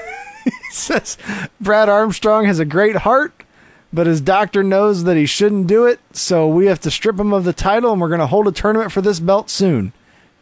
he 0.44 0.50
says 0.70 1.16
Brad 1.60 1.88
Armstrong 1.88 2.44
has 2.44 2.58
a 2.58 2.64
great 2.64 2.96
heart, 2.96 3.44
but 3.92 4.06
his 4.06 4.20
doctor 4.20 4.62
knows 4.62 5.04
that 5.04 5.16
he 5.16 5.26
shouldn't 5.26 5.66
do 5.66 5.86
it, 5.86 6.00
so 6.12 6.48
we 6.48 6.66
have 6.66 6.80
to 6.80 6.90
strip 6.90 7.18
him 7.18 7.32
of 7.32 7.44
the 7.44 7.52
title, 7.52 7.92
and 7.92 8.00
we're 8.00 8.08
going 8.08 8.20
to 8.20 8.26
hold 8.26 8.48
a 8.48 8.52
tournament 8.52 8.92
for 8.92 9.00
this 9.00 9.20
belt 9.20 9.50
soon. 9.50 9.92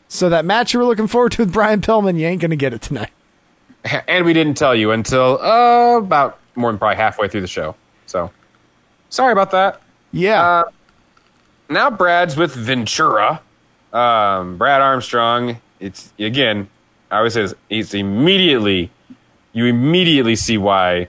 So 0.08 0.28
that 0.28 0.44
match 0.44 0.72
you 0.72 0.80
were 0.80 0.86
looking 0.86 1.06
forward 1.06 1.32
to 1.32 1.42
with 1.42 1.52
Brian 1.52 1.80
Pillman, 1.80 2.18
you 2.18 2.26
ain't 2.26 2.40
going 2.40 2.50
to 2.50 2.56
get 2.56 2.72
it 2.72 2.82
tonight. 2.82 3.10
And 4.08 4.24
we 4.24 4.32
didn't 4.32 4.56
tell 4.56 4.74
you 4.74 4.92
until 4.92 5.38
uh, 5.42 5.98
about 5.98 6.38
more 6.54 6.72
than 6.72 6.78
probably 6.78 6.96
halfway 6.96 7.28
through 7.28 7.42
the 7.42 7.46
show. 7.46 7.74
So 8.06 8.30
sorry 9.10 9.32
about 9.32 9.50
that. 9.50 9.82
Yeah. 10.10 10.42
Uh, 10.42 10.64
now 11.68 11.90
Brad's 11.90 12.34
with 12.34 12.54
Ventura. 12.54 13.42
Um, 13.92 14.56
Brad 14.56 14.80
Armstrong. 14.80 15.60
It's 15.80 16.14
again. 16.18 16.70
I 17.14 17.18
always 17.18 17.34
say 17.34 17.42
this. 17.42 17.54
He's 17.68 17.94
immediately. 17.94 18.90
You 19.52 19.66
immediately 19.66 20.34
see 20.36 20.58
why, 20.58 21.08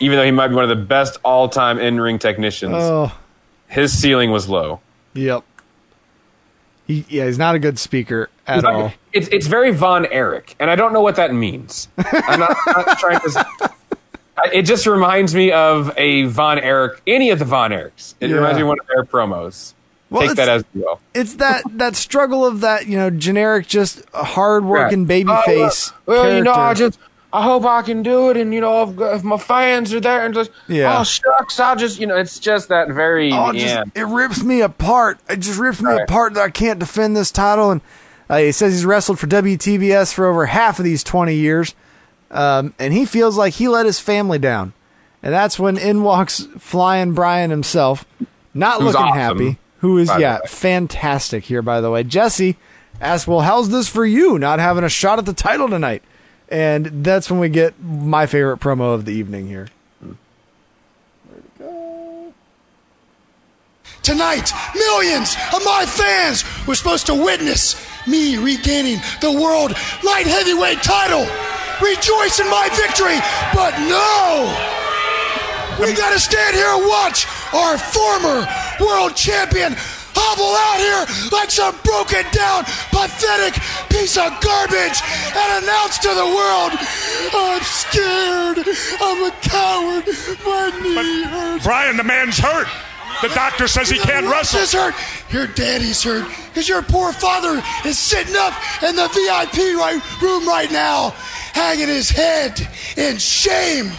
even 0.00 0.18
though 0.18 0.24
he 0.24 0.32
might 0.32 0.48
be 0.48 0.54
one 0.56 0.64
of 0.64 0.70
the 0.70 0.84
best 0.84 1.18
all-time 1.24 1.78
in-ring 1.78 2.18
technicians, 2.18 2.74
Oh, 2.76 3.16
his 3.68 3.92
ceiling 3.96 4.32
was 4.32 4.48
low. 4.48 4.80
yep. 5.14 5.44
He, 6.88 7.04
yeah, 7.08 7.26
he's 7.26 7.38
not 7.38 7.54
a 7.54 7.58
good 7.58 7.78
speaker 7.78 8.28
at 8.46 8.58
It's 8.58 8.64
all. 8.66 8.92
It's 9.12 9.28
it's 9.28 9.46
very 9.48 9.72
Von 9.72 10.06
Erich, 10.06 10.54
and 10.60 10.70
I 10.70 10.76
don't 10.76 10.92
know 10.92 11.00
what 11.00 11.16
that 11.16 11.32
means. 11.34 11.88
I'm 11.98 12.38
not, 12.40 12.56
I'm 12.68 12.84
not 12.86 12.98
trying 12.98 13.20
to. 13.20 13.70
It 14.52 14.62
just 14.62 14.86
reminds 14.86 15.34
me 15.34 15.50
of 15.50 15.90
a 15.96 16.24
Von 16.26 16.58
Erich, 16.58 17.00
any 17.06 17.30
of 17.30 17.38
the 17.38 17.46
Von 17.46 17.70
Erichs. 17.70 18.14
It 18.20 18.28
Yeah. 18.28 18.36
reminds 18.36 18.56
me 18.56 18.62
of 18.62 18.68
one 18.68 18.78
of 18.78 18.86
their 18.86 19.02
promos. 19.04 19.72
Well, 20.10 20.22
Take 20.26 20.36
that 20.36 20.42
it's- 20.48 20.58
as 20.60 20.64
you 20.74 20.82
will. 20.82 21.00
It's 21.14 21.34
that 21.34 21.62
that 21.78 21.96
struggle 21.96 22.44
of 22.46 22.60
that 22.60 22.86
you 22.86 22.96
know 22.96 23.10
generic, 23.10 23.66
just 23.66 24.02
hard 24.14 24.64
working 24.64 25.00
Right. 25.00 25.08
baby 25.08 25.30
Oh, 25.32 25.42
face. 25.42 25.92
well, 26.06 26.24
well, 26.24 26.36
you 26.36 26.42
know, 26.42 26.52
I 26.52 26.74
just 26.74 26.98
I 27.32 27.42
hope 27.42 27.64
I 27.66 27.82
can 27.82 28.02
do 28.02 28.30
it, 28.30 28.36
and 28.36 28.54
you 28.54 28.60
know, 28.60 28.84
if, 28.84 28.98
if 29.18 29.24
my 29.24 29.36
fans 29.36 29.92
are 29.92 30.00
there, 30.00 30.24
and 30.24 30.32
just 30.32 30.50
Yeah. 30.68 30.98
oh 31.00 31.04
shucks, 31.04 31.58
I'll 31.58 31.76
just 31.76 31.98
you 31.98 32.06
know, 32.06 32.16
it's 32.16 32.38
just 32.38 32.68
that 32.68 32.88
very 32.88 33.32
Oh, 33.32 33.50
it, 33.50 33.56
yeah. 33.56 33.82
just, 33.84 33.96
it 33.96 34.04
rips 34.04 34.42
me 34.44 34.60
apart. 34.60 35.18
It 35.28 35.38
just 35.40 35.58
rips 35.58 35.82
me 35.82 35.92
apart 36.00 36.34
that 36.34 36.42
I 36.42 36.50
can't 36.50 36.78
defend 36.78 37.16
this 37.16 37.30
title. 37.32 37.72
And 37.72 37.80
uh, 38.30 38.38
he 38.38 38.52
says 38.52 38.72
he's 38.72 38.84
wrestled 38.86 39.18
for 39.18 39.26
WTBS 39.26 40.14
for 40.14 40.26
over 40.26 40.46
half 40.46 40.78
of 40.78 40.84
these 40.84 41.02
20 41.04 41.34
years. 41.34 41.74
Um, 42.30 42.74
and 42.78 42.92
he 42.92 43.04
feels 43.06 43.36
like 43.36 43.54
he 43.54 43.68
let 43.68 43.86
his 43.86 44.00
family 44.00 44.38
down. 44.38 44.72
And 45.22 45.32
that's 45.32 45.58
when 45.58 45.76
in 45.76 46.02
walks 46.04 46.46
Flying 46.58 47.12
Brian 47.12 47.50
himself, 47.50 48.04
not 48.54 48.80
Who's 48.80 48.94
looking 48.94 49.00
awesome, 49.08 49.18
happy. 49.18 49.58
Who 49.86 49.98
is, 49.98 50.08
by 50.08 50.18
yeah, 50.18 50.40
fantastic 50.48 51.44
here, 51.44 51.62
by 51.62 51.80
the 51.80 51.92
way. 51.92 52.02
Jesse 52.02 52.56
asks, 53.00 53.28
Well, 53.28 53.38
how's 53.38 53.68
this 53.68 53.88
for 53.88 54.04
you 54.04 54.36
not 54.36 54.58
having 54.58 54.82
a 54.82 54.88
shot 54.88 55.20
at 55.20 55.26
the 55.26 55.32
title 55.32 55.68
tonight? 55.68 56.02
And 56.48 57.04
that's 57.04 57.30
when 57.30 57.38
we 57.38 57.48
get 57.48 57.80
my 57.80 58.26
favorite 58.26 58.58
promo 58.58 58.94
of 58.94 59.04
the 59.04 59.12
evening 59.12 59.46
here. 59.46 59.68
Tonight, 64.02 64.50
millions 64.74 65.36
of 65.54 65.64
my 65.64 65.86
fans 65.86 66.42
were 66.66 66.74
supposed 66.74 67.06
to 67.06 67.14
witness 67.14 67.76
me 68.08 68.38
regaining 68.38 68.98
the 69.20 69.30
world 69.30 69.70
light 70.02 70.26
heavyweight 70.26 70.82
title. 70.82 71.26
Rejoice 71.80 72.40
in 72.40 72.50
my 72.50 72.68
victory, 72.74 73.18
but 73.54 73.78
no! 73.88 74.85
We 75.78 75.92
gotta 75.94 76.18
stand 76.18 76.56
here 76.56 76.68
and 76.68 76.86
watch 76.88 77.26
our 77.52 77.76
former 77.76 78.48
world 78.80 79.14
champion 79.14 79.74
hobble 80.16 80.56
out 80.56 80.80
here 80.80 81.28
like 81.30 81.50
some 81.50 81.76
broken 81.84 82.24
down, 82.32 82.64
pathetic 82.88 83.60
piece 83.92 84.16
of 84.16 84.32
garbage 84.40 84.98
and 85.36 85.64
announce 85.64 85.98
to 86.00 86.08
the 86.08 86.28
world, 86.32 86.72
I'm 87.36 87.60
scared, 87.60 88.58
I'm 89.00 89.20
a 89.28 89.32
coward, 89.44 90.04
my 90.44 90.72
knee 90.80 91.22
hurts. 91.24 91.64
Brian, 91.64 91.96
the 91.96 92.04
man's 92.04 92.38
hurt. 92.38 92.68
The 93.22 93.28
doctor 93.28 93.66
says 93.66 93.88
he 93.88 93.98
can't 93.98 94.26
wrestle. 94.26 94.60
Is 94.60 94.72
hurt. 94.72 94.94
Your 95.30 95.46
daddy's 95.46 96.02
hurt 96.02 96.28
because 96.48 96.68
your 96.68 96.82
poor 96.82 97.12
father 97.12 97.62
is 97.84 97.98
sitting 97.98 98.36
up 98.36 98.52
in 98.82 98.94
the 98.96 99.08
VIP 99.08 99.76
right, 99.76 100.00
room 100.20 100.46
right 100.46 100.70
now, 100.70 101.10
hanging 101.52 101.88
his 101.88 102.10
head 102.10 102.60
in 102.96 103.16
shame. 103.16 103.90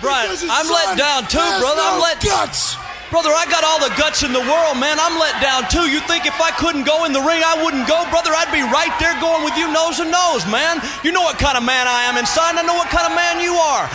Brian, 0.00 0.30
I'm 0.50 0.68
let 0.70 0.96
down 0.98 1.26
too, 1.28 1.38
has 1.38 1.60
brother. 1.60 1.80
I'm 1.82 1.98
no 1.98 2.02
let 2.02 2.22
guts. 2.22 2.76
Brother, 3.10 3.30
I 3.30 3.46
got 3.46 3.62
all 3.62 3.78
the 3.78 3.94
guts 3.94 4.22
in 4.26 4.32
the 4.32 4.42
world, 4.42 4.78
man. 4.82 4.98
I'm 4.98 5.14
let 5.18 5.40
down 5.40 5.68
too. 5.70 5.86
You 5.90 6.00
think 6.10 6.26
if 6.26 6.34
I 6.40 6.50
couldn't 6.58 6.82
go 6.84 7.04
in 7.06 7.12
the 7.12 7.22
ring, 7.22 7.38
I 7.44 7.54
wouldn't 7.62 7.86
go, 7.86 8.02
brother? 8.10 8.34
I'd 8.34 8.50
be 8.50 8.62
right 8.66 8.90
there 8.98 9.14
going 9.20 9.44
with 9.46 9.54
you 9.56 9.70
nose 9.72 9.98
to 10.02 10.04
nose, 10.04 10.42
man. 10.50 10.82
You 11.04 11.12
know 11.12 11.22
what 11.22 11.38
kind 11.38 11.56
of 11.56 11.62
man 11.62 11.86
I 11.86 12.02
am 12.10 12.16
inside. 12.18 12.50
and 12.50 12.58
I 12.58 12.62
know 12.62 12.74
what 12.74 12.88
kind 12.90 13.06
of 13.06 13.14
man 13.14 13.40
you 13.40 13.54
are. 13.54 13.86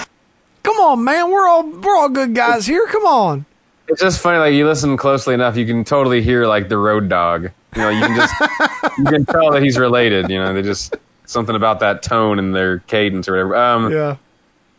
Come 0.63 0.77
on, 0.77 1.03
man. 1.03 1.29
We're 1.29 1.47
all 1.47 1.63
we're 1.67 1.97
all 1.97 2.09
good 2.09 2.33
guys 2.35 2.65
here. 2.65 2.87
Come 2.87 3.03
on. 3.05 3.45
It's 3.87 3.99
just 3.99 4.21
funny, 4.21 4.37
like 4.39 4.53
you 4.53 4.65
listen 4.65 4.95
closely 4.95 5.33
enough, 5.33 5.57
you 5.57 5.65
can 5.65 5.83
totally 5.83 6.21
hear 6.21 6.45
like 6.47 6.69
the 6.69 6.77
Road 6.77 7.09
Dogg. 7.09 7.47
You 7.75 7.81
know, 7.81 7.89
you 7.89 7.99
can 7.99 8.15
just 8.15 8.33
you 8.97 9.03
can 9.05 9.25
tell 9.25 9.51
that 9.51 9.61
he's 9.61 9.77
related. 9.77 10.29
You 10.29 10.37
know, 10.39 10.53
they 10.53 10.61
just 10.61 10.95
something 11.25 11.55
about 11.55 11.81
that 11.81 12.01
tone 12.01 12.39
and 12.39 12.55
their 12.55 12.79
cadence 12.79 13.27
or 13.27 13.33
whatever. 13.33 13.55
Um, 13.57 13.91
Yeah. 13.91 14.15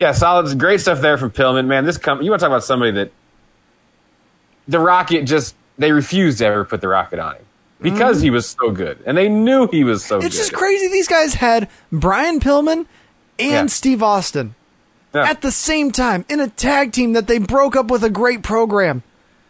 Yeah, 0.03 0.11
solid, 0.11 0.59
great 0.59 0.81
stuff 0.81 0.99
there 0.99 1.17
from 1.17 1.31
Pillman. 1.31 1.65
Man, 1.67 1.85
this 1.85 1.97
com- 1.97 2.21
you 2.21 2.29
want 2.29 2.41
to 2.41 2.43
talk 2.43 2.51
about 2.51 2.63
somebody 2.65 2.91
that 2.91 3.11
the 4.67 4.79
Rocket 4.79 5.23
just 5.23 5.55
they 5.77 5.91
refused 5.93 6.39
to 6.39 6.45
ever 6.45 6.65
put 6.65 6.81
the 6.81 6.87
Rocket 6.89 7.19
on 7.19 7.35
him 7.35 7.45
because 7.81 8.19
Mhm. 8.19 8.23
he 8.23 8.29
was 8.29 8.47
so 8.49 8.69
good, 8.71 8.99
and 9.05 9.17
they 9.17 9.29
knew 9.29 9.67
he 9.71 9.83
was 9.85 10.03
so 10.03 10.17
It's 10.17 10.23
good. 10.25 10.27
It's 10.27 10.37
just 10.37 10.53
crazy. 10.53 10.89
These 10.89 11.07
guys 11.07 11.35
had 11.35 11.69
Brian 11.91 12.39
Pillman 12.39 12.85
and 13.39 13.51
Yeah. 13.51 13.65
Steve 13.67 14.03
Austin 14.03 14.55
Yeah. 15.15 15.23
at 15.23 15.41
the 15.41 15.51
same 15.51 15.91
time 15.91 16.25
in 16.29 16.39
a 16.41 16.47
tag 16.49 16.91
team 16.91 17.13
that 17.13 17.27
they 17.27 17.39
broke 17.39 17.75
up 17.77 17.87
with 17.89 18.03
a 18.03 18.09
great 18.09 18.43
program, 18.43 19.03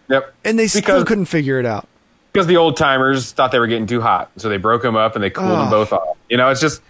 Yep, 0.08 0.34
and 0.46 0.60
they 0.60 0.68
still 0.68 1.04
couldn't 1.04 1.26
figure 1.26 1.60
it 1.60 1.66
out. 1.66 1.88
because 2.32 2.48
the 2.48 2.58
old 2.58 2.78
timers 2.78 3.32
thought 3.32 3.52
they 3.52 3.60
were 3.60 3.68
getting 3.68 3.88
too 3.88 4.02
hot, 4.02 4.30
so 4.38 4.50
they 4.50 4.58
broke 4.58 4.82
them 4.84 4.96
up 4.96 5.16
and 5.16 5.24
they 5.24 5.30
cooled 5.32 5.52
Oh. 5.52 5.56
them 5.62 5.70
both 5.70 5.92
off. 5.94 6.18
You 6.30 6.38
know, 6.38 6.50
it's 6.50 6.62
just 6.62 6.82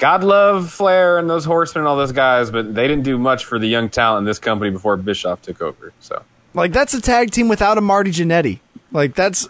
God 0.00 0.24
love 0.24 0.70
Flair 0.70 1.18
and 1.18 1.28
those 1.28 1.44
horsemen 1.44 1.82
and 1.82 1.88
all 1.88 1.96
those 1.96 2.12
guys, 2.12 2.50
but 2.50 2.74
they 2.74 2.88
didn't 2.88 3.04
do 3.04 3.18
much 3.18 3.44
for 3.44 3.58
the 3.58 3.66
young 3.66 3.90
talent 3.90 4.20
in 4.20 4.24
this 4.24 4.38
company 4.38 4.70
before 4.70 4.96
Bischoff 4.96 5.42
took 5.42 5.60
over. 5.60 5.92
So 6.00 6.22
Like 6.54 6.72
that's 6.72 6.94
a 6.94 7.02
tag 7.02 7.30
team 7.32 7.48
without 7.48 7.76
a 7.76 7.82
Marty 7.82 8.10
Jannetty. 8.10 8.60
Like 8.92 9.14
that's 9.14 9.46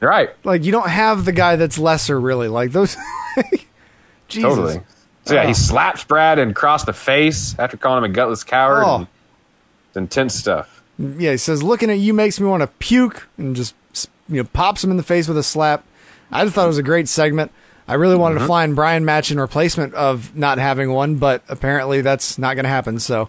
right. 0.00 0.30
Like 0.44 0.64
you 0.64 0.72
don't 0.72 0.88
have 0.88 1.24
the 1.24 1.30
guy 1.30 1.54
that's 1.54 1.78
lesser, 1.78 2.20
really. 2.20 2.48
Like 2.48 2.72
those. 2.72 2.96
Jesus. 4.28 4.42
totally. 4.50 4.80
So 5.24 5.34
yeah, 5.34 5.42
Oh. 5.42 5.46
he 5.46 5.50
uh. 5.52 5.54
slaps 5.54 6.02
Brad 6.04 6.38
and 6.40 6.50
across 6.50 6.84
the 6.84 6.92
face 6.92 7.56
after 7.58 7.76
calling 7.76 8.04
him 8.04 8.10
a 8.10 8.14
gutless 8.14 8.42
coward. 8.44 8.82
Oh. 8.84 9.06
It's 9.88 9.96
intense 9.96 10.34
stuff. 10.34 10.82
Yeah, 10.98 11.30
he 11.32 11.36
says, 11.36 11.62
looking 11.62 11.90
at 11.90 11.98
you 11.98 12.12
makes 12.12 12.40
me 12.40 12.46
want 12.46 12.62
to 12.62 12.66
puke 12.66 13.28
and 13.38 13.54
just, 13.54 13.74
you 14.28 14.42
know, 14.42 14.48
pops 14.52 14.82
him 14.82 14.90
in 14.90 14.96
the 14.96 15.02
face 15.02 15.28
with 15.28 15.36
a 15.38 15.42
slap. 15.42 15.84
I 16.30 16.44
just 16.44 16.54
thought 16.54 16.64
it 16.64 16.68
was 16.68 16.78
a 16.78 16.82
great 16.82 17.08
segment. 17.08 17.52
I 17.88 17.94
really 17.94 18.16
wanted 18.16 18.38
to 18.38 18.44
Mhm. 18.44 18.48
find 18.48 18.76
Brian 18.76 19.04
match 19.04 19.30
in 19.30 19.38
replacement 19.40 19.94
of 19.94 20.34
not 20.36 20.58
having 20.58 20.92
one, 20.92 21.16
but 21.16 21.42
apparently 21.48 22.00
that's 22.00 22.38
not 22.38 22.54
going 22.54 22.64
to 22.64 22.68
happen. 22.70 22.98
So 22.98 23.28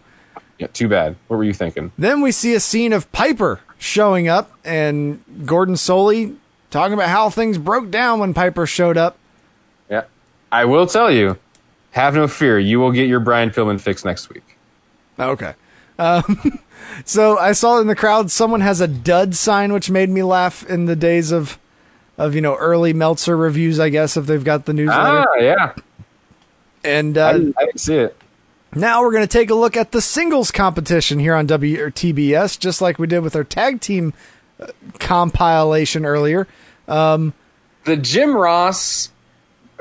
Yeah, 0.59 0.67
too 0.73 0.87
bad. 0.87 1.15
What 1.27 1.37
were 1.37 1.43
you 1.43 1.53
thinking? 1.53 1.91
then 1.97 2.21
we 2.21 2.31
see 2.31 2.53
a 2.53 2.59
scene 2.59 2.93
of 2.93 3.11
Piper 3.11 3.59
showing 3.79 4.27
up 4.27 4.51
and 4.63 5.19
Gordon 5.45 5.75
Solie 5.75 6.35
talking 6.71 6.93
about 6.93 7.09
how 7.09 7.29
things 7.29 7.57
broke 7.57 7.89
down 7.91 8.19
when 8.19 8.33
Piper 8.33 8.65
showed 8.65 8.95
up. 8.97 9.17
Yeah. 9.89 10.03
I 10.51 10.65
will 10.65 10.85
tell 10.87 11.11
you, 11.11 11.37
have 11.91 12.15
no 12.15 12.27
fear. 12.27 12.57
You 12.59 12.79
will 12.79 12.91
get 12.91 13.07
your 13.07 13.19
Brian 13.19 13.49
Pillman 13.49 13.81
fix 13.81 14.05
next 14.05 14.29
week. 14.29 14.57
Okay. 15.19 15.53
Um, 15.99 16.59
so 17.05 17.37
I 17.37 17.51
saw 17.51 17.79
in 17.79 17.87
the 17.87 17.95
crowd 17.95 18.31
someone 18.31 18.61
has 18.61 18.81
a 18.81 18.87
dud 18.87 19.35
sign, 19.35 19.73
which 19.73 19.89
made 19.89 20.09
me 20.09 20.23
laugh 20.23 20.63
in 20.67 20.85
the 20.85 20.95
days 20.95 21.31
of, 21.31 21.57
of 22.17 22.35
you 22.35 22.41
know, 22.41 22.55
early 22.55 22.93
Meltzer 22.93 23.35
reviews. 23.35 23.79
I 23.79 23.89
guess 23.89 24.17
if 24.17 24.25
they've 24.25 24.43
got 24.43 24.65
the 24.65 24.73
newsletter. 24.73 25.25
Ah, 25.29 25.35
yeah. 25.39 25.73
And 26.83 27.17
uh, 27.17 27.27
I, 27.27 27.33
didn't, 27.33 27.55
I 27.57 27.65
didn't 27.65 27.79
see 27.79 27.95
it. 27.95 28.17
now 28.75 29.01
we're 29.01 29.11
going 29.13 29.23
to 29.23 29.27
take 29.27 29.49
a 29.49 29.55
look 29.55 29.77
at 29.77 29.91
the 29.93 30.01
singles 30.01 30.51
competition 30.51 31.17
here 31.17 31.33
on 31.33 31.45
W 31.45 31.81
or 31.81 31.89
TBS, 31.91 32.59
just 32.59 32.81
like 32.81 32.99
we 32.99 33.07
did 33.07 33.19
with 33.19 33.35
our 33.37 33.45
tag 33.45 33.79
team 33.79 34.13
uh, 34.59 34.67
compilation 34.99 36.05
earlier. 36.05 36.45
Um, 36.89 37.33
The 37.85 37.95
Jim 37.95 38.35
Ross, 38.35 39.09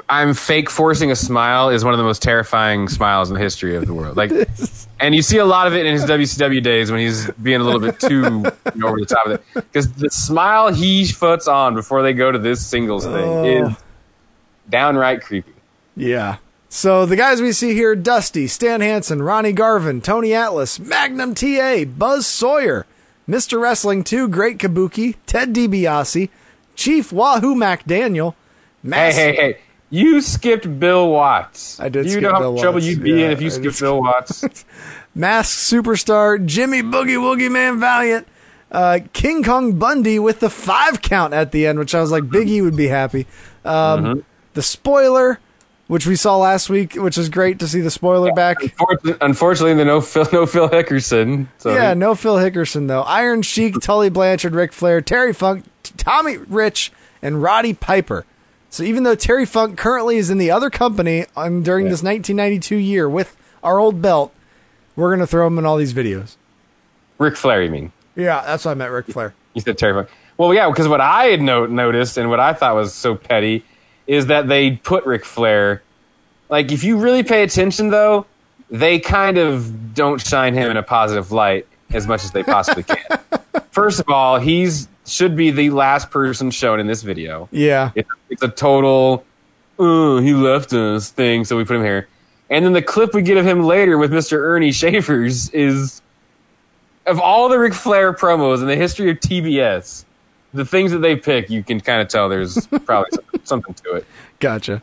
I'm 0.09 0.35
fake 0.35 0.69
forcing 0.69 1.11
a 1.11 1.17
smile, 1.17 1.69
is 1.71 1.85
one 1.85 1.95
of 1.95 1.99
the 1.99 2.05
most 2.05 2.23
terrifying 2.23 2.89
smiles 2.89 3.31
in 3.31 3.35
the 3.35 3.41
history 3.41 3.77
of 3.77 3.87
the 3.87 3.95
world. 3.95 4.17
Like, 4.17 4.31
and 5.01 5.15
you 5.15 5.23
see 5.23 5.39
a 5.39 5.45
lot 5.45 5.67
of 5.67 5.75
it 5.75 5.87
in 5.87 5.93
his 5.93 6.05
WCW 6.05 6.63
days 6.63 6.91
when 6.91 7.01
he's 7.01 7.31
being 7.33 7.61
a 7.61 7.65
little 7.65 7.81
bit 7.81 7.99
too 7.99 8.43
you 8.75 8.81
know, 8.81 8.89
over 8.89 9.01
the 9.01 9.07
top 9.07 9.27
of 9.27 9.33
it. 9.33 9.43
Because 9.55 9.93
the 9.93 10.11
smile 10.11 10.73
he 10.73 11.11
puts 11.19 11.49
on 11.49 11.75
before 11.75 12.03
they 12.03 12.13
go 12.13 12.31
to 12.31 12.39
this 12.39 12.65
singles 12.65 13.05
thing 13.05 13.15
Oh. 13.15 13.45
is 13.69 13.77
downright 14.69 15.23
creepy. 15.23 15.53
Yeah. 15.97 16.37
So 16.69 17.05
the 17.05 17.17
guys 17.17 17.43
we 17.43 17.53
see 17.53 17.75
here 17.75 17.95
Dusty, 17.95 18.47
Stan 18.47 18.81
Hansen, 18.81 19.21
Ronnie 19.23 19.53
Garvin, 19.53 20.01
Tony 20.01 20.33
Atlas, 20.35 20.79
Magnum 20.81 21.35
TA, 21.35 21.85
Buzz 21.85 22.27
Sawyer, 22.27 22.87
Mr. 23.29 23.61
Wrestling 23.61 24.05
2, 24.05 24.29
Great 24.29 24.59
Kabuki, 24.59 25.17
Ted 25.27 25.53
DiBiase, 25.55 26.31
Chief 26.75 27.13
Wahoo 27.13 27.55
McDaniel, 27.55 28.35
Mass- 28.83 29.15
Hey, 29.17 29.35
hey, 29.35 29.37
hey. 29.53 29.59
You 29.93 30.23
skipped 30.23 30.81
Bill 30.81 31.11
Watts. 31.11 31.79
I 31.79 31.89
did 31.91 32.07
you 32.07 32.13
skip 32.13 32.23
know 32.23 32.33
how 32.33 32.39
Bill 32.41 32.53
much 32.55 32.63
trouble 32.63 32.77
Watts. 32.77 32.87
you'd 32.87 33.03
be 33.03 33.11
Yeah, 33.11 33.27
in 33.27 33.31
if 33.33 33.41
you 33.43 33.49
I 33.49 33.51
skipped 33.51 33.79
Bill 33.81 34.01
Watts? 34.03 34.43
Masked 35.15 35.59
Superstar, 35.73 36.45
Jimmy 36.47 36.83
Boogie 36.83 37.19
Woogie 37.19 37.51
Man 37.53 37.79
Valiant, 37.79 38.27
uh, 38.71 39.01
King 39.13 39.43
Kong 39.43 39.75
Bundy 39.79 40.19
with 40.19 40.41
the 40.41 40.49
five 40.49 41.03
count 41.03 41.35
at 41.35 41.53
the 41.53 41.67
end, 41.67 41.79
which 41.79 41.95
I 41.95 42.01
was 42.01 42.11
like, 42.11 42.31
Big 42.31 42.49
E 42.49 42.63
would 42.63 42.77
be 42.77 42.89
happy. 42.89 43.27
Um, 43.65 44.05
Mm-hmm. 44.05 44.21
The 44.55 44.63
spoiler, 44.63 45.39
which 45.89 46.07
we 46.07 46.17
saw 46.17 46.37
last 46.39 46.69
week, 46.71 46.95
which 46.95 47.17
is 47.19 47.29
great 47.29 47.59
to 47.59 47.69
see 47.69 47.81
the 47.83 47.91
spoiler 47.91 48.33
back. 48.33 48.63
Unfortunately, 48.63 49.15
unfortunately, 49.21 49.75
the 49.75 49.85
no 49.85 50.01
Phil, 50.01 50.27
no 50.33 50.47
Phil 50.47 50.69
Hickerson. 50.71 51.49
So 51.59 51.75
yeah, 51.75 51.93
no 51.95 52.15
Phil 52.15 52.37
Hickerson 52.37 52.87
though. 52.89 53.03
Iron 53.03 53.43
Sheik, 53.43 53.79
Tully 53.81 54.09
Blanchard, 54.11 54.55
Ric 54.55 54.73
Flair, 54.73 55.01
Terry 55.03 55.33
Funk, 55.35 55.65
Tommy 55.99 56.37
Rich, 56.39 56.93
and 57.23 57.43
Roddy 57.43 57.75
Piper. 57.75 58.25
So 58.73 58.83
even 58.85 59.03
though 59.03 59.15
Terry 59.15 59.45
Funk 59.45 59.77
currently 59.77 60.17
is 60.17 60.31
in 60.31 60.39
the 60.39 60.51
other 60.51 60.71
company 60.71 61.27
on, 61.37 61.63
during 61.63 61.91
this 61.91 62.03
1992 62.03 62.77
year 62.77 63.07
with 63.07 63.37
our 63.63 63.79
old 63.79 64.01
belt, 64.01 64.35
we're 64.97 65.15
gonna 65.15 65.27
throw 65.27 65.47
him 65.47 65.59
in 65.59 65.67
all 65.67 65.77
these 65.77 65.93
videos. 65.93 66.37
Ric 67.19 67.37
Flair, 67.37 67.63
you 67.63 67.71
mean? 67.71 67.93
Yeah, 68.17 68.43
that's 68.47 68.65
what 68.65 68.71
I 68.71 68.75
meant, 68.75 68.91
Ric 68.91 69.09
Flair. 69.09 69.35
You 69.53 69.61
said 69.61 69.77
Terry 69.77 69.93
Funk. 69.93 70.09
Well, 70.39 70.55
yeah, 70.55 70.71
because 70.71 70.89
what 70.89 71.03
I 71.03 71.27
had 71.27 71.43
no- 71.43 71.67
noticed 71.67 72.17
and 72.17 72.31
what 72.31 72.41
I 72.41 72.55
thought 72.55 72.75
was 72.75 72.95
so 72.95 73.15
petty 73.15 73.63
is 74.07 74.27
that 74.29 74.49
they 74.49 74.71
put 74.71 75.05
Ric 75.05 75.27
Flair. 75.27 75.83
Like, 76.49 76.73
if 76.73 76.83
you 76.83 76.97
really 76.97 77.23
pay 77.23 77.43
attention, 77.43 77.91
though, 77.91 78.25
they 78.71 78.99
kind 78.99 79.37
of 79.37 79.93
don't 79.95 80.19
shine 80.19 80.55
him 80.55 80.71
in 80.71 80.79
a 80.79 80.83
positive 80.83 81.31
light 81.31 81.67
as 81.91 82.07
much 82.07 82.25
as 82.25 82.31
they 82.31 82.43
possibly 82.43 82.85
can. 82.85 83.21
First 83.71 84.01
of 84.01 84.09
all, 84.09 84.39
he's 84.39 84.89
should 85.07 85.37
be 85.37 85.51
the 85.51 85.71
last 85.71 86.11
person 86.11 86.51
shown 86.51 86.81
in 86.81 86.87
this 86.87 87.03
video. 87.03 87.49
Yeah. 87.51 87.91
It's, 87.95 88.09
it's 88.31 88.43
a 88.43 88.49
total, 88.49 89.25
oh, 89.79 90.21
he 90.21 90.33
left 90.33 90.73
us 90.73 91.11
thing, 91.11 91.45
so 91.45 91.57
we 91.57 91.65
put 91.65 91.77
him 91.77 91.83
here. 91.83 92.09
And 92.51 92.65
then 92.65 92.73
the 92.73 92.83
clip 92.83 93.15
we 93.15 93.23
get 93.23 93.39
of 93.39 93.47
him 93.47 93.63
later 93.63 93.99
with 93.99 94.13
Mr. 94.13 94.39
Earnie 94.39 94.73
Shavers 94.73 95.49
is 95.51 96.03
of 97.07 97.19
all 97.19 97.49
the 97.49 97.59
Ric 97.59 97.75
Flair 97.75 98.13
promos 98.13 98.61
in 98.61 98.67
the 98.67 98.77
history 98.77 99.11
of 99.11 99.19
TBS, 99.19 100.05
the 100.55 100.65
things 100.65 100.93
that 100.93 100.99
they 100.99 101.17
pick, 101.17 101.51
you 101.51 101.63
can 101.63 101.81
kind 101.81 102.01
of 102.01 102.09
tell 102.09 102.29
there's 102.29 102.67
probably 102.85 103.19
something, 103.45 103.75
to 103.75 103.95
it. 103.95 104.07
Gotcha. 104.39 104.83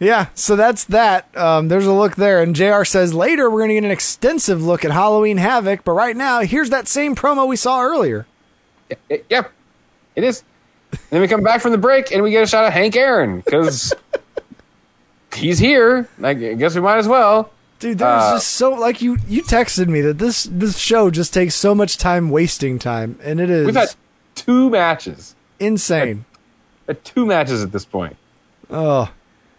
Yeah, 0.00 0.28
so 0.34 0.54
that's 0.54 0.84
that. 0.84 1.36
Um, 1.36 1.68
there's 1.68 1.86
a 1.86 1.92
look 1.92 2.16
there, 2.16 2.40
and 2.40 2.54
Jr. 2.54 2.84
says 2.84 3.12
later 3.12 3.50
we're 3.50 3.60
gonna 3.60 3.74
get 3.74 3.84
an 3.84 3.90
extensive 3.90 4.62
look 4.62 4.84
at 4.84 4.92
Halloween 4.92 5.38
Havoc, 5.38 5.82
but 5.84 5.92
right 5.92 6.16
now 6.16 6.40
here's 6.40 6.70
that 6.70 6.86
same 6.86 7.16
promo 7.16 7.48
we 7.48 7.56
saw 7.56 7.82
earlier. 7.82 8.26
It- 9.08 9.26
yep, 9.28 9.50
it 10.16 10.24
is. 10.24 10.42
then 11.10 11.20
we 11.20 11.28
come 11.28 11.42
back 11.42 11.60
from 11.60 11.72
the 11.72 11.78
break 11.78 12.10
and 12.12 12.22
we 12.22 12.30
get 12.30 12.42
a 12.42 12.46
shot 12.46 12.64
of 12.64 12.72
Hank 12.72 12.96
Aaron 12.96 13.40
because 13.40 13.92
he's 15.34 15.58
here. 15.58 16.08
I 16.22 16.34
guess 16.34 16.74
we 16.74 16.80
might 16.80 16.98
as 16.98 17.08
well. 17.08 17.50
Dude, 17.78 17.98
there's 17.98 18.22
Uh, 18.22 18.32
just 18.34 18.48
so 18.48 18.70
like 18.72 19.00
you 19.02 19.18
you 19.28 19.42
texted 19.42 19.86
me 19.88 20.00
that 20.00 20.18
this 20.18 20.48
this 20.50 20.76
show 20.78 21.10
just 21.10 21.32
takes 21.32 21.54
so 21.54 21.74
much 21.74 21.96
time 21.96 22.30
wasting 22.30 22.78
time, 22.78 23.18
and 23.22 23.40
it 23.40 23.50
is 23.50 23.66
We've 23.66 23.74
had 23.76 23.94
two 24.34 24.70
matches. 24.70 25.34
insane. 25.60 26.24
Two 27.04 27.26
matches 27.26 27.62
at 27.62 27.70
this 27.70 27.84
point. 27.84 28.16
Oh, 28.70 29.10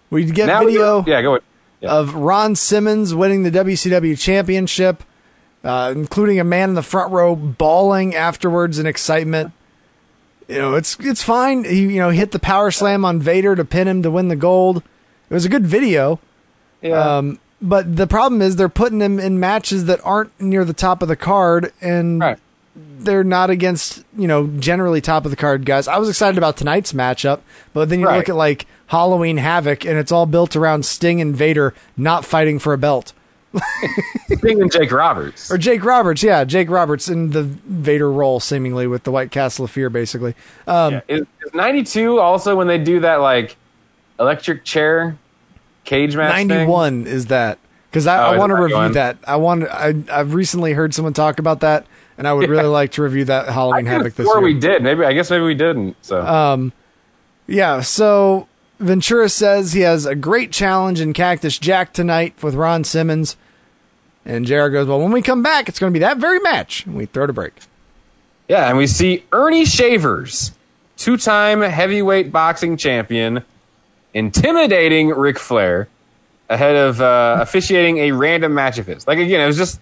we 0.10 0.26
get 0.26 0.48
Now 0.48 0.62
we 0.62 0.72
video 0.74 1.02
go- 1.04 1.12
yeah, 1.12 1.22
go 1.22 1.32
ahead. 1.36 1.44
of 1.84 2.16
Ron 2.16 2.56
Simmons 2.56 3.14
winning 3.16 3.44
the 3.44 3.52
WCW 3.52 4.20
championship, 4.20 5.04
uh, 5.64 5.94
including 5.96 6.40
a 6.40 6.44
man 6.44 6.70
in 6.70 6.76
the 6.76 6.82
front 6.84 7.12
row 7.12 7.36
bawling 7.36 8.16
afterwards 8.16 8.80
in 8.80 8.86
excitement. 8.86 9.52
You 10.48 10.58
know, 10.58 10.76
it's 10.76 10.98
it's 11.00 11.22
fine. 11.24 11.64
He 11.64 11.82
you 11.82 12.00
know 12.00 12.10
he 12.10 12.18
hit 12.18 12.32
the 12.32 12.40
power 12.40 12.72
slam 12.72 13.06
on 13.06 13.20
Vader 13.20 13.56
to 13.56 13.64
pin 13.66 13.88
him 13.88 14.02
to 14.04 14.12
win 14.12 14.30
the 14.30 14.36
gold. 14.36 14.78
It 15.30 15.34
was 15.34 15.46
a 15.46 15.50
good 15.50 15.66
video. 15.68 16.20
Yeah. 16.82 17.18
Um, 17.18 17.40
but 17.62 17.96
the 17.98 18.08
problem 18.08 18.42
is 18.42 18.56
they're 18.56 18.70
putting 18.70 19.02
him 19.02 19.20
in 19.20 19.40
matches 19.40 19.86
that 19.86 20.00
aren't 20.04 20.40
near 20.42 20.64
the 20.66 20.74
top 20.74 21.02
of 21.02 21.08
the 21.08 21.16
card, 21.18 21.72
and 21.82 22.20
they're 23.00 23.24
not 23.26 23.50
against 23.50 24.04
you 24.18 24.28
know 24.28 24.48
generally 24.48 25.02
top 25.02 25.26
of 25.26 25.32
the 25.32 25.38
card 25.38 25.66
guys. 25.66 25.88
I 25.88 25.98
was 25.98 26.10
excited 26.10 26.38
about 26.38 26.58
tonight's 26.58 26.94
matchup, 26.94 27.42
but 27.74 27.90
then 27.90 28.00
you 28.00 28.08
Right. 28.08 28.18
look 28.18 28.30
at 28.30 28.36
like 28.36 28.66
Halloween 28.88 29.38
Havoc, 29.38 29.86
and 29.86 30.00
it's 30.00 30.12
all 30.12 30.26
built 30.26 30.56
around 30.56 30.84
Sting 30.86 31.22
and 31.22 31.36
Vader 31.36 31.76
not 31.96 32.26
fighting 32.26 32.58
for 32.58 32.74
a 32.74 32.78
belt. 32.78 33.14
Sting 34.38 34.62
and 34.62 34.72
Jake 34.72 34.92
Roberts. 34.92 35.50
Or 35.52 35.58
Jake 35.58 35.84
Roberts, 35.84 36.22
yeah, 36.24 36.44
Jake 36.44 36.70
Roberts 36.70 37.10
in 37.10 37.32
the 37.32 37.44
Vader 37.44 38.12
role, 38.12 38.40
seemingly 38.40 38.88
with 38.88 39.04
the 39.04 39.12
White 39.12 39.32
Castle 39.32 39.66
of 39.66 39.72
Fear, 39.72 39.90
basically. 39.90 40.36
Um, 40.68 41.02
Is, 41.08 41.22
is 41.22 41.54
92 41.54 42.20
also 42.20 42.56
when 42.56 42.68
they 42.68 42.78
do 42.78 43.00
that 43.02 43.16
like 43.18 43.56
electric 44.20 44.64
chair 44.66 45.18
cage 45.86 46.16
match? 46.16 46.36
thing? 46.36 46.48
91 46.48 47.08
is 47.08 47.28
that 47.28 47.58
because 47.90 48.06
I, 48.06 48.18
Oh, 48.20 48.34
I 48.34 48.38
want 48.38 48.52
to 48.52 48.56
review 48.56 48.76
going? 48.76 48.94
that. 48.94 49.18
I 49.26 49.38
want. 49.38 49.64
I 49.64 49.94
I've 50.12 50.34
recently 50.34 50.74
heard 50.74 50.94
someone 50.94 51.14
talk 51.14 51.40
about 51.40 51.62
that, 51.62 51.88
and 52.18 52.28
I 52.28 52.34
would 52.34 52.50
really 52.50 52.66
like 52.68 52.92
to 52.94 53.02
review 53.02 53.26
that 53.26 53.48
Halloween 53.50 53.86
Havoc 53.88 54.14
this 54.14 54.28
year. 54.28 54.42
we 54.42 54.54
did. 54.54 54.84
Maybe 54.84 55.04
I 55.06 55.14
guess 55.14 55.32
maybe 55.32 55.44
we 55.44 55.56
didn't. 55.56 55.96
So 56.04 56.22
Um, 56.26 56.72
yeah. 57.48 57.82
So 57.82 58.48
Ventura 58.80 59.28
says 59.30 59.74
he 59.74 59.82
has 59.82 60.06
a 60.06 60.16
great 60.16 60.52
challenge 60.52 61.02
in 61.02 61.14
Cactus 61.14 61.58
Jack 61.60 61.92
tonight 61.94 62.34
with 62.42 62.56
Ron 62.56 62.84
Simmons, 62.84 63.36
and 64.26 64.46
Jared 64.46 64.72
goes, 64.72 64.88
"Well, 64.88 65.00
when 65.00 65.12
we 65.12 65.22
come 65.22 65.44
back, 65.44 65.68
it's 65.68 65.80
going 65.80 65.92
to 65.92 65.94
be 65.94 66.00
that 66.04 66.18
very 66.18 66.40
match." 66.40 66.86
And 66.86 66.96
we 66.96 67.06
throw 67.06 67.28
to 67.28 67.34
break. 67.34 67.54
yeah, 68.48 68.70
and 68.70 68.78
we 68.78 68.88
see 68.88 69.24
Earnie 69.32 69.66
Shavers, 69.66 70.52
two-time 70.98 71.62
heavyweight 71.62 72.32
boxing 72.32 72.78
champion, 72.78 73.44
intimidating 74.14 75.10
Ric 75.10 75.38
Flair 75.40 75.88
ahead 76.50 76.76
of 76.76 77.02
uh, 77.02 77.38
officiating 77.42 77.98
a 78.00 78.12
random 78.12 78.54
match 78.54 78.78
of 78.78 78.88
his. 78.88 79.06
Like 79.08 79.20
again, 79.20 79.42
it 79.42 79.48
was 79.48 79.58
just 79.58 79.80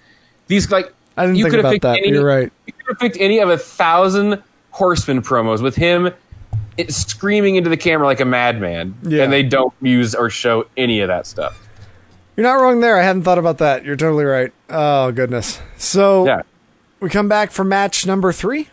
these 0.47 0.71
like 0.71 0.91
I 1.15 1.25
didn't 1.25 1.37
you 1.37 1.43
think 1.43 1.51
could 1.51 1.57
have 1.59 1.65
about 1.65 1.71
picked 1.73 1.83
that. 1.83 1.97
any. 1.99 2.09
You're 2.09 2.25
right. 2.25 2.51
You 2.65 2.73
could 2.73 2.87
have 2.87 2.99
picked 2.99 3.17
any 3.19 3.39
of 3.39 3.49
a 3.49 3.57
thousand 3.57 4.41
Horseman 4.71 5.21
promos 5.21 5.61
with 5.61 5.75
him 5.75 6.11
screaming 6.89 7.55
into 7.55 7.69
the 7.69 7.77
camera 7.77 8.05
like 8.07 8.19
a 8.19 8.25
madman, 8.25 8.95
Yeah. 9.03 9.23
and 9.23 9.33
they 9.33 9.43
don't 9.43 9.73
use 9.81 10.13
or 10.15 10.29
show 10.29 10.65
any 10.77 11.01
of 11.01 11.07
that 11.07 11.25
stuff. 11.27 11.67
You're 12.35 12.45
not 12.45 12.61
wrong 12.61 12.79
there. 12.81 12.97
I 12.97 13.03
hadn't 13.03 13.23
thought 13.23 13.39
about 13.39 13.57
that. 13.59 13.83
You're 13.83 13.95
totally 13.95 14.25
right. 14.25 14.51
Oh 14.69 15.11
goodness. 15.11 15.59
So 15.77 16.25
Yeah. 16.25 16.41
we 16.99 17.09
come 17.09 17.27
back 17.27 17.51
for 17.51 17.63
match 17.63 18.05
number 18.05 18.31
three. 18.31 18.69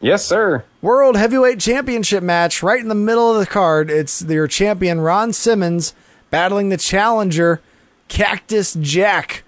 Yes, 0.00 0.24
sir. 0.24 0.64
World 0.80 1.16
Heavyweight 1.16 1.60
Championship 1.60 2.22
match 2.24 2.62
right 2.62 2.80
in 2.80 2.88
the 2.88 2.94
middle 2.94 3.32
of 3.32 3.38
the 3.38 3.46
card. 3.46 3.90
It's 3.90 4.18
their 4.18 4.46
champion 4.48 5.00
Ron 5.00 5.32
Simmons 5.32 5.94
battling 6.30 6.70
the 6.70 6.76
challenger 6.76 7.60
Cactus 8.08 8.74
Jack. 8.80 9.44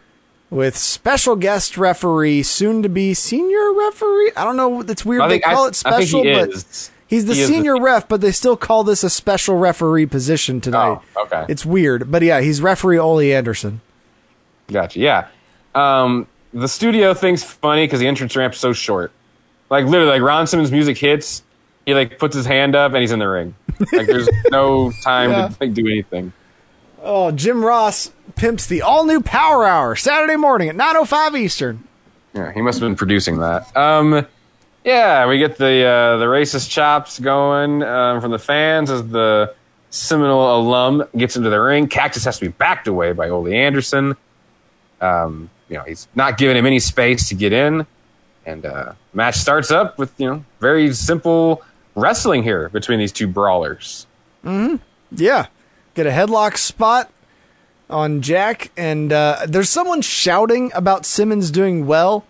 with 0.50 0.76
special 0.76 1.34
guest 1.34 1.76
referee, 1.76 2.42
soon 2.44 2.82
to 2.84 2.88
be 2.88 3.12
senior 3.14 3.72
referee. 3.72 4.30
I 4.36 4.44
don't 4.44 4.56
know. 4.56 4.82
It's 4.82 5.04
weird 5.04 5.28
they 5.28 5.40
call 5.40 5.64
I 5.64 5.68
it 5.68 5.74
special, 5.74 6.22
but 6.22 6.50
is. 6.50 6.90
He's 7.06 7.26
the 7.26 7.34
He 7.34 7.40
is 7.42 7.48
the- 7.48 7.54
senior 7.54 7.80
ref, 7.80 8.08
but 8.08 8.20
they 8.20 8.32
still 8.32 8.56
call 8.56 8.84
this 8.84 9.04
a 9.04 9.10
special 9.10 9.56
referee 9.56 10.06
position 10.06 10.60
tonight. 10.60 11.00
Oh, 11.16 11.22
okay. 11.24 11.44
It's 11.48 11.64
weird, 11.66 12.10
but 12.10 12.22
yeah, 12.22 12.40
he's 12.40 12.60
referee 12.60 12.98
Ole 12.98 13.20
Anderson. 13.20 13.80
Gotcha. 14.68 14.98
Yeah. 14.98 15.26
Um, 15.74 16.26
the 16.52 16.68
studio 16.68 17.14
thing's 17.14 17.42
funny 17.44 17.84
because 17.86 18.00
the 18.00 18.06
entrance 18.06 18.36
ramp's 18.36 18.58
so 18.58 18.72
short. 18.72 19.12
Like 19.70 19.86
literally, 19.86 20.12
like 20.18 20.22
Ron 20.22 20.46
Simmons' 20.46 20.70
music 20.70 20.96
hits, 20.98 21.42
he 21.84 21.94
like 21.94 22.18
puts 22.18 22.34
his 22.36 22.46
hand 22.46 22.76
up 22.76 22.92
and 22.92 23.00
he's 23.00 23.12
in 23.12 23.18
the 23.18 23.28
ring. 23.28 23.54
Like 23.92 24.06
there's 24.06 24.28
no 24.50 24.92
time 25.02 25.30
Yeah. 25.30 25.48
to 25.48 25.56
like, 25.60 25.74
do 25.74 25.86
anything. 25.86 26.32
Oh, 27.02 27.30
Jim 27.32 27.62
Ross 27.64 28.12
pimps 28.36 28.66
the 28.66 28.80
all 28.82 29.04
new 29.04 29.20
Power 29.20 29.66
Hour 29.66 29.96
Saturday 29.96 30.36
morning 30.36 30.68
at 30.68 30.76
9:05 30.76 31.36
Eastern. 31.38 31.84
Yeah, 32.34 32.52
he 32.52 32.62
must 32.62 32.78
have 32.80 32.88
been 32.88 32.96
producing 32.96 33.38
that. 33.38 33.76
Um, 33.76 34.26
yeah, 34.84 35.26
we 35.26 35.38
get 35.38 35.56
the 35.56 35.84
uh, 35.84 36.16
the 36.18 36.26
racist 36.26 36.70
chops 36.70 37.18
going 37.18 37.82
um, 37.82 38.20
from 38.20 38.30
the 38.30 38.38
fans 38.38 38.90
as 38.90 39.06
the 39.08 39.54
Seminole 39.90 40.60
alum 40.60 41.04
gets 41.16 41.36
into 41.36 41.50
the 41.50 41.60
ring. 41.60 41.88
Cactus 41.88 42.24
has 42.24 42.38
to 42.38 42.46
be 42.46 42.52
backed 42.52 42.86
away 42.88 43.12
by 43.12 43.28
Ole 43.28 43.48
Anderson. 43.48 44.16
Um, 45.00 45.50
you 45.68 45.76
know, 45.76 45.84
he's 45.84 46.08
not 46.14 46.36
giving 46.36 46.56
him 46.56 46.66
any 46.66 46.80
space 46.80 47.28
to 47.28 47.34
get 47.34 47.52
in, 47.52 47.86
and 48.44 48.66
uh, 48.66 48.92
match 49.12 49.36
starts 49.36 49.70
up 49.70 49.98
with 49.98 50.12
you 50.18 50.26
know 50.26 50.44
very 50.60 50.92
simple 50.92 51.62
wrestling 51.94 52.42
here 52.42 52.68
between 52.68 52.98
these 52.98 53.12
two 53.12 53.26
brawlers. 53.26 54.06
Mm-hmm. 54.44 54.76
Yeah. 55.12 55.46
Get 55.94 56.06
a 56.06 56.10
headlock 56.10 56.56
spot 56.56 57.10
on 57.88 58.20
Jack, 58.20 58.72
and 58.76 59.12
uh, 59.12 59.46
there's 59.46 59.70
someone 59.70 60.02
shouting 60.02 60.72
about 60.74 61.06
Simmons 61.06 61.50
doing 61.50 61.86
well, 61.86 62.24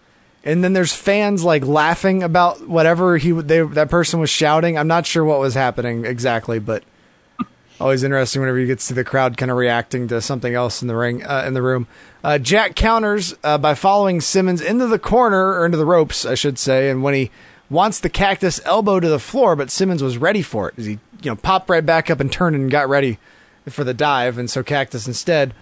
and 0.44 0.62
then 0.62 0.74
there's 0.74 0.94
fans 0.94 1.42
like 1.42 1.64
laughing 1.64 2.22
about 2.22 2.68
whatever 2.68 3.16
he 3.16 3.32
they 3.32 3.62
that 3.62 3.90
person 3.90 4.20
was 4.20 4.30
shouting. 4.30 4.78
I'm 4.78 4.86
not 4.86 5.06
sure 5.06 5.24
what 5.24 5.40
was 5.40 5.54
happening 5.54 6.04
exactly, 6.04 6.58
but 6.58 6.84
always 7.80 8.04
interesting 8.04 8.40
whenever 8.40 8.58
you 8.58 8.66
get 8.66 8.78
to 8.78 8.84
see 8.84 8.94
the 8.94 9.04
crowd 9.04 9.36
kind 9.36 9.50
of 9.50 9.56
reacting 9.56 10.06
to 10.08 10.20
something 10.20 10.54
else 10.54 10.82
in 10.82 10.88
the 10.88 10.94
ring 10.94 11.24
uh, 11.24 11.44
in 11.46 11.54
the 11.54 11.62
room. 11.62 11.88
Uh, 12.22 12.38
Jack 12.38 12.76
counters 12.76 13.34
uh, 13.42 13.58
by 13.58 13.74
following 13.74 14.20
Simmons 14.20 14.60
into 14.60 14.86
the 14.86 14.98
corner 14.98 15.58
or 15.58 15.64
into 15.64 15.78
the 15.78 15.86
ropes, 15.86 16.26
I 16.26 16.34
should 16.34 16.58
say, 16.58 16.90
and 16.90 17.02
when 17.02 17.14
he 17.14 17.30
wants 17.70 17.98
the 18.00 18.10
cactus 18.10 18.60
elbow 18.66 19.00
to 19.00 19.08
the 19.08 19.18
floor, 19.18 19.56
but 19.56 19.70
Simmons 19.70 20.02
was 20.02 20.18
ready 20.18 20.42
for 20.42 20.68
it. 20.68 20.74
He 20.76 20.90
you 21.22 21.30
know 21.30 21.36
popped 21.36 21.70
right 21.70 21.84
back 21.84 22.10
up 22.10 22.20
and 22.20 22.30
turned 22.30 22.54
and 22.54 22.70
got 22.70 22.90
ready 22.90 23.18
for 23.66 23.82
the 23.82 23.94
dive, 23.94 24.36
and 24.36 24.50
so 24.50 24.62
Cactus 24.62 25.06
instead 25.06 25.54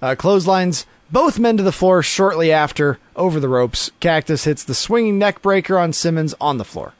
uh, 0.00 0.14
clotheslines 0.14 0.86
both 1.12 1.38
men 1.38 1.56
to 1.56 1.62
the 1.62 1.72
floor 1.72 2.02
shortly 2.02 2.52
after 2.52 2.98
over 3.16 3.40
the 3.40 3.48
ropes. 3.48 3.90
Cactus 4.00 4.44
hits 4.44 4.64
the 4.64 4.74
swinging 4.74 5.18
neck 5.18 5.42
breaker 5.42 5.78
on 5.78 5.92
Simmons 5.92 6.34
on 6.40 6.58
the 6.58 6.64
floor. 6.64 6.94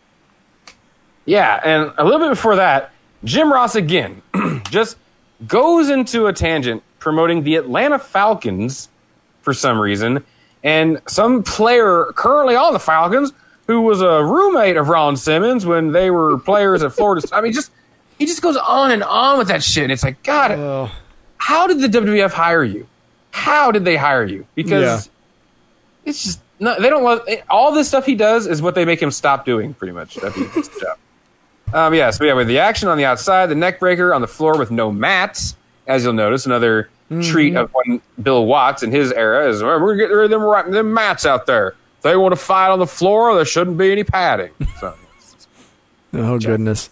Yeah, 1.25 1.61
and 1.65 1.93
a 1.97 2.05
little 2.05 2.19
bit 2.19 2.31
before 2.31 2.57
that, 2.57 2.93
Jim 3.25 3.53
Ross 3.53 3.75
again 3.75 4.23
just 4.71 4.97
goes 5.47 5.89
into 5.89 6.27
a 6.27 6.33
tangent 6.33 6.83
promoting 6.99 7.45
the 7.45 7.57
Atlanta 7.57 7.99
Falcons 7.99 8.89
for 9.43 9.55
some 9.55 9.79
reason, 9.79 10.25
and 10.63 11.01
some 11.07 11.43
player 11.43 12.07
currently 12.15 12.57
on 12.57 12.73
the 12.73 12.79
Falcons 12.79 13.33
who 13.67 13.83
was 13.83 14.01
a 14.03 14.25
roommate 14.25 14.77
of 14.77 14.89
Ron 14.89 15.17
Simmons 15.17 15.65
when 15.65 15.93
they 15.93 16.11
were 16.11 16.39
players 16.39 16.83
at 16.83 16.93
Florida. 16.93 17.27
I 17.33 17.41
mean, 17.41 17.53
just 17.53 17.71
he 18.19 18.27
just 18.27 18.43
goes 18.43 18.57
on 18.57 18.91
and 18.91 19.03
on 19.05 19.39
with 19.39 19.49
that 19.49 19.63
shit, 19.63 19.85
and 19.85 19.93
it's 19.93 20.03
like, 20.03 20.23
God, 20.25 20.91
how 21.37 21.67
did 21.69 21.81
the 21.81 21.87
WWF 21.87 22.33
hire 22.33 22.65
you? 22.65 22.87
How 23.31 23.71
did 23.71 23.85
they 23.85 23.97
hire 23.97 24.25
you? 24.25 24.47
Because 24.55 25.09
it's 26.05 26.23
just 26.23 26.41
no, 26.59 26.79
they 26.79 26.91
don't 26.91 27.03
want 27.03 27.23
all 27.49 27.73
this 27.73 27.89
stuff 27.89 28.05
he 28.07 28.15
does 28.15 28.47
is 28.47 28.61
what 28.61 28.75
they 28.75 28.85
make 28.85 29.01
him 29.01 29.11
stop 29.11 29.45
doing 29.45 29.75
pretty 29.75 29.93
much. 29.93 30.17
That'd 30.17 30.35
be 30.35 30.45
his 30.49 30.69
job. 30.69 30.99
Um, 31.73 31.95
yeah, 31.95 32.11
so 32.11 32.25
yeah, 32.25 32.35
with 32.35 32.49
the 32.49 32.59
action 32.59 32.89
on 32.89 32.99
the 32.99 33.05
outside, 33.05 33.47
the 33.47 33.55
neck 33.55 33.79
breaker 33.79 34.13
on 34.13 34.21
the 34.21 34.27
floor 34.29 34.59
with 34.59 34.71
no 34.71 34.91
mats, 34.91 35.57
as 35.87 36.03
you'll 36.03 36.13
notice, 36.13 36.45
another 36.47 36.91
treat 37.23 37.57
of 37.57 37.71
one 37.73 38.01
Bill 38.23 38.45
Watts 38.47 38.83
in 38.83 38.91
his 38.91 39.13
era 39.13 39.49
is 39.49 39.63
"Well, 39.63 39.81
we're 39.81 39.97
getting 39.97 40.17
rid 40.17 40.33
of 40.33 40.41
them, 40.41 40.73
them 40.73 40.93
mats 40.93 41.25
out 41.27 41.47
there. 41.47 41.69
If 41.99 42.03
they 42.03 42.17
want 42.17 42.33
to 42.33 42.41
fight 42.41 42.71
on 42.71 42.79
the 42.79 42.87
floor, 42.87 43.35
there 43.35 43.45
shouldn't 43.45 43.79
be 43.79 43.93
any 43.93 44.05
padding. 44.05 44.53
So 44.81 44.95
Oh 46.15 46.39
goodness! 46.39 46.91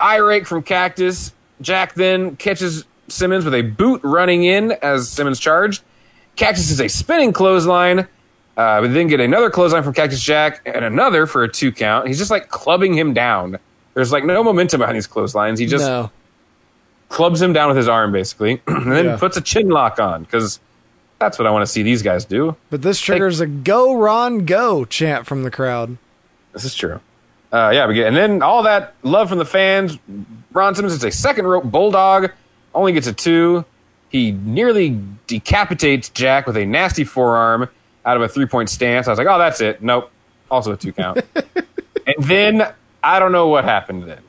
rake 0.00 0.46
from 0.46 0.62
Cactus. 0.62 1.32
Jack 1.60 1.94
then 1.94 2.36
catches 2.36 2.84
Simmons 3.08 3.44
with 3.44 3.54
a 3.54 3.62
boot 3.62 4.00
running 4.04 4.44
in 4.44 4.72
as 4.82 5.08
Simmons 5.08 5.38
charged. 5.38 5.82
Cactus 6.36 6.70
is 6.70 6.80
a 6.80 6.88
spinning 6.88 7.32
clothesline. 7.32 8.06
Uh, 8.56 8.78
we 8.82 8.88
then 8.88 9.06
get 9.06 9.20
another 9.20 9.50
clothesline 9.50 9.82
from 9.82 9.92
Cactus 9.94 10.20
Jack 10.22 10.60
and 10.66 10.84
another 10.84 11.26
for 11.26 11.42
a 11.42 11.48
two 11.48 11.72
count. 11.72 12.08
He's 12.08 12.18
just 12.18 12.30
like 12.30 12.48
clubbing 12.48 12.94
him 12.96 13.12
down. 13.14 13.58
There's 13.94 14.12
like 14.12 14.24
no 14.24 14.42
momentum 14.42 14.80
behind 14.80 14.96
these 14.96 15.06
clotheslines. 15.06 15.58
He 15.58 15.66
just 15.66 15.84
No. 15.86 16.10
clubs 17.08 17.40
him 17.40 17.52
down 17.52 17.68
with 17.68 17.76
his 17.76 17.88
arm 17.88 18.12
basically, 18.12 18.60
and 18.66 18.90
then 18.92 19.04
Yeah. 19.06 19.16
puts 19.16 19.36
a 19.36 19.40
chin 19.40 19.68
lock 19.68 19.98
on 20.00 20.22
because 20.22 20.58
that's 21.18 21.38
what 21.38 21.46
I 21.46 21.50
want 21.50 21.62
to 21.64 21.70
see 21.70 21.82
these 21.82 22.02
guys 22.02 22.24
do. 22.24 22.56
But 22.70 22.82
this 22.82 23.00
triggers 23.00 23.40
a 23.40 23.46
"Go 23.46 23.94
Ron 23.96 24.44
Go" 24.44 24.84
chant 24.84 25.26
from 25.26 25.42
the 25.42 25.50
crowd. 25.50 25.96
This 26.52 26.64
is 26.64 26.74
true. 26.74 27.00
Uh, 27.52 27.70
yeah, 27.72 27.86
we 27.86 27.94
get, 27.94 28.06
and 28.08 28.16
then 28.16 28.42
all 28.42 28.64
that 28.64 28.94
love 29.02 29.28
from 29.28 29.38
the 29.38 29.44
fans. 29.44 29.98
Ron 30.52 30.74
Simmons 30.74 30.92
is 30.94 31.04
a 31.04 31.10
second 31.10 31.46
rope 31.46 31.64
bulldog, 31.64 32.32
only 32.76 32.92
gets 32.92 33.06
a 33.06 33.12
two. 33.12 33.64
He 34.08 34.30
nearly 34.30 35.00
decapitates 35.26 36.08
Jack 36.10 36.46
with 36.46 36.56
a 36.56 36.64
nasty 36.64 37.04
forearm 37.04 37.68
out 38.04 38.16
of 38.16 38.22
a 38.22 38.28
three 38.28 38.46
point 38.46 38.70
stance. 38.70 39.08
I 39.08 39.10
was 39.10 39.18
like, 39.18 39.26
oh, 39.26 39.38
that's 39.38 39.60
it. 39.60 39.82
Nope. 39.82 40.10
Also 40.50 40.72
a 40.72 40.76
two 40.76 40.92
count. 40.92 41.20
and 41.34 42.16
then 42.20 42.72
I 43.02 43.18
don't 43.18 43.32
know 43.32 43.48
what 43.48 43.64
happened 43.64 44.04
then. 44.04 44.20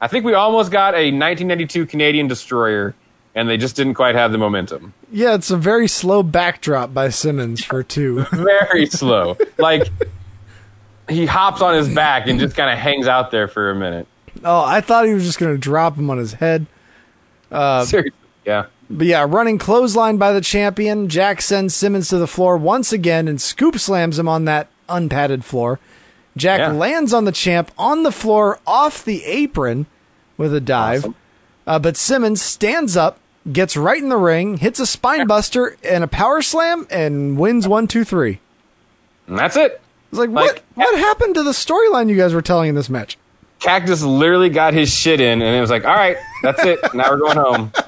I 0.00 0.08
think 0.08 0.24
we 0.24 0.34
almost 0.34 0.72
got 0.72 0.94
a 0.94 1.12
1992 1.12 1.86
Canadian 1.86 2.26
destroyer, 2.26 2.94
and 3.36 3.48
they 3.48 3.56
just 3.56 3.76
didn't 3.76 3.94
quite 3.94 4.16
have 4.16 4.32
the 4.32 4.38
momentum. 4.38 4.92
Yeah, 5.12 5.34
it's 5.34 5.50
a 5.50 5.56
very 5.56 5.86
slow 5.86 6.22
backdrop 6.22 6.92
by 6.92 7.08
Simmons 7.10 7.64
for 7.64 7.82
two. 7.82 8.24
Very 8.32 8.86
slow. 8.86 9.36
Like 9.58 9.88
he 11.08 11.26
hops 11.26 11.62
on 11.62 11.74
his 11.74 11.88
back 11.94 12.26
and 12.26 12.40
just 12.40 12.56
kind 12.56 12.70
of 12.70 12.78
hangs 12.78 13.06
out 13.06 13.30
there 13.30 13.46
for 13.46 13.70
a 13.70 13.74
minute. 13.74 14.08
Oh, 14.44 14.64
I 14.64 14.80
thought 14.80 15.06
he 15.06 15.14
was 15.14 15.24
just 15.24 15.38
going 15.38 15.54
to 15.54 15.58
drop 15.58 15.96
him 15.96 16.10
on 16.10 16.18
his 16.18 16.34
head. 16.34 16.66
Uh, 17.52 17.84
Seriously, 17.84 18.12
yeah. 18.44 18.66
But 18.90 19.06
yeah, 19.06 19.24
running 19.28 19.58
clothesline 19.58 20.16
by 20.18 20.32
the 20.32 20.40
champion, 20.40 21.08
Jack 21.08 21.40
sends 21.42 21.74
Simmons 21.74 22.08
to 22.08 22.18
the 22.18 22.26
floor 22.26 22.56
once 22.56 22.92
again 22.92 23.28
and 23.28 23.40
scoop 23.40 23.78
slams 23.78 24.18
him 24.18 24.28
on 24.28 24.44
that 24.46 24.68
unpadded 24.88 25.44
floor. 25.44 25.78
Jack 26.36 26.60
Yeah. 26.60 26.72
lands 26.72 27.12
on 27.14 27.24
the 27.24 27.32
champ 27.32 27.70
on 27.78 28.02
the 28.02 28.12
floor 28.12 28.58
off 28.66 29.04
the 29.04 29.24
apron 29.24 29.86
with 30.36 30.54
a 30.54 30.60
dive. 30.60 31.06
Uh, 31.66 31.78
but 31.78 31.96
Simmons 31.96 32.42
stands 32.42 32.96
up, 32.96 33.18
gets 33.50 33.76
right 33.76 34.02
in 34.02 34.08
the 34.08 34.16
ring, 34.16 34.56
hits 34.58 34.80
a 34.80 34.86
spine 34.86 35.26
buster 35.26 35.76
and 35.84 36.02
a 36.02 36.08
power 36.08 36.42
slam, 36.42 36.86
and 36.90 37.38
wins 37.38 37.68
one, 37.68 37.86
two, 37.86 38.04
three. 38.04 38.40
And 39.26 39.38
that's 39.38 39.56
it. 39.56 39.80
It's 40.10 40.18
like, 40.18 40.30
what? 40.30 40.60
What 40.74 40.98
happened 40.98 41.34
to 41.36 41.42
the 41.42 41.52
storyline 41.52 42.08
you 42.10 42.16
guys 42.16 42.34
were 42.34 42.42
telling 42.42 42.68
in 42.70 42.74
this 42.74 42.90
match? 42.90 43.16
Cactus 43.62 44.02
literally 44.02 44.48
got 44.50 44.74
his 44.74 44.92
shit 44.92 45.20
in, 45.20 45.40
and 45.42 45.56
it 45.56 45.60
was 45.60 45.70
like, 45.70 45.84
all 45.84 45.94
right, 45.94 46.16
that's 46.42 46.64
it. 46.64 46.80
now 46.94 47.10
we're 47.10 47.18
going 47.18 47.36
home. 47.36 47.72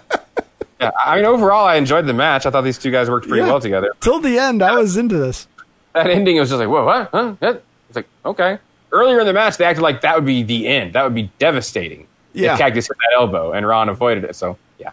Yeah, 0.81 0.91
I 1.07 1.17
mean, 1.17 1.25
overall, 1.25 1.65
I 1.67 1.77
enjoyed 1.77 2.05
the 2.05 2.13
match. 2.13 2.47
I 2.47 2.51
thought 2.51 2.63
these 2.63 2.79
two 2.79 2.91
guys 2.91 3.09
worked 3.09 3.29
pretty 3.29 3.43
Yeah. 3.43 3.49
well 3.49 3.61
together. 3.61 3.93
Till 4.01 4.19
the 4.19 4.37
end, 4.39 4.61
I 4.61 4.75
was 4.77 4.97
into 4.97 5.17
this. 5.17 5.47
That 5.95 6.09
ending 6.11 6.37
it 6.37 6.41
was 6.41 6.51
just 6.51 6.59
like, 6.59 6.69
whoa, 6.69 6.85
what? 6.85 7.09
Huh? 7.13 7.35
It's 7.41 7.95
like, 7.97 8.09
okay. 8.27 8.59
Earlier 8.91 9.21
in 9.21 9.27
the 9.27 9.33
match, 9.33 9.57
they 9.57 9.65
acted 9.65 9.83
like 9.83 10.01
that 10.01 10.17
would 10.17 10.27
be 10.27 10.43
the 10.43 10.67
end. 10.67 10.93
That 10.95 11.05
would 11.05 11.15
be 11.15 11.31
devastating. 11.39 12.09
Yeah. 12.33 12.55
If 12.55 12.59
Cactus 12.59 12.89
hit 12.89 12.97
that 12.99 13.15
elbow, 13.17 13.53
and 13.53 13.67
Ron 13.67 13.89
avoided 13.89 14.25
it. 14.25 14.35
So, 14.35 14.59
yeah. 14.79 14.91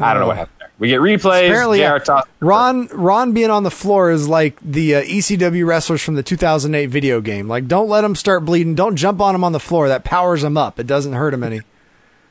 I 0.00 0.12
don't 0.12 0.20
know 0.20 0.26
what 0.26 0.36
happened. 0.38 0.61
We 0.78 0.88
get 0.88 1.00
replays. 1.00 1.46
Apparently, 1.46 1.78
JR 1.78 1.82
yeah, 1.82 1.98
toss- 1.98 2.26
Ron 2.40 2.88
Ron 2.88 3.32
being 3.32 3.50
on 3.50 3.62
the 3.62 3.70
floor 3.70 4.10
is 4.10 4.28
like 4.28 4.58
the 4.60 4.96
uh, 4.96 5.02
ECW 5.02 5.66
wrestlers 5.66 6.02
from 6.02 6.14
the 6.14 6.22
2008 6.22 6.86
video 6.86 7.20
game. 7.20 7.46
Like, 7.48 7.68
don't 7.68 7.88
let 7.88 8.00
them 8.00 8.16
start 8.16 8.44
bleeding. 8.44 8.74
Don't 8.74 8.96
jump 8.96 9.20
on 9.20 9.34
them 9.34 9.44
on 9.44 9.52
the 9.52 9.60
floor. 9.60 9.88
That 9.88 10.04
powers 10.04 10.42
them 10.42 10.56
up. 10.56 10.80
It 10.80 10.86
doesn't 10.86 11.12
hurt 11.12 11.30
them 11.30 11.44
any. 11.44 11.60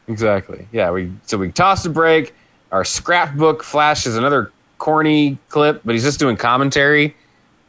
Exactly. 0.08 0.68
Yeah. 0.74 0.92
We 0.92 1.12
so 1.26 1.38
we 1.38 1.52
toss 1.52 1.86
a 1.86 1.90
break. 1.90 2.34
Our 2.72 2.84
scrapbook 2.84 3.64
flashes 3.64 4.18
another 4.18 4.52
corny 4.78 5.38
clip, 5.50 5.82
but 5.86 5.94
he's 5.94 6.04
just 6.04 6.20
doing 6.20 6.36
commentary, 6.36 7.16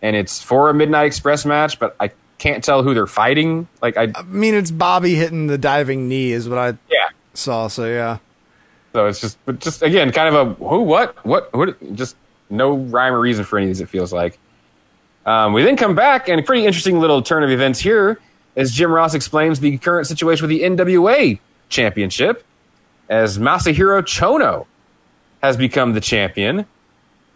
and 0.01 0.16
it's 0.16 0.43
for 0.43 0.70
a 0.70 0.74
Midnight 0.74 1.07
Express 1.07 1.44
match, 1.44 1.78
but 1.78 1.94
I 2.01 2.11
can't 2.39 2.65
tell 2.65 2.82
who 2.82 2.94
they're 2.94 3.07
fighting. 3.07 3.69
Like 3.82 3.97
I, 3.97 4.11
I 4.15 4.23
mean, 4.23 4.55
it's 4.55 4.70
Bobby 4.70 5.15
hitting 5.15 5.47
the 5.47 5.59
diving 5.59 6.09
knee 6.09 6.32
is 6.32 6.49
what 6.49 6.59
I 6.59 6.69
yeah. 6.90 7.11
saw. 7.35 7.69
So 7.69 7.86
yeah, 7.86 8.19
So 8.93 9.06
it's 9.06 9.20
just, 9.20 9.39
but 9.47 9.59
just 9.59 9.82
again, 9.82 10.12
kind 10.12 10.35
of 10.35 10.48
a 10.48 10.55
who, 10.64 10.81
what, 10.82 11.24
what, 11.24 11.52
what, 11.55 11.94
just 11.94 12.16
no 12.51 12.74
rhyme 12.74 13.14
or 13.14 13.20
reason 13.20 13.44
for 13.44 13.59
any 13.59 13.66
of 13.66 13.70
these. 13.70 13.81
It 13.81 13.89
feels 13.89 14.12
like. 14.12 14.39
Um, 15.24 15.52
we 15.52 15.62
then 15.62 15.77
come 15.77 15.94
back, 15.94 16.28
and 16.28 16.40
a 16.40 16.43
pretty 16.43 16.66
interesting 16.66 16.98
little 17.01 17.23
turn 17.23 17.43
of 17.43 17.51
events 17.51 17.78
here 17.78 18.20
as 18.56 18.73
Jim 18.73 18.90
Ross 18.90 19.14
explains 19.14 19.60
the 19.60 19.78
current 19.78 20.06
situation 20.06 20.47
with 20.47 20.51
the 20.51 20.62
NWA 20.64 21.39
Championship, 21.69 22.44
as 23.09 23.39
Masahiro 23.39 24.02
Chono 24.02 24.66
has 25.43 25.56
become 25.56 25.93
the 25.94 26.01
champion, 26.01 26.66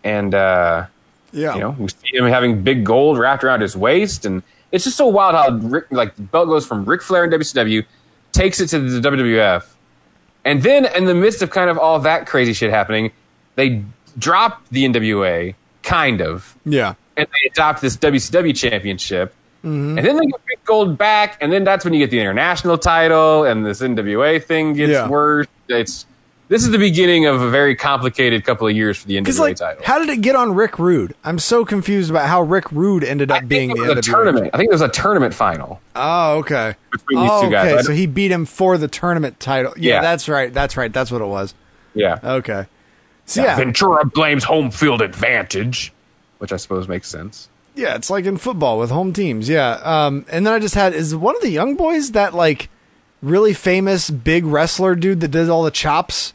and 0.05 0.35
uh, 0.35 0.87
Yeah. 1.33 1.55
You 1.55 1.61
know, 1.61 1.71
we 1.79 1.89
see 1.89 2.15
him 2.17 2.25
having 2.27 2.63
big 2.63 2.85
gold 2.85 3.19
wrapped 3.19 3.45
around 3.45 3.61
his 3.61 3.77
waist, 3.77 4.25
and 4.27 4.43
it's 4.73 4.85
just 4.85 4.97
so 4.97 5.07
wild 5.07 5.35
how 5.35 5.69
Rick, 5.69 5.87
like 5.91 6.17
the 6.17 6.23
belt 6.23 6.49
goes 6.49 6.67
from 6.67 6.85
Ric 6.85 7.03
Flair 7.03 7.25
in 7.25 7.31
WCW, 7.31 7.85
takes 8.33 8.61
it 8.61 8.69
to 8.69 8.79
the 8.79 9.09
WWF, 9.09 9.65
and 10.47 10.63
then 10.63 10.87
in 10.95 11.05
the 11.05 11.15
midst 11.15 11.43
of 11.43 11.51
kind 11.51 11.69
of 11.69 11.77
all 11.79 11.99
that 12.01 12.27
crazy 12.27 12.55
shit 12.55 12.71
happening, 12.71 13.13
they 13.57 13.83
drop 14.19 14.67
the 14.71 14.85
NWA, 14.87 15.55
kind 15.83 16.23
of, 16.23 16.55
Yeah. 16.65 16.95
and 17.17 17.27
they 17.27 17.51
adopt 17.51 17.83
this 17.83 17.97
WCW 17.97 18.55
championship. 18.55 19.35
Mhm. 19.65 19.99
And 19.99 19.99
then 19.99 20.17
they 20.17 20.27
get 20.27 20.41
big 20.47 20.65
gold 20.65 20.97
back, 20.97 21.37
and 21.41 21.53
then 21.53 21.65
that's 21.65 21.85
when 21.85 21.93
you 21.93 22.01
get 22.01 22.11
the 22.11 22.21
international 22.21 22.79
title, 22.79 23.45
and 23.45 23.67
this 23.67 23.83
NWA 23.83 24.39
thing 24.39 24.73
gets 24.75 24.93
Yeah. 24.93 25.09
worse. 25.09 25.47
It's 25.69 26.07
this 26.49 26.63
is 26.63 26.71
the 26.71 26.79
beginning 26.79 27.27
of 27.27 27.41
a 27.43 27.51
very 27.51 27.75
complicated 27.75 28.45
couple 28.45 28.67
of 28.69 28.77
years 28.77 28.99
for 28.99 29.09
the 29.09 29.17
NWA 29.17 29.39
like, 29.39 29.57
title. 29.57 29.83
how 29.85 29.99
did 29.99 30.09
it 30.09 30.21
get 30.21 30.37
on 30.37 30.55
Rick 30.55 30.79
Rude? 30.79 31.15
I'm 31.25 31.39
so 31.39 31.65
confused 31.65 32.11
about 32.11 32.29
how 32.29 32.43
Rick 32.43 32.71
Rude 32.71 33.03
ended 33.05 33.31
up 33.31 33.49
being 33.49 33.71
the 33.71 33.75
NWA. 33.77 34.03
tournament. 34.03 34.51
I 34.55 34.57
think 34.59 34.69
it 34.71 34.75
was 34.75 34.81
a 34.83 34.89
tournament 34.89 35.35
final. 35.35 35.81
Oh, 35.97 36.39
okay. 36.39 36.75
Between 36.93 37.21
these 37.23 37.31
oh, 37.33 37.45
two 37.45 37.51
guys. 37.51 37.73
okay. 37.75 37.83
So 37.83 37.93
he 37.93 38.07
beat 38.07 38.31
him 38.31 38.45
for 38.45 38.79
the 38.79 38.89
tournament 38.89 39.41
title. 39.41 39.73
Yeah, 39.77 39.95
Yeah. 39.95 40.01
that's 40.03 40.29
right. 40.29 40.53
That's 40.53 40.77
right. 40.77 40.93
That's 40.93 41.11
what 41.11 41.21
it 41.21 41.27
was. 41.27 41.55
Yeah. 41.95 42.19
Okay. 42.23 42.67
So 43.25 43.43
yeah, 43.43 43.57
Ventura 43.57 44.05
blames 44.05 44.45
home 44.45 44.71
field 44.71 45.03
advantage, 45.03 45.93
which 46.39 46.53
I 46.53 46.57
suppose 46.57 46.87
makes 46.87 47.09
sense. 47.09 47.49
yeah, 47.75 47.97
it's 47.97 48.09
like 48.09 48.25
in 48.25 48.37
football 48.37 48.79
with 48.79 48.91
home 48.91 49.13
teams. 49.13 49.49
Yeah. 49.49 49.81
Um, 49.83 50.25
and 50.31 50.47
then 50.47 50.53
I 50.55 50.59
just 50.61 50.77
had 50.77 50.95
is 50.95 51.17
one 51.17 51.35
of 51.35 51.43
the 51.43 51.51
young 51.51 51.75
boys 51.75 52.13
that 52.13 52.35
like 52.35 52.69
really 53.23 53.53
famous 53.53 54.11
big 54.11 54.45
wrestler 54.47 54.95
dude 54.95 55.21
that 55.21 55.29
did 55.33 55.49
all 55.49 55.65
the 55.65 55.71
chops 55.73 56.35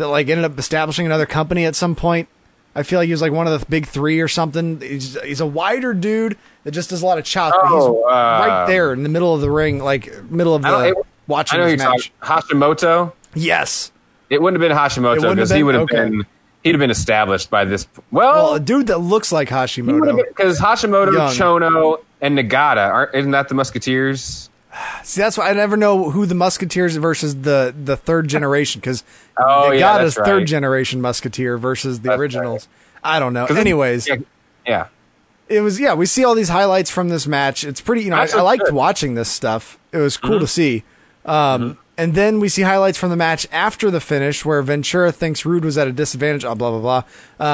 that 0.00 0.08
like 0.08 0.28
ended 0.28 0.44
up 0.44 0.58
establishing 0.58 1.06
another 1.06 1.26
company 1.26 1.64
at 1.64 1.74
some 1.76 1.94
point. 1.94 2.28
I 2.74 2.82
feel 2.84 2.98
like 3.00 3.06
he 3.06 3.12
was 3.12 3.22
like 3.22 3.32
one 3.32 3.46
of 3.48 3.58
the 3.58 3.66
big 3.66 3.86
three 3.86 4.20
or 4.20 4.28
something. 4.28 4.80
He's, 4.80 5.20
he's 5.22 5.40
a 5.40 5.46
wider 5.46 5.92
dude 5.94 6.36
that 6.64 6.70
just 6.70 6.90
does 6.90 7.02
a 7.02 7.06
lot 7.06 7.18
of 7.18 7.24
chops. 7.24 7.56
but 7.60 7.66
he's 7.68 7.82
Oh, 7.82 8.04
right 8.04 8.62
um, 8.64 8.70
there 8.70 8.92
in 8.92 9.02
the 9.02 9.08
middle 9.08 9.34
of 9.34 9.40
the 9.40 9.50
ring, 9.50 9.80
like 9.82 10.22
middle 10.30 10.54
of 10.54 10.62
the 10.62 10.94
watching 11.26 11.60
I 11.60 11.74
know 11.74 11.76
match. 11.76 12.12
talking 12.22 12.58
Hashimoto. 12.60 13.12
Yes. 13.34 13.90
It 14.28 14.40
wouldn't 14.40 14.62
have 14.62 14.68
been 14.68 14.76
Hashimoto 14.76 15.30
because 15.34 15.50
he 15.50 15.62
would 15.64 15.74
have 15.74 15.82
Okay. 15.84 15.96
been 15.96 16.26
he'd 16.62 16.70
have 16.74 16.78
been 16.78 16.90
established 16.90 17.50
by 17.50 17.64
this. 17.64 17.88
Well, 18.12 18.34
Well, 18.34 18.54
a 18.54 18.60
dude 18.60 18.86
that 18.88 18.98
looks 18.98 19.32
like 19.32 19.48
Hashimoto. 19.48 20.24
because 20.28 20.60
Hashimoto, 20.60 21.12
Young. 21.12 21.32
Chono, 21.34 21.98
and 22.20 22.38
Nagata 22.38 22.88
aren't 22.88 23.14
isn't 23.14 23.30
that 23.32 23.48
the 23.48 23.54
Musketeers? 23.54 24.49
See, 25.02 25.20
that's 25.20 25.36
why 25.36 25.50
I 25.50 25.52
never 25.52 25.76
know 25.76 26.10
who 26.10 26.26
the 26.26 26.34
Musketeers 26.34 26.94
versus 26.96 27.34
the 27.42 27.74
the 27.76 27.96
third 27.96 28.28
generation 28.28 28.80
because 28.80 29.02
Oh, 29.36 29.70
Nagata's 29.70 29.80
yeah, 29.80 29.98
that's 29.98 30.16
right. 30.18 30.26
third 30.26 30.46
generation 30.46 31.00
Musketeer 31.00 31.58
versus 31.58 32.00
the 32.00 32.12
originals. 32.14 32.68
I 33.02 33.18
don't 33.18 33.32
know. 33.32 33.46
Anyways, 33.46 34.06
yeah, 34.06 34.16
yeah. 34.66 34.86
it 35.48 35.60
was 35.62 35.80
yeah. 35.80 35.94
We 35.94 36.06
see 36.06 36.24
all 36.24 36.34
these 36.34 36.50
highlights 36.50 36.90
from 36.90 37.08
this 37.08 37.26
match. 37.26 37.64
It's 37.64 37.80
pretty. 37.80 38.02
You 38.04 38.10
know, 38.10 38.16
I, 38.16 38.28
I 38.32 38.42
liked 38.42 38.64
good. 38.66 38.74
watching 38.74 39.14
this 39.14 39.28
stuff. 39.28 39.78
It 39.92 39.98
was 39.98 40.16
cool 40.16 40.36
Mhm. 40.36 40.40
to 40.40 40.46
see. 40.46 40.84
Um, 41.24 41.76
And 41.98 42.14
then 42.14 42.40
we 42.40 42.48
see 42.48 42.62
highlights 42.62 42.96
from 42.96 43.10
the 43.10 43.16
match 43.16 43.46
after 43.52 43.90
the 43.90 44.00
finish, 44.00 44.42
where 44.44 44.62
Ventura 44.62 45.12
thinks 45.12 45.44
Rude 45.44 45.64
was 45.66 45.76
at 45.76 45.86
a 45.88 45.92
disadvantage. 45.92 46.44
Oh, 46.46 46.54
blah 46.54 46.70
blah 46.70 46.80
blah. 46.80 47.02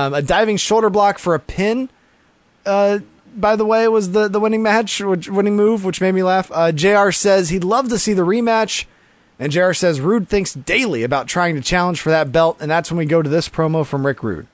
Um, 0.06 0.14
a 0.14 0.22
diving 0.22 0.56
shoulder 0.56 0.88
block 0.90 1.18
for 1.18 1.34
a 1.34 1.40
pin. 1.40 1.88
Uh, 2.64 2.98
by 3.36 3.56
the 3.56 3.64
way, 3.64 3.86
was 3.88 4.12
the 4.12 4.28
the 4.28 4.40
winning 4.40 4.62
match, 4.62 5.00
which, 5.00 5.28
winning 5.28 5.56
move, 5.56 5.84
which 5.84 6.00
made 6.00 6.12
me 6.12 6.22
laugh. 6.22 6.50
Uh, 6.52 6.72
Jr. 6.72 7.10
says 7.10 7.50
he'd 7.50 7.64
love 7.64 7.88
to 7.88 7.98
see 7.98 8.12
the 8.12 8.22
rematch, 8.22 8.84
and 9.38 9.52
Jr. 9.52 9.72
says 9.72 10.00
Rude 10.00 10.28
thinks 10.28 10.54
daily 10.54 11.02
about 11.02 11.28
trying 11.28 11.54
to 11.54 11.60
challenge 11.60 12.00
for 12.00 12.10
that 12.10 12.32
belt, 12.32 12.58
and 12.60 12.70
that's 12.70 12.90
when 12.90 12.98
we 12.98 13.06
go 13.06 13.22
to 13.22 13.28
this 13.28 13.48
promo 13.48 13.84
from 13.84 14.06
Rick 14.06 14.22
Rude. 14.22 14.46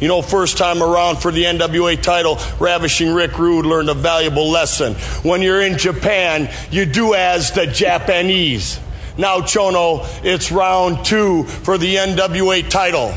You 0.00 0.08
know, 0.08 0.22
first 0.22 0.58
time 0.58 0.82
around 0.82 1.16
for 1.16 1.30
the 1.30 1.44
NWA 1.44 2.00
title, 2.00 2.38
Ravishing 2.58 3.12
Rick 3.14 3.38
Rude 3.38 3.66
learned 3.66 3.88
a 3.88 3.94
valuable 3.94 4.50
lesson. 4.50 4.94
When 5.22 5.42
you're 5.42 5.62
in 5.62 5.78
Japan, 5.78 6.50
you 6.70 6.86
do 6.86 7.14
as 7.14 7.52
the 7.52 7.66
Japanese. 7.66 8.80
Now, 9.16 9.40
Chono, 9.40 10.06
it's 10.24 10.50
round 10.50 11.04
two 11.04 11.44
for 11.44 11.78
the 11.78 11.96
NWA 11.96 12.68
title. 12.68 13.14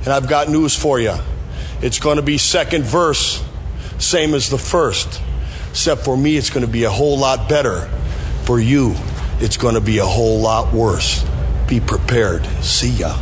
And 0.00 0.08
I've 0.08 0.28
got 0.28 0.48
news 0.48 0.76
for 0.76 1.00
you. 1.00 1.14
It's 1.80 1.98
going 1.98 2.16
to 2.16 2.22
be 2.22 2.38
second 2.38 2.84
verse, 2.84 3.42
same 3.98 4.34
as 4.34 4.48
the 4.48 4.58
first. 4.58 5.20
Except 5.70 6.04
for 6.04 6.16
me, 6.16 6.36
it's 6.36 6.50
going 6.50 6.64
to 6.64 6.70
be 6.70 6.84
a 6.84 6.90
whole 6.90 7.18
lot 7.18 7.48
better. 7.48 7.88
For 8.44 8.58
you, 8.58 8.94
it's 9.40 9.56
going 9.56 9.74
to 9.74 9.80
be 9.80 9.98
a 9.98 10.06
whole 10.06 10.40
lot 10.40 10.72
worse. 10.72 11.24
Be 11.68 11.80
prepared. 11.80 12.46
See 12.62 12.90
ya. 12.90 13.16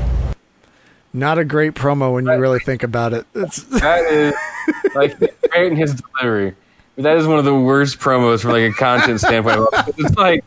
Not 1.12 1.39
a 1.39 1.44
great 1.44 1.74
promo 1.74 2.12
when 2.12 2.27
you 2.27 2.36
really 2.36 2.61
think 2.61 2.82
about 2.82 3.12
it. 3.15 3.27
It's, 3.35 3.62
That 3.81 4.05
is 4.05 4.35
like 4.94 5.19
great 5.19 5.73
in 5.73 5.77
his 5.77 5.94
delivery. 5.94 6.55
That 6.97 7.16
is 7.16 7.27
one 7.27 7.39
of 7.39 7.44
the 7.44 7.55
worst 7.55 7.98
promos 7.98 8.43
from 8.43 8.53
like 8.53 8.70
a 8.70 8.73
content 8.73 9.20
standpoint. 9.20 9.69
It's 9.98 10.16
like 10.16 10.44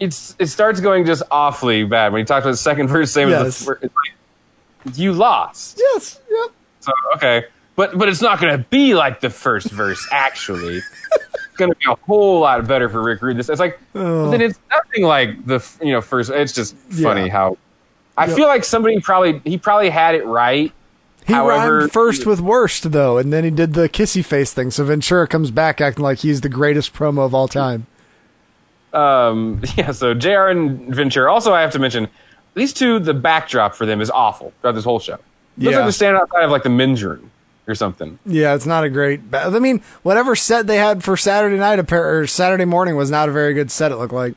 it's 0.00 0.36
it 0.38 0.46
starts 0.46 0.80
going 0.80 1.04
just 1.04 1.22
awfully 1.30 1.84
bad 1.84 2.12
when 2.12 2.20
he 2.20 2.24
talks 2.24 2.44
about 2.44 2.52
the 2.52 2.56
second 2.56 2.88
verse, 2.88 3.10
same 3.10 3.28
as 3.28 3.58
the 3.58 3.64
first. 3.64 3.84
It's 3.84 3.94
like 3.94 4.98
you 4.98 5.12
lost. 5.12 5.78
Yes. 5.80 6.20
Yep. 6.30 6.50
So 6.80 6.92
okay, 7.16 7.44
but 7.76 7.96
but 7.96 8.08
it's 8.08 8.22
not 8.22 8.40
going 8.40 8.56
to 8.56 8.64
be 8.70 8.94
like 8.94 9.20
the 9.20 9.30
first 9.30 9.70
verse. 9.70 10.06
Actually, 10.12 10.78
it's 10.78 11.56
going 11.56 11.70
to 11.70 11.76
be 11.78 11.84
a 11.90 11.94
whole 12.06 12.40
lot 12.40 12.66
better 12.66 12.88
for 12.88 13.02
Rick 13.02 13.22
Rude. 13.22 13.36
This 13.36 13.48
it's 13.48 13.60
like 13.60 13.78
Oh. 13.94 14.30
then 14.30 14.40
it's 14.40 14.58
nothing 14.70 15.04
like 15.04 15.44
the 15.46 15.64
you 15.82 15.92
know 15.92 16.00
first. 16.00 16.30
It's 16.30 16.52
just 16.52 16.74
funny 16.76 17.26
Yeah. 17.26 17.32
how 17.32 17.58
I 18.16 18.26
Yep. 18.26 18.36
feel 18.36 18.46
like 18.48 18.64
somebody 18.64 18.98
probably 19.00 19.40
he 19.44 19.58
probably 19.58 19.90
had 19.90 20.14
it 20.14 20.24
right. 20.26 20.72
He 21.26 21.32
However, 21.32 21.78
rhymed 21.78 21.92
first 21.92 22.24
with 22.24 22.40
worst 22.40 22.92
though, 22.92 23.18
and 23.18 23.32
then 23.32 23.42
he 23.44 23.50
did 23.50 23.74
the 23.74 23.88
kissy 23.88 24.24
face 24.24 24.52
thing. 24.52 24.70
So 24.70 24.84
Ventura 24.84 25.26
comes 25.26 25.50
back 25.50 25.80
acting 25.80 26.04
like 26.04 26.18
he's 26.18 26.40
the 26.40 26.48
greatest 26.48 26.94
promo 26.94 27.26
of 27.26 27.34
all 27.34 27.48
time. 27.48 27.86
Um, 28.92 29.60
yeah, 29.76 29.90
so 29.90 30.14
JR 30.14 30.46
and 30.48 30.94
Ventura. 30.94 31.30
Also, 31.32 31.52
I 31.52 31.60
have 31.62 31.72
to 31.72 31.78
mention 31.78 32.08
these 32.54 32.72
two. 32.72 32.98
The 33.00 33.12
backdrop 33.14 33.74
for 33.74 33.86
them 33.86 34.00
is 34.00 34.10
awful 34.10 34.52
throughout 34.60 34.76
this 34.76 34.84
whole 34.84 35.00
show. 35.00 35.12
Looks 35.12 35.22
Yeah. 35.58 35.70
like 35.70 35.84
they're 35.86 35.92
standing 35.92 36.20
outside 36.22 36.44
of 36.44 36.50
like 36.50 36.62
the 36.62 36.70
men's 36.70 37.02
room 37.02 37.30
or 37.66 37.74
something. 37.74 38.18
Yeah, 38.24 38.54
it's 38.54 38.66
not 38.66 38.84
a 38.84 38.90
great. 38.90 39.20
I 39.32 39.58
mean, 39.58 39.82
whatever 40.02 40.36
set 40.36 40.66
they 40.66 40.76
had 40.76 41.02
for 41.02 41.16
Saturday 41.16 41.56
night 41.56 41.92
or 41.92 42.26
Saturday 42.26 42.64
morning 42.64 42.96
was 42.96 43.10
not 43.10 43.28
a 43.28 43.32
very 43.32 43.54
good 43.54 43.70
set. 43.70 43.92
It 43.92 43.96
looked 43.96 44.12
like. 44.14 44.34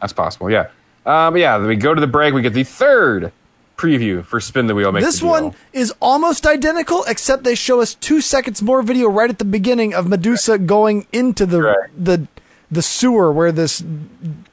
That's 0.00 0.12
possible. 0.12 0.50
Yeah. 0.50 0.68
Uh, 1.04 1.30
but 1.30 1.40
yeah, 1.40 1.64
we 1.64 1.76
go 1.76 1.94
to 1.94 2.00
the 2.00 2.06
break. 2.06 2.34
We 2.34 2.42
get 2.42 2.52
the 2.52 2.64
third 2.64 3.32
preview 3.76 4.24
for 4.24 4.40
Spin 4.40 4.66
the 4.66 4.74
Wheel. 4.74 4.90
Make 4.90 5.04
this 5.04 5.22
one 5.22 5.54
is 5.72 5.92
almost 6.00 6.46
identical, 6.46 7.04
except 7.04 7.44
they 7.44 7.54
show 7.54 7.80
us 7.80 7.94
two 7.94 8.20
seconds 8.20 8.62
more 8.62 8.82
video 8.82 9.08
right 9.08 9.30
at 9.30 9.38
the 9.38 9.44
beginning 9.44 9.94
of 9.94 10.08
Medusa 10.08 10.58
going 10.58 11.06
into 11.12 11.46
the 11.46 11.88
the 11.96 12.26
the 12.70 12.82
sewer 12.82 13.30
where 13.30 13.52
this 13.52 13.80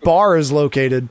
bar 0.04 0.38
is 0.38 0.52
located. 0.52 1.10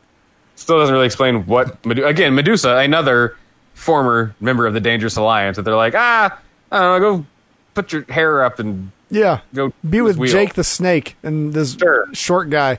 still 0.54 0.78
doesn't 0.78 0.92
really 0.92 1.06
explain 1.06 1.46
what 1.46 1.82
Medu- 1.82 2.06
again 2.06 2.34
Medusa, 2.34 2.76
another 2.76 3.36
former 3.74 4.34
member 4.40 4.66
of 4.66 4.74
the 4.74 4.80
Dangerous 4.80 5.16
Alliance. 5.16 5.56
That 5.56 5.62
they're 5.62 5.74
like, 5.74 5.94
ah, 5.96 6.38
I 6.72 6.80
don't 6.80 7.00
know, 7.00 7.18
go 7.18 7.26
put 7.74 7.92
your 7.92 8.02
hair 8.08 8.42
up 8.42 8.58
and 8.58 8.90
Yeah, 9.10 9.40
go 9.54 9.72
be 9.88 10.00
with 10.00 10.16
wheel. 10.16 10.32
Jake 10.32 10.54
the 10.54 10.64
Snake 10.64 11.16
and 11.22 11.52
this 11.52 11.76
short 12.14 12.50
guy. 12.50 12.78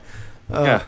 Uh, 0.52 0.62
Yeah. 0.64 0.82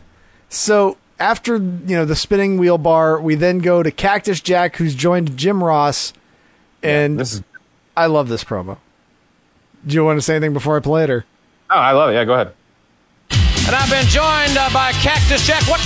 So 0.49 0.97
after 1.19 1.55
you 1.55 1.95
know 1.95 2.05
the 2.05 2.15
spinning 2.15 2.57
wheel 2.57 2.77
bar, 2.77 3.19
we 3.19 3.35
then 3.35 3.59
go 3.59 3.81
to 3.81 3.89
Cactus 3.91 4.39
Jack, 4.41 4.75
who's 4.75 4.93
joined 4.93 5.35
Jim 5.37 5.63
Ross, 5.63 6.13
and 6.83 7.19
this 7.19 7.33
is. 7.33 7.43
I 7.95 8.05
love 8.05 8.27
this 8.29 8.43
promo. 8.43 8.77
Do 9.85 9.95
you 9.95 10.03
want 10.05 10.17
to 10.17 10.21
say 10.21 10.35
anything 10.35 10.53
before 10.53 10.77
I 10.77 10.79
play 10.81 11.03
it, 11.05 11.09
or? 11.09 11.25
Oh, 11.69 11.75
I 11.75 11.91
love 11.91 12.11
it. 12.11 12.13
Yeah, 12.13 12.25
go 12.25 12.33
ahead. 12.33 12.53
And 13.31 13.75
I've 13.75 13.89
been 13.89 14.05
joined 14.05 14.57
uh, 14.57 14.69
by 14.73 14.91
Cactus 14.93 15.45
Jack. 15.47 15.63
What? 15.67 15.81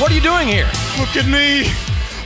What 0.00 0.10
are 0.10 0.14
you 0.14 0.20
doing 0.20 0.48
here? 0.48 0.68
Look 0.98 1.14
at 1.16 1.26
me. 1.26 1.70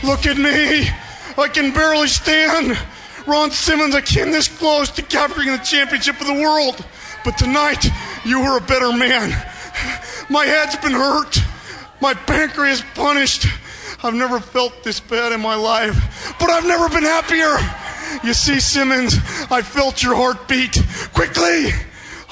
Look 0.07 0.25
at 0.27 0.39
me. 0.39 0.89
I 1.37 1.49
can 1.49 1.73
barely 1.75 2.07
stand. 2.07 2.79
Ron 3.27 3.51
Simmons, 3.51 3.95
I 3.95 4.03
came 4.03 4.31
this 4.31 4.47
close 4.47 4.91
to 4.93 5.03
capturing 5.03 5.49
the 5.49 5.59
championship 5.59 6.21
of 6.21 6.29
the 6.29 6.35
world. 6.35 6.85
But 7.25 7.37
tonight, 7.37 7.85
you 8.25 8.41
were 8.41 8.57
a 8.57 8.61
better 8.61 8.93
man. 8.97 9.31
My 10.31 10.45
head's 10.45 10.77
been 10.77 10.93
hurt. 10.93 11.37
My 12.01 12.15
pancreas 12.15 12.83
punished. 12.95 13.47
I've 14.03 14.15
never 14.15 14.39
felt 14.39 14.85
this 14.85 15.01
bad 15.01 15.33
in 15.33 15.41
my 15.41 15.57
life. 15.57 16.35
But 16.39 16.51
I've 16.51 16.67
never 16.67 16.89
been 16.89 17.03
happier. 17.03 17.57
You 18.23 18.33
see, 18.33 18.61
Simmons, 18.61 19.17
I 19.51 19.63
felt 19.63 20.03
your 20.03 20.15
heartbeat. 20.15 20.81
Quickly! 21.13 21.71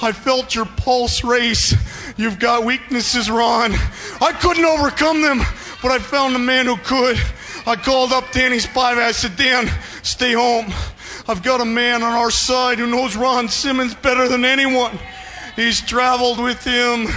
I 0.01 0.11
felt 0.11 0.55
your 0.55 0.65
pulse 0.65 1.23
race. 1.23 1.73
You've 2.17 2.39
got 2.39 2.63
weaknesses, 2.63 3.29
Ron. 3.29 3.73
I 4.21 4.33
couldn't 4.39 4.65
overcome 4.65 5.21
them, 5.21 5.39
but 5.81 5.91
I 5.91 5.99
found 5.99 6.35
a 6.35 6.39
man 6.39 6.65
who 6.65 6.77
could. 6.77 7.17
I 7.67 7.75
called 7.75 8.13
up 8.13 8.31
Danny 8.31 8.57
Spivey. 8.57 8.99
I 8.99 9.11
said, 9.11 9.35
Dan, 9.35 9.69
stay 10.05 10.33
home. 10.33 10.67
I've 11.27 11.43
got 11.43 11.59
a 11.59 11.65
man 11.65 12.03
on 12.03 12.13
our 12.13 12.31
side 12.31 12.77
who 12.79 12.87
knows 12.87 13.15
Ron 13.15 13.49
Simmons 13.49 13.95
better 13.95 14.27
than 14.27 14.45
anyone. 14.45 14.97
He's 15.55 15.81
traveled 15.81 16.39
with 16.41 16.63
him. 16.63 17.07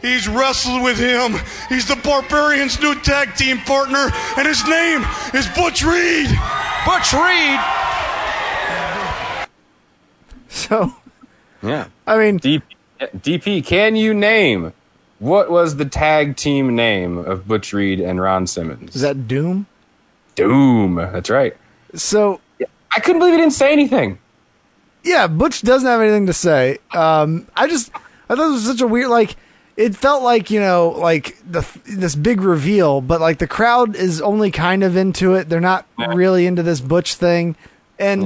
He's 0.00 0.28
wrestled 0.28 0.82
with 0.84 0.98
him. 0.98 1.34
He's 1.68 1.88
the 1.88 1.96
Barbarians' 1.96 2.80
new 2.80 2.94
tag 3.00 3.34
team 3.34 3.58
partner, 3.58 4.10
and 4.36 4.46
his 4.46 4.64
name 4.68 5.04
is 5.34 5.46
Butch 5.56 5.82
Reed. 5.82 6.28
Butch 6.86 7.12
Reed. 7.12 7.58
So, 10.48 10.94
Yeah. 11.62 11.86
I 12.06 12.16
mean, 12.16 12.38
DP, 12.38 12.62
DP, 13.00 13.64
can 13.66 13.96
you 13.96 14.14
name 14.14 14.72
what 15.18 15.50
was 15.50 15.76
the 15.76 15.84
tag 15.84 16.36
team 16.36 16.76
name 16.76 17.18
of 17.18 17.48
Butch 17.48 17.72
Reed 17.72 18.00
and 18.00 18.20
Ron 18.20 18.46
Simmons? 18.46 18.94
is 18.94 19.02
that 19.02 19.26
Doom? 19.26 19.66
Doom. 20.36 20.94
That's 20.94 21.28
right. 21.30 21.56
So, 22.02 22.40
I 22.90 23.00
couldn't 23.00 23.18
believe 23.20 23.34
he 23.34 23.40
didn't 23.40 23.52
say 23.54 23.72
anything. 23.72 24.18
yeah, 25.04 25.26
Butch 25.26 25.62
doesn't 25.62 25.88
have 25.88 26.00
anything 26.00 26.26
to 26.26 26.32
say. 26.32 26.78
Um, 26.92 27.46
I 27.56 27.66
just, 27.68 27.90
I 28.28 28.34
thought 28.34 28.48
it 28.48 28.52
was 28.52 28.64
such 28.66 28.80
a 28.80 28.86
weird, 28.86 29.08
like, 29.08 29.36
it 29.76 29.94
felt 29.94 30.22
like 30.24 30.50
you 30.50 30.58
know, 30.58 30.88
like 30.88 31.36
the 31.48 31.64
this 31.84 32.16
big 32.16 32.40
reveal, 32.40 33.00
but 33.00 33.20
like 33.20 33.38
the 33.38 33.46
crowd 33.46 33.94
is 33.94 34.20
only 34.20 34.50
kind 34.50 34.82
of 34.82 34.96
into 34.96 35.34
it. 35.36 35.48
They're 35.48 35.60
not 35.60 35.86
really 36.16 36.46
into 36.46 36.64
this 36.64 36.80
Butch 36.80 37.14
thing, 37.14 37.54
and 37.96 38.24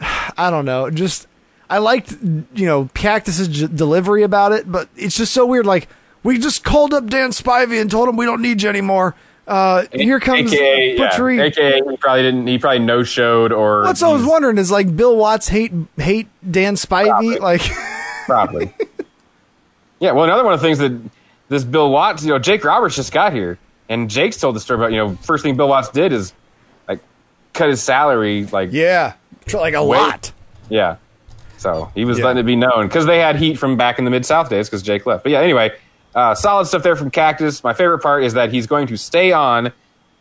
I 0.00 0.50
don't 0.50 0.64
know. 0.64 0.90
Just 0.90 1.28
I 1.70 1.78
liked 1.78 2.12
you 2.22 2.66
know 2.66 2.90
Cactus's 2.92 3.46
j- 3.46 3.66
delivery 3.68 4.24
about 4.24 4.50
it, 4.50 4.70
but 4.70 4.88
it's 4.96 5.16
just 5.16 5.32
so 5.32 5.46
weird. 5.46 5.64
Like 5.64 5.86
we 6.24 6.38
just 6.38 6.64
called 6.64 6.92
up 6.92 7.06
Dan 7.06 7.30
Spivey 7.30 7.80
and 7.80 7.88
told 7.88 8.08
him 8.08 8.16
we 8.16 8.24
don't 8.26 8.42
need 8.42 8.60
you 8.60 8.68
anymore. 8.68 9.14
Uh, 9.46 9.84
here 9.92 10.20
comes 10.20 10.52
AKA, 10.52 10.96
Butch 10.96 11.18
yeah. 11.18 11.42
AKA 11.42 11.80
he 11.88 11.96
probably 11.98 12.22
didn't. 12.22 12.46
He 12.46 12.58
probably 12.58 12.78
no 12.78 13.02
showed 13.02 13.52
or 13.52 13.82
What's 13.82 14.02
I 14.02 14.08
was 14.10 14.24
wondering 14.24 14.56
is 14.56 14.70
like 14.70 14.96
Bill 14.96 15.16
Watts 15.16 15.48
hate 15.48 15.72
hate 15.98 16.28
Dan 16.50 16.76
Spivey 16.76 17.38
like 17.40 17.60
probably. 18.24 18.72
yeah. 20.00 20.12
Well, 20.12 20.24
another 20.24 20.44
one 20.44 20.54
of 20.54 20.60
the 20.60 20.66
things 20.66 20.78
that 20.78 20.98
this 21.48 21.62
Bill 21.64 21.90
Watts, 21.90 22.22
you 22.24 22.30
know, 22.30 22.38
Jake 22.38 22.64
Roberts 22.64 22.96
just 22.96 23.12
got 23.12 23.34
here, 23.34 23.58
and 23.90 24.08
Jake's 24.08 24.38
told 24.38 24.56
the 24.56 24.60
story 24.60 24.80
about 24.80 24.92
you 24.92 24.98
know 24.98 25.16
first 25.16 25.42
thing 25.44 25.56
Bill 25.56 25.68
Watts 25.68 25.90
did 25.90 26.12
is 26.12 26.32
like 26.88 27.00
cut 27.52 27.68
his 27.68 27.82
salary 27.82 28.46
like 28.46 28.70
yeah 28.72 29.12
like 29.52 29.74
a 29.74 29.84
way- 29.84 29.98
lot. 29.98 30.32
Yeah. 30.70 30.96
So 31.58 31.90
he 31.94 32.04
was 32.06 32.18
Yeah. 32.18 32.24
letting 32.26 32.40
it 32.40 32.46
be 32.46 32.56
known 32.56 32.86
because 32.86 33.04
they 33.06 33.18
had 33.18 33.36
heat 33.36 33.58
from 33.58 33.76
back 33.76 33.98
in 33.98 34.04
the 34.06 34.10
Mid 34.10 34.24
South 34.24 34.48
days 34.48 34.68
because 34.68 34.82
Jake 34.82 35.04
left. 35.06 35.22
But 35.22 35.32
yeah, 35.32 35.40
anyway, 35.40 35.72
uh, 36.14 36.34
solid 36.34 36.66
stuff 36.66 36.82
there 36.82 36.96
from 36.96 37.10
Cactus. 37.10 37.62
My 37.64 37.72
favorite 37.72 38.00
part 38.00 38.24
is 38.24 38.34
that 38.34 38.52
he's 38.52 38.66
going 38.66 38.86
to 38.88 38.96
stay 38.96 39.32
on 39.32 39.72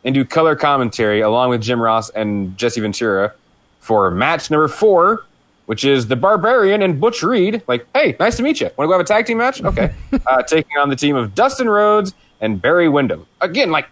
and 0.04 0.14
do 0.14 0.26
color 0.26 0.56
commentary 0.56 1.22
along 1.22 1.50
with 1.50 1.62
Jim 1.62 1.82
Ross 1.82 2.10
and 2.10 2.58
Jesse 2.58 2.82
Ventura 2.82 3.34
for 3.80 4.10
match 4.12 4.50
number 4.52 4.68
four, 4.68 5.26
which 5.66 5.86
is 5.86 6.08
the 6.08 6.16
Barbarian 6.16 6.82
and 6.82 7.00
Butch 7.00 7.24
Reed. 7.24 7.62
Like, 7.68 7.86
hey, 7.94 8.16
nice 8.20 8.38
to 8.38 8.44
meet 8.44 8.60
you. 8.60 8.66
Want 8.78 8.88
to 8.88 8.88
go 8.88 8.92
have 8.94 9.02
a 9.02 9.06
tag 9.06 9.26
team 9.26 9.38
match? 9.38 9.62
Okay. 9.64 9.94
uh, 10.28 10.44
taking 10.44 10.78
on 10.78 10.90
the 10.90 10.96
team 10.96 11.16
of 11.16 11.36
Dustin 11.36 11.70
Rhodes 11.70 12.14
and 12.42 12.62
Barry 12.62 12.90
Windham. 12.90 13.26
Again, 13.40 13.72
like, 13.72 13.88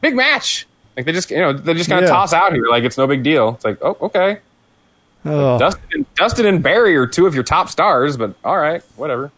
big 0.00 0.16
match. 0.16 0.66
Like 0.96 1.06
they 1.06 1.12
just, 1.12 1.30
you 1.30 1.38
know, 1.38 1.52
they 1.52 1.74
just 1.74 1.88
kind 1.88 2.04
of 2.04 2.08
Yeah. 2.08 2.14
toss 2.14 2.32
out 2.32 2.52
here 2.52 2.66
like 2.68 2.82
it's 2.82 2.98
no 2.98 3.06
big 3.06 3.22
deal. 3.22 3.50
It's 3.50 3.64
like, 3.64 3.78
oh, 3.82 3.96
okay. 4.00 4.38
Oh. 5.24 5.58
Dustin, 5.58 6.06
Dustin 6.16 6.46
and 6.46 6.62
Barry 6.62 6.96
are 6.96 7.06
two 7.06 7.26
of 7.26 7.34
your 7.34 7.44
top 7.44 7.68
stars, 7.68 8.16
but 8.16 8.34
all 8.44 8.58
right, 8.58 8.82
whatever. 8.96 9.30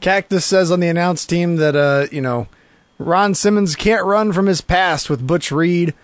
Cactus 0.00 0.44
says 0.44 0.70
on 0.70 0.80
the 0.80 0.88
announce 0.88 1.26
team 1.26 1.56
that 1.56 1.76
uh, 1.76 2.06
you 2.10 2.20
know, 2.20 2.48
Ron 2.98 3.34
Simmons 3.34 3.76
can't 3.76 4.04
run 4.04 4.32
from 4.32 4.46
his 4.46 4.60
past 4.60 5.10
with 5.10 5.26
Butch 5.26 5.50
Reed. 5.52 5.94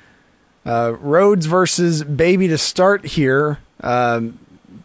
Uh, 0.64 0.96
Rhodes 0.98 1.46
versus 1.46 2.02
Baby 2.02 2.48
to 2.48 2.58
start 2.58 3.06
here. 3.06 3.58
Um, 3.80 4.38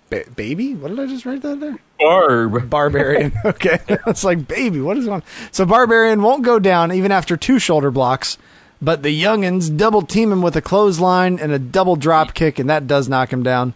ba- 0.10 0.26
baby? 0.36 0.76
What 0.76 0.90
did 0.90 1.00
I 1.00 1.08
just 1.08 1.26
write 1.26 1.42
that 1.42 1.60
there? 1.60 1.80
Barb. 2.00 2.70
Barbarian. 2.70 3.34
okay. 3.46 3.80
it's 3.88 4.24
like, 4.24 4.48
baby, 4.48 4.80
what 4.80 4.98
is 4.98 5.08
on? 5.08 5.24
So 5.52 5.66
Barbarian 5.66 6.22
won't 6.22 6.44
go 6.44 6.60
down 6.60 6.92
even 6.92 7.12
after 7.12 7.36
two 7.36 7.58
shoulder 7.58 7.90
blocks, 7.90 8.38
but 8.82 9.04
the 9.04 9.22
youngins 9.22 9.76
double 9.76 10.04
team 10.04 10.32
him 10.32 10.42
with 10.42 10.56
a 10.56 10.62
clothesline 10.62 11.40
and 11.40 11.52
a 11.52 11.60
double 11.60 11.96
drop 11.96 12.34
kick, 12.34 12.60
and 12.60 12.70
that 12.70 12.88
does 12.88 13.10
knock 13.10 13.34
him 13.34 13.42
down. 13.42 13.74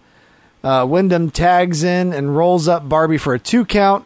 Uh, 0.63 0.85
Windham 0.87 1.29
tags 1.29 1.83
in 1.83 2.11
and 2.11 2.35
rolls 2.35 2.67
up 2.67 2.89
Barbie 2.89 3.19
for 3.19 3.33
a 3.33 3.39
two 3.39 3.65
count. 3.65 4.05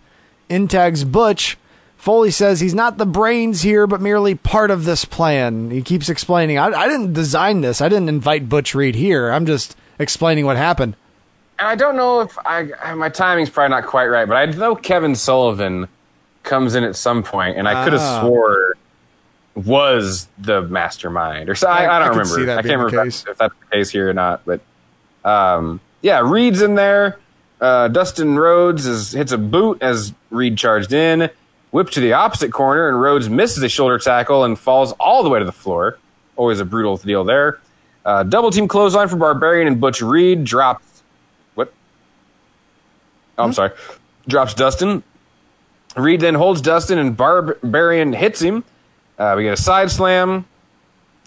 In 0.50 0.68
tags 0.68 1.04
Butch. 1.04 1.58
Foley 1.96 2.32
says 2.32 2.60
he's 2.62 2.74
not 2.74 2.98
the 2.98 3.06
brains 3.06 3.62
here, 3.62 3.86
but 3.86 4.00
merely 4.02 4.34
part 4.34 4.72
of 4.72 4.86
this 4.86 5.04
plan. 5.06 5.70
He 5.70 5.82
keeps 5.82 6.08
explaining, 6.08 6.58
I, 6.58 6.68
I 6.68 6.88
didn't 6.88 7.12
design 7.14 7.60
this. 7.62 7.82
I 7.82 7.90
didn't 7.90 8.08
invite 8.08 8.48
Butch 8.48 8.74
Reed 8.74 8.96
here. 8.96 9.30
I'm 9.32 9.46
just 9.46 9.76
explaining 10.00 10.46
what 10.46 10.56
happened. 10.56 10.96
And 11.60 11.68
I 11.68 11.76
don't 11.76 11.98
know 11.98 12.22
if 12.22 12.38
I 12.46 12.94
my 12.96 13.10
timing's 13.10 13.50
probably 13.50 13.76
not 13.76 13.86
quite 13.86 14.08
right, 14.08 14.26
but 14.26 14.36
I 14.38 14.46
know 14.46 14.76
Kevin 14.78 15.14
Sullivan 15.14 15.90
comes 16.44 16.74
in 16.74 16.86
at 16.86 16.96
some 16.96 17.22
point, 17.22 17.58
and 17.58 17.68
I 17.68 17.84
could 17.84 17.92
have 17.92 18.02
Ah. 18.02 18.22
swore 18.22 18.76
was 19.56 20.30
the 20.38 20.62
mastermind 20.62 21.50
or 21.50 21.56
so. 21.56 21.68
I, 21.68 21.84
I- 21.84 21.86
I 21.86 21.96
I 21.98 22.00
don't 22.00 22.18
could 22.18 22.28
remember. 22.32 22.52
I 22.54 22.62
can't 22.62 22.66
remember 22.82 23.06
if 23.08 23.24
that's 23.26 23.38
the 23.38 23.52
case 23.74 23.90
here 23.90 24.10
or 24.10 24.14
not. 24.14 24.42
But 24.46 24.62
um, 25.26 25.82
yeah, 26.02 26.22
Reed's 26.24 26.62
in 26.62 26.76
there. 26.76 27.20
Uh, 27.60 27.90
Dustin 27.90 28.38
Rhodes 28.38 28.86
is, 28.86 29.12
hits 29.12 29.32
a 29.32 29.38
boot 29.38 29.82
as 29.82 30.14
Reed 30.30 30.58
charged 30.58 30.94
in, 30.94 31.30
whipped 31.72 31.94
to 31.94 32.00
the 32.00 32.14
opposite 32.14 32.52
corner, 32.52 32.88
and 32.88 33.02
Rhodes 33.02 33.30
misses 33.30 33.62
a 33.64 33.70
shoulder 33.70 34.00
tackle 34.00 34.44
and 34.44 34.58
falls 34.58 34.94
all 34.94 35.24
the 35.24 35.30
way 35.30 35.40
to 35.40 35.46
the 35.46 35.52
floor. 35.52 35.98
Always 36.36 36.60
a 36.60 36.66
brutal 36.66 36.98
deal 36.98 37.24
there. 37.24 37.60
Uh, 38.06 38.24
double 38.24 38.50
team 38.50 38.68
clothesline 38.68 39.10
for 39.10 39.18
Barbarian 39.18 39.68
and 39.68 39.82
Butch 39.82 40.02
Reed 40.02 40.46
drops. 40.46 41.04
What? 41.56 41.74
Oh, 43.38 43.44
I'm 43.44 43.54
sorry. 43.54 43.72
Drops 44.28 44.54
Dustin. 44.54 45.04
Reed 45.98 46.22
then 46.22 46.36
holds 46.36 46.62
Dustin, 46.62 46.98
and 46.98 47.18
Barbarian 47.18 48.14
hits 48.14 48.42
him. 48.42 48.64
Uh, 49.18 49.34
we 49.36 49.44
get 49.44 49.54
a 49.54 49.58
side 49.58 49.92
slam. 49.92 50.46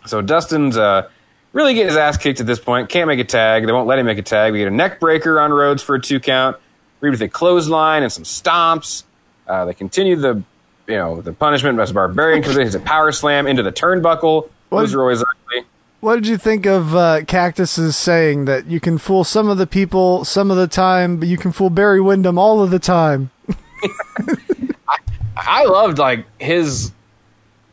So 0.06 0.22
Dustin's 0.22 0.78
uh, 0.78 1.08
really 1.52 1.74
getting 1.74 1.88
his 1.88 1.96
ass 1.96 2.16
kicked 2.16 2.40
at 2.40 2.46
this 2.46 2.58
point. 2.58 2.88
Can't 2.88 3.08
make 3.08 3.20
a 3.20 3.24
tag. 3.24 3.66
They 3.66 3.72
won't 3.72 3.86
let 3.86 3.98
him 3.98 4.06
make 4.06 4.18
a 4.18 4.22
tag. 4.22 4.52
We 4.52 4.58
get 4.58 4.68
a 4.68 4.72
neck 4.72 5.00
breaker 5.00 5.40
on 5.40 5.52
Rhodes 5.52 5.82
for 5.82 5.94
a 5.94 6.00
two 6.00 6.20
count. 6.20 6.56
Reed 7.00 7.12
with 7.12 7.22
a 7.22 7.28
clothesline 7.28 8.02
and 8.02 8.12
some 8.12 8.24
stomps. 8.24 9.04
Uh, 9.46 9.64
they 9.64 9.74
continue 9.74 10.16
the 10.16 10.42
you 10.86 10.96
know 10.96 11.20
the 11.20 11.32
punishment 11.32 11.78
as 11.78 11.92
Barbarian 11.92 12.44
in, 12.44 12.50
hits 12.50 12.74
a 12.74 12.80
power 12.80 13.12
slam 13.12 13.46
into 13.46 13.62
the 13.62 13.72
turnbuckle. 13.72 14.48
Those 14.70 14.94
are 14.94 15.00
always 15.00 15.20
ugly. 15.20 15.66
What 16.00 16.16
did 16.16 16.26
you 16.26 16.36
think 16.36 16.66
of 16.66 16.96
uh, 16.96 17.24
Cactus's 17.26 17.96
saying 17.96 18.46
that 18.46 18.66
you 18.66 18.80
can 18.80 18.98
fool 18.98 19.22
some 19.22 19.48
of 19.48 19.58
the 19.58 19.66
people 19.66 20.24
some 20.24 20.50
of 20.50 20.56
the 20.56 20.66
time, 20.66 21.18
but 21.18 21.28
you 21.28 21.36
can 21.36 21.52
fool 21.52 21.70
Barry 21.70 22.00
Windham 22.00 22.38
all 22.38 22.62
of 22.62 22.70
the 22.70 22.78
time? 22.78 23.30
I 25.36 25.64
loved 25.64 25.98
like 25.98 26.26
his 26.40 26.92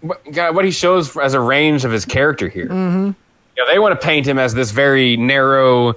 what, 0.01 0.23
God, 0.31 0.55
what 0.55 0.65
he 0.65 0.71
shows 0.71 1.15
as 1.17 1.33
a 1.33 1.39
range 1.39 1.85
of 1.85 1.91
his 1.91 2.05
character 2.05 2.49
here. 2.49 2.67
Mm-hmm. 2.67 3.11
You 3.59 3.65
know, 3.65 3.71
they 3.73 3.79
want 3.79 3.99
to 3.99 4.07
paint 4.07 4.25
him 4.25 4.39
as 4.39 4.53
this 4.53 4.71
very 4.71 5.17
narrow, 5.17 5.95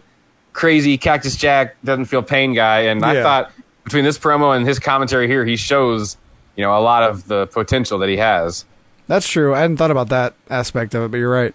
crazy 0.52 0.98
Cactus 0.98 1.36
Jack 1.36 1.76
doesn't 1.84 2.06
feel 2.06 2.20
pain 2.20 2.54
guy, 2.54 2.80
and 2.80 3.04
I 3.04 3.22
thought 3.22 3.52
between 3.84 4.02
this 4.02 4.18
promo 4.18 4.56
and 4.56 4.66
his 4.66 4.80
commentary 4.80 5.28
here, 5.28 5.44
he 5.44 5.54
shows 5.54 6.16
you 6.56 6.64
know 6.64 6.76
a 6.76 6.82
lot 6.82 7.04
of 7.04 7.28
the 7.28 7.46
potential 7.46 8.00
that 8.00 8.08
he 8.08 8.16
has. 8.16 8.64
That's 9.06 9.28
true. 9.28 9.54
I 9.54 9.60
hadn't 9.60 9.76
thought 9.76 9.92
about 9.92 10.08
that 10.08 10.34
aspect 10.50 10.92
of 10.96 11.04
it, 11.04 11.12
but 11.12 11.18
you're 11.18 11.30
right. 11.30 11.54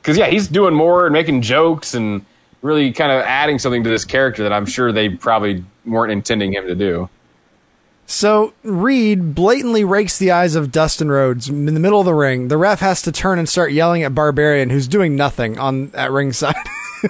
Because 0.00 0.16
yeah, 0.16 0.28
he's 0.28 0.48
doing 0.48 0.72
more 0.72 1.04
and 1.04 1.12
making 1.12 1.42
jokes 1.42 1.92
and 1.92 2.24
really 2.62 2.90
kind 2.90 3.12
of 3.12 3.20
adding 3.20 3.58
something 3.58 3.84
to 3.84 3.90
this 3.90 4.06
character 4.06 4.44
that 4.44 4.52
I'm 4.54 4.64
sure 4.64 4.92
they 4.92 5.10
probably 5.10 5.62
weren't 5.84 6.10
intending 6.10 6.54
him 6.54 6.66
to 6.68 6.74
do. 6.74 7.10
So 8.08 8.52
Reed 8.62 9.34
blatantly 9.34 9.82
rakes 9.84 10.16
the 10.18 10.30
eyes 10.30 10.54
of 10.54 10.70
Dustin 10.70 11.10
Rhodes 11.10 11.48
in 11.48 11.66
the 11.66 11.72
middle 11.80 11.98
of 11.98 12.06
the 12.06 12.14
ring. 12.14 12.48
The 12.48 12.56
ref 12.56 12.78
has 12.80 13.02
to 13.02 13.12
turn 13.12 13.38
and 13.38 13.48
start 13.48 13.72
yelling 13.72 14.04
at 14.04 14.14
Barbarian, 14.14 14.70
who's 14.70 14.86
doing 14.86 15.16
nothing 15.16 15.58
on 15.58 15.90
at 15.92 16.12
ringside, 16.12 16.54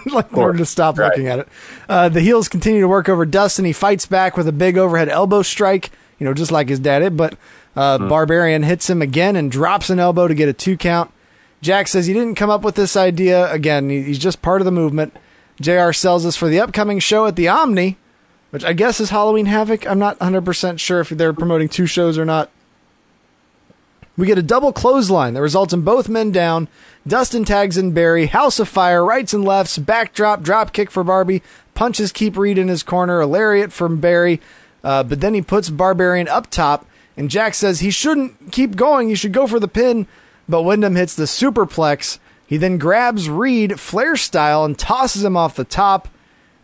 like 0.06 0.30
in 0.32 0.38
order 0.38 0.58
to 0.58 0.64
stop 0.66 0.98
Right. 0.98 1.08
looking 1.10 1.28
at 1.28 1.40
it. 1.40 1.48
Uh, 1.88 2.08
the 2.08 2.22
heels 2.22 2.48
continue 2.48 2.80
to 2.80 2.88
work 2.88 3.08
over 3.10 3.26
Dustin. 3.26 3.66
He 3.66 3.74
fights 3.74 4.06
back 4.06 4.38
with 4.38 4.48
a 4.48 4.52
big 4.52 4.78
overhead 4.78 5.10
elbow 5.10 5.42
strike, 5.42 5.90
you 6.18 6.24
know, 6.24 6.32
just 6.32 6.50
like 6.50 6.68
his 6.70 6.80
dad 6.80 7.00
did. 7.00 7.14
But 7.16 7.36
uh, 7.76 7.98
Barbarian 7.98 8.62
hits 8.62 8.88
him 8.88 9.02
again 9.02 9.36
and 9.36 9.52
drops 9.52 9.90
an 9.90 9.98
elbow 10.00 10.28
to 10.28 10.34
get 10.34 10.48
a 10.48 10.54
two 10.54 10.78
count. 10.78 11.10
Jack 11.60 11.88
says 11.88 12.06
he 12.06 12.14
didn't 12.14 12.36
come 12.36 12.48
up 12.50 12.62
with 12.62 12.74
this 12.74 12.96
idea. 12.96 13.52
Again, 13.52 13.90
he's 13.90 14.18
just 14.18 14.40
part 14.40 14.62
of 14.62 14.64
the 14.64 14.70
movement. 14.72 15.14
JR 15.60 15.92
sells 15.92 16.24
us 16.24 16.36
for 16.36 16.48
the 16.48 16.60
upcoming 16.60 17.00
show 17.00 17.26
at 17.26 17.36
the 17.36 17.48
Omni, 17.48 17.96
which 18.50 18.64
I 18.64 18.72
guess 18.72 19.00
is 19.00 19.10
Halloween 19.10 19.46
Havoc. 19.46 19.86
I'm 19.86 19.98
not 19.98 20.18
100% 20.18 20.78
sure 20.78 21.00
if 21.00 21.10
they're 21.10 21.32
promoting 21.32 21.68
two 21.68 21.86
shows 21.86 22.18
or 22.18 22.24
not. 22.24 22.50
We 24.16 24.26
get 24.26 24.38
a 24.38 24.42
double 24.42 24.72
clothesline 24.72 25.34
that 25.34 25.42
results 25.42 25.74
in 25.74 25.82
both 25.82 26.08
men 26.08 26.30
down. 26.32 26.68
Dustin 27.06 27.44
tags 27.44 27.76
in 27.76 27.92
Barry, 27.92 28.26
House 28.26 28.58
of 28.58 28.68
Fire, 28.68 29.04
rights 29.04 29.34
and 29.34 29.44
lefts, 29.44 29.78
backdrop, 29.78 30.42
drop 30.42 30.72
kick 30.72 30.90
for 30.90 31.04
Barbie, 31.04 31.42
punches 31.74 32.12
keep 32.12 32.36
Reed 32.36 32.58
in 32.58 32.68
his 32.68 32.82
corner, 32.82 33.20
a 33.20 33.26
lariat 33.26 33.72
from 33.72 34.00
Barry, 34.00 34.40
uh, 34.82 35.02
but 35.02 35.20
then 35.20 35.34
he 35.34 35.42
puts 35.42 35.68
Barbarian 35.68 36.26
up 36.28 36.50
top, 36.50 36.86
and 37.16 37.30
Jack 37.30 37.54
says 37.54 37.80
he 37.80 37.90
shouldn't 37.90 38.52
keep 38.52 38.74
going, 38.74 39.08
he 39.08 39.14
should 39.14 39.32
go 39.32 39.46
for 39.46 39.60
the 39.60 39.68
pin, 39.68 40.06
but 40.48 40.62
Windham 40.62 40.96
hits 40.96 41.14
the 41.14 41.24
superplex. 41.24 42.18
He 42.46 42.56
then 42.56 42.78
grabs 42.78 43.28
Reed, 43.28 43.78
Flair 43.78 44.16
style, 44.16 44.64
and 44.64 44.78
tosses 44.78 45.24
him 45.24 45.36
off 45.36 45.56
the 45.56 45.64
top. 45.64 46.08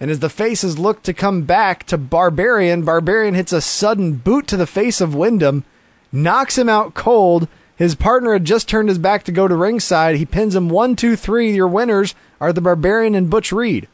And 0.02 0.10
as 0.10 0.18
the 0.18 0.28
faces 0.28 0.80
look 0.80 1.04
to 1.04 1.14
come 1.14 1.42
back 1.42 1.86
to 1.86 1.96
Barbarian, 1.96 2.84
Barbarian 2.84 3.34
hits 3.34 3.52
a 3.52 3.60
sudden 3.60 4.14
boot 4.14 4.48
to 4.48 4.56
the 4.56 4.66
face 4.66 5.00
of 5.00 5.14
Windham, 5.14 5.64
knocks 6.10 6.58
him 6.58 6.68
out 6.68 6.94
cold. 6.94 7.46
His 7.76 7.94
partner 7.94 8.32
had 8.32 8.44
just 8.44 8.68
turned 8.68 8.88
his 8.88 8.98
back 8.98 9.22
to 9.22 9.30
go 9.30 9.46
to 9.46 9.54
ringside. 9.54 10.16
He 10.16 10.26
pins 10.26 10.56
him 10.56 10.68
one, 10.68 10.96
two, 10.96 11.14
three. 11.14 11.54
Your 11.54 11.68
winners 11.68 12.16
are 12.40 12.52
the 12.52 12.60
Barbarian 12.60 13.14
and 13.14 13.30
Butch 13.30 13.52
Reed. 13.52 13.86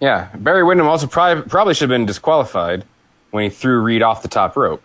Yeah, 0.00 0.30
Barry 0.34 0.64
Windham 0.64 0.88
also 0.88 1.06
probably, 1.06 1.48
probably 1.48 1.74
should 1.74 1.88
have 1.88 1.96
been 1.96 2.04
disqualified 2.04 2.84
when 3.30 3.44
he 3.44 3.50
threw 3.50 3.80
Reed 3.80 4.02
off 4.02 4.22
the 4.22 4.28
top 4.28 4.56
rope. 4.56 4.82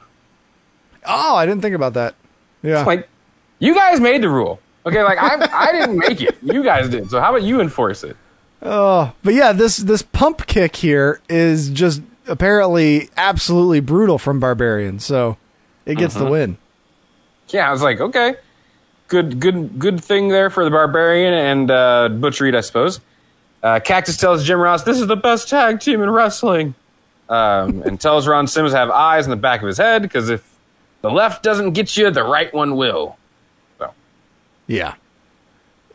Oh, 1.07 1.35
I 1.35 1.47
didn't 1.47 1.63
think 1.63 1.73
about 1.73 1.95
that. 1.95 2.13
Yeah. 2.61 2.83
Like, 2.83 3.09
you 3.57 3.73
guys 3.73 3.99
made 3.99 4.21
the 4.21 4.29
rule. 4.29 4.59
Okay, 4.85 5.01
like 5.01 5.17
I, 5.17 5.49
I 5.51 5.71
didn't 5.71 5.97
make 5.97 6.21
it. 6.21 6.37
You 6.43 6.63
guys 6.63 6.87
did. 6.87 7.09
So 7.09 7.19
how 7.19 7.31
about 7.31 7.41
you 7.41 7.61
enforce 7.61 8.03
it? 8.03 8.15
Oh, 8.61 9.13
but 9.23 9.33
yeah, 9.33 9.51
this 9.51 9.77
this 9.77 10.01
pump 10.01 10.47
kick 10.47 10.75
here 10.75 11.21
is 11.29 11.69
just 11.69 12.01
apparently 12.27 13.09
absolutely 13.15 13.79
brutal 13.79 14.17
from 14.17 14.39
Barbarian. 14.39 14.99
So 14.99 15.37
it 15.85 15.95
gets 15.95 16.15
the 16.15 16.25
Mhm. 16.25 16.31
win. 16.31 16.57
Yeah, 17.49 17.69
I 17.69 17.71
was 17.71 17.81
like, 17.81 18.01
okay, 18.01 18.35
good, 19.07 19.39
good, 19.39 19.79
good 19.79 20.03
thing 20.03 20.27
there 20.29 20.49
for 20.49 20.65
the 20.65 20.71
Barbarian 20.71 21.33
and 21.33 21.71
uh, 21.71 22.09
Butch 22.09 22.41
Reed, 22.41 22.55
I 22.55 22.61
suppose. 22.61 22.99
Uh, 23.63 23.79
Cactus 23.79 24.17
tells 24.17 24.43
Jim 24.43 24.59
Ross, 24.59 24.83
"This 24.83 24.99
is 24.99 25.07
the 25.07 25.15
best 25.15 25.49
tag 25.49 25.79
team 25.79 26.01
in 26.01 26.09
wrestling," 26.09 26.75
um, 27.29 27.81
and 27.85 27.99
tells 27.99 28.27
Ron 28.27 28.47
Simmons 28.47 28.73
to 28.73 28.77
have 28.77 28.89
eyes 28.89 29.25
in 29.25 29.29
the 29.29 29.35
back 29.37 29.61
of 29.61 29.67
his 29.67 29.77
head 29.77 30.01
because 30.01 30.29
if 30.29 30.43
the 31.01 31.09
left 31.09 31.41
doesn't 31.43 31.71
get 31.71 31.95
you, 31.95 32.09
the 32.11 32.23
right 32.23 32.53
one 32.53 32.75
will. 32.75 33.17
So, 33.79 33.91
Yeah. 34.67 34.93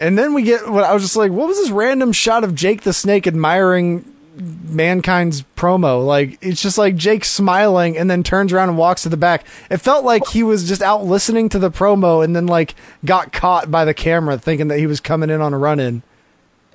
And 0.03 0.19
then 0.19 0.35
we 0.35 0.43
get 0.43 0.69
what 0.69 0.83
I 0.83 0.93
was 0.93 1.05
just 1.05 1.15
like, 1.15 1.31
what 1.31 1.47
was 1.47 1.57
this 1.59 1.71
random 1.71 2.11
shot 2.11 2.43
of 2.43 2.57
Jake 2.57 2.83
the 2.83 2.93
Snake 2.93 3.29
admiring 3.29 4.05
mankind's 4.37 5.45
promo? 5.57 6.05
Like 6.05 6.39
it's 6.43 6.61
just 6.61 6.77
like 6.77 6.97
Jake 6.97 7.25
smiling 7.25 7.97
and 7.97 8.11
then 8.11 8.25
turns 8.25 8.53
around 8.53 8.69
and 8.71 8.77
walks 8.77 9.05
to 9.05 9.09
the 9.09 9.17
back. 9.17 9.45
It 9.71 9.77
felt 9.77 10.05
like 10.05 10.27
he 10.27 10.43
was 10.43 10.67
just 10.67 10.83
out 10.83 11.05
listening 11.05 11.49
to 11.51 11.61
the 11.61 11.71
promo 11.71 12.25
and 12.25 12.35
then 12.35 12.47
like 12.49 12.75
got 13.05 13.33
caught 13.33 13.71
by 13.71 13.85
the 13.85 13.95
camera 13.95 14.37
thinking 14.39 14.67
that 14.69 14.79
he 14.81 14.89
was 14.89 14.99
coming 14.99 15.31
in 15.31 15.41
on 15.41 15.55
a 15.55 15.59
run 15.59 15.79
in. 15.79 16.03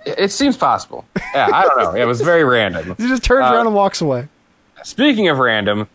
It, 0.06 0.32
seems 0.32 0.56
possible. 0.56 1.04
Yeah, 1.36 1.50
I 1.54 1.64
don't 1.66 1.78
know. 1.84 2.02
It 2.02 2.06
was 2.06 2.22
very 2.22 2.46
random. 2.46 2.96
He 2.98 3.10
just 3.10 3.26
turns 3.26 3.44
Uh, 3.44 3.54
around 3.56 3.66
and 3.68 3.76
walks 3.76 4.00
away. 4.00 4.30
Speaking 4.86 5.28
of 5.28 5.38
random, 5.38 5.90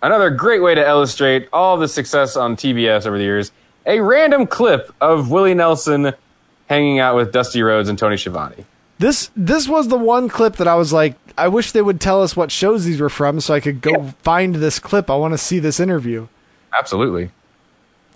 another 0.00 0.30
great 0.30 0.62
way 0.62 0.76
to 0.76 0.86
illustrate 0.86 1.48
all 1.52 1.76
the 1.76 1.88
success 1.88 2.36
on 2.36 2.54
TBS 2.54 3.04
over 3.04 3.18
the 3.18 3.24
years, 3.24 3.50
a 3.84 3.98
random 3.98 4.46
clip 4.46 4.94
of 5.00 5.32
Willie 5.32 5.54
Nelson 5.54 6.12
hanging 6.68 6.98
out 6.98 7.16
with 7.16 7.32
Dusty 7.32 7.62
Rhodes 7.62 7.88
and 7.88 7.98
Tony 7.98 8.16
Schiavone. 8.16 8.64
This 8.98 9.30
this 9.36 9.68
was 9.68 9.88
the 9.88 9.98
one 9.98 10.28
clip 10.28 10.56
that 10.56 10.68
I 10.68 10.74
was 10.74 10.92
like, 10.92 11.16
I 11.36 11.48
wish 11.48 11.72
they 11.72 11.82
would 11.82 12.00
tell 12.00 12.22
us 12.22 12.36
what 12.36 12.50
shows 12.50 12.84
these 12.84 13.00
were 13.00 13.08
from 13.08 13.40
so 13.40 13.54
I 13.54 13.60
could 13.60 13.80
go 13.80 14.14
find 14.22 14.56
this 14.56 14.78
clip. 14.78 15.10
I 15.10 15.16
want 15.16 15.34
to 15.34 15.38
see 15.38 15.58
this 15.58 15.78
interview. 15.78 16.26
Absolutely. 16.76 17.30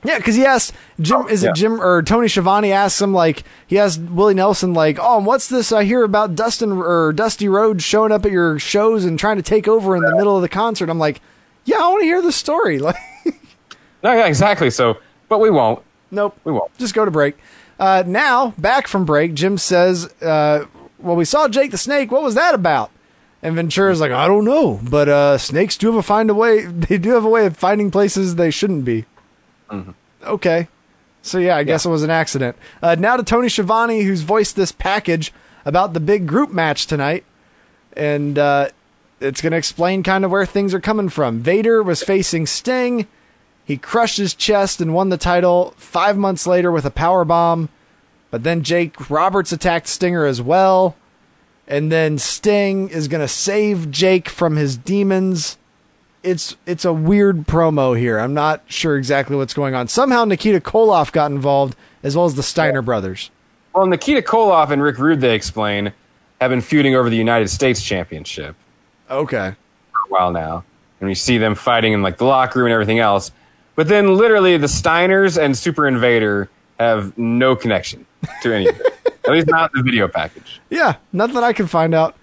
Yeah, 0.05 0.19
because 0.19 0.35
he 0.35 0.45
asked 0.45 0.75
Jim, 1.01 1.23
oh, 1.23 1.27
is 1.29 1.45
yeah. 1.45 1.51
it 1.51 1.55
Jim 1.55 1.81
or 1.81 2.03
Tony 2.03 2.27
Schiavone 2.27 2.73
asks 2.73 3.01
him 3.01 3.15
like 3.15 3.45
he 3.69 3.79
asked 3.79 4.01
Willie 4.01 4.35
Nelson 4.35 4.75
like, 4.75 4.99
oh, 5.01 5.21
what's 5.21 5.49
this 5.49 5.71
I 5.71 5.85
hear 5.85 6.03
about 6.03 6.35
Dustin 6.35 6.73
or 6.73 7.13
Dusty 7.13 7.49
Rhodes 7.49 7.85
showing 7.85 8.11
up 8.11 8.27
at 8.27 8.33
your 8.33 8.59
shows 8.59 9.05
and 9.05 9.17
trying 9.17 9.37
to 9.37 9.43
take 9.43 9.69
over 9.69 9.95
in 9.95 10.03
the 10.03 10.17
middle 10.17 10.35
of 10.35 10.43
the 10.43 10.49
concert? 10.49 10.91
I'm 10.91 10.99
like, 10.99 11.21
yeah, 11.65 11.77
I 11.77 11.89
want 11.89 12.01
to 12.01 12.07
hear 12.07 12.21
the 12.21 12.33
story. 12.33 12.81
Like, 12.81 12.97
No, 14.03 14.13
yeah, 14.13 14.27
exactly. 14.27 14.71
So, 14.71 14.99
but 15.29 15.39
we 15.39 15.51
won't. 15.51 15.83
Nope. 16.11 16.37
We 16.45 16.53
won't. 16.53 16.77
Just 16.77 16.95
go 16.95 17.05
to 17.05 17.11
break. 17.11 17.37
Uh, 17.83 18.05
now, 18.07 18.55
back 18.59 18.87
from 18.87 19.05
break, 19.05 19.35
Jim 19.35 19.59
says, 19.59 20.07
uh, 20.23 20.67
well, 21.01 21.17
we 21.17 21.25
saw 21.25 21.49
Jake 21.49 21.73
the 21.73 21.77
Snake. 21.77 22.13
What 22.13 22.23
was 22.23 22.37
that 22.37 22.55
about? 22.55 22.93
And 23.43 23.57
Ventura's 23.57 24.01
like, 24.01 24.13
I 24.13 24.29
don't 24.29 24.45
know, 24.45 24.79
but 24.89 25.09
uh, 25.09 25.37
snakes 25.37 25.77
do 25.77 25.89
have 25.89 25.97
a 25.97 26.03
find 26.05 26.31
a 26.31 26.35
way. 26.35 26.65
They 26.67 26.97
do 26.97 27.11
have 27.11 27.25
a 27.25 27.29
way 27.29 27.45
of 27.45 27.57
finding 27.57 27.91
places 27.91 28.37
they 28.37 28.53
shouldn't 28.53 28.85
be. 28.85 29.05
Okay. 30.23 30.69
So 31.23 31.39
yeah, 31.39 31.57
I 31.57 31.65
guess 31.65 31.85
it 31.85 31.89
was 31.89 32.05
an 32.05 32.11
accident. 32.11 32.57
Uh, 32.81 32.95
now 32.97 33.17
to 33.17 33.25
Tony 33.25 33.49
Schiavone, 33.49 34.03
who's 34.03 34.23
voiced 34.23 34.55
this 34.55 34.71
package 34.71 35.33
about 35.65 35.93
the 35.93 35.99
big 35.99 36.29
group 36.29 36.53
match 36.53 36.87
tonight, 36.87 37.25
and 37.97 38.39
uh, 38.39 38.69
it's 39.21 39.41
going 39.41 39.51
to 39.51 39.59
explain 39.59 40.05
kind 40.05 40.25
of 40.25 40.31
where 40.31 40.47
things 40.47 40.73
are 40.73 40.81
coming 40.81 41.09
from. 41.09 41.41
Vader 41.41 41.83
was 41.83 42.01
facing 42.01 42.47
Sting. 42.47 43.09
He 43.73 43.79
crushed 43.79 44.19
his 44.19 44.35
chest 44.35 44.83
and 44.83 44.93
won 44.93 45.09
the 45.09 45.17
title 45.17 45.73
five 45.79 46.19
months 46.19 46.47
later 46.47 46.71
with 46.71 46.85
a 46.85 46.91
power 46.91 47.25
bomb. 47.25 47.71
But 48.31 48.43
then 48.43 48.63
Jake 48.63 49.09
Roberts 49.09 49.51
attacked 49.51 49.89
Stinger 49.89 50.27
as 50.27 50.43
well. 50.43 50.95
And 51.67 51.91
then 51.91 52.19
Sting 52.19 52.91
is 52.91 53.09
going 53.09 53.23
to 53.23 53.29
save 53.29 53.91
Jake 53.91 54.29
from 54.29 54.57
his 54.57 54.77
demons. 54.77 55.57
It's 56.23 56.55
it's 56.67 56.85
a 56.85 56.93
weird 56.93 57.47
promo 57.47 57.99
here. 57.99 58.19
I'm 58.19 58.35
not 58.35 58.61
sure 58.67 58.99
exactly 58.99 59.37
what's 59.37 59.55
going 59.55 59.75
on. 59.75 59.89
Somehow 59.89 60.27
Nikita 60.27 60.61
Koloff 60.61 61.11
got 61.11 61.31
involved 61.31 61.75
as 62.03 62.15
well 62.15 62.27
as 62.27 62.35
the 62.35 62.43
Steiner 62.43 62.83
brothers. 62.83 63.31
Well, 63.75 63.87
Nikita 63.87 64.21
Koloff 64.21 64.69
and 64.71 64.83
Rick 64.83 64.99
Rude, 64.99 65.23
they 65.23 65.35
explain, 65.35 65.95
have 66.43 66.51
been 66.51 66.61
feuding 66.61 66.95
over 66.95 67.09
the 67.09 67.17
United 67.17 67.49
States 67.49 67.81
Championship 67.83 68.55
Okay. 69.11 69.55
for 69.93 69.99
a 69.99 70.09
while 70.11 70.31
now, 70.31 70.63
and 71.01 71.09
we 71.09 71.15
see 71.15 71.39
them 71.39 71.55
fighting 71.55 71.95
in 71.95 72.03
like 72.03 72.19
the 72.19 72.27
locker 72.27 72.59
room 72.59 72.67
and 72.67 72.75
everything 72.75 72.99
else. 72.99 73.33
But 73.75 73.89
then, 73.89 74.15
literally, 74.15 74.57
the 74.57 74.67
Steiners 74.67 75.43
and 75.43 75.57
Super 75.57 75.89
Invader 75.89 76.51
have 76.79 77.17
no 77.17 77.57
connection 77.57 78.07
to 78.43 78.55
any 78.55 78.69
of 78.69 78.79
it. 78.79 79.15
At 79.25 79.31
least 79.31 79.47
not 79.47 79.73
the 79.73 79.83
video 79.83 80.09
package. 80.09 80.61
Yeah, 80.69 80.97
nothing 81.13 81.35
that 81.37 81.45
I 81.45 81.53
can 81.53 81.69
find 81.69 81.95
out. 81.95 82.17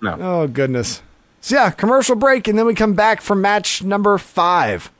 No. 0.00 0.16
Oh 0.20 0.46
goodness. 0.46 1.02
So 1.40 1.56
yeah, 1.56 1.70
commercial 1.70 2.16
break, 2.16 2.48
and 2.48 2.58
then 2.58 2.66
we 2.66 2.74
come 2.74 2.94
back 2.94 3.20
for 3.20 3.34
match 3.34 3.82
number 3.82 4.16
five. 4.18 4.90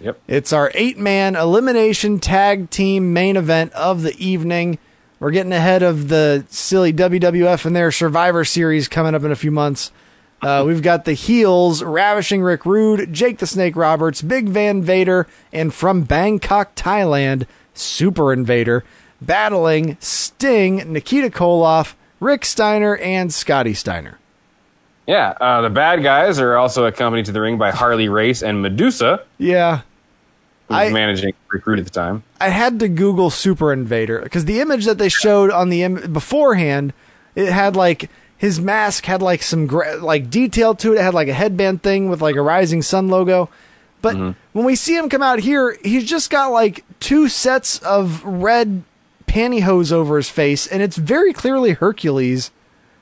Yep. 0.00 0.20
It's 0.28 0.52
our 0.52 0.70
eight-man 0.74 1.34
elimination 1.34 2.20
tag 2.20 2.70
team 2.70 3.12
main 3.12 3.36
event 3.36 3.72
of 3.72 4.02
the 4.02 4.16
evening. 4.16 4.78
We're 5.18 5.32
getting 5.32 5.52
ahead 5.52 5.82
of 5.82 6.08
the 6.08 6.46
silly 6.48 6.92
WWF 6.92 7.64
and 7.64 7.74
their 7.74 7.90
Survivor 7.90 8.44
Series 8.44 8.86
coming 8.86 9.16
up 9.16 9.24
in 9.24 9.32
a 9.32 9.36
few 9.36 9.50
months. 9.50 9.90
Uh, 10.40 10.62
we've 10.66 10.82
got 10.82 11.04
the 11.04 11.14
heels, 11.14 11.82
Ravishing 11.82 12.42
Rick 12.42 12.64
Rude, 12.64 13.12
Jake 13.12 13.38
the 13.38 13.46
Snake 13.46 13.74
Roberts, 13.74 14.22
Big 14.22 14.48
Van 14.48 14.82
Vader, 14.82 15.26
and 15.52 15.74
from 15.74 16.02
Bangkok, 16.02 16.74
Thailand, 16.76 17.46
Super 17.74 18.32
Invader, 18.32 18.84
battling 19.20 19.96
Sting, 20.00 20.92
Nikita 20.92 21.30
Koloff, 21.30 21.94
Rick 22.20 22.44
Steiner, 22.44 22.96
and 22.98 23.32
Scotty 23.32 23.74
Steiner. 23.74 24.18
Yeah, 25.06 25.30
uh, 25.40 25.62
the 25.62 25.70
bad 25.70 26.02
guys 26.02 26.38
are 26.38 26.56
also 26.56 26.84
accompanied 26.84 27.24
to 27.26 27.32
the 27.32 27.40
ring 27.40 27.58
by 27.58 27.70
Harley 27.70 28.08
Race 28.08 28.42
and 28.42 28.60
Medusa, 28.62 29.24
Yeah, 29.38 29.80
who 30.68 30.74
was 30.74 30.92
managing 30.92 31.32
Rick 31.50 31.66
Rude 31.66 31.78
at 31.78 31.86
the 31.86 31.90
time. 31.90 32.22
I 32.40 32.50
had 32.50 32.78
to 32.80 32.88
Google 32.88 33.30
Super 33.30 33.72
Invader 33.72 34.20
because 34.20 34.44
the 34.44 34.60
image 34.60 34.84
that 34.84 34.98
they 34.98 35.08
showed 35.08 35.50
on 35.50 35.70
the 35.70 35.82
Im- 35.82 36.12
beforehand, 36.12 36.92
it 37.34 37.50
had 37.50 37.74
like 37.74 38.10
his 38.38 38.60
mask 38.60 39.04
had 39.04 39.20
like 39.20 39.42
some 39.42 39.66
gra- 39.66 39.96
like 39.96 40.30
detail 40.30 40.74
to 40.76 40.92
it. 40.92 40.98
It 40.98 41.02
had 41.02 41.14
like 41.14 41.28
a 41.28 41.34
headband 41.34 41.82
thing 41.82 42.08
with 42.08 42.22
like 42.22 42.36
a 42.36 42.42
rising 42.42 42.82
sun 42.82 43.08
logo. 43.08 43.50
But 44.00 44.14
mm-hmm. 44.14 44.38
when 44.52 44.64
we 44.64 44.76
see 44.76 44.96
him 44.96 45.08
come 45.08 45.22
out 45.22 45.40
here, 45.40 45.76
he's 45.82 46.04
just 46.04 46.30
got 46.30 46.52
like 46.52 46.84
two 47.00 47.28
sets 47.28 47.80
of 47.80 48.24
red 48.24 48.84
pantyhose 49.26 49.92
over 49.92 50.16
his 50.16 50.30
face, 50.30 50.66
and 50.66 50.82
it's 50.82 50.96
very 50.96 51.32
clearly 51.32 51.72
Hercules. 51.72 52.50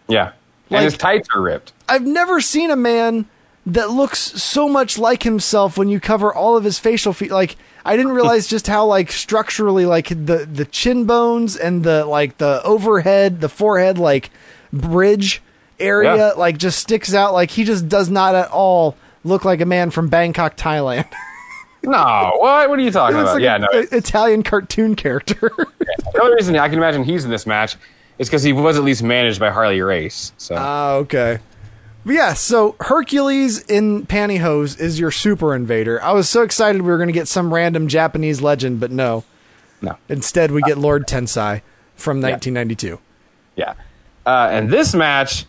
Yeah. 0.09 0.33
And 0.71 0.71
Like- 0.71 0.85
his 0.85 0.97
tights 0.97 1.29
are 1.35 1.43
ripped. 1.43 1.73
I've 1.89 2.07
never 2.07 2.41
seen 2.41 2.71
a 2.71 2.77
man 2.77 3.27
that 3.67 3.91
looks 3.91 4.21
so 4.21 4.69
much 4.69 4.97
like 4.97 5.25
himself 5.25 5.77
when 5.77 5.89
you 5.89 5.99
cover 5.99 6.33
all 6.33 6.57
of 6.57 6.65
his 6.65 6.79
facial 6.79 7.13
feet. 7.13 7.31
Like 7.31 7.57
I 7.85 7.97
didn't 7.97 8.13
realize 8.21 8.47
just 8.47 8.69
how 8.69 8.87
like 8.87 9.13
structurally 9.13 9.85
like 9.85 10.09
the 10.09 10.49
the 10.51 10.65
chin 10.65 11.05
bones 11.05 11.57
and 11.57 11.85
the 11.85 12.07
like 12.07 12.39
the 12.39 12.63
overhead, 12.65 13.41
the 13.41 13.49
forehead 13.49 13.99
like 13.99 14.31
bridge 14.73 15.43
area 15.79 16.17
Yeah. 16.17 16.33
like 16.37 16.59
just 16.59 16.79
sticks 16.79 17.15
out. 17.15 17.33
Like 17.35 17.51
he 17.51 17.65
just 17.65 17.89
does 17.89 18.09
not 18.11 18.35
at 18.35 18.51
all 18.51 18.97
look 19.25 19.45
like 19.45 19.61
a 19.61 19.67
man 19.67 19.91
from 19.91 20.09
Bangkok, 20.09 20.57
Thailand. 20.57 21.07
No, 21.83 22.33
what? 22.39 22.69
What 22.69 22.79
are 22.81 22.83
you 22.83 22.91
talking 22.91 23.17
about? 23.17 23.35
like 23.35 23.43
yeah, 23.43 23.57
a- 23.57 23.59
no. 23.61 23.69
Italian 23.73 24.43
cartoon 24.43 24.97
character. 24.97 25.53
The 26.15 26.21
only 26.23 26.35
reason 26.35 26.57
I 26.57 26.69
can 26.69 26.79
imagine 26.79 27.05
he's 27.05 27.25
in 27.25 27.31
this 27.31 27.47
match 27.47 27.77
is 28.19 28.29
because 28.29 28.43
he 28.43 28.53
was 28.53 28.77
at 28.77 28.83
least 28.83 29.03
managed 29.05 29.39
by 29.39 29.51
Harley 29.51 29.81
Race. 29.83 30.33
So 30.39 30.57
Ah, 30.59 30.93
okay. 30.95 31.39
But 32.05 32.15
yeah, 32.15 32.33
so 32.33 32.75
Hercules 32.81 33.61
in 33.67 34.07
pantyhose 34.07 34.81
is 34.81 34.99
your 34.99 35.11
super 35.13 35.55
invader. 35.55 36.03
I 36.03 36.13
was 36.13 36.29
so 36.29 36.43
excited 36.43 36.83
we 36.83 36.89
were 36.89 36.97
going 36.97 37.09
to 37.09 37.13
get 37.13 37.29
some 37.29 37.53
random 37.55 37.87
Japanese 37.87 38.41
legend, 38.41 38.81
but 38.81 38.91
no. 38.91 39.23
No. 39.83 39.97
Instead, 40.09 40.51
we 40.51 40.63
get 40.63 40.79
Lord 40.79 41.07
Tensai 41.07 41.61
from 41.95 42.21
1992. 42.21 42.99
Yeah. 43.57 43.75
Uh, 44.27 44.49
and 44.51 44.69
this 44.69 44.93
match 44.93 45.47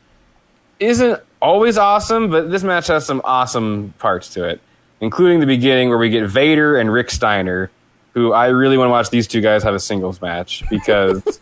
isn't 0.79 1.19
always 1.41 1.77
awesome, 1.77 2.29
but 2.29 2.51
this 2.51 2.63
match 2.63 2.87
has 2.87 3.05
some 3.05 3.21
awesome 3.23 3.93
parts 3.97 4.33
to 4.35 4.47
it, 4.47 4.61
including 5.01 5.39
the 5.39 5.47
beginning 5.47 5.89
where 5.89 5.97
we 5.97 6.09
get 6.09 6.29
Vader 6.29 6.77
and 6.77 6.93
Rick 6.93 7.09
Steiner, 7.09 7.71
who 8.13 8.33
I 8.33 8.47
really 8.47 8.77
want 8.77 8.87
to 8.87 8.91
watch 8.91 9.09
these 9.09 9.27
two 9.27 9.41
guys 9.41 9.63
have 9.63 9.73
a 9.73 9.79
singles 9.79 10.21
match 10.21 10.63
because 10.69 11.39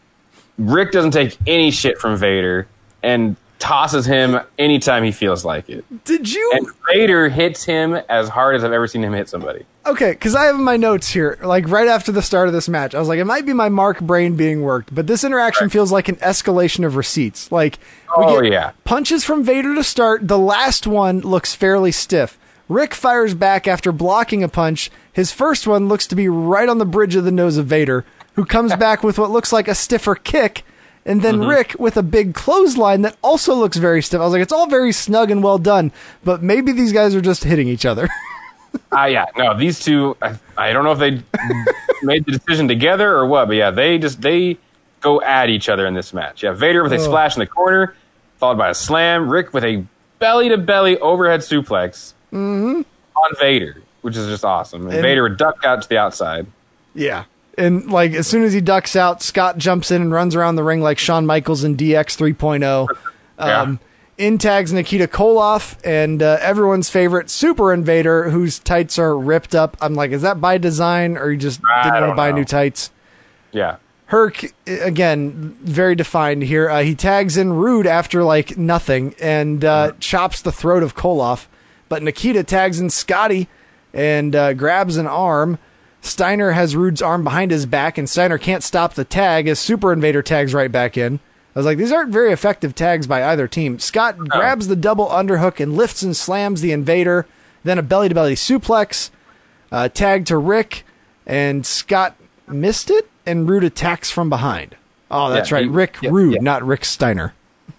Rick 0.58 0.90
doesn't 0.90 1.12
take 1.12 1.36
any 1.46 1.70
shit 1.70 1.98
from 1.98 2.16
Vader, 2.16 2.66
and 3.02 3.36
tosses 3.62 4.04
him 4.04 4.40
anytime 4.58 5.04
he 5.04 5.12
feels 5.12 5.44
like 5.44 5.70
it. 5.70 5.84
Did 6.04 6.30
you? 6.32 6.50
And 6.56 6.66
Vader 6.92 7.28
hits 7.28 7.62
him 7.62 7.94
as 8.08 8.28
hard 8.28 8.56
as 8.56 8.64
I've 8.64 8.72
ever 8.72 8.88
seen 8.88 9.04
him 9.04 9.12
hit 9.12 9.28
somebody. 9.28 9.64
Okay, 9.86 10.10
because 10.10 10.34
I 10.34 10.46
have 10.46 10.58
my 10.58 10.76
notes 10.76 11.08
here, 11.08 11.38
like 11.44 11.68
right 11.68 11.86
after 11.86 12.10
the 12.10 12.22
start 12.22 12.48
of 12.48 12.54
this 12.54 12.68
match, 12.68 12.92
I 12.92 12.98
was 12.98 13.06
like, 13.06 13.20
it 13.20 13.24
might 13.24 13.46
be 13.46 13.52
my 13.52 13.68
Mark 13.68 14.00
brain 14.00 14.34
being 14.34 14.62
worked, 14.62 14.92
but 14.92 15.06
this 15.06 15.22
interaction 15.22 15.68
feels 15.68 15.92
like 15.92 16.08
an 16.08 16.16
escalation 16.16 16.84
of 16.84 16.96
receipts. 16.96 17.52
Like, 17.52 17.78
Oh, 18.16 18.42
yeah. 18.42 18.72
punches 18.84 19.24
from 19.24 19.44
Vader 19.44 19.74
to 19.76 19.84
start. 19.84 20.26
The 20.26 20.38
last 20.38 20.86
one 20.86 21.20
looks 21.20 21.54
fairly 21.54 21.92
stiff. 21.92 22.38
Rick 22.68 22.94
fires 22.94 23.34
back 23.34 23.68
after 23.68 23.92
blocking 23.92 24.42
a 24.42 24.48
punch. 24.48 24.90
His 25.12 25.30
first 25.30 25.66
one 25.68 25.86
looks 25.88 26.06
to 26.08 26.16
be 26.16 26.28
right 26.28 26.68
on 26.68 26.78
the 26.78 26.84
bridge 26.84 27.14
of 27.14 27.24
the 27.24 27.30
nose 27.30 27.58
of 27.58 27.66
Vader, 27.66 28.04
who 28.34 28.44
comes 28.44 28.74
back 28.76 29.04
with 29.04 29.18
what 29.20 29.30
looks 29.30 29.52
like 29.52 29.68
a 29.68 29.74
stiffer 29.74 30.14
kick. 30.16 30.64
And 31.04 31.20
then 31.22 31.40
Mhm. 31.40 31.48
Rick 31.48 31.76
with 31.78 31.96
a 31.96 32.02
big 32.02 32.32
clothesline 32.34 33.02
that 33.02 33.16
also 33.22 33.54
looks 33.54 33.76
very 33.76 34.02
stiff. 34.02 34.20
I 34.20 34.24
was 34.24 34.32
like, 34.32 34.42
it's 34.42 34.52
all 34.52 34.66
very 34.68 34.92
snug 34.92 35.30
and 35.32 35.42
well 35.42 35.58
done, 35.58 35.90
but 36.24 36.42
maybe 36.42 36.70
these 36.72 36.92
guys 36.92 37.14
are 37.16 37.20
just 37.20 37.44
hitting 37.44 37.68
each 37.68 37.84
other. 37.86 38.08
Ah, 38.90 39.04
yeah, 39.04 39.26
no, 39.36 39.54
these 39.56 39.80
two. 39.80 40.16
I, 40.22 40.34
I 40.56 40.72
don't 40.72 40.84
know 40.84 40.92
if 40.92 40.98
they 40.98 41.10
made 42.02 42.24
the 42.24 42.32
decision 42.32 42.68
together 42.68 43.14
or 43.14 43.26
what, 43.26 43.46
but 43.48 43.56
yeah, 43.56 43.70
they 43.70 43.98
just 43.98 44.22
they 44.22 44.56
go 45.02 45.20
at 45.20 45.50
each 45.50 45.68
other 45.68 45.86
in 45.86 45.92
this 45.92 46.14
match. 46.14 46.42
Yeah, 46.42 46.52
Vader 46.52 46.82
with 46.82 46.92
a 46.92 46.96
Oh. 46.96 46.98
splash 47.00 47.36
in 47.36 47.40
the 47.40 47.46
corner, 47.46 47.94
followed 48.38 48.56
by 48.56 48.70
a 48.70 48.74
slam. 48.74 49.28
Rick 49.28 49.52
with 49.52 49.64
a 49.64 49.84
belly 50.18 50.48
to 50.48 50.56
belly 50.56 50.96
overhead 51.00 51.40
suplex 51.40 52.14
mm-hmm. 52.32 52.80
on 53.16 53.30
Vader, 53.38 53.82
which 54.00 54.16
is 54.16 54.26
just 54.28 54.42
awesome. 54.44 54.84
And, 54.86 54.94
And- 54.94 55.02
Vader 55.02 55.22
would 55.24 55.36
duck 55.36 55.56
out 55.66 55.82
to 55.82 55.88
the 55.88 55.98
outside. 55.98 56.46
Yeah. 56.94 57.24
And 57.58 57.90
like 57.90 58.12
as 58.12 58.26
soon 58.26 58.42
as 58.44 58.52
he 58.52 58.60
ducks 58.60 58.96
out, 58.96 59.22
Scott 59.22 59.58
jumps 59.58 59.90
in 59.90 60.00
and 60.02 60.12
runs 60.12 60.34
around 60.34 60.56
the 60.56 60.64
ring 60.64 60.80
like 60.80 60.98
Shawn 60.98 61.26
Michaels 61.26 61.64
in 61.64 61.76
DX 61.76 62.16
3.0. 62.34 62.88
Um, 63.38 63.78
In 64.18 64.38
tags 64.38 64.72
Nikita 64.72 65.06
Koloff 65.08 65.76
and 65.84 66.22
uh, 66.22 66.38
everyone's 66.40 66.88
favorite 66.88 67.28
Super 67.28 67.72
Invader, 67.72 68.30
whose 68.30 68.58
tights 68.58 68.98
are 68.98 69.18
ripped 69.18 69.54
up. 69.54 69.76
I'm 69.80 69.94
like, 69.94 70.12
is 70.12 70.22
that 70.22 70.40
by 70.40 70.58
design 70.58 71.16
or 71.16 71.30
you 71.30 71.38
just 71.38 71.60
didn't 71.60 72.00
want 72.00 72.12
to 72.12 72.14
buy 72.14 72.30
know. 72.30 72.36
new 72.38 72.44
tights? 72.44 72.90
Yeah. 73.52 73.76
Herc 74.06 74.44
again, 74.66 75.56
very 75.62 75.94
defined 75.94 76.42
here. 76.42 76.68
Uh, 76.68 76.82
he 76.82 76.94
tags 76.94 77.36
in 77.38 77.54
Rude 77.54 77.86
after 77.86 78.22
like 78.22 78.58
nothing 78.58 79.14
and 79.20 79.64
uh, 79.64 79.92
chops 80.00 80.42
the 80.42 80.52
throat 80.52 80.82
of 80.82 80.94
Koloff, 80.94 81.46
but 81.88 82.02
Nikita 82.02 82.44
tags 82.44 82.78
in 82.78 82.90
Scotty 82.90 83.48
and 83.94 84.36
uh, 84.36 84.52
grabs 84.52 84.98
an 84.98 85.06
arm. 85.06 85.58
Steiner 86.02 86.50
has 86.50 86.74
Rude's 86.76 87.00
arm 87.00 87.22
behind 87.24 87.50
his 87.52 87.64
back, 87.64 87.96
and 87.96 88.10
Steiner 88.10 88.36
can't 88.36 88.62
stop 88.64 88.94
the 88.94 89.04
tag 89.04 89.46
as 89.46 89.58
Super 89.60 89.92
Invader 89.92 90.20
tags 90.22 90.52
right 90.52 90.70
back 90.70 90.96
in. 90.98 91.20
I 91.54 91.58
was 91.58 91.64
like, 91.66 91.78
these 91.78 91.92
aren't 91.92 92.12
very 92.12 92.32
effective 92.32 92.74
tags 92.74 93.06
by 93.06 93.22
either 93.24 93.46
team. 93.46 93.78
Scott 93.78 94.18
grabs 94.18 94.66
the 94.68 94.76
double 94.76 95.06
underhook 95.08 95.60
and 95.60 95.76
lifts 95.76 96.02
and 96.02 96.16
slams 96.16 96.60
the 96.60 96.72
Invader, 96.72 97.26
then 97.62 97.78
a 97.78 97.82
belly 97.82 98.08
to 98.08 98.14
belly 98.14 98.34
suplex, 98.34 99.10
uh, 99.70 99.88
tag 99.88 100.26
to 100.26 100.36
Rick, 100.36 100.84
and 101.26 101.64
Scott 101.64 102.16
missed 102.48 102.90
it, 102.90 103.08
and 103.24 103.48
Rude 103.48 103.64
attacks 103.64 104.10
from 104.10 104.28
behind. 104.28 104.74
Oh, 105.10 105.30
that's 105.30 105.50
Yeah, 105.50 105.56
right. 105.56 105.64
he- 105.64 105.70
Rick 105.70 105.98
yeah, 106.02 106.10
Rude, 106.12 106.34
yeah. 106.34 106.40
not 106.40 106.66
Rick 106.66 106.84
Steiner. 106.84 107.32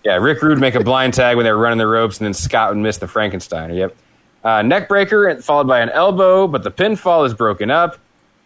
Yeah, 0.05 0.15
Rick 0.17 0.41
Rude 0.41 0.59
make 0.59 0.75
a 0.75 0.83
blind 0.83 1.13
tag 1.13 1.35
when 1.35 1.43
they 1.45 1.51
were 1.51 1.57
running 1.57 1.77
the 1.79 1.87
ropes, 1.87 2.19
and 2.19 2.25
then 2.25 2.33
Scott 2.33 2.69
would 2.69 2.77
miss 2.77 2.97
the 2.97 3.07
Frankensteiner. 3.07 3.75
Yep. 3.75 3.95
Uh, 4.43 4.61
neck 4.61 4.87
breaker 4.87 5.35
followed 5.41 5.67
by 5.67 5.79
an 5.79 5.89
elbow, 5.89 6.47
but 6.47 6.63
the 6.63 6.71
pinfall 6.71 7.25
is 7.25 7.33
broken 7.33 7.69
up 7.71 7.97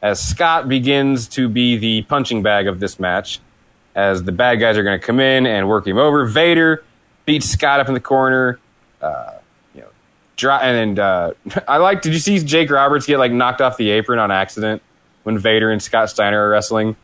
as 0.01 0.21
Scott 0.21 0.67
begins 0.69 1.27
to 1.29 1.49
be 1.49 1.77
the 1.77 2.03
punching 2.03 2.43
bag 2.43 2.67
of 2.67 2.79
this 2.79 2.99
match. 2.99 3.39
As 3.95 4.23
the 4.23 4.31
bad 4.31 4.55
guys 4.59 4.77
are 4.77 4.83
going 4.83 4.99
to 4.99 5.03
come 5.03 5.19
in 5.19 5.47
and 5.47 5.67
work 5.67 5.87
him 5.87 5.97
over. 5.97 6.25
Vader 6.27 6.83
beats 7.25 7.49
Scott 7.49 7.79
up 7.79 7.87
in 7.87 7.95
the 7.95 7.99
corner. 7.99 8.59
Uh, 9.01 9.31
you 9.73 9.81
know, 9.81 9.87
dry, 10.35 10.59
and 10.69 10.99
uh, 10.99 11.33
I 11.67 11.77
like. 11.77 12.03
Did 12.03 12.13
you 12.13 12.19
see 12.19 12.37
Jake 12.39 12.69
Roberts 12.69 13.07
get 13.07 13.17
like 13.17 13.31
knocked 13.31 13.59
off 13.59 13.75
the 13.77 13.89
apron 13.89 14.19
on 14.19 14.29
accident 14.29 14.83
when 15.23 15.39
Vader 15.39 15.71
and 15.71 15.81
Scott 15.81 16.11
Steiner 16.11 16.45
are 16.45 16.49
wrestling? 16.49 16.95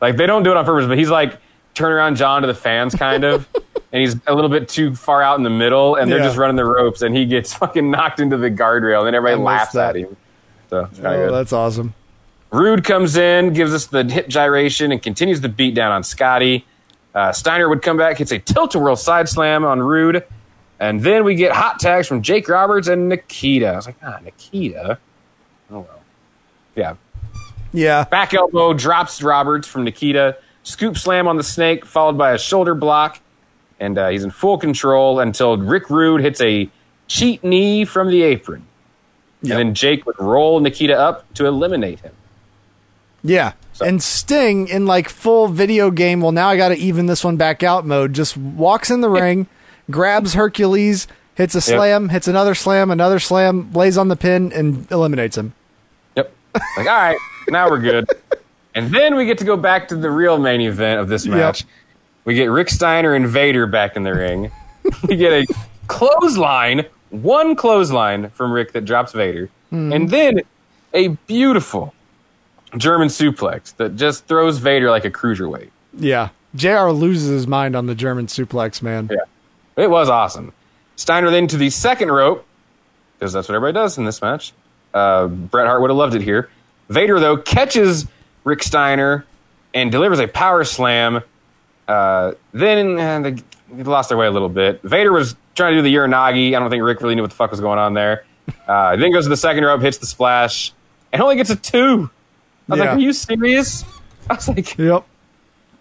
Like 0.00 0.16
they 0.16 0.26
don't 0.26 0.42
do 0.42 0.50
it 0.50 0.56
on 0.56 0.64
purpose, 0.64 0.88
but 0.88 0.98
he's 0.98 1.10
like 1.10 1.38
turn 1.74 1.92
around 1.92 2.16
John 2.16 2.42
to 2.42 2.48
the 2.48 2.54
fans 2.54 2.94
kind 2.96 3.22
of. 3.22 3.48
and 3.92 4.00
he's 4.00 4.16
a 4.26 4.34
little 4.34 4.50
bit 4.50 4.68
too 4.68 4.96
far 4.96 5.22
out 5.22 5.38
in 5.38 5.44
the 5.44 5.50
middle 5.50 5.94
and 5.94 6.10
they're 6.10 6.18
Yeah. 6.18 6.24
just 6.24 6.36
running 6.38 6.56
the 6.56 6.64
ropes 6.64 7.02
and 7.02 7.16
he 7.16 7.24
gets 7.24 7.54
fucking 7.58 7.88
knocked 7.90 8.18
into 8.18 8.36
the 8.36 8.50
guardrail 8.50 8.98
and 8.98 9.06
then 9.06 9.14
everybody 9.14 9.40
laughs 9.40 9.72
that. 9.74 9.90
at 9.90 10.02
him. 10.02 10.16
So 10.70 10.80
it's 10.90 10.98
kind 10.98 11.20
of 11.22 11.28
Oh, 11.30 11.32
that's 11.34 11.52
awesome. 11.52 11.94
Rude 12.52 12.84
comes 12.84 13.16
in, 13.16 13.52
gives 13.52 13.74
us 13.74 13.86
the 13.86 14.04
hip 14.04 14.28
gyration, 14.28 14.92
and 14.92 15.02
continues 15.02 15.40
the 15.40 15.48
beat 15.48 15.74
down 15.74 15.92
on 15.92 16.02
Scotty. 16.04 16.64
Uh, 17.14 17.32
Steiner 17.32 17.68
would 17.68 17.82
come 17.82 17.96
back, 17.96 18.18
hits 18.18 18.30
a 18.30 18.38
tilt-a-whirl 18.38 18.96
side 18.96 19.28
slam 19.28 19.64
on 19.64 19.80
Rude, 19.80 20.24
and 20.78 21.00
then 21.00 21.24
we 21.24 21.34
get 21.34 21.52
hot 21.52 21.80
tags 21.80 22.06
from 22.06 22.22
Jake 22.22 22.48
Roberts 22.48 22.88
and 22.88 23.08
Nikita. 23.08 23.68
I 23.68 23.76
was 23.76 23.86
like, 23.86 23.96
ah, 24.02 24.18
Nikita. 24.22 24.98
Oh 25.70 25.80
well, 25.80 26.02
yeah. 26.74 26.94
Yeah. 27.72 28.04
Back 28.04 28.34
elbow 28.34 28.74
drops 28.74 29.22
Roberts 29.22 29.66
from 29.66 29.84
Nikita. 29.84 30.36
Scoop 30.62 30.96
slam 30.96 31.26
on 31.28 31.36
the 31.36 31.42
snake, 31.42 31.84
followed 31.84 32.18
by 32.18 32.32
a 32.32 32.38
shoulder 32.38 32.74
block, 32.74 33.20
and 33.80 33.96
uh, 33.96 34.08
he's 34.08 34.24
in 34.24 34.30
full 34.30 34.58
control 34.58 35.20
until 35.20 35.56
Rick 35.56 35.90
Rude 35.90 36.20
hits 36.20 36.40
a 36.40 36.70
cheat 37.08 37.42
knee 37.42 37.84
from 37.84 38.08
the 38.08 38.22
apron. 38.22 38.66
And 39.42 39.52
then 39.52 39.74
Jake 39.74 40.06
would 40.06 40.18
roll 40.18 40.58
Nikita 40.60 40.98
up 40.98 41.32
to 41.34 41.46
eliminate 41.46 42.00
him. 42.00 42.12
Yeah. 43.26 43.52
And 43.80 44.02
Sting 44.02 44.68
in 44.68 44.86
like 44.86 45.08
full 45.08 45.48
video 45.48 45.90
game, 45.90 46.20
well 46.20 46.32
now 46.32 46.48
I 46.48 46.56
got 46.56 46.68
to 46.68 46.76
even 46.76 47.06
this 47.06 47.22
one 47.22 47.36
back 47.36 47.62
out 47.62 47.84
mode, 47.84 48.14
just 48.14 48.36
walks 48.36 48.90
in 48.90 49.02
the 49.02 49.10
ring, 49.10 49.46
grabs 49.90 50.34
Hercules, 50.34 51.06
hits 51.34 51.54
a 51.54 51.60
slam, 51.60 52.08
hits 52.08 52.26
another 52.26 52.54
slam, 52.54 52.90
another 52.90 53.18
slam, 53.18 53.70
lays 53.72 53.98
on 53.98 54.08
the 54.08 54.16
pin 54.16 54.52
and 54.52 54.90
eliminates 54.90 55.36
him. 55.36 55.52
Yep. 56.16 56.32
Like, 56.54 56.86
all 56.88 56.96
right, 56.96 57.18
now 57.48 57.68
we're 57.68 57.80
good. 57.80 58.08
And 58.76 58.94
then 58.94 59.14
we 59.14 59.24
get 59.24 59.38
to 59.38 59.44
go 59.44 59.56
back 59.56 59.88
to 59.88 59.96
the 59.96 60.10
real 60.10 60.36
main 60.36 60.60
event 60.60 61.00
of 61.00 61.08
this 61.08 61.24
match. 61.24 61.64
We 62.26 62.34
get 62.34 62.50
Rick 62.50 62.68
Steiner 62.68 63.14
and 63.14 63.26
Vader 63.26 63.66
back 63.66 63.96
in 63.96 64.02
the 64.02 64.12
ring. 64.12 64.52
we 65.08 65.16
get 65.16 65.32
a 65.32 65.46
clothesline, 65.86 66.84
one 67.08 67.56
clothesline 67.56 68.28
from 68.28 68.52
Rick 68.52 68.72
that 68.72 68.84
drops 68.84 69.12
Vader. 69.12 69.48
Hmm. 69.70 69.94
And 69.94 70.10
then 70.10 70.42
a 70.92 71.08
beautiful 71.26 71.94
German 72.76 73.08
suplex 73.08 73.74
that 73.76 73.96
just 73.96 74.26
throws 74.26 74.58
Vader 74.58 74.90
like 74.90 75.04
a 75.04 75.10
cruiserweight. 75.10 75.70
Yeah. 75.96 76.30
JR 76.54 76.88
loses 76.88 77.28
his 77.28 77.46
mind 77.46 77.76
on 77.76 77.86
the 77.86 77.94
German 77.94 78.26
suplex, 78.26 78.82
man. 78.82 79.08
Yeah. 79.10 79.82
It 79.82 79.90
was 79.90 80.08
awesome. 80.08 80.52
Steiner 80.96 81.30
then 81.30 81.46
to 81.48 81.56
the 81.56 81.70
second 81.70 82.10
rope, 82.10 82.46
because 83.18 83.32
that's 83.32 83.48
what 83.48 83.54
everybody 83.54 83.74
does 83.74 83.98
in 83.98 84.04
this 84.04 84.22
match. 84.22 84.52
Uh, 84.94 85.26
Bret 85.26 85.66
Hart 85.66 85.80
would 85.82 85.90
have 85.90 85.96
loved 85.96 86.14
it 86.14 86.22
here. 86.22 86.48
Vader, 86.88 87.20
though, 87.20 87.36
catches 87.36 88.06
Rick 88.44 88.62
Steiner 88.62 89.26
and 89.74 89.92
delivers 89.92 90.18
a 90.18 90.26
power 90.28 90.64
slam. 90.64 91.20
Uh, 91.86 92.32
then 92.52 92.98
uh, 92.98 93.20
they, 93.20 93.32
they 93.72 93.82
lost 93.82 94.08
their 94.08 94.16
way 94.16 94.26
a 94.26 94.30
little 94.30 94.48
bit. 94.48 94.80
Vader 94.82 95.12
was 95.12 95.36
trying 95.54 95.72
to 95.72 95.78
do 95.78 95.82
the 95.82 95.94
uranage. 95.94 96.54
I 96.54 96.58
don't 96.58 96.70
think 96.70 96.82
Rick 96.82 97.02
really 97.02 97.14
knew 97.14 97.22
what 97.22 97.30
the 97.30 97.36
fuck 97.36 97.50
was 97.50 97.60
going 97.60 97.78
on 97.78 97.94
there. 97.94 98.24
Uh, 98.66 98.96
then 98.96 99.12
goes 99.12 99.24
to 99.24 99.28
the 99.28 99.36
second 99.36 99.64
rope, 99.64 99.82
hits 99.82 99.98
the 99.98 100.06
splash, 100.06 100.72
and 101.12 101.20
only 101.20 101.36
gets 101.36 101.50
a 101.50 101.56
two. 101.56 102.08
I 102.68 102.72
was 102.72 102.78
Yeah. 102.78 102.84
like, 102.86 102.96
are 102.96 103.00
you 103.00 103.12
serious? 103.12 103.84
I 104.30 104.34
was 104.34 104.48
like, 104.48 104.76
yep. 104.78 105.04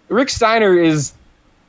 Rick 0.10 0.30
Steiner 0.30 0.78
is 0.78 1.14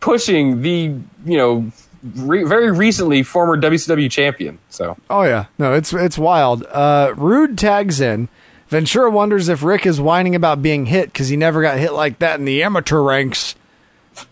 pushing 0.00 0.60
the, 0.62 0.94
you 1.24 1.36
know, 1.38 1.70
re- 2.16 2.44
very 2.44 2.70
recently 2.70 3.22
former 3.22 3.56
WCW 3.56 4.10
champion. 4.10 4.58
So 4.68 4.96
Oh 5.08 5.22
yeah, 5.22 5.46
no, 5.58 5.72
it's 5.72 5.92
it's 5.92 6.18
wild. 6.18 6.64
Uh, 6.66 7.14
Rude 7.16 7.56
tags 7.58 8.00
in. 8.00 8.28
Ventura 8.68 9.10
wonders 9.10 9.48
if 9.48 9.62
Rick 9.62 9.86
is 9.86 10.00
whining 10.00 10.34
about 10.34 10.60
being 10.60 10.86
hit 10.86 11.12
because 11.12 11.28
he 11.28 11.36
never 11.36 11.62
got 11.62 11.78
hit 11.78 11.92
like 11.92 12.18
that 12.18 12.38
in 12.38 12.44
the 12.44 12.62
amateur 12.62 13.00
ranks. 13.00 13.54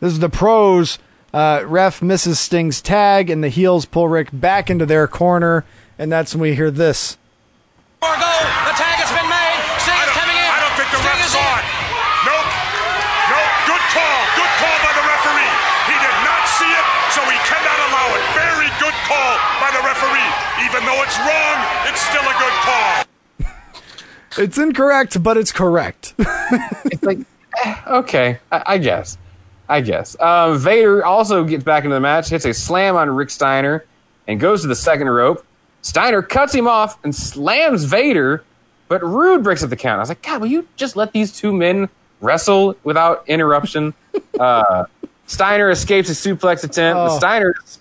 This 0.00 0.12
is 0.12 0.18
the 0.18 0.28
pros. 0.28 0.98
Uh, 1.32 1.62
ref 1.66 2.02
misses 2.02 2.38
Sting's 2.40 2.80
tag, 2.82 3.30
and 3.30 3.42
the 3.42 3.48
heels 3.48 3.86
pull 3.86 4.08
Rick 4.08 4.28
back 4.32 4.70
into 4.70 4.86
their 4.86 5.06
corner, 5.08 5.64
and 5.98 6.10
that's 6.12 6.34
when 6.34 6.42
we 6.42 6.54
hear 6.54 6.70
this. 6.70 7.16
Margo, 8.00 8.20
the 8.20 8.72
Even 20.74 20.86
though 20.86 21.02
it's 21.04 21.18
wrong, 21.18 21.66
it's 21.86 22.00
still 22.00 22.22
a 22.22 22.34
good 22.36 22.52
call. 22.64 24.44
It's 24.44 24.58
incorrect, 24.58 25.22
but 25.22 25.36
it's 25.36 25.52
correct. 25.52 26.14
it's 26.18 27.02
like, 27.04 27.18
eh, 27.64 27.76
okay, 27.86 28.40
I, 28.50 28.62
I 28.66 28.78
guess. 28.78 29.16
I 29.68 29.82
guess. 29.82 30.18
Um, 30.18 30.58
Vader 30.58 31.04
also 31.04 31.44
gets 31.44 31.62
back 31.62 31.84
into 31.84 31.94
the 31.94 32.00
match, 32.00 32.28
hits 32.28 32.44
a 32.44 32.52
slam 32.52 32.96
on 32.96 33.08
Rick 33.08 33.30
Steiner, 33.30 33.84
and 34.26 34.40
goes 34.40 34.62
to 34.62 34.66
the 34.66 34.74
second 34.74 35.08
rope. 35.08 35.46
Steiner 35.82 36.22
cuts 36.22 36.52
him 36.52 36.66
off 36.66 36.98
and 37.04 37.14
slams 37.14 37.84
Vader, 37.84 38.42
but 38.88 39.00
Rude 39.04 39.44
breaks 39.44 39.62
up 39.62 39.70
the 39.70 39.76
count. 39.76 39.98
I 39.98 40.00
was 40.00 40.08
like, 40.08 40.22
God, 40.22 40.40
will 40.40 40.48
you 40.48 40.66
just 40.74 40.96
let 40.96 41.12
these 41.12 41.30
two 41.30 41.52
men 41.52 41.88
wrestle 42.20 42.74
without 42.82 43.28
interruption? 43.28 43.94
uh, 44.40 44.86
Steiner 45.28 45.70
escapes 45.70 46.10
a 46.10 46.14
suplex 46.14 46.64
attempt. 46.64 46.98
Oh. 46.98 47.20
The 47.20 47.24
Steiners 47.24 47.78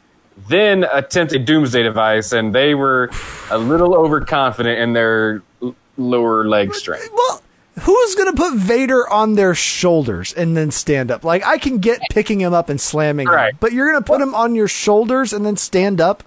then 0.48 0.84
attempt 0.92 1.34
a 1.34 1.40
doomsday 1.40 1.84
device, 1.84 2.32
and 2.32 2.54
they 2.54 2.76
were 2.76 3.10
a 3.52 3.58
little 3.58 3.96
overconfident 3.96 4.80
in 4.80 4.94
their 4.94 5.42
l- 5.62 5.76
lower 5.98 6.46
leg 6.48 6.74
strength. 6.74 7.10
Well, 7.14 7.42
who's 7.82 8.16
going 8.16 8.32
to 8.36 8.38
put 8.42 8.56
Vader 8.56 9.08
on 9.10 9.36
their 9.36 9.56
shoulders 9.56 10.34
and 10.34 10.56
then 10.56 10.72
stand 10.72 11.12
up? 11.12 11.24
Like, 11.24 11.46
I 11.46 11.58
can 11.58 11.80
get 11.80 12.00
picking 12.12 12.40
him 12.42 12.54
up 12.54 12.70
and 12.70 12.80
slamming 12.80 13.28
him, 13.28 13.34
Right. 13.34 13.54
but 13.60 13.74
you're 13.74 13.90
going 13.92 14.02
to 14.02 14.06
put 14.06 14.22
him 14.22 14.36
on 14.36 14.56
your 14.56 14.68
shoulders 14.68 15.34
and 15.34 15.46
then 15.46 15.58
stand 15.58 16.00
up? 16.02 16.24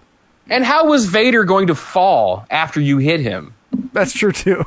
And 0.48 0.64
how 0.64 0.86
was 0.86 1.06
Vader 1.06 1.44
going 1.44 1.66
to 1.68 1.74
fall 1.74 2.47
after 2.51 2.80
you 2.80 2.98
hit 2.98 3.20
him? 3.20 3.55
That's 3.93 4.12
true, 4.12 4.32
too. 4.32 4.64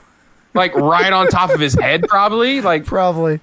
Like 0.54 0.74
right 0.76 1.14
on 1.14 1.28
top 1.28 1.52
of 1.52 1.60
his 1.60 1.74
head, 1.74 2.06
probably. 2.08 2.60
Like 2.62 2.86
Probably. 2.88 3.40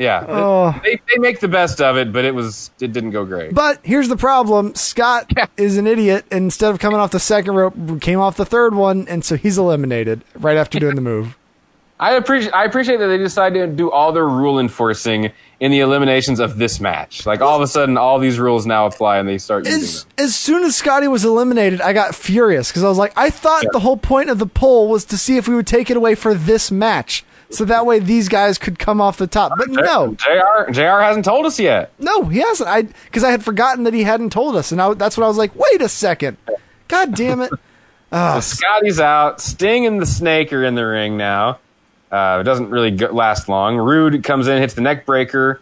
Yeah, 0.00 0.24
Oh. 0.28 0.74
they 0.82 0.98
they 1.12 1.18
make 1.18 1.38
the 1.38 1.46
best 1.48 1.80
of 1.80 1.96
it, 1.96 2.12
but 2.12 2.24
it 2.24 2.34
was 2.34 2.70
it 2.80 2.92
didn't 2.92 3.10
go 3.12 3.24
great. 3.24 3.54
But 3.54 3.78
here's 3.84 4.08
the 4.08 4.16
problem 4.16 4.74
Scott 4.74 5.30
is 5.56 5.76
an 5.76 5.86
idiot. 5.86 6.24
And 6.32 6.44
instead 6.44 6.70
of 6.72 6.80
coming 6.80 6.98
off 6.98 7.10
the 7.12 7.20
second 7.20 7.54
rope, 7.54 8.00
came 8.00 8.18
off 8.18 8.36
the 8.36 8.44
third 8.46 8.74
one, 8.74 9.06
and 9.08 9.24
so 9.24 9.36
he's 9.36 9.58
eliminated 9.58 10.24
right 10.34 10.56
after 10.56 10.80
doing 10.80 10.96
the 10.96 11.02
move. 11.02 11.36
I 12.00 12.14
appreciate 12.14 12.54
I 12.54 12.64
appreciate 12.64 12.96
that 12.96 13.08
they 13.08 13.18
decided 13.18 13.58
to 13.60 13.76
do 13.76 13.90
all 13.90 14.10
their 14.12 14.26
rule 14.26 14.58
enforcing 14.58 15.32
in 15.60 15.70
the 15.70 15.80
eliminations 15.80 16.40
of 16.40 16.56
this 16.56 16.80
match. 16.80 17.26
Like 17.26 17.42
all 17.42 17.54
of 17.56 17.60
a 17.60 17.66
sudden, 17.66 17.98
all 17.98 18.18
these 18.18 18.38
rules 18.38 18.64
now 18.64 18.86
apply, 18.86 19.18
and 19.18 19.28
they 19.28 19.36
start 19.36 19.66
using 19.66 19.82
As, 19.82 20.04
them. 20.04 20.12
as 20.16 20.34
soon 20.34 20.62
as 20.64 20.74
Scotty 20.76 21.08
was 21.08 21.26
eliminated, 21.26 21.82
I 21.82 21.92
got 21.92 22.14
furious 22.14 22.68
because 22.70 22.84
I 22.84 22.88
was 22.88 22.96
like, 22.96 23.12
I 23.18 23.28
thought 23.28 23.66
the 23.72 23.80
whole 23.80 23.98
point 23.98 24.30
of 24.30 24.38
the 24.38 24.46
poll 24.46 24.88
was 24.88 25.04
to 25.06 25.18
see 25.18 25.36
if 25.36 25.46
we 25.46 25.54
would 25.54 25.66
take 25.66 25.90
it 25.90 25.96
away 25.98 26.14
for 26.14 26.32
this 26.32 26.70
match. 26.70 27.22
So 27.50 27.64
that 27.64 27.84
way 27.84 27.98
these 27.98 28.28
guys 28.28 28.58
could 28.58 28.78
come 28.78 29.00
off 29.00 29.16
the 29.18 29.26
top. 29.26 29.52
But 29.58 29.68
no, 29.70 30.14
Jr. 30.14 30.70
Jr. 30.70 30.80
hasn't 31.00 31.24
told 31.24 31.46
us 31.46 31.58
yet. 31.58 31.92
no, 31.98 32.24
he 32.24 32.38
hasn't. 32.38 32.68
I 32.68 32.82
because 32.82 33.24
I 33.24 33.30
had 33.30 33.44
forgotten 33.44 33.84
that 33.84 33.94
he 33.94 34.04
hadn't 34.04 34.30
told 34.30 34.54
us, 34.56 34.70
and 34.72 34.80
I, 34.80 34.94
that's 34.94 35.16
what 35.16 35.24
I 35.24 35.28
was 35.28 35.36
like. 35.36 35.54
Wait 35.56 35.82
a 35.82 35.88
second, 35.88 36.36
God 36.88 37.14
damn 37.14 37.40
it! 37.40 37.50
So 38.12 38.40
Scotty's 38.40 38.98
out. 38.98 39.40
Sting 39.40 39.86
and 39.86 40.02
the 40.02 40.06
Snake 40.06 40.52
are 40.52 40.64
in 40.64 40.74
the 40.74 40.84
ring 40.84 41.16
now. 41.16 41.60
Uh, 42.10 42.38
it 42.40 42.44
doesn't 42.44 42.68
really 42.70 42.90
go- 42.90 43.12
last 43.12 43.48
long. 43.48 43.76
Rude 43.76 44.24
comes 44.24 44.48
in, 44.48 44.58
hits 44.60 44.74
the 44.74 44.80
neck 44.80 45.06
breaker 45.06 45.60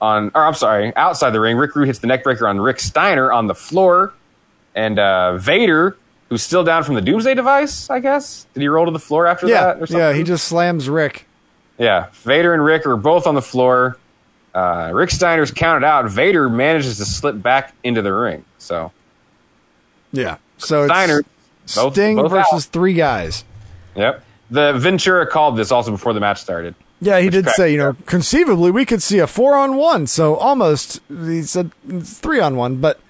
on, 0.00 0.30
or 0.34 0.46
I'm 0.46 0.54
sorry, 0.54 0.96
outside 0.96 1.30
the 1.30 1.40
ring. 1.40 1.58
Rick 1.58 1.74
Rude 1.76 1.88
hits 1.88 1.98
the 1.98 2.06
neck 2.06 2.24
breaker 2.24 2.48
on 2.48 2.58
Rick 2.58 2.80
Steiner 2.80 3.30
on 3.30 3.48
the 3.48 3.54
floor, 3.54 4.14
and 4.74 4.98
uh, 4.98 5.36
Vader, 5.36 5.94
who's 6.30 6.42
still 6.42 6.64
down 6.64 6.84
from 6.84 6.94
the 6.94 7.02
Doomsday 7.02 7.34
device, 7.34 7.90
I 7.90 8.00
guess. 8.00 8.46
Did 8.54 8.62
he 8.62 8.68
roll 8.68 8.86
to 8.86 8.92
the 8.92 8.98
floor 8.98 9.26
after 9.26 9.46
Yeah, 9.46 9.64
that? 9.66 9.76
Or 9.82 9.86
something? 9.86 9.98
yeah, 9.98 10.14
he 10.14 10.22
just 10.22 10.46
slams 10.46 10.88
Rick. 10.88 11.26
Yeah, 11.80 12.06
Vader 12.12 12.52
and 12.54 12.62
Rick 12.64 12.86
are 12.86 12.96
both 12.96 13.26
on 13.26 13.34
the 13.34 13.42
floor. 13.42 13.96
Uh, 14.54 14.90
Rick 14.92 15.10
Steiner's 15.10 15.50
counted 15.50 15.84
out. 15.84 16.08
Vader 16.10 16.48
manages 16.48 16.98
to 16.98 17.04
slip 17.06 17.40
back 17.42 17.74
into 17.82 18.02
the 18.02 18.12
ring. 18.12 18.44
So 18.58 18.92
Yeah, 20.12 20.36
so 20.58 20.82
it's 20.84 20.90
Steiner, 20.92 21.22
both- 21.74 21.92
Sting 21.94 22.16
both 22.16 22.30
versus 22.30 22.66
out. 22.66 22.72
three 22.72 22.92
guys. 22.94 23.44
Yep. 23.96 24.22
The 24.50 24.72
Ventura 24.74 25.26
called 25.26 25.56
this 25.56 25.72
also 25.72 25.90
before 25.92 26.12
the 26.12 26.20
match 26.20 26.40
started. 26.40 26.74
Yeah, 27.00 27.18
he 27.20 27.30
did 27.30 27.48
say, 27.48 27.72
you 27.72 27.78
know, 27.78 27.90
up. 27.90 28.04
conceivably 28.06 28.70
we 28.70 28.84
could 28.84 29.02
see 29.02 29.18
a 29.20 29.26
four 29.26 29.56
on 29.56 29.76
one. 29.76 30.06
So 30.06 30.34
almost, 30.36 31.00
he 31.08 31.42
said 31.42 31.70
three 32.02 32.40
on 32.40 32.56
one. 32.56 32.76
But 32.76 33.00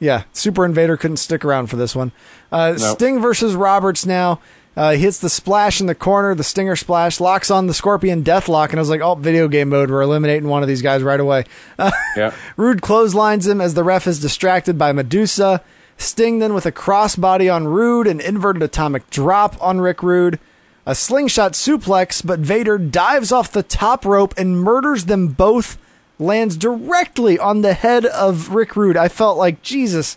yeah, 0.00 0.24
Super 0.34 0.66
Invader 0.66 0.98
couldn't 0.98 1.16
stick 1.16 1.44
around 1.44 1.68
for 1.68 1.76
this 1.76 1.96
one. 1.96 2.12
Uh, 2.50 2.74
Nope. 2.78 2.96
Sting 2.98 3.22
versus 3.22 3.54
Roberts 3.54 4.04
now. 4.04 4.40
Uh, 4.74 4.92
he 4.92 4.98
hits 5.02 5.18
the 5.18 5.28
splash 5.28 5.80
in 5.82 5.86
the 5.86 5.94
corner, 5.94 6.34
the 6.34 6.42
Stinger 6.44 6.76
splash, 6.76 7.20
locks 7.20 7.50
on 7.50 7.66
the 7.66 7.74
Scorpion 7.74 8.24
Deathlock, 8.24 8.70
and 8.70 8.76
I 8.76 8.80
was 8.80 8.88
like, 8.88 9.02
oh, 9.02 9.14
video 9.14 9.46
game 9.46 9.68
mode. 9.68 9.90
We're 9.90 10.00
eliminating 10.00 10.48
one 10.48 10.62
of 10.62 10.68
these 10.68 10.80
guys 10.80 11.02
right 11.02 11.20
away. 11.20 11.44
Uh, 11.78 11.90
Yeah. 12.16 12.34
Rude 12.56 12.80
clotheslines 12.80 13.46
him 13.46 13.60
as 13.60 13.74
the 13.74 13.84
ref 13.84 14.06
is 14.06 14.18
distracted 14.20 14.78
by 14.78 14.92
Medusa. 14.92 15.62
Sting 15.98 16.38
then 16.38 16.54
with 16.54 16.64
a 16.64 16.72
crossbody 16.72 17.54
on 17.54 17.68
Rude, 17.68 18.06
an 18.06 18.18
inverted 18.20 18.62
atomic 18.62 19.08
drop 19.10 19.62
on 19.62 19.80
Rick 19.80 20.02
Rude, 20.02 20.38
a 20.86 20.94
slingshot 20.94 21.52
suplex, 21.52 22.24
but 22.24 22.40
Vader 22.40 22.78
dives 22.78 23.30
off 23.30 23.52
the 23.52 23.62
top 23.62 24.06
rope 24.06 24.32
and 24.38 24.58
murders 24.58 25.04
them 25.04 25.28
both, 25.28 25.76
lands 26.18 26.56
directly 26.56 27.38
on 27.38 27.60
the 27.60 27.74
head 27.74 28.06
of 28.06 28.54
Rick 28.54 28.74
Rude. 28.74 28.96
I 28.96 29.08
felt 29.08 29.36
like, 29.36 29.62
Jesus, 29.62 30.16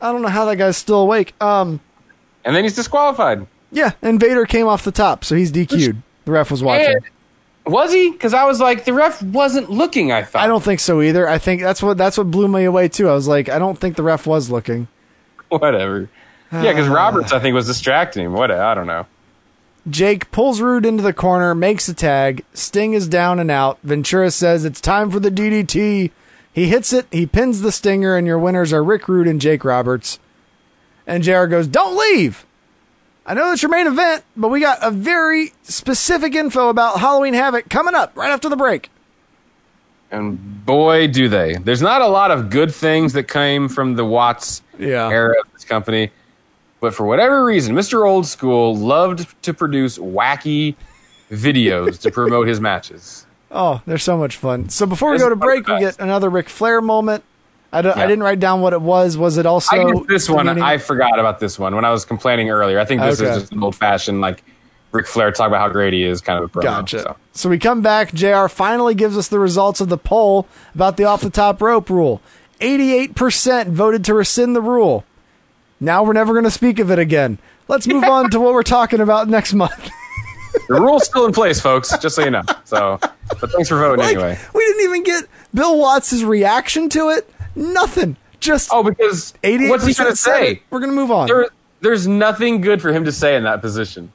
I 0.00 0.10
don't 0.10 0.22
know 0.22 0.28
how 0.28 0.44
that 0.46 0.56
guy's 0.56 0.76
still 0.76 1.00
awake. 1.00 1.40
Um, 1.40 1.80
And 2.44 2.54
then 2.54 2.64
he's 2.64 2.74
disqualified. 2.74 3.46
Yeah, 3.70 3.92
and 4.02 4.18
Vader 4.20 4.46
came 4.46 4.66
off 4.66 4.84
the 4.84 4.92
top, 4.92 5.24
so 5.24 5.34
he's 5.34 5.52
DQ'd. 5.52 5.96
The 6.24 6.32
ref 6.32 6.50
was 6.50 6.62
watching. 6.62 6.94
And- 6.96 7.04
was 7.72 7.92
he? 7.92 8.12
Because 8.12 8.32
I 8.32 8.44
was 8.44 8.60
like, 8.60 8.84
the 8.84 8.92
ref 8.92 9.20
wasn't 9.22 9.70
looking. 9.70 10.12
I 10.12 10.22
thought. 10.22 10.42
I 10.42 10.46
don't 10.46 10.62
think 10.62 10.78
so 10.78 11.02
either. 11.02 11.28
I 11.28 11.38
think 11.38 11.62
that's 11.62 11.82
what 11.82 11.98
that's 11.98 12.16
what 12.16 12.30
blew 12.30 12.46
me 12.46 12.62
away 12.64 12.86
too. 12.88 13.08
I 13.08 13.12
was 13.14 13.26
like, 13.26 13.48
I 13.48 13.58
don't 13.58 13.76
think 13.76 13.96
the 13.96 14.04
ref 14.04 14.24
was 14.24 14.50
looking. 14.50 14.86
Whatever. 15.48 16.08
Yeah, 16.52 16.62
because 16.72 16.88
Ah. 16.88 16.92
Roberts, 16.94 17.32
I 17.32 17.40
think, 17.40 17.54
was 17.54 17.66
distracting 17.66 18.24
him. 18.26 18.32
What? 18.34 18.52
I 18.52 18.74
don't 18.74 18.86
know. 18.86 19.06
Jake 19.90 20.30
pulls 20.30 20.60
Rude 20.60 20.86
into 20.86 21.02
the 21.02 21.12
corner, 21.12 21.54
makes 21.56 21.88
a 21.88 21.94
tag. 21.94 22.44
Sting 22.54 22.92
is 22.92 23.08
down 23.08 23.38
and 23.40 23.50
out. 23.50 23.78
Ventura 23.82 24.30
says 24.30 24.64
it's 24.64 24.80
time 24.80 25.10
for 25.10 25.18
the 25.20 25.30
DDT. 25.30 26.10
He 26.52 26.68
hits 26.68 26.92
it, 26.92 27.06
he 27.10 27.26
pins 27.26 27.60
the 27.62 27.70
stinger, 27.72 28.16
and 28.16 28.26
your 28.26 28.38
winners 28.38 28.72
are 28.72 28.82
Rick 28.82 29.08
Rude 29.08 29.26
and 29.28 29.40
Jake 29.40 29.64
Roberts. 29.64 30.18
And 31.06 31.22
JR 31.22 31.44
goes, 31.46 31.66
Don't 31.66 31.96
leave! 31.98 32.46
I 33.28 33.34
know 33.34 33.48
that's 33.48 33.60
your 33.62 33.70
main 33.70 33.88
event, 33.88 34.22
but 34.36 34.48
we 34.48 34.60
got 34.60 34.78
a 34.82 34.90
very 34.92 35.52
specific 35.64 36.34
info 36.36 36.68
about 36.68 37.00
Halloween 37.00 37.34
Havoc 37.34 37.68
coming 37.68 37.94
up 37.94 38.16
right 38.16 38.30
after 38.30 38.48
the 38.48 38.56
break. 38.56 38.88
And 40.12 40.64
boy, 40.64 41.08
do 41.08 41.28
they. 41.28 41.56
There's 41.56 41.82
not 41.82 42.00
a 42.02 42.06
lot 42.06 42.30
of 42.30 42.50
good 42.50 42.72
things 42.72 43.12
that 43.14 43.24
came 43.24 43.68
from 43.68 43.96
the 43.96 44.04
Watts 44.04 44.62
Yeah. 44.78 45.08
era 45.08 45.34
of 45.44 45.52
this 45.52 45.64
company. 45.64 46.12
But 46.78 46.94
for 46.94 47.04
whatever 47.04 47.44
reason, 47.44 47.74
Mr. 47.74 48.06
Old 48.06 48.26
School 48.26 48.76
loved 48.76 49.26
to 49.42 49.52
produce 49.52 49.98
wacky 49.98 50.76
videos 51.30 52.00
to 52.02 52.10
promote 52.12 52.46
his 52.48 52.60
matches. 52.60 53.22
Oh, 53.48 53.80
they're 53.86 53.96
so 53.96 54.18
much 54.18 54.36
fun. 54.36 54.68
So 54.70 54.86
before 54.86 55.12
we 55.12 55.18
go 55.18 55.28
to 55.28 55.36
break, 55.36 55.68
we 55.68 55.78
get 55.78 56.00
another 56.00 56.28
Ric 56.28 56.48
Flair 56.48 56.80
moment. 56.80 57.22
I, 57.78 57.82
don't, 57.82 57.96
I 57.96 58.06
didn't 58.06 58.22
write 58.22 58.40
down 58.40 58.60
what 58.60 58.72
it 58.72 58.80
was. 58.80 59.16
Was 59.18 59.38
it 59.38 59.46
also 59.46 59.76
I 59.76 59.92
this 60.08 60.28
one, 60.28 60.46
meaning- 60.46 60.62
I 60.62 60.78
forgot 60.78 61.18
about 61.18 61.40
this 61.40 61.58
one 61.58 61.74
when 61.74 61.84
I 61.84 61.90
was 61.90 62.04
complaining 62.04 62.50
earlier. 62.50 62.78
I 62.78 62.84
think 62.84 63.00
this 63.02 63.20
Okay. 63.20 63.30
is 63.30 63.40
just 63.42 63.52
an 63.52 63.62
old 63.62 63.74
fashioned, 63.76 64.20
like, 64.20 64.42
Ric 64.92 65.06
Flair 65.06 65.30
talk 65.32 65.48
about 65.48 65.60
how 65.60 65.68
great 65.68 65.92
he 65.92 66.04
is 66.04 66.20
kind 66.20 66.42
of 66.42 66.48
a 66.48 66.48
promo. 66.52 66.62
Gotcha. 66.62 66.98
So. 67.00 67.16
So 67.32 67.48
we 67.50 67.58
come 67.58 67.82
back. 67.82 68.12
JR 68.14 68.46
finally 68.48 68.94
gives 68.94 69.18
us 69.18 69.28
the 69.28 69.38
results 69.38 69.80
of 69.80 69.88
the 69.90 69.98
poll 69.98 70.46
about 70.74 70.96
the 70.96 71.04
off 71.04 71.20
the 71.20 71.28
top 71.28 71.60
rope 71.60 71.90
rule. 71.90 72.22
88% 72.60 73.68
voted 73.68 74.04
to 74.06 74.14
rescind 74.14 74.56
the 74.56 74.60
rule. 74.62 75.04
Now 75.80 76.02
we're 76.02 76.14
never 76.14 76.32
going 76.32 76.44
to 76.44 76.50
speak 76.50 76.78
of 76.78 76.90
it 76.90 76.98
again. 76.98 77.38
Let's 77.68 77.86
move 77.86 78.04
on 78.04 78.30
to 78.30 78.40
what 78.40 78.54
we're 78.54 78.62
talking 78.62 79.00
about 79.00 79.28
next 79.28 79.52
month. 79.54 79.90
The 80.68 80.80
rule's 80.80 81.04
still 81.04 81.26
in 81.26 81.32
place, 81.34 81.60
folks, 81.60 81.96
just 81.98 82.16
so 82.16 82.24
you 82.24 82.30
know. 82.30 82.40
So, 82.64 82.98
but 83.00 83.52
thanks 83.52 83.68
for 83.68 83.78
voting 83.78 83.98
Like, 84.02 84.16
anyway. 84.16 84.38
we 84.54 84.64
didn't 84.64 84.84
even 84.84 85.02
get 85.02 85.24
Bill 85.52 85.78
Watts' 85.78 86.22
reaction 86.22 86.88
to 86.88 87.10
it. 87.10 87.28
Nothing. 87.56 88.16
Just 88.38 88.68
oh, 88.72 88.82
because 88.82 89.34
88% 89.42 89.68
what's 89.70 89.86
he 89.86 89.94
gonna 89.94 90.14
say? 90.14 90.52
it. 90.52 90.62
We're 90.70 90.80
going 90.80 90.92
to 90.92 90.96
move 90.96 91.10
on. 91.10 91.26
There, 91.26 91.48
there's 91.80 92.06
nothing 92.06 92.60
good 92.60 92.82
for 92.82 92.92
him 92.92 93.04
to 93.06 93.12
say 93.12 93.34
in 93.36 93.44
that 93.44 93.60
position. 93.60 94.12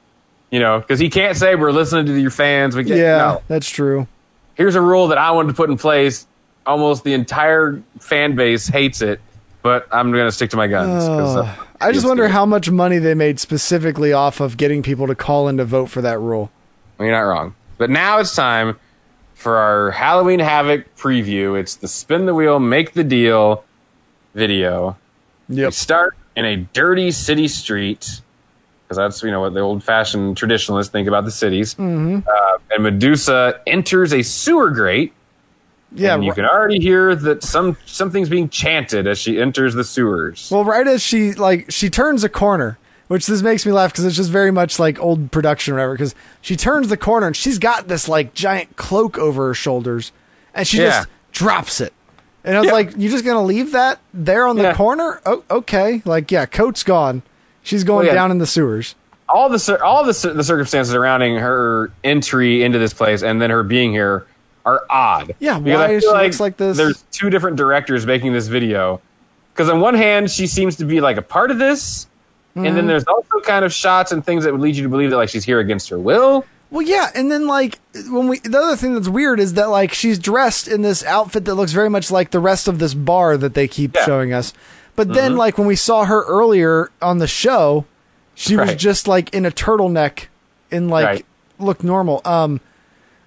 You 0.52 0.60
know, 0.60 0.80
because 0.80 1.00
he 1.00 1.10
can't 1.10 1.38
say 1.38 1.56
we're 1.56 1.72
listening 1.72 2.06
to 2.08 2.20
your 2.20 2.32
fans. 2.32 2.76
We 2.76 2.84
get 2.84 2.98
yeah, 2.98 3.18
no. 3.18 3.42
that's 3.48 3.70
true. 3.70 4.08
Here's 4.56 4.76
a 4.76 4.82
rule 4.82 5.08
that 5.08 5.18
I 5.18 5.32
wanted 5.32 5.50
to 5.50 5.54
put 5.54 5.70
in 5.70 5.78
place. 5.78 6.28
Almost 6.66 7.04
the 7.04 7.14
entire 7.14 7.82
fan 8.00 8.36
base 8.36 8.68
hates 8.68 9.02
it, 9.02 9.22
but 9.64 9.88
I'm 9.92 10.12
going 10.12 10.26
to 10.26 10.32
stick 10.32 10.50
to 10.52 10.58
my 10.58 10.68
guns. 10.68 11.06
uh, 11.06 11.56
I 11.80 11.92
just 11.92 12.06
wonder 12.06 12.28
how 12.28 12.46
much 12.46 12.70
money 12.70 13.00
they 13.00 13.16
made 13.16 13.40
specifically 13.40 14.14
off 14.14 14.40
of 14.40 14.58
getting 14.58 14.84
people 14.84 15.08
to 15.08 15.16
call 15.16 15.48
in 15.48 15.58
to 15.58 15.66
vote 15.66 15.88
for 15.88 16.02
that 16.02 16.20
rule. 16.20 16.52
Well, 16.98 17.08
You're 17.08 17.18
not 17.18 17.22
wrong. 17.22 17.56
But 17.78 17.90
now 17.90 18.20
it's 18.20 18.36
time 18.36 18.78
for 19.42 19.58
our 19.58 19.90
Halloween 19.90 20.40
Havoc 20.40 20.96
preview. 20.96 21.60
It's 21.60 21.76
the 21.76 21.88
spin 21.88 22.28
the 22.28 22.36
wheel, 22.36 22.60
make 22.60 22.94
the 22.94 23.04
deal 23.04 23.64
video. 24.36 24.98
Yep. 25.50 25.68
We 25.68 25.72
start 25.72 26.16
in 26.36 26.46
a 26.46 26.58
dirty 26.58 27.10
city 27.10 27.48
street 27.48 28.22
because 28.84 28.98
that's 28.98 29.24
you 29.24 29.32
know 29.32 29.42
what 29.42 29.56
the 29.56 29.62
old 29.62 29.84
fashioned 29.84 30.38
traditionalists 30.38 30.92
think 30.92 31.08
about 31.08 31.26
the 31.26 31.32
cities. 31.32 31.74
Mm-hmm. 31.74 32.20
Uh, 32.28 32.58
and 32.70 32.84
Medusa 32.84 33.60
enters 33.66 34.14
a 34.14 34.22
sewer 34.22 34.70
grate. 34.70 35.12
Yeah, 35.94 36.14
and 36.14 36.24
you 36.24 36.34
can 36.34 36.46
already 36.46 36.80
hear 36.80 37.16
that 37.16 37.44
some 37.44 37.76
something's 37.88 38.30
being 38.30 38.48
chanted 38.48 39.08
as 39.08 39.18
she 39.18 39.42
enters 39.42 39.74
the 39.74 39.84
sewers. 39.84 40.50
Well, 40.52 40.64
right 40.64 40.88
as 40.88 41.02
she 41.02 41.34
like 41.34 41.72
she 41.72 41.90
turns 41.90 42.24
a 42.24 42.30
corner, 42.30 42.78
which 43.12 43.28
this 43.28 43.42
makes 43.42 43.66
me 43.66 43.74
laugh 43.74 43.92
because 43.92 44.06
it's 44.06 44.16
just 44.16 44.32
very 44.32 44.52
much 44.52 44.80
like 44.80 44.98
old 45.02 45.32
production 45.34 45.74
or 45.74 45.78
whatever. 45.78 45.94
Because 45.96 46.16
she 46.40 46.56
turns 46.56 46.88
the 46.88 46.96
corner 46.96 47.28
and 47.28 47.36
she's 47.36 47.60
got 47.60 47.90
this 47.90 48.08
like 48.08 48.34
giant 48.34 48.78
cloak 48.78 49.18
over 49.18 49.48
her 49.48 49.54
shoulders, 49.54 50.14
and 50.56 50.66
she 50.66 50.78
Yeah. 50.78 50.90
just 50.90 51.08
drops 51.34 51.82
it. 51.82 51.92
And 52.46 52.56
I 52.56 52.62
was 52.62 52.72
like, 52.72 52.94
"You're 52.98 53.12
just 53.12 53.26
gonna 53.26 53.44
leave 53.44 53.74
that 53.74 54.00
there 54.14 54.48
on 54.48 54.56
the 54.56 54.64
Yeah. 54.64 54.74
corner? 54.76 55.20
Oh, 55.26 55.44
okay. 55.52 56.02
Like, 56.06 56.32
yeah, 56.32 56.46
coat's 56.46 56.84
gone. 56.84 57.22
She's 57.64 57.84
going 57.84 58.06
Well, 58.08 58.16
yeah. 58.16 58.22
down 58.22 58.32
in 58.32 58.38
the 58.38 58.48
sewers. 58.48 58.96
all 59.28 59.50
the 59.50 59.80
all 59.84 60.04
the, 60.06 60.32
the 60.34 60.44
circumstances 60.44 60.92
surrounding 60.94 61.36
her 61.38 61.92
entry 62.04 62.64
into 62.64 62.80
this 62.80 62.94
place 62.94 63.22
and 63.24 63.42
then 63.42 63.50
her 63.50 63.62
being 63.64 63.92
here 63.92 64.26
are 64.66 64.84
odd. 64.90 65.36
Yeah, 65.40 65.60
Because 65.60 65.78
why 65.80 65.86
I 65.86 65.90
is 65.92 66.04
feel 66.04 66.18
she 66.18 66.24
looks 66.24 66.40
like 66.40 66.58
this? 66.58 66.78
There's 66.78 67.04
two 67.12 67.30
different 67.30 67.58
directors 67.58 68.06
making 68.06 68.32
this 68.34 68.48
video. 68.48 69.02
Because 69.54 69.70
on 69.70 69.80
one 69.82 69.96
hand, 69.96 70.32
she 70.32 70.48
seems 70.48 70.76
to 70.78 70.86
be 70.86 71.02
like 71.02 71.18
a 71.18 71.22
part 71.22 71.52
of 71.52 71.58
this, 71.60 72.08
and 72.56 72.66
then 72.66 72.84
Mhm. 72.84 72.88
there's 72.88 73.06
also 73.06 73.40
kind 73.44 73.64
of 73.66 73.74
shots 73.74 74.12
and 74.12 74.26
things 74.26 74.44
that 74.44 74.52
would 74.52 74.62
lead 74.62 74.76
you 74.76 74.84
to 74.84 74.90
believe 74.90 75.10
that 75.12 75.18
like 75.18 75.30
she's 75.30 75.44
here 75.46 75.60
against 75.60 75.90
her 75.90 75.98
will. 76.00 76.46
Well, 76.70 76.82
yeah, 76.82 77.10
and 77.16 77.30
then 77.32 77.48
like 77.48 77.80
when 78.10 78.28
we 78.30 78.40
the 78.40 78.58
other 78.58 78.76
thing 78.78 78.94
that's 78.94 79.10
weird 79.10 79.40
is 79.40 79.54
that 79.56 79.70
like 79.70 79.94
she's 79.94 80.18
dressed 80.20 80.68
in 80.68 80.82
this 80.82 81.04
outfit 81.06 81.46
that 81.46 81.56
looks 81.56 81.72
very 81.74 81.90
much 81.90 82.12
like 82.12 82.32
the 82.32 82.40
rest 82.40 82.68
of 82.68 82.80
this 82.80 82.94
bar 82.94 83.36
that 83.38 83.54
they 83.54 83.68
keep 83.68 83.96
showing 84.06 84.32
us. 84.34 84.54
But 84.96 85.14
then 85.14 85.34
Mhm. 85.34 85.38
like 85.38 85.58
when 85.58 85.68
we 85.68 85.76
saw 85.76 86.06
her 86.06 86.24
earlier 86.24 86.90
on 87.02 87.18
the 87.18 87.28
show, 87.28 87.86
she 88.36 88.56
was 88.56 88.76
just 88.76 89.08
like 89.08 89.34
in 89.34 89.46
a 89.46 89.52
turtleneck 89.52 90.26
and 90.72 90.90
like 90.90 91.06
Right. 91.06 91.26
looked 91.60 91.84
normal. 91.84 92.22
Um 92.26 92.62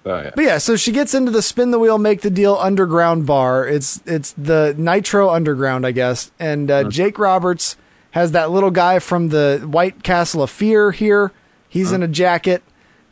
Oh, 0.07 0.21
yeah. 0.21 0.31
but 0.35 0.43
yeah, 0.43 0.57
so 0.59 0.75
she 0.75 0.91
gets 0.91 1.15
into 1.15 1.31
the 1.31 1.41
spin 1.41 1.71
the 1.71 1.79
wheel, 1.79 1.97
make 1.97 2.21
the 2.21 2.29
deal 2.29 2.55
underground 2.61 3.25
bar. 3.25 3.67
It's 3.67 3.99
it's 4.05 4.33
the 4.37 4.75
Nitro 4.77 5.29
Underground, 5.31 5.85
I 5.85 5.91
guess. 5.91 6.29
And 6.39 6.69
uh, 6.69 6.83
Jake 6.85 7.17
Roberts 7.17 7.75
has 8.15 8.31
that 8.31 8.49
little 8.49 8.71
guy 8.71 8.99
from 8.99 9.27
the 9.27 9.61
White 9.69 10.01
Castle 10.01 10.41
of 10.41 10.49
Fear 10.49 10.91
here. 10.91 11.33
He's 11.67 11.91
in 11.91 12.01
a 12.01 12.07
jacket. 12.07 12.63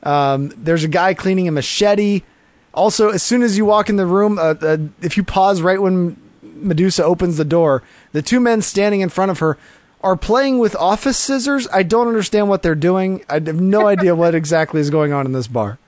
Um, 0.02 0.54
there's 0.56 0.86
a 0.86 0.88
guy 0.88 1.14
cleaning 1.14 1.46
a 1.50 1.52
machete. 1.52 2.22
Also, 2.74 3.10
as 3.10 3.22
soon 3.22 3.42
as 3.42 3.58
you 3.58 3.66
walk 3.66 3.90
in 3.90 3.98
the 3.98 4.06
room, 4.06 4.40
uh, 4.40 4.56
uh, 4.62 4.78
if 5.02 5.18
you 5.18 5.24
pause 5.26 5.62
right 5.62 5.82
when 5.82 6.16
Medusa 6.42 7.04
opens 7.04 7.36
the 7.36 7.44
door, 7.44 7.84
the 8.14 8.22
two 8.22 8.40
men 8.40 8.62
standing 8.62 9.02
in 9.02 9.10
front 9.10 9.30
of 9.30 9.40
her 9.40 9.58
are 10.00 10.16
playing 10.16 10.60
with 10.60 10.74
office 10.78 11.18
scissors. 11.18 11.68
I 11.74 11.84
don't 11.84 12.08
understand 12.08 12.48
what 12.48 12.64
they're 12.64 12.74
doing. 12.74 13.26
I 13.30 13.34
have 13.34 13.60
no 13.60 13.88
idea 13.94 14.16
what 14.16 14.34
exactly 14.34 14.80
is 14.80 14.90
going 14.90 15.12
on 15.12 15.26
in 15.26 15.34
this 15.34 15.48
bar. 15.48 15.80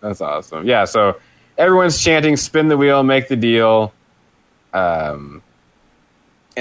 That's 0.00 0.20
awesome. 0.20 0.66
Yeah, 0.66 0.84
so 0.84 1.20
everyone's 1.56 2.02
chanting 2.02 2.36
"spin 2.36 2.66
the 2.66 2.76
wheel, 2.76 3.04
make 3.04 3.28
the 3.28 3.36
deal." 3.36 3.92
Um, 4.72 5.42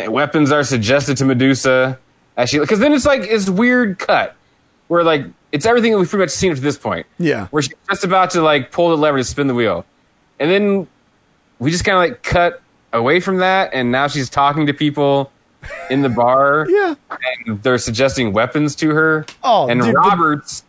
weapons 0.08 0.52
are 0.52 0.64
suggested 0.64 1.18
to 1.18 1.26
Medusa 1.26 2.00
as 2.38 2.50
she 2.50 2.60
because 2.60 2.80
then 2.80 2.94
it's 2.94 3.06
like 3.06 3.22
it's 3.22 3.50
weird 3.50 4.00
cut 4.00 4.36
where 4.88 5.04
like 5.04 5.26
it's 5.52 5.66
everything 5.66 5.92
that 5.92 6.00
we've 6.00 6.10
pretty 6.10 6.24
much 6.24 6.32
seen 6.32 6.52
up 6.52 6.58
to 6.58 6.62
this 6.64 6.78
point. 6.78 7.06
Yeah. 7.20 7.48
Where 7.48 7.62
she's 7.62 7.74
just 7.90 8.04
about 8.04 8.32
to 8.32 8.42
like 8.42 8.72
pull 8.72 8.90
the 8.90 8.98
lever 8.98 9.18
to 9.20 9.24
spin 9.24 9.48
the 9.48 9.54
wheel, 9.54 9.86
and 10.40 10.50
then 10.50 10.88
we 11.60 11.72
just 11.72 11.86
kind 11.86 11.96
of 11.96 12.02
like 12.10 12.24
cut 12.24 12.62
away 12.92 13.20
from 13.20 13.38
that, 13.38 13.72
and 13.74 13.92
now 13.92 14.08
she's 14.08 14.30
talking 14.30 14.66
to 14.68 14.74
people 14.74 15.32
in 15.90 16.02
the 16.02 16.10
bar. 16.10 16.68
yeah, 16.70 16.96
and 17.46 17.62
they're 17.62 17.78
suggesting 17.78 18.34
weapons 18.34 18.76
to 18.78 18.90
her. 18.92 19.26
Oh, 19.44 19.70
and 19.70 19.80
dude, 19.82 19.90
the- 19.94 19.98
Roberts, 20.00 20.64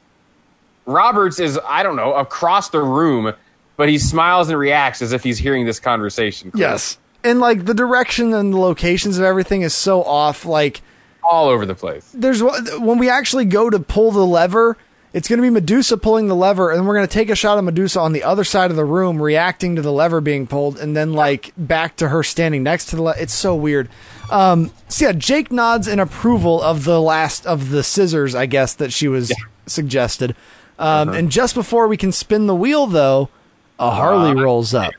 Roberts 0.86 1.40
is 1.40 1.58
I 1.66 1.82
don't 1.82 1.96
know 1.96 2.12
across 2.12 2.68
the 2.68 2.80
room, 2.82 3.32
but 3.76 3.88
he 3.88 3.98
smiles 3.98 4.48
and 4.50 4.58
reacts 4.58 5.00
as 5.02 5.12
if 5.12 5.22
he's 5.24 5.38
hearing 5.38 5.64
this 5.64 5.80
conversation. 5.80 6.52
Yes. 6.54 6.98
And 7.24 7.40
like 7.40 7.64
the 7.64 7.74
direction 7.74 8.32
and 8.34 8.52
the 8.52 8.58
locations 8.58 9.18
of 9.18 9.24
everything 9.24 9.62
is 9.62 9.74
so 9.74 10.02
off. 10.02 10.44
Like 10.44 10.82
all 11.22 11.48
over 11.48 11.64
the 11.64 11.74
place. 11.74 12.10
there's 12.12 12.42
when 12.42 12.98
we 12.98 13.08
actually 13.08 13.46
go 13.46 13.70
to 13.70 13.78
pull 13.80 14.10
the 14.12 14.26
lever, 14.26 14.76
it's 15.14 15.26
going 15.26 15.38
to 15.38 15.42
be 15.42 15.48
Medusa 15.48 15.96
pulling 15.96 16.28
the 16.28 16.36
lever, 16.36 16.70
and 16.70 16.86
we're 16.86 16.94
going 16.94 17.06
to 17.06 17.12
take 17.12 17.30
a 17.30 17.34
shot 17.36 17.56
of 17.56 17.64
Medusa 17.64 17.98
on 18.00 18.12
the 18.12 18.22
other 18.24 18.44
side 18.44 18.70
of 18.70 18.76
the 18.76 18.84
room, 18.84 19.22
reacting 19.22 19.76
to 19.76 19.80
the 19.82 19.92
lever 19.92 20.20
being 20.20 20.46
pulled, 20.46 20.78
and 20.78 20.94
then 20.94 21.14
like 21.14 21.52
back 21.56 21.96
to 21.96 22.08
her 22.08 22.22
standing 22.22 22.62
next 22.62 22.86
to 22.86 22.96
the. 22.96 23.02
Le- 23.02 23.14
it's 23.16 23.32
so 23.32 23.54
weird. 23.54 23.88
Um, 24.30 24.70
so 24.88 25.06
yeah, 25.06 25.12
Jake 25.12 25.50
nods 25.50 25.88
in 25.88 25.98
approval 25.98 26.60
of 26.60 26.84
the 26.84 27.00
last 27.00 27.46
of 27.46 27.70
the 27.70 27.82
scissors, 27.82 28.34
I 28.34 28.44
guess 28.46 28.74
that 28.74 28.92
she 28.92 29.08
was 29.08 29.32
suggested. 29.66 30.36
Um, 30.78 31.08
And 31.10 31.30
just 31.30 31.54
before 31.54 31.86
we 31.88 31.96
can 31.96 32.10
spin 32.12 32.46
the 32.48 32.54
wheel, 32.54 32.86
though, 32.86 33.30
a 33.78 33.90
Harley 33.90 34.34
rolls 34.34 34.74
up. 34.74 34.92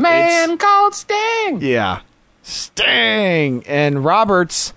Man 0.00 0.58
called 0.58 0.94
Sting. 0.94 1.60
Yeah. 1.60 2.00
Sting. 2.42 3.64
And 3.66 4.04
Roberts 4.04 4.72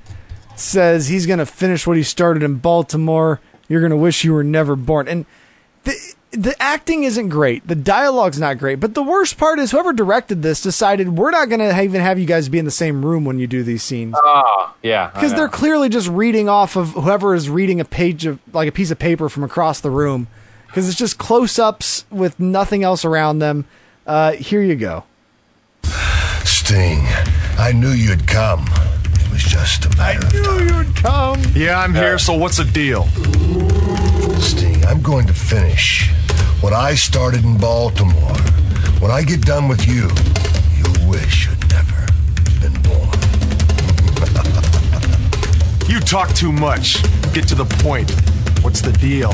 says 0.56 1.08
he's 1.08 1.26
going 1.26 1.40
to 1.40 1.46
finish 1.46 1.86
what 1.86 1.98
he 1.98 2.04
started 2.04 2.44
in 2.44 2.56
Baltimore. 2.56 3.40
You're 3.68 3.82
going 3.82 3.92
to 3.92 3.98
wish 3.98 4.24
you 4.24 4.34
were 4.34 4.44
never 4.44 4.76
born. 4.76 5.08
And 5.08 5.26
the 5.84 5.96
the 6.32 6.62
acting 6.62 7.04
isn't 7.04 7.30
great. 7.30 7.68
The 7.68 7.76
dialogue's 7.76 8.40
not 8.40 8.58
great. 8.58 8.80
But 8.80 8.94
the 8.94 9.04
worst 9.04 9.38
part 9.38 9.60
is 9.60 9.72
whoever 9.72 9.94
directed 9.94 10.42
this 10.42 10.62
decided 10.62 11.18
we're 11.18 11.32
not 11.32 11.50
going 11.50 11.60
to 11.60 11.82
even 11.82 12.02
have 12.02 12.20
you 12.20 12.26
guys 12.26 12.50
be 12.50 12.60
in 12.60 12.66
the 12.66 12.72
same 12.72 13.04
room 13.06 13.24
when 13.24 13.40
you 13.40 13.48
do 13.48 13.64
these 13.64 13.82
scenes. 13.82 14.16
Oh 14.18 14.74
yeah, 14.84 15.10
Because 15.14 15.34
they're 15.34 15.48
clearly 15.48 15.90
just 15.90 16.10
reading 16.10 16.50
off 16.50 16.76
of 16.76 16.90
whoever 16.92 17.34
is 17.34 17.50
reading 17.50 17.80
a 17.80 17.86
page 17.86 18.26
of 18.26 18.40
like 18.54 18.68
a 18.68 18.72
piece 18.72 18.92
of 18.92 19.00
paper 19.00 19.30
from 19.30 19.44
across 19.44 19.80
the 19.80 19.90
room. 19.90 20.28
Because 20.68 20.88
it's 20.90 20.98
just 20.98 21.18
close 21.18 21.58
ups 21.58 22.06
with 22.12 22.40
nothing 22.40 22.84
else 22.84 23.06
around 23.06 23.40
them. 23.40 23.66
Uh, 24.08 24.32
here 24.32 24.62
you 24.62 24.76
go. 24.76 25.04
Sting, 26.46 27.02
I 27.60 27.74
knew 27.76 27.90
you'd 27.90 28.26
come. 28.26 28.66
It 29.04 29.30
was 29.32 29.44
just 29.44 29.84
a 29.84 29.98
matter 29.98 30.26
of 30.26 30.34
I 30.34 30.40
knew 30.40 30.78
you'd 30.78 30.96
come. 30.96 31.42
Yeah, 31.54 31.78
I'm 31.78 31.94
here, 31.94 32.18
so 32.18 32.34
what's 32.34 32.56
the 32.56 32.64
deal? 32.64 33.04
Sting, 34.40 34.86
I'm 34.86 35.02
going 35.02 35.28
to 35.28 35.34
finish 35.34 36.10
what 36.62 36.72
I 36.72 36.96
started 36.96 37.44
in 37.44 37.58
Baltimore. 37.58 38.38
When 39.02 39.12
I 39.12 39.24
get 39.24 39.42
done 39.42 39.68
with 39.68 39.86
you, 39.86 40.08
you'll 40.78 41.10
wish 41.10 41.50
you'd 41.50 41.70
never 41.70 42.08
been 42.62 42.82
born. 42.84 43.10
You 45.88 46.02
talk 46.02 46.34
too 46.34 46.52
much. 46.52 47.02
Get 47.34 47.48
to 47.48 47.56
the 47.56 47.64
point. 47.82 48.12
What's 48.62 48.82
the 48.82 48.92
deal? 48.92 49.32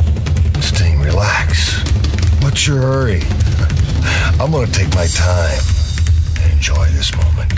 Sting, 0.61 0.99
relax. 0.99 1.81
What's 2.43 2.67
your 2.67 2.77
hurry? 2.77 3.21
I'm 4.39 4.51
going 4.51 4.67
to 4.67 4.71
take 4.71 4.93
my 4.95 5.05
time 5.07 5.59
and 6.41 6.53
enjoy 6.53 6.85
this 6.91 7.15
moment. 7.15 7.49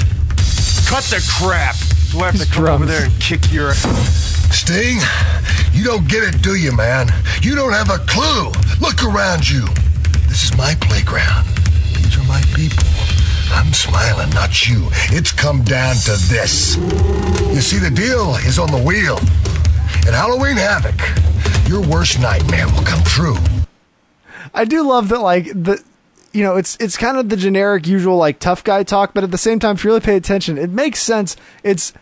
Cut 0.88 1.04
the 1.06 1.24
crap. 1.40 1.76
Do 2.12 2.20
I 2.20 2.32
have 2.32 2.40
to 2.40 2.46
come 2.52 2.66
over 2.66 2.86
there 2.86 3.06
and 3.06 3.22
kick 3.22 3.52
your. 3.52 3.74
Sting, 3.74 5.00
you 5.74 5.84
don't 5.84 6.08
get 6.08 6.24
it, 6.24 6.42
do 6.42 6.56
you, 6.56 6.72
man? 6.72 7.08
You 7.42 7.56
don't 7.56 7.74
have 7.74 7.90
a 7.90 7.98
clue. 8.08 8.52
Look 8.80 9.04
around 9.04 9.50
you. 9.50 9.66
This 10.30 10.44
is 10.44 10.58
my 10.58 10.76
playground. 10.80 11.48
These 11.98 12.18
are 12.18 12.24
my 12.24 12.42
people. 12.56 12.84
I'm 13.52 13.74
smiling, 13.74 14.30
not 14.32 14.68
you. 14.68 14.88
It's 15.12 15.32
come 15.32 15.64
down 15.64 15.96
to 16.06 16.12
this. 16.30 16.78
You 17.54 17.62
see, 17.62 17.80
the 17.80 17.92
deal 17.94 18.36
is 18.48 18.58
on 18.58 18.72
the 18.72 18.82
wheel. 18.82 19.18
At 20.08 20.14
Halloween 20.14 20.58
Havoc, 20.58 20.96
your 21.68 21.82
worst 21.82 22.20
nightmare 22.20 22.68
will 22.68 22.84
come 22.84 23.04
true. 23.04 23.38
I 24.54 24.66
do 24.66 24.88
love 24.88 25.10
that, 25.10 25.20
like 25.20 25.46
the, 25.46 25.84
you 26.36 26.44
know, 26.44 26.58
it's 26.58 26.76
it's 26.82 26.98
kind 26.98 27.18
of 27.18 27.30
the 27.30 27.38
generic, 27.38 27.88
usual 27.88 28.18
like 28.18 28.40
tough 28.40 28.64
guy 28.64 28.84
talk, 28.84 29.14
but 29.14 29.24
at 29.24 29.32
the 29.32 29.38
same 29.38 29.58
time, 29.58 29.76
if 29.76 29.84
you 29.84 29.90
really 29.90 30.02
pay 30.02 30.18
attention, 30.18 30.58
it 30.58 30.70
makes 30.70 31.00
sense. 31.02 31.38
It's 31.64 31.94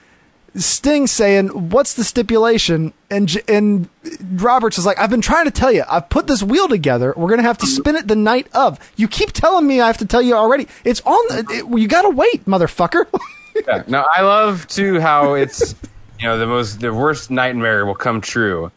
Sting 0.56 1.08
saying, 1.08 1.50
"What's 1.70 1.94
the 1.94 2.04
stipulation?" 2.04 2.94
and 3.12 3.42
and 3.48 3.90
Roberts 4.34 4.78
is 4.78 4.86
like, 4.86 5.00
"I've 5.00 5.10
been 5.10 5.22
trying 5.22 5.46
to 5.46 5.52
tell 5.52 5.72
you. 5.72 5.84
I've 5.90 6.10
put 6.10 6.26
this 6.28 6.42
wheel 6.44 6.68
together. 6.68 7.14
We're 7.16 7.30
gonna 7.30 7.44
have 7.44 7.58
to 7.60 7.68
spin 7.68 7.96
it 7.96 8.08
the 8.08 8.16
night 8.16 8.48
of. 8.54 8.80
You 8.96 9.08
keep 9.08 9.32
telling 9.34 9.68
me 9.68 9.82
I 9.82 9.88
have 9.88 9.98
to 10.00 10.06
tell 10.06 10.22
you 10.22 10.34
already. 10.36 10.68
It's 10.84 11.02
on. 11.02 11.28
The, 11.30 11.46
it, 11.54 11.80
you 11.80 11.88
gotta 11.88 12.10
wait, 12.10 12.46
motherfucker." 12.46 13.06
yeah. 13.68 13.84
No, 13.88 14.04
I 14.12 14.22
love 14.22 14.68
too 14.68 15.00
how 15.00 15.36
it's 15.36 15.76
you 16.20 16.28
know 16.28 16.38
the 16.40 16.48
most 16.48 16.80
the 16.80 16.94
worst 16.94 17.30
nightmare 17.32 17.86
will 17.86 17.96
come 17.96 18.20
true. 18.22 18.72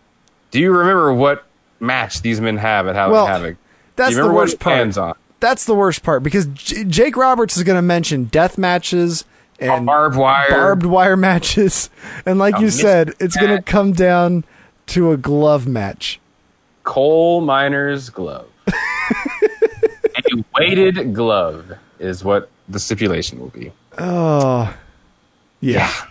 Do 0.50 0.60
you 0.60 0.70
remember 0.70 1.12
what 1.14 1.44
match 1.80 2.22
these 2.22 2.40
men 2.40 2.56
have 2.58 2.86
at 2.88 2.94
Halloween 2.94 3.14
Well, 3.14 3.26
Havoc? 3.26 3.56
that's 3.96 4.10
Do 4.10 4.16
you 4.16 4.20
remember 4.22 4.34
what 4.34 4.40
worst 4.42 4.54
it 4.54 4.60
part. 4.60 4.74
stands 4.76 4.98
on? 4.98 5.14
That's 5.40 5.64
the 5.64 5.74
worst 5.74 6.02
part 6.02 6.22
because 6.22 6.46
J- 6.46 6.84
Jake 6.84 7.16
Roberts 7.16 7.56
is 7.56 7.62
going 7.62 7.76
to 7.76 7.82
mention 7.82 8.24
death 8.24 8.56
matches 8.56 9.24
and 9.60 9.86
barbed 9.86 10.16
wire. 10.16 10.50
barbed 10.50 10.86
wire 10.86 11.16
matches, 11.16 11.90
and 12.26 12.38
like 12.38 12.56
A 12.58 12.60
you 12.60 12.70
said, 12.70 13.14
it's 13.20 13.36
going 13.36 13.56
to 13.56 13.62
come 13.62 13.92
down 13.92 14.44
to 14.88 15.12
a 15.12 15.16
glove 15.16 15.66
match. 15.66 16.20
Coal 16.84 17.40
miner's 17.40 18.10
glove. 18.10 18.48
a 18.68 20.44
weighted 20.58 21.14
glove 21.14 21.72
is 21.98 22.22
what 22.22 22.50
the 22.68 22.78
stipulation 22.78 23.38
will 23.40 23.48
be. 23.48 23.72
Oh, 23.98 24.74
yeah. 25.60 25.78
Yeah, 25.88 26.06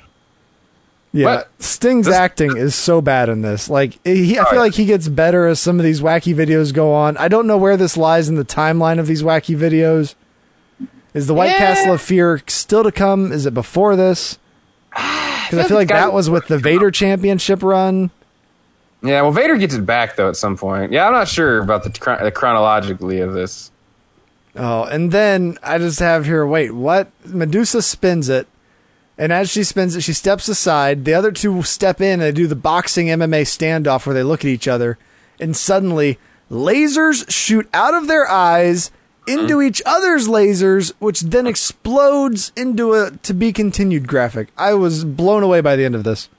What? 1.24 1.50
Sting's 1.60 2.08
acting 2.08 2.58
is 2.58 2.76
so 2.76 3.00
bad 3.02 3.30
in 3.30 3.42
this. 3.42 3.70
Like, 3.70 3.98
he, 4.04 4.38
I 4.38 4.44
feel 4.50 4.60
like 4.60 4.74
he 4.74 4.86
gets 4.86 5.08
better 5.08 5.46
as 5.48 5.60
some 5.60 5.80
of 5.80 5.86
these 5.86 6.02
wacky 6.02 6.36
videos 6.36 6.74
go 6.74 6.94
on. 6.94 7.16
I 7.18 7.28
don't 7.30 7.48
know 7.48 7.58
where 7.58 7.78
this 7.78 7.96
lies 7.96 8.28
in 8.28 8.36
the 8.36 8.44
timeline 8.44 9.00
of 9.00 9.08
these 9.08 9.24
wacky 9.24 9.58
videos. 9.58 10.16
Is 11.14 11.28
the 11.28 11.34
White 11.34 11.52
Yeah. 11.52 11.58
Castle 11.60 11.94
of 11.94 12.02
Fear 12.02 12.42
still 12.48 12.84
to 12.84 12.92
come? 12.92 13.32
Is 13.32 13.46
it 13.46 13.54
before 13.54 13.96
this? 13.96 14.38
Because 15.46 15.60
I 15.64 15.68
feel 15.68 15.78
like 15.78 15.90
that 15.90 16.12
was 16.12 16.28
with 16.28 16.48
the 16.48 16.58
Vader 16.58 16.90
Championship 16.90 17.62
run. 17.62 18.10
Yeah, 19.04 19.22
well, 19.22 19.32
Vader 19.32 19.58
gets 19.58 19.76
it 19.76 19.86
back 19.86 20.16
though 20.16 20.28
at 20.28 20.36
some 20.36 20.58
point. 20.58 20.92
Yeah, 20.92 21.06
I'm 21.06 21.14
not 21.14 21.28
sure 21.28 21.60
about 21.60 21.84
the, 21.84 21.92
chron- 21.92 22.24
the 22.24 22.32
chronologically 22.32 23.20
of 23.20 23.34
this. 23.34 23.70
Oh, 24.56 24.86
and 24.86 25.12
then 25.12 25.60
I 25.62 25.78
just 25.78 26.00
have 26.00 26.26
here. 26.26 26.48
Wait, 26.48 26.72
what? 26.72 27.10
Medusa 27.26 27.84
spins 27.84 28.28
it, 28.28 28.48
and 29.18 29.32
as 29.32 29.50
she 29.50 29.64
spins 29.64 29.96
it, 29.96 30.02
she 30.02 30.14
steps 30.14 30.48
aside. 30.48 31.06
The 31.06 31.14
other 31.14 31.32
two 31.32 31.64
step 31.64 32.02
in 32.02 32.14
and 32.14 32.22
they 32.22 32.32
do 32.32 32.48
the 32.48 32.56
boxing 32.56 33.08
MMA 33.08 33.44
standoff 33.44 34.06
where 34.06 34.14
they 34.14 34.24
look 34.24 34.42
at 34.42 34.50
each 34.50 34.68
other, 34.68 34.98
and 35.40 35.56
suddenly 35.56 36.20
lasers 36.52 37.30
shoot 37.30 37.70
out 37.74 37.94
of 37.94 38.08
their 38.08 38.30
eyes, 38.30 38.92
into 39.28 39.56
mm. 39.56 39.68
each 39.68 39.82
other's 39.86 40.28
lasers, 40.28 40.94
which 41.00 41.22
then 41.22 41.48
explodes 41.48 42.52
into 42.56 42.94
a 42.94 43.12
to 43.24 43.34
be 43.34 43.52
continued 43.52 44.08
graphic. 44.08 44.50
I 44.58 44.74
was 44.74 45.04
blown 45.04 45.44
away 45.44 45.62
by 45.62 45.76
the 45.76 45.86
end 45.86 45.96
of 45.96 46.04
this. 46.04 46.30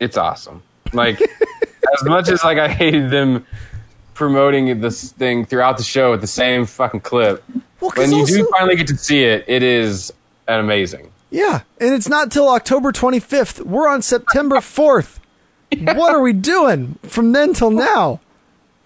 It's 0.00 0.16
awesome. 0.16 0.62
Like 0.92 1.20
as 1.20 2.04
much 2.04 2.28
as 2.28 2.44
like 2.44 2.58
I 2.58 2.68
hated 2.68 3.10
them 3.10 3.46
promoting 4.14 4.80
this 4.80 5.12
thing 5.12 5.44
throughout 5.44 5.78
the 5.78 5.82
show 5.82 6.10
with 6.10 6.20
the 6.20 6.26
same 6.26 6.66
fucking 6.66 7.00
clip. 7.00 7.42
'cause 7.80 7.96
when 7.96 8.12
you 8.12 8.24
do 8.26 8.48
finally 8.52 8.76
get 8.76 8.86
to 8.88 8.96
see 8.96 9.24
it, 9.24 9.44
it 9.48 9.62
is 9.62 10.12
amazing. 10.46 11.11
Yeah, 11.32 11.62
and 11.80 11.94
it's 11.94 12.08
not 12.08 12.30
till 12.30 12.48
October 12.48 12.92
25th. 12.92 13.64
We're 13.64 13.88
on 13.88 14.02
September 14.02 14.56
4th. 14.58 15.18
What 15.80 16.14
are 16.14 16.20
we 16.20 16.34
doing 16.34 16.98
from 17.02 17.32
then 17.32 17.54
till 17.54 17.70
now? 17.70 18.20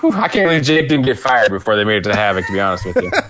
I 0.03 0.29
can't 0.29 0.47
believe 0.49 0.63
Jake 0.63 0.89
didn't 0.89 1.05
get 1.07 1.19
fired 1.19 1.51
before 1.51 1.75
they 1.75 1.83
made 1.85 2.07
it 2.07 2.11
to 2.11 2.15
Havoc. 2.15 2.47
To 2.47 2.53
be 2.53 2.61
honest 2.61 2.85
with 2.87 2.97
you. 3.03 3.11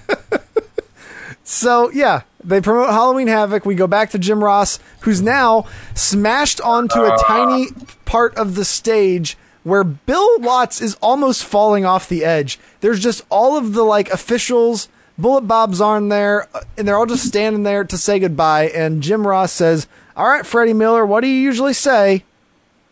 So 1.48 1.90
yeah, 1.92 2.22
they 2.42 2.60
promote 2.60 2.90
Halloween 2.90 3.28
Havoc. 3.28 3.64
We 3.64 3.76
go 3.76 3.86
back 3.86 4.10
to 4.10 4.18
Jim 4.18 4.42
Ross, 4.42 4.80
who's 5.02 5.22
now 5.22 5.66
smashed 5.94 6.60
onto 6.60 6.98
a 7.04 7.16
tiny 7.24 7.68
part 8.04 8.34
of 8.36 8.56
the 8.56 8.64
stage 8.64 9.38
where 9.62 9.84
Bill 9.84 10.40
Watts 10.40 10.80
is 10.82 10.96
almost 11.00 11.44
falling 11.44 11.84
off 11.84 12.08
the 12.08 12.24
edge. 12.24 12.58
There's 12.80 12.98
just 13.00 13.24
all 13.30 13.56
of 13.56 13.74
the 13.74 13.84
like 13.84 14.10
officials, 14.10 14.88
Bullet 15.18 15.42
Bob's 15.42 15.80
on 15.80 16.08
there, 16.08 16.46
uh, 16.54 16.60
and 16.76 16.86
they're 16.86 16.96
all 16.96 17.06
just 17.06 17.24
standing 17.28 17.62
there 17.62 17.84
to 17.84 17.96
say 17.98 18.18
goodbye. 18.18 18.68
And 18.68 19.02
Jim 19.02 19.26
Ross 19.26 19.52
says, 19.52 19.86
"All 20.16 20.28
right, 20.28 20.44
Freddie 20.46 20.74
Miller, 20.74 21.04
what 21.06 21.20
do 21.22 21.26
you 21.28 21.40
usually 21.40 21.72
say?" 21.72 22.24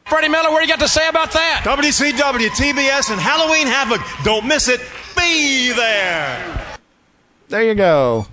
Freddie 0.07 0.29
Miller, 0.29 0.51
what 0.51 0.59
do 0.61 0.67
you 0.67 0.71
got 0.73 0.81
to 0.81 0.89
say 0.89 1.09
about 1.09 1.33
that? 1.33 1.63
WCW, 1.65 2.49
TBS, 2.51 3.11
and 3.11 3.19
Halloween 3.19 3.67
Havoc. 3.67 4.03
Don't 4.23 4.47
miss 4.47 4.69
it. 4.69 4.81
Be 5.17 5.73
there. 5.73 6.77
There 7.49 7.63
you 7.63 7.75
go. 7.75 8.27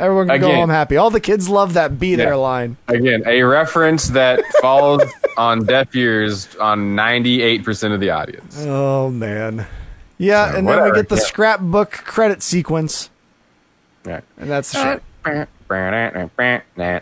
Everyone 0.00 0.28
can 0.28 0.40
go 0.40 0.46
Again. 0.46 0.58
home 0.60 0.70
happy. 0.70 0.96
All 0.96 1.10
the 1.10 1.20
kids 1.20 1.48
love 1.48 1.74
that 1.74 1.98
"Be 1.98 2.14
There" 2.14 2.36
line. 2.36 2.76
Again, 2.86 3.24
a 3.26 3.42
reference 3.42 4.08
that 4.10 4.40
falls 4.62 5.02
on 5.36 5.64
deaf 5.66 5.94
ears 5.96 6.48
on 6.60 6.94
ninety-eight 6.94 7.64
percent 7.64 7.92
of 7.92 8.00
the 8.00 8.10
audience. 8.10 8.56
Oh 8.66 9.10
man. 9.10 9.66
Yeah, 10.16 10.50
So, 10.52 10.58
and 10.58 10.68
then 10.68 10.84
we 10.84 10.92
get 10.92 11.08
the 11.08 11.16
yeah. 11.16 11.22
scrapbook 11.22 11.90
credit 11.90 12.42
sequence, 12.42 13.10
And 14.38 14.50
that's 14.50 14.72
the 14.72 14.78
uh, 14.78 14.82
show. 15.26 15.46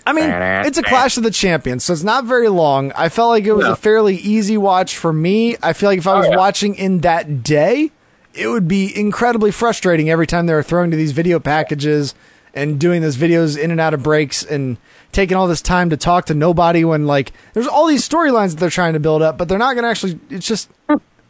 I 0.06 0.12
mean, 0.12 0.30
it's 0.66 0.78
a 0.78 0.82
Clash 0.82 1.16
of 1.16 1.22
the 1.22 1.30
Champions, 1.30 1.84
so 1.84 1.92
it's 1.92 2.02
not 2.02 2.24
very 2.24 2.48
long. 2.48 2.92
I 2.96 3.08
felt 3.08 3.30
like 3.30 3.44
it 3.44 3.52
was 3.52 3.66
No. 3.66 3.72
a 3.72 3.76
fairly 3.76 4.16
easy 4.16 4.56
watch 4.58 4.96
for 4.96 5.12
me. 5.12 5.56
I 5.62 5.72
feel 5.72 5.88
like 5.88 5.98
if 5.98 6.06
I 6.06 6.14
Oh, 6.14 6.18
was 6.18 6.28
yeah. 6.28 6.36
watching 6.36 6.74
in 6.74 7.00
that 7.00 7.42
day, 7.42 7.92
it 8.34 8.48
would 8.48 8.66
be 8.68 8.96
incredibly 8.98 9.50
frustrating 9.50 10.10
every 10.10 10.26
time 10.26 10.46
they 10.46 10.54
were 10.54 10.62
throwing 10.62 10.90
to 10.90 10.96
these 10.96 11.12
video 11.12 11.38
packages 11.38 12.14
and 12.54 12.78
doing 12.80 13.02
those 13.02 13.16
videos 13.16 13.56
in 13.58 13.70
and 13.70 13.80
out 13.80 13.94
of 13.94 14.02
breaks 14.02 14.42
and 14.42 14.76
taking 15.12 15.36
all 15.36 15.46
this 15.46 15.62
time 15.62 15.90
to 15.90 15.96
talk 15.96 16.26
to 16.26 16.34
nobody 16.34 16.84
when 16.84 17.06
like 17.06 17.32
there's 17.54 17.66
all 17.68 17.86
these 17.86 18.06
storylines 18.06 18.50
that 18.50 18.60
they're 18.60 18.70
trying 18.70 18.94
to 18.94 19.00
build 19.00 19.22
up, 19.22 19.38
but 19.38 19.48
they're 19.48 19.58
not 19.58 19.74
going 19.74 19.84
to 19.84 19.88
actually. 19.88 20.18
It's 20.30 20.46
just 20.46 20.68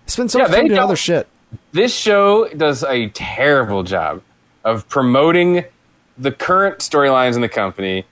spend 0.06 0.30
so 0.30 0.38
Yeah, 0.38 0.44
much 0.46 0.56
time 0.56 0.66
doing 0.68 0.78
other 0.80 0.96
shit. 0.96 1.28
This 1.72 1.94
show 1.94 2.48
does 2.48 2.82
a 2.84 3.08
terrible 3.10 3.82
job 3.82 4.22
of 4.66 4.86
promoting 4.88 5.64
the 6.18 6.32
current 6.32 6.80
storylines 6.80 7.36
in 7.36 7.40
the 7.40 7.48
company. 7.48 8.04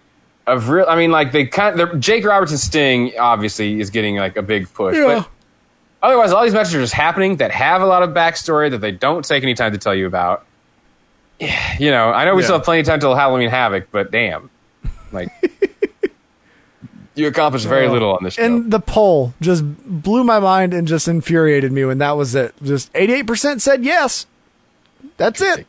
Of 0.46 0.68
real, 0.68 0.84
I 0.88 0.96
mean, 0.96 1.10
like 1.10 1.32
they 1.32 1.46
kind 1.46 1.80
of 1.80 1.98
Jake 2.00 2.24
Roberts 2.24 2.52
and 2.52 2.60
Sting 2.60 3.12
obviously 3.18 3.80
is 3.80 3.90
getting 3.90 4.16
like 4.16 4.36
a 4.36 4.42
big 4.42 4.72
push, 4.72 4.96
Yeah. 4.96 5.04
but 5.20 5.28
otherwise, 6.02 6.32
all 6.32 6.44
these 6.44 6.52
matches 6.52 6.74
are 6.74 6.80
just 6.80 6.92
happening 6.92 7.36
that 7.36 7.50
have 7.50 7.80
a 7.82 7.86
lot 7.86 8.02
of 8.02 8.10
backstory 8.10 8.70
that 8.70 8.78
they 8.78 8.92
don't 8.92 9.24
take 9.24 9.42
any 9.42 9.54
time 9.54 9.72
to 9.72 9.78
tell 9.78 9.94
you 9.94 10.06
about. 10.06 10.44
You 11.80 11.90
know, 11.90 12.10
I 12.10 12.24
know 12.24 12.34
we 12.36 12.42
Yeah. 12.42 12.46
still 12.46 12.56
have 12.58 12.64
plenty 12.64 12.80
of 12.80 12.86
time 12.86 13.00
till 13.00 13.14
Halloween 13.16 13.48
Havoc, 13.50 13.88
but 13.90 14.10
damn, 14.12 14.48
like 15.12 15.28
you 17.14 17.26
accomplished 17.26 17.66
very 17.66 17.88
little 17.88 18.12
on 18.14 18.22
this 18.22 18.34
show. 18.34 18.44
And 18.44 18.70
the 18.70 18.80
poll 18.80 19.34
just 19.40 19.64
blew 19.64 20.24
my 20.24 20.38
mind 20.40 20.74
and 20.74 20.86
just 20.86 21.08
infuriated 21.08 21.72
me 21.72 21.84
when 21.84 21.98
that 21.98 22.16
was 22.16 22.34
it. 22.34 22.54
Just 22.62 22.92
88% 22.92 23.60
said 23.60 23.84
yes. 23.84 24.26
That's 25.16 25.40
it. 25.40 25.66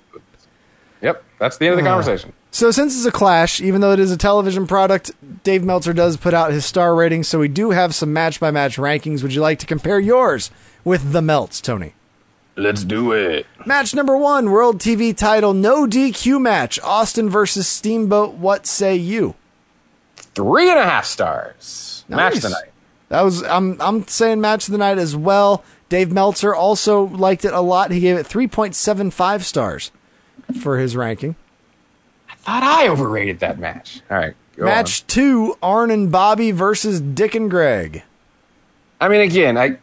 Yep, 1.36 1.40
that's 1.40 1.58
the 1.58 1.66
end 1.68 1.74
of 1.74 1.84
the 1.84 1.90
Oh. 1.90 1.94
conversation. 1.94 2.34
So 2.52 2.72
since 2.72 2.96
it's 2.96 3.06
a 3.06 3.12
clash, 3.12 3.60
even 3.62 3.82
though 3.82 3.92
it 3.92 4.00
is 4.00 4.12
a 4.12 4.18
television 4.18 4.66
product, 4.66 5.12
Dave 5.44 5.64
Meltzer 5.64 5.92
does 5.94 6.16
put 6.18 6.34
out 6.34 6.52
his 6.52 6.66
star 6.66 6.96
ratings, 6.96 7.28
so 7.28 7.40
we 7.40 7.48
do 7.50 7.72
have 7.72 7.94
some 7.94 8.14
match 8.14 8.40
by 8.40 8.50
match 8.52 8.78
rankings. 8.78 9.22
Would 9.24 9.34
you 9.34 9.42
like 9.42 9.60
to 9.60 9.66
compare 9.66 10.00
yours 10.00 10.52
with 10.86 11.12
the 11.12 11.22
Melts, 11.22 11.60
Tony? 11.60 11.94
Let's 12.56 12.86
do 12.86 13.12
it. 13.12 13.46
Match 13.66 13.94
number 13.94 14.16
one, 14.16 14.50
World 14.52 14.80
TV 14.80 15.16
title, 15.16 15.54
no 15.54 15.86
DQ 15.86 16.40
match, 16.40 16.80
Austin 16.82 17.30
versus 17.30 17.68
Steamboat. 17.68 18.36
What 18.36 18.66
say 18.66 18.96
you? 18.96 19.36
Three 20.16 20.70
and 20.70 20.80
a 20.80 20.84
half 20.86 21.06
stars. 21.06 22.06
Match 22.08 22.36
Nice. 22.36 22.42
tonight. 22.44 22.72
That 23.10 23.22
was 23.24 23.44
I'm 23.44 23.76
I'm 23.82 24.08
saying 24.08 24.40
match 24.40 24.68
of 24.68 24.72
the 24.72 24.78
night 24.78 24.98
as 24.98 25.16
well. 25.16 25.64
Dave 25.90 26.12
Meltzer 26.14 26.56
also 26.56 27.04
liked 27.08 27.44
it 27.44 27.54
a 27.54 27.60
lot. 27.62 27.92
He 27.92 28.00
gave 28.00 28.16
it 28.18 28.26
3.75 28.26 29.42
stars 29.44 29.92
for 30.60 30.78
his 30.78 30.96
ranking. 30.96 31.36
I 32.30 32.36
thought 32.36 32.64
I 32.64 32.88
overrated 32.88 33.40
that 33.40 33.60
match. 33.60 34.02
All 34.10 34.18
right. 34.18 34.36
match 34.58 35.06
two, 35.08 35.58
Arn 35.62 35.92
and 35.92 36.12
Bobby 36.12 36.52
versus 36.52 37.02
Dick 37.02 37.36
and 37.36 37.50
Greg. 37.50 38.04
I 39.00 39.10
mean, 39.10 39.22
again, 39.22 39.58
I 39.58 39.78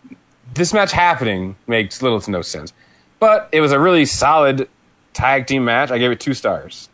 this 0.55 0.73
match 0.73 0.93
happening 0.93 1.57
makes 1.67 2.03
little 2.03 2.21
to 2.21 2.31
no 2.31 2.43
sense, 2.43 2.73
but 3.19 3.49
it 3.53 3.61
was 3.61 3.73
a 3.73 3.79
really 3.81 4.05
solid 4.05 4.69
tag 5.13 5.47
team 5.47 5.65
match. 5.65 5.91
I 5.91 5.99
gave 5.99 6.11
it 6.11 6.21
two 6.21 6.35
stars. 6.35 6.89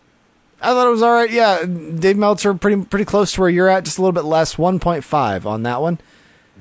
I 0.61 0.73
thought 0.73 0.89
it 0.89 0.91
was 0.91 1.03
all 1.03 1.13
right. 1.13 1.31
Yeah, 1.31 1.65
Dave 1.65 2.17
Meltzer 2.17 2.53
pretty 2.55 2.85
pretty 2.85 3.05
close 3.05 3.33
to 3.33 3.41
where 3.41 3.51
you're 3.51 3.69
at, 3.69 3.85
just 3.85 3.99
a 3.99 4.03
little 4.03 4.13
bit 4.13 4.25
less, 4.25 4.57
1.5 4.57 5.47
on 5.47 5.63
that 5.63 5.81
one. 5.81 5.99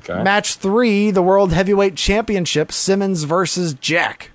Okay. 0.04 0.22
Match 0.22 0.56
three, 0.56 1.10
the 1.10 1.24
World 1.24 1.52
Heavyweight 1.52 1.96
Championship, 1.96 2.72
Simmons 2.72 3.24
versus 3.24 3.74
Jack. 3.74 4.32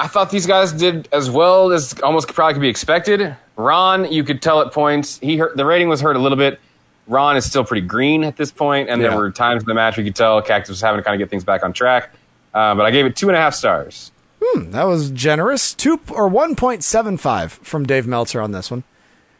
I 0.00 0.06
thought 0.06 0.30
these 0.30 0.46
guys 0.46 0.72
did 0.72 1.08
as 1.12 1.30
well 1.30 1.72
as 1.72 1.94
almost 2.02 2.28
probably 2.28 2.54
could 2.54 2.62
be 2.62 2.68
expected. 2.68 3.36
Ron, 3.56 4.10
you 4.10 4.24
could 4.24 4.40
tell 4.40 4.60
at 4.62 4.72
points 4.72 5.18
he 5.18 5.36
hurt, 5.36 5.56
the 5.56 5.66
rating 5.66 5.88
was 5.90 6.00
hurt 6.00 6.16
a 6.16 6.18
little 6.18 6.38
bit. 6.38 6.58
Ron 7.06 7.36
is 7.36 7.44
still 7.44 7.64
pretty 7.64 7.86
green 7.86 8.24
at 8.24 8.36
this 8.36 8.50
point, 8.50 8.88
and 8.88 9.02
Yeah. 9.02 9.08
there 9.08 9.18
were 9.18 9.30
times 9.30 9.62
in 9.62 9.66
the 9.66 9.74
match 9.74 9.96
we 9.98 10.04
could 10.04 10.16
tell 10.16 10.40
Cactus 10.40 10.70
was 10.70 10.80
having 10.80 10.98
to 11.00 11.04
kind 11.04 11.14
of 11.14 11.18
get 11.18 11.28
things 11.30 11.44
back 11.44 11.62
on 11.62 11.72
track. 11.74 12.10
Uh, 12.54 12.74
but 12.74 12.86
I 12.86 12.90
gave 12.90 13.04
it 13.04 13.14
two 13.14 13.28
and 13.28 13.36
a 13.36 13.40
half 13.40 13.52
stars. 13.54 14.10
Hmm, 14.42 14.70
that 14.70 14.84
was 14.84 15.10
generous. 15.10 15.74
Two 15.74 16.00
or 16.10 16.28
1.75 16.30 17.50
from 17.62 17.84
Dave 17.84 18.06
Meltzer 18.06 18.40
on 18.40 18.52
this 18.52 18.70
one. 18.70 18.84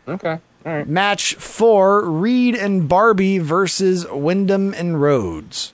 Okay. 0.06 0.38
All 0.66 0.72
right. 0.72 0.86
Match 0.86 1.36
four, 1.36 2.04
Reed 2.04 2.54
and 2.54 2.86
Barbie 2.86 3.38
versus 3.38 4.06
Windham 4.10 4.74
and 4.74 5.00
Rhodes. 5.00 5.72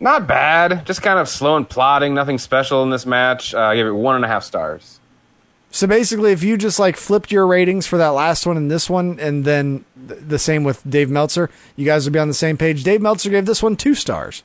Not 0.00 0.26
bad. 0.26 0.84
Just 0.84 1.02
kind 1.02 1.18
of 1.18 1.28
slow 1.28 1.56
and 1.56 1.68
plodding. 1.68 2.14
Nothing 2.14 2.38
special 2.38 2.82
in 2.82 2.90
this 2.90 3.06
match. 3.06 3.54
Uh, 3.54 3.60
I 3.60 3.76
gave 3.76 3.86
it 3.86 3.92
one 3.92 4.16
and 4.16 4.24
a 4.24 4.28
half 4.28 4.42
stars. 4.44 5.00
So 5.70 5.86
basically, 5.86 6.30
if 6.32 6.42
you 6.42 6.56
just 6.56 6.78
like 6.78 6.96
flipped 6.96 7.32
your 7.32 7.46
ratings 7.46 7.86
for 7.86 7.98
that 7.98 8.08
last 8.10 8.46
one 8.46 8.56
and 8.56 8.70
this 8.70 8.88
one, 8.88 9.18
and 9.18 9.44
then 9.44 9.84
th- 10.08 10.20
the 10.20 10.38
same 10.38 10.62
with 10.62 10.88
Dave 10.88 11.10
Meltzer, 11.10 11.50
you 11.74 11.84
guys 11.84 12.04
would 12.04 12.12
be 12.12 12.18
on 12.18 12.28
the 12.28 12.34
same 12.34 12.56
page. 12.56 12.84
Dave 12.84 13.00
Meltzer 13.02 13.30
gave 13.30 13.46
this 13.46 13.62
one 13.62 13.74
two 13.76 13.94
stars. 13.94 14.42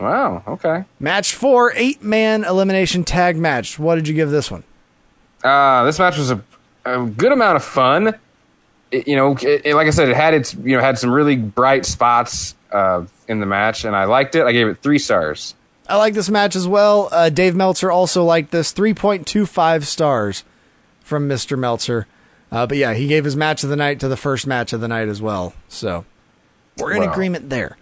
Wow. 0.00 0.42
Okay. 0.48 0.84
Match 0.98 1.34
four, 1.34 1.72
eight 1.76 2.02
man 2.02 2.42
elimination 2.44 3.04
tag 3.04 3.36
match. 3.36 3.78
What 3.78 3.94
did 3.96 4.08
you 4.08 4.14
give 4.14 4.30
this 4.30 4.50
one? 4.50 4.64
Uh, 5.44 5.84
this 5.84 5.98
match 6.00 6.16
was 6.18 6.32
a, 6.32 6.42
a 6.84 7.04
good 7.06 7.30
amount 7.30 7.56
of 7.56 7.62
fun. 7.64 8.14
It- 8.90 9.06
you 9.06 9.14
know, 9.14 9.36
it, 9.36 9.62
it- 9.66 9.74
like 9.76 9.86
I 9.86 9.90
said, 9.90 10.08
it 10.08 10.16
had 10.16 10.34
its 10.34 10.54
you 10.54 10.76
know 10.76 10.80
had 10.82 10.98
some 10.98 11.10
really 11.12 11.36
bright 11.36 11.86
spots 11.86 12.56
uh, 12.72 13.04
in 13.28 13.40
the 13.40 13.46
match, 13.46 13.84
and 13.84 13.94
I 13.96 14.04
liked 14.04 14.34
it. 14.34 14.44
I 14.44 14.52
gave 14.52 14.68
it 14.68 14.78
three 14.82 14.98
stars. 14.98 15.54
I 15.88 15.96
like 15.96 16.14
this 16.14 16.30
match 16.30 16.56
as 16.56 16.66
well. 16.66 17.08
Uh, 17.12 17.28
Dave 17.28 17.54
Meltzer 17.54 17.90
also 17.90 18.24
liked 18.24 18.50
this. 18.50 18.72
3.25 18.72 19.84
stars 19.84 20.44
from 21.00 21.28
Mr. 21.28 21.58
Meltzer. 21.58 22.06
Uh, 22.50 22.66
but 22.66 22.76
yeah, 22.78 22.94
he 22.94 23.06
gave 23.06 23.24
his 23.24 23.36
match 23.36 23.64
of 23.64 23.70
the 23.70 23.76
night 23.76 24.00
to 24.00 24.08
the 24.08 24.16
first 24.16 24.46
match 24.46 24.72
of 24.72 24.80
the 24.80 24.88
night 24.88 25.08
as 25.08 25.20
well. 25.20 25.52
So 25.68 26.04
we're 26.78 26.92
in 26.92 27.02
Wow. 27.02 27.12
agreement 27.12 27.50
there. 27.50 27.76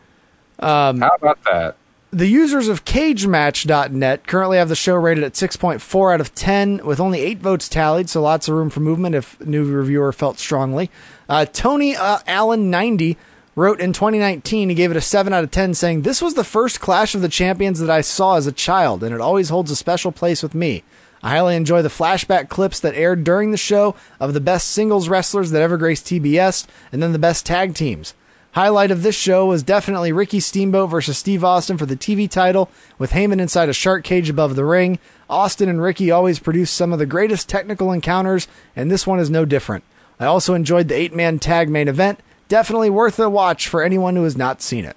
Um, 0.59 1.01
How 1.01 1.10
about 1.16 1.39
that? 1.44 1.77
The 2.10 2.27
users 2.27 2.69
of 2.69 2.85
CageMatch.net 2.85 4.27
currently 4.27 4.59
have 4.59 4.69
the 4.69 4.74
show 4.77 4.94
rated 4.97 5.24
at 5.24 5.32
6.4 5.35 6.12
out 6.14 6.20
of 6.20 6.35
10, 6.35 6.85
with 6.85 7.01
only 7.01 7.20
8 7.20 7.39
votes 7.39 7.69
tallied, 7.69 8.10
so 8.10 8.20
lots 8.20 8.48
of 8.48 8.55
room 8.55 8.69
for 8.70 8.81
movement 8.81 9.14
if 9.14 9.40
new 9.40 9.64
reviewer 9.64 10.12
felt 10.12 10.39
strongly. 10.39 10.90
Uh, 11.28 11.47
Tony 11.47 11.97
uh, 11.97 12.19
Allen 12.27 12.69
90 12.70 13.16
wrote 13.55 13.81
in 13.81 13.93
2019, 13.93 14.69
he 14.69 14.74
gave 14.74 14.91
it 14.91 14.97
a 14.97 15.01
7 15.01 15.33
out 15.33 15.45
of 15.45 15.51
10, 15.51 15.74
saying, 15.74 16.03
This 16.03 16.23
was 16.23 16.35
the 16.35 16.45
first 16.45 16.81
Clash 16.81 17.15
of 17.15 17.20
the 17.20 17.29
Champions 17.29 17.81
that 17.81 17.91
I 17.91 18.01
saw 18.01 18.37
as 18.37 18.47
a 18.47 18.53
child, 18.53 19.03
and 19.03 19.15
it 19.15 19.20
always 19.20 19.51
holds 19.51 19.70
a 19.70 19.77
special 19.77 20.12
place 20.12 20.43
with 20.43 20.55
me. 20.55 20.83
I 21.23 21.31
highly 21.31 21.55
enjoy 21.55 21.83
the 21.83 21.89
flashback 21.89 22.49
clips 22.49 22.81
that 22.81 22.95
aired 22.95 23.23
during 23.23 23.51
the 23.51 23.57
show 23.57 23.95
of 24.19 24.35
the 24.35 24.41
best 24.41 24.69
singles 24.69 25.09
wrestlers 25.09 25.51
that 25.51 25.62
ever 25.62 25.77
graced 25.77 26.07
TBS, 26.07 26.66
and 26.91 27.03
then 27.03 27.12
the 27.12 27.19
best 27.19 27.47
tag 27.47 27.74
teams. 27.74 28.15
Highlight 28.53 28.91
of 28.91 29.03
this 29.03 29.15
show 29.15 29.47
was 29.47 29.62
definitely 29.62 30.12
Ricky 30.12 30.41
Steamboat 30.41 30.91
versus 30.91 31.16
Steve 31.16 31.43
Austin 31.43 31.79
for 31.79 31.87
the 31.87 31.97
TV 31.97 32.29
title, 32.29 32.70
with 32.99 33.12
Heyman 33.12 33.41
inside 33.41 33.69
a 33.69 33.73
shark 33.73 34.05
cage 34.05 34.29
above 34.29 34.57
the 34.57 34.65
ring. 34.65 34.99
Austin 35.31 35.69
and 35.69 35.81
Ricky 35.81 36.11
always 36.11 36.39
produce 36.39 36.70
some 36.70 36.93
of 36.93 36.99
the 36.99 37.07
greatest 37.07 37.49
technical 37.49 37.93
encounters, 37.93 38.49
and 38.77 38.91
this 38.91 39.07
one 39.07 39.20
is 39.20 39.31
no 39.31 39.45
different. 39.45 39.85
I 40.20 40.27
also 40.27 40.53
enjoyed 40.53 40.89
the 40.89 40.97
eight 40.97 41.15
man 41.15 41.39
tag 41.39 41.70
main 41.70 41.89
event. 41.89 42.20
Definitely 42.53 42.91
worth 42.91 43.19
a 43.19 43.31
watch 43.31 43.66
for 43.66 43.83
anyone 43.83 44.15
who 44.15 44.24
has 44.24 44.37
not 44.37 44.61
seen 44.61 44.85
it. 44.85 44.95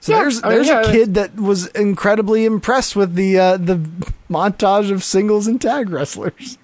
So 0.00 0.12
Yeah, 0.12 0.18
there's 0.20 0.42
I 0.42 0.48
mean, 0.48 0.56
there's 0.56 0.68
yeah. 0.68 0.80
a 0.82 0.92
kid 0.92 1.14
that 1.14 1.36
was 1.36 1.68
incredibly 1.68 2.44
impressed 2.44 2.96
with 2.96 3.14
the 3.14 3.38
uh, 3.38 3.56
the 3.56 3.76
montage 4.28 4.92
of 4.92 5.02
singles 5.02 5.46
and 5.46 5.58
tag 5.58 5.88
wrestlers. 5.88 6.58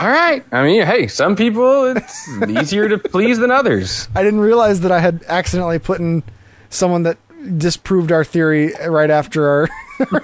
All 0.00 0.08
right. 0.08 0.44
I 0.52 0.62
mean, 0.62 0.86
hey, 0.86 1.08
some 1.08 1.34
people 1.34 1.86
it's 1.86 2.28
easier 2.48 2.88
to 2.88 2.98
please 2.98 3.40
than 3.40 3.50
others. 3.50 4.08
I 4.14 4.22
didn't 4.22 4.38
realize 4.38 4.82
that 4.82 4.92
I 4.92 5.00
had 5.00 5.24
accidentally 5.26 5.80
put 5.80 5.98
in 5.98 6.22
someone 6.68 7.02
that 7.02 7.18
disproved 7.56 8.12
our 8.12 8.24
theory 8.24 8.72
right 8.86 9.10
after 9.10 9.48
our, 9.48 9.68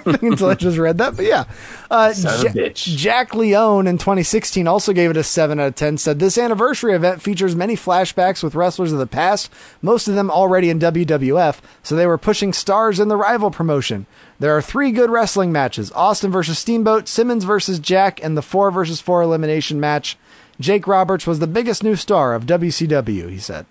until 0.05 0.49
I 0.49 0.55
just 0.55 0.77
read 0.77 0.97
that. 0.99 1.15
But 1.15 1.25
yeah, 1.25 1.45
uh, 1.89 2.13
Son 2.13 2.47
of 2.47 2.55
a 2.55 2.59
bitch. 2.59 2.97
Jack 2.97 3.33
Leone 3.33 3.87
in 3.87 3.97
2016 3.97 4.67
also 4.67 4.93
gave 4.93 5.11
it 5.11 5.17
a 5.17 5.23
7 5.23 5.59
out 5.59 5.67
of 5.67 5.75
10. 5.75 5.97
Said 5.97 6.19
this 6.19 6.37
anniversary 6.37 6.93
event 6.93 7.21
features 7.21 7.55
many 7.55 7.75
flashbacks 7.75 8.43
with 8.43 8.55
wrestlers 8.55 8.91
of 8.91 8.99
the 8.99 9.07
past, 9.07 9.51
most 9.81 10.07
of 10.07 10.15
them 10.15 10.29
already 10.29 10.69
in 10.69 10.79
WWF, 10.79 11.59
so 11.83 11.95
they 11.95 12.07
were 12.07 12.17
pushing 12.17 12.53
stars 12.53 12.99
in 12.99 13.07
the 13.07 13.17
rival 13.17 13.51
promotion. 13.51 14.05
There 14.39 14.55
are 14.55 14.61
three 14.61 14.91
good 14.91 15.09
wrestling 15.09 15.51
matches 15.51 15.91
Austin 15.93 16.31
versus 16.31 16.59
Steamboat, 16.59 17.07
Simmons 17.07 17.43
versus 17.43 17.79
Jack, 17.79 18.23
and 18.23 18.37
the 18.37 18.41
4 18.41 18.71
versus 18.71 19.01
4 19.01 19.21
elimination 19.21 19.79
match. 19.79 20.17
Jake 20.59 20.87
Roberts 20.87 21.27
was 21.27 21.39
the 21.39 21.47
biggest 21.47 21.83
new 21.83 21.95
star 21.95 22.33
of 22.33 22.45
WCW, 22.45 23.29
he 23.29 23.37
said. 23.37 23.65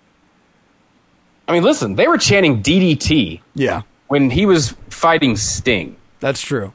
I 1.47 1.53
mean, 1.53 1.63
listen, 1.63 1.95
they 1.95 2.07
were 2.07 2.17
chanting 2.17 2.61
DDT. 2.61 3.39
Yeah. 3.55 3.83
When 4.07 4.29
he 4.29 4.45
was 4.45 4.75
fighting 4.89 5.35
Sting. 5.37 5.95
That's 6.19 6.41
true. 6.41 6.73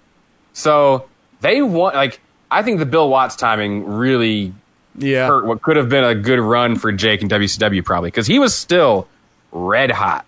So 0.52 1.08
they 1.40 1.62
want 1.62 1.94
like 1.94 2.20
I 2.50 2.62
think 2.62 2.78
the 2.78 2.86
Bill 2.86 3.08
Watts 3.08 3.36
timing 3.36 3.84
really 3.86 4.52
yeah. 4.96 5.26
hurt 5.26 5.46
what 5.46 5.62
could 5.62 5.76
have 5.76 5.88
been 5.88 6.04
a 6.04 6.14
good 6.14 6.38
run 6.38 6.76
for 6.76 6.92
Jake 6.92 7.22
in 7.22 7.28
WCW 7.28 7.84
probably 7.84 8.08
because 8.08 8.26
he 8.26 8.38
was 8.38 8.54
still 8.54 9.08
red 9.50 9.90
hot. 9.90 10.26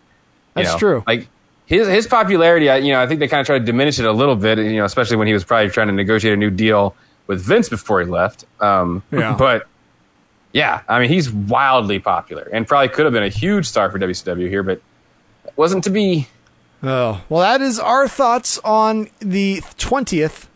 That's 0.54 0.72
know? 0.72 0.78
true. 0.78 1.04
Like 1.06 1.28
his 1.66 1.86
his 1.88 2.06
popularity, 2.06 2.70
I- 2.70 2.78
you 2.78 2.92
know, 2.92 3.00
I 3.02 3.06
think 3.06 3.20
they 3.20 3.28
kind 3.28 3.40
of 3.40 3.46
tried 3.46 3.60
to 3.60 3.64
diminish 3.64 3.98
it 3.98 4.06
a 4.06 4.12
little 4.12 4.36
bit. 4.36 4.58
You 4.58 4.76
know, 4.76 4.84
especially 4.84 5.16
when 5.16 5.26
he 5.26 5.34
was 5.34 5.44
probably 5.44 5.70
trying 5.70 5.88
to 5.88 5.92
negotiate 5.92 6.32
a 6.34 6.36
new 6.36 6.50
deal 6.50 6.94
with 7.26 7.40
Vince 7.42 7.68
before 7.68 8.00
he 8.00 8.06
left. 8.06 8.44
Um, 8.60 9.02
Yeah. 9.12 9.34
but 9.38 9.66
yeah, 10.54 10.82
I 10.88 11.00
mean, 11.00 11.10
he's 11.10 11.30
wildly 11.30 11.98
popular 11.98 12.48
and 12.52 12.66
probably 12.66 12.88
could 12.88 13.04
have 13.04 13.12
been 13.12 13.24
a 13.24 13.28
huge 13.28 13.66
star 13.66 13.90
for 13.90 13.98
WCW 13.98 14.48
here, 14.48 14.62
but 14.62 14.80
wasn't 15.56 15.84
to 15.84 15.90
be. 15.90 16.28
Oh, 16.82 17.22
well, 17.28 17.40
that 17.40 17.60
is 17.60 17.80
our 17.80 18.06
thoughts 18.06 18.58
on 18.64 19.08
the 19.18 19.62
20th 19.78 20.46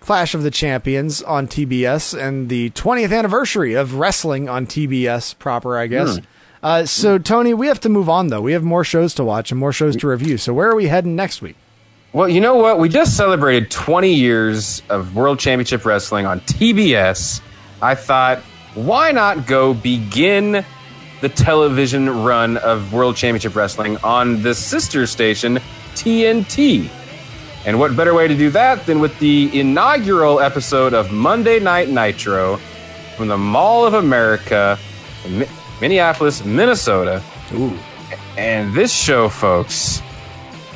Clash 0.00 0.34
of 0.34 0.42
the 0.42 0.50
Champions 0.50 1.22
on 1.22 1.48
TBS 1.48 2.18
and 2.18 2.48
the 2.48 2.70
20th 2.70 3.16
anniversary 3.16 3.74
of 3.74 3.94
wrestling 3.96 4.48
on 4.48 4.66
TBS 4.66 5.38
proper, 5.38 5.76
I 5.76 5.86
guess. 5.86 6.16
Hmm. 6.16 6.24
Uh, 6.62 6.86
so, 6.86 7.18
Tony, 7.18 7.52
we 7.52 7.66
have 7.66 7.80
to 7.80 7.90
move 7.90 8.08
on, 8.08 8.28
though. 8.28 8.40
We 8.40 8.52
have 8.52 8.62
more 8.62 8.84
shows 8.84 9.14
to 9.14 9.24
watch 9.24 9.50
and 9.50 9.60
more 9.60 9.72
shows 9.72 9.96
to 9.96 10.06
review. 10.08 10.38
So, 10.38 10.54
where 10.54 10.70
are 10.70 10.76
we 10.76 10.86
heading 10.86 11.14
next 11.14 11.42
week? 11.42 11.56
Well, 12.12 12.28
you 12.28 12.40
know 12.40 12.54
what? 12.54 12.78
We 12.78 12.88
just 12.88 13.16
celebrated 13.16 13.70
20 13.70 14.14
years 14.14 14.82
of 14.88 15.14
World 15.14 15.38
Championship 15.38 15.84
Wrestling 15.84 16.24
on 16.24 16.40
TBS. 16.40 17.42
I 17.82 17.94
thought, 17.94 18.38
why 18.74 19.12
not 19.12 19.46
go 19.46 19.74
begin 19.74 20.64
the 21.20 21.28
television 21.28 22.24
run 22.24 22.56
of 22.58 22.92
World 22.92 23.16
Championship 23.16 23.54
Wrestling 23.54 23.96
on 23.98 24.42
the 24.42 24.54
sister 24.54 25.06
station, 25.06 25.58
TNT? 25.94 26.88
And 27.66 27.78
what 27.78 27.96
better 27.96 28.14
way 28.14 28.28
to 28.28 28.36
do 28.36 28.50
that 28.50 28.86
than 28.86 29.00
with 29.00 29.18
the 29.18 29.50
inaugural 29.58 30.40
episode 30.40 30.94
of 30.94 31.10
Monday 31.10 31.58
Night 31.58 31.88
Nitro 31.88 32.58
from 33.16 33.28
the 33.28 33.36
Mall 33.36 33.84
of 33.84 33.94
America, 33.94 34.78
in 35.24 35.40
Mi- 35.40 35.48
Minneapolis, 35.80 36.44
Minnesota. 36.44 37.22
Ooh. 37.54 37.76
And 38.36 38.74
this 38.74 38.94
show, 38.94 39.28
folks, 39.28 40.00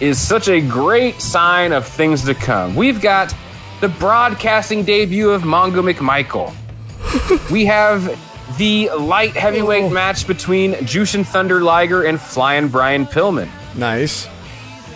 is 0.01 0.19
such 0.19 0.49
a 0.49 0.61
great 0.61 1.21
sign 1.21 1.73
of 1.73 1.87
things 1.87 2.25
to 2.25 2.35
come. 2.35 2.75
We've 2.75 3.01
got 3.01 3.35
the 3.81 3.89
broadcasting 3.89 4.85
debut 4.85 5.31
of 5.31 5.43
Mongo 5.43 5.93
McMichael. 5.93 6.55
we 7.51 7.65
have 7.65 8.19
the 8.59 8.91
light 8.99 9.33
heavyweight 9.33 9.85
oh. 9.85 9.91
match 9.91 10.27
between 10.27 10.75
Jushin 10.75 11.25
Thunder 11.25 11.61
Liger 11.61 12.05
and 12.05 12.21
Flying 12.21 12.69
Brian 12.69 13.07
Pillman. 13.07 13.49
Nice. 13.75 14.29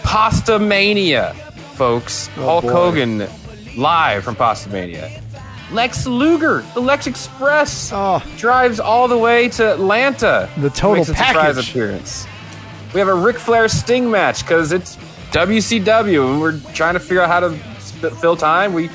Pastamania, 0.03 1.35
folks. 1.74 2.28
Oh, 2.36 2.43
Hulk 2.43 2.65
boy. 2.65 2.73
Hogan 2.73 3.28
live 3.77 4.24
from 4.24 4.36
Pastamania. 4.36 5.20
Lex 5.73 6.07
Luger, 6.07 6.65
the 6.74 6.81
Lex 6.81 7.07
Express, 7.07 7.91
oh. 7.93 8.23
drives 8.36 8.78
all 8.78 9.09
the 9.09 9.19
way 9.19 9.49
to 9.49 9.73
Atlanta. 9.73 10.49
The 10.59 10.70
total 10.70 10.97
makes 10.97 11.09
a 11.09 11.15
surprise 11.15 11.57
appearance. 11.59 12.27
We 12.93 13.01
have 13.01 13.09
a 13.09 13.15
Ric 13.15 13.39
Flair 13.39 13.66
Sting 13.69 14.09
match 14.09 14.43
because 14.43 14.70
it's 14.70 14.97
WCW 15.32 16.31
and 16.31 16.41
we're 16.41 16.61
trying 16.74 16.95
to 16.95 17.01
figure 17.01 17.23
out 17.23 17.28
how 17.28 17.41
to 17.41 18.11
fill 18.20 18.36
time. 18.36 18.73
We 18.73 18.89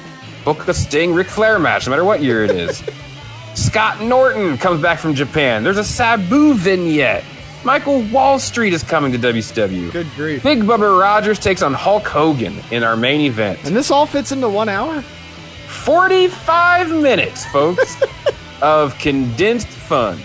book 0.46 0.68
a 0.68 0.74
Sting 0.74 1.14
Ric 1.14 1.28
Flair 1.28 1.60
match, 1.60 1.86
no 1.86 1.92
matter 1.92 2.06
what 2.06 2.22
year 2.22 2.46
it 2.46 2.52
is. 2.52 2.82
Scott 3.56 4.02
Norton 4.02 4.58
comes 4.58 4.82
back 4.82 5.00
from 5.00 5.14
Japan. 5.16 5.64
There's 5.64 5.78
a 5.78 5.84
Sabu 5.84 6.54
vignette. 6.54 7.24
Michael 7.64 8.02
Wallstreet 8.04 8.72
is 8.72 8.84
coming 8.84 9.12
to 9.12 9.18
WCW. 9.20 9.92
Good 9.92 10.08
grief. 10.16 10.44
Big 10.44 10.60
Bubba 10.62 11.00
Rogers 11.00 11.40
takes 11.40 11.62
on 11.62 11.74
Hulk 11.74 12.08
Hogan 12.08 12.58
in 12.72 12.84
our 12.84 12.96
main 12.96 13.22
event. 13.22 13.60
And 13.66 13.76
this 13.76 13.92
all 13.92 14.06
fits 14.06 14.32
into 14.32 14.48
one 14.48 14.70
hour? 14.70 15.02
45 15.68 16.90
minutes, 16.90 17.46
folks, 17.48 18.02
of 18.62 18.98
condensed 18.98 19.68
fun. 19.68 20.20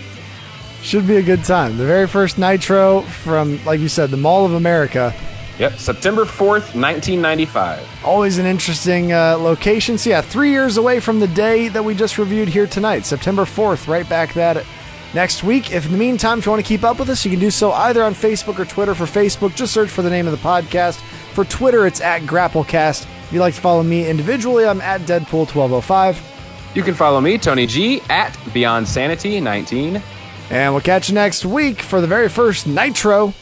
Should 0.81 1.07
be 1.07 1.17
a 1.17 1.21
good 1.21 1.43
time. 1.43 1.77
The 1.77 1.85
very 1.85 2.07
first 2.07 2.37
Nitro 2.37 3.01
from, 3.01 3.63
like 3.65 3.79
you 3.79 3.89
said, 3.89 4.11
the 4.11 4.17
Mall 4.17 4.45
of 4.45 4.53
America. 4.53 5.13
Yep, 5.57 5.77
September 5.77 6.25
4th, 6.25 6.75
1995. 6.75 8.03
Always 8.03 8.37
an 8.37 8.45
interesting 8.45 9.13
uh, 9.13 9.37
location. 9.37 9.97
So, 9.97 10.09
yeah, 10.09 10.21
three 10.21 10.51
years 10.51 10.75
away 10.75 10.99
from 10.99 11.19
the 11.21 11.27
day 11.27 11.69
that 11.69 11.83
we 11.83 11.95
just 11.95 12.17
reviewed 12.17 12.49
here 12.49 12.67
tonight, 12.67 13.05
September 13.05 13.43
4th, 13.43 13.87
right 13.87 14.07
back 14.09 14.35
at 14.35 14.57
it 14.57 14.65
next 15.13 15.45
week. 15.45 15.71
If 15.71 15.85
in 15.85 15.93
the 15.93 15.97
meantime, 15.97 16.39
if 16.39 16.45
you 16.45 16.51
want 16.51 16.63
to 16.63 16.67
keep 16.67 16.83
up 16.83 16.99
with 16.99 17.09
us, 17.09 17.23
you 17.23 17.31
can 17.31 17.39
do 17.39 17.49
so 17.49 17.71
either 17.71 18.03
on 18.03 18.13
Facebook 18.13 18.59
or 18.59 18.65
Twitter. 18.65 18.93
For 18.93 19.05
Facebook, 19.05 19.55
just 19.55 19.73
search 19.73 19.89
for 19.89 20.01
the 20.01 20.09
name 20.09 20.27
of 20.27 20.31
the 20.31 20.45
podcast. 20.45 20.99
For 21.33 21.45
Twitter, 21.45 21.87
it's 21.87 22.01
at 22.01 22.23
Grapplecast. 22.23 23.03
If 23.03 23.33
you'd 23.33 23.39
like 23.39 23.55
to 23.55 23.61
follow 23.61 23.81
me 23.81 24.07
individually, 24.09 24.67
I'm 24.67 24.81
at 24.81 25.01
Deadpool1205. 25.01 26.75
You 26.75 26.83
can 26.83 26.93
follow 26.93 27.21
me, 27.21 27.37
Tony 27.37 27.65
G, 27.65 28.01
at 28.09 28.37
Beyond 28.53 28.85
Sanity 28.87 29.39
19. 29.39 30.03
And 30.49 30.73
we'll 30.73 30.81
catch 30.81 31.07
you 31.07 31.15
next 31.15 31.45
week 31.45 31.81
for 31.81 32.01
the 32.01 32.07
very 32.07 32.27
first 32.27 32.67
Nitro. 32.67 33.33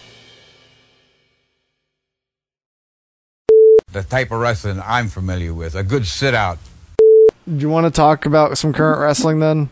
The 3.94 4.02
type 4.02 4.32
of 4.32 4.40
wrestling 4.40 4.82
I'm 4.84 5.08
familiar 5.08 5.54
with. 5.54 5.76
A 5.76 5.84
good 5.84 6.08
sit 6.08 6.34
out. 6.34 6.58
Do 6.98 7.56
you 7.58 7.70
want 7.70 7.86
to 7.86 7.92
talk 7.92 8.26
about 8.26 8.58
some 8.58 8.74
current 8.74 9.00
wrestling 9.00 9.40
then? 9.40 9.70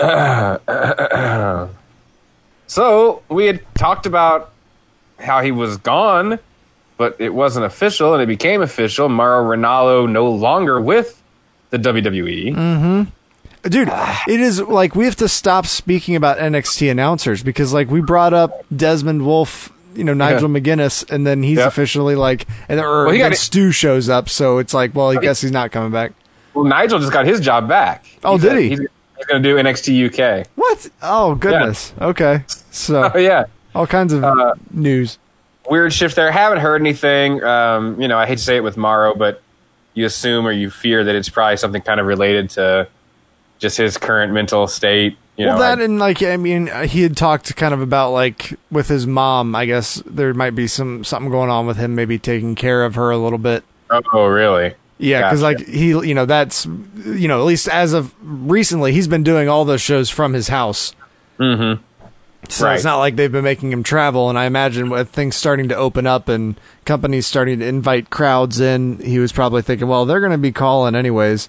so 2.66 3.22
we 3.28 3.46
had 3.46 3.60
talked 3.74 4.06
about 4.06 4.52
how 5.18 5.42
he 5.42 5.50
was 5.50 5.76
gone, 5.76 6.38
but 6.96 7.16
it 7.18 7.34
wasn't 7.34 7.66
official, 7.66 8.14
and 8.14 8.22
it 8.22 8.26
became 8.26 8.62
official. 8.62 9.10
Mauro 9.10 9.54
Ranallo 9.54 10.10
no 10.10 10.30
longer 10.30 10.80
with 10.80 11.22
the 11.68 11.78
WWE. 11.78 12.54
Mm-hmm. 12.54 13.68
Dude, 13.68 13.90
it 14.28 14.40
is 14.40 14.62
like 14.62 14.94
we 14.94 15.04
have 15.04 15.16
to 15.16 15.28
stop 15.28 15.66
speaking 15.66 16.16
about 16.16 16.38
NXT 16.38 16.90
announcers 16.90 17.42
because 17.42 17.72
like 17.74 17.90
we 17.90 18.00
brought 18.00 18.32
up 18.32 18.64
Desmond 18.74 19.26
Wolfe, 19.26 19.70
you 19.98 20.04
know, 20.04 20.14
Nigel 20.14 20.48
McGuinness, 20.48 21.10
and 21.10 21.26
then 21.26 21.42
he's 21.42 21.58
Yeah. 21.58 21.66
officially 21.66 22.14
like 22.14 22.46
and 22.68 22.80
or 22.80 23.04
Well, 23.06 23.14
he 23.14 23.20
then 23.20 23.34
Stu 23.34 23.72
shows 23.72 24.08
up, 24.08 24.28
so 24.28 24.58
it's 24.58 24.72
like, 24.72 24.94
well, 24.94 25.10
I 25.10 25.16
guess 25.16 25.40
he's 25.40 25.52
not 25.52 25.72
coming 25.72 25.90
back. 25.90 26.12
Well, 26.54 26.64
Nigel 26.64 26.98
just 26.98 27.12
got 27.12 27.26
his 27.26 27.40
job 27.40 27.68
back. 27.68 28.06
Oh, 28.24 28.32
He's 28.34 28.42
did 28.42 28.52
a- 28.56 28.60
he? 28.60 28.68
He's, 28.70 28.78
he's 28.78 29.26
going 29.26 29.42
to 29.42 29.48
do 29.48 29.56
NXT 29.56 30.06
UK. 30.40 30.46
What? 30.54 30.88
Oh 31.02 31.34
goodness. 31.34 31.92
Okay. 32.00 32.44
So 32.70 33.10
Oh 33.14 33.18
yeah, 33.18 33.44
all 33.74 33.86
kinds 33.86 34.12
of 34.12 34.24
Uh, 34.24 34.54
news. 34.72 35.18
weird 35.68 35.92
shift 35.92 36.16
there. 36.16 36.30
Haven't 36.32 36.58
heard 36.60 36.80
anything. 36.80 37.42
Um, 37.44 38.00
you 38.00 38.08
know, 38.08 38.16
I 38.18 38.26
hate 38.26 38.38
to 38.38 38.44
say 38.44 38.56
it 38.56 38.62
with 38.64 38.76
Mauro, 38.76 39.14
but 39.14 39.42
you 39.94 40.06
assume 40.06 40.46
or 40.46 40.52
you 40.52 40.70
fear 40.70 41.02
that 41.04 41.14
it's 41.16 41.28
probably 41.28 41.56
something 41.56 41.82
kind 41.82 41.98
of 42.00 42.06
related 42.06 42.50
to 42.50 42.86
just 43.58 43.76
his 43.76 43.98
current 43.98 44.32
mental 44.32 44.66
state. 44.68 45.16
You 45.38 45.46
well, 45.46 45.54
know, 45.56 45.62
that 45.62 45.78
like- 45.78 45.84
and 45.84 45.98
like 45.98 46.22
I 46.22 46.36
mean, 46.36 46.68
uh, 46.68 46.86
he 46.86 47.02
had 47.02 47.16
talked 47.16 47.54
kind 47.56 47.72
of 47.72 47.80
about 47.80 48.10
like 48.10 48.54
with 48.70 48.88
his 48.88 49.06
mom. 49.06 49.54
I 49.54 49.64
guess 49.66 50.02
there 50.04 50.34
might 50.34 50.56
be 50.56 50.66
some 50.66 51.04
something 51.04 51.30
going 51.30 51.48
on 51.48 51.66
with 51.66 51.76
him, 51.76 51.94
maybe 51.94 52.18
taking 52.18 52.54
care 52.56 52.84
of 52.84 52.96
her 52.96 53.10
a 53.10 53.16
little 53.18 53.38
bit. 53.38 53.62
oh, 54.12 54.26
really? 54.26 54.74
Yeah, 54.98 55.20
because 55.28 55.40
Gotcha. 55.42 55.58
like 55.60 55.68
he, 55.68 55.88
you 55.90 56.14
know, 56.14 56.26
that's 56.26 56.66
you 56.66 57.28
know, 57.28 57.38
at 57.40 57.44
least 57.44 57.68
as 57.68 57.92
of 57.92 58.12
recently, 58.20 58.92
he's 58.92 59.06
been 59.06 59.22
doing 59.22 59.48
all 59.48 59.64
those 59.64 59.80
shows 59.80 60.10
from 60.10 60.32
his 60.32 60.48
house. 60.48 60.92
Mm-hmm. 61.38 61.80
So 62.48 62.64
Right. 62.66 62.74
it's 62.74 62.84
not 62.84 62.98
like 62.98 63.14
they've 63.16 63.30
been 63.30 63.44
making 63.44 63.70
him 63.72 63.82
travel. 63.84 64.28
And 64.30 64.36
I 64.38 64.46
imagine 64.46 64.90
with 64.90 65.10
things 65.10 65.36
starting 65.36 65.68
to 65.68 65.76
open 65.76 66.06
up 66.06 66.28
and 66.28 66.58
companies 66.84 67.26
starting 67.26 67.60
to 67.60 67.66
invite 67.66 68.10
crowds 68.10 68.58
in, 68.60 68.98
he 68.98 69.18
was 69.18 69.32
probably 69.32 69.62
thinking, 69.62 69.86
well, 69.86 70.04
they're 70.06 70.20
going 70.20 70.32
to 70.32 70.38
be 70.38 70.52
calling 70.52 70.94
anyways. 70.96 71.48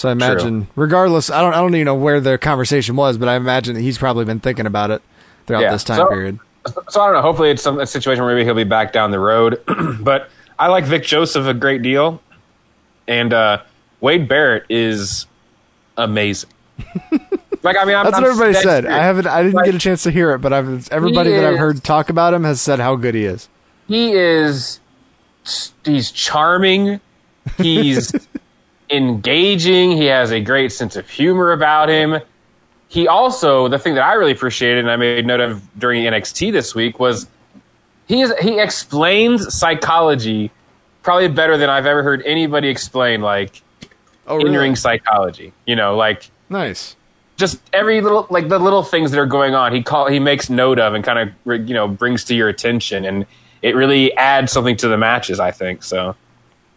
So 0.00 0.08
I 0.08 0.12
imagine, 0.12 0.66
regardless, 0.76 1.28
I 1.28 1.42
don't, 1.42 1.52
I 1.52 1.58
don't 1.60 1.74
even 1.74 1.84
know 1.84 1.94
where 1.94 2.22
the 2.22 2.38
conversation 2.38 2.96
was, 2.96 3.18
but 3.18 3.28
I 3.28 3.36
imagine 3.36 3.74
that 3.74 3.82
he's 3.82 3.98
probably 3.98 4.24
been 4.24 4.40
thinking 4.40 4.64
about 4.64 4.90
it 4.90 5.02
throughout 5.46 5.60
Yeah, 5.60 5.72
this 5.72 5.84
time 5.84 5.98
so- 5.98 6.08
period. 6.08 6.38
So 6.88 7.02
I 7.02 7.06
don't 7.08 7.16
know. 7.16 7.20
Hopefully, 7.20 7.50
it's 7.50 7.62
some 7.62 7.78
a 7.78 7.86
situation 7.86 8.24
where 8.24 8.34
maybe 8.34 8.46
he'll 8.46 8.54
be 8.54 8.64
back 8.64 8.94
down 8.94 9.10
the 9.10 9.18
road. 9.18 9.62
but 10.00 10.30
I 10.58 10.68
like 10.68 10.84
Vic 10.84 11.02
Joseph 11.02 11.44
a 11.46 11.52
great 11.52 11.82
deal, 11.82 12.22
and 13.06 13.34
uh, 13.34 13.62
Wade 14.00 14.26
Barrett 14.26 14.64
is 14.70 15.26
amazing. 15.98 16.48
like 17.62 17.76
I 17.78 17.84
mean, 17.84 17.94
I'm, 17.94 18.04
That's 18.06 18.16
I'm 18.16 18.22
what 18.22 18.30
everybody 18.30 18.54
said. 18.54 18.86
I 18.86 18.98
haven't, 19.02 19.26
I 19.26 19.42
didn't 19.42 19.54
Like, 19.54 19.66
get 19.66 19.74
a 19.74 19.78
chance 19.78 20.02
to 20.04 20.10
hear 20.10 20.32
it, 20.32 20.38
but 20.38 20.54
I've 20.54 20.90
everybody 20.90 21.30
that 21.32 21.44
I've 21.44 21.58
heard 21.58 21.84
talk 21.84 22.08
about 22.08 22.32
him 22.32 22.44
has 22.44 22.58
said 22.62 22.78
how 22.80 22.96
good 22.96 23.14
he 23.14 23.26
is. 23.26 23.50
he 23.86 24.12
is 24.12 24.80
he's 25.84 26.10
charming 26.10 27.00
he's 27.58 28.12
engaging 28.90 29.92
he 29.92 30.06
has 30.06 30.30
a 30.32 30.40
great 30.40 30.72
sense 30.72 30.96
of 30.96 31.08
humor 31.08 31.52
about 31.52 31.88
him 31.88 32.18
he 32.88 33.06
also 33.06 33.68
the 33.68 33.78
thing 33.78 33.94
that 33.94 34.02
i 34.02 34.14
really 34.14 34.32
appreciated 34.32 34.78
and 34.80 34.90
i 34.90 34.96
made 34.96 35.24
note 35.26 35.40
of 35.40 35.62
during 35.78 36.02
nxt 36.04 36.52
this 36.52 36.74
week 36.74 36.98
was 36.98 37.26
he 38.08 38.20
is 38.20 38.32
he 38.40 38.58
explains 38.58 39.54
psychology 39.54 40.50
probably 41.02 41.28
better 41.28 41.56
than 41.56 41.70
i've 41.70 41.86
ever 41.86 42.02
heard 42.02 42.22
anybody 42.26 42.68
explain 42.68 43.20
like 43.20 43.62
Oh, 44.26 44.36
really? 44.36 44.50
in-ring 44.50 44.76
psychology 44.76 45.52
you 45.66 45.74
know 45.76 45.96
like 45.96 46.30
Nice. 46.48 46.94
just 47.36 47.60
every 47.72 48.00
little 48.00 48.26
like 48.30 48.48
the 48.48 48.58
little 48.58 48.82
things 48.82 49.10
that 49.12 49.18
are 49.20 49.26
going 49.26 49.54
on 49.54 49.72
he 49.72 49.82
call 49.82 50.08
he 50.08 50.18
makes 50.20 50.50
note 50.50 50.78
of 50.78 50.94
and 50.94 51.04
kind 51.04 51.32
of 51.46 51.68
you 51.68 51.74
know 51.74 51.88
brings 51.88 52.24
to 52.24 52.34
your 52.34 52.48
attention 52.48 53.04
and 53.04 53.26
it 53.62 53.74
really 53.76 54.12
adds 54.16 54.50
something 54.52 54.76
to 54.78 54.88
the 54.88 54.98
matches 54.98 55.38
i 55.40 55.50
think 55.50 55.82
so 55.82 56.14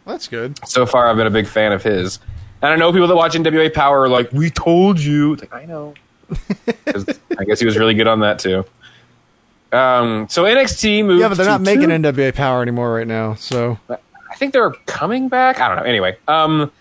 That's 0.06 0.28
good. 0.28 0.66
so 0.68 0.86
far 0.86 1.08
i've 1.10 1.16
been 1.18 1.28
a 1.28 1.32
big 1.32 1.48
fan 1.48 1.72
of 1.72 1.84
his 1.84 2.20
and 2.62 2.72
i 2.72 2.76
know 2.76 2.92
people 2.92 3.08
that 3.08 3.16
watch 3.16 3.34
nwa 3.34 3.74
power 3.74 4.02
are 4.02 4.10
like 4.10 4.32
we 4.32 4.50
told 4.50 5.00
you 5.00 5.34
It's 5.34 5.42
like 5.44 5.54
i 5.54 5.66
know. 5.66 5.94
i 7.40 7.44
guess 7.46 7.60
he 7.60 7.66
was 7.66 7.78
really 7.78 7.94
good 7.94 8.08
on 8.08 8.20
that 8.22 8.40
too 8.40 8.66
um 9.72 10.28
so 10.30 10.44
nxt 10.44 11.06
moved 11.06 11.22
Yeah, 11.22 11.30
but 11.30 11.38
they're 11.38 11.46
not 11.46 11.62
making 11.62 11.84
two- 11.90 11.96
NWA 12.12 12.34
Power 12.36 12.62
anymore 12.62 12.94
right 12.94 13.08
now. 13.08 13.36
So 13.36 13.78
i 13.90 14.36
think 14.36 14.54
they're 14.54 14.72
coming 14.86 15.30
back 15.30 15.60
i 15.60 15.68
don't 15.68 15.78
know 15.78 15.84
anyway 15.84 16.18
um 16.28 16.72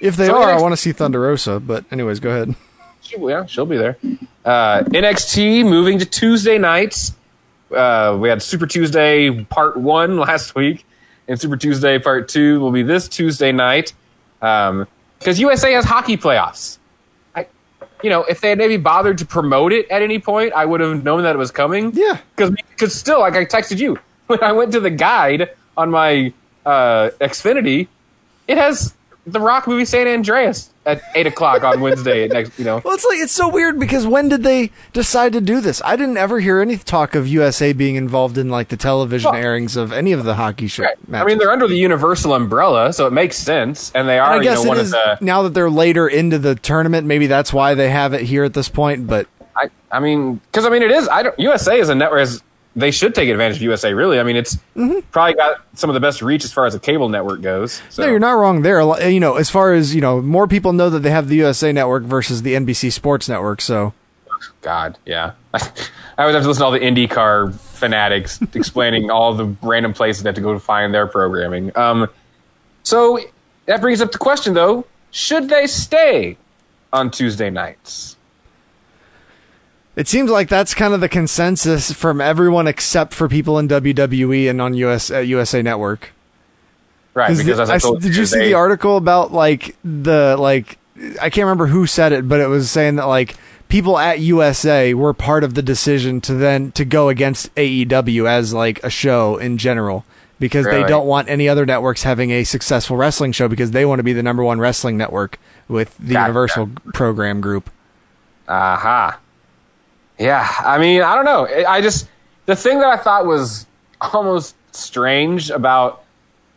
if 0.00 0.16
they 0.16 0.26
So 0.26 0.42
are, 0.42 0.50
I 0.52 0.60
want 0.60 0.72
to 0.72 0.76
see 0.76 0.90
Thunder 0.90 1.20
Rosa. 1.20 1.60
But 1.60 1.84
anyways, 1.92 2.18
go 2.18 2.30
ahead. 2.30 2.56
She, 3.02 3.16
yeah, 3.20 3.46
she'll 3.46 3.66
be 3.66 3.76
there. 3.76 3.96
Uh, 4.44 4.80
NXT 4.82 5.64
moving 5.64 6.00
to 6.00 6.04
Tuesday 6.04 6.58
nights. 6.58 7.14
Uh, 7.72 8.18
we 8.20 8.28
had 8.28 8.42
Super 8.42 8.66
Tuesday 8.66 9.44
Part 9.44 9.76
One 9.76 10.16
last 10.28 10.56
week, 10.56 10.84
and 11.28 11.40
Super 11.40 11.56
Tuesday 11.56 11.98
Part 11.98 12.28
Two 12.28 12.60
will 12.60 12.72
be 12.72 12.82
this 12.82 13.08
Tuesday 13.08 13.52
night. 13.52 13.92
Because 14.40 15.38
USA 15.38 15.72
has 15.72 15.84
hockey 15.84 16.16
playoffs. 16.16 16.78
I, 17.34 17.46
you 18.02 18.10
know, 18.10 18.24
if 18.24 18.40
they 18.40 18.48
had 18.50 18.58
maybe 18.58 18.76
bothered 18.76 19.18
to 19.18 19.26
promote 19.26 19.72
it 19.72 19.88
at 19.88 20.02
any 20.02 20.18
point, 20.18 20.52
I 20.52 20.64
would 20.64 20.80
have 20.80 21.04
known 21.04 21.22
that 21.22 21.34
it 21.34 21.38
was 21.38 21.50
coming. 21.50 21.92
Yeah. 21.94 22.18
Because 22.36 22.94
still, 22.94 23.20
like 23.20 23.34
I 23.34 23.44
texted 23.44 23.78
you 23.78 23.98
when 24.26 24.42
I 24.42 24.52
went 24.52 24.72
to 24.72 24.80
the 24.80 24.90
guide 24.90 25.50
on 25.76 25.90
my 25.90 26.32
uh, 26.66 27.10
Xfinity, 27.20 27.88
it 28.48 28.58
has 28.58 28.94
the 29.26 29.40
Rock 29.40 29.66
movie 29.68 29.84
San 29.84 30.08
Andreas 30.08 30.70
at 30.84 31.00
eight 31.14 31.28
o'clock 31.28 31.62
on 31.62 31.80
Wednesday. 31.80 32.26
Next, 32.28 32.58
you 32.58 32.64
know. 32.64 32.80
Well, 32.84 32.94
it's 32.94 33.04
like 33.04 33.18
it's 33.18 33.32
so 33.32 33.48
weird 33.48 33.78
because 33.78 34.04
when 34.06 34.28
did 34.28 34.42
they 34.42 34.70
decide 34.92 35.32
to 35.34 35.40
do 35.40 35.60
this? 35.60 35.80
I 35.84 35.94
didn't 35.94 36.16
ever 36.16 36.40
hear 36.40 36.60
any 36.60 36.76
talk 36.76 37.14
of 37.14 37.28
USA 37.28 37.72
being 37.72 37.94
involved 37.94 38.36
in 38.36 38.48
like 38.48 38.68
the 38.68 38.76
television 38.76 39.30
Well- 39.30 39.40
airings 39.40 39.76
of 39.76 39.92
any 39.92 40.10
of 40.12 40.24
the 40.24 40.34
hockey 40.34 40.66
show. 40.66 40.84
I 41.12 41.24
mean, 41.24 41.38
they're 41.38 41.52
under 41.52 41.68
the 41.68 41.76
Universal 41.76 42.34
umbrella, 42.34 42.92
so 42.92 43.06
it 43.06 43.12
makes 43.12 43.36
sense, 43.36 43.92
and 43.94 44.08
they 44.08 44.18
And 44.18 44.26
are, 44.26 44.32
I 44.32 44.36
you 44.38 44.42
guess 44.42 44.62
know, 44.64 44.68
one 44.70 44.78
it 44.78 44.82
of 44.82 44.90
the. 44.90 45.18
now 45.20 45.42
that 45.42 45.54
they're 45.54 45.70
later 45.70 46.08
into 46.08 46.38
the 46.38 46.54
tournament. 46.56 47.06
Maybe 47.06 47.28
that's 47.28 47.52
why 47.52 47.74
they 47.74 47.90
have 47.90 48.14
it 48.14 48.22
here 48.22 48.42
at 48.42 48.54
this 48.54 48.68
point. 48.68 49.06
But 49.06 49.28
I, 49.54 49.68
I 49.92 50.00
mean, 50.00 50.40
because 50.50 50.66
I 50.66 50.70
mean, 50.70 50.82
it 50.82 50.90
is. 50.90 51.08
I 51.08 51.22
don't. 51.22 51.38
USA 51.38 51.78
is 51.78 51.90
a 51.90 51.94
network. 51.94 52.22
Is, 52.22 52.42
they 52.74 52.90
should 52.90 53.14
take 53.14 53.28
advantage 53.28 53.56
of 53.56 53.62
USA. 53.62 53.92
Really, 53.92 54.18
I 54.18 54.22
mean, 54.22 54.36
it's 54.36 54.56
probably 55.10 55.34
got 55.34 55.60
some 55.74 55.90
of 55.90 55.94
the 55.94 56.00
best 56.00 56.22
reach 56.22 56.44
as 56.44 56.52
far 56.52 56.66
as 56.66 56.74
a 56.74 56.80
cable 56.80 57.08
network 57.08 57.42
goes. 57.42 57.82
So. 57.90 58.02
no, 58.02 58.08
you're 58.08 58.18
not 58.18 58.32
wrong 58.32 58.62
there. 58.62 58.80
You 59.08 59.20
know, 59.20 59.36
as 59.36 59.50
far 59.50 59.72
as 59.72 59.94
you 59.94 60.00
know, 60.00 60.20
more 60.22 60.46
people 60.48 60.72
know 60.72 60.90
that 60.90 61.00
they 61.00 61.10
have 61.10 61.28
the 61.28 61.36
USA 61.36 61.72
Network 61.72 62.04
versus 62.04 62.42
the 62.42 62.54
NBC 62.54 62.92
Sports 62.92 63.28
Network. 63.28 63.60
So 63.60 63.92
God, 64.60 64.98
yeah. 65.04 65.32
I 65.54 65.60
always 66.18 66.34
have 66.34 66.42
to 66.42 66.48
listen 66.48 66.60
to 66.60 66.64
all 66.64 66.72
the 66.72 66.80
IndyCar 66.80 67.54
fanatics 67.54 68.40
explaining 68.54 69.10
all 69.10 69.34
the 69.34 69.46
random 69.62 69.92
places 69.92 70.22
they 70.22 70.28
have 70.28 70.34
to 70.36 70.40
go 70.40 70.52
to 70.52 70.60
find 70.60 70.94
their 70.94 71.06
programming. 71.06 71.76
Um, 71.76 72.08
so 72.82 73.18
that 73.66 73.80
brings 73.80 74.00
up 74.00 74.12
the 74.12 74.18
question, 74.18 74.54
though: 74.54 74.86
Should 75.10 75.48
they 75.48 75.66
stay 75.66 76.36
on 76.92 77.10
Tuesday 77.10 77.50
nights? 77.50 78.16
It 79.96 80.08
seems 80.08 80.30
like 80.30 80.48
that's 80.48 80.74
kind 80.74 80.94
of 80.94 81.00
the 81.00 81.08
consensus 81.08 81.92
from 81.92 82.20
everyone 82.20 82.66
except 82.66 83.12
for 83.14 83.28
people 83.28 83.58
in 83.58 83.68
WWE 83.68 84.48
and 84.50 84.60
on 84.60 84.74
US 84.74 85.10
uh, 85.10 85.18
USA 85.18 85.62
Network. 85.62 86.12
Right, 87.14 87.36
because 87.36 87.56
the- 87.58 87.62
as 87.62 87.84
I 87.84 87.98
did 87.98 88.16
you 88.16 88.24
see 88.26 88.38
they- 88.38 88.48
the 88.48 88.54
article 88.54 88.96
about 88.96 89.32
like 89.32 89.76
the 89.84 90.36
like 90.38 90.78
I 91.20 91.30
can't 91.30 91.44
remember 91.44 91.66
who 91.66 91.86
said 91.86 92.12
it, 92.12 92.28
but 92.28 92.40
it 92.40 92.46
was 92.48 92.70
saying 92.70 92.96
that 92.96 93.06
like 93.06 93.34
people 93.68 93.98
at 93.98 94.20
USA 94.20 94.94
were 94.94 95.12
part 95.14 95.44
of 95.44 95.54
the 95.54 95.62
decision 95.62 96.20
to 96.22 96.34
then 96.34 96.72
to 96.72 96.84
go 96.84 97.08
against 97.08 97.54
AEW 97.54 98.26
as 98.28 98.52
like 98.54 98.82
a 98.84 98.90
show 98.90 99.36
in 99.36 99.58
general 99.58 100.04
because 100.38 100.66
they 100.66 100.82
don't 100.84 101.06
want 101.06 101.28
any 101.28 101.48
other 101.48 101.64
networks 101.64 102.02
having 102.02 102.30
a 102.32 102.44
successful 102.44 102.96
wrestling 102.96 103.32
show 103.32 103.46
because 103.48 103.70
they 103.70 103.84
want 103.84 103.98
to 104.00 104.02
be 104.02 104.12
the 104.12 104.22
number 104.22 104.42
one 104.42 104.58
wrestling 104.58 104.96
network 104.96 105.38
with 105.68 105.96
the 105.98 106.14
Gotcha. 106.14 106.22
Universal 106.28 106.70
program 106.94 107.40
group. 107.40 107.70
Aha. 108.48 109.18
Yeah, 110.18 110.46
I 110.64 110.78
mean, 110.78 111.02
I 111.02 111.14
don't 111.14 111.24
know. 111.24 111.46
I 111.66 111.80
just 111.80 112.08
the 112.46 112.56
thing 112.56 112.78
that 112.80 112.88
I 112.88 112.96
thought 112.96 113.26
was 113.26 113.66
almost 114.00 114.54
strange 114.72 115.50
about 115.50 116.02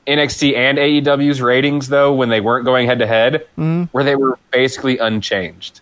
NXT 0.08 0.56
and 0.56 0.78
AEW's 0.78 1.42
ratings, 1.42 1.88
though, 1.88 2.14
when 2.14 2.30
they 2.30 2.42
weren't 2.42 2.66
going 2.66 2.88
head 2.88 3.00
to 3.00 3.08
head, 3.08 3.48
Mhm. 3.58 3.90
where 3.92 4.04
they 4.04 4.16
were 4.16 4.38
basically 4.52 4.98
unchanged. 5.00 5.82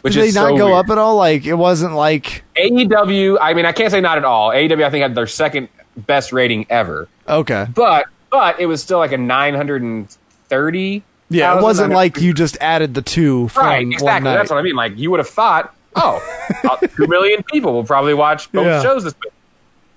Which 0.00 0.14
Did 0.14 0.22
they 0.22 0.28
is 0.28 0.34
not 0.34 0.50
so 0.50 0.56
go 0.56 0.66
weird. 0.66 0.78
up 0.86 0.90
at 0.90 0.98
all? 0.98 1.16
Like 1.16 1.44
it 1.44 1.54
wasn't 1.54 1.94
like 1.94 2.42
AEW, 2.56 3.38
I 3.40 3.54
mean, 3.54 3.66
I 3.66 3.72
can't 3.72 3.90
say 3.90 4.00
not 4.00 4.18
at 4.18 4.24
all. 4.24 4.50
AEW, 4.50 4.84
I 4.84 4.90
think, 4.90 5.02
had 5.02 5.14
their 5.14 5.26
second 5.26 5.68
best 5.96 6.32
rating 6.32 6.66
ever, 6.70 7.08
okay. 7.28 7.66
but 7.74 8.06
but 8.30 8.58
it 8.58 8.66
was 8.66 8.82
still 8.82 8.98
like 8.98 9.12
a 9.12 9.18
nine 9.18 9.54
hundred 9.54 9.82
and 9.82 10.08
thirty. 10.48 11.02
Yeah, 11.28 11.56
it 11.58 11.62
wasn't 11.62 11.92
like 11.92 12.18
you 12.20 12.32
just 12.34 12.56
added 12.60 12.94
the 12.94 13.02
two 13.02 13.48
from 13.48 13.66
Right, 13.66 13.84
one 13.86 13.92
exactly. 13.92 14.30
night. 14.30 14.36
That's 14.36 14.50
what 14.50 14.58
I 14.58 14.62
mean. 14.62 14.74
Like 14.76 14.98
you 14.98 15.10
would 15.10 15.20
have 15.20 15.28
thought, 15.28 15.74
oh, 15.96 16.20
about 16.62 16.80
two 16.96 17.06
million 17.06 17.42
people 17.44 17.72
will 17.72 17.84
probably 17.84 18.14
watch 18.14 18.50
both 18.52 18.66
Yeah. 18.66 18.82
shows 18.82 19.04
this 19.04 19.14
week, 19.22 19.32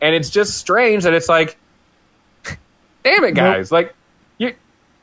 and 0.02 0.16
it's 0.16 0.30
just 0.30 0.58
strange 0.58 1.04
that 1.04 1.14
it's 1.14 1.30
like, 1.30 1.58
damn 3.04 3.24
it, 3.24 3.34
guys, 3.34 3.72
like 3.72 3.94
you. 4.38 4.54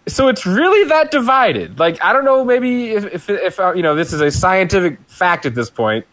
So 0.08 0.28
it's 0.28 0.44
really 0.46 0.88
that 0.88 1.10
divided. 1.10 1.78
Like 1.78 2.02
I 2.04 2.12
don't 2.12 2.24
know, 2.24 2.44
maybe 2.44 2.90
if 2.90 3.04
if, 3.06 3.30
if 3.30 3.60
uh, 3.60 3.72
you 3.74 3.82
know 3.82 3.94
this 3.94 4.12
is 4.12 4.20
a 4.20 4.30
scientific 4.30 4.98
fact 5.08 5.46
at 5.46 5.54
this 5.54 5.70
point, 5.70 6.06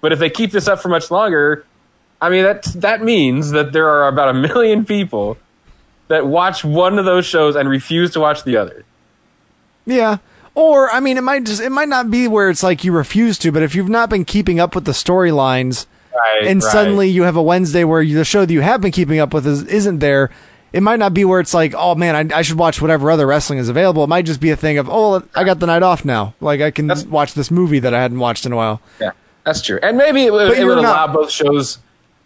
but 0.00 0.12
if 0.12 0.18
they 0.18 0.30
keep 0.30 0.50
this 0.52 0.68
up 0.68 0.80
for 0.80 0.88
much 0.88 1.10
longer, 1.10 1.64
I 2.20 2.30
mean 2.30 2.44
that 2.44 2.64
that 2.76 3.02
means 3.02 3.50
that 3.50 3.72
there 3.72 3.88
are 3.88 4.08
about 4.08 4.30
a 4.30 4.34
million 4.34 4.84
people 4.84 5.36
that 6.08 6.26
watch 6.26 6.64
one 6.64 6.98
of 6.98 7.04
those 7.04 7.26
shows 7.26 7.56
and 7.56 7.68
refuse 7.68 8.12
to 8.12 8.20
watch 8.20 8.44
the 8.44 8.56
other. 8.56 8.84
Yeah. 9.84 10.18
Or 10.56 10.90
I 10.90 11.00
mean, 11.00 11.18
it 11.18 11.22
might 11.22 11.44
just 11.44 11.60
it 11.60 11.70
might 11.70 11.88
not 11.88 12.10
be 12.10 12.26
where 12.28 12.48
it's 12.50 12.62
like 12.62 12.82
you 12.82 12.90
refuse 12.92 13.36
to, 13.40 13.52
but 13.52 13.62
if 13.62 13.74
you've 13.74 13.90
not 13.90 14.08
been 14.10 14.24
keeping 14.24 14.58
up 14.58 14.74
with 14.74 14.86
the 14.86 14.92
storylines, 14.92 15.86
Right, 16.14 16.46
and 16.46 16.62
right. 16.62 16.72
suddenly 16.72 17.08
you 17.08 17.24
have 17.24 17.36
a 17.36 17.42
Wednesday 17.42 17.84
where 17.84 18.00
you, 18.00 18.16
the 18.16 18.24
show 18.24 18.44
that 18.46 18.52
you 18.52 18.62
have 18.62 18.80
been 18.80 18.90
keeping 18.90 19.18
up 19.18 19.34
with 19.34 19.46
is, 19.46 19.64
isn't 19.64 19.98
there, 19.98 20.30
it 20.72 20.82
might 20.82 20.98
not 20.98 21.12
be 21.12 21.26
where 21.26 21.40
it's 21.40 21.52
like, 21.52 21.74
oh 21.76 21.94
man, 21.94 22.32
I, 22.32 22.38
I 22.38 22.40
should 22.40 22.58
watch 22.58 22.80
whatever 22.80 23.10
other 23.10 23.26
wrestling 23.26 23.58
is 23.58 23.68
available. 23.68 24.02
It 24.02 24.06
might 24.06 24.24
just 24.24 24.40
be 24.40 24.48
a 24.50 24.56
thing 24.56 24.78
of, 24.78 24.88
oh, 24.90 25.22
I 25.34 25.44
got 25.44 25.60
the 25.60 25.66
night 25.66 25.82
off 25.82 26.06
now, 26.06 26.34
like 26.40 26.62
I 26.62 26.70
can 26.70 26.90
watch 27.10 27.34
this 27.34 27.50
movie 27.50 27.80
that 27.80 27.92
I 27.92 28.00
hadn't 28.00 28.18
watched 28.18 28.46
in 28.46 28.52
a 28.52 28.56
while. 28.56 28.80
Yeah, 28.98 29.10
that's 29.44 29.60
true. 29.60 29.78
And 29.82 29.98
maybe 29.98 30.22
it 30.24 30.32
would, 30.32 30.56
it 30.56 30.64
would 30.64 30.78
allow 30.78 31.04
not- 31.06 31.12
both 31.12 31.30
shows 31.30 31.80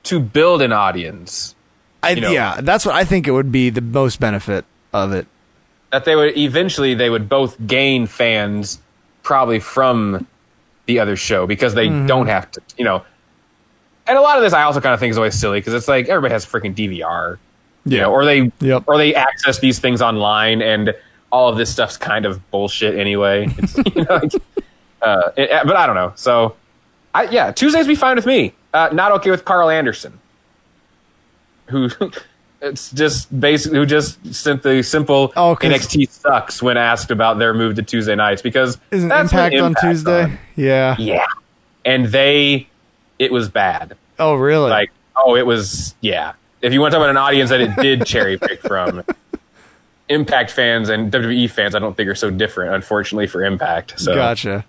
to 0.04 0.20
build 0.20 0.62
an 0.62 0.72
audience. 0.72 1.56
I, 2.00 2.10
You 2.12 2.20
know. 2.20 2.30
yeah, 2.30 2.60
that's 2.62 2.86
what 2.86 2.94
I 2.94 3.04
think 3.04 3.26
it 3.26 3.32
would 3.32 3.50
be 3.50 3.70
the 3.70 3.80
most 3.82 4.20
benefit 4.20 4.64
of 4.92 5.12
it. 5.12 5.26
That 5.92 6.04
they 6.04 6.14
would 6.14 6.36
eventually 6.36 6.94
they 6.94 7.10
would 7.10 7.28
both 7.28 7.56
gain 7.66 8.06
fans 8.06 8.78
probably 9.22 9.58
from 9.60 10.26
the 10.86 11.00
other 11.00 11.16
show 11.16 11.46
because 11.46 11.74
they 11.74 11.88
Mhm. 11.88 12.06
don't 12.06 12.26
have 12.26 12.50
to, 12.52 12.60
you 12.76 12.84
know. 12.84 13.04
And 14.06 14.16
a 14.16 14.20
lot 14.20 14.36
of 14.38 14.42
this 14.42 14.52
I 14.52 14.62
also 14.62 14.80
kind 14.80 14.94
of 14.94 15.00
think 15.00 15.10
is 15.10 15.18
always 15.18 15.34
silly 15.34 15.58
because 15.60 15.74
it's 15.74 15.88
like 15.88 16.08
everybody 16.08 16.32
has 16.32 16.46
freaking 16.46 16.74
DVR, 16.74 17.38
you 17.84 17.96
Yeah. 17.96 18.02
know, 18.04 18.12
or 18.12 18.24
they 18.24 18.50
Yep. 18.60 18.84
or 18.86 18.98
they 18.98 19.14
access 19.14 19.58
these 19.58 19.78
things 19.78 20.00
online 20.00 20.62
and 20.62 20.94
all 21.32 21.48
of 21.48 21.56
this 21.56 21.70
stuff's 21.70 21.96
kind 21.96 22.24
of 22.26 22.50
bullshit 22.50 22.96
anyway. 22.98 23.48
You 23.94 24.04
know, 24.04 24.14
like, 24.22 24.32
uh, 25.02 25.30
it- 25.36 25.50
but 25.66 25.76
I 25.76 25.86
don't 25.86 25.94
know. 25.96 26.12
So, 26.16 26.54
I 27.14 27.24
yeah, 27.24 27.50
Tuesdays 27.52 27.86
be 27.86 27.94
fine 27.96 28.16
with 28.16 28.26
me. 28.26 28.52
Uh, 28.72 28.88
not 28.92 29.10
okay 29.12 29.30
with 29.30 29.44
Karl 29.44 29.68
Anderson, 29.70 30.18
who 31.66 31.88
it's 32.62 32.90
just 32.92 33.38
basically 33.40 33.78
who 33.78 33.86
just 33.86 34.34
sent 34.34 34.62
the 34.62 34.82
simple 34.82 35.32
Oh, 35.36 35.56
NXT 35.56 36.08
sucks 36.10 36.62
when 36.62 36.76
asked 36.76 37.10
about 37.10 37.38
their 37.38 37.54
move 37.54 37.76
to 37.76 37.82
Tuesday 37.82 38.14
nights 38.14 38.42
because 38.42 38.78
Isn't 38.90 39.08
that's 39.08 39.32
when 39.32 39.52
Impact 39.52 39.62
on 39.82 39.90
Tuesday? 39.90 40.22
on. 40.24 40.38
Yeah. 40.56 40.96
Yeah, 40.98 41.26
and 41.84 42.06
they 42.06 42.68
it 43.18 43.32
was 43.32 43.48
bad. 43.48 43.96
Oh, 44.18 44.34
really? 44.34 44.70
Like 44.70 44.90
oh, 45.16 45.36
it 45.36 45.46
was 45.46 45.94
yeah. 46.00 46.32
If 46.62 46.72
you 46.72 46.80
want 46.80 46.92
to 46.92 46.96
talk 46.98 47.04
about 47.04 47.10
an 47.10 47.16
audience 47.16 47.50
that 47.50 47.60
it 47.60 47.74
did 47.76 48.04
cherry 48.06 48.36
pick 48.38 48.60
from. 48.60 49.02
Impact 50.10 50.50
fans 50.50 50.88
and 50.88 51.12
WWE 51.12 51.48
fans, 51.48 51.76
I 51.76 51.78
don't 51.78 51.96
think 51.96 52.08
are 52.08 52.16
so 52.16 52.30
different. 52.30 52.74
Unfortunately 52.74 53.28
for 53.28 53.44
Impact, 53.44 53.94
so 54.00 54.12
gotcha. 54.12 54.64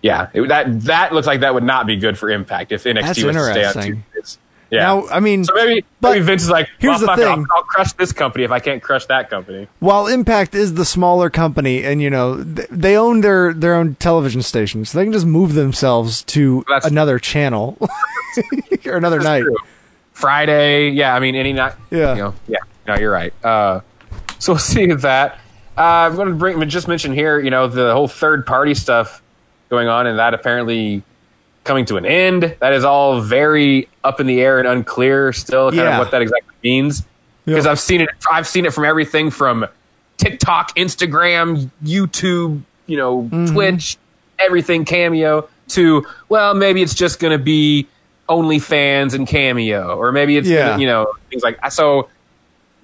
yeah, 0.00 0.30
it, 0.32 0.48
that 0.48 0.80
that 0.84 1.12
looks 1.12 1.26
like 1.26 1.40
that 1.40 1.52
would 1.52 1.62
not 1.62 1.86
be 1.86 1.96
good 1.96 2.16
for 2.18 2.30
Impact 2.30 2.72
if 2.72 2.84
NXT 2.84 3.02
That's 3.02 3.22
was 3.22 3.36
to 3.36 3.52
stay 3.52 3.64
on. 3.66 3.72
Tuesdays. 3.74 4.38
Yeah. 4.70 4.80
Now, 4.80 5.06
I 5.08 5.20
mean, 5.20 5.44
so 5.44 5.54
maybe, 5.54 5.84
maybe 6.00 6.20
Vince 6.24 6.42
is 6.42 6.50
like, 6.50 6.68
here's 6.78 7.00
well, 7.00 7.16
the 7.16 7.22
it, 7.22 7.26
I'll, 7.26 7.36
thing. 7.36 7.46
I'll 7.54 7.62
crush 7.62 7.92
this 7.92 8.12
company 8.12 8.44
if 8.44 8.50
I 8.50 8.58
can't 8.58 8.82
crush 8.82 9.06
that 9.06 9.30
company. 9.30 9.68
While 9.78 10.08
Impact 10.08 10.54
is 10.54 10.74
the 10.74 10.84
smaller 10.84 11.30
company, 11.30 11.84
and 11.84 12.02
you 12.02 12.10
know 12.10 12.42
th- 12.42 12.68
they 12.70 12.96
own 12.96 13.20
their 13.20 13.54
their 13.54 13.74
own 13.74 13.94
television 13.96 14.42
station, 14.42 14.84
so 14.84 14.98
they 14.98 15.04
can 15.04 15.12
just 15.12 15.26
move 15.26 15.54
themselves 15.54 16.22
to 16.24 16.64
another 16.82 17.18
channel 17.18 17.78
or 18.86 18.96
another 18.96 19.20
night. 19.20 19.44
Friday, 20.12 20.88
yeah. 20.90 21.14
I 21.14 21.20
mean, 21.20 21.36
any 21.36 21.52
night. 21.52 21.74
Yeah. 21.90 22.14
You 22.14 22.22
know, 22.22 22.34
yeah. 22.48 22.58
No, 22.88 22.96
you're 22.96 23.12
right. 23.12 23.32
Uh, 23.44 23.80
so 24.38 24.52
we'll 24.52 24.58
see 24.60 24.86
that. 24.86 25.38
Uh, 25.76 25.80
I'm 25.80 26.16
going 26.16 26.28
to 26.28 26.34
bring 26.34 26.68
just 26.68 26.88
mention 26.88 27.12
here, 27.12 27.38
you 27.38 27.50
know, 27.50 27.68
the 27.68 27.92
whole 27.92 28.08
third 28.08 28.46
party 28.46 28.74
stuff 28.74 29.22
going 29.68 29.88
on, 29.88 30.06
and 30.06 30.18
that 30.18 30.32
apparently 30.32 31.02
coming 31.66 31.84
to 31.86 31.96
an 31.96 32.06
end. 32.06 32.56
That 32.60 32.72
is 32.72 32.84
all 32.84 33.20
very 33.20 33.88
up 34.04 34.20
in 34.20 34.26
the 34.26 34.40
air 34.40 34.58
and 34.58 34.66
unclear 34.66 35.32
still, 35.32 35.70
kind 35.70 35.82
Yeah. 35.82 35.92
of 35.94 35.98
what 35.98 36.10
that 36.12 36.22
exactly 36.22 36.54
means. 36.62 37.04
Because 37.44 37.66
I've 37.66 37.78
seen 37.80 38.00
it. 38.00 38.08
I've 38.30 38.46
seen 38.46 38.64
it 38.66 38.72
from 38.72 38.84
everything 38.84 39.30
from 39.30 39.66
TikTok, 40.16 40.74
Instagram, 40.76 41.70
YouTube, 41.84 42.62
you 42.86 42.96
know, 42.96 43.22
Mm-hmm. 43.22 43.52
Twitch, 43.54 43.96
everything 44.38 44.84
Cameo. 44.84 45.48
To 45.70 46.06
well, 46.28 46.54
maybe 46.54 46.80
it's 46.82 46.94
just 46.94 47.18
going 47.18 47.36
to 47.36 47.42
be 47.42 47.86
OnlyFans 48.28 49.14
and 49.14 49.26
Cameo, 49.26 49.96
or 49.96 50.12
maybe 50.12 50.36
it's 50.36 50.48
Yeah. 50.48 50.70
gonna, 50.70 50.80
you 50.80 50.86
know 50.86 51.12
things 51.30 51.42
like 51.42 51.58
so. 51.72 52.08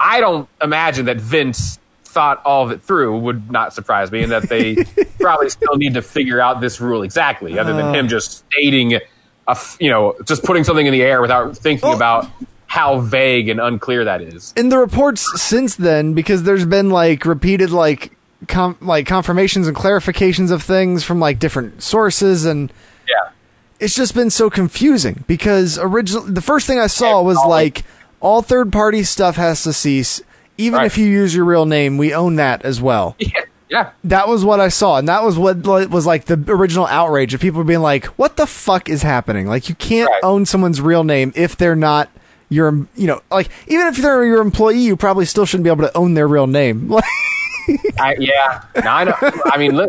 I 0.00 0.18
don't 0.20 0.48
imagine 0.60 1.04
that 1.06 1.18
Vince 1.18 1.78
thought 2.12 2.42
all 2.44 2.64
of 2.64 2.70
it 2.70 2.82
through. 2.82 3.18
Would 3.20 3.50
not 3.50 3.72
surprise 3.72 4.12
me, 4.12 4.22
and 4.22 4.32
that 4.32 4.48
they 4.48 4.76
probably 5.20 5.50
still 5.50 5.76
need 5.76 5.94
to 5.94 6.02
figure 6.02 6.40
out 6.40 6.60
this 6.60 6.80
rule 6.80 7.02
exactly, 7.02 7.58
other 7.58 7.72
than 7.72 7.94
him 7.94 8.04
oh. 8.06 8.08
just 8.08 8.44
stating, 8.50 8.94
a 8.94 9.00
f- 9.48 9.76
you 9.80 9.90
know, 9.90 10.14
just 10.24 10.44
putting 10.44 10.64
something 10.64 10.86
in 10.86 10.92
the 10.92 11.02
air 11.02 11.20
without 11.20 11.56
thinking 11.56 11.92
about 11.92 12.28
how 12.72 13.00
vague 13.00 13.50
and 13.50 13.60
unclear 13.60 14.04
that 14.04 14.22
is. 14.22 14.54
in 14.56 14.70
the 14.70 14.78
reports 14.78 15.28
since 15.42 15.76
then 15.76 16.14
because 16.14 16.42
there's 16.44 16.64
been 16.64 16.88
like 16.88 17.26
repeated 17.26 17.70
like 17.70 18.16
com- 18.48 18.78
like 18.80 19.06
confirmations 19.06 19.68
and 19.68 19.76
clarifications 19.76 20.50
of 20.50 20.62
things 20.62 21.04
from 21.04 21.20
like 21.20 21.38
different 21.38 21.82
sources 21.82 22.46
and 22.46 22.72
yeah 23.06 23.30
it's 23.78 23.94
just 23.94 24.14
been 24.14 24.30
so 24.30 24.48
confusing 24.48 25.22
because 25.26 25.78
originally 25.78 26.30
the 26.30 26.40
first 26.40 26.66
thing 26.66 26.78
i 26.78 26.86
saw 26.86 27.20
was 27.20 27.36
like 27.46 27.84
all 28.20 28.40
third 28.40 28.72
party 28.72 29.02
stuff 29.02 29.36
has 29.36 29.62
to 29.64 29.72
cease 29.74 30.22
even 30.66 30.78
Right. 30.78 30.86
if 30.86 30.98
you 30.98 31.06
use 31.06 31.34
your 31.34 31.44
real 31.44 31.66
name 31.66 31.98
we 31.98 32.12
own 32.14 32.36
that 32.36 32.64
as 32.64 32.80
well 32.80 33.16
Yeah, 33.18 33.28
yeah. 33.68 33.90
that 34.04 34.28
was 34.28 34.44
what 34.44 34.60
I 34.60 34.68
saw, 34.68 34.98
and 34.98 35.08
that 35.08 35.22
was 35.24 35.38
what 35.38 35.56
was 35.90 36.06
like 36.06 36.26
the 36.26 36.42
original 36.48 36.86
outrage 36.86 37.32
of 37.34 37.40
people 37.40 37.64
being 37.64 37.80
like, 37.80 38.04
"What 38.18 38.36
the 38.36 38.46
fuck 38.46 38.88
is 38.90 39.02
happening? 39.02 39.46
Like, 39.46 39.68
you 39.70 39.74
can't 39.74 40.10
own 40.22 40.44
someone's 40.44 40.80
real 40.80 41.04
name 41.04 41.32
if 41.34 41.56
they're 41.56 41.74
not 41.76 42.10
your, 42.50 42.86
you 42.96 43.06
know, 43.06 43.22
like 43.30 43.48
even 43.68 43.86
if 43.86 43.96
they're 43.96 44.24
your 44.26 44.42
employee, 44.42 44.78
you 44.80 44.94
probably 44.96 45.24
still 45.24 45.46
shouldn't 45.46 45.64
be 45.64 45.70
able 45.70 45.84
to 45.88 45.96
own 45.96 46.12
their 46.14 46.28
real 46.28 46.46
name." 46.46 46.92
I, 47.98 48.16
yeah, 48.18 48.62
no, 48.84 48.90
I 48.90 49.04
know. 49.04 49.14
I 49.46 49.56
mean, 49.56 49.76
li- 49.76 49.86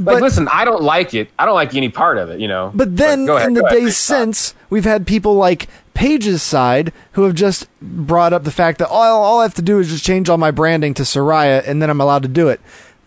like, 0.00 0.20
listen, 0.20 0.48
I 0.52 0.64
don't 0.66 0.82
like 0.82 1.14
it. 1.14 1.30
I 1.38 1.46
don't 1.46 1.54
like 1.54 1.74
any 1.74 1.88
part 1.88 2.18
of 2.18 2.28
it. 2.30 2.40
You 2.40 2.48
know. 2.48 2.72
But 2.74 2.96
then 2.96 3.26
ahead, 3.28 3.46
in 3.48 3.54
the 3.54 3.62
days 3.70 3.96
since, 3.96 4.54
we've 4.68 4.84
had 4.84 5.06
people 5.06 5.34
like 5.36 5.68
Paige's 5.94 6.42
side 6.42 6.92
who 7.12 7.22
have 7.22 7.34
just 7.34 7.68
brought 7.80 8.32
up 8.32 8.44
the 8.44 8.50
fact 8.50 8.78
that 8.78 8.88
all, 8.88 9.22
all 9.22 9.40
I 9.40 9.44
have 9.44 9.54
to 9.54 9.62
do 9.62 9.78
is 9.78 9.88
just 9.88 10.04
change 10.04 10.28
all 10.28 10.38
my 10.38 10.50
branding 10.50 10.92
to 10.94 11.02
Saraya 11.04 11.66
and 11.66 11.80
then 11.80 11.88
I'm 11.90 12.00
allowed 12.00 12.22
to 12.22 12.28
do 12.28 12.48
it. 12.48 12.60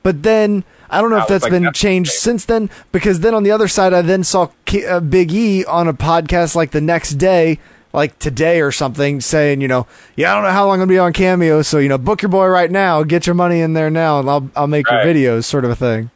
But 0.03 0.23
then 0.23 0.63
I 0.89 1.01
don't 1.01 1.09
know 1.09 1.17
if 1.17 1.27
That 1.27 1.33
was 1.35 1.41
that's 1.41 1.43
like 1.43 1.51
been 1.51 1.63
that's 1.63 1.79
changed 1.79 2.11
since 2.11 2.45
then 2.45 2.69
because 2.93 3.19
then 3.19 3.33
on 3.33 3.43
the 3.43 3.51
other 3.51 3.67
side, 3.67 3.93
I 3.93 4.01
then 4.01 4.23
saw 4.23 4.49
K- 4.65 4.85
uh, 4.85 5.01
Big 5.01 5.31
E 5.33 5.65
on 5.65 5.87
a 5.87 5.93
podcast 5.93 6.55
like 6.55 6.71
the 6.71 6.81
next 6.81 7.11
day. 7.15 7.59
Like 7.93 8.19
today 8.19 8.61
or 8.61 8.71
something, 8.71 9.21
saying, 9.21 9.61
you 9.61 9.67
know, 9.67 9.87
yeah, 10.17 10.31
I 10.31 10.35
don't 10.35 10.43
know 10.43 10.51
how 10.51 10.65
long 10.67 10.73
I'm 10.75 10.79
gonna 10.81 10.89
be 10.89 10.99
on 10.99 11.13
Cameo, 11.13 11.61
so 11.63 11.79
you 11.79 11.87
know, 11.89 11.97
book 11.97 12.21
your 12.21 12.29
boy 12.29 12.45
right 12.47 12.69
now, 12.69 13.01
get 13.01 13.25
your 13.25 13.33
money 13.33 13.61
in 13.61 13.73
there 13.73 13.89
now, 13.89 14.19
and 14.19 14.29
I'll 14.29 14.49
I'll 14.55 14.67
make 14.67 14.87
Right. 14.87 15.03
your 15.05 15.13
videos, 15.15 15.45
sort 15.45 15.63
of 15.65 15.71
a 15.71 15.75
thing. 15.75 16.11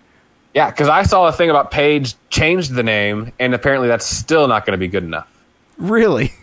Yeah, 0.54 0.70
because 0.70 0.90
I 0.90 1.04
saw 1.04 1.26
a 1.28 1.32
thing 1.32 1.50
about 1.50 1.72
Paige 1.72 2.14
changed 2.30 2.74
the 2.76 2.84
name, 2.84 3.32
and 3.40 3.56
apparently 3.56 3.88
that's 3.88 4.06
still 4.06 4.48
not 4.50 4.66
going 4.66 4.74
to 4.74 4.78
be 4.78 4.90
good 4.90 5.04
enough. 5.06 5.28
Really? 5.78 6.34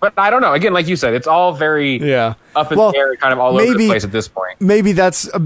But 0.00 0.12
I 0.18 0.28
don't 0.28 0.42
know. 0.42 0.52
Again, 0.52 0.74
like 0.74 0.86
you 0.86 0.96
said, 0.96 1.14
it's 1.14 1.26
all 1.26 1.52
very 1.54 1.96
Yeah. 1.96 2.34
up 2.54 2.70
in 2.70 2.78
Well, 2.78 2.92
the 2.92 2.98
air, 2.98 3.16
kind 3.16 3.32
of 3.32 3.38
all 3.40 3.58
over 3.58 3.74
the 3.78 3.86
place 3.88 4.04
at 4.04 4.12
this 4.12 4.28
point. 4.28 4.60
maybe 4.60 4.92
that's 4.92 5.28
a, 5.34 5.42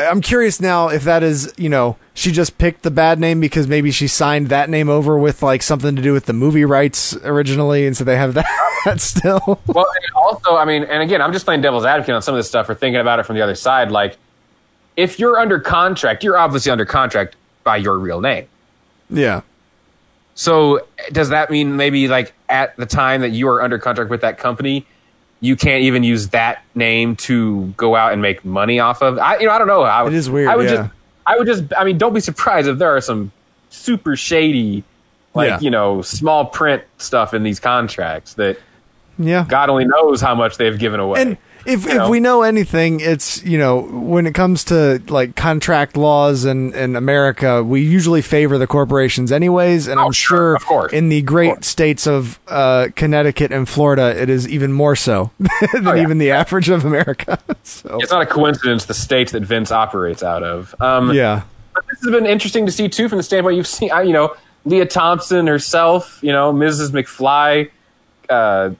i'm 0.00 0.20
curious 0.20 0.60
now 0.60 0.88
if 0.88 1.04
that 1.04 1.22
is 1.22 1.52
you 1.56 1.68
know 1.68 1.96
she 2.14 2.30
just 2.30 2.58
picked 2.58 2.82
the 2.82 2.90
bad 2.90 3.18
name 3.18 3.40
because 3.40 3.66
maybe 3.66 3.90
she 3.90 4.06
signed 4.06 4.48
that 4.48 4.68
name 4.70 4.88
over 4.88 5.18
with 5.18 5.42
like 5.42 5.62
something 5.62 5.96
to 5.96 6.02
do 6.02 6.12
with 6.12 6.26
the 6.26 6.32
movie 6.32 6.64
rights 6.64 7.16
originally 7.24 7.86
and 7.86 7.96
so 7.96 8.04
they 8.04 8.16
have 8.16 8.34
that 8.84 9.00
still 9.00 9.40
well, 9.66 9.86
and 9.86 10.14
also, 10.14 10.56
I 10.56 10.64
mean, 10.64 10.82
and 10.84 11.02
again, 11.02 11.22
I'm 11.22 11.32
just 11.32 11.44
playing 11.44 11.62
devil's 11.62 11.84
advocate 11.86 12.14
on 12.14 12.22
some 12.22 12.34
of 12.34 12.38
this 12.38 12.48
stuff 12.48 12.68
or 12.68 12.74
thinking 12.74 13.00
about 13.00 13.18
it 13.20 13.26
from 13.26 13.36
the 13.36 13.42
other 13.42 13.54
side. 13.54 13.90
Like, 13.92 14.16
if 14.96 15.18
you're 15.20 15.38
under 15.38 15.58
contract, 15.60 16.22
you're 16.24 16.36
obviously 16.36 16.70
under 16.72 16.84
contract 16.84 17.36
by 17.64 17.76
your 17.78 17.96
real 17.98 18.20
name. 18.20 18.46
yeah 19.08 19.40
So 20.42 20.80
does 21.12 21.28
that 21.28 21.50
mean 21.52 21.76
maybe 21.76 22.08
like 22.08 22.32
at 22.48 22.76
the 22.76 22.84
time 22.84 23.20
that 23.20 23.30
you 23.30 23.46
are 23.48 23.62
under 23.62 23.78
contract 23.78 24.10
with 24.10 24.22
that 24.22 24.38
company, 24.38 24.84
you 25.40 25.54
can't 25.54 25.84
even 25.84 26.02
use 26.02 26.30
that 26.30 26.64
name 26.74 27.14
to 27.16 27.66
go 27.76 27.94
out 27.94 28.12
and 28.12 28.20
make 28.20 28.44
money 28.44 28.80
off 28.80 29.02
of? 29.02 29.18
I 29.18 29.38
you 29.38 29.46
know 29.46 29.52
I 29.52 29.58
don't 29.58 29.68
know. 29.68 29.82
I, 29.82 30.04
It 30.08 30.14
is 30.14 30.28
weird, 30.28 30.48
I 30.48 30.56
would 30.56 30.66
yeah. 30.66 30.74
just 30.74 30.90
I 31.24 31.38
would 31.38 31.46
just 31.46 31.62
I 31.78 31.84
mean 31.84 31.96
don't 31.96 32.12
be 32.12 32.18
surprised 32.20 32.66
if 32.66 32.78
there 32.78 32.90
are 32.96 33.00
some 33.00 33.30
super 33.70 34.16
shady 34.16 34.82
like 35.32 35.48
Yeah. 35.48 35.60
you 35.60 35.70
know 35.70 36.02
small 36.02 36.46
print 36.46 36.82
stuff 36.98 37.34
in 37.34 37.44
these 37.44 37.60
contracts 37.60 38.34
that 38.34 38.58
yeah 39.20 39.46
God 39.48 39.70
only 39.70 39.84
knows 39.84 40.20
how 40.20 40.34
much 40.34 40.56
they've 40.56 40.76
given 40.76 40.98
away. 40.98 41.20
and 41.22 41.36
if 41.66 41.84
You 41.84 42.02
if 42.02 42.08
we 42.08 42.20
know 42.20 42.42
anything 42.42 43.00
it's 43.00 43.42
you 43.44 43.58
know 43.58 43.80
when 43.80 44.26
it 44.26 44.34
comes 44.34 44.64
to 44.64 45.02
like 45.08 45.36
contract 45.36 45.96
laws 45.96 46.44
in 46.44 46.72
in 46.74 46.96
america 46.96 47.62
we 47.62 47.80
usually 47.82 48.22
favor 48.22 48.58
the 48.58 48.66
corporations 48.66 49.30
anyways 49.32 49.86
and 49.88 50.00
i'm 50.00 50.12
sure 50.12 50.58
in 50.92 51.08
the 51.08 51.22
great 51.22 51.64
states 51.64 52.06
of 52.06 52.38
uh, 52.48 52.88
connecticut 52.96 53.52
and 53.52 53.68
florida 53.68 54.20
it 54.20 54.28
is 54.28 54.48
even 54.48 54.72
more 54.72 54.96
so 54.96 55.30
than 55.38 55.86
Oh, 55.86 55.94
yeah. 55.94 56.02
even 56.02 56.18
the 56.18 56.30
average 56.32 56.68
of 56.68 56.84
america 56.84 57.38
so 57.62 57.98
It's 58.00 58.10
not 58.12 58.22
a 58.22 58.26
coincidence 58.26 58.86
the 58.86 58.94
states 58.94 59.32
that 59.32 59.42
Vince 59.42 59.70
operates 59.72 60.22
out 60.22 60.42
of. 60.42 60.74
Um, 60.80 61.12
yeah 61.12 61.42
But 61.74 61.84
this 61.90 62.00
has 62.02 62.10
been 62.10 62.26
interesting 62.26 62.66
to 62.66 62.72
see 62.72 62.88
too, 62.88 63.08
from 63.08 63.18
the 63.18 63.22
standpoint 63.22 63.56
you've 63.56 63.66
seen. 63.66 63.90
I- 63.90 64.02
You 64.02 64.12
know, 64.12 64.34
Lea 64.64 64.84
Thompson 64.84 65.46
herself. 65.46 66.18
You 66.22 66.32
know, 66.32 66.52
Mrs. 66.52 66.90
McFly, 66.90 67.70
uh, 68.28 68.70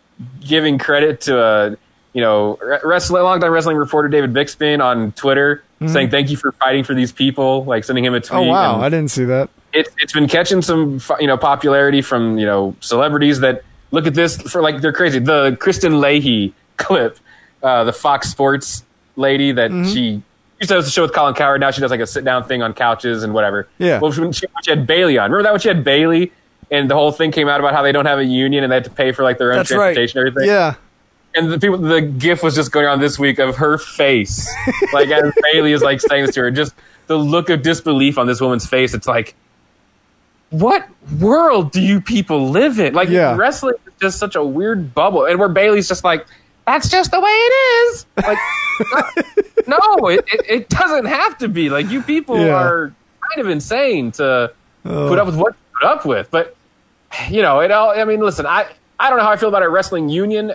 giving 0.46 0.78
credit 0.78 1.22
to 1.22 1.38
a 1.42 1.76
you 2.12 2.20
know 2.20 2.58
re- 2.62 2.78
wrestling 2.84 3.22
longtime 3.22 3.50
wrestling 3.52 3.76
reporter 3.76 4.08
David 4.08 4.32
Bixby 4.32 4.74
on 4.74 5.12
Twitter, 5.12 5.62
Mhm. 5.80 5.90
saying 5.92 6.10
thank 6.10 6.30
you 6.30 6.36
for 6.36 6.52
fighting 6.52 6.84
for 6.84 6.94
these 6.94 7.10
people, 7.12 7.64
like 7.64 7.84
sending 7.84 8.04
him 8.04 8.14
a 8.14 8.20
tweet. 8.20 8.38
oh 8.38 8.42
wow 8.42 8.76
and 8.76 8.84
i 8.84 8.88
didn't 8.88 9.10
see 9.10 9.24
that 9.24 9.48
it's 9.72 9.90
it's 9.98 10.12
been 10.12 10.28
catching 10.28 10.60
some 10.62 11.00
you 11.20 11.26
know 11.26 11.36
popularity 11.36 12.02
from 12.02 12.38
you 12.38 12.46
know 12.46 12.76
celebrities 12.80 13.40
that 13.40 13.62
look 13.90 14.06
at 14.06 14.14
this 14.14 14.36
for 14.40 14.62
like 14.62 14.80
they're 14.80 14.92
crazy. 14.92 15.18
The 15.18 15.56
Kristine 15.60 16.00
Leahy 16.00 16.54
clip, 16.78 17.18
uh, 17.62 17.84
the 17.84 17.92
Fox 17.92 18.30
Sports 18.30 18.84
lady 19.16 19.52
that 19.52 19.70
Mhm. 19.70 19.92
she 19.92 20.22
used 20.60 20.68
to 20.68 20.74
have 20.76 20.86
a 20.86 20.88
show 20.90 21.02
with 21.02 21.12
Colin 21.12 21.34
Cowherd. 21.34 21.60
Now 21.60 21.70
she 21.72 21.80
does 21.82 21.90
like 21.90 22.00
a 22.00 22.06
sit 22.06 22.24
down 22.24 22.44
thing 22.44 22.62
on 22.62 22.72
couches 22.74 23.22
and 23.22 23.34
whatever. 23.34 23.66
Yeah. 23.78 23.98
Well, 23.98 24.10
when 24.12 24.32
she, 24.32 24.46
when 24.46 24.62
she 24.62 24.70
had 24.70 24.86
Bayley 24.86 25.18
on, 25.18 25.30
remember 25.30 25.42
that 25.44 25.52
when 25.52 25.60
she 25.60 25.68
had 25.68 25.84
Bayley 25.84 26.32
and 26.70 26.88
the 26.90 26.94
whole 26.94 27.12
thing 27.12 27.32
came 27.32 27.48
out 27.48 27.60
about 27.60 27.74
how 27.74 27.82
they 27.82 27.92
don't 27.92 28.06
have 28.06 28.18
a 28.18 28.24
union 28.24 28.62
and 28.64 28.70
they 28.70 28.76
have 28.76 28.84
to 28.84 28.90
pay 28.90 29.12
for 29.12 29.22
like 29.24 29.36
their 29.38 29.52
own 29.52 29.58
That's 29.58 29.70
right. 29.72 29.94
transportation 29.94 30.20
and 30.20 30.28
everything. 30.28 30.48
yeah 30.48 30.74
And 31.34 31.50
the 31.50 31.58
people, 31.58 31.78
the 31.78 32.00
GIF 32.02 32.42
was 32.42 32.54
just 32.54 32.72
going 32.72 32.86
on 32.86 33.00
this 33.00 33.18
week 33.18 33.38
of 33.38 33.56
her 33.56 33.78
face, 33.78 34.46
like 34.92 35.08
as 35.08 35.32
Bayley 35.52 35.72
is 35.72 35.82
like 35.82 36.00
saying 36.00 36.26
this 36.26 36.34
to 36.34 36.40
her, 36.42 36.50
just 36.50 36.74
the 37.06 37.16
look 37.18 37.48
of 37.50 37.62
disbelief 37.62 38.18
on 38.18 38.26
this 38.26 38.40
woman's 38.40 38.66
face. 38.66 38.92
It's 38.94 39.06
like, 39.06 39.34
what 40.50 40.86
world 41.18 41.72
do 41.72 41.80
you 41.80 42.00
people 42.00 42.50
live 42.50 42.78
in? 42.78 42.92
Like 42.94 43.08
Yeah. 43.08 43.34
wrestling 43.36 43.74
is 43.86 43.92
just 44.00 44.18
such 44.18 44.36
a 44.36 44.44
weird 44.44 44.94
bubble, 44.94 45.24
and 45.24 45.38
where 45.38 45.48
Bayley's 45.48 45.88
just 45.88 46.04
like, 46.04 46.26
that's 46.66 46.88
just 46.90 47.10
the 47.10 47.20
way 47.20 47.30
it 47.30 47.52
is. 47.88 48.06
Like, 48.18 48.38
no, 49.66 50.08
it, 50.08 50.24
it, 50.32 50.40
it 50.48 50.68
doesn't 50.68 51.06
have 51.06 51.38
to 51.38 51.48
be. 51.48 51.70
Like 51.70 51.88
you 51.90 52.02
people 52.02 52.38
Yeah. 52.38 52.54
are 52.62 52.94
kind 53.34 53.46
of 53.46 53.50
insane 53.50 54.12
to 54.12 54.52
Oh. 54.84 55.08
put 55.08 55.18
up 55.18 55.26
with 55.26 55.36
what 55.36 55.52
you 55.54 55.78
put 55.80 55.86
up 55.88 56.04
with, 56.04 56.30
but. 56.30 56.56
you 57.28 57.40
know, 57.42 57.60
it 57.60 57.70
all. 57.70 57.90
I 57.90 58.04
mean, 58.04 58.20
listen, 58.20 58.46
I 58.46 58.66
I 58.98 59.08
don't 59.10 59.18
know 59.18 59.24
how 59.24 59.30
I 59.32 59.36
feel 59.36 59.48
about 59.50 59.62
a 59.62 59.68
wrestling 59.68 60.08
union, 60.08 60.54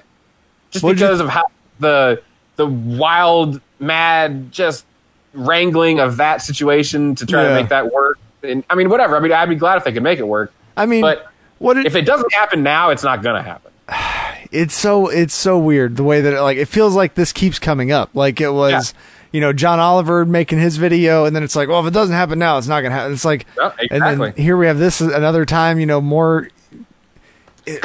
just 0.71 0.83
What'd 0.83 0.99
you- 0.99 1.05
because 1.07 1.19
of 1.19 1.29
how 1.29 1.45
the 1.79 2.21
the 2.55 2.65
wild, 2.65 3.61
mad, 3.79 4.51
just 4.51 4.85
wrangling 5.33 5.99
of 5.99 6.17
that 6.17 6.41
situation 6.41 7.13
to 7.15 7.25
try 7.25 7.43
Yeah. 7.43 7.49
to 7.49 7.55
make 7.55 7.69
that 7.69 7.93
work. 7.93 8.17
And 8.43 8.63
I 8.69 8.75
mean, 8.75 8.89
whatever. 8.89 9.15
I 9.15 9.19
mean, 9.19 9.31
I'd 9.31 9.49
be 9.49 9.55
glad 9.55 9.77
if 9.77 9.83
they 9.83 9.91
could 9.91 10.03
make 10.03 10.19
it 10.19 10.27
work. 10.27 10.51
I 10.75 10.85
mean, 10.85 11.01
but 11.01 11.27
what 11.59 11.77
if 11.77 11.95
it 11.95 12.05
doesn't 12.05 12.33
happen 12.33 12.63
now, 12.63 12.89
it's 12.89 13.03
not 13.03 13.21
gonna 13.23 13.43
happen. 13.43 13.71
it's 14.51 14.73
so 14.75 15.07
it's 15.07 15.33
so 15.33 15.57
weird 15.57 15.95
the 15.97 16.03
way 16.03 16.21
that 16.21 16.33
it, 16.33 16.41
like 16.41 16.57
it 16.57 16.67
feels 16.67 16.95
like 16.95 17.15
this 17.15 17.31
keeps 17.33 17.59
coming 17.59 17.91
up 17.91 18.09
like 18.13 18.39
it 18.39 18.49
was 18.49 18.93
you 19.33 19.41
know 19.41 19.51
john 19.51 19.77
oliver 19.79 20.25
making 20.25 20.57
his 20.59 20.77
video 20.77 21.25
and 21.25 21.35
then 21.35 21.43
it's 21.43 21.55
like 21.55 21.67
well 21.67 21.81
if 21.81 21.85
it 21.87 21.93
doesn't 21.93 22.15
happen 22.15 22.39
now 22.39 22.57
it's 22.57 22.67
not 22.67 22.79
gonna 22.81 22.95
happen 22.95 23.11
it's 23.13 23.25
like 23.25 23.45
Yeah, 23.57 23.71
and 23.91 24.21
then 24.21 24.33
here 24.37 24.55
we 24.55 24.67
have 24.67 24.77
this 24.77 25.01
another 25.01 25.43
time 25.45 25.79
you 25.81 25.85
know 25.85 25.99
more 25.99 26.47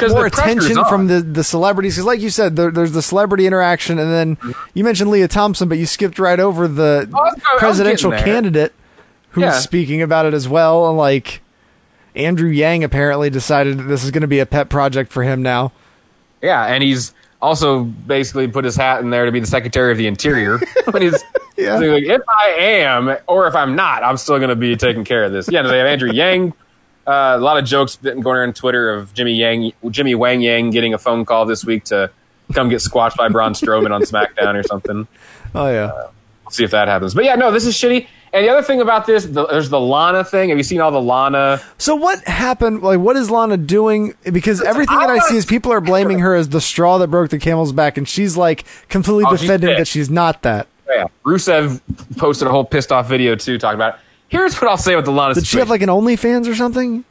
more 0.09 0.25
attention 0.25 0.77
on. 0.77 0.89
from 0.89 1.07
the 1.07 1.21
the 1.21 1.43
celebrities 1.43 1.95
because 1.95 2.05
like 2.05 2.19
you 2.21 2.29
said 2.29 2.55
there, 2.55 2.71
there's 2.71 2.91
the 2.93 3.01
celebrity 3.01 3.45
interaction 3.47 3.99
and 3.99 4.11
then 4.11 4.35
Mm-hmm. 4.37 4.51
you 4.73 4.83
mentioned 4.83 5.09
lea 5.09 5.27
thompson 5.27 5.67
but 5.69 5.77
you 5.77 5.85
skipped 5.85 6.19
right 6.19 6.39
over 6.39 6.67
the 6.67 7.09
Oh, 7.13 7.19
I 7.19 7.57
presidential 7.59 8.11
candidate 8.11 8.73
who's 9.31 9.43
Yeah. 9.43 9.51
speaking 9.59 10.01
about 10.01 10.25
it 10.25 10.33
as 10.33 10.47
well 10.47 10.87
and 10.89 10.97
like 10.97 11.41
andrew 12.15 12.49
yang 12.49 12.83
apparently 12.83 13.29
decided 13.29 13.77
that 13.79 13.83
this 13.83 14.03
is 14.03 14.11
going 14.11 14.21
to 14.21 14.27
be 14.27 14.39
a 14.39 14.45
pet 14.45 14.69
project 14.69 15.11
for 15.11 15.23
him 15.23 15.41
now 15.41 15.71
Yeah, 16.41 16.65
and 16.65 16.81
he's 16.83 17.13
also 17.41 17.83
basically 17.83 18.47
put 18.47 18.63
his 18.63 18.75
hat 18.77 19.01
in 19.01 19.09
there 19.09 19.25
to 19.25 19.31
be 19.31 19.39
the 19.41 19.45
Secretary 19.47 19.91
of 19.91 19.97
the 19.97 20.07
Interior. 20.07 20.59
he's, 20.97 21.21
Yeah. 21.57 21.75
like, 21.77 22.03
if 22.03 22.21
I 22.29 22.47
am, 22.57 23.17
or 23.27 23.47
if 23.47 23.55
I'm 23.55 23.75
not, 23.75 24.01
I'm 24.01 24.15
still 24.17 24.37
going 24.37 24.49
to 24.49 24.55
be 24.55 24.75
taking 24.77 25.03
care 25.03 25.25
of 25.25 25.33
this. 25.33 25.49
Yeah, 25.51 25.61
they 25.63 25.77
have 25.77 25.87
Andrew 25.87 26.09
Yang. 26.11 26.53
Uh, 27.05 27.35
a 27.35 27.39
lot 27.39 27.57
of 27.57 27.65
jokes 27.65 27.95
been 27.97 28.21
going 28.21 28.37
around 28.37 28.55
Twitter 28.55 28.89
of 28.93 29.13
Jimmy 29.13 29.33
Yang, 29.33 29.73
Jimmy 29.89 30.15
Wang 30.15 30.41
Yang 30.41 30.69
getting 30.71 30.93
a 30.93 30.97
phone 30.97 31.25
call 31.25 31.45
this 31.45 31.65
week 31.65 31.83
to 31.85 32.09
come 32.53 32.69
get 32.69 32.81
squashed 32.81 33.17
by 33.17 33.27
Braun 33.29 33.53
Strowman 33.53 33.91
on 33.91 34.01
SmackDown 34.03 34.55
or 34.55 34.63
something. 34.63 35.07
oh 35.55 35.69
yeah 35.69 35.91
We'll 36.43 36.51
see 36.51 36.63
if 36.65 36.71
that 36.71 36.87
happens. 36.89 37.13
But 37.13 37.23
yeah, 37.23 37.35
no, 37.35 37.51
this 37.51 37.65
is 37.65 37.73
shitty. 37.75 38.05
And 38.33 38.43
the 38.45 38.49
other 38.49 38.63
thing 38.63 38.81
about 38.81 39.05
this, 39.05 39.25
the, 39.25 39.45
there's 39.47 39.69
the 39.69 39.79
Lana 39.79 40.23
thing. 40.23 40.49
Have 40.49 40.57
you 40.57 40.63
seen 40.63 40.81
all 40.81 40.91
the 40.91 41.01
Lana? 41.01 41.61
So 41.77 41.95
what 41.95 42.19
happened? 42.25 42.81
Like, 42.81 42.99
what 42.99 43.15
is 43.15 43.29
Lana 43.31 43.57
doing? 43.57 44.13
Because 44.23 44.61
everything 44.61 44.97
that 44.97 45.09
I 45.09 45.19
see 45.19 45.37
is 45.37 45.45
people 45.45 45.71
are 45.71 45.79
blaming 45.79 46.19
her 46.19 46.35
as 46.35 46.49
the 46.49 46.59
straw 46.59 46.97
that 46.97 47.07
broke 47.07 47.29
the 47.29 47.37
camel's 47.39 47.71
back, 47.71 47.97
and 47.97 48.09
she's 48.09 48.35
like 48.35 48.65
completely 48.89 49.23
Oh, 49.27 49.37
defending 49.37 49.69
pissed. 49.69 49.77
that 49.77 49.87
she's 49.87 50.09
not 50.09 50.41
that. 50.41 50.67
Yeah, 50.89 51.05
Rusev 51.23 51.79
posted 52.17 52.47
a 52.47 52.51
whole 52.51 52.65
pissed 52.65 52.91
off 52.91 53.07
video 53.07 53.35
too, 53.35 53.57
talking 53.57 53.75
about 53.75 53.93
it. 53.95 53.99
Here's 54.33 54.59
what 54.59 54.67
I'll 54.69 54.77
say 54.77 54.95
with 54.95 55.05
the 55.05 55.11
Lana 55.11 55.35
Did 55.35 55.45
she 55.45 55.59
have 55.59 55.69
like 55.69 55.83
an 55.83 55.89
OnlyFans 55.89 56.47
or 56.49 56.55
something? 56.55 57.05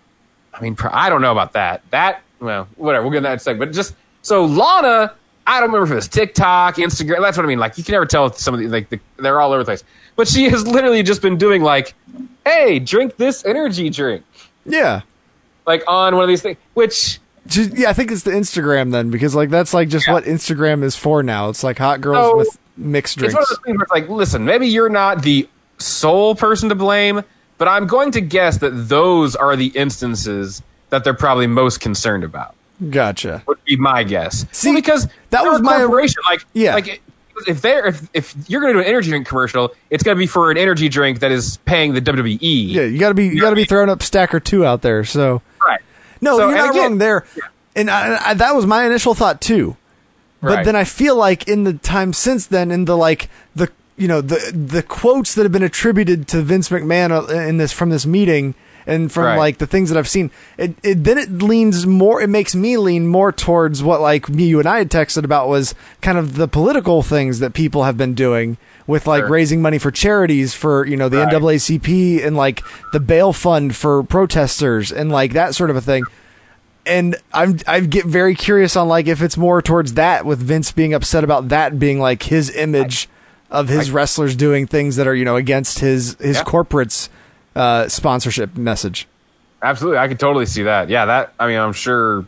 I 0.53 0.61
mean, 0.61 0.77
I 0.91 1.09
don't 1.09 1.23
know 1.23 1.31
about 1.31 1.53
that. 1.53 1.83
That 1.91 2.21
well, 2.41 2.67
whatever. 2.77 3.05
We'll 3.05 3.13
get 3.13 3.23
that 3.23 3.31
in 3.33 3.37
a 3.37 3.39
second. 3.39 3.61
But 3.61 3.73
just 3.73 3.95
so 4.23 4.45
Lana, 4.45 5.15
I 5.47 5.61
don't 5.61 5.69
remember 5.71 5.85
if 5.87 5.93
it 5.93 5.95
was 5.95 6.09
TikTok, 6.09 6.77
Instagram. 6.77 7.21
That's 7.21 7.37
what 7.37 7.47
I 7.47 7.49
mean. 7.49 7.61
Like 7.61 7.79
you 7.79 7.85
can 7.85 7.93
never 7.93 8.07
tell 8.07 8.33
some 8.33 8.55
of 8.55 8.61
the 8.61 8.67
like 8.67 8.89
the, 8.89 8.99
they're 9.19 9.41
all 9.41 9.53
over 9.53 9.61
the 9.61 9.65
place. 9.65 9.85
But 10.17 10.27
she 10.27 10.45
has 10.51 10.67
literally 10.67 11.05
just 11.05 11.23
been 11.23 11.37
doing 11.39 11.63
like, 11.63 11.95
"Hey, 12.45 12.81
drink 12.81 13.17
this 13.17 13.45
energy 13.45 13.89
drink," 13.89 14.25
Yeah. 14.67 15.03
like 15.65 15.85
on 15.87 16.15
one 16.17 16.25
of 16.25 16.29
these 16.29 16.43
things. 16.43 16.59
Which 16.75 17.21
Just, 17.47 17.77
yeah, 17.77 17.89
I 17.89 17.93
think 17.93 18.11
it's 18.11 18.25
the 18.25 18.33
Instagram 18.33 18.91
then, 18.93 19.11
because 19.11 19.35
like 19.35 19.49
that's 19.49 19.73
like 19.73 19.89
just 19.89 20.09
what 20.09 20.25
Instagram 20.25 20.83
is 20.83 20.97
for 20.97 21.23
now. 21.23 21.49
It's 21.51 21.63
like 21.65 21.79
hot 21.79 22.01
girls 22.01 22.31
So, 22.33 22.37
with 22.37 22.59
mixed 22.77 23.15
it's 23.15 23.33
drinks. 23.33 23.35
one 23.35 23.43
of 23.45 23.49
those 23.49 23.59
things 23.65 23.77
where 23.77 23.83
it's 23.85 23.93
like, 23.93 24.09
listen, 24.09 24.45
maybe 24.45 24.67
you're 24.67 24.89
not 24.91 25.23
the 25.23 25.49
sole 25.83 26.35
person 26.35 26.69
to 26.71 26.75
blame, 26.75 27.23
but 27.59 27.69
I'm 27.69 27.87
going 27.87 28.11
to 28.13 28.21
guess 28.21 28.59
that 28.59 28.71
those 28.71 29.37
are 29.37 29.57
the 29.57 29.67
instances 29.69 30.63
that 30.91 31.05
they're 31.05 31.15
probably 31.15 31.47
most 31.47 31.81
concerned 31.81 32.25
about. 32.25 32.55
Gotcha. 32.91 33.43
would 33.47 33.63
be 33.65 33.77
my 33.77 34.03
guess. 34.03 34.45
See, 34.53 34.75
because 34.75 35.09
that 35.31 35.45
was 35.45 35.61
my- 35.61 35.79
corporation. 35.79 36.23
Like, 36.25 36.45
Yeah. 36.53 36.75
like 36.75 37.01
if 37.47 37.61
they're 37.63 37.87
if 37.87 38.09
if 38.13 38.35
you're 38.49 38.61
going 38.61 38.73
to 38.75 38.79
do 38.79 38.83
an 38.83 38.89
energy 38.89 39.11
drink 39.11 39.27
commercial, 39.27 39.73
it's 39.91 40.03
going 40.03 40.17
to 40.17 40.19
be 40.19 40.27
for 40.27 40.51
an 40.51 40.59
energy 40.59 40.89
drink 40.89 41.21
that 41.21 41.31
is 41.31 41.59
paying 41.65 41.95
the 41.95 42.01
WWE. 42.01 42.39
Yeah, 42.41 42.83
you 42.83 42.99
got 42.99 43.09
to 43.09 43.15
be 43.15 43.27
you 43.29 43.41
got 43.41 43.51
to 43.51 43.57
be 43.57 43.65
throwing 43.65 43.89
up 43.89 44.03
stack 44.03 44.35
or 44.35 44.41
two 44.41 44.67
out 44.67 44.83
there. 44.83 45.05
So 45.05 45.43
Right. 45.67 45.81
no, 46.21 46.37
So, 46.39 46.49
you're 46.49 46.57
not 46.59 46.71
again- 46.71 46.83
wrong 46.83 46.99
there. 46.99 47.25
And 47.75 47.89
I, 47.91 48.31
I, 48.31 48.35
that 48.35 48.55
was 48.55 48.67
my 48.67 48.85
initial 48.85 49.15
thought 49.15 49.41
too. 49.41 49.77
But 50.43 50.49
Right. 50.57 50.65
then 50.65 50.77
I 50.77 50.85
feel 50.85 51.15
like 51.17 51.47
in 51.49 51.63
the 51.65 51.75
time 51.75 52.13
since 52.13 52.47
then, 52.47 52.71
in 52.73 52.85
the 52.85 52.97
like 52.97 53.31
the 53.55 53.71
you 54.03 54.09
know 54.09 54.21
the 54.21 54.53
the 54.53 54.83
quotes 54.83 55.35
that 55.35 55.45
have 55.45 55.53
been 55.53 55.63
attributed 55.63 56.27
to 56.29 56.43
Vince 56.43 56.69
McMahon 56.71 57.11
in 57.49 57.57
this 57.57 57.73
from 57.73 57.91
this 57.91 58.05
meeting 58.05 58.55
and 58.85 59.13
from 59.13 59.25
Right. 59.27 59.37
like 59.39 59.59
the 59.59 59.67
things 59.69 59.91
that 59.91 59.97
I've 59.99 60.09
seen, 60.09 60.33
it, 60.59 60.75
it 60.83 61.05
then 61.05 61.17
it 61.17 61.31
leans 61.41 61.87
more. 61.87 62.21
It 62.21 62.27
makes 62.29 62.53
me 62.55 62.77
lean 62.77 63.07
more 63.07 63.31
towards 63.31 63.81
what 63.81 64.01
like 64.01 64.29
me, 64.29 64.45
you 64.45 64.59
and 64.59 64.69
I 64.69 64.79
had 64.79 64.91
texted 64.91 65.23
about 65.25 65.49
was 65.49 65.75
kind 66.01 66.19
of 66.19 66.35
the 66.35 66.49
political 66.49 67.03
things 67.03 67.39
that 67.39 67.55
people 67.55 67.85
have 67.85 67.97
been 67.97 68.15
doing 68.15 68.57
with 68.89 69.07
like 69.07 69.23
Sure. 69.23 69.31
raising 69.31 69.63
money 69.63 69.79
for 69.79 69.93
charities 69.93 70.53
for 70.53 70.85
you 70.85 70.97
know 70.97 71.09
the 71.09 71.19
Right. 71.19 71.33
NAACP 71.33 72.27
and 72.27 72.37
like 72.37 72.63
the 72.93 72.99
bail 72.99 73.33
fund 73.33 73.77
for 73.77 74.03
protesters 74.03 74.91
and 74.91 75.13
like 75.13 75.33
that 75.35 75.55
sort 75.55 75.71
of 75.71 75.77
a 75.77 75.81
thing 75.81 76.03
and 76.85 77.15
I'm 77.33 77.59
I 77.69 77.79
get 77.79 78.07
very 78.07 78.35
curious 78.35 78.75
on 78.75 78.89
like 78.89 79.07
if 79.07 79.23
it's 79.23 79.37
more 79.37 79.63
towards 79.63 79.95
that 79.95 80.27
with 80.27 80.41
Vince 80.41 80.73
being 80.73 80.93
upset 80.93 81.23
about 81.23 81.51
that 81.51 81.79
being 81.79 82.01
like 82.01 82.25
his 82.25 82.51
image 82.57 83.09
of 83.53 83.69
his 83.69 83.91
wrestlers 83.93 84.35
doing 84.35 84.67
things 84.67 84.97
that 84.97 85.07
are 85.07 85.15
you 85.15 85.25
know 85.25 85.37
against 85.37 85.79
his 85.79 86.17
his 86.19 86.39
Yeah. 86.39 86.43
corporate's 86.45 87.09
uh, 87.55 87.87
sponsorship 87.89 88.57
message. 88.57 89.07
Absolutely, 89.63 89.99
I 89.99 90.09
could 90.09 90.19
totally 90.19 90.47
see 90.47 90.65
that. 90.65 90.89
Yeah, 90.89 91.05
that 91.05 91.35
I 91.39 91.47
mean, 91.47 91.59
I'm 91.59 91.73
sure 91.73 92.27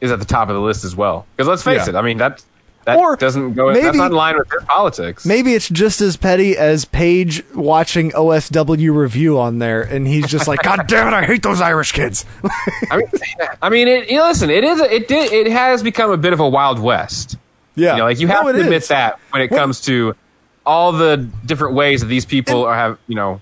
is 0.00 0.10
at 0.12 0.18
the 0.20 0.24
top 0.24 0.48
of 0.48 0.54
the 0.54 0.60
list 0.60 0.84
as 0.84 0.94
well. 0.96 1.26
Because 1.36 1.48
let's 1.48 1.62
face 1.62 1.86
Yeah. 1.86 1.90
it, 1.90 1.96
I 1.96 2.02
mean 2.02 2.18
that 2.18 2.42
that 2.84 2.98
Or 2.98 3.16
doesn't 3.16 3.54
go. 3.54 3.66
maybe- 3.72 3.80
that's 3.82 3.96
not 3.96 4.12
in 4.12 4.16
line 4.16 4.38
with 4.38 4.48
their 4.48 4.60
politics. 4.60 5.26
Maybe 5.26 5.54
it's 5.54 5.68
just 5.68 6.00
as 6.00 6.16
petty 6.16 6.56
as 6.56 6.84
Paige 6.84 7.42
watching 7.52 8.12
OSW 8.12 8.94
review 8.94 9.40
on 9.40 9.58
there, 9.58 9.82
and 9.82 10.06
he's 10.06 10.28
just 10.28 10.46
like, 10.46 10.62
"God 10.62 10.86
damn 10.86 11.08
it, 11.08 11.12
I 11.14 11.24
hate 11.24 11.42
those 11.42 11.60
Irish 11.60 11.90
kids." 11.90 12.24
I 12.92 12.98
mean, 12.98 13.06
I 13.60 13.68
mean, 13.70 13.88
it, 13.88 14.08
you 14.08 14.18
know, 14.18 14.28
listen, 14.28 14.50
it 14.50 14.62
is. 14.62 14.78
It 14.80 15.08
did. 15.08 15.32
It 15.32 15.50
has 15.50 15.82
become 15.82 16.12
a 16.12 16.16
bit 16.16 16.32
of 16.32 16.38
a 16.38 16.48
wild 16.48 16.78
west. 16.78 17.36
Yeah, 17.74 17.92
You 17.94 17.98
know, 17.98 18.04
like 18.04 18.20
you 18.20 18.28
have 18.28 18.46
it 18.46 18.52
to 18.52 18.60
admit 18.60 18.82
is. 18.82 18.88
that 18.88 19.18
when 19.30 19.42
it 19.42 19.50
Well- 19.50 19.58
comes 19.60 19.80
to 19.82 20.14
all 20.66 20.92
the 20.92 21.16
different 21.46 21.74
ways 21.74 22.00
that 22.02 22.08
these 22.08 22.24
people 22.26 22.64
are 22.64 22.74
have. 22.74 22.98
You 23.06 23.14
know, 23.14 23.40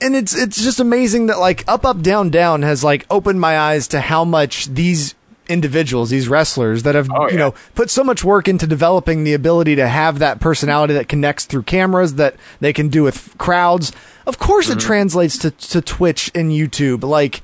and 0.00 0.14
it's 0.16 0.36
it's 0.36 0.62
just 0.62 0.80
amazing 0.80 1.26
that 1.26 1.38
like 1.38 1.64
up 1.68 1.84
up 1.86 2.02
down 2.02 2.30
down 2.30 2.62
has 2.62 2.82
like 2.84 3.06
opened 3.10 3.40
my 3.40 3.58
eyes 3.58 3.88
to 3.88 4.00
how 4.00 4.24
much 4.24 4.66
these 4.66 5.14
individuals 5.48 6.10
these 6.10 6.28
wrestlers 6.28 6.82
that 6.82 6.96
have 6.96 7.08
Oh, 7.08 7.26
you 7.28 7.34
yeah. 7.34 7.38
know 7.38 7.54
put 7.76 7.88
so 7.88 8.02
much 8.02 8.24
work 8.24 8.48
into 8.48 8.66
developing 8.66 9.22
the 9.22 9.32
ability 9.32 9.76
to 9.76 9.86
have 9.86 10.18
that 10.18 10.40
personality 10.40 10.92
that 10.94 11.06
connects 11.08 11.44
through 11.44 11.62
cameras 11.62 12.16
that 12.16 12.34
they 12.58 12.72
can 12.72 12.88
do 12.88 13.04
with 13.04 13.32
crowds 13.38 13.92
of 14.26 14.40
course 14.40 14.66
Mm-hmm. 14.68 14.78
it 14.78 14.82
translates 14.82 15.38
to 15.38 15.52
to 15.52 15.80
Twitch 15.80 16.32
and 16.34 16.50
YouTube 16.50 17.04
like 17.04 17.42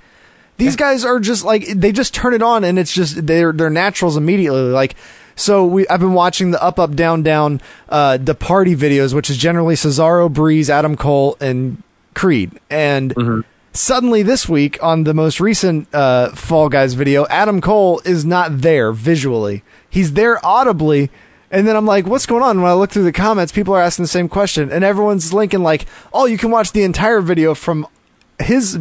these 0.56 0.74
guys 0.74 1.04
are 1.04 1.20
just 1.20 1.44
like 1.44 1.64
they 1.68 1.92
just 1.92 2.12
turn 2.12 2.34
it 2.34 2.42
on 2.42 2.64
and 2.64 2.76
it's 2.76 2.92
just 2.92 3.24
they're 3.24 3.52
they're 3.52 3.70
naturals 3.70 4.16
immediately 4.16 4.62
like 4.62 4.96
so 5.36 5.64
we 5.64 5.86
I've 5.88 6.00
been 6.00 6.14
watching 6.14 6.50
the 6.50 6.62
up 6.62 6.78
up 6.78 6.94
down 6.94 7.22
down 7.22 7.60
uh 7.88 8.16
the 8.16 8.34
party 8.34 8.74
videos 8.76 9.14
which 9.14 9.30
is 9.30 9.36
generally 9.36 9.74
Cesaro 9.74 10.32
Breeze 10.32 10.68
Adam 10.70 10.96
Cole 10.96 11.36
and 11.40 11.82
Creed 12.14 12.58
and 12.70 13.14
Mm-hmm. 13.14 13.40
suddenly 13.72 14.22
this 14.22 14.48
week 14.48 14.82
on 14.82 15.04
the 15.04 15.14
most 15.14 15.40
recent 15.40 15.92
uh 15.94 16.30
Fall 16.30 16.68
Guys 16.68 16.94
video 16.94 17.26
Adam 17.28 17.60
Cole 17.60 18.00
is 18.04 18.24
not 18.24 18.60
there 18.60 18.92
visually 18.92 19.62
he's 19.88 20.12
there 20.14 20.44
audibly 20.44 21.10
and 21.50 21.68
then 21.68 21.76
I'm 21.76 21.84
like, 21.84 22.06
what's 22.06 22.24
going 22.24 22.42
on? 22.42 22.62
When 22.62 22.70
I 22.70 22.72
look 22.72 22.90
through 22.92 23.02
the 23.02 23.12
comments, 23.12 23.52
people 23.52 23.74
are 23.74 23.82
asking 23.82 24.04
the 24.04 24.08
same 24.08 24.26
question, 24.26 24.72
and 24.72 24.82
everyone's 24.82 25.34
linking 25.34 25.62
like, 25.62 25.84
oh, 26.10 26.24
you 26.24 26.38
can 26.38 26.50
watch 26.50 26.72
the 26.72 26.82
entire 26.82 27.20
video 27.20 27.54
from 27.54 27.86
his 28.42 28.78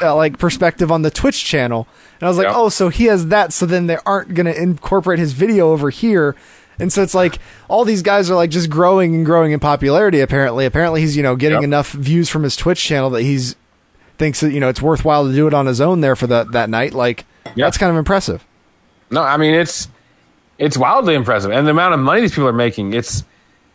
uh, 0.00 0.14
like 0.14 0.38
perspective 0.38 0.90
on 0.92 1.02
the 1.02 1.10
Twitch 1.10 1.44
channel. 1.44 1.86
And 2.20 2.26
I 2.26 2.28
was 2.30 2.38
like, 2.38 2.46
Yeah. 2.46 2.54
oh, 2.56 2.68
so 2.68 2.88
he 2.88 3.04
has 3.06 3.28
that. 3.28 3.52
So 3.52 3.66
then 3.66 3.86
they 3.86 3.98
aren't 4.06 4.34
going 4.34 4.46
to 4.46 4.56
incorporate 4.60 5.18
his 5.18 5.32
video 5.32 5.72
over 5.72 5.90
here. 5.90 6.36
And 6.78 6.92
so 6.92 7.02
it's 7.02 7.14
like 7.14 7.38
all 7.68 7.84
these 7.84 8.02
guys 8.02 8.30
are 8.30 8.34
like 8.34 8.50
just 8.50 8.70
growing 8.70 9.14
and 9.14 9.24
growing 9.26 9.52
in 9.52 9.60
popularity. 9.60 10.20
Apparently, 10.20 10.64
apparently 10.66 11.00
he's 11.00 11.16
you 11.16 11.22
know 11.22 11.36
getting 11.36 11.58
Yep. 11.58 11.64
enough 11.64 11.92
views 11.92 12.28
from 12.28 12.42
his 12.42 12.56
Twitch 12.56 12.82
channel 12.82 13.10
that 13.10 13.22
he's 13.22 13.56
thinks 14.18 14.40
that 14.40 14.52
you 14.52 14.60
know 14.60 14.68
it's 14.68 14.80
worthwhile 14.82 15.26
to 15.26 15.34
do 15.34 15.46
it 15.46 15.54
on 15.54 15.66
his 15.66 15.80
own 15.80 16.00
there 16.00 16.16
for 16.16 16.26
that 16.28 16.52
that 16.52 16.70
night. 16.70 16.94
Like 16.94 17.24
Yeah. 17.54 17.66
that's 17.66 17.76
kind 17.78 17.90
of 17.90 17.96
impressive. 17.96 18.44
no, 19.10 19.22
I 19.22 19.36
mean 19.36 19.54
it's 19.54 19.88
it's 20.58 20.76
wildly 20.78 21.14
impressive, 21.14 21.50
and 21.50 21.66
the 21.66 21.70
amount 21.72 21.94
of 21.94 22.00
money 22.00 22.20
these 22.22 22.30
people 22.32 22.48
are 22.48 22.52
making. 22.52 22.94
It's 22.94 23.22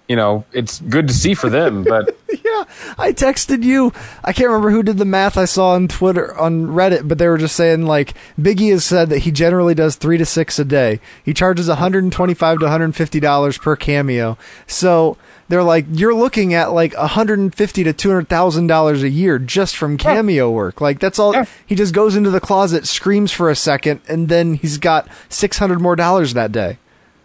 you 0.07 0.15
know, 0.15 0.45
it's 0.53 0.79
good 0.79 1.07
to 1.09 1.13
see 1.13 1.33
for 1.33 1.49
them, 1.49 1.83
but 1.83 2.17
yeah, 2.29 2.63
I 2.97 3.11
texted 3.11 3.63
you. 3.63 3.91
I 4.23 4.31
can't 4.31 4.47
remember 4.47 4.69
who 4.69 4.83
did 4.83 4.97
the 4.97 5.05
math 5.05 5.37
I 5.37 5.45
saw 5.45 5.71
on 5.71 5.87
Twitter 5.89 6.35
on 6.37 6.67
Reddit, 6.67 7.07
but 7.07 7.17
they 7.17 7.27
were 7.27 7.37
just 7.37 7.55
saying 7.55 7.85
like 7.85 8.13
Biggie 8.39 8.71
has 8.71 8.85
said 8.85 9.09
that 9.09 9.19
he 9.19 9.31
generally 9.31 9.75
does 9.75 9.95
three 9.95 10.17
to 10.17 10.25
six 10.25 10.59
a 10.59 10.65
day. 10.65 11.01
He 11.23 11.33
charges 11.33 11.67
125 11.67 12.59
to 12.59 12.65
150 12.65 13.19
dollars 13.19 13.57
per 13.57 13.75
cameo. 13.75 14.37
So 14.65 15.17
they're 15.49 15.63
like, 15.63 15.85
you're 15.91 16.15
looking 16.15 16.53
at 16.53 16.71
like 16.71 16.95
150 16.95 17.83
to 17.83 17.93
200 17.93 18.29
thousand 18.29 18.67
dollars 18.67 19.03
a 19.03 19.09
year 19.09 19.39
just 19.39 19.75
from 19.75 19.97
cameo 19.97 20.49
work. 20.49 20.79
Like 20.79 20.99
that's 20.99 21.19
all. 21.19 21.45
He 21.65 21.75
just 21.75 21.93
goes 21.93 22.15
into 22.15 22.29
the 22.29 22.39
closet, 22.39 22.87
screams 22.87 23.33
for 23.33 23.49
a 23.49 23.55
second, 23.55 23.99
and 24.07 24.29
then 24.29 24.53
he's 24.53 24.77
got 24.77 25.09
600 25.29 25.81
more 25.81 25.97
dollars 25.97 26.33
that 26.33 26.53
day. 26.53 26.77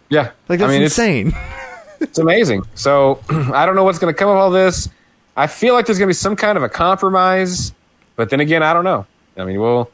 Yeah, 0.09 0.31
Like 0.49 0.59
that's 0.59 0.69
I 0.69 0.73
mean, 0.73 0.83
insane. 0.83 1.33
It's 2.03 2.19
amazing. 2.19 2.63
So 2.75 3.19
I 3.29 3.65
don't 3.65 3.75
know 3.75 3.83
what's 3.83 3.99
going 3.99 4.13
to 4.13 4.17
come 4.17 4.29
of 4.29 4.37
all 4.37 4.51
this. 4.51 4.89
I 5.35 5.47
feel 5.47 5.73
like 5.73 5.85
there's 5.87 5.97
going 5.97 6.07
to 6.07 6.11
be 6.11 6.13
some 6.13 6.35
kind 6.35 6.57
of 6.57 6.63
a 6.63 6.69
compromise, 6.69 7.73
but 8.15 8.29
then 8.29 8.39
again, 8.39 8.61
I 8.61 8.73
don't 8.73 8.83
know. 8.83 9.05
I 9.37 9.45
mean, 9.45 9.59
well, 9.59 9.89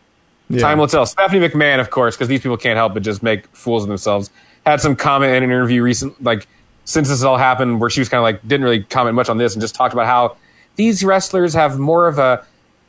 Yeah. 0.50 0.60
time 0.62 0.80
will 0.80 0.88
tell. 0.88 1.06
Stephanie 1.06 1.48
McMahon, 1.48 1.80
of 1.80 1.90
course, 1.92 2.16
because 2.16 2.28
these 2.28 2.42
people 2.42 2.58
can't 2.58 2.76
help 2.78 2.94
but 2.94 3.04
just 3.04 3.24
make 3.24 3.48
fools 3.56 3.84
of 3.84 3.88
themselves, 3.90 4.30
had 4.66 4.82
some 4.82 4.96
comment 4.96 5.32
in 5.36 5.44
an 5.44 5.50
interview 5.50 5.82
recent, 5.82 6.22
like 6.24 6.46
since 6.86 7.08
this 7.08 7.24
all 7.24 7.38
happened, 7.38 7.80
where 7.80 7.90
she 7.90 8.02
was 8.02 8.10
kind 8.10 8.20
of 8.20 8.24
like 8.24 8.42
didn't 8.48 8.64
really 8.66 8.84
comment 8.84 9.16
much 9.16 9.30
on 9.30 9.38
this 9.38 9.54
and 9.54 9.62
just 9.62 9.76
talked 9.76 9.94
about 9.94 10.08
how 10.08 10.36
these 10.76 11.04
wrestlers 11.04 11.54
have 11.54 11.78
more 11.80 12.08
of 12.08 12.18
a 12.20 12.44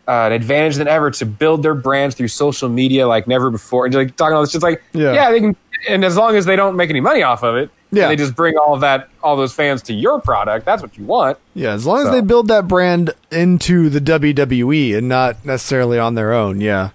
uh, 0.08 0.26
an 0.26 0.32
advantage 0.32 0.74
than 0.76 0.88
ever 0.88 1.10
to 1.12 1.24
build 1.26 1.62
their 1.62 1.74
brands 1.74 2.16
through 2.16 2.26
social 2.28 2.68
media 2.68 3.06
like 3.06 3.28
never 3.28 3.48
before, 3.50 3.84
and 3.86 3.94
like 3.94 4.16
talking 4.16 4.34
all 4.34 4.40
this, 4.40 4.50
just 4.52 4.62
like 4.64 4.82
Yeah. 4.92 5.12
yeah, 5.12 5.30
they 5.30 5.38
can, 5.40 5.54
and 5.88 6.04
as 6.04 6.16
long 6.16 6.34
as 6.34 6.46
they 6.46 6.56
don't 6.56 6.74
make 6.74 6.90
any 6.90 7.00
money 7.00 7.22
off 7.22 7.44
of 7.44 7.54
it, 7.56 7.70
Yeah. 7.92 8.08
they 8.08 8.16
just 8.16 8.36
bring 8.36 8.56
all 8.56 8.74
of 8.74 8.80
that, 8.82 9.08
all 9.22 9.36
those 9.36 9.52
fans 9.52 9.82
to 9.82 9.92
your 9.92 10.20
product. 10.20 10.64
That's 10.64 10.82
what 10.82 10.96
you 10.96 11.04
want. 11.04 11.38
Yeah, 11.54 11.72
as 11.72 11.86
long 11.86 12.06
as 12.06 12.12
they 12.12 12.20
build 12.20 12.48
that 12.48 12.68
brand 12.68 13.12
into 13.30 13.88
the 13.88 14.00
WWE 14.00 14.96
and 14.96 15.08
not 15.08 15.44
necessarily 15.44 15.98
on 15.98 16.14
their 16.14 16.32
own. 16.32 16.60
Yeah. 16.60 16.90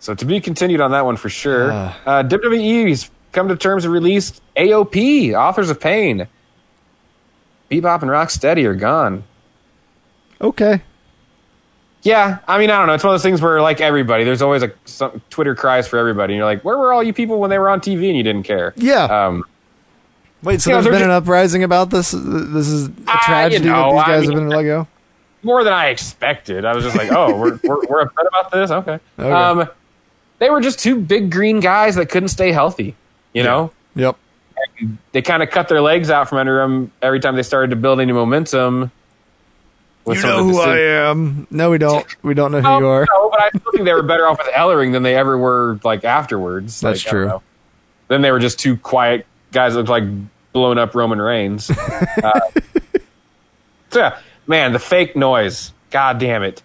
So 0.00 0.14
to 0.14 0.24
be 0.24 0.40
continued 0.40 0.80
on 0.80 0.90
that 0.90 1.04
one 1.04 1.16
for 1.16 1.28
sure. 1.28 1.70
Uh, 1.72 1.94
WWE's 2.24 3.10
come 3.32 3.48
to 3.48 3.56
terms 3.56 3.84
to 3.84 3.90
release 3.90 4.40
AOP, 4.56 5.34
Authors 5.34 5.70
of 5.70 5.80
Pain. 5.80 6.26
Bebop 7.70 8.02
and 8.02 8.10
Rocksteady 8.10 8.64
are 8.64 8.74
gone. 8.74 9.24
Okay. 10.40 10.82
Yeah, 12.02 12.40
I 12.46 12.58
mean, 12.58 12.68
I 12.70 12.76
don't 12.78 12.86
know. 12.86 12.92
It's 12.92 13.02
one 13.02 13.14
of 13.14 13.18
those 13.18 13.22
things 13.22 13.40
where, 13.40 13.62
like 13.62 13.80
everybody, 13.80 14.24
there's 14.24 14.42
always 14.42 14.62
a 14.62 14.70
some 14.84 15.22
Twitter 15.30 15.54
cries 15.54 15.88
for 15.88 15.98
everybody. 15.98 16.34
And 16.34 16.38
you're 16.38 16.44
like, 16.46 16.62
where 16.62 16.76
were 16.76 16.92
all 16.92 17.02
you 17.02 17.14
people 17.14 17.40
when 17.40 17.48
they 17.48 17.58
were 17.58 17.70
on 17.70 17.80
TV 17.80 18.08
and 18.08 18.16
you 18.16 18.22
didn't 18.22 18.42
care? 18.42 18.74
Yeah. 18.76 19.04
Um, 19.04 19.44
Wait, 20.44 20.60
so 20.60 20.70
you 20.70 20.76
know, 20.76 20.82
there's 20.82 20.84
they're 20.84 20.92
been 20.92 20.98
just- 21.00 21.04
an 21.04 21.10
uprising 21.10 21.64
about 21.64 21.90
this? 21.90 22.10
This 22.12 22.68
is 22.68 22.88
a 22.88 22.92
Ah, 23.08 23.12
you 23.12 23.26
tragedy 23.26 23.64
know, 23.64 23.72
that 23.72 23.90
these 23.92 24.00
I 24.02 24.06
guys 24.06 24.24
have 24.26 24.34
been 24.34 24.48
let 24.48 24.62
go? 24.62 24.86
more 25.42 25.64
than 25.64 25.72
I 25.72 25.88
expected. 25.88 26.64
I 26.64 26.74
was 26.74 26.84
just 26.84 26.96
like, 26.96 27.10
oh, 27.12 27.36
we're, 27.38 27.58
we're, 27.64 27.86
we're 27.86 28.00
upset 28.02 28.26
about 28.26 28.50
this? 28.50 28.70
Okay. 28.70 28.98
Okay. 29.18 29.30
Um, 29.30 29.68
they 30.38 30.50
were 30.50 30.60
just 30.60 30.78
two 30.80 30.96
big 31.00 31.30
green 31.30 31.60
guys 31.60 31.94
that 31.96 32.06
couldn't 32.10 32.28
stay 32.28 32.50
healthy, 32.52 32.94
you 33.32 33.42
know? 33.42 33.70
Yep. 33.94 34.16
And 34.80 34.98
they 35.12 35.22
kind 35.22 35.42
of 35.42 35.50
cut 35.50 35.68
their 35.68 35.80
legs 35.80 36.10
out 36.10 36.28
from 36.28 36.38
under 36.38 36.58
them 36.58 36.90
every 37.02 37.20
time 37.20 37.36
they 37.36 37.42
started 37.42 37.70
to 37.70 37.76
build 37.76 38.00
any 38.00 38.12
momentum. 38.12 38.90
You 40.06 40.20
know 40.22 40.44
who 40.44 40.60
I 40.60 40.78
am. 41.08 41.46
No, 41.50 41.70
we 41.70 41.78
don't. 41.78 42.04
We 42.22 42.34
don't 42.34 42.52
know 42.52 42.60
who 42.60 42.68
Oh, 42.68 42.78
you 42.78 42.86
are. 42.88 43.06
No, 43.10 43.30
but 43.30 43.40
I 43.42 43.48
still 43.50 43.72
think 43.72 43.84
they 43.84 43.92
were 43.94 44.02
better 44.02 44.26
off 44.26 44.36
with 44.38 44.48
Ellering 44.48 44.92
than 44.92 45.02
they 45.02 45.16
ever 45.16 45.38
were 45.38 45.78
like 45.84 46.04
afterwards. 46.04 46.80
That's 46.80 47.02
Like, 47.04 47.10
true. 47.10 47.40
Then 48.08 48.20
they 48.20 48.30
were 48.30 48.38
just 48.40 48.58
two 48.58 48.76
quiet 48.76 49.24
guys 49.52 49.72
that 49.74 49.78
looked 49.78 49.88
like 49.88 50.04
blown 50.54 50.78
up 50.78 50.94
Roman 50.94 51.20
Reigns. 51.20 51.70
uh, 52.22 52.40
so 53.90 53.98
yeah, 54.00 54.18
man, 54.46 54.72
the 54.72 54.78
fake 54.78 55.14
noise. 55.14 55.72
God 55.90 56.18
damn 56.18 56.42
it. 56.42 56.62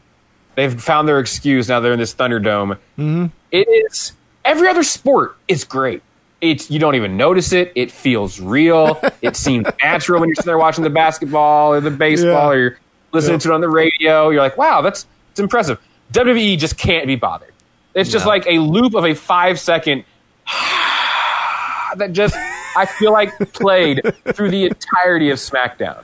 They've 0.55 0.81
found 0.81 1.07
their 1.07 1.19
excuse. 1.19 1.67
Now 1.67 1.81
they're 1.81 1.93
in 1.93 1.99
this 1.99 2.13
Thunderdome. 2.15 2.77
Mm-hmm. 2.97 3.25
It 3.51 3.67
is 3.67 4.13
every 4.45 4.67
other 4.69 4.83
sport 4.83 5.35
is 5.47 5.65
great. 5.65 6.01
It's 6.41 6.71
you 6.71 6.79
don't 6.79 6.95
even 6.95 7.17
notice 7.17 7.51
it. 7.51 7.71
It 7.75 7.91
feels 7.91 8.39
real. 8.39 8.99
it 9.21 9.35
seems 9.35 9.67
natural 9.83 10.19
when 10.21 10.29
you're 10.29 10.35
sitting 10.35 10.47
there 10.47 10.57
watching 10.57 10.83
the 10.85 10.89
basketball 10.89 11.73
or 11.73 11.81
the 11.81 11.91
baseball 11.91 12.31
Yeah. 12.31 12.49
or 12.49 12.57
you're 12.57 12.79
listening 13.11 13.33
Yeah. 13.35 13.39
to 13.39 13.51
it 13.51 13.53
on 13.55 13.61
the 13.61 13.69
radio. 13.69 14.29
You're 14.29 14.41
like, 14.41 14.57
wow, 14.57 14.81
that's 14.81 15.05
it's 15.31 15.39
impressive. 15.39 15.79
WWE 16.13 16.57
just 16.57 16.77
can't 16.77 17.05
be 17.07 17.15
bothered. 17.15 17.53
It's 17.93 18.09
just 18.11 18.25
No. 18.25 18.29
like 18.29 18.45
a 18.47 18.59
loop 18.59 18.93
of 18.95 19.03
a 19.05 19.13
five 19.15 19.59
second 19.59 20.05
that 21.95 22.09
just 22.13 22.35
I 22.79 22.85
feel 22.85 23.11
like 23.11 23.37
played 23.53 24.01
through 24.33 24.51
the 24.51 24.65
entirety 24.65 25.29
of 25.31 25.37
SmackDown. 25.37 26.03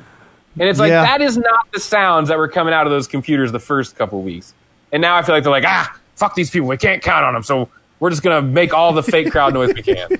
And 0.59 0.69
it's 0.69 0.79
like 0.79 0.89
Yeah. 0.89 1.03
that 1.03 1.21
is 1.21 1.37
not 1.37 1.71
the 1.73 1.79
sounds 1.79 2.29
that 2.29 2.37
were 2.37 2.47
coming 2.47 2.73
out 2.73 2.85
of 2.87 2.91
those 2.91 3.07
computers 3.07 3.51
the 3.51 3.59
first 3.59 3.95
couple 3.97 4.21
weeks. 4.21 4.53
And 4.91 5.01
now 5.01 5.15
I 5.15 5.21
feel 5.21 5.35
like 5.35 5.43
they're 5.43 5.51
like, 5.51 5.65
ah, 5.65 5.95
fuck 6.15 6.35
these 6.35 6.49
people. 6.49 6.67
We 6.67 6.77
can't 6.77 7.01
count 7.01 7.25
on 7.25 7.33
them. 7.33 7.43
So 7.43 7.69
we're 7.99 8.09
just 8.09 8.23
gonna 8.23 8.41
make 8.41 8.73
all 8.73 8.93
the 8.93 9.03
fake 9.03 9.31
crowd 9.31 9.53
noise 9.53 9.73
we 9.73 9.81
can. 9.83 10.09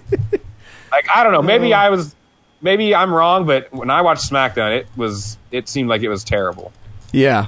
Like 0.92 1.08
I 1.14 1.24
don't 1.24 1.34
know. 1.34 1.42
Maybe 1.42 1.74
I 1.74 1.90
was, 1.90 2.16
maybe 2.62 2.96
I'm 2.96 3.12
wrong. 3.14 3.46
But 3.46 3.74
when 3.74 3.90
I 3.90 4.02
watched 4.02 4.32
SmackDown, 4.32 4.78
it 4.78 4.88
was 4.96 5.38
it 5.52 5.68
seemed 5.68 5.90
like 5.90 6.04
it 6.04 6.10
was 6.10 6.24
terrible. 6.24 6.72
Yeah. 7.12 7.48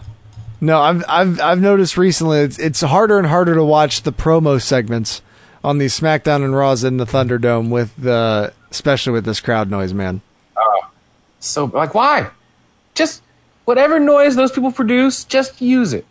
No, 0.59 0.81
I've 0.81 1.03
I've 1.07 1.39
I've 1.39 1.61
noticed 1.61 1.95
recently 1.97 2.39
it's 2.39 2.59
it's 2.59 2.81
harder 2.81 3.17
and 3.17 3.27
harder 3.27 3.55
to 3.55 3.63
watch 3.63 4.01
the 4.01 4.11
promo 4.11 4.61
segments 4.61 5.21
on 5.67 5.79
these 5.79 5.99
SmackDown 5.99 6.45
and 6.45 6.55
Raws 6.55 6.85
in 6.85 6.95
the 6.95 7.05
Thunderdome 7.05 7.69
with 7.69 7.93
the 7.97 8.53
especially 8.71 9.11
with 9.11 9.25
this 9.25 9.41
crowd 9.41 9.69
noise, 9.69 9.93
man. 9.93 10.21
Oh, 10.55 10.89
so 11.39 11.65
like, 11.65 11.93
why? 11.93 12.29
Just 12.95 13.21
whatever 13.65 13.99
noise 13.99 14.37
those 14.37 14.51
people 14.51 14.71
produce, 14.71 15.25
just 15.25 15.61
use 15.61 15.91
it. 15.91 16.05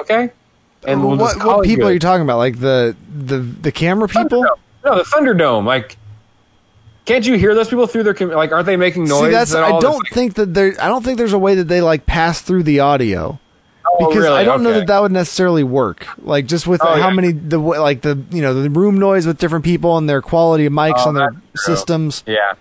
Okay. 0.00 0.30
And 0.86 1.04
we'll 1.04 1.18
what 1.18 1.44
what 1.44 1.64
people 1.64 1.82
good. 1.82 1.90
are 1.90 1.92
you 1.92 1.98
talking 1.98 2.22
about? 2.22 2.38
Like 2.38 2.60
the 2.60 2.96
the 3.12 3.38
the 3.38 3.72
camera 3.72 4.06
people? 4.06 4.42
No, 4.84 4.96
the 4.96 5.02
Thunderdome. 5.02 5.64
Like, 5.64 5.96
can't 7.04 7.26
you 7.26 7.34
hear 7.34 7.54
those 7.54 7.68
people 7.68 7.88
through 7.88 8.04
their 8.04 8.14
com- 8.14 8.30
like? 8.30 8.52
Aren't 8.52 8.66
they 8.66 8.76
making 8.76 9.04
noise? 9.04 9.24
See, 9.24 9.30
that's 9.30 9.54
at 9.54 9.64
I 9.64 9.80
don't 9.80 10.06
think 10.12 10.34
that 10.34 10.54
there. 10.54 10.74
I 10.80 10.86
don't 10.86 11.04
think 11.04 11.18
there's 11.18 11.32
a 11.32 11.38
way 11.38 11.56
that 11.56 11.64
they 11.64 11.82
like 11.82 12.06
pass 12.06 12.40
through 12.40 12.62
the 12.62 12.78
audio. 12.78 13.40
Oh, 13.92 14.08
because 14.08 14.22
really? 14.24 14.36
I 14.38 14.44
don't 14.44 14.62
know 14.62 14.72
that 14.72 14.86
that 14.86 15.00
would 15.02 15.12
necessarily 15.12 15.64
work. 15.64 16.06
Like 16.24 16.46
just 16.46 16.66
with 16.66 16.80
Oh, 16.82 16.86
how 17.00 17.08
yeah. 17.08 17.14
many 17.14 17.32
the 17.32 17.58
like 17.58 18.02
the 18.02 18.22
you 18.30 18.40
know 18.42 18.54
the 18.54 18.70
room 18.70 18.98
noise 18.98 19.26
with 19.26 19.38
different 19.38 19.64
people 19.64 19.96
and 19.98 20.08
their 20.08 20.22
quality 20.22 20.66
of 20.66 20.72
mics 20.72 20.94
Oh, 20.98 21.08
on 21.08 21.14
their 21.14 21.30
systems. 21.56 22.22
Yeah. 22.26 22.54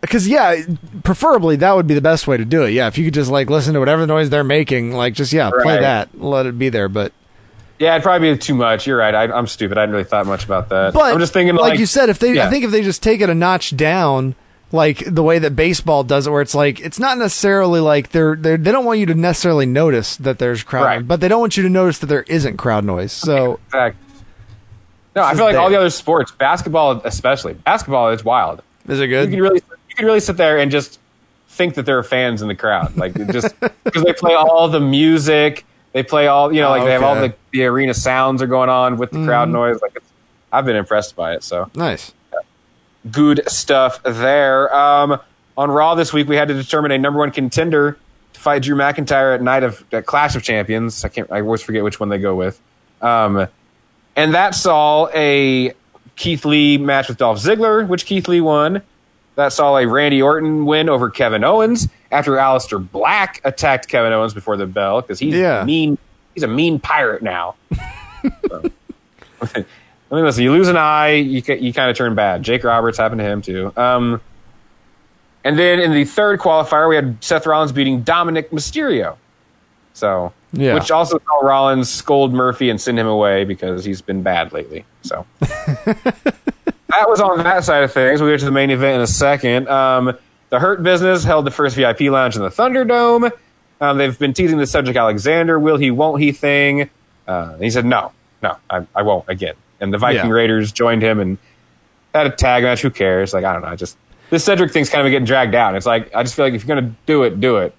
Because 0.00 0.26
yeah, 0.28 0.62
preferably 1.04 1.56
that 1.56 1.74
would 1.76 1.86
be 1.86 1.94
the 1.94 2.00
best 2.00 2.26
way 2.26 2.36
to 2.36 2.44
do 2.44 2.62
it. 2.64 2.70
Yeah, 2.70 2.86
if 2.86 2.96
you 2.96 3.04
could 3.04 3.14
just 3.14 3.30
like 3.30 3.50
listen 3.50 3.74
to 3.74 3.80
whatever 3.80 4.06
noise 4.06 4.30
they're 4.30 4.44
making, 4.44 4.92
like 4.92 5.14
just 5.14 5.32
yeah, 5.32 5.50
play 5.62 5.78
that, 5.80 6.18
let 6.18 6.46
it 6.46 6.58
be 6.58 6.70
there. 6.70 6.88
But 6.88 7.12
Yeah, 7.78 7.94
it'd 7.94 8.02
probably 8.02 8.32
be 8.32 8.38
too 8.38 8.54
much. 8.54 8.86
You're 8.86 8.96
right. 8.96 9.14
I, 9.14 9.24
I'm 9.24 9.46
stupid. 9.46 9.76
I 9.76 9.82
hadn't 9.82 9.92
really 9.94 10.04
thought 10.04 10.26
much 10.26 10.44
about 10.44 10.70
that. 10.70 10.94
but 10.94 11.12
I'm 11.12 11.18
just 11.20 11.32
thinking, 11.34 11.54
like, 11.56 11.70
like, 11.72 11.78
you 11.80 11.86
said, 11.86 12.08
if 12.08 12.18
they, 12.18 12.34
yeah. 12.34 12.46
I 12.46 12.50
think 12.50 12.64
if 12.64 12.70
they 12.70 12.82
just 12.82 13.02
take 13.02 13.20
it 13.20 13.28
a 13.28 13.34
notch 13.34 13.76
down, 13.76 14.34
like 14.72 15.02
the 15.06 15.22
way 15.22 15.38
that 15.40 15.56
baseball 15.56 16.04
does 16.04 16.26
it, 16.26 16.30
where 16.30 16.42
it's 16.42 16.54
like 16.54 16.80
it's 16.80 16.98
not 16.98 17.18
necessarily 17.18 17.80
like 17.80 18.10
they're, 18.10 18.36
they're 18.36 18.56
they 18.56 18.70
don't 18.72 18.84
want 18.84 18.98
you 19.00 19.06
to 19.06 19.14
necessarily 19.14 19.66
notice 19.66 20.16
that 20.18 20.38
there's 20.38 20.62
crowd, 20.62 20.84
Right. 20.84 20.96
noise, 20.98 21.06
but 21.06 21.20
they 21.20 21.28
don't 21.28 21.40
want 21.40 21.56
you 21.56 21.62
to 21.64 21.68
notice 21.68 21.98
that 21.98 22.06
there 22.06 22.22
isn't 22.22 22.56
crowd 22.56 22.84
noise. 22.84 23.12
So 23.12 23.58
Exact- 23.66 23.96
No, 25.16 25.22
I 25.24 25.34
feel 25.34 25.44
like 25.44 25.56
all 25.56 25.70
the 25.70 25.76
other 25.78 25.90
sports, 25.90 26.30
basketball 26.30 27.00
especially, 27.04 27.54
basketball 27.54 28.10
is 28.10 28.24
wild. 28.24 28.62
is 28.88 29.00
it 29.00 29.08
good? 29.08 29.30
You 29.30 29.36
can 29.36 29.42
really, 29.42 29.62
you 29.88 29.94
can 29.96 30.06
really 30.06 30.20
sit 30.20 30.36
there 30.36 30.58
and 30.58 30.70
just 30.70 30.98
think 31.48 31.74
that 31.74 31.84
there 31.84 31.98
are 31.98 32.04
fans 32.04 32.42
in 32.42 32.48
the 32.48 32.54
crowd, 32.54 32.96
like 32.96 33.14
just 33.32 33.58
because 33.84 34.04
they 34.04 34.12
play 34.12 34.34
all 34.34 34.68
the 34.68 34.78
music, 34.80 35.64
they 35.92 36.04
play 36.04 36.28
all, 36.28 36.52
you 36.54 36.60
know, 36.60 36.70
like 36.70 36.82
Oh, 36.82 36.84
they 36.84 36.92
have 36.92 37.02
all 37.02 37.16
the, 37.16 37.34
the 37.50 37.64
arena 37.64 37.92
sounds 37.92 38.40
are 38.40 38.46
going 38.46 38.68
on 38.68 38.98
with 38.98 39.10
the 39.10 39.24
crowd 39.24 39.48
Mhm. 39.48 39.52
noise. 39.52 39.82
Like, 39.82 39.96
it's, 39.96 40.06
I've 40.52 40.64
been 40.64 40.76
impressed 40.76 41.16
by 41.16 41.34
it. 41.34 41.42
So 41.42 41.68
Nice. 41.74 42.12
Good 43.10 43.42
stuff 43.48 44.02
there. 44.02 44.74
Um, 44.74 45.20
on 45.56 45.70
Raw 45.70 45.94
this 45.94 46.12
week, 46.12 46.28
we 46.28 46.36
had 46.36 46.48
to 46.48 46.54
determine 46.54 46.90
a 46.92 46.98
number 46.98 47.18
one 47.18 47.30
contender 47.30 47.98
to 48.32 48.40
fight 48.40 48.62
Drew 48.62 48.76
McIntyre 48.76 49.34
at 49.34 49.42
night 49.42 49.62
of 49.62 49.84
at 49.92 50.06
Clash 50.06 50.34
of 50.36 50.42
Champions. 50.42 51.04
I 51.04 51.08
can't. 51.08 51.30
I 51.30 51.40
always 51.40 51.62
forget 51.62 51.84
which 51.84 52.00
one 52.00 52.08
they 52.08 52.18
go 52.18 52.34
with. 52.34 52.60
Um, 53.02 53.46
and 54.16 54.34
that 54.34 54.54
saw 54.54 55.08
a 55.14 55.72
Keith 56.16 56.44
Lee 56.44 56.78
match 56.78 57.08
with 57.08 57.18
Dolph 57.18 57.38
Ziggler, 57.38 57.86
which 57.86 58.06
Keith 58.06 58.28
Lee 58.28 58.40
won. 58.40 58.82
That 59.36 59.52
saw 59.52 59.76
a 59.78 59.86
Randy 59.86 60.20
Orton 60.20 60.66
win 60.66 60.88
over 60.88 61.08
Kevin 61.08 61.44
Owens 61.44 61.88
after 62.10 62.32
Aleister 62.32 62.78
Black 62.90 63.40
attacked 63.44 63.88
Kevin 63.88 64.12
Owens 64.12 64.34
before 64.34 64.56
the 64.56 64.66
bell 64.66 65.00
because 65.00 65.18
he's 65.18 65.34
Yeah. 65.34 65.64
mean. 65.64 65.96
He's 66.34 66.42
a 66.44 66.48
mean 66.48 66.78
pirate 66.78 67.22
now. 67.22 67.54
So. 68.48 68.62
I 70.10 70.14
mean, 70.16 70.24
listen, 70.24 70.42
you 70.42 70.50
lose 70.52 70.68
an 70.68 70.76
eye, 70.76 71.12
you, 71.14 71.42
you 71.54 71.72
kind 71.72 71.90
of 71.90 71.96
turn 71.96 72.14
bad. 72.14 72.42
Jake 72.42 72.64
Roberts 72.64 72.98
happened 72.98 73.20
to 73.20 73.24
him 73.24 73.42
too. 73.42 73.72
Um, 73.76 74.20
and 75.44 75.58
then 75.58 75.78
in 75.80 75.92
the 75.92 76.04
third 76.04 76.40
qualifier, 76.40 76.88
we 76.88 76.96
had 76.96 77.22
Seth 77.22 77.46
Rollins 77.46 77.72
beating 77.72 78.02
Dominik 78.02 78.50
Mysterio. 78.50 79.16
So, 79.92 80.32
Yeah. 80.52 80.74
which 80.74 80.90
also 80.90 81.18
saw 81.18 81.46
Rollins 81.46 81.88
scold 81.88 82.32
Murphy 82.32 82.70
and 82.70 82.80
send 82.80 82.98
him 82.98 83.06
away 83.06 83.44
because 83.44 83.84
he's 83.84 84.02
been 84.02 84.22
bad 84.22 84.52
lately. 84.52 84.84
So, 85.02 85.26
that 85.40 87.08
was 87.08 87.20
on 87.20 87.38
that 87.44 87.64
side 87.64 87.82
of 87.84 87.92
things. 87.92 88.20
We'll 88.20 88.30
get 88.32 88.40
to 88.40 88.46
the 88.46 88.50
main 88.50 88.70
event 88.70 88.96
in 88.96 89.00
a 89.02 89.06
second. 89.06 89.68
Um, 89.68 90.16
the 90.50 90.58
Hurt 90.58 90.82
Business 90.82 91.24
held 91.24 91.44
the 91.46 91.50
first 91.50 91.76
VIP 91.76 92.02
lounge 92.02 92.36
in 92.36 92.42
the 92.42 92.48
Thunderdome. 92.50 93.30
Um, 93.80 93.98
they've 93.98 94.18
been 94.18 94.34
teasing 94.34 94.58
the 94.58 94.66
Cedric 94.66 94.96
Alexander, 94.96 95.58
will 95.58 95.76
he, 95.76 95.90
won't 95.90 96.20
he 96.20 96.32
thing. 96.32 96.90
Uh, 97.26 97.56
he 97.58 97.70
said, 97.70 97.84
no, 97.86 98.12
no, 98.42 98.56
I, 98.68 98.86
I 98.94 99.02
won't 99.02 99.24
again. 99.28 99.54
And 99.80 99.92
the 99.92 99.98
Viking 99.98 100.26
Yeah. 100.26 100.32
Raiders 100.32 100.72
joined 100.72 101.02
him 101.02 101.20
and 101.20 101.38
had 102.14 102.26
a 102.26 102.30
tag 102.30 102.62
match. 102.64 102.82
Who 102.82 102.90
cares? 102.90 103.32
Like, 103.32 103.44
I 103.44 103.52
don't 103.52 103.62
know. 103.62 103.68
I 103.68 103.76
just, 103.76 103.96
this 104.30 104.44
Cedric 104.44 104.72
thing's 104.72 104.90
kind 104.90 105.06
of 105.06 105.10
getting 105.10 105.26
dragged 105.26 105.52
down. 105.52 105.74
It's 105.76 105.86
like, 105.86 106.14
I 106.14 106.22
just 106.22 106.34
feel 106.34 106.44
like 106.44 106.54
if 106.54 106.64
you're 106.66 106.76
going 106.76 106.88
to 106.90 106.96
do 107.06 107.22
it, 107.24 107.40
do 107.40 107.56
it. 107.58 107.74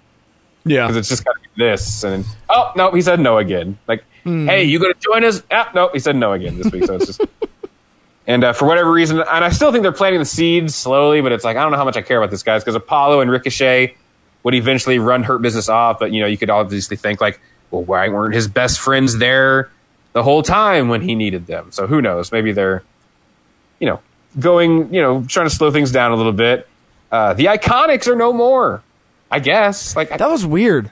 Yeah. 0.66 0.88
Because 0.88 0.98
it's 0.98 1.10
just 1.10 1.26
got 1.26 1.34
to 1.34 1.40
be 1.42 1.64
this. 1.64 2.04
And 2.04 2.26
oh, 2.50 2.72
no, 2.76 2.92
he 2.92 3.02
said 3.02 3.20
no 3.20 3.38
again. 3.38 3.78
Like, 3.88 4.04
Hmm. 4.24 4.48
hey, 4.48 4.64
you 4.66 4.78
going 4.78 4.94
to 4.94 5.00
join 5.00 5.24
us? 5.24 5.42
Ah, 5.50 5.72
no, 5.74 5.90
he 5.94 5.98
said 5.98 6.16
no 6.16 6.32
again 6.34 6.56
this 6.58 6.72
week. 6.72 6.86
So 6.86 6.96
it's 6.96 7.06
just. 7.08 7.22
And 8.28 8.44
uh, 8.44 8.54
for 8.54 8.68
whatever 8.68 8.92
reason, 8.92 9.18
and 9.20 9.28
I 9.44 9.50
still 9.50 9.72
think 9.72 9.82
they're 9.82 9.92
planting 9.92 10.20
the 10.20 10.26
seeds 10.26 10.76
slowly, 10.76 11.22
but 11.22 11.32
it's 11.32 11.44
like 11.44 11.58
I 11.58 11.64
don't 11.64 11.72
know 11.72 11.78
how 11.80 11.84
much 11.84 11.98
I 11.98 12.04
care 12.04 12.20
about 12.20 12.30
this 12.30 12.44
guys 12.44 12.62
because 12.64 12.76
Apollo 12.76 13.22
and 13.22 13.32
Ricochet 13.32 13.96
would 14.44 14.54
eventually 14.54 15.00
run 15.00 15.24
Hurt 15.24 15.42
Business 15.42 15.68
off, 15.68 15.98
but 16.00 16.12
you 16.12 16.22
know 16.22 16.28
you 16.28 16.38
could 16.38 16.52
obviously 16.52 16.96
think 16.98 17.20
like, 17.20 17.42
well, 17.72 17.84
why 17.84 18.08
weren't 18.10 18.36
his 18.36 18.48
best 18.48 18.80
friends 18.80 19.18
there 19.18 19.72
the 20.14 20.24
whole 20.24 20.44
time 20.44 20.90
when 20.90 21.02
he 21.02 21.16
needed 21.16 21.48
them? 21.48 21.72
So 21.72 21.88
who 21.88 22.02
knows? 22.02 22.32
Maybe 22.32 22.52
they're, 22.52 22.84
you 23.80 23.88
know, 23.88 24.00
going, 24.40 24.94
you 24.94 25.02
know, 25.02 25.24
trying 25.28 25.48
to 25.48 25.54
slow 25.56 25.72
things 25.72 25.92
down 25.92 26.12
a 26.12 26.16
little 26.16 26.32
bit. 26.34 26.68
Uh, 27.12 27.34
the 27.34 27.46
Iconics 27.46 28.08
are 28.08 28.16
no 28.16 28.32
more, 28.32 28.82
I 29.30 29.40
guess. 29.40 29.96
Like 29.96 30.10
that 30.18 30.30
was 30.30 30.46
weird. 30.46 30.90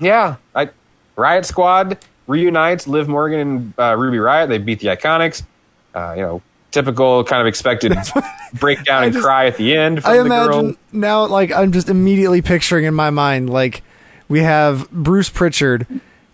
Yeah, 0.00 0.36
I, 0.54 0.70
Riot 1.16 1.46
Squad 1.46 1.98
reunites 2.26 2.88
Liv 2.88 3.08
Morgan 3.08 3.38
and 3.40 3.74
uh, 3.78 3.96
Ruby 3.96 4.16
Riott. 4.18 4.48
They 4.48 4.58
beat 4.58 4.80
the 4.80 4.88
Iconics. 4.88 5.44
Uh, 5.94 6.14
you 6.16 6.22
know, 6.22 6.42
typical 6.72 7.22
kind 7.22 7.40
of 7.40 7.46
expected 7.46 7.96
breakdown 8.54 9.04
and 9.04 9.12
just- 9.12 9.24
cry 9.24 9.46
at 9.46 9.56
the 9.56 9.76
end. 9.76 10.02
From 10.02 10.10
I 10.10 10.16
the 10.16 10.24
imagine 10.24 10.76
now, 10.90 11.26
like 11.26 11.52
I'm 11.52 11.70
just 11.70 11.88
immediately 11.88 12.42
picturing 12.42 12.84
in 12.84 12.94
my 12.94 13.10
mind, 13.10 13.48
like 13.50 13.82
we 14.28 14.40
have 14.40 14.90
Bruce 14.90 15.28
Pritchard, 15.28 15.86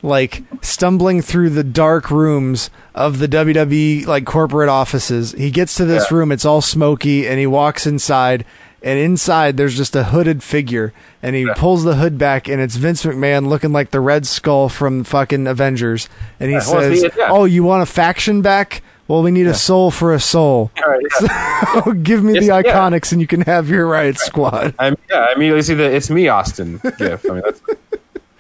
like 0.03 0.43
stumbling 0.63 1.21
through 1.23 1.51
the 1.51 1.65
dark 1.65 2.11
rooms 2.11 2.71
of 2.95 3.19
the 3.19 3.27
WWE 3.29 4.07
like 4.07 4.25
corporate 4.25 4.69
offices. 4.69 5.33
He 5.33 5.51
gets 5.51 5.75
to 5.77 5.85
this 5.85 6.11
Yeah. 6.11 6.17
room, 6.19 6.33
it's 6.33 6.45
all 6.45 6.61
smoky, 6.61 7.27
and 7.27 7.39
he 7.39 7.47
walks 7.47 7.87
inside. 7.87 8.45
And 8.81 8.97
inside, 8.97 9.57
there's 9.57 9.77
just 9.77 9.97
a 9.97 10.05
hooded 10.05 10.41
figure, 10.41 10.93
and 11.21 11.35
he 11.35 11.49
pulls 11.57 11.83
the 11.83 11.97
hood 11.97 12.17
back, 12.17 12.47
and 12.49 12.61
it's 12.63 12.77
Vince 12.77 13.05
McMahon 13.05 13.49
looking 13.49 13.73
like 13.73 13.91
the 13.91 13.99
Red 13.99 14.25
Skull 14.25 14.69
from 14.69 15.03
fucking 15.03 15.49
Avengers. 15.49 16.09
And 16.39 16.49
he 16.51 16.55
Yeah, 16.55 16.61
says, 16.61 17.03
yeah. 17.17 17.27
"Oh, 17.29 17.45
you 17.45 17.65
want 17.65 17.83
a 17.83 17.87
faction 17.87 18.41
back? 18.41 18.83
Well, 19.09 19.23
we 19.25 19.33
need 19.33 19.49
a 19.49 19.55
soul 19.55 19.91
for 19.91 20.15
a 20.15 20.21
soul. 20.21 20.71
Right, 20.87 21.03
yeah. 21.23 21.65
So 21.85 21.93
give 21.93 22.23
me 22.23 22.35
the 22.39 22.45
yeah. 22.47 22.63
Iconics, 22.63 23.11
and 23.11 23.21
you 23.21 23.27
can 23.27 23.41
have 23.41 23.69
your 23.69 23.85
Riot 23.89 24.17
Squad." 24.19 24.75
I 24.79 24.91
yeah, 25.11 25.27
I 25.29 25.33
immediately 25.35 25.63
see 25.63 25.75
the 25.75 25.91
"It's 25.93 26.09
me, 26.09 26.29
Austin" 26.29 26.81
gif. 26.99 27.29
I 27.29 27.33
mean, 27.35 27.43
that's, 27.45 27.61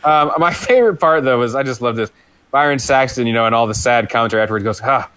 um, 0.09 0.33
my 0.39 0.53
favorite 0.55 0.97
part 0.97 1.25
though 1.25 1.43
is 1.43 1.55
I 1.55 1.62
just 1.62 1.81
love 1.81 1.97
this 1.97 2.11
Byron 2.51 2.78
Saxton, 2.78 3.27
you 3.27 3.33
know, 3.33 3.47
and 3.47 3.55
all 3.55 3.67
the 3.67 3.75
sad 3.75 4.09
commentary 4.09 4.43
afterwards 4.43 4.65
goes, 4.65 4.81
"Ah, 4.83 5.11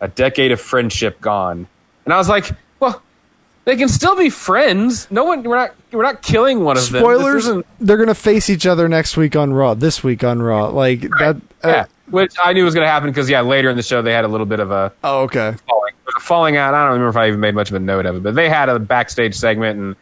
a 0.00 0.08
decade 0.08 0.52
of 0.52 0.60
friendship 0.60 1.20
gone," 1.20 1.66
and 2.04 2.14
I 2.14 2.16
was 2.16 2.28
like, 2.28 2.50
"Well, 2.80 3.02
they 3.64 3.76
can 3.76 3.88
still 3.88 4.16
be 4.16 4.30
friends. 4.30 5.10
No 5.10 5.24
one, 5.24 5.42
we're 5.42 5.56
not, 5.56 5.74
we're 5.92 6.02
not 6.02 6.22
killing 6.22 6.64
one 6.64 6.78
of 6.78 6.90
them." 6.90 7.02
Spoilers: 7.02 7.48
They're 7.80 7.98
gonna 7.98 8.14
face 8.14 8.48
each 8.48 8.66
other 8.66 8.88
next 8.88 9.16
week 9.16 9.36
on 9.36 9.52
Raw. 9.52 9.74
This 9.74 10.02
week 10.02 10.24
on 10.24 10.40
Raw, 10.40 10.68
like 10.68 11.02
that. 11.18 11.36
uh, 11.62 11.68
yeah, 11.68 11.86
which 12.10 12.34
I 12.42 12.52
knew 12.52 12.64
was 12.64 12.74
going 12.74 12.86
to 12.86 12.90
happen 12.90 13.10
because 13.10 13.28
yeah, 13.28 13.40
later 13.42 13.68
in 13.68 13.76
the 13.76 13.82
show 13.82 14.02
they 14.02 14.12
had 14.12 14.24
a 14.24 14.28
little 14.28 14.46
bit 14.46 14.60
of 14.60 14.70
a 14.70 14.92
oh, 15.04 15.22
okay. 15.22 15.54
falling, 15.66 15.94
falling 16.20 16.56
out. 16.56 16.74
I 16.74 16.84
don't 16.84 16.92
remember 16.92 17.10
if 17.10 17.16
I 17.16 17.28
even 17.28 17.40
made 17.40 17.54
much 17.54 17.68
of 17.68 17.76
a 17.76 17.80
note 17.80 18.06
of 18.06 18.16
it, 18.16 18.22
but 18.22 18.34
they 18.34 18.48
had 18.48 18.68
a 18.68 18.78
backstage 18.78 19.34
segment 19.34 19.78
and 19.78 19.96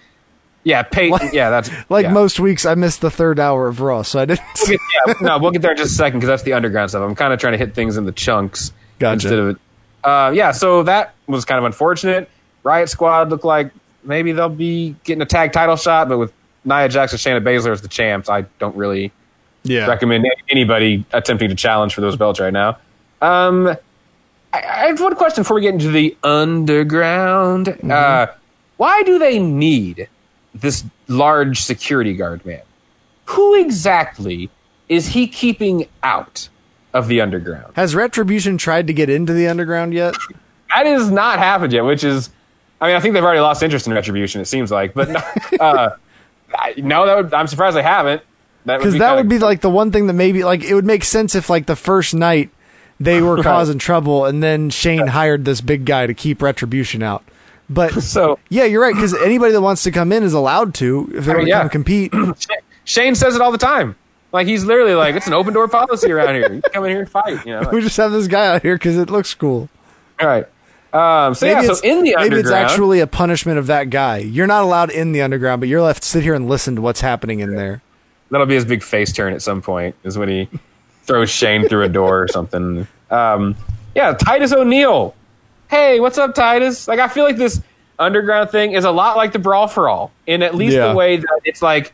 yeah, 0.66 0.82
Peyton. 0.82 1.30
yeah, 1.32 1.48
that's 1.48 1.70
Like 1.88 2.04
yeah. 2.04 2.12
most 2.12 2.40
weeks, 2.40 2.66
I 2.66 2.74
missed 2.74 3.00
the 3.00 3.10
third 3.10 3.38
hour 3.38 3.68
of 3.68 3.80
Raw, 3.80 4.02
so 4.02 4.18
I 4.20 4.24
didn't. 4.24 4.40
We'll 4.58 4.68
get, 4.68 4.80
yeah, 5.06 5.14
no, 5.20 5.38
we'll 5.38 5.52
get 5.52 5.62
there 5.62 5.70
in 5.70 5.76
just 5.76 5.92
a 5.92 5.94
second 5.94 6.18
because 6.18 6.28
that's 6.28 6.42
the 6.42 6.54
underground 6.54 6.90
stuff. 6.90 7.02
I'm 7.02 7.14
kind 7.14 7.32
of 7.32 7.38
trying 7.38 7.52
to 7.52 7.58
hit 7.58 7.74
things 7.74 7.96
in 7.96 8.04
the 8.04 8.10
chunks 8.12 8.72
Gotcha. 8.98 9.12
instead 9.14 9.38
of 9.38 9.48
it. 9.50 9.56
Uh, 10.02 10.32
yeah, 10.34 10.50
so 10.50 10.82
that 10.82 11.14
was 11.28 11.44
kind 11.44 11.58
of 11.58 11.64
unfortunate. 11.64 12.28
Riot 12.64 12.88
Squad 12.88 13.30
looked 13.30 13.44
like 13.44 13.70
maybe 14.02 14.32
they'll 14.32 14.48
be 14.48 14.96
getting 15.04 15.22
a 15.22 15.26
tag 15.26 15.52
title 15.52 15.76
shot, 15.76 16.08
but 16.08 16.18
with 16.18 16.32
Nia 16.64 16.88
Jax 16.88 17.12
and 17.12 17.20
Shayna 17.20 17.44
Baszler 17.44 17.70
as 17.70 17.80
the 17.82 17.88
champs, 17.88 18.28
I 18.28 18.42
don't 18.58 18.74
really 18.76 19.12
Yeah. 19.62 19.86
recommend 19.86 20.26
anybody 20.48 21.04
attempting 21.12 21.48
to 21.50 21.54
challenge 21.54 21.94
for 21.94 22.00
those 22.00 22.16
belts 22.16 22.40
right 22.40 22.52
now. 22.52 22.78
Um, 23.22 23.68
I, 24.52 24.58
I 24.62 24.86
have 24.88 25.00
one 25.00 25.14
question 25.14 25.42
before 25.42 25.54
we 25.54 25.60
get 25.62 25.74
into 25.74 25.90
the 25.90 26.16
underground. 26.24 27.66
Mm-hmm. 27.66 27.90
Uh, 27.90 28.26
why 28.78 29.02
do 29.04 29.18
they 29.18 29.38
need 29.38 30.08
this 30.60 30.84
large 31.08 31.62
security 31.62 32.14
guard 32.14 32.44
man? 32.46 32.62
Who 33.26 33.54
exactly 33.54 34.50
is 34.88 35.08
he 35.08 35.26
keeping 35.26 35.88
out 36.02 36.48
of 36.94 37.08
the 37.08 37.20
underground? 37.20 37.74
Has 37.76 37.94
Retribution 37.94 38.56
tried 38.58 38.86
to 38.86 38.92
get 38.92 39.10
into 39.10 39.32
the 39.32 39.48
underground 39.48 39.92
yet? 39.94 40.14
That 40.74 40.86
has 40.86 41.10
not 41.10 41.38
happened 41.38 41.72
yet, 41.72 41.82
which 41.84 42.04
is, 42.04 42.30
I 42.80 42.88
mean, 42.88 42.96
I 42.96 43.00
think 43.00 43.14
they've 43.14 43.22
already 43.24 43.40
lost 43.40 43.62
interest 43.62 43.86
in 43.86 43.92
Retribution. 43.94 44.40
It 44.40 44.46
seems 44.46 44.70
like, 44.70 44.94
but 44.94 45.08
no, 45.10 45.20
uh, 45.60 45.96
I, 46.54 46.74
no, 46.78 47.06
that 47.06 47.16
would, 47.16 47.34
I'm 47.34 47.46
surprised 47.46 47.76
they 47.76 47.82
haven't. 47.82 48.22
That 48.66 48.78
Because 48.78 48.94
be 48.94 48.98
that 48.98 49.14
would 49.16 49.28
be 49.28 49.38
like 49.38 49.60
the 49.60 49.70
one 49.70 49.92
thing 49.92 50.08
that 50.08 50.12
maybe 50.14 50.42
like 50.44 50.64
it 50.64 50.74
would 50.74 50.84
make 50.84 51.04
sense 51.04 51.34
if 51.36 51.48
like 51.48 51.66
the 51.66 51.76
first 51.76 52.14
night 52.14 52.50
they 52.98 53.22
were 53.22 53.34
Right. 53.36 53.44
causing 53.44 53.78
trouble, 53.78 54.24
and 54.26 54.42
then 54.42 54.70
Shane 54.70 55.06
hired 55.06 55.44
this 55.44 55.60
big 55.60 55.84
guy 55.84 56.06
to 56.06 56.14
keep 56.14 56.42
Retribution 56.42 57.02
out. 57.02 57.22
But 57.68 57.92
so 58.02 58.38
yeah, 58.48 58.64
you're 58.64 58.82
right 58.82 58.94
because 58.94 59.14
anybody 59.14 59.52
that 59.52 59.60
wants 59.60 59.82
to 59.84 59.90
come 59.90 60.12
in 60.12 60.22
is 60.22 60.32
allowed 60.32 60.74
to 60.74 61.10
if 61.14 61.24
they 61.24 61.32
want 61.32 61.44
to 61.44 61.48
yeah. 61.48 61.60
come 61.60 61.70
compete. 61.70 62.12
Shane 62.84 63.14
says 63.14 63.34
it 63.34 63.42
all 63.42 63.52
the 63.52 63.58
time. 63.58 63.96
Like 64.32 64.46
he's 64.46 64.64
literally 64.64 64.94
like, 64.94 65.14
it's 65.14 65.26
an 65.26 65.32
open 65.32 65.54
door 65.54 65.68
policy 65.68 66.12
around 66.12 66.34
here. 66.34 66.52
You 66.52 66.62
come 66.62 66.84
in 66.84 66.90
here 66.90 67.00
and 67.00 67.10
fight. 67.10 67.44
You 67.46 67.54
know. 67.54 67.60
like- 67.62 67.72
we 67.72 67.80
just 67.80 67.96
have 67.96 68.12
this 68.12 68.26
guy 68.26 68.46
out 68.54 68.62
here 68.62 68.76
because 68.76 68.96
it 68.96 69.10
looks 69.10 69.34
cool. 69.34 69.68
all 70.20 70.26
right. 70.26 70.46
Um, 70.92 71.34
so 71.34 71.44
yeah, 71.44 71.60
so 71.62 71.72
it's, 71.72 71.82
in 71.82 72.04
the 72.04 72.14
maybe 72.16 72.36
it's 72.36 72.50
actually 72.50 73.00
a 73.00 73.06
punishment 73.06 73.58
of 73.58 73.66
that 73.66 73.90
guy. 73.90 74.18
You're 74.18 74.46
not 74.46 74.62
allowed 74.62 74.90
in 74.90 75.12
the 75.12 75.20
underground, 75.20 75.60
but 75.60 75.68
you're 75.68 75.82
left 75.82 76.02
to 76.04 76.08
sit 76.08 76.22
here 76.22 76.34
and 76.34 76.48
listen 76.48 76.76
to 76.76 76.80
what's 76.80 77.02
happening 77.02 77.40
in 77.40 77.54
there. 77.54 77.82
that'll 78.30 78.46
be 78.46 78.54
his 78.54 78.64
big 78.64 78.82
face 78.82 79.12
turn 79.12 79.34
at 79.34 79.42
some 79.42 79.60
point. 79.60 79.94
Is 80.04 80.16
when 80.16 80.30
he 80.30 80.48
throws 81.02 81.28
Shane 81.28 81.68
through 81.68 81.82
a 81.82 81.88
door 81.88 82.22
or 82.22 82.28
something. 82.28 82.86
Um, 83.10 83.56
yeah, 83.94 84.14
Titus 84.14 84.52
O'Neil. 84.52 85.14
Hey, 85.68 86.00
what's 86.00 86.18
up, 86.18 86.34
Titus? 86.34 86.86
Like 86.88 87.00
I 87.00 87.08
feel 87.08 87.24
like 87.24 87.36
this 87.36 87.60
underground 87.98 88.50
thing 88.50 88.72
is 88.72 88.84
a 88.84 88.90
lot 88.90 89.16
like 89.16 89.32
the 89.32 89.38
Brawl 89.38 89.66
for 89.68 89.88
All 89.88 90.12
in 90.26 90.42
at 90.42 90.54
least 90.54 90.76
Yeah. 90.76 90.88
the 90.88 90.94
way 90.94 91.16
that 91.16 91.40
it's 91.44 91.62
like, 91.62 91.92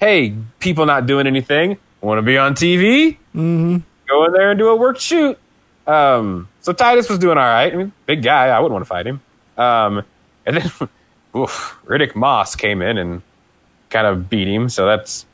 hey, 0.00 0.34
people 0.58 0.84
not 0.86 1.06
doing 1.06 1.26
anything 1.26 1.78
want 2.00 2.18
to 2.18 2.22
be 2.22 2.36
on 2.36 2.54
TV. 2.54 3.16
Mm-hmm. 3.34 3.78
go 4.06 4.24
in 4.26 4.32
there 4.32 4.50
and 4.50 4.58
do 4.58 4.68
a 4.68 4.76
work 4.76 5.00
shoot. 5.00 5.38
Um, 5.86 6.48
so 6.60 6.72
Titus 6.72 7.08
was 7.08 7.18
doing 7.18 7.38
all 7.38 7.44
right. 7.44 7.72
I 7.72 7.76
mean, 7.76 7.92
big 8.06 8.22
guy. 8.22 8.48
I 8.48 8.58
wouldn't 8.60 8.72
want 8.74 8.84
to 8.84 8.88
fight 8.88 9.06
him. 9.06 9.20
Um, 9.56 10.04
and 10.46 10.56
then 10.58 10.70
oof, 11.34 11.78
Riddick 11.86 12.14
Moss 12.14 12.56
came 12.56 12.82
in 12.82 12.98
and 12.98 13.22
kind 13.90 14.06
of 14.06 14.28
beat 14.28 14.48
him. 14.48 14.68
So 14.68 14.84
that's 14.86 15.24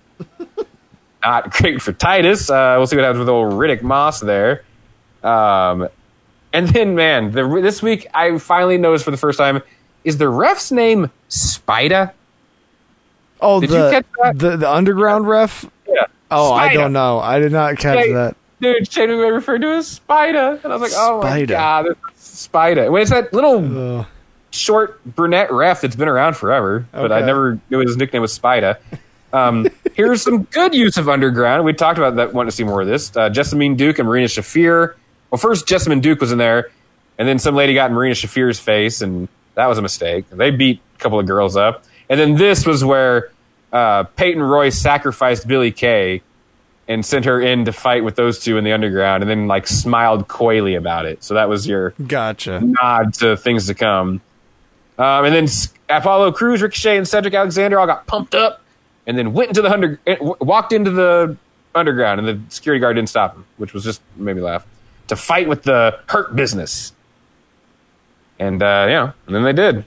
not 1.24 1.50
great 1.50 1.82
for 1.82 1.92
Titus. 1.92 2.48
Uh, 2.50 2.74
we'll 2.78 2.86
see 2.86 2.96
what 2.96 3.04
happens 3.04 3.18
with 3.20 3.28
old 3.28 3.52
Riddick 3.54 3.82
Moss 3.82 4.20
there. 4.20 4.62
Um, 5.24 5.88
and 6.52 6.68
then, 6.68 6.94
man, 6.94 7.32
the, 7.32 7.46
this 7.62 7.82
week 7.82 8.06
I 8.14 8.38
finally 8.38 8.78
noticed 8.78 9.04
for 9.04 9.10
the 9.10 9.16
first 9.16 9.38
time 9.38 9.62
is 10.04 10.18
the 10.18 10.28
ref's 10.28 10.72
name 10.72 11.10
Spida? 11.28 12.12
Oh, 13.40 13.60
Did 13.60 13.70
you 13.70 13.76
the, 13.76 13.90
catch 13.90 14.06
that? 14.22 14.38
the 14.38 14.56
the 14.58 14.70
underground 14.70 15.26
ref. 15.28 15.64
Yeah. 15.88 16.04
Oh, 16.30 16.52
I 16.52 16.72
don't 16.74 16.92
know. 16.92 17.18
I 17.18 17.38
did 17.38 17.52
not 17.52 17.76
catch 17.78 18.06
Yeah, 18.06 18.12
that. 18.14 18.36
Dude, 18.60 18.92
Shane 18.92 19.08
McMahon 19.08 19.32
referred 19.34 19.62
to 19.62 19.68
as 19.68 19.98
Spida. 20.00 20.62
And 20.62 20.72
I 20.72 20.76
was 20.76 20.82
like, 20.92 21.00
oh 21.00 21.22
my 21.22 21.40
Spida. 21.42 21.48
god, 21.48 21.86
it's 21.86 22.46
Spida. 22.48 22.90
When 22.90 23.00
it's 23.02 23.10
that 23.10 23.32
little 23.32 24.06
short 24.50 25.02
brunette 25.04 25.50
ref 25.52 25.80
that's 25.80 25.96
been 25.96 26.08
around 26.08 26.36
forever, 26.36 26.86
but 26.92 27.12
I 27.12 27.20
never 27.20 27.58
knew 27.70 27.78
his 27.78 27.96
nickname 27.96 28.22
was 28.22 28.38
Spida. 28.38 28.78
Um, 29.32 29.68
here's 29.94 30.22
some 30.22 30.42
good 30.44 30.74
use 30.74 30.96
of 30.96 31.08
Underground. 31.08 31.64
We 31.64 31.72
talked 31.72 31.98
about 31.98 32.16
that, 32.16 32.34
wanting 32.34 32.50
to 32.50 32.56
see 32.56 32.64
more 32.64 32.80
of 32.82 32.88
this. 32.88 33.16
Uh, 33.16 33.30
Jessamyn 33.30 33.76
Duke 33.76 33.98
and 34.00 34.08
Marina 34.08 34.26
Shafir. 34.26 34.94
Well, 35.30 35.38
first 35.38 35.66
Jessamyn 35.66 36.02
Duke 36.02 36.20
was 36.20 36.32
in 36.32 36.38
there, 36.38 36.70
and 37.18 37.28
then 37.28 37.38
some 37.38 37.54
lady 37.54 37.74
got 37.74 37.90
in 37.90 37.96
Marina 37.96 38.14
Shafir's 38.14 38.58
face, 38.58 39.00
and 39.00 39.28
that 39.54 39.66
was 39.66 39.78
a 39.78 39.82
mistake. 39.82 40.28
They 40.30 40.50
beat 40.50 40.80
a 40.96 40.98
couple 40.98 41.20
of 41.20 41.26
girls 41.26 41.56
up. 41.56 41.84
And 42.08 42.18
then 42.18 42.34
this 42.34 42.66
was 42.66 42.84
where 42.84 43.30
uh, 43.72 44.04
Peyton 44.04 44.42
Royce 44.42 44.78
sacrificed 44.78 45.46
Billie 45.46 45.70
Kay 45.70 46.22
and 46.88 47.06
sent 47.06 47.24
her 47.24 47.40
in 47.40 47.66
to 47.66 47.72
fight 47.72 48.02
with 48.02 48.16
those 48.16 48.40
two 48.40 48.58
in 48.58 48.64
the 48.64 48.72
underground, 48.72 49.22
and 49.22 49.30
then 49.30 49.46
like 49.46 49.68
smiled 49.68 50.26
coyly 50.26 50.74
about 50.74 51.06
it. 51.06 51.22
So 51.22 51.34
that 51.34 51.48
was 51.48 51.66
your 51.66 51.90
Gotcha. 52.04 52.60
nod 52.60 53.14
to 53.14 53.36
things 53.36 53.68
to 53.68 53.74
come. 53.74 54.20
Um, 54.98 55.24
and 55.24 55.34
then 55.34 55.46
Apollo 55.88 56.32
Crews, 56.32 56.60
Ricochet, 56.60 56.96
and 56.96 57.06
Cedric 57.06 57.32
Alexander 57.32 57.78
all 57.78 57.86
got 57.86 58.08
pumped 58.08 58.34
up, 58.34 58.60
and 59.06 59.16
then 59.16 59.32
went 59.32 59.50
into 59.50 59.62
the 59.62 59.70
under, 59.70 60.00
eh, 60.06 60.16
walked 60.20 60.72
into 60.72 60.90
the 60.90 61.36
underground, 61.76 62.18
and 62.18 62.28
the 62.28 62.52
security 62.52 62.80
guard 62.80 62.96
didn't 62.96 63.08
stop 63.08 63.36
him, 63.36 63.44
which 63.56 63.72
was 63.72 63.84
just 63.84 64.00
made 64.16 64.34
me 64.34 64.42
laugh. 64.42 64.66
To 65.10 65.16
fight 65.16 65.46
with 65.48 65.62
the 65.62 65.98
Hurt 66.06 66.34
Business, 66.34 66.92
and 68.38 68.62
uh, 68.62 68.84
you 68.88 68.94
know, 68.94 69.12
and 69.26 69.34
then 69.36 69.44
they 69.44 69.52
did. 69.52 69.84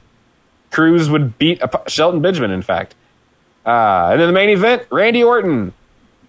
Crews 0.71 1.09
would 1.09 1.37
beat 1.37 1.61
Shelton 1.87 2.21
Benjamin, 2.21 2.51
in 2.51 2.61
fact. 2.61 2.95
Uh, 3.65 4.09
and 4.11 4.19
then 4.21 4.27
the 4.27 4.33
main 4.33 4.49
event, 4.49 4.83
Randy 4.91 5.23
Orton 5.23 5.73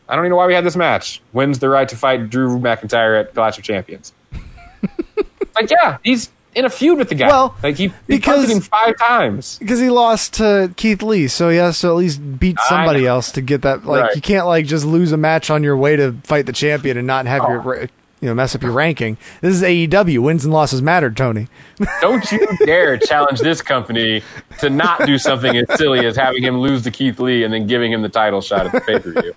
I 0.09 0.17
don't 0.17 0.25
even 0.25 0.31
know 0.31 0.37
why 0.37 0.47
we 0.47 0.55
had 0.55 0.65
this 0.65 0.77
match. 0.77 1.23
Wins 1.33 1.59
the 1.61 1.69
right 1.69 1.89
to 1.89 1.97
fight 1.97 2.29
Drew 2.29 2.59
McIntyre 2.59 3.21
at 3.21 3.35
Clash 3.35 3.57
of 3.59 3.65
Champions. 3.65 4.13
like, 5.55 5.71
yeah, 5.71 5.99
he's 6.03 6.31
in 6.55 6.65
a 6.67 6.71
feud 6.71 6.99
with 6.99 7.09
the 7.09 7.15
guy. 7.15 7.27
Well, 7.29 7.57
like 7.63 7.77
he, 7.77 7.89
he 7.89 7.93
because- 8.07 8.51
him 8.51 8.61
five 8.61 8.99
times. 8.99 9.59
Because 9.59 9.81
he 9.81 9.89
lost 9.89 10.35
to 10.35 10.73
Keith 10.77 11.03
Lee, 11.03 11.29
so 11.29 11.49
he 11.49 11.57
has 11.57 11.79
to 11.81 11.89
at 11.89 11.95
least 11.95 12.39
beat 12.39 12.59
somebody 12.69 13.07
else 13.07 13.33
to 13.33 13.41
get 13.41 13.63
that. 13.63 13.87
Like 13.87 14.03
Right. 14.03 14.17
you 14.17 14.21
can't 14.23 14.47
like 14.47 14.67
just 14.67 14.85
lose 14.85 15.13
a 15.13 15.17
match 15.17 15.49
on 15.51 15.63
your 15.63 15.77
way 15.77 15.97
to 15.97 16.13
fight 16.25 16.45
the 16.47 16.53
champion 16.53 16.99
and 16.99 17.07
not 17.07 17.27
have 17.27 17.43
Oh. 17.43 17.51
your 17.51 17.89
you 18.25 18.31
know 18.31 18.35
mess 18.35 18.55
up 18.55 18.63
your 18.63 18.73
ranking. 18.73 19.19
This 19.43 19.55
is 19.57 19.63
AEW. 19.63 20.19
Wins 20.21 20.47
and 20.47 20.55
losses 20.55 20.81
matter, 20.81 21.11
Tony. 21.11 21.47
Don't 22.01 22.33
you 22.33 22.47
dare 22.65 22.97
challenge 22.97 23.41
this 23.41 23.61
company 23.61 24.23
to 24.61 24.71
not 24.71 25.05
do 25.05 25.19
something 25.19 25.55
as 25.55 25.67
silly 25.77 26.07
as 26.07 26.17
having 26.17 26.43
him 26.43 26.59
lose 26.59 26.81
to 26.85 26.91
Keith 26.91 27.21
Lee 27.21 27.45
and 27.45 27.53
then 27.53 27.67
giving 27.67 27.93
him 27.93 28.01
the 28.01 28.09
title 28.09 28.41
shot 28.41 28.65
at 28.65 28.73
the 28.73 28.81
pay 28.81 28.99
per 28.99 29.13
view. 29.21 29.35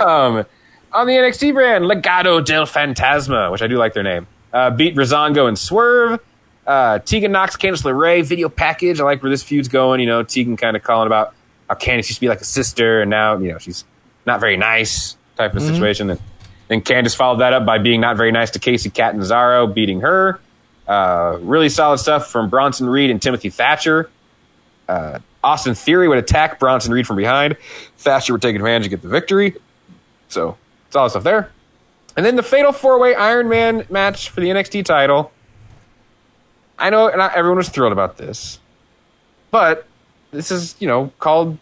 um, 0.06 0.46
on 0.92 1.08
the 1.08 1.14
NXT 1.14 1.54
brand, 1.54 1.86
Legado 1.86 2.42
del 2.44 2.66
Fantasma, 2.66 3.50
which 3.50 3.62
I 3.62 3.66
do 3.66 3.78
like 3.78 3.94
their 3.94 4.04
name, 4.04 4.28
uh, 4.52 4.70
beat 4.70 4.94
Breezango 4.94 5.48
and 5.48 5.58
Swerve. 5.58 6.20
Uh, 6.68 7.00
Tegan 7.00 7.32
Nox, 7.32 7.56
Candice 7.56 7.82
LeRae 7.82 8.24
video 8.24 8.48
package. 8.48 9.00
I 9.00 9.04
like 9.04 9.24
where 9.24 9.30
this 9.30 9.42
feud's 9.42 9.66
going. 9.66 9.98
You 9.98 10.06
know, 10.06 10.22
Tegan 10.22 10.56
kind 10.56 10.76
of 10.76 10.84
calling 10.84 11.08
about 11.08 11.34
how 11.68 11.74
Candice 11.74 12.08
used 12.08 12.14
to 12.14 12.20
be 12.20 12.28
like 12.28 12.40
a 12.40 12.44
sister, 12.44 13.00
and 13.00 13.10
now 13.10 13.36
you 13.38 13.50
know 13.50 13.58
she's 13.58 13.84
not 14.24 14.38
very 14.38 14.56
nice 14.56 15.16
type 15.36 15.54
of 15.56 15.62
Mhm. 15.62 15.72
situation. 15.72 16.10
And 16.10 16.20
then 16.68 16.80
Candice 16.80 17.14
followed 17.14 17.38
that 17.38 17.52
up 17.52 17.64
by 17.64 17.78
being 17.78 18.00
not 18.00 18.16
very 18.16 18.32
nice 18.32 18.50
to 18.52 18.58
Kacy 18.58 18.92
Catanzaro, 18.92 19.66
beating 19.66 20.00
her. 20.00 20.40
Uh, 20.86 21.38
really 21.40 21.68
solid 21.68 21.98
stuff 21.98 22.28
from 22.30 22.48
Bronson 22.48 22.88
Reed 22.88 23.10
and 23.10 23.20
Timothy 23.20 23.50
Thatcher. 23.50 24.10
Uh, 24.88 25.18
Austin 25.42 25.74
Theory 25.74 26.08
would 26.08 26.18
attack 26.18 26.58
Bronson 26.58 26.92
Reed 26.92 27.06
from 27.06 27.16
behind. 27.16 27.56
Thatcher 27.98 28.32
would 28.32 28.42
take 28.42 28.56
advantage 28.56 28.86
and 28.86 28.90
get 28.90 29.02
the 29.02 29.08
victory. 29.08 29.56
So, 30.28 30.56
solid 30.90 31.10
stuff 31.10 31.22
there. 31.22 31.50
And 32.16 32.24
then 32.24 32.36
the 32.36 32.42
Fatal 32.42 32.72
Four 32.72 32.98
Way 32.98 33.14
Iron 33.14 33.48
Man 33.48 33.86
match 33.90 34.30
for 34.30 34.40
the 34.40 34.48
NXT 34.48 34.84
title. 34.84 35.32
I 36.78 36.90
know 36.90 37.08
not 37.08 37.34
everyone 37.34 37.58
was 37.58 37.68
thrilled 37.68 37.92
about 37.92 38.16
this, 38.16 38.58
but 39.50 39.86
this 40.30 40.50
is, 40.50 40.76
you 40.78 40.86
know, 40.86 41.12
called 41.18 41.58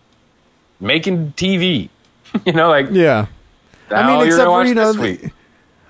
making 0.81 1.33
TV. 1.33 1.89
you 2.47 2.53
know, 2.53 2.69
like, 2.69 2.89
Yeah. 2.91 3.27
I 3.95 4.07
mean, 4.17 4.27
except 4.27 4.45
for 4.47 4.65
you 4.65 4.75
know, 4.75 4.93
week. 4.93 5.33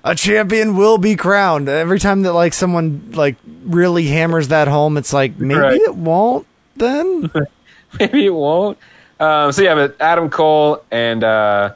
a 0.03 0.15
champion 0.15 0.75
will 0.77 0.97
be 0.97 1.15
crowned. 1.15 1.67
Every 1.69 1.99
time 1.99 2.21
that 2.23 2.33
like 2.33 2.53
someone 2.53 3.11
like 3.13 3.35
really 3.63 4.05
hammers 4.07 4.49
that 4.49 4.67
home, 4.67 4.97
it's 4.97 5.13
like 5.13 5.37
maybe 5.39 5.59
Right. 5.59 5.81
it 5.81 5.95
won't. 5.95 6.45
Then 6.75 7.31
Maybe 7.99 8.25
it 8.25 8.33
won't. 8.33 8.77
Um, 9.19 9.51
so 9.53 9.61
yeah, 9.61 9.75
but 9.75 9.95
Adam 10.01 10.29
Cole 10.29 10.83
and 10.91 11.23
uh, 11.23 11.73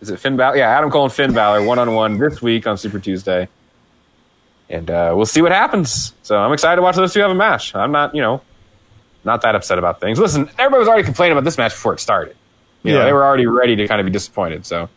is 0.00 0.08
it 0.08 0.18
Finn 0.18 0.36
Balor? 0.38 0.56
Yeah, 0.56 0.70
Adam 0.70 0.90
Cole 0.90 1.04
and 1.04 1.12
Finn 1.12 1.34
Balor 1.34 1.62
one 1.64 1.78
on 1.78 1.92
one 1.94 2.16
this 2.18 2.40
week 2.40 2.66
on 2.66 2.78
Super 2.78 2.98
Tuesday, 2.98 3.48
and 4.70 4.90
uh, 4.90 5.12
we'll 5.14 5.26
see 5.26 5.42
what 5.42 5.52
happens. 5.52 6.14
So 6.22 6.38
I'm 6.38 6.52
excited 6.52 6.76
to 6.76 6.82
watch 6.82 6.96
those 6.96 7.12
two 7.12 7.20
have 7.20 7.30
a 7.30 7.34
match. 7.34 7.74
I'm 7.74 7.92
not, 7.92 8.14
you 8.14 8.22
know, 8.22 8.40
not 9.24 9.42
that 9.42 9.54
upset 9.54 9.78
about 9.78 10.00
things. 10.00 10.18
Listen, 10.18 10.48
everybody 10.58 10.78
was 10.78 10.88
already 10.88 11.04
complaining 11.04 11.32
about 11.36 11.44
this 11.44 11.58
match 11.58 11.72
before 11.72 11.92
it 11.92 12.00
started. 12.00 12.34
You 12.82 12.92
know, 12.92 13.00
Yeah. 13.00 13.04
they 13.04 13.12
were 13.12 13.24
already 13.24 13.46
ready 13.46 13.76
to 13.76 13.86
kind 13.88 14.00
of 14.00 14.06
be 14.06 14.12
disappointed. 14.12 14.64
So 14.64 14.88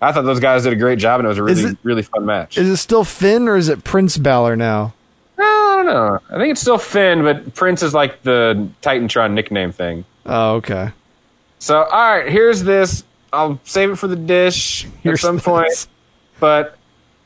I 0.00 0.12
thought 0.12 0.22
those 0.22 0.40
guys 0.40 0.64
did 0.64 0.72
a 0.72 0.76
great 0.76 0.98
job, 0.98 1.20
and 1.20 1.26
it 1.26 1.28
was 1.28 1.38
a 1.38 1.42
really, 1.42 1.62
it- 1.64 1.78
really 1.82 2.02
fun 2.02 2.26
match. 2.26 2.58
is 2.58 2.68
it 2.68 2.76
still 2.76 3.04
Finn 3.04 3.48
or 3.48 3.56
is 3.56 3.68
it 3.68 3.82
Prince 3.84 4.16
Balor 4.18 4.56
now? 4.56 4.92
I 5.38 5.82
don't 5.82 5.86
know. 5.86 6.18
I 6.30 6.38
think 6.38 6.52
it's 6.52 6.60
still 6.60 6.78
Finn, 6.78 7.22
but 7.22 7.54
Prince 7.54 7.82
is 7.82 7.92
like 7.94 8.22
the 8.22 8.68
Titantron 8.82 9.32
nickname 9.32 9.72
thing. 9.72 10.04
Oh, 10.24 10.54
okay. 10.56 10.90
So, 11.58 11.82
all 11.84 12.16
right, 12.16 12.28
here's 12.30 12.62
this. 12.62 13.04
I'll 13.32 13.58
save 13.64 13.90
it 13.90 13.96
for 13.96 14.06
the 14.06 14.16
dish 14.16 14.86
Here's 15.02 15.18
at 15.22 15.26
some 15.26 15.36
this. 15.36 15.44
point, 15.44 15.86
but 16.40 16.76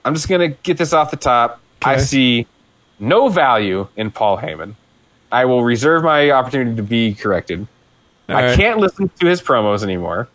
I'm 0.04 0.14
just 0.14 0.28
gonna 0.28 0.48
get 0.48 0.78
this 0.78 0.92
off 0.92 1.10
the 1.10 1.16
top. 1.16 1.60
I 1.82 1.98
see 1.98 2.46
no 2.98 3.28
value 3.28 3.86
in 3.96 4.10
Paul 4.10 4.38
Heyman. 4.38 4.74
I 5.32 5.44
will 5.44 5.62
reserve 5.62 6.02
my 6.02 6.30
opportunity 6.30 6.74
to 6.76 6.82
be 6.82 7.14
corrected. 7.14 7.66
All 8.28 8.36
I 8.36 8.46
right. 8.46 8.56
can't 8.56 8.78
listen 8.80 9.10
to 9.20 9.26
his 9.26 9.40
promos 9.40 9.82
anymore. 9.84 10.28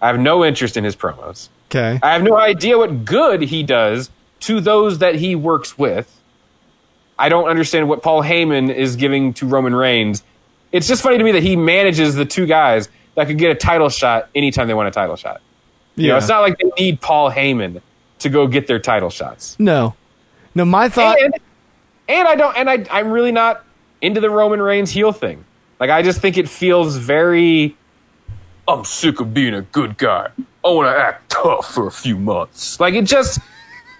I 0.00 0.06
have 0.08 0.18
no 0.20 0.44
interest 0.44 0.76
in 0.76 0.84
his 0.84 0.94
promos. 0.94 1.48
Okay. 1.70 1.98
I 2.02 2.12
have 2.12 2.22
no 2.22 2.36
idea 2.36 2.78
what 2.78 3.04
good 3.04 3.42
he 3.42 3.62
does 3.62 4.10
to 4.40 4.60
those 4.60 4.98
that 4.98 5.14
he 5.16 5.34
works 5.34 5.76
with. 5.76 6.14
I 7.18 7.28
don't 7.28 7.48
understand 7.48 7.88
what 7.88 8.02
Paul 8.02 8.22
Heyman 8.22 8.72
is 8.74 8.96
giving 8.96 9.34
to 9.34 9.46
Roman 9.46 9.74
Reigns. 9.74 10.22
It's 10.72 10.86
just 10.86 11.02
funny 11.02 11.18
to 11.18 11.24
me 11.24 11.32
that 11.32 11.42
he 11.42 11.56
manages 11.56 12.14
the 12.14 12.24
two 12.24 12.46
guys 12.46 12.88
that 13.16 13.26
could 13.26 13.38
get 13.38 13.50
a 13.50 13.54
title 13.54 13.88
shot 13.88 14.28
anytime 14.34 14.68
they 14.68 14.74
want 14.74 14.88
a 14.88 14.92
title 14.92 15.16
shot. 15.16 15.40
You 15.96 16.08
know, 16.08 16.14
Yeah. 16.14 16.18
it's 16.18 16.28
not 16.28 16.40
like 16.42 16.56
they 16.58 16.70
need 16.78 17.00
Paul 17.00 17.30
Heyman 17.30 17.82
to 18.20 18.28
go 18.28 18.46
get 18.46 18.66
their 18.66 18.78
title 18.78 19.10
shots. 19.10 19.56
No, 19.58 19.94
no. 20.54 20.64
My 20.64 20.88
thought. 20.88 21.20
And, 21.20 21.34
and 22.08 22.28
I 22.28 22.36
don't, 22.36 22.56
and 22.56 22.70
I, 22.70 22.84
I'm 22.90 23.10
really 23.10 23.32
not 23.32 23.64
into 24.00 24.20
the 24.20 24.30
Roman 24.30 24.62
Reigns 24.62 24.90
heel 24.92 25.12
thing. 25.12 25.44
Like, 25.80 25.90
I 25.90 26.02
just 26.02 26.20
think 26.20 26.38
it 26.38 26.48
feels 26.48 26.96
very. 26.96 27.76
Oh, 28.68 28.78
I'm 28.78 28.84
sick 28.84 29.18
of 29.20 29.34
being 29.34 29.54
a 29.54 29.62
good 29.62 29.98
guy. 29.98 30.28
I 30.70 30.74
want 30.74 30.96
to 30.96 31.00
act 31.02 31.30
tough 31.30 31.72
for 31.74 31.86
a 31.86 31.90
few 31.92 32.18
months. 32.18 32.78
Like, 32.80 32.94
it 32.94 33.04
just. 33.04 33.38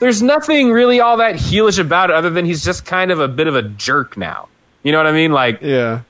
There's 0.01 0.23
nothing 0.23 0.71
really 0.71 1.01
all 1.01 1.17
that 1.17 1.35
heelish 1.35 1.81
about 1.81 2.11
it 2.11 2.15
other 2.15 2.31
than 2.31 2.45
he's 2.45 2.65
just 2.65 2.87
kind 2.87 3.11
of 3.11 3.19
a 3.19 3.27
bit 3.27 3.49
of 3.49 3.57
a 3.57 3.63
jerk 3.63 4.17
now. 4.17 4.47
You 4.85 4.93
know 4.93 4.99
what 4.99 5.09
I 5.09 5.13
mean? 5.13 5.33
Like, 5.33 5.61
yeah. 5.61 6.03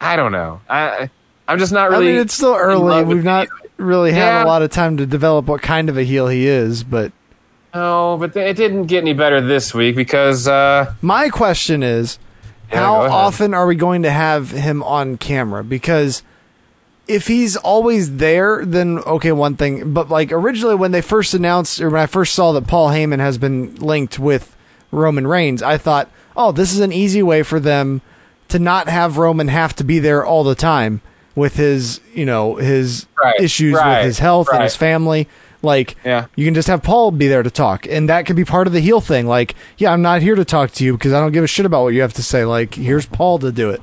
I 0.00 0.16
don't 0.16 0.32
know. 0.32 0.60
I, 0.68 1.08
I'm 1.46 1.60
just 1.60 1.72
not 1.72 1.90
really. 1.90 2.08
I 2.08 2.12
mean, 2.12 2.20
it's 2.20 2.34
still 2.34 2.56
early. 2.56 3.04
We've 3.04 3.22
not 3.22 3.46
really 3.76 4.10
had 4.10 4.18
Yeah. 4.18 4.44
a 4.44 4.46
lot 4.46 4.62
of 4.62 4.70
time 4.70 4.96
to 4.96 5.06
develop 5.06 5.46
what 5.46 5.62
kind 5.62 5.88
of 5.88 5.96
a 5.96 6.02
heel 6.02 6.26
he 6.26 6.48
is, 6.48 6.82
but 6.82 7.12
No, 7.74 8.16
but 8.18 8.34
it 8.36 8.56
didn't 8.56 8.86
get 8.86 9.02
any 9.02 9.12
better 9.12 9.40
this 9.40 9.72
week 9.72 9.94
because 9.94 10.48
uh, 10.48 10.92
my 11.00 11.28
question 11.28 11.84
is 11.84 12.18
Yeah, 12.72 12.78
how 12.80 12.94
often 13.02 13.54
are 13.54 13.68
we 13.68 13.76
going 13.76 14.02
to 14.02 14.10
have 14.10 14.50
him 14.50 14.82
on 14.82 15.16
camera? 15.16 15.62
Because 15.62 16.24
if 17.06 17.26
he's 17.28 17.56
always 17.56 18.16
there, 18.16 18.64
then 18.64 18.98
okay, 19.00 19.32
one 19.32 19.56
thing. 19.56 19.92
But 19.92 20.08
like 20.08 20.32
originally, 20.32 20.74
when 20.74 20.90
they 20.92 21.02
first 21.02 21.34
announced, 21.34 21.80
or 21.80 21.90
when 21.90 22.00
I 22.00 22.06
first 22.06 22.34
saw 22.34 22.52
that 22.52 22.66
Paul 22.66 22.88
Heyman 22.90 23.18
has 23.20 23.38
been 23.38 23.74
linked 23.76 24.18
with 24.18 24.56
Roman 24.90 25.26
Reigns, 25.26 25.62
I 25.62 25.78
thought, 25.78 26.10
oh, 26.36 26.52
this 26.52 26.72
is 26.72 26.80
an 26.80 26.92
easy 26.92 27.22
way 27.22 27.42
for 27.42 27.60
them 27.60 28.02
to 28.48 28.58
not 28.58 28.88
have 28.88 29.18
Roman 29.18 29.48
have 29.48 29.74
to 29.76 29.84
be 29.84 29.98
there 29.98 30.24
all 30.24 30.44
the 30.44 30.54
time 30.54 31.00
with 31.34 31.56
his, 31.56 32.00
you 32.14 32.24
know, 32.24 32.56
his 32.56 33.06
Right, 33.22 33.40
issues 33.40 33.74
right, 33.74 33.98
with 33.98 34.06
his 34.06 34.18
health 34.18 34.48
and 34.52 34.62
his 34.62 34.76
family. 34.76 35.28
Like, 35.62 35.96
Yeah. 36.04 36.26
you 36.36 36.44
can 36.44 36.54
just 36.54 36.68
have 36.68 36.82
Paul 36.82 37.10
be 37.10 37.28
there 37.28 37.42
to 37.42 37.50
talk, 37.50 37.86
and 37.88 38.08
that 38.08 38.24
could 38.24 38.36
be 38.36 38.44
part 38.44 38.66
of 38.66 38.72
the 38.72 38.80
heel 38.80 39.00
thing. 39.00 39.26
Like, 39.26 39.54
yeah, 39.78 39.92
I'm 39.92 40.02
not 40.02 40.22
here 40.22 40.34
to 40.36 40.44
talk 40.44 40.70
to 40.72 40.84
you 40.84 40.92
because 40.92 41.12
I 41.12 41.20
don't 41.20 41.32
give 41.32 41.42
a 41.44 41.48
shit 41.48 41.66
about 41.66 41.82
what 41.82 41.94
you 41.94 42.02
have 42.02 42.12
to 42.14 42.22
say. 42.22 42.44
Like, 42.44 42.74
here's 42.74 43.06
Paul 43.06 43.38
to 43.40 43.50
do 43.50 43.70
it. 43.70 43.82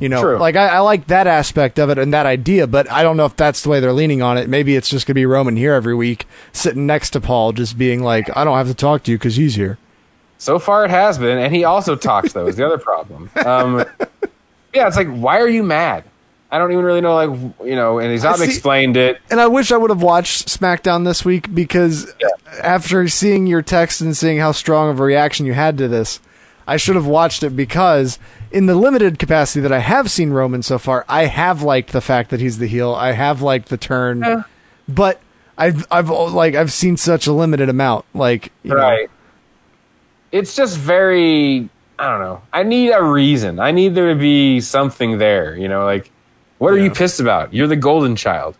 You 0.00 0.08
know, 0.08 0.22
True. 0.22 0.38
like 0.38 0.54
I, 0.54 0.68
I 0.68 0.78
like 0.80 1.08
that 1.08 1.26
aspect 1.26 1.78
of 1.78 1.90
it 1.90 1.98
and 1.98 2.14
that 2.14 2.24
idea, 2.26 2.66
but 2.66 2.90
I 2.90 3.02
don't 3.02 3.16
know 3.16 3.24
if 3.24 3.34
that's 3.36 3.62
the 3.62 3.68
way 3.68 3.80
they're 3.80 3.92
leaning 3.92 4.22
on 4.22 4.38
it. 4.38 4.48
Maybe 4.48 4.76
it's 4.76 4.88
just 4.88 5.06
gonna 5.06 5.14
be 5.16 5.26
Roman 5.26 5.56
here 5.56 5.74
every 5.74 5.94
week, 5.94 6.26
sitting 6.52 6.86
next 6.86 7.10
to 7.10 7.20
Paul, 7.20 7.52
just 7.52 7.76
being 7.76 8.02
like, 8.02 8.34
I 8.36 8.44
don't 8.44 8.56
have 8.56 8.68
to 8.68 8.74
talk 8.74 9.02
to 9.04 9.10
you 9.10 9.18
because 9.18 9.36
he's 9.36 9.56
here. 9.56 9.76
So 10.38 10.60
far, 10.60 10.84
it 10.84 10.90
has 10.90 11.18
been, 11.18 11.38
and 11.38 11.52
he 11.52 11.64
also 11.64 11.96
talks. 11.96 12.32
Though 12.32 12.46
is 12.46 12.54
the 12.56 12.64
other 12.64 12.78
problem. 12.78 13.28
Um, 13.44 13.84
yeah, 14.72 14.86
it's 14.86 14.96
like, 14.96 15.08
why 15.08 15.40
are 15.40 15.48
you 15.48 15.64
mad? 15.64 16.04
I 16.50 16.58
don't 16.58 16.70
even 16.72 16.84
really 16.84 17.00
know, 17.00 17.14
like 17.14 17.30
you 17.66 17.74
know, 17.74 17.98
and 17.98 18.10
he's 18.12 18.24
I 18.24 18.30
not 18.30 18.38
see- 18.38 18.44
explained 18.44 18.96
it. 18.96 19.18
And 19.30 19.40
I 19.40 19.48
wish 19.48 19.72
I 19.72 19.76
would 19.76 19.90
have 19.90 20.02
watched 20.02 20.46
SmackDown 20.48 21.04
this 21.04 21.24
week 21.24 21.52
because 21.52 22.10
after 22.62 23.06
seeing 23.08 23.46
your 23.48 23.62
text 23.62 24.00
and 24.00 24.16
seeing 24.16 24.38
how 24.38 24.52
strong 24.52 24.90
of 24.90 25.00
a 25.00 25.02
reaction 25.02 25.44
you 25.44 25.54
had 25.54 25.76
to 25.78 25.88
this, 25.88 26.20
I 26.68 26.76
should 26.76 26.96
have 26.96 27.06
watched 27.06 27.42
it 27.42 27.56
because 27.56 28.18
in 28.50 28.66
the 28.66 28.74
limited 28.74 29.18
capacity 29.18 29.60
that 29.62 29.72
I 29.72 29.78
have 29.78 30.10
seen 30.10 30.30
Roman 30.30 30.62
so 30.62 30.78
far, 30.78 31.06
I 31.08 31.24
have 31.24 31.62
liked 31.62 31.92
the 31.92 32.02
fact 32.02 32.28
that 32.28 32.40
he's 32.40 32.58
the 32.58 32.66
heel. 32.66 32.94
I 32.94 33.12
have 33.12 33.40
liked 33.40 33.70
the 33.70 33.78
turn, 33.78 34.22
oh. 34.22 34.44
but 34.86 35.18
I've 35.56 35.86
I've 35.90 36.10
like 36.10 36.54
I've 36.54 36.70
seen 36.70 36.98
such 36.98 37.26
a 37.26 37.32
limited 37.32 37.70
amount. 37.70 38.04
Like 38.12 38.52
you 38.62 38.74
know, 38.74 38.76
Right. 38.76 39.10
It's 40.30 40.54
just 40.54 40.76
very. 40.76 41.70
I 41.98 42.10
don't 42.10 42.20
know. 42.20 42.42
I 42.52 42.64
need 42.64 42.90
a 42.90 43.02
reason. 43.02 43.58
I 43.58 43.70
need 43.70 43.94
there 43.94 44.12
to 44.12 44.18
be 44.18 44.60
something 44.60 45.16
there. 45.16 45.56
You 45.56 45.68
know, 45.68 45.86
like 45.86 46.10
what 46.58 46.74
are 46.74 46.78
you 46.78 46.90
pissed 46.90 47.18
about? 47.18 47.54
You're 47.54 47.66
the 47.66 47.76
golden 47.76 48.14
child. 48.14 48.56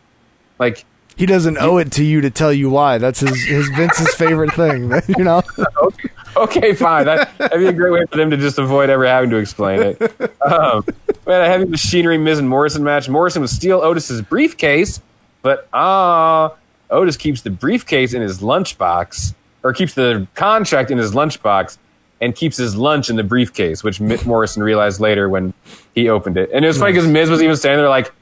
Like 0.58 0.86
he 1.14 1.26
doesn't 1.26 1.58
owe 1.58 1.76
it 1.76 1.92
to 1.92 2.04
you 2.04 2.22
to 2.22 2.30
tell 2.30 2.52
you 2.52 2.70
why. 2.70 2.96
That's 2.98 3.20
his 3.20 3.44
his 3.44 3.68
Vince's 3.70 4.14
favorite 4.14 4.54
thing. 4.54 4.92
You 5.18 5.24
know. 5.24 5.42
okay, 5.82 6.08
fine. 6.74 7.06
That, 7.06 7.36
that'd 7.38 7.58
be 7.58 7.66
a 7.66 7.72
great 7.72 7.92
way 7.92 8.04
for 8.10 8.16
them 8.16 8.30
to 8.30 8.36
just 8.36 8.58
avoid 8.58 8.90
ever 8.90 9.06
having 9.06 9.30
to 9.30 9.36
explain 9.36 9.80
it. 9.82 10.00
Um, 10.42 10.84
we 11.26 11.32
had 11.32 11.42
a 11.42 11.46
heavy 11.46 11.66
machinery 11.66 12.18
Miz 12.18 12.38
and 12.38 12.48
Morrison 12.48 12.84
match. 12.84 13.08
Morrison 13.08 13.42
would 13.42 13.50
steal 13.50 13.80
Otis's 13.80 14.22
briefcase, 14.22 15.00
but 15.42 15.68
ah, 15.72 16.54
Otis 16.90 17.16
keeps 17.16 17.42
the 17.42 17.50
briefcase 17.50 18.14
in 18.14 18.22
his 18.22 18.40
lunchbox, 18.40 19.34
or 19.62 19.72
keeps 19.72 19.94
the 19.94 20.26
contract 20.34 20.90
in 20.90 20.98
his 20.98 21.12
lunchbox, 21.12 21.78
and 22.20 22.34
keeps 22.34 22.56
his 22.56 22.76
lunch 22.76 23.10
in 23.10 23.16
the 23.16 23.24
briefcase, 23.24 23.84
which 23.84 24.00
Mitt 24.00 24.24
Morrison 24.26 24.62
realized 24.62 25.00
later 25.00 25.28
when 25.28 25.54
he 25.94 26.08
opened 26.08 26.36
it. 26.36 26.50
And 26.52 26.64
it 26.64 26.68
was 26.68 26.78
funny 26.78 26.92
because 26.92 27.08
Miz 27.08 27.30
was 27.30 27.42
even 27.42 27.56
standing 27.56 27.78
there 27.80 27.88
like, 27.88 28.12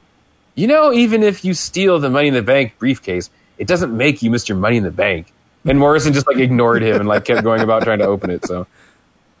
you 0.55 0.67
know, 0.67 0.91
even 0.91 1.23
if 1.23 1.45
you 1.45 1.53
steal 1.53 1.99
the 1.99 2.09
Money 2.09 2.27
in 2.27 2.33
the 2.33 2.41
Bank 2.41 2.77
briefcase, 2.79 3.29
it 3.57 3.67
doesn't 3.67 3.95
make 3.95 4.21
you 4.21 4.29
Mr. 4.29 4.57
Money 4.57 4.77
in 4.77 4.83
the 4.83 4.91
Bank. 4.91 5.31
And 5.67 5.79
Morrison 5.79 6.13
just 6.13 6.27
like 6.27 6.37
ignored 6.37 6.81
him 6.81 6.95
and 6.97 7.07
like 7.07 7.25
kept 7.25 7.43
going 7.43 7.61
about 7.61 7.83
trying 7.83 7.99
to 7.99 8.05
open 8.05 8.29
it. 8.29 8.45
So 8.45 8.67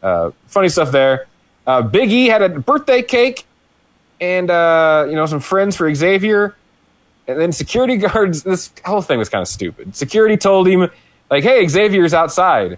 uh, 0.03 0.31
funny 0.47 0.69
stuff 0.69 0.91
there. 0.91 1.27
Uh, 1.65 1.81
Big 1.81 2.11
E 2.11 2.27
had 2.27 2.41
a 2.41 2.49
birthday 2.49 3.01
cake 3.01 3.45
and 4.19 4.49
uh, 4.49 5.05
you 5.09 5.15
know 5.15 5.25
some 5.25 5.39
friends 5.39 5.75
for 5.75 5.93
Xavier. 5.93 6.55
And 7.27 7.39
then 7.39 7.51
security 7.51 7.97
guards. 8.07 8.43
This 8.43 8.71
whole 8.85 9.01
thing 9.01 9.19
was 9.19 9.29
kind 9.29 9.41
of 9.41 9.47
stupid. 9.47 9.95
Security 9.95 10.37
told 10.37 10.67
him 10.67 10.89
like, 11.29 11.43
"Hey, 11.43 11.67
Xavier's 11.67 12.13
outside," 12.13 12.77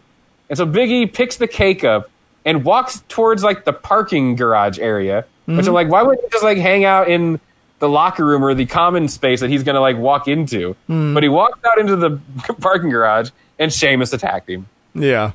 and 0.50 0.58
so 0.58 0.66
Big 0.66 0.90
E 0.90 1.06
picks 1.06 1.38
the 1.38 1.48
cake 1.48 1.84
up 1.84 2.10
and 2.46 2.64
walks 2.64 3.04
towards 3.10 3.44
like 3.44 3.66
the 3.66 3.74
parking 3.74 4.36
garage 4.36 4.80
area. 4.80 5.26
Which 5.46 5.66
I'm 5.66 5.74
like, 5.74 5.90
why 5.90 6.04
wouldn't 6.04 6.24
he 6.24 6.30
just 6.30 6.44
like 6.44 6.60
hang 6.60 6.86
out 6.86 7.10
in 7.10 7.40
the 7.80 7.90
locker 7.90 8.26
room 8.26 8.44
or 8.44 8.54
the 8.54 8.66
common 8.66 9.08
space 9.08 9.40
that 9.42 9.50
he's 9.50 9.64
gonna 9.64 9.82
like 9.82 9.98
walk 9.98 10.28
into? 10.28 10.76
Hmm. 10.88 11.14
But 11.14 11.24
he 11.24 11.30
walked 11.30 11.66
out 11.66 11.80
into 11.80 11.96
the 11.96 12.20
parking 12.62 12.90
garage, 12.90 13.30
and 13.58 13.72
Sheamus 13.74 14.14
attacked 14.14 14.50
him 14.50 14.68
Yeah. 14.94 15.32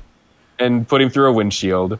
and 0.59 0.87
put 0.87 1.01
him 1.01 1.09
through 1.09 1.29
a 1.29 1.33
windshield. 1.33 1.99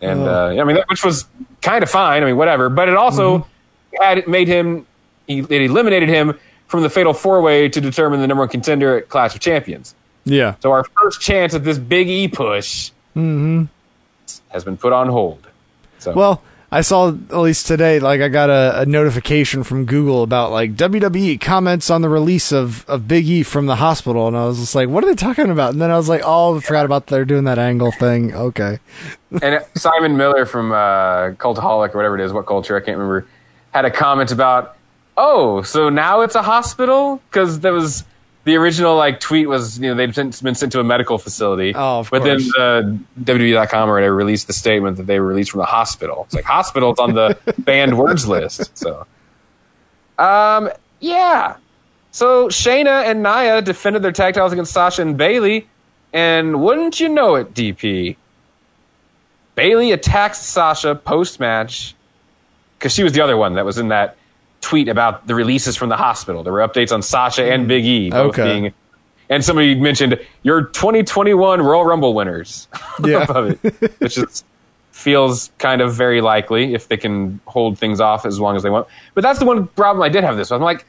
And 0.00 0.20
Oh. 0.22 0.26
uh, 0.56 0.60
I 0.60 0.64
mean, 0.64 0.76
that, 0.76 0.88
which 0.88 1.04
was 1.04 1.26
kind 1.62 1.82
of 1.82 1.90
fine. 1.90 2.22
I 2.22 2.26
mean, 2.26 2.36
whatever. 2.36 2.68
But 2.68 2.88
it 2.88 2.96
also 2.96 3.38
Mm-hmm. 3.38 4.02
had 4.02 4.28
made 4.28 4.48
him. 4.48 4.86
He, 5.26 5.38
it 5.38 5.50
eliminated 5.62 6.08
him 6.10 6.38
from 6.66 6.82
the 6.82 6.90
fatal 6.90 7.14
four 7.14 7.40
way 7.40 7.68
to 7.68 7.80
determine 7.80 8.20
the 8.20 8.26
number 8.26 8.42
one 8.42 8.48
contender 8.48 8.98
at 8.98 9.08
Clash 9.08 9.34
of 9.34 9.40
Champions. 9.40 9.94
Yeah. 10.24 10.56
So 10.60 10.72
our 10.72 10.84
first 11.00 11.20
chance 11.20 11.54
at 11.54 11.64
this 11.64 11.78
Big 11.78 12.08
E 12.08 12.28
push 12.28 12.90
hmm 13.14 13.64
has 14.48 14.64
been 14.64 14.76
put 14.76 14.92
on 14.92 15.08
hold. 15.08 15.46
So 15.98 16.12
Well, 16.12 16.42
I 16.74 16.80
saw 16.80 17.10
at 17.10 17.36
least 17.36 17.68
today, 17.68 18.00
like 18.00 18.20
I 18.20 18.26
got 18.26 18.50
a, 18.50 18.80
a 18.80 18.84
notification 18.84 19.62
from 19.62 19.84
Google 19.84 20.24
about 20.24 20.50
like 20.50 20.74
WWE 20.74 21.40
comments 21.40 21.88
on 21.88 22.02
the 22.02 22.08
release 22.08 22.50
of, 22.50 22.84
of 22.90 23.06
Big 23.06 23.28
E 23.28 23.44
from 23.44 23.66
the 23.66 23.76
hospital, 23.76 24.26
and 24.26 24.36
I 24.36 24.46
was 24.46 24.58
just 24.58 24.74
like, 24.74 24.88
what 24.88 25.04
are 25.04 25.06
they 25.06 25.14
talking 25.14 25.50
about? 25.50 25.72
And 25.72 25.80
then 25.80 25.92
I 25.92 25.96
was 25.96 26.08
like, 26.08 26.22
oh, 26.24 26.56
I 26.56 26.60
forgot 26.60 26.84
about 26.84 27.06
they're 27.06 27.24
doing 27.24 27.44
that 27.44 27.60
angle 27.60 27.92
thing. 27.92 28.34
Okay. 28.34 28.80
and 29.40 29.64
Simon 29.76 30.16
Miller 30.16 30.46
from 30.46 30.72
uh, 30.72 31.36
Cultaholic 31.38 31.94
or 31.94 31.98
whatever 31.98 32.18
it 32.18 32.24
is, 32.24 32.32
WhatCulture 32.32 32.76
I 32.76 32.84
can't 32.84 32.98
remember, 32.98 33.24
had 33.72 33.84
a 33.84 33.90
comment 33.92 34.32
about, 34.32 34.76
oh, 35.16 35.62
so 35.62 35.90
now 35.90 36.22
it's 36.22 36.34
a 36.34 36.42
hospital 36.42 37.22
because 37.30 37.60
there 37.60 37.72
was 37.72 38.02
the 38.44 38.56
original 38.56 38.96
like 38.96 39.20
tweet 39.20 39.48
was 39.48 39.78
you 39.78 39.88
know 39.88 39.94
they'd 39.94 40.14
been 40.14 40.32
been 40.42 40.54
sent 40.54 40.72
to 40.72 40.80
a 40.80 40.84
medical 40.84 41.18
facility. 41.18 41.74
Oh, 41.74 42.00
of 42.00 42.10
but 42.10 42.22
course. 42.22 42.52
then 42.56 42.98
uh, 43.16 43.22
WWE.com 43.22 43.90
or 43.90 43.94
whatever 43.94 44.14
released 44.14 44.46
the 44.46 44.52
statement 44.52 44.98
that 44.98 45.06
they 45.06 45.18
were 45.18 45.26
released 45.26 45.50
from 45.50 45.60
the 45.60 45.66
hospital. 45.66 46.24
It's 46.26 46.34
like 46.34 46.44
hospital's 46.44 46.98
on 46.98 47.14
the 47.14 47.38
banned 47.58 47.98
words 47.98 48.28
list. 48.28 48.76
So, 48.76 49.06
um, 50.18 50.70
yeah. 51.00 51.56
So 52.10 52.48
Shayna 52.48 53.04
and 53.04 53.22
Nia 53.22 53.60
defended 53.62 54.02
their 54.02 54.12
tag 54.12 54.34
titles 54.34 54.52
against 54.52 54.72
Sasha 54.72 55.02
and 55.02 55.16
Bayley, 55.16 55.66
and 56.12 56.62
wouldn't 56.62 57.00
you 57.00 57.08
know 57.08 57.34
it, 57.34 57.54
DP? 57.54 58.16
Bayley 59.54 59.92
attacks 59.92 60.38
Sasha 60.38 60.94
post 60.94 61.40
match 61.40 61.94
because 62.78 62.92
she 62.92 63.02
was 63.02 63.12
the 63.12 63.20
other 63.20 63.36
one 63.36 63.54
that 63.54 63.64
was 63.64 63.78
in 63.78 63.88
that 63.88 64.16
tweet 64.64 64.88
about 64.88 65.26
the 65.26 65.34
releases 65.34 65.76
from 65.76 65.90
the 65.90 65.96
hospital. 65.96 66.42
There 66.42 66.52
were 66.52 66.66
updates 66.66 66.90
on 66.90 67.02
Sasha 67.02 67.44
and 67.52 67.68
Big 67.68 67.84
E 67.84 68.10
both 68.10 68.38
Okay. 68.38 68.44
being, 68.60 68.74
and 69.28 69.44
somebody 69.44 69.74
mentioned 69.74 70.18
your 70.42 70.62
2021 70.62 71.60
Royal 71.62 71.84
Rumble 71.84 72.14
winners. 72.14 72.66
Yeah. 73.04 73.24
above 73.24 73.50
it, 73.64 74.00
which 74.00 74.16
is 74.18 74.44
feels 74.92 75.50
kind 75.58 75.80
of 75.82 75.92
very 75.94 76.20
likely 76.20 76.72
if 76.74 76.86
they 76.88 76.96
can 76.96 77.40
hold 77.46 77.76
things 77.78 78.00
off 78.00 78.24
as 78.24 78.38
long 78.40 78.56
as 78.56 78.62
they 78.62 78.70
want. 78.70 78.86
But 79.14 79.22
that's 79.22 79.38
the 79.40 79.44
one 79.44 79.66
problem 79.68 80.02
I 80.02 80.08
did 80.08 80.22
have 80.24 80.36
this. 80.36 80.50
with. 80.50 80.56
I'm 80.58 80.62
like, 80.62 80.86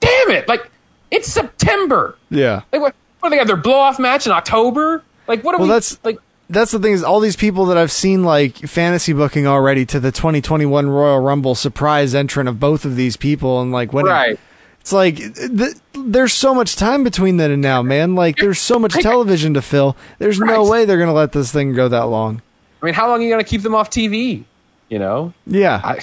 damn 0.00 0.30
it! 0.30 0.48
Like 0.48 0.70
it's 1.10 1.28
September. 1.28 2.16
Yeah. 2.30 2.62
Like 2.72 2.80
what? 2.82 2.94
What 3.20 3.28
do 3.28 3.34
they 3.34 3.38
have 3.38 3.48
their 3.48 3.56
blow 3.56 3.74
off 3.78 3.98
match 3.98 4.26
in 4.26 4.32
October? 4.32 5.02
Like 5.26 5.42
what 5.44 5.54
are 5.54 5.58
Well, 5.58 5.66
we 5.68 5.72
that's 5.74 5.98
like? 6.04 6.18
That's 6.48 6.70
the 6.72 6.78
thing 6.78 6.92
is 6.92 7.02
all 7.02 7.20
these 7.20 7.36
people 7.36 7.66
that 7.66 7.76
I've 7.78 7.92
seen 7.92 8.24
like 8.24 8.56
fantasy 8.56 9.12
booking 9.12 9.46
already 9.46 9.84
to 9.86 10.00
the 10.00 10.10
2021 10.12 10.88
Royal 10.88 11.20
Rumble 11.20 11.54
surprise 11.54 12.14
entrant 12.14 12.48
of 12.48 12.58
both 12.58 12.84
of 12.84 12.96
these 12.96 13.16
people 13.16 13.60
and 13.60 13.70
like 13.72 13.92
when 13.92 14.06
it- 14.06 14.10
Right. 14.10 14.40
it's 14.80 14.92
like 14.92 15.16
th- 15.16 15.74
there's 15.94 16.32
so 16.32 16.54
much 16.54 16.76
time 16.76 17.04
between 17.04 17.36
then 17.36 17.50
and 17.50 17.60
now, 17.62 17.82
man. 17.82 18.14
Like 18.14 18.36
there's 18.36 18.58
so 18.60 18.78
much 18.78 18.92
television 19.02 19.54
to 19.54 19.62
fill. 19.62 19.96
There's 20.18 20.40
no 20.40 20.64
way 20.68 20.84
they're 20.84 20.98
gonna 20.98 21.12
let 21.12 21.32
this 21.32 21.52
thing 21.52 21.74
go 21.74 21.88
that 21.88 22.04
long. 22.04 22.40
I 22.82 22.86
mean, 22.86 22.94
how 22.94 23.08
long 23.08 23.18
are 23.20 23.22
you 23.24 23.28
going 23.28 23.44
to 23.44 23.48
keep 23.50 23.62
them 23.62 23.74
off 23.74 23.90
TV? 23.90 24.44
You 24.88 25.00
know? 25.00 25.32
Yeah. 25.48 25.96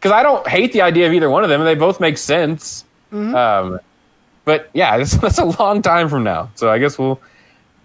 Because 0.00 0.10
I, 0.10 0.24
don't 0.24 0.44
hate 0.48 0.72
the 0.72 0.82
idea 0.82 1.06
of 1.06 1.12
either 1.12 1.30
one 1.30 1.44
of 1.44 1.48
them. 1.48 1.60
and 1.60 1.68
They 1.68 1.76
both 1.76 2.00
make 2.00 2.18
sense. 2.18 2.84
Um, 3.12 3.78
but 4.44 4.68
yeah, 4.74 4.98
that's, 4.98 5.16
that's 5.18 5.38
a 5.38 5.44
long 5.44 5.80
time 5.80 6.08
from 6.08 6.24
now. 6.24 6.50
So 6.56 6.68
I 6.70 6.78
guess 6.78 6.98
we'll 6.98 7.20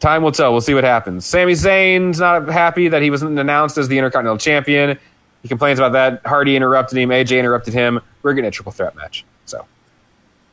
time 0.04 0.22
will 0.22 0.32
tell. 0.32 0.52
We'll 0.52 0.62
see 0.62 0.74
what 0.76 0.84
happens. 0.84 1.26
Sami 1.26 1.54
Zayn's 1.54 2.20
not 2.20 2.48
happy 2.50 2.90
that 2.90 3.02
he 3.02 3.10
wasn't 3.10 3.40
announced 3.40 3.78
as 3.78 3.88
the 3.88 3.98
Intercontinental 3.98 4.38
Champion. 4.38 5.00
He 5.42 5.48
complains 5.48 5.80
about 5.80 5.94
that. 5.94 6.22
Hardy 6.26 6.56
interrupted 6.56 6.98
him. 6.98 7.10
AJ 7.10 7.40
interrupted 7.40 7.74
him. 7.74 8.00
We're 8.22 8.34
getting 8.34 8.48
a 8.50 8.52
triple 8.52 8.72
threat 8.72 8.96
match. 8.96 9.26
So 9.46 9.66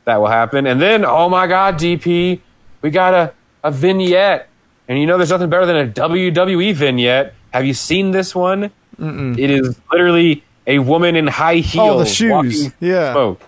that 0.05 0.17
will 0.17 0.29
happen. 0.29 0.67
And 0.67 0.81
then, 0.81 1.05
oh 1.05 1.29
my 1.29 1.47
God, 1.47 1.77
DP, 1.79 2.41
we 2.83 2.91
got 2.91 3.13
a, 3.15 3.33
a 3.63 3.71
vignette. 3.71 4.49
And 4.89 4.99
you 4.99 5.07
know 5.07 5.17
there's 5.19 5.31
nothing 5.31 5.51
better 5.51 5.67
than 5.67 5.77
a 5.77 5.87
WWE 5.93 6.75
vignette. 6.75 7.35
Have 7.53 7.65
you 7.65 7.75
seen 7.75 8.11
this 8.11 8.35
one? 8.35 8.71
Mm-mm. 8.99 9.39
It 9.39 9.51
is 9.51 9.79
literally 9.93 10.43
a 10.67 10.79
woman 10.81 11.15
in 11.17 11.27
high 11.27 11.57
heels. 11.57 11.89
Oh, 11.91 11.99
the 12.01 12.07
shoes. 12.07 12.73
Yeah. 12.81 13.13
smoke. 13.13 13.41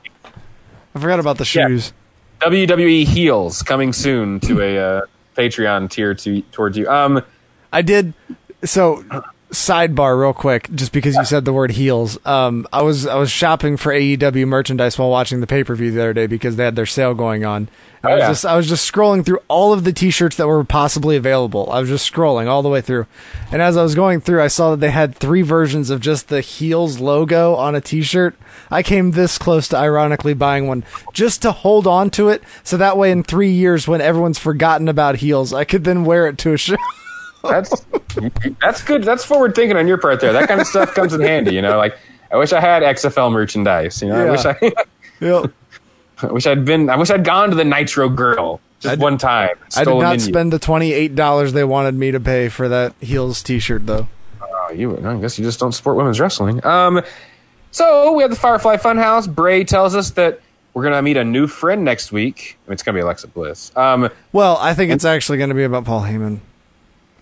I 0.95 0.99
forgot 1.01 1.19
about 1.21 1.39
the 1.39 1.45
Yeah. 1.55 1.67
shoes. 1.69 1.93
WWE 2.41 3.05
heels 3.07 3.63
coming 3.63 3.93
soon 3.93 4.41
to 4.41 4.61
a 4.61 4.79
uh, 4.79 5.01
Patreon 5.37 5.91
tier 5.91 6.15
to 6.15 6.43
towards 6.53 6.77
you. 6.77 6.89
Um, 6.89 7.23
I 7.73 7.83
did. 7.83 8.13
So, 8.65 9.05
sidebar, 9.53 10.19
real 10.19 10.33
quick, 10.33 10.69
just 10.75 10.93
because 10.93 11.15
you 11.15 11.25
said 11.25 11.45
the 11.45 11.53
word 11.53 11.71
heels. 11.71 12.19
Um, 12.27 12.67
I 12.73 12.83
was 12.83 13.07
I 13.07 13.15
was 13.17 13.31
shopping 13.31 13.77
for 13.77 13.93
AEW 13.93 14.47
merchandise 14.49 14.99
while 14.99 15.11
watching 15.11 15.41
the 15.41 15.47
pay 15.47 15.63
per 15.63 15.75
view 15.75 15.91
the 15.91 16.01
other 16.01 16.13
day 16.15 16.27
because 16.27 16.57
they 16.57 16.65
had 16.65 16.75
their 16.77 16.87
sale 16.87 17.15
going 17.15 17.45
on. 17.45 17.69
And 18.03 18.11
I 18.11 18.13
Oh, 18.13 18.15
was 18.17 18.21
yeah. 18.23 18.29
just 18.29 18.47
I 18.47 18.57
was 18.57 18.69
just 18.69 18.91
scrolling 18.93 19.25
through 19.25 19.39
all 19.49 19.73
of 19.73 19.85
the 19.85 19.93
T-shirts 19.93 20.37
that 20.37 20.47
were 20.49 20.65
possibly 20.65 21.17
available. 21.17 21.69
I 21.71 21.79
was 21.81 21.89
just 21.89 22.11
scrolling 22.13 22.49
all 22.49 22.63
the 22.63 22.69
way 22.69 22.81
through, 22.81 23.07
and 23.53 23.63
as 23.63 23.77
I 23.77 23.83
was 23.83 23.95
going 23.95 24.21
through, 24.21 24.43
I 24.43 24.49
saw 24.49 24.71
that 24.73 24.81
they 24.81 24.91
had 24.91 25.15
three 25.15 25.43
versions 25.43 25.89
of 25.91 26.01
just 26.01 26.29
the 26.29 26.41
heels 26.41 26.99
logo 26.99 27.55
on 27.55 27.75
a 27.75 27.81
T-shirt. 27.81 28.35
I 28.71 28.83
came 28.83 29.13
this 29.13 29.39
close 29.39 29.69
to 29.69 29.77
ironically 29.77 30.35
buying 30.35 30.67
one 30.67 30.83
just 31.13 31.43
to 31.43 31.53
hold 31.53 31.87
on 31.87 32.11
to 32.11 32.29
it, 32.31 32.43
so 32.65 32.77
that 32.79 32.97
way 32.97 33.11
in 33.13 33.23
three 33.23 33.51
years, 33.53 33.87
when 33.87 34.01
everyone's 34.01 34.39
forgotten 34.39 34.89
about 34.89 35.17
heels, 35.17 35.53
I 35.53 35.65
could 35.65 35.85
then 35.85 36.05
wear 36.05 36.27
it 36.27 36.39
to 36.39 36.55
a 36.55 36.57
show. 36.57 36.77
that's 37.43 37.85
that's 38.61 38.83
good. 38.83 39.05
That's 39.05 39.25
forward 39.25 39.55
thinking 39.55 39.77
on 39.77 39.87
your 39.87 39.99
part 39.99 40.21
there. 40.21 40.33
That 40.33 40.49
kind 40.49 40.61
of 40.61 40.67
stuff 40.67 40.95
comes 40.95 41.13
in 41.15 41.21
handy. 41.21 41.55
You 41.55 41.63
know, 41.63 41.77
like 41.79 41.97
I 42.31 42.37
wish 42.37 42.53
I 42.53 42.61
had 42.61 42.83
XFL 42.83 43.33
merchandise. 43.33 44.01
You 44.03 44.09
know, 44.09 44.27
I 44.27 44.31
wish 44.31 44.45
I. 44.45 44.57
Yep. 45.21 45.53
I 46.19 46.27
wish 46.33 46.47
I'd 46.49 46.65
been. 46.65 46.91
I 46.91 46.97
wish 46.97 47.11
I'd 47.11 47.25
gone 47.25 47.51
to 47.51 47.55
the 47.55 47.65
Nitro 47.65 48.09
Grill 48.09 48.61
just 48.81 48.99
one 48.99 49.19
time. 49.19 49.51
I 49.77 49.85
did 49.85 49.95
not 49.95 50.21
spend 50.21 50.53
the 50.53 50.59
twenty 50.59 50.93
eight 50.93 51.15
dollars 51.15 51.53
they 51.53 51.63
wanted 51.63 51.95
me 51.95 52.11
to 52.11 52.19
pay 52.19 52.49
for 52.49 52.69
that 52.69 52.95
heels 53.01 53.41
t 53.43 53.61
shirt 53.61 53.87
though. 53.87 54.09
Oh, 54.41 54.73
you. 54.73 54.99
I 55.07 55.17
guess 55.19 55.39
you 55.39 55.45
just 55.45 55.61
don't 55.61 55.71
support 55.73 55.97
women's 55.97 56.19
wrestling. 56.19 56.65
Um. 56.67 57.03
So 57.71 58.13
we 58.13 58.23
have 58.23 58.31
the 58.31 58.37
Firefly 58.37 58.77
Funhouse. 58.79 59.33
Bray 59.33 59.63
tells 59.65 59.95
us 59.95 60.11
that 60.11 60.41
we're 60.75 60.83
gonna 60.83 61.03
meet 61.03 61.17
a 61.17 61.25
new 61.25 61.47
friend 61.47 61.85
next 61.85 62.11
week. 62.11 62.59
I 62.67 62.71
mean, 62.71 62.75
it's 62.75 62.83
gonna 62.83 62.97
be 62.97 63.03
Alexa 63.03 63.29
Bliss. 63.29 63.71
Um. 63.77 64.11
Well, 64.33 64.57
I 64.59 64.75
think 64.75 64.91
it's 64.91 65.05
actually 65.05 65.39
going 65.39 65.51
to 65.51 65.55
be 65.55 65.65
about 65.65 65.85
Paul 65.85 66.03
Heyman. 66.03 66.41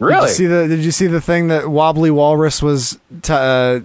Did 0.00 0.06
Really? 0.06 0.28
you 0.28 0.34
see 0.34 0.46
the 0.46 0.66
Did 0.68 0.80
you 0.84 0.90
see 0.90 1.06
the 1.06 1.20
thing 1.20 1.48
that 1.48 1.68
Wobbly 1.68 2.10
Walrus 2.10 2.62
was 2.62 2.98
t- 3.22 3.32
uh, 3.32 3.80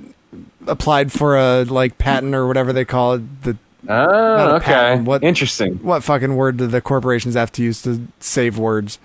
applied 0.65 1.11
for 1.11 1.37
a 1.37 1.63
like 1.63 1.97
patent 1.97 2.33
or 2.33 2.47
whatever 2.47 2.71
they 2.73 2.85
call 2.85 3.13
it? 3.15 3.43
The 3.43 3.57
Oh, 3.87 4.55
okay. 4.55 4.65
patent, 4.65 5.05
what 5.07 5.23
Interesting. 5.23 5.75
What 5.83 6.03
fucking 6.03 6.35
word 6.35 6.57
do 6.57 6.65
the 6.67 6.81
corporations 6.81 7.35
have 7.35 7.51
to 7.53 7.61
use 7.63 7.81
to 7.83 8.07
save 8.19 8.57
words? 8.57 8.97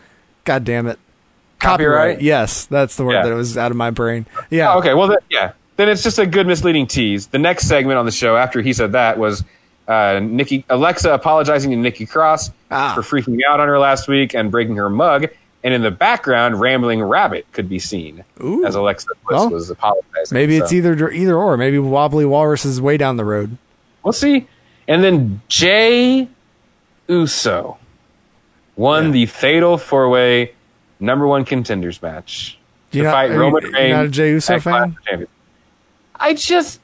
God 0.45 0.65
damn 0.65 0.87
it! 0.87 0.99
Copyright? 1.59 2.23
Yes, 2.23 2.65
that's 2.67 2.97
the 2.97 3.05
word 3.05 3.15
Yeah. 3.15 3.27
that 3.27 3.35
was 3.35 3.59
out 3.59 3.71
of 3.71 3.77
my 3.77 3.91
brain. 3.91 4.25
Yeah. 4.49 4.73
Oh, 4.75 4.79
okay. 4.79 4.95
Well, 4.95 5.09
then, 5.09 5.19
yeah. 5.29 5.53
Then 5.77 5.89
it's 5.89 6.03
just 6.03 6.19
a 6.19 6.27
good 6.27 6.47
misleading 6.47 6.87
tease. 6.87 7.27
The 7.27 7.39
next 7.39 7.67
segment 7.67 7.99
on 7.99 8.07
the 8.07 8.13
show 8.13 8.37
after 8.37 8.63
he 8.63 8.73
said 8.73 8.93
that 8.93 9.19
was 9.19 9.45
uh, 9.89 10.21
Nikki 10.23 10.65
Alexa 10.71 11.13
apologizing 11.13 11.71
to 11.73 11.77
Nikki 11.77 12.07
Cross 12.07 12.51
Ah. 12.71 12.93
for 12.95 13.03
freaking 13.03 13.39
out 13.49 13.61
on 13.61 13.69
her 13.69 13.79
last 13.79 14.07
week 14.09 14.35
and 14.35 14.51
breaking 14.51 14.77
her 14.77 14.89
mug. 14.89 15.27
And 15.63 15.75
in 15.75 15.83
the 15.83 15.91
background, 15.91 16.59
Rambling 16.59 17.03
Rabbit 17.03 17.47
could 17.53 17.69
be 17.69 17.79
seen 17.79 18.25
as 18.65 18.75
Alexa 18.75 19.07
Bliss 19.27 19.39
Well, 19.41 19.51
was 19.51 19.69
apologizing. 19.69 20.35
Maybe 20.35 20.57
it's 20.57 20.71
So, 20.71 20.77
either 20.77 21.11
either 21.11 21.37
or. 21.37 21.57
Maybe 21.59 21.79
Wobbly 21.79 22.25
Walrus 22.25 22.65
is 22.65 22.81
way 22.81 22.97
down 22.97 23.17
the 23.19 23.25
road. 23.27 23.59
We'll 24.03 24.13
see. 24.15 24.47
And 24.89 25.05
then 25.05 25.43
Jey 25.49 26.29
Uso 27.09 27.77
won 28.77 29.11
the 29.11 29.27
fatal 29.27 29.77
four 29.77 30.09
way 30.09 30.53
number 30.99 31.27
one 31.27 31.45
contenders 31.45 32.01
match 32.01 32.59
Do 32.91 32.99
you 32.99 33.05
to 33.05 33.09
not- 33.11 33.15
fight 33.15 33.31
Roman 33.33 33.65
Reigns. 33.65 33.93
not 33.93 34.05
a 34.07 34.09
Jey 34.09 34.31
Uso 34.31 34.59
fan? 34.61 34.97
I 36.15 36.35
just, 36.35 36.81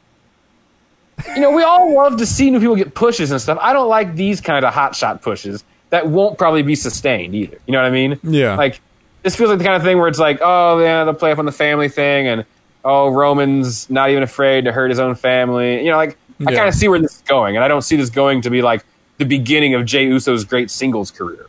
you 1.34 1.40
know, 1.40 1.50
we 1.50 1.62
all 1.62 1.94
love 1.94 2.18
to 2.18 2.26
see 2.26 2.50
new 2.50 2.60
people 2.60 2.76
get 2.76 2.94
pushes 2.94 3.30
and 3.30 3.40
stuff. 3.40 3.58
I 3.60 3.72
don't 3.72 3.88
like 3.88 4.14
these 4.16 4.40
kind 4.42 4.64
of 4.66 4.74
hot 4.74 4.94
shot 4.94 5.22
pushes. 5.22 5.64
That 5.90 6.08
won't 6.08 6.36
probably 6.38 6.62
be 6.62 6.74
sustained 6.74 7.34
either. 7.34 7.58
You 7.66 7.72
know 7.72 7.78
what 7.80 7.86
I 7.86 7.90
mean? 7.90 8.18
Yeah. 8.22 8.56
Like 8.56 8.80
this 9.22 9.36
feels 9.36 9.50
like 9.50 9.58
the 9.58 9.64
kind 9.64 9.76
of 9.76 9.82
thing 9.82 9.98
where 9.98 10.08
it's 10.08 10.18
like, 10.18 10.38
oh 10.42 10.78
yeah, 10.80 11.04
they'll 11.04 11.14
play 11.14 11.32
up 11.32 11.38
on 11.38 11.46
the 11.46 11.52
family 11.52 11.88
thing, 11.88 12.26
and 12.26 12.44
oh 12.84 13.08
Roman's 13.08 13.88
not 13.90 14.10
even 14.10 14.22
afraid 14.22 14.64
to 14.64 14.72
hurt 14.72 14.90
his 14.90 14.98
own 14.98 15.14
family. 15.14 15.84
You 15.84 15.90
know, 15.90 15.96
like 15.96 16.16
I 16.46 16.50
Yeah. 16.50 16.56
kind 16.58 16.68
of 16.68 16.74
see 16.74 16.88
where 16.88 16.98
this 16.98 17.16
is 17.16 17.22
going, 17.22 17.56
and 17.56 17.64
I 17.64 17.68
don't 17.68 17.82
see 17.82 17.96
this 17.96 18.10
going 18.10 18.42
to 18.42 18.50
be 18.50 18.62
like 18.62 18.84
the 19.18 19.24
beginning 19.24 19.74
of 19.74 19.84
Jey 19.86 20.04
Uso's 20.06 20.44
great 20.44 20.70
singles 20.70 21.10
career. 21.10 21.46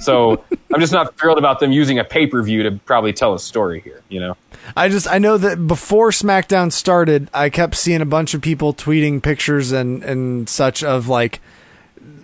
So 0.00 0.44
I'm 0.74 0.80
just 0.80 0.92
not 0.92 1.16
thrilled 1.16 1.38
about 1.38 1.58
them 1.60 1.72
using 1.72 1.98
a 1.98 2.04
pay 2.04 2.26
per 2.26 2.42
view 2.42 2.62
to 2.64 2.72
probably 2.72 3.12
tell 3.12 3.34
a 3.34 3.38
story 3.38 3.80
here. 3.80 4.02
You 4.08 4.20
know? 4.20 4.36
I 4.76 4.88
just 4.88 5.08
I 5.08 5.18
know 5.18 5.38
that 5.38 5.66
before 5.66 6.10
SmackDown 6.10 6.70
started, 6.72 7.30
I 7.32 7.50
kept 7.50 7.76
seeing 7.76 8.00
a 8.02 8.06
bunch 8.06 8.34
of 8.34 8.42
people 8.42 8.74
tweeting 8.74 9.22
pictures 9.22 9.72
and 9.72 10.02
and 10.02 10.48
such 10.48 10.82
of 10.84 11.08
like 11.08 11.40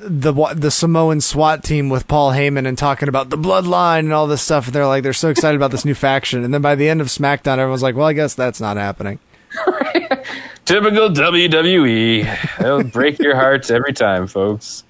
the 0.04 0.32
the 0.54 0.70
Samoan 0.70 1.20
SWAT 1.20 1.62
team 1.64 1.88
with 1.88 2.08
Paul 2.08 2.32
Heyman 2.32 2.66
and 2.66 2.76
talking 2.76 3.08
about 3.08 3.30
the 3.30 3.36
bloodline 3.38 4.00
and 4.00 4.12
all 4.12 4.26
this 4.26 4.42
stuff. 4.42 4.66
And 4.66 4.74
they're 4.74 4.86
like 4.86 5.02
they're 5.02 5.12
so 5.12 5.28
excited 5.30 5.56
about 5.56 5.70
this 5.70 5.84
new 5.84 5.94
faction. 5.94 6.44
And 6.44 6.52
then 6.52 6.62
by 6.62 6.74
the 6.74 6.88
end 6.88 7.00
of 7.00 7.06
SmackDown, 7.08 7.58
everyone's 7.58 7.82
like, 7.82 7.94
well, 7.96 8.06
I 8.06 8.12
guess 8.12 8.34
that's 8.34 8.60
not 8.60 8.76
happening. 8.76 9.18
Typical 10.64 11.08
WWE. 11.10 12.58
They'll 12.58 12.84
break 12.84 13.18
your 13.18 13.34
hearts 13.34 13.70
every 13.70 13.92
time, 13.92 14.26
folks. 14.26 14.84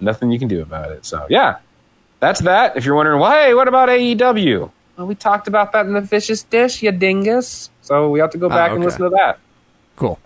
Nothing 0.00 0.30
you 0.30 0.38
can 0.38 0.48
do 0.48 0.62
about 0.62 0.90
it. 0.90 1.04
So 1.06 1.26
yeah, 1.30 1.58
that's 2.20 2.40
that. 2.40 2.76
If 2.76 2.84
you're 2.84 2.94
wondering, 2.96 3.20
well, 3.20 3.30
hey, 3.30 3.54
what 3.54 3.68
about 3.68 3.88
AEW? 3.88 4.70
Well, 4.96 5.06
we 5.06 5.14
talked 5.14 5.48
about 5.48 5.72
that 5.72 5.86
in 5.86 5.92
the 5.94 6.00
vicious 6.00 6.42
dish, 6.42 6.82
you 6.82 6.92
dingus. 6.92 7.70
So 7.82 8.10
we 8.10 8.20
have 8.20 8.30
to 8.30 8.38
go 8.38 8.46
Ah, 8.46 8.50
back 8.50 8.70
and 8.70 8.78
okay. 8.78 8.84
listen 8.84 9.02
to 9.02 9.10
that. 9.10 9.38
Cool. 9.96 10.18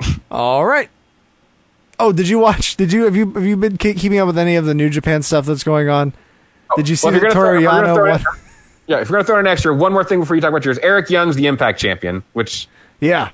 All 0.30 0.64
right. 0.64 0.90
Oh, 2.02 2.10
did 2.12 2.28
you 2.28 2.40
watch? 2.40 2.76
Did 2.76 2.92
you 2.92 3.04
have 3.04 3.14
you 3.14 3.30
have 3.32 3.44
you 3.44 3.56
been 3.56 3.76
keeping 3.76 4.18
up 4.18 4.26
with 4.26 4.36
any 4.36 4.56
of 4.56 4.64
the 4.64 4.74
New 4.74 4.90
Japan 4.90 5.22
stuff 5.22 5.46
that's 5.46 5.62
going 5.62 5.88
on? 5.88 6.12
Did 6.76 6.88
you 6.88 6.96
see 6.96 7.06
Well, 7.06 7.12
that 7.12 7.22
you're 7.22 7.30
gonna 7.30 7.34
throw- 7.34 7.58
if 7.58 7.62
we're 7.64 7.70
gonna 7.70 7.88
Toriano 7.88 7.94
throw 7.94 8.14
in- 8.14 8.24
Yeah, 8.88 9.00
if 9.00 9.08
we're 9.08 9.14
gonna 9.18 9.24
throw 9.24 9.38
in 9.38 9.46
an 9.46 9.52
extra, 9.52 9.72
one 9.72 9.92
more 9.92 10.02
thing 10.02 10.18
before 10.18 10.34
you 10.34 10.42
talk 10.42 10.48
about 10.50 10.64
yours. 10.64 10.78
Eric 10.82 11.10
Young's 11.10 11.36
the 11.36 11.46
Impact 11.46 11.78
champion, 11.78 12.24
which 12.32 12.66
Yeah. 13.00 13.30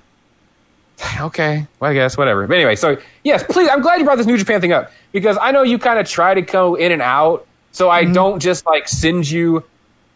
okay, 1.20 1.66
well 1.80 1.90
I 1.90 1.94
guess 1.94 2.18
whatever. 2.18 2.47
But 2.47 2.56
anyway, 2.56 2.76
so 2.76 2.98
yes, 3.24 3.42
please. 3.48 3.68
I'm 3.70 3.80
glad 3.80 4.00
you 4.00 4.05
brought 4.05 4.18
this 4.18 4.26
New 4.26 4.36
Japan 4.36 4.60
thing 4.60 4.72
up 4.72 4.92
because 5.12 5.38
I 5.40 5.50
know 5.50 5.62
you 5.62 5.78
kind 5.78 5.98
of 5.98 6.06
try 6.06 6.34
to 6.34 6.42
go 6.42 6.74
in 6.74 6.92
and 6.92 7.00
out, 7.02 7.47
so 7.72 7.86
Mm-hmm. 7.88 8.10
I 8.10 8.12
don't 8.12 8.38
just 8.40 8.66
like 8.66 8.86
send 8.86 9.30
you 9.30 9.64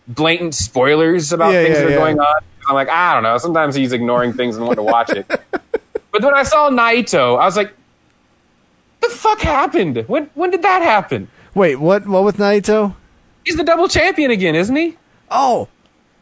blatant 0.08 0.54
spoilers 0.54 1.32
about 1.32 1.52
Yeah, 1.54 1.62
things 1.62 1.76
yeah, 1.76 1.80
that 1.80 1.86
are 1.86 1.90
yeah. 1.90 1.96
going 1.96 2.18
on. 2.20 2.42
I'm 2.68 2.74
like, 2.74 2.90
I 2.90 3.14
don't 3.14 3.22
know. 3.22 3.38
Sometimes 3.38 3.74
he's 3.74 3.92
ignoring 3.92 4.34
things 4.34 4.56
and 4.56 4.66
want 4.66 4.76
to 4.76 4.82
watch 4.82 5.10
it. 5.10 5.26
but 5.30 6.22
when 6.22 6.34
I 6.34 6.42
saw 6.42 6.68
Naito, 6.70 7.38
I 7.40 7.44
was 7.46 7.56
like, 7.56 7.72
the 9.02 9.08
fuck 9.10 9.40
happened? 9.40 10.04
When 10.06 10.30
when 10.34 10.50
did 10.50 10.62
that 10.62 10.82
happen? 10.82 11.28
Wait, 11.54 11.76
what? 11.76 12.06
What 12.06 12.24
with 12.24 12.38
Naito? 12.38 12.94
He's 13.44 13.56
the 13.56 13.64
double 13.64 13.88
champion 13.88 14.30
again, 14.30 14.54
isn't 14.54 14.74
he? 14.76 14.96
Oh, 15.30 15.68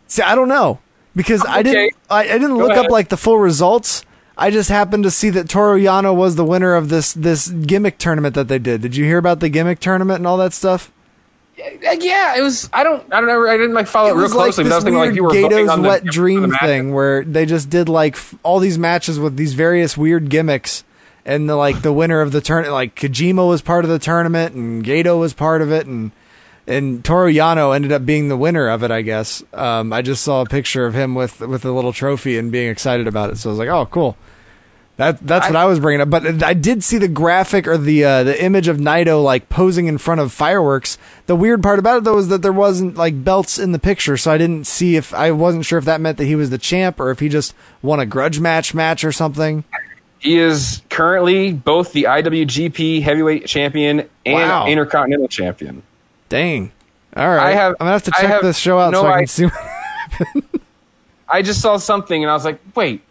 see, 0.07 0.23
I 0.23 0.35
don't 0.35 0.49
know 0.49 0.81
because 1.15 1.45
I 1.49 1.63
didn't. 1.63 1.95
I, 2.09 2.21
I 2.21 2.25
didn't 2.39 2.49
Go 2.51 2.57
look 2.59 2.71
ahead. 2.73 2.87
up 2.87 2.91
like 2.91 3.09
the 3.09 3.17
full 3.17 3.39
results. 3.39 4.05
I 4.37 4.51
just 4.51 4.71
happened 4.71 5.05
to 5.05 5.11
see 5.11 5.29
that 5.31 5.49
Toru 5.51 5.79
Yano 5.79 6.17
was 6.17 6.37
the 6.37 6.45
winner 6.45 6.75
of 6.75 6.89
this 6.89 7.13
this 7.13 7.49
gimmick 7.49 7.99
tournament 7.99 8.35
that 8.35 8.49
they 8.49 8.59
did. 8.59 8.81
Did 8.81 8.97
you 8.97 9.05
hear 9.05 9.19
about 9.19 9.41
the 9.41 9.49
gimmick 9.51 9.81
tournament 9.81 10.19
and 10.19 10.27
all 10.27 10.39
that 10.39 10.53
stuff? 10.55 10.91
Yeah, 11.59 12.37
it 12.39 12.43
was. 12.43 12.71
I 12.73 12.83
don't. 12.83 13.03
I 13.13 13.21
don't 13.21 13.27
know. 13.29 13.47
I 13.47 13.59
didn't 13.59 13.75
like 13.75 13.87
follow 13.87 14.09
it, 14.09 14.13
It 14.13 14.15
real 14.15 14.23
was 14.23 14.35
like 14.35 14.45
closely. 14.55 14.65
but 14.65 14.73
I 14.73 14.77
was 14.77 14.85
thinking 14.85 14.99
like 14.99 15.15
you 15.15 15.25
were 15.25 15.31
Gato's 15.31 15.69
on 15.69 15.83
the, 15.83 15.89
wet 15.89 16.05
the 16.05 16.11
dream 16.11 16.49
matches. 16.49 16.59
thing 16.67 16.95
where 16.95 17.23
they 17.23 17.45
just 17.45 17.69
did 17.69 17.89
like 17.91 18.15
f- 18.15 18.35
all 18.43 18.61
these 18.61 18.79
matches 18.79 19.19
with 19.21 19.37
these 19.37 19.53
various 19.53 19.95
weird 19.95 20.31
gimmicks, 20.31 20.85
and 21.25 21.49
the 21.49 21.57
like 21.57 21.83
the 21.83 21.93
winner 21.93 22.21
of 22.21 22.33
the 22.33 22.41
tournament, 22.41 22.73
like 22.73 22.95
Kojima 22.95 23.49
was 23.49 23.63
part 23.63 23.85
of 23.85 23.91
the 23.91 23.99
tournament, 23.99 24.55
and 24.55 24.85
Gato 24.85 25.19
was 25.19 25.35
part 25.35 25.63
of 25.63 25.73
it, 25.73 25.87
and 25.87 26.13
and 26.67 27.05
Toru 27.05 27.33
Yano 27.33 27.75
ended 27.75 27.93
up 27.93 28.07
being 28.07 28.29
the 28.29 28.37
winner 28.37 28.69
of 28.69 28.83
it. 28.83 28.91
I 28.91 29.03
guess. 29.03 29.43
Um, 29.53 29.93
I 29.93 30.03
just 30.03 30.23
saw 30.23 30.43
a 30.43 30.47
picture 30.47 30.87
of 30.87 30.95
him 30.95 31.15
with 31.15 31.41
with 31.41 31.65
a 31.65 31.73
little 31.73 31.93
trophy 31.93 32.39
and 32.39 32.53
being 32.53 32.71
excited 32.71 33.07
about 33.07 33.31
it. 33.31 33.39
So 33.39 33.51
I 33.51 33.53
was 33.53 33.59
like, 33.59 33.69
oh, 33.69 33.87
cool. 33.87 34.17
That 35.01 35.19
that's 35.27 35.47
what 35.47 35.57
I 35.57 35.65
was 35.65 35.81
bringing 35.81 36.03
up, 36.03 36.11
but 36.11 36.43
I 36.43 36.53
did 36.53 36.85
see 36.85 36.99
the 36.99 37.09
graphic 37.09 37.67
or 37.67 37.79
the 37.79 38.05
uh, 38.05 38.23
the 38.23 38.45
image 38.45 38.69
of 38.69 38.77
Naito 38.77 39.25
like 39.25 39.49
posing 39.49 39.87
in 39.87 39.97
front 39.97 40.21
of 40.21 40.31
fireworks. 40.31 40.99
The 41.25 41.35
weird 41.35 41.63
part 41.63 41.79
about 41.79 41.97
it 41.97 42.05
though 42.05 42.19
is 42.19 42.29
that 42.29 42.43
there 42.43 42.53
wasn't 42.53 42.99
like 42.99 43.25
belts 43.25 43.59
in 43.59 43.73
the 43.73 43.79
picture, 43.79 44.19
so 44.19 44.31
I 44.31 44.37
didn't 44.37 44.67
see 44.67 44.97
if 44.97 45.15
I 45.15 45.31
wasn't 45.31 45.65
sure 45.65 45.79
if 45.79 45.87
that 45.87 46.03
meant 46.03 46.19
that 46.19 46.27
he 46.27 46.35
was 46.35 46.51
the 46.51 46.59
champ 46.59 47.01
or 47.01 47.11
if 47.11 47.19
he 47.21 47.31
just 47.31 47.55
won 47.81 47.99
a 47.99 48.05
grudge 48.05 48.41
match 48.41 48.75
match 48.75 49.03
or 49.03 49.11
something. 49.11 49.65
He 50.21 50.37
is 50.39 50.83
currently 50.91 51.53
both 51.53 51.93
the 51.93 52.05
IWGP 52.05 53.03
Heavyweight 53.03 53.47
Champion 53.47 54.09
and 54.27 54.35
Wow. 54.35 54.67
Intercontinental 54.67 55.29
Champion. 55.29 55.83
Dang. 56.29 56.71
All 57.17 57.27
right, 57.29 57.47
I 57.49 57.53
have- 57.55 57.73
I'm 57.81 57.87
gonna 57.87 57.91
have 57.93 58.03
to 58.05 58.11
check 58.13 58.27
have 58.31 58.43
this 58.43 58.57
show 58.59 58.79
out 58.79 58.93
no 58.93 59.03
so 59.03 59.07
I 59.09 59.11
can 59.11 59.19
idea. 59.23 59.29
see. 59.29 59.45
What, 59.47 60.45
I 61.29 61.43
just 61.43 61.61
saw 61.61 61.77
something 61.79 62.23
and 62.23 62.31
I 62.31 62.35
was 62.35 62.45
like, 62.45 62.61
wait, 62.77 63.03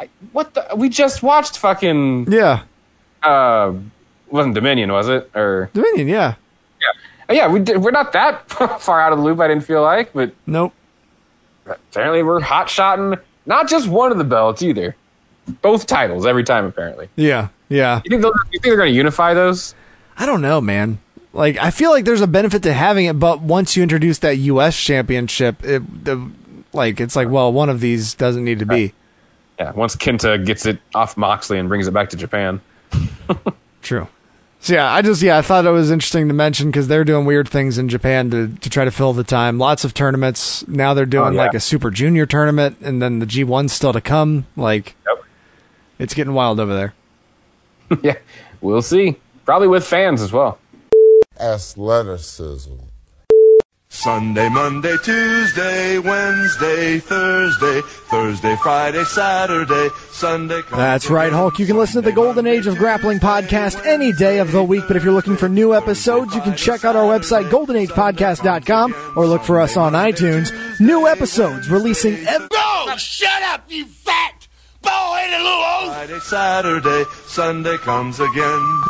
I, 0.00 0.08
what 0.32 0.54
the? 0.54 0.66
We 0.76 0.88
just 0.88 1.22
watched 1.22 1.58
fucking. 1.58 2.30
yeah, 2.32 2.62
Uh, 3.22 3.74
wasn't 4.30 4.54
Dominion, 4.54 4.90
was 4.92 5.08
it? 5.08 5.30
Or 5.34 5.68
Dominion. 5.74 6.08
Yeah. 6.08 6.34
yeah, 7.28 7.34
yeah. 7.34 7.48
We 7.48 7.60
did, 7.60 7.78
we're 7.78 7.90
not 7.90 8.12
that 8.12 8.48
far 8.80 9.00
out 9.00 9.12
of 9.12 9.18
the 9.18 9.24
loop. 9.24 9.38
I 9.40 9.48
didn't 9.48 9.64
feel 9.64 9.82
like, 9.82 10.12
but 10.14 10.32
Nope. 10.46 10.72
apparently 11.66 12.22
we're 12.22 12.40
hot 12.40 12.70
shotting 12.70 13.16
not 13.46 13.68
just 13.68 13.88
one 13.88 14.12
of 14.12 14.18
the 14.18 14.24
belts 14.24 14.62
either. 14.62 14.94
Both 15.60 15.86
titles 15.86 16.24
every 16.26 16.44
time, 16.44 16.64
apparently. 16.64 17.08
Yeah. 17.16 17.48
Yeah. 17.68 18.00
You 18.04 18.10
think, 18.10 18.22
you 18.24 18.32
think 18.50 18.62
they're 18.62 18.76
going 18.76 18.92
to 18.92 18.96
unify 18.96 19.34
those? 19.34 19.74
I 20.16 20.26
don't 20.26 20.40
know, 20.42 20.60
man. 20.60 20.98
Like 21.32 21.56
I 21.56 21.70
feel 21.70 21.90
like 21.90 22.04
there's 22.04 22.20
a 22.20 22.26
benefit 22.26 22.62
to 22.64 22.72
having 22.74 23.06
it, 23.06 23.18
but 23.18 23.40
once 23.40 23.76
you 23.76 23.82
introduce 23.82 24.18
that 24.18 24.36
U.S. 24.36 24.78
championship, 24.78 25.64
it 25.64 26.04
the 26.04 26.30
like 26.74 27.00
it's 27.00 27.16
like 27.16 27.28
well, 27.30 27.50
one 27.52 27.70
of 27.70 27.80
these 27.80 28.12
doesn't 28.14 28.44
need 28.44 28.58
to 28.58 28.66
be. 28.66 28.92
Yeah, 29.58 29.72
once 29.72 29.96
Kenta 29.96 30.44
gets 30.44 30.66
it 30.66 30.78
off 30.94 31.16
Moxley 31.16 31.58
and 31.58 31.68
brings 31.70 31.86
it 31.88 31.92
back 31.94 32.10
to 32.10 32.16
Japan. 32.18 32.60
True. 33.82 34.08
So 34.60 34.74
yeah, 34.74 34.92
I 34.92 35.02
just 35.02 35.22
yeah 35.22 35.38
I 35.38 35.42
thought 35.42 35.64
it 35.64 35.70
was 35.70 35.90
interesting 35.90 36.28
to 36.28 36.34
mention 36.34 36.66
because 36.68 36.86
they're 36.86 37.02
doing 37.04 37.24
weird 37.24 37.48
things 37.48 37.78
in 37.78 37.88
Japan 37.88 38.30
to 38.30 38.48
to 38.48 38.70
try 38.70 38.84
to 38.84 38.90
fill 38.90 39.12
the 39.14 39.24
time. 39.24 39.58
Lots 39.58 39.84
of 39.84 39.94
tournaments 39.94 40.66
now. 40.68 40.92
They're 40.94 41.06
doing 41.06 41.28
Oh, 41.28 41.30
yeah. 41.30 41.38
like 41.44 41.54
a 41.54 41.60
Super 41.60 41.90
Junior 41.90 42.26
tournament, 42.26 42.76
and 42.82 43.00
then 43.02 43.18
the 43.18 43.26
G 43.26 43.42
one 43.42 43.68
still 43.68 43.92
to 43.94 44.00
come. 44.00 44.46
Like, 44.56 44.94
it's 46.02 46.14
getting 46.14 46.34
wild 46.34 46.58
over 46.58 46.74
there. 46.74 46.94
yeah, 48.02 48.16
we'll 48.60 48.82
see. 48.82 49.16
Probably 49.44 49.68
with 49.68 49.86
fans 49.86 50.20
as 50.20 50.32
well. 50.32 50.58
Athleticism. 51.38 52.74
Sunday, 53.88 54.48
Monday, 54.48 54.96
Tuesday, 55.04 55.98
Wednesday, 55.98 56.98
Thursday, 56.98 57.82
Thursday, 57.82 58.56
Friday, 58.56 59.04
Saturday, 59.04 59.90
Sunday. 60.10 60.60
That's 60.72 61.10
right, 61.10 61.30
Hulk. 61.30 61.58
You 61.58 61.66
can 61.66 61.76
listen 61.76 62.02
to 62.02 62.08
the 62.08 62.14
Golden 62.14 62.46
Age 62.46 62.66
of 62.66 62.78
Grappling 62.78 63.20
podcast 63.20 63.84
any 63.84 64.12
day 64.12 64.38
of 64.38 64.50
the 64.50 64.64
week, 64.64 64.84
but 64.88 64.96
if 64.96 65.04
you're 65.04 65.12
looking 65.12 65.36
for 65.36 65.48
new 65.48 65.74
episodes, 65.74 66.34
you 66.34 66.40
can 66.40 66.56
check 66.56 66.86
out 66.86 66.96
our 66.96 67.04
website, 67.04 67.50
goldenagepodcast.com, 67.50 69.12
or 69.14 69.26
look 69.26 69.42
for 69.42 69.60
us 69.60 69.76
on 69.76 69.92
iTunes. 69.92 70.50
New 70.80 71.06
episodes 71.06 71.68
releasing 71.68 72.14
every. 72.26 72.48
No! 72.50 72.96
Shut 72.96 73.42
up, 73.42 73.70
you 73.70 73.86
fat, 73.86 74.41
bald-headed 74.82 75.40
little 75.40 75.62
oaf! 75.62 75.94
Friday, 75.94 76.18
Saturday, 76.20 77.04
Sunday 77.26 77.78
comes 77.78 78.20
again. 78.20 78.82